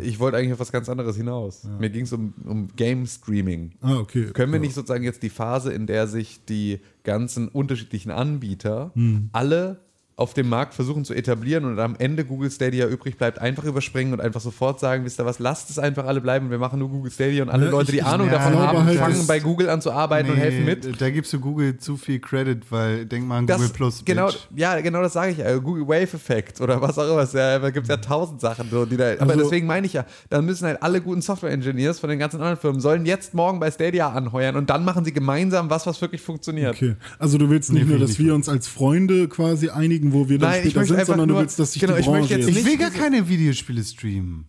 Ich 0.03 0.19
wollte 0.19 0.37
eigentlich 0.37 0.53
auf 0.53 0.59
was 0.59 0.71
ganz 0.71 0.89
anderes 0.89 1.15
hinaus. 1.17 1.63
Mir 1.79 1.89
ging 1.89 2.03
es 2.03 2.13
um, 2.13 2.33
um 2.45 2.67
Game 2.75 3.07
Streaming. 3.07 3.71
Ah, 3.81 3.95
okay. 3.97 4.25
Können 4.31 4.51
wir 4.51 4.57
Ja. 4.59 4.61
nicht 4.61 4.75
sozusagen 4.75 5.03
jetzt 5.03 5.23
die 5.23 5.29
Phase, 5.31 5.73
in 5.73 5.87
der 5.87 6.07
sich 6.07 6.45
die 6.45 6.81
ganzen 7.03 7.47
unterschiedlichen 7.47 8.11
Anbieter 8.11 8.91
Hm. 8.93 9.29
alle 9.31 9.81
auf 10.17 10.33
dem 10.33 10.49
Markt 10.49 10.73
versuchen 10.75 11.03
zu 11.03 11.13
etablieren 11.15 11.65
und 11.65 11.79
am 11.79 11.95
Ende 11.97 12.25
Google 12.25 12.51
Stadia 12.51 12.85
übrig 12.87 13.17
bleibt, 13.17 13.39
einfach 13.39 13.63
überspringen 13.63 14.13
und 14.13 14.21
einfach 14.21 14.41
sofort 14.41 14.79
sagen, 14.79 15.03
wisst 15.03 15.19
ihr 15.19 15.25
was, 15.25 15.39
lasst 15.39 15.69
es 15.71 15.79
einfach 15.79 16.05
alle 16.05 16.21
bleiben 16.21 16.51
wir 16.51 16.59
machen 16.59 16.77
nur 16.79 16.89
Google 16.89 17.11
Stadia 17.11 17.41
und 17.43 17.49
alle 17.49 17.69
Leute, 17.69 17.85
ich- 17.85 17.91
die 17.91 17.97
ich- 17.97 18.05
Ahnung 18.05 18.27
ja, 18.27 18.33
davon 18.33 18.53
haben, 18.59 18.85
halt, 18.85 18.99
fangen 18.99 19.25
bei 19.25 19.39
Google 19.39 19.69
an 19.69 19.81
zu 19.81 19.91
arbeiten 19.91 20.29
und 20.29 20.35
helfen 20.37 20.65
mit. 20.65 21.01
Da 21.01 21.09
gibst 21.09 21.33
du 21.33 21.39
Google 21.39 21.77
zu 21.77 21.97
viel 21.97 22.19
Credit, 22.19 22.59
weil 22.71 23.05
denk 23.05 23.25
mal 23.25 23.39
an 23.39 23.47
Das, 23.47 23.57
Google 23.57 23.73
Plus. 23.73 24.05
genau, 24.05 24.27
Bitch. 24.27 24.39
ja, 24.55 24.79
genau 24.81 25.01
das 25.01 25.13
sage 25.13 25.31
ich. 25.31 25.37
ja. 25.39 25.55
Google 25.57 25.87
Wave 25.87 26.01
Effekt 26.13 26.61
oder 26.61 26.81
was 26.81 26.99
auch 26.99 27.09
immer. 27.11 27.21
Es 27.21 27.33
ja, 27.33 27.57
da 27.57 27.69
gibt 27.71 27.85
es 27.85 27.89
ja 27.89 27.97
tausend 27.97 28.41
Sachen, 28.41 28.69
so, 28.69 28.85
die 28.85 28.97
da. 28.97 29.13
Aber 29.13 29.31
Also- 29.31 29.43
deswegen 29.43 29.65
meine 29.65 29.87
ich 29.87 29.93
ja, 29.93 30.05
dann 30.29 30.45
müssen 30.45 30.65
halt 30.67 30.83
alle 30.83 31.01
guten 31.01 31.21
Software-Engineers 31.21 31.99
von 31.99 32.09
den 32.09 32.19
ganzen 32.19 32.37
anderen 32.37 32.57
Firmen 32.57 32.81
sollen 32.81 33.05
jetzt 33.05 33.33
morgen 33.33 33.59
bei 33.59 33.71
Stadia 33.71 34.09
anheuern 34.11 34.55
und 34.55 34.69
dann 34.69 34.83
machen 34.85 35.03
sie 35.05 35.13
gemeinsam 35.13 35.69
was, 35.69 35.87
was 35.87 35.99
wirklich 36.01 36.21
funktioniert. 36.21 36.75
Okay. 36.75 36.95
Also 37.17 37.37
du 37.37 37.49
willst 37.49 37.71
nicht 37.73 37.83
Nee, 37.85 37.89
nur, 37.91 37.99
dass 37.99 38.19
wir 38.19 38.35
uns 38.35 38.49
als 38.49 38.67
Freunde 38.67 39.27
quasi 39.27 39.69
einigen, 39.69 40.00
wo 40.11 40.27
wir 40.29 40.39
dann 40.39 40.49
Nein, 40.49 40.59
ich 40.59 40.71
später 40.71 40.79
möchte 40.79 40.87
sind, 40.93 40.99
einfach 40.99 41.13
sondern 41.13 41.27
du 41.27 41.33
nur- 41.35 41.41
willst, 41.43 41.59
dass 41.59 41.73
sich 41.73 41.81
genau, 41.81 41.93
die 41.93 41.99
ich 42.01 42.07
möchte 42.07 42.19
Branche 42.21 42.33
jetzt 42.35 42.47
jetzt 42.47 42.57
Ich 42.57 42.63
nicht- 42.63 42.71
will 42.71 42.77
gar 42.77 42.91
keine 42.91 43.27
Videospiele 43.29 43.83
streamen. 43.83 44.45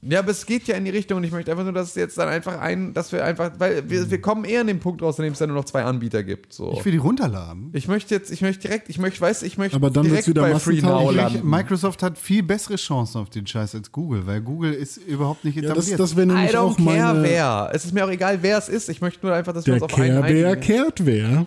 Ja, 0.00 0.20
aber 0.20 0.30
es 0.30 0.46
geht 0.46 0.68
ja 0.68 0.76
in 0.76 0.84
die 0.84 0.92
Richtung 0.92 1.16
und 1.18 1.24
ich 1.24 1.32
möchte 1.32 1.50
einfach 1.50 1.64
nur, 1.64 1.72
dass 1.72 1.88
es 1.88 1.94
jetzt 1.96 2.16
dann 2.18 2.28
einfach 2.28 2.60
ein, 2.60 2.94
dass 2.94 3.10
wir 3.10 3.24
einfach, 3.24 3.50
weil 3.58 3.90
wir, 3.90 4.08
wir 4.08 4.20
kommen 4.20 4.44
eher 4.44 4.60
an 4.60 4.68
den 4.68 4.78
Punkt 4.78 5.02
raus, 5.02 5.18
in 5.18 5.24
dem 5.24 5.32
es 5.32 5.40
dann 5.40 5.48
nur 5.48 5.56
noch 5.58 5.64
zwei 5.64 5.82
Anbieter 5.82 6.22
gibt. 6.22 6.52
So. 6.52 6.72
Ich 6.78 6.84
will 6.84 6.92
die 6.92 6.98
runterladen. 6.98 7.70
Ich 7.72 7.88
möchte 7.88 8.14
jetzt, 8.14 8.30
ich 8.30 8.40
möchte 8.40 8.68
direkt, 8.68 8.88
ich 8.90 8.98
möchte, 8.98 9.20
weißt, 9.20 9.42
ich 9.42 9.58
möchte 9.58 9.74
Aber 9.74 9.90
dann 9.90 10.04
wird's 10.04 10.24
direkt 10.24 10.28
wieder 10.28 10.42
bei 10.42 10.56
Free. 10.60 10.80
Now 10.82 11.10
Ich, 11.10 11.16
landen. 11.16 11.50
Microsoft 11.50 12.04
hat 12.04 12.16
viel 12.16 12.44
bessere 12.44 12.76
Chancen 12.76 13.18
auf 13.20 13.28
den 13.30 13.44
Scheiß 13.44 13.74
als 13.74 13.90
Google, 13.90 14.24
weil 14.24 14.40
Google 14.40 14.72
ist 14.72 14.98
überhaupt 14.98 15.44
nicht 15.44 15.56
Ja, 15.56 15.62
das, 15.62 15.88
etabliert. 15.88 15.98
das 15.98 16.14
wäre 16.16 16.26
I 16.26 16.30
nämlich 16.32 16.50
don't 16.52 16.58
auch 16.58 16.76
care 16.76 17.14
meine... 17.14 17.22
wer. 17.24 17.70
Es 17.74 17.84
ist 17.84 17.92
mir 17.92 18.04
auch 18.04 18.10
egal, 18.10 18.38
wer 18.40 18.56
es 18.58 18.68
ist. 18.68 18.88
Ich 18.90 19.00
möchte 19.00 19.26
nur 19.26 19.34
einfach, 19.34 19.52
dass 19.52 19.66
wir 19.66 19.74
Der 19.74 19.82
uns 19.82 19.92
auf 19.92 19.98
einen 19.98 20.22
einigen. 20.22 20.60
kehrt 20.60 21.04
wer. 21.06 21.44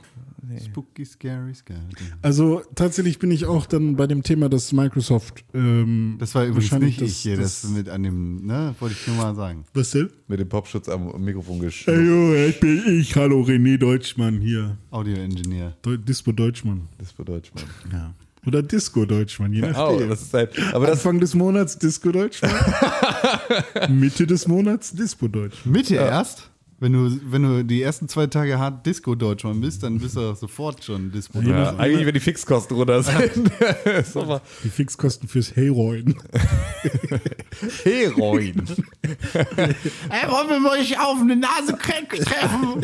Spooky, 0.64 1.06
scary, 1.06 1.54
scary. 1.54 1.80
Also 2.22 2.62
tatsächlich 2.76 3.20
bin 3.20 3.32
ich 3.32 3.46
auch 3.46 3.66
dann 3.66 3.96
bei 3.96 4.08
dem 4.08 4.24
Thema, 4.24 4.50
dass 4.50 4.72
Microsoft 4.74 5.44
ähm, 5.54 6.16
Das 6.20 6.34
war 6.36 6.46
übrigens 6.46 6.72
wahrscheinlich 6.72 7.00
nicht 7.00 7.12
ich 7.12 7.18
hier, 7.18 7.38
das, 7.38 7.64
mit 7.70 7.88
an 7.90 8.04
dem, 8.04 8.46
ne, 8.46 8.74
wollte 8.80 8.96
ich 9.00 9.08
nur 9.08 9.18
mal 9.18 9.36
sagen. 9.36 9.66
Was 9.74 9.92
denn? 9.92 10.10
Mit 10.28 10.40
dem 10.40 10.50
Popschutz 10.50 10.90
am 10.90 11.24
Mikrofon 11.24 11.60
geschnupft. 11.60 11.98
Hallo, 12.00 12.34
ich 12.36 12.60
bin 12.60 12.82
ich. 12.88 13.16
Hallo, 13.16 13.42
René 13.44 13.78
Deutschmann 13.78 14.42
hier. 14.42 14.78
Audio-Engineer. 14.90 15.78
Deu 15.82 15.98
Dispo 15.98 16.32
Deutschmann. 16.32 16.88
Das 16.98 17.12
für 17.12 17.24
Deutschmann. 17.26 17.64
Ja. 17.92 18.14
Oder 18.46 18.64
Disco 18.64 19.06
Deutschmann, 19.06 19.54
je 19.54 19.62
Oh, 19.62 19.68
nachdem. 19.68 20.10
das 20.10 20.24
ist 20.24 20.34
halt, 20.34 20.58
aber 20.74 20.88
das, 20.88 20.98
Anfang 20.98 21.20
des 21.20 21.36
Monats 21.36 21.78
Disco 21.78 22.12
Deutschmann. 22.12 22.52
Mitte 23.90 24.26
des 24.26 24.48
Monats 24.48 24.92
Dispo 24.94 25.28
Deutschmann. 25.28 25.72
Mitte 25.72 25.96
erst? 25.96 26.50
Wenn 26.82 26.94
du, 26.94 27.12
wenn 27.32 27.44
du 27.44 27.64
die 27.64 27.84
ersten 27.84 28.10
zwei 28.10 28.26
Tage 28.26 28.58
hart 28.58 28.88
Disco-Deutschmann 28.88 29.62
bist, 29.62 29.84
dann 29.84 30.00
bist 30.00 30.16
du 30.16 30.34
sofort 30.34 30.84
schon 30.84 31.12
disco 31.12 31.40
ja, 31.40 31.76
eigentlich, 31.78 32.08
wenn 32.08 32.16
die 32.16 32.20
Fixkosten 32.20 32.76
runter 32.76 33.04
sind. 33.04 33.52
Die 34.64 34.70
Fixkosten 34.70 35.30
fürs 35.30 35.56
Heroin. 35.56 36.16
Heroin. 37.84 38.64
Ey, 40.10 40.28
wollen 40.28 40.64
wir 40.64 40.72
euch 40.72 41.00
auf 41.00 41.20
eine 41.22 41.36
Nase 41.36 41.78
treffen? 41.78 42.84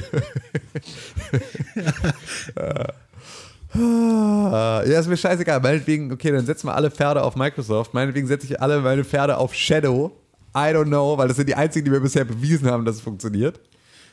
Ja, 3.73 4.79
ist 4.81 5.07
mir 5.07 5.17
scheißegal. 5.17 5.59
Meinetwegen, 5.59 6.11
okay, 6.11 6.31
dann 6.31 6.45
setzen 6.45 6.67
wir 6.67 6.75
alle 6.75 6.91
Pferde 6.91 7.23
auf 7.23 7.35
Microsoft. 7.35 7.95
Meinetwegen 7.95 8.27
setze 8.27 8.45
ich 8.45 8.61
alle 8.61 8.79
meine 8.81 9.03
Pferde 9.03 9.37
auf 9.37 9.55
Shadow. 9.55 10.11
I 10.55 10.69
don't 10.71 10.85
know, 10.85 11.17
weil 11.17 11.27
das 11.27 11.37
sind 11.37 11.49
die 11.49 11.55
einzigen, 11.55 11.85
die 11.85 11.91
mir 11.91 11.99
bisher 11.99 12.25
bewiesen 12.25 12.69
haben, 12.69 12.85
dass 12.85 12.97
es 12.97 13.01
funktioniert. 13.01 13.59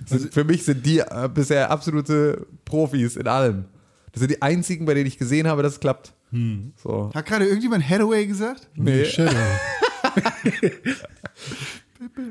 Sind, 0.07 0.35
für 0.35 0.45
mich 0.45 0.65
sind 0.65 0.85
die 0.85 0.99
äh, 0.99 1.29
bisher 1.33 1.71
absolute 1.71 2.47
Profis 2.65 3.17
in 3.17 3.27
allem. 3.29 3.67
Das 4.13 4.21
sind 4.21 4.31
die 4.31 4.43
einzigen, 4.43 4.87
bei 4.87 4.95
denen 4.95 5.07
ich 5.07 5.19
gesehen 5.19 5.47
habe, 5.47 5.63
dass 5.63 5.75
es 5.75 5.81
klappt. 5.81 6.13
So. 6.83 7.13
Hat 7.15 7.27
gerade 7.27 7.47
irgendjemand 7.47 7.89
Hathaway 7.89 8.27
gesagt? 8.27 8.69
Nee. 8.75 9.05
Shadow. 9.05 9.37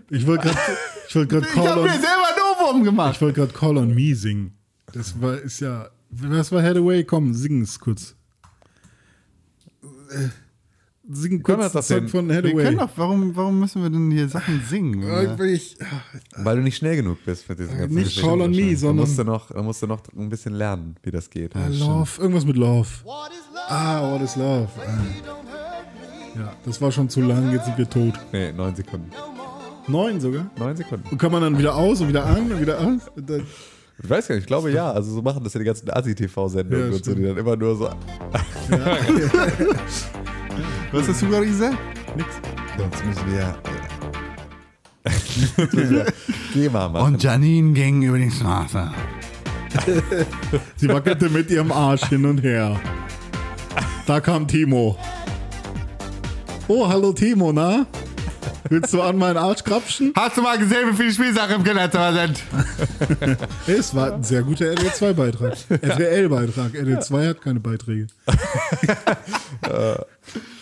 ich 0.09 0.27
wollte 0.27 0.47
gerade 0.47 0.59
ich 1.07 1.15
wollte 1.15 1.27
gerade 1.27 1.47
Ich 1.47 1.53
Call 1.53 1.67
habe 1.69 1.81
on 1.81 1.87
mir 1.87 1.93
selber 1.93 2.33
Ohrwurm 2.63 2.83
gemacht. 2.83 3.15
ich 3.15 3.21
wollte 3.21 3.39
gerade 3.39 3.53
Call 3.53 3.77
on 3.77 3.93
Me 3.93 4.13
singen. 4.15 4.53
Das 4.91 5.19
war 5.21 5.39
ist 5.39 5.59
ja 5.61 5.89
was 6.09 6.51
war 6.51 6.61
Hathaway? 6.61 7.03
Komm, 7.03 7.33
sing 7.33 7.61
es 7.61 7.79
kurz. 7.79 8.15
Äh, 9.83 10.29
Sing 11.13 11.43
Können 11.43 11.59
wir 11.59 11.63
kurz 11.63 11.73
das 11.73 11.73
das 11.73 11.87
denn? 11.87 11.99
Song 12.07 12.09
von 12.09 12.29
Wir 12.29 12.37
Hathaway. 12.37 12.63
können 12.63 12.77
doch, 12.77 12.89
warum, 12.95 13.35
warum 13.35 13.59
müssen 13.59 13.81
wir 13.83 13.89
denn 13.89 14.11
hier 14.11 14.27
Sachen 14.29 14.61
singen? 14.69 15.03
Äh, 15.03 15.51
ich, 15.51 15.77
Weil 16.37 16.57
du 16.57 16.61
nicht 16.63 16.77
schnell 16.77 16.95
genug 16.95 17.17
bist 17.25 17.43
für 17.45 17.55
diese 17.55 17.69
ganzen 17.75 17.93
Nicht. 17.95 18.21
Call 18.21 18.41
on 18.41 18.51
Me, 18.51 18.71
Da 18.71 18.77
sondern 18.77 19.05
musst, 19.05 19.19
du 19.19 19.23
noch, 19.23 19.51
da 19.51 19.61
musst 19.61 19.81
du 19.81 19.87
noch 19.87 20.01
ein 20.17 20.29
bisschen 20.29 20.53
lernen, 20.53 20.95
wie 21.03 21.11
das 21.11 21.29
geht. 21.29 21.53
Love, 21.55 22.09
irgendwas 22.21 22.45
mit 22.45 22.57
Love. 22.57 22.87
Ah, 23.69 24.11
What 24.11 24.21
is 24.21 24.35
Love? 24.35 24.67
Ah. 24.79 26.39
Ja, 26.39 26.53
das 26.65 26.81
war 26.81 26.91
schon 26.91 27.09
zu 27.09 27.21
lang, 27.21 27.51
jetzt 27.51 27.65
sind 27.65 27.77
wir 27.77 27.89
tot. 27.89 28.13
Nee, 28.31 28.51
neun 28.51 28.75
Sekunden. 28.75 29.11
Neun 29.87 30.19
sogar? 30.19 30.49
Neun 30.57 30.75
Sekunden. 30.75 31.07
Und 31.11 31.17
kann 31.17 31.31
man 31.31 31.41
dann 31.41 31.57
wieder 31.57 31.75
aus 31.75 32.01
und 32.01 32.07
wieder 32.07 32.25
an 32.25 32.51
und 32.51 32.59
wieder 32.61 32.79
aus? 32.79 33.01
Und 33.15 33.29
dann, 33.29 33.43
Ich 34.01 34.09
weiß 34.09 34.27
gar 34.27 34.35
nicht, 34.35 34.43
ich 34.43 34.47
glaube 34.47 34.71
ja. 34.71 34.91
Also 34.91 35.13
so 35.13 35.21
machen 35.21 35.43
das 35.43 35.53
ja 35.53 35.59
die 35.59 35.65
ganzen 35.65 35.89
Asi-TV-Sendungen 35.91 36.89
Ja, 36.89 36.95
und 36.95 37.05
so, 37.05 37.13
die 37.13 37.21
dann 37.23 37.37
immer 37.37 37.55
nur 37.55 37.75
so. 37.75 37.89
Was 40.93 41.07
hast 41.07 41.23
du 41.23 41.29
gerade 41.29 41.47
gesagt? 41.47 41.75
nix. 42.15 42.29
Sonst 42.77 43.03
müssen 43.03 43.31
wir. 43.31 43.55
Sonst 45.57 45.73
müssen 45.73 46.13
wir 46.53 46.69
machen. 46.69 47.15
Und 47.15 47.23
Janine 47.23 47.73
ging 47.73 48.03
über 48.03 48.19
die 48.19 48.29
Straße. 48.29 48.91
Sie 50.75 50.87
wackelte 50.87 51.31
mit 51.31 51.49
ihrem 51.49 51.71
Arsch 51.71 52.05
hin 52.09 52.27
und 52.27 52.43
her. 52.43 52.79
Da 54.05 54.19
kam 54.19 54.47
Timo. 54.47 54.95
Oh, 56.67 56.87
hallo 56.87 57.11
Timo, 57.11 57.51
na? 57.51 57.87
Willst 58.69 58.93
du 58.93 59.01
an 59.01 59.17
meinen 59.17 59.37
Arsch 59.37 59.63
krapschen? 59.63 60.13
Hast 60.15 60.37
du 60.37 60.43
mal 60.43 60.59
gesehen, 60.59 60.91
wie 60.91 60.95
viele 60.95 61.11
Spielsachen 61.11 61.55
im 61.55 61.63
Kinderzimmer 61.63 62.13
sind? 62.13 62.43
Es 63.65 63.95
war 63.95 64.13
ein 64.13 64.23
sehr 64.23 64.43
guter 64.43 64.65
RTL2-Beitrag. 64.65 65.57
RTL-Beitrag. 65.69 66.71
RTL2 66.73 67.29
hat 67.29 67.41
keine 67.41 67.59
Beiträge. 67.59 68.05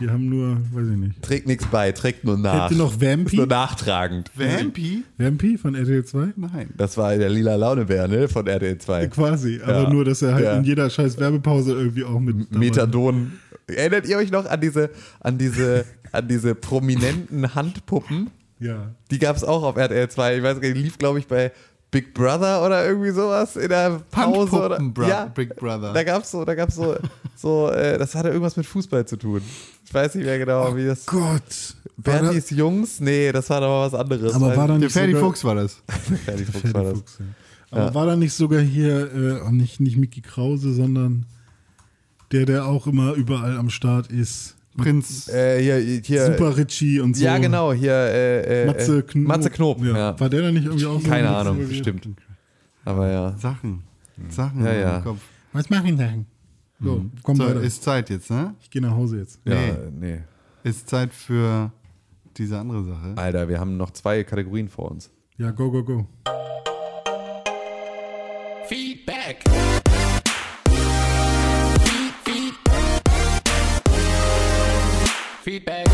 Die 0.00 0.08
haben 0.08 0.28
nur, 0.28 0.56
weiß 0.72 0.88
ich 0.92 0.96
nicht. 0.96 1.22
Trägt 1.22 1.46
nichts 1.46 1.66
bei, 1.66 1.92
trägt 1.92 2.24
nur 2.24 2.38
nach. 2.38 2.64
Hätte 2.70 2.78
noch 2.78 2.92
Ist 2.92 3.00
nur 3.02 3.10
Vampy? 3.10 3.36
nachtragend. 3.46 4.30
Vampy? 4.34 5.04
Vampy 5.18 5.58
von 5.58 5.76
RTL2? 5.76 6.32
Nein. 6.36 6.70
Das 6.76 6.96
war 6.96 7.16
der 7.16 7.28
lila 7.28 7.56
Launebär, 7.56 8.08
ne? 8.08 8.28
Von 8.28 8.46
RTL 8.46 8.78
2. 8.78 9.08
Quasi, 9.08 9.60
aber 9.62 9.82
Ja. 9.84 9.90
nur, 9.90 10.04
dass 10.04 10.22
er 10.22 10.34
halt 10.34 10.44
Ja. 10.44 10.56
in 10.56 10.64
jeder 10.64 10.88
scheiß 10.88 11.18
Werbepause 11.18 11.72
irgendwie 11.74 12.04
auch 12.04 12.18
mit 12.18 12.50
Methadon. 12.56 13.32
Erinnert 13.66 14.08
ihr 14.08 14.16
euch 14.16 14.30
noch 14.30 14.46
an 14.46 14.60
diese, 14.60 14.90
an 15.20 15.38
diese, 15.38 15.84
an 16.12 16.26
diese 16.26 16.54
prominenten 16.54 17.54
Handpuppen? 17.54 18.30
Ja. 18.58 18.90
Die 19.10 19.18
gab 19.18 19.36
es 19.36 19.44
auch 19.44 19.62
auf 19.62 19.76
RTL 19.76 20.08
2. 20.08 20.36
Ich 20.38 20.42
weiß 20.42 20.60
gar 20.60 20.68
nicht, 20.68 20.76
die 20.76 20.82
lief, 20.82 20.98
glaube 20.98 21.18
ich, 21.18 21.26
bei 21.26 21.52
Big 21.90 22.14
Brother 22.14 22.64
oder 22.64 22.86
irgendwie 22.86 23.10
sowas 23.10 23.56
in 23.56 23.68
der 23.68 24.00
Pause. 24.10 24.56
Oder, 24.56 24.76
Handpuppen-Bro- 24.78 25.08
ja, 25.08 25.24
Big 25.26 25.56
Brother. 25.56 25.92
Da 25.92 26.02
gab 26.04 26.22
es 26.22 26.30
so, 26.30 26.44
da 26.44 26.54
gab's 26.54 26.76
so, 26.76 26.96
so 27.36 27.68
äh, 27.70 27.98
das 27.98 28.14
hatte 28.14 28.28
irgendwas 28.28 28.56
mit 28.56 28.66
Fußball 28.66 29.04
zu 29.06 29.16
tun. 29.16 29.40
Ich 29.84 29.92
weiß 29.92 30.14
nicht 30.14 30.24
mehr 30.24 30.38
genau, 30.38 30.76
wie 30.76 30.86
das. 30.86 31.04
Gott. 31.06 31.74
Bernies 31.96 32.50
Jungs? 32.50 33.00
Nee, 33.00 33.32
das 33.32 33.50
war 33.50 33.60
doch 33.60 33.68
mal 33.68 33.86
was 33.86 33.94
anderes. 33.94 34.34
aber 34.34 34.56
war 34.56 34.68
da 34.68 34.74
Der 34.74 34.78
nicht 34.78 34.92
Ferdi 34.92 35.14
Fuchs 35.14 35.42
war 35.44 35.56
das. 35.56 35.82
Ferdi 36.24 36.44
Fuchs 36.44 36.72
war 36.72 36.84
das. 36.84 36.92
Fuchs, 36.98 37.18
ja. 37.18 37.26
Aber 37.78 37.94
war 37.94 38.06
da 38.06 38.16
nicht 38.16 38.32
sogar 38.34 38.60
hier, 38.60 39.12
äh, 39.14 39.40
auch 39.42 39.50
nicht, 39.50 39.80
nicht 39.80 39.96
Mickey 39.96 40.20
Krause, 40.22 40.72
sondern 40.72 41.26
der, 42.32 42.46
der 42.46 42.66
auch 42.66 42.86
immer 42.86 43.14
überall 43.14 43.56
am 43.58 43.68
Start 43.70 44.06
ist. 44.06 44.54
Prinz. 44.76 45.28
Äh, 45.28 45.60
hier, 45.62 46.00
hier. 46.04 46.26
Super 46.26 46.56
Richie 46.56 47.00
und 47.00 47.16
so. 47.16 47.24
Ja, 47.24 47.38
genau, 47.38 47.72
hier. 47.72 47.92
Äh, 47.92 48.62
äh, 48.62 48.66
Matze 48.66 48.98
äh, 48.98 49.02
Knob. 49.02 49.26
Matze 49.28 49.50
Knob. 49.50 49.84
Ja. 49.84 49.96
Ja. 49.96 50.20
War 50.20 50.28
der 50.30 50.42
da 50.42 50.50
nicht 50.52 50.64
irgendwie 50.64 50.86
auch 50.86 51.00
so 51.00 51.08
Keine 51.08 51.28
Ahnung, 51.28 51.58
bestimmt. 51.68 52.08
Aber 52.84 53.10
ja. 53.10 53.36
Sachen. 53.36 53.82
Sachen 54.28 54.64
Ja, 54.64 54.72
ja. 54.72 54.92
meinem 54.92 55.04
Kopf. 55.04 55.20
Was 55.52 55.68
machen 55.70 55.86
wir 55.86 55.96
denn? 55.96 56.26
So, 56.82 57.04
komm 57.22 57.36
So, 57.36 57.44
weiter. 57.46 57.60
ist 57.60 57.82
Zeit 57.82 58.08
jetzt, 58.10 58.30
ne? 58.30 58.54
ich 58.62 58.70
gehe 58.70 58.80
nach 58.80 58.92
Hause 58.94 59.18
jetzt. 59.18 59.38
Ja, 59.44 59.54
Nee. 59.54 59.72
nee. 59.98 60.18
Ist 60.62 60.88
Zeit 60.88 61.12
für 61.12 61.70
diese 62.36 62.58
andere 62.58 62.84
Sache. 62.84 63.12
Alter, 63.16 63.48
wir 63.48 63.58
haben 63.60 63.76
noch 63.76 63.90
zwei 63.90 64.22
Kategorien 64.24 64.68
vor 64.68 64.90
uns. 64.90 65.10
Ja, 65.36 65.50
go, 65.50 65.70
go, 65.70 65.82
go. 65.84 66.06
Feedback. 68.68 69.42
Feedback. 75.50 75.84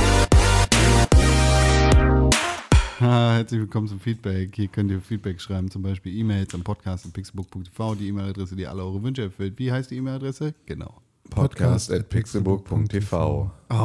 Herzlich 2.99 3.59
willkommen 3.59 3.89
zum 3.89 3.99
Feedback. 3.99 4.55
Hier 4.55 4.69
könnt 4.69 4.91
ihr 4.91 5.01
Feedback 5.01 5.41
schreiben, 5.41 5.71
zum 5.71 5.83
Beispiel 5.83 6.15
E-Mails 6.15 6.55
am 6.55 6.63
Podcast 6.63 7.11
pixelbook.tv, 7.11 7.95
die 7.95 8.09
E-Mail-Adresse, 8.09 8.55
die 8.55 8.67
alle 8.67 8.83
eure 8.83 9.03
Wünsche 9.03 9.23
erfüllt. 9.23 9.59
Wie 9.59 9.73
heißt 9.73 9.91
die 9.91 9.97
E-Mail-Adresse? 9.97 10.53
Genau. 10.67 11.01
Podcast 11.31 11.91
at 11.91 12.07
pixelbook.tv. 12.11 13.51
Oh. 13.71 13.73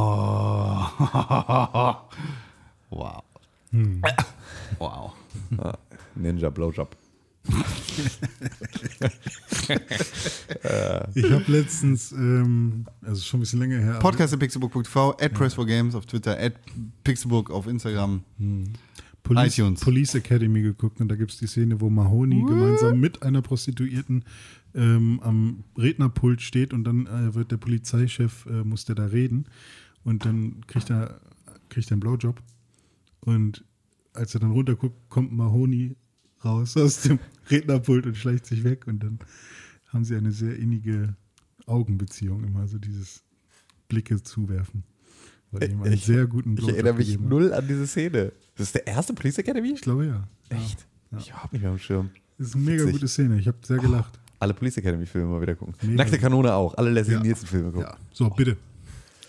wow. 2.89 3.23
Wow. 4.77 5.13
Ah, 5.57 5.77
Ninja 6.15 6.49
Blowjob. 6.49 6.97
Ich 11.15 11.31
habe 11.31 11.43
letztens, 11.47 12.11
ähm, 12.11 12.85
also 13.01 13.21
schon 13.21 13.39
ein 13.39 13.41
bisschen 13.41 13.59
länger 13.59 13.79
her, 13.79 13.99
Podcast 13.99 14.33
at 14.33 14.39
pixelbook.tv, 14.39 15.15
at 15.19 15.33
press4games 15.33 15.95
auf 15.95 16.05
Twitter, 16.05 16.37
at 16.37 16.53
pixelbook 17.03 17.49
auf 17.49 17.67
Instagram. 17.67 18.23
Police, 19.23 19.57
iTunes. 19.57 19.81
Police 19.81 20.15
Academy 20.15 20.61
geguckt 20.61 20.99
und 20.99 21.09
da 21.09 21.15
gibt 21.15 21.31
es 21.31 21.37
die 21.37 21.47
Szene, 21.47 21.79
wo 21.79 21.89
Mahoney 21.89 22.43
gemeinsam 22.43 22.99
mit 22.99 23.23
einer 23.23 23.41
Prostituierten 23.41 24.25
ähm, 24.73 25.19
am 25.23 25.63
Rednerpult 25.77 26.41
steht 26.41 26.73
und 26.73 26.83
dann 26.83 27.07
äh, 27.07 27.33
wird 27.33 27.51
der 27.51 27.57
Polizeichef, 27.57 28.45
äh, 28.47 28.63
muss 28.63 28.85
der 28.85 28.95
da 28.95 29.05
reden 29.05 29.45
und 30.03 30.25
dann 30.25 30.65
kriegt 30.67 30.89
er, 30.89 31.21
kriegt 31.69 31.89
er 31.89 31.93
einen 31.93 32.01
Blowjob 32.01 32.41
und 33.21 33.63
als 34.13 34.33
er 34.33 34.41
dann 34.41 34.51
runterguckt, 34.51 35.09
kommt 35.09 35.31
Mahoney 35.31 35.95
raus 36.43 36.75
aus 36.77 37.01
dem 37.01 37.19
Rednerpult 37.49 38.05
und 38.05 38.15
schleicht 38.17 38.45
sich 38.45 38.63
weg 38.63 38.87
und 38.87 39.03
dann 39.03 39.19
haben 39.89 40.03
sie 40.05 40.15
eine 40.15 40.31
sehr 40.31 40.55
innige 40.57 41.15
Augenbeziehung, 41.65 42.43
immer 42.43 42.67
so 42.67 42.77
dieses 42.77 43.23
Blicke 43.87 44.21
zuwerfen. 44.23 44.83
Weil 45.51 45.93
Ich- 45.93 46.05
sehr 46.05 46.27
guten 46.27 46.57
Ich 46.57 46.67
erinnere 46.67 46.93
mich 46.93 47.19
null 47.19 47.53
an 47.53 47.67
diese 47.67 47.85
Szene. 47.85 48.31
Das 48.55 48.67
ist 48.67 48.75
der 48.75 48.87
erste 48.87 49.13
Police 49.13 49.37
Academy? 49.37 49.71
Ich 49.73 49.81
glaube 49.81 50.05
ja. 50.05 50.27
Echt? 50.49 50.87
Ich 51.17 51.33
hab 51.33 51.51
nicht 51.51 51.61
mehr 51.61 51.71
am 51.71 51.77
Schirm. 51.77 52.09
Das 52.37 52.47
ist 52.47 52.55
eine 52.55 52.63
mega 52.63 52.83
Witzig. 52.83 52.93
gute 52.93 53.07
Szene. 53.09 53.37
Ich 53.39 53.47
habe 53.47 53.57
sehr 53.63 53.77
gelacht. 53.77 54.17
Alle 54.39 54.53
Police 54.53 54.77
Academy 54.77 55.05
Filme 55.05 55.27
mal 55.27 55.41
wieder 55.41 55.55
gucken. 55.55 55.75
Mega. 55.81 55.95
Nackte 55.95 56.17
Kanone 56.17 56.53
auch. 56.53 56.73
Alle 56.75 56.89
Leslie 56.89 57.15
Ja. 57.15 57.19
Nielsen 57.21 57.45
Filme 57.47 57.71
gucken. 57.71 57.89
So, 58.13 58.29
bitte. 58.29 58.57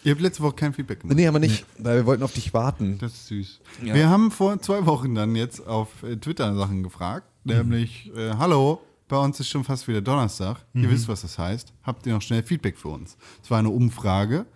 Ihr 0.04 0.12
habt 0.12 0.20
letzte 0.20 0.42
Woche 0.42 0.54
kein 0.56 0.72
Feedback 0.72 1.00
gemacht. 1.00 1.16
Nee, 1.16 1.26
aber 1.26 1.38
nicht, 1.38 1.64
weil 1.78 1.98
wir 1.98 2.06
wollten 2.06 2.22
auf 2.22 2.32
dich 2.32 2.52
warten. 2.54 2.98
Das 2.98 3.12
ist 3.12 3.26
süß. 3.28 3.60
Wir 3.82 4.08
haben 4.08 4.30
vor 4.30 4.60
zwei 4.60 4.84
Wochen 4.86 5.14
dann 5.14 5.36
jetzt 5.36 5.66
auf 5.66 6.02
äh, 6.02 6.16
Twitter 6.16 6.54
Sachen 6.56 6.82
gefragt, 6.82 7.26
nämlich, 7.44 8.10
äh, 8.16 8.34
hallo, 8.36 8.80
Bei 9.08 9.18
uns 9.18 9.38
ist 9.40 9.48
schon 9.48 9.62
fast 9.64 9.86
wieder 9.88 10.00
Donnerstag. 10.00 10.64
Ihr 10.74 10.90
wisst, 10.90 11.06
was 11.06 11.20
das 11.22 11.38
heißt. 11.38 11.72
Habt 11.82 12.06
ihr 12.06 12.14
noch 12.14 12.22
schnell 12.22 12.42
Feedback 12.42 12.78
für 12.78 12.88
uns? 12.88 13.16
Es 13.42 13.50
war 13.50 13.58
eine 13.58 13.68
Umfrage, 13.70 14.46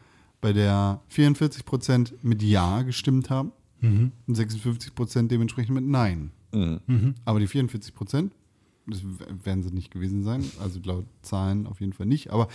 bei 0.40 0.52
der 0.54 1.00
44% 1.14 2.12
mit 2.22 2.42
Ja 2.42 2.82
gestimmt 2.82 3.28
haben 3.30 3.52
und 3.82 4.12
56% 4.28 5.28
dementsprechend 5.28 5.74
mit 5.74 5.84
Nein. 5.84 6.30
Aber 7.24 7.38
die 7.40 7.46
44%, 7.48 8.30
das 8.86 9.02
w- 9.04 9.08
werden 9.44 9.62
sie 9.62 9.70
nicht 9.72 9.90
gewesen 9.90 10.24
sein, 10.24 10.42
also 10.60 10.80
laut 10.84 11.04
Zahlen 11.22 11.66
auf 11.66 11.80
jeden 11.80 11.92
Fall 11.92 12.06
nicht, 12.06 12.30
aber 12.30 12.48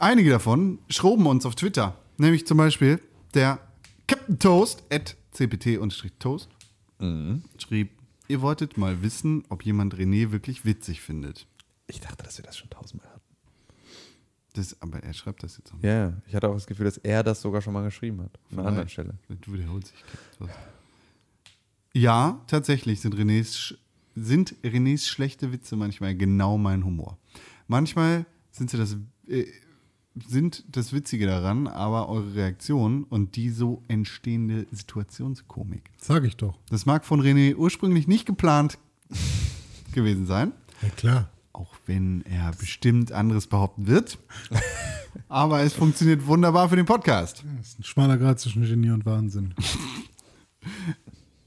einige 0.00 0.30
davon 0.30 0.78
schroben 0.88 1.26
uns 1.26 1.46
auf 1.46 1.54
Twitter. 1.54 1.98
Nämlich 2.16 2.46
zum 2.46 2.58
Beispiel 2.58 3.00
der 3.34 3.58
Captain 4.06 4.38
Toast 4.38 4.84
at 4.90 5.16
cpt-toast 5.32 6.48
schrieb, 7.58 7.90
ihr 8.28 8.40
wolltet 8.40 8.78
mal 8.78 9.02
wissen, 9.02 9.44
ob 9.48 9.64
jemand 9.64 9.94
René 9.94 10.30
wirklich 10.30 10.64
witzig 10.64 11.00
findet. 11.00 11.46
Ich 11.86 12.00
dachte, 12.00 12.22
dass 12.24 12.38
wir 12.38 12.44
das 12.44 12.56
schon 12.56 12.70
tausendmal 12.70 13.10
hatten. 13.10 13.20
Das, 14.54 14.80
aber 14.80 15.02
er 15.02 15.12
schreibt 15.12 15.42
das 15.42 15.58
jetzt 15.58 15.72
noch. 15.72 15.82
Ja, 15.82 16.12
ich 16.26 16.34
hatte 16.34 16.48
auch 16.48 16.54
das 16.54 16.66
Gefühl, 16.66 16.84
dass 16.84 16.96
er 16.98 17.22
das 17.22 17.42
sogar 17.42 17.60
schon 17.60 17.74
mal 17.74 17.82
geschrieben 17.82 18.22
hat. 18.22 18.38
Auf 18.50 18.58
einer 18.58 18.68
anderen 18.68 18.88
Stelle. 18.88 19.14
Du 19.28 19.52
wiederholst 19.52 19.92
dich. 19.92 20.04
Toast. 20.38 20.52
Ja, 21.92 22.40
tatsächlich 22.46 23.00
sind 23.00 23.14
Renés, 23.14 23.74
sind 24.14 24.54
Renés 24.62 25.06
schlechte 25.06 25.52
Witze 25.52 25.76
manchmal 25.76 26.16
genau 26.16 26.56
mein 26.56 26.84
Humor. 26.84 27.18
Manchmal 27.66 28.26
sind 28.50 28.70
sie 28.70 28.76
das, 28.76 28.96
äh, 29.28 29.46
sind 30.28 30.64
das 30.70 30.92
Witzige 30.92 31.26
daran, 31.26 31.66
aber 31.66 32.08
eure 32.08 32.34
Reaktion 32.34 33.04
und 33.04 33.36
die 33.36 33.50
so 33.50 33.82
entstehende 33.88 34.66
Situationskomik. 34.70 35.90
Sag 35.98 36.24
ich 36.24 36.36
doch. 36.36 36.56
Das 36.70 36.86
mag 36.86 37.04
von 37.04 37.20
René 37.20 37.54
ursprünglich 37.56 38.06
nicht 38.06 38.24
geplant 38.26 38.78
gewesen 39.92 40.26
sein, 40.26 40.52
Ja, 40.82 40.88
klar. 40.90 41.28
auch 41.52 41.74
wenn 41.86 42.22
er 42.26 42.52
bestimmt 42.52 43.12
anderes 43.12 43.46
behaupten 43.48 43.86
wird. 43.86 44.18
aber 45.28 45.62
es 45.62 45.72
funktioniert 45.74 46.26
wunderbar 46.26 46.68
für 46.68 46.76
den 46.76 46.86
Podcast. 46.86 47.44
Das 47.58 47.68
ist 47.68 47.80
ein 47.80 47.84
schmaler 47.84 48.16
Grad 48.18 48.38
zwischen 48.40 48.62
Genie 48.62 48.90
und 48.90 49.04
Wahnsinn. 49.06 49.54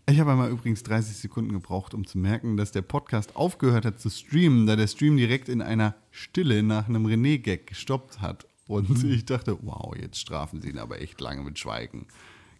Ich 0.10 0.19
habe 0.22 0.31
einmal 0.31 0.49
übrigens 0.52 0.84
30 0.84 1.18
Sekunden 1.18 1.52
gebraucht, 1.52 1.94
um 1.94 2.06
zu 2.07 2.18
merken, 2.18 2.56
dass 2.56 2.72
der 2.72 2.81
Podcast 2.81 3.35
aufgehört 3.35 3.84
hat 3.85 3.99
zu 3.99 4.10
streamen, 4.10 4.65
da 4.65 4.76
der 4.77 4.88
Stream 4.88 5.18
direkt 5.18 5.49
in 5.49 5.61
einer 5.61 5.95
Stille 6.11 6.64
nach 6.64 6.88
einem 6.88 7.06
René-Gag 7.06 7.68
gestoppt 7.68 8.22
hat. 8.22 8.48
Und 8.68 9.03
ich 9.03 9.26
dachte, 9.26 9.57
wow, 9.61 9.95
jetzt 9.95 10.19
strafen 10.19 10.61
sie 10.61 10.69
ihn 10.69 10.80
aber 10.80 11.02
echt 11.02 11.19
lange 11.22 11.44
mit 11.44 11.57
Schweigen. 11.57 12.07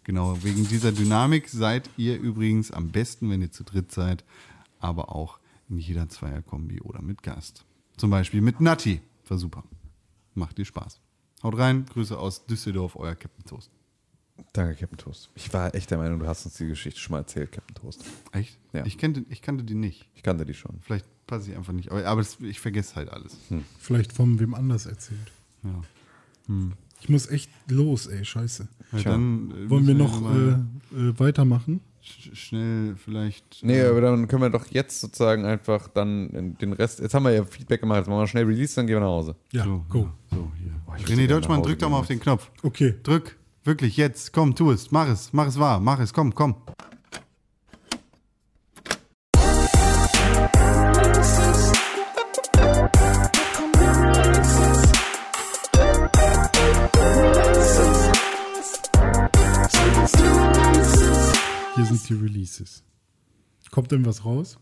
Genau, 0.04 0.42
wegen 0.42 0.66
dieser 0.66 0.92
Dynamik 0.92 1.48
seid 1.48 1.90
ihr 1.98 2.18
übrigens 2.18 2.70
am 2.70 2.88
besten, 2.88 3.30
wenn 3.30 3.42
ihr 3.42 3.52
zu 3.52 3.62
dritt 3.62 3.92
seid, 3.92 4.24
aber 4.80 5.14
auch 5.14 5.38
in 5.68 5.76
jeder 5.76 6.08
Zweierkombi 6.08 6.80
oder 6.80 7.02
mit 7.02 7.22
Gast. 7.22 7.64
Zum 7.98 8.10
Beispiel 8.10 8.40
mit 8.40 8.60
Natti. 8.60 9.02
War 9.28 9.38
super. 9.38 9.64
Macht 10.34 10.56
dir 10.56 10.64
Spaß. 10.64 11.00
Haut 11.42 11.58
rein, 11.58 11.84
Grüße 11.86 12.18
aus 12.18 12.46
Düsseldorf, 12.46 12.96
euer 12.96 13.14
Captain 13.14 13.44
Toast. 13.44 13.70
Danke, 14.52 14.76
Captain 14.76 14.98
Toast. 14.98 15.30
Ich 15.34 15.52
war 15.52 15.74
echt 15.74 15.90
der 15.90 15.98
Meinung, 15.98 16.20
du 16.20 16.26
hast 16.26 16.46
uns 16.46 16.54
die 16.54 16.66
Geschichte 16.66 16.98
schon 16.98 17.12
mal 17.12 17.18
erzählt, 17.18 17.52
Captain 17.52 17.74
Toast. 17.74 18.04
Echt? 18.32 18.56
Ja. 18.72 18.86
Ich, 18.86 18.96
kannte, 18.98 19.24
ich 19.28 19.42
kannte 19.42 19.64
die 19.64 19.74
nicht. 19.74 20.08
Ich 20.14 20.22
kannte 20.22 20.46
die 20.46 20.54
schon. 20.54 20.78
Vielleicht 20.80 21.06
passe 21.26 21.50
ich 21.50 21.56
einfach 21.56 21.72
nicht. 21.72 21.90
Aber, 21.90 22.04
aber 22.06 22.20
das, 22.20 22.40
ich 22.40 22.60
vergesse 22.60 22.96
halt 22.96 23.10
alles. 23.10 23.36
Vielleicht 23.78 24.12
von 24.12 24.38
wem 24.38 24.54
anders 24.54 24.86
erzählt. 24.86 25.32
Ja. 25.64 25.82
Ich 27.00 27.08
muss 27.08 27.28
echt 27.30 27.50
los, 27.68 28.06
ey, 28.06 28.24
scheiße. 28.24 28.68
Ja, 28.92 29.02
dann 29.02 29.50
äh, 29.66 29.70
Wollen 29.70 29.86
wir 29.86 29.94
noch 29.94 30.22
äh, 30.34 30.48
äh, 30.96 31.18
weitermachen? 31.18 31.80
sch- 32.02 32.34
schnell 32.34 32.96
vielleicht. 32.96 33.62
Nee, 33.62 33.78
äh, 33.80 33.88
aber 33.88 34.00
dann 34.00 34.26
können 34.28 34.42
wir 34.42 34.50
doch 34.50 34.66
jetzt 34.70 35.00
sozusagen 35.00 35.44
einfach 35.44 35.88
dann 35.88 36.56
den 36.60 36.72
Rest. 36.72 37.00
Jetzt 37.00 37.14
haben 37.14 37.24
wir 37.24 37.32
ja 37.32 37.44
Feedback 37.44 37.80
gemacht, 37.80 37.98
jetzt 37.98 38.08
machen 38.08 38.20
wir 38.20 38.26
schnell 38.26 38.44
Release, 38.44 38.74
dann 38.74 38.86
gehen 38.86 38.96
wir 38.96 39.00
nach 39.00 39.06
Hause. 39.08 39.36
Ja, 39.52 39.64
so, 39.64 39.84
go. 39.88 40.10
So, 40.30 40.50
hier. 40.58 40.72
ich 40.96 41.04
René 41.04 41.26
Deutschmann, 41.26 41.62
drück 41.62 41.78
doch 41.78 41.90
mal 41.90 41.98
auf 41.98 42.06
den 42.06 42.18
Knopf. 42.20 42.50
Okay. 42.62 42.94
Drück. 43.02 43.36
Wirklich, 43.64 43.96
jetzt. 43.98 44.32
Komm, 44.32 44.54
tu 44.54 44.70
es. 44.70 44.90
Mach 44.90 45.08
es. 45.08 45.32
Mach 45.32 45.46
es 45.46 45.58
wahr. 45.58 45.78
Mach 45.80 46.00
es. 46.00 46.12
Komm, 46.14 46.34
komm. 46.34 46.54
Hier 61.78 61.86
sind 61.86 62.08
die 62.08 62.14
Releases. 62.14 62.82
Kommt 63.70 63.92
denn 63.92 64.04
was 64.04 64.24
raus? 64.24 64.58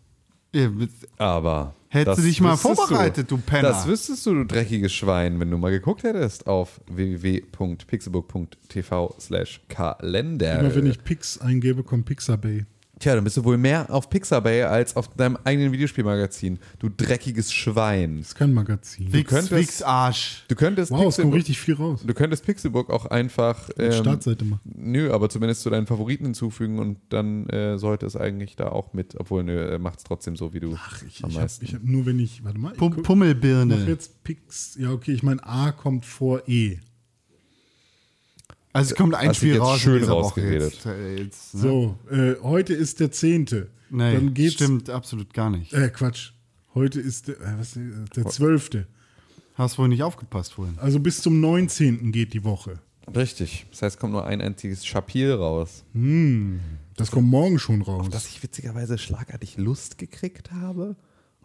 Aber. 1.17 1.75
Hättest 1.89 2.19
du 2.19 2.23
dich 2.23 2.43
mal 2.43 2.59
vorbereitet, 2.59 3.31
du 3.31 3.39
Penner. 3.39 3.71
Das 3.71 3.87
wüsstest 3.87 4.27
du, 4.27 4.35
du 4.35 4.45
dreckiges 4.45 4.93
Schwein, 4.93 5.41
wenn 5.41 5.51
du 5.51 5.57
mal 5.57 5.71
geguckt 5.71 6.03
hättest 6.03 6.47
auf 6.47 6.79
www.pixelbook.tv 6.89 9.17
slash 9.19 9.63
Kalender. 9.69 10.61
Immer 10.61 10.75
wenn 10.75 10.85
ich 10.85 11.03
Pix 11.05 11.39
eingebe, 11.39 11.85
kommt 11.85 12.05
Pixabay. 12.05 12.67
Tja, 12.99 13.15
dann 13.15 13.25
bist 13.25 13.37
du 13.37 13.45
wohl 13.45 13.59
mehr 13.59 13.91
auf 13.93 14.09
Pixabay 14.09 14.63
als 14.63 14.97
auf 14.97 15.09
deinem 15.09 15.37
eigenen 15.45 15.71
Videospielmagazin. 15.71 16.59
Du 16.79 16.89
dreckiges 16.89 17.53
Schwein. 17.53 18.17
Das 18.19 18.29
ist 18.29 18.35
kein 18.37 18.55
Magazin. 18.55 19.13
Wix, 19.13 19.29
könntest- 19.29 19.53
Wix 19.53 19.83
Arsch. 19.83 20.45
Du 20.49 20.55
könntest, 20.55 20.91
Wow, 20.91 20.99
es 20.99 21.03
kommt 21.03 21.11
Pixelbook, 21.17 21.35
richtig 21.35 21.61
viel 21.61 21.75
raus. 21.75 22.01
du 22.07 22.15
könntest 22.15 22.47
Pixelbook 22.47 22.89
auch 22.89 23.05
einfach 23.07 23.69
ähm, 23.79 23.93
Startseite 23.93 24.47
machen. 24.47 24.61
Nö, 24.65 25.13
aber 25.13 25.29
zumindest 25.29 25.61
zu 25.61 25.69
deinen 25.69 25.87
Favoriten 25.87 26.25
hinzufügen 26.25 26.79
und 26.79 26.97
dann 27.11 27.47
äh, 27.51 27.77
sollte 27.77 28.07
es 28.07 28.17
eigentlich 28.17 28.57
da 28.57 28.69
auch 28.69 28.95
mit, 28.95 29.15
obwohl 29.21 29.45
nö, 29.45 29.63
er 29.69 29.79
macht 29.79 29.99
es 29.99 30.05
trotzdem 30.05 30.35
so, 30.37 30.55
wie 30.55 30.61
du 30.61 30.75
Ach, 30.75 31.03
ich, 31.07 31.23
am 31.23 31.29
ich 31.31 31.37
habe 31.37 31.45
meisten. 31.45 31.65
ich 31.67 31.75
hab 31.75 31.83
nur, 31.85 32.07
wenn 32.07 32.19
ich, 32.19 32.45
warte 32.45 32.59
mal, 32.59 32.73
ich 32.73 32.79
Pum 32.79 32.89
guck- 32.93 32.99
mach 33.01 33.05
Pummelbirne. 33.09 33.85
jetzt 33.87 34.25
Pix, 34.25 34.75
ja 34.81 34.91
okay, 34.91 35.13
ich 35.13 35.23
meine 35.23 35.45
A 35.47 35.71
kommt 35.73 36.07
vor 36.07 36.49
E. 36.49 36.79
Also 38.77 38.91
es 38.91 38.97
kommt 38.97 39.15
ein 39.15 39.29
Hast 39.31 39.37
Spiel 39.39 39.55
jetzt 39.55 39.63
raus 39.63 39.81
schön 39.81 40.05
rausgeredet. 40.05 40.75
Jetzt, 40.75 40.87
äh, 40.87 41.17
jetzt, 41.17 41.55
ne? 41.55 41.61
So, 41.61 41.99
äh, 42.11 42.35
heute 42.43 42.75
ist 42.75 43.01
der 43.01 43.11
10. 43.11 43.69
Nee, 43.89 44.15
Dann 44.15 44.35
geht's, 44.35 44.55
stimmt 44.55 44.91
absolut 44.91 45.33
gar 45.33 45.49
nicht. 45.49 45.73
Äh, 45.73 45.89
Quatsch. 45.89 46.33
Heute 46.75 47.01
ist 47.01 47.29
der, 47.29 47.41
äh, 47.41 47.59
was, 47.59 47.75
äh, 47.77 47.81
der 48.15 48.27
12. 48.27 48.85
Hast 49.55 49.79
wohl 49.79 49.89
nicht 49.89 50.03
aufgepasst 50.03 50.53
vorhin. 50.53 50.75
Also 50.79 51.01
bis 51.01 51.23
zum 51.23 51.41
19. 51.41 52.13
geht 52.13 52.35
die 52.35 52.45
Woche. 52.45 52.79
Richtig. 53.15 53.65
Das 53.71 53.81
heißt, 53.81 53.99
kommt 53.99 54.13
nur 54.13 54.27
ein 54.27 54.43
einziges 54.43 54.85
Schapil 54.85 55.33
raus. 55.33 55.85
Das 56.97 57.11
kommt 57.11 57.29
morgen 57.31 57.59
schon 57.59 57.81
raus. 57.81 58.11
Dass 58.11 58.29
ich 58.29 58.43
witzigerweise 58.43 58.99
schlagartig 58.99 59.57
Lust 59.57 59.97
gekriegt 59.97 60.53
habe, 60.53 60.97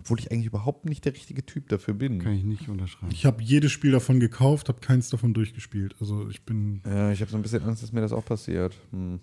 obwohl 0.02 0.20
ich 0.20 0.32
eigentlich 0.32 0.48
überhaupt 0.48 0.86
nicht 0.86 1.06
der 1.06 1.14
richtige 1.14 1.46
Typ 1.46 1.70
dafür 1.70 1.94
bin. 1.94 2.20
Kann 2.20 2.34
ich 2.34 2.44
nicht 2.44 2.68
unterschreiben. 2.68 3.12
Ich 3.12 3.26
habe 3.26 3.44
jedes 3.44 3.72
Spiel 3.72 3.92
davon 3.92 4.20
gekauft, 4.20 4.68
habe 4.68 4.80
keins 4.80 5.10
davon 5.10 5.36
durchgespielt. 5.36 5.96
Also 6.00 6.28
ich 6.30 6.44
bin. 6.44 6.82
Ja, 6.86 7.12
ich 7.12 7.22
habe 7.22 7.30
so 7.30 7.38
ein 7.38 7.44
bisschen 7.44 7.64
Angst, 7.64 7.84
dass 7.84 7.92
mir 7.92 8.02
das 8.02 8.12
auch 8.12 8.26
passiert. 8.26 8.76
Hm. 8.92 9.20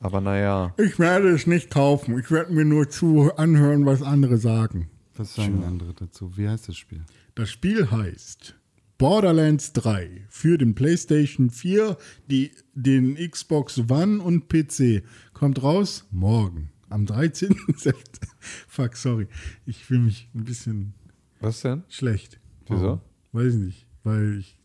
Aber 0.00 0.20
naja. 0.20 0.74
Ich 0.78 0.98
werde 0.98 1.28
es 1.28 1.46
nicht 1.46 1.70
kaufen. 1.70 2.18
Ich 2.18 2.28
werde 2.32 2.52
mir 2.52 2.64
nur 2.64 2.90
zu 2.90 3.32
anhören, 3.36 3.86
was 3.86 4.02
andere 4.02 4.36
sagen. 4.36 4.90
Was 5.14 5.36
sagen 5.36 5.62
andere 5.62 5.94
dazu? 5.94 6.36
Wie 6.36 6.48
heißt 6.48 6.68
das 6.68 6.76
Spiel? 6.76 7.04
Das 7.36 7.50
Spiel 7.50 7.88
heißt 7.88 8.56
Borderlands 8.98 9.72
3 9.74 10.26
für 10.28 10.58
den 10.58 10.74
PlayStation 10.74 11.50
4, 11.50 11.96
die, 12.28 12.50
den 12.74 13.14
Xbox 13.14 13.78
One 13.88 14.20
und 14.20 14.48
PC. 14.48 15.04
Kommt 15.32 15.62
raus 15.62 16.08
morgen, 16.10 16.71
am 16.92 17.06
13. 17.06 17.56
September. 17.76 18.34
Fuck, 18.68 18.96
sorry. 18.96 19.26
Ich 19.66 19.84
fühle 19.84 20.00
mich 20.00 20.28
ein 20.34 20.44
bisschen 20.44 20.94
Was 21.40 21.60
denn? 21.62 21.82
schlecht. 21.88 22.38
Wieso? 22.68 23.00
Weiß 23.32 23.54
ich 23.54 23.60
nicht, 23.60 23.86
weil 24.04 24.38
ich, 24.38 24.58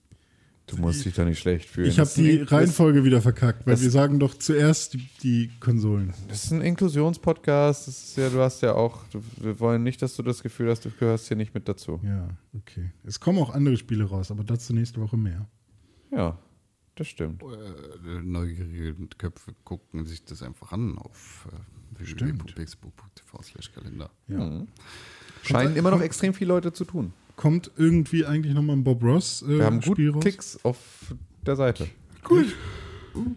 Du 0.67 0.75
musst 0.75 1.05
dich 1.05 1.13
doch 1.15 1.23
nicht 1.23 1.39
schlecht 1.39 1.69
fühlen. 1.69 1.87
ich 1.87 1.97
habe 1.97 2.09
die 2.13 2.41
Reihenfolge 2.41 3.05
wieder 3.05 3.21
verkackt, 3.21 3.65
weil 3.65 3.79
wir 3.79 3.89
sagen 3.89 4.19
doch 4.19 4.33
zuerst 4.33 4.95
die, 4.95 5.07
die 5.23 5.49
Konsolen. 5.61 6.13
Das 6.27 6.43
ist 6.43 6.51
ein 6.51 6.59
Inklusionspodcast. 6.61 7.87
Das 7.87 7.97
ist 8.03 8.17
ja, 8.17 8.29
du 8.29 8.39
hast 8.39 8.61
ja 8.61 8.73
auch, 8.73 9.05
du, 9.07 9.23
wir 9.39 9.57
wollen 9.61 9.83
nicht, 9.83 10.01
dass 10.01 10.17
du 10.17 10.23
das 10.23 10.43
Gefühl 10.43 10.69
hast, 10.69 10.83
du 10.83 10.89
gehörst 10.91 11.29
hier 11.29 11.37
nicht 11.37 11.53
mit 11.53 11.69
dazu. 11.69 12.01
Ja, 12.03 12.27
okay. 12.53 12.91
Es 13.05 13.21
kommen 13.21 13.39
auch 13.39 13.51
andere 13.51 13.77
Spiele 13.77 14.03
raus, 14.03 14.29
aber 14.29 14.43
dazu 14.43 14.73
nächste 14.73 14.99
Woche 14.99 15.15
mehr. 15.15 15.47
Ja, 16.11 16.37
das 16.95 17.07
stimmt. 17.07 17.43
Äh, 17.43 18.21
neugierige 18.21 18.93
Köpfe 19.17 19.53
gucken 19.63 20.05
sich 20.05 20.25
das 20.25 20.43
einfach 20.43 20.73
an 20.73 20.97
auf 20.97 21.47
www.pixbook.tv 21.99 23.43
slash 23.43 23.71
Kalender. 23.71 24.09
Ja. 24.27 24.65
Scheinen 25.43 25.75
immer 25.75 25.91
noch 25.91 26.01
extrem 26.01 26.33
viele 26.33 26.49
Leute 26.49 26.73
zu 26.73 26.85
tun. 26.85 27.13
Kommt 27.35 27.71
irgendwie 27.77 28.25
eigentlich 28.25 28.53
nochmal 28.53 28.75
ein 28.75 28.83
Bob 28.83 29.03
Ross 29.03 29.43
äh, 29.43 29.59
Wir 29.59 29.65
haben 29.65 29.81
gut 29.81 29.97
Spiel 29.97 30.09
raus? 30.11 30.21
Klicks 30.21 30.59
auf 30.63 30.77
der 31.45 31.55
Seite. 31.55 31.87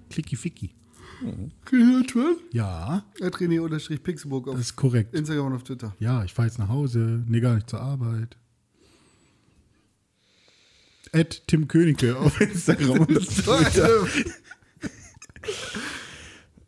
Klicki 0.09 0.37
Ficki. 0.37 0.75
Gehört 1.67 2.11
schon? 2.11 2.37
Ja, 2.51 3.05
René-Pixelburg 3.21 4.47
das 4.47 4.55
auf 4.55 4.61
ist 4.61 4.77
korrekt. 4.77 5.15
Instagram 5.15 5.49
und 5.49 5.53
auf 5.55 5.65
Twitter. 5.65 5.95
Ja, 5.99 6.25
ich 6.25 6.33
fahre 6.33 6.49
jetzt 6.49 6.59
nach 6.59 6.69
Hause. 6.69 7.23
Nee, 7.27 7.41
gar 7.41 7.55
nicht 7.55 7.69
zur 7.69 7.81
Arbeit. 7.81 8.39
Ed 11.13 11.43
Tim 11.47 11.69
Königke 11.69 12.17
auf 12.17 12.41
Instagram 12.41 13.01
und 13.01 13.19
auf 13.19 13.27
Twitter. 13.27 14.07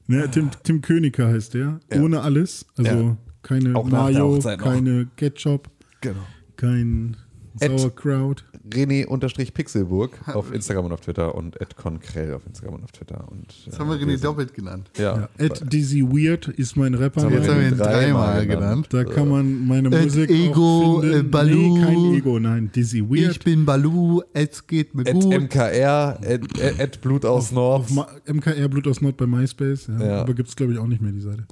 Ne, 0.06 0.30
Tim, 0.30 0.50
Tim 0.62 0.80
Königke 0.82 1.26
heißt 1.26 1.54
der. 1.54 1.80
Ja. 1.92 2.00
Ohne 2.00 2.20
alles. 2.22 2.66
Also 2.76 2.90
Ja. 2.90 3.16
keine 3.42 3.74
Auch 3.76 3.84
Mayo, 3.88 4.38
keine 4.58 5.06
Ketchup, 5.16 5.70
Genau. 6.00 6.20
kein 6.56 7.16
Sauerkraut. 7.56 8.44
René-Pixelburg 8.70 10.10
auf 10.34 10.52
Instagram 10.52 10.86
und 10.86 10.92
auf 10.92 11.00
Twitter 11.00 11.34
und 11.34 11.60
Ed 11.60 11.76
Conkrell 11.76 12.34
auf 12.34 12.46
Instagram 12.46 12.76
und 12.76 12.84
auf 12.84 12.92
Twitter. 12.92 13.26
Und, 13.30 13.52
Jetzt 13.66 13.78
haben 13.78 13.90
wir 13.90 13.96
René 13.96 14.20
doppelt 14.20 14.54
genannt. 14.54 14.90
Ja. 14.96 15.16
Ja, 15.16 15.28
Ed 15.38 15.72
Dizzy 15.72 16.02
Weird 16.02 16.48
ist 16.48 16.76
mein 16.76 16.94
Rapper. 16.94 17.28
Jetzt 17.30 17.48
haben 17.48 17.60
wir 17.60 17.68
ihn 17.68 17.76
dreimal 17.76 18.02
dreimal 18.04 18.46
genannt. 18.46 18.88
Da 18.90 19.04
kann 19.04 19.28
man 19.28 19.66
meine 19.66 19.88
Ed 19.94 20.04
Musik 20.04 20.30
Ego, 20.30 20.98
auch 20.98 21.00
finden. 21.00 21.20
äh, 21.20 21.22
Baloo. 21.22 21.76
Nee, 21.78 21.84
kein 21.84 22.14
Ego, 22.14 22.38
nein. 22.38 22.70
Dizzy 22.74 23.02
Weird. 23.02 23.32
Ich 23.32 23.40
bin 23.40 23.64
Balu, 23.64 24.22
es 24.32 24.66
geht 24.66 24.94
mir 24.94 25.06
Ed 25.06 25.14
gut. 25.14 25.32
MKR, 25.34 26.18
Ed, 26.22 26.58
Ed, 26.58 26.78
Ed 26.78 27.00
Blut 27.00 27.24
aus 27.24 27.52
Nord. 27.52 27.90
Auf 27.96 28.06
MKR 28.32 28.68
Blut 28.68 28.86
aus 28.88 29.00
Nord 29.00 29.16
bei 29.16 29.26
MySpace. 29.26 29.88
Ja, 29.88 30.04
Ja. 30.06 30.20
Aber 30.22 30.34
gibt 30.34 30.48
es, 30.48 30.56
glaube 30.56 30.72
ich, 30.72 30.78
auch 30.78 30.86
nicht 30.86 31.02
mehr 31.02 31.12
die 31.12 31.20
Seite. 31.20 31.44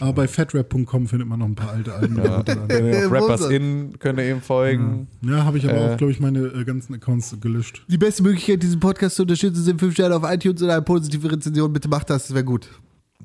Aber 0.00 0.12
bei 0.12 0.28
fatrap.com 0.28 1.06
findet 1.08 1.28
man 1.28 1.38
noch 1.38 1.46
ein 1.46 1.54
paar 1.54 1.70
alte 1.72 1.94
Alben. 1.94 2.16
Ja. 2.16 2.42
Wo 2.46 3.08
Rappers 3.14 3.42
er? 3.42 3.50
In, 3.50 3.98
könnt 3.98 4.18
ihr 4.18 4.30
ihm 4.30 4.40
folgen. 4.40 5.06
Ja, 5.22 5.44
habe 5.44 5.58
ich 5.58 5.68
aber 5.68 5.76
Äh. 5.78 5.92
auch, 5.92 5.96
glaube 5.96 6.12
ich, 6.12 6.20
meine 6.20 6.40
äh, 6.40 6.64
ganzen 6.64 6.94
Accounts 6.94 7.36
gelöscht. 7.40 7.84
Die 7.88 7.98
beste 7.98 8.22
Möglichkeit, 8.22 8.62
diesen 8.62 8.80
Podcast 8.80 9.16
zu 9.16 9.22
unterstützen, 9.22 9.62
sind 9.62 9.78
5 9.80 9.92
Sterne 9.94 10.16
auf 10.16 10.22
iTunes 10.24 10.62
oder 10.62 10.72
eine 10.74 10.82
positive 10.82 11.30
Rezension. 11.30 11.72
Bitte 11.72 11.88
macht 11.88 12.10
das, 12.10 12.26
das 12.28 12.34
wäre 12.34 12.44
gut. 12.44 12.68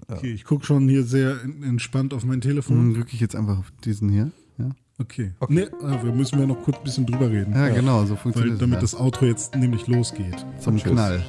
Okay, 0.10 0.32
ich 0.32 0.44
gucke 0.44 0.66
schon 0.66 0.88
hier 0.88 1.04
sehr 1.04 1.42
en- 1.44 1.64
entspannt 1.64 2.14
auf 2.14 2.24
mein 2.24 2.40
Telefon. 2.42 2.78
Dann 2.78 2.94
drücke 2.94 3.10
ich 3.14 3.20
jetzt 3.20 3.36
einfach 3.36 3.58
auf 3.60 3.72
diesen 3.84 4.10
hier. 4.10 4.32
Ja, 4.60 4.70
Okay. 5.00 5.32
Nee, 5.50 5.68
ah, 5.84 6.00
wir 6.04 6.12
müssen 6.12 6.40
ja 6.40 6.46
noch 6.48 6.62
kurz 6.64 6.78
ein 6.78 6.84
bisschen 6.84 7.06
drüber 7.06 7.30
reden. 7.32 7.54
ja 7.54 7.70
genau, 7.70 8.04
so 8.06 8.12
Weil, 8.12 8.18
funktioniert 8.18 8.62
damit 8.62 8.82
das. 8.84 8.92
das 8.92 9.00
Outro 9.00 9.26
jetzt 9.26 9.56
nämlich 9.56 9.88
losgeht. 9.88 10.46
Zum 10.60 10.78
Tschüss. 10.78 10.92
Knall. 10.92 11.24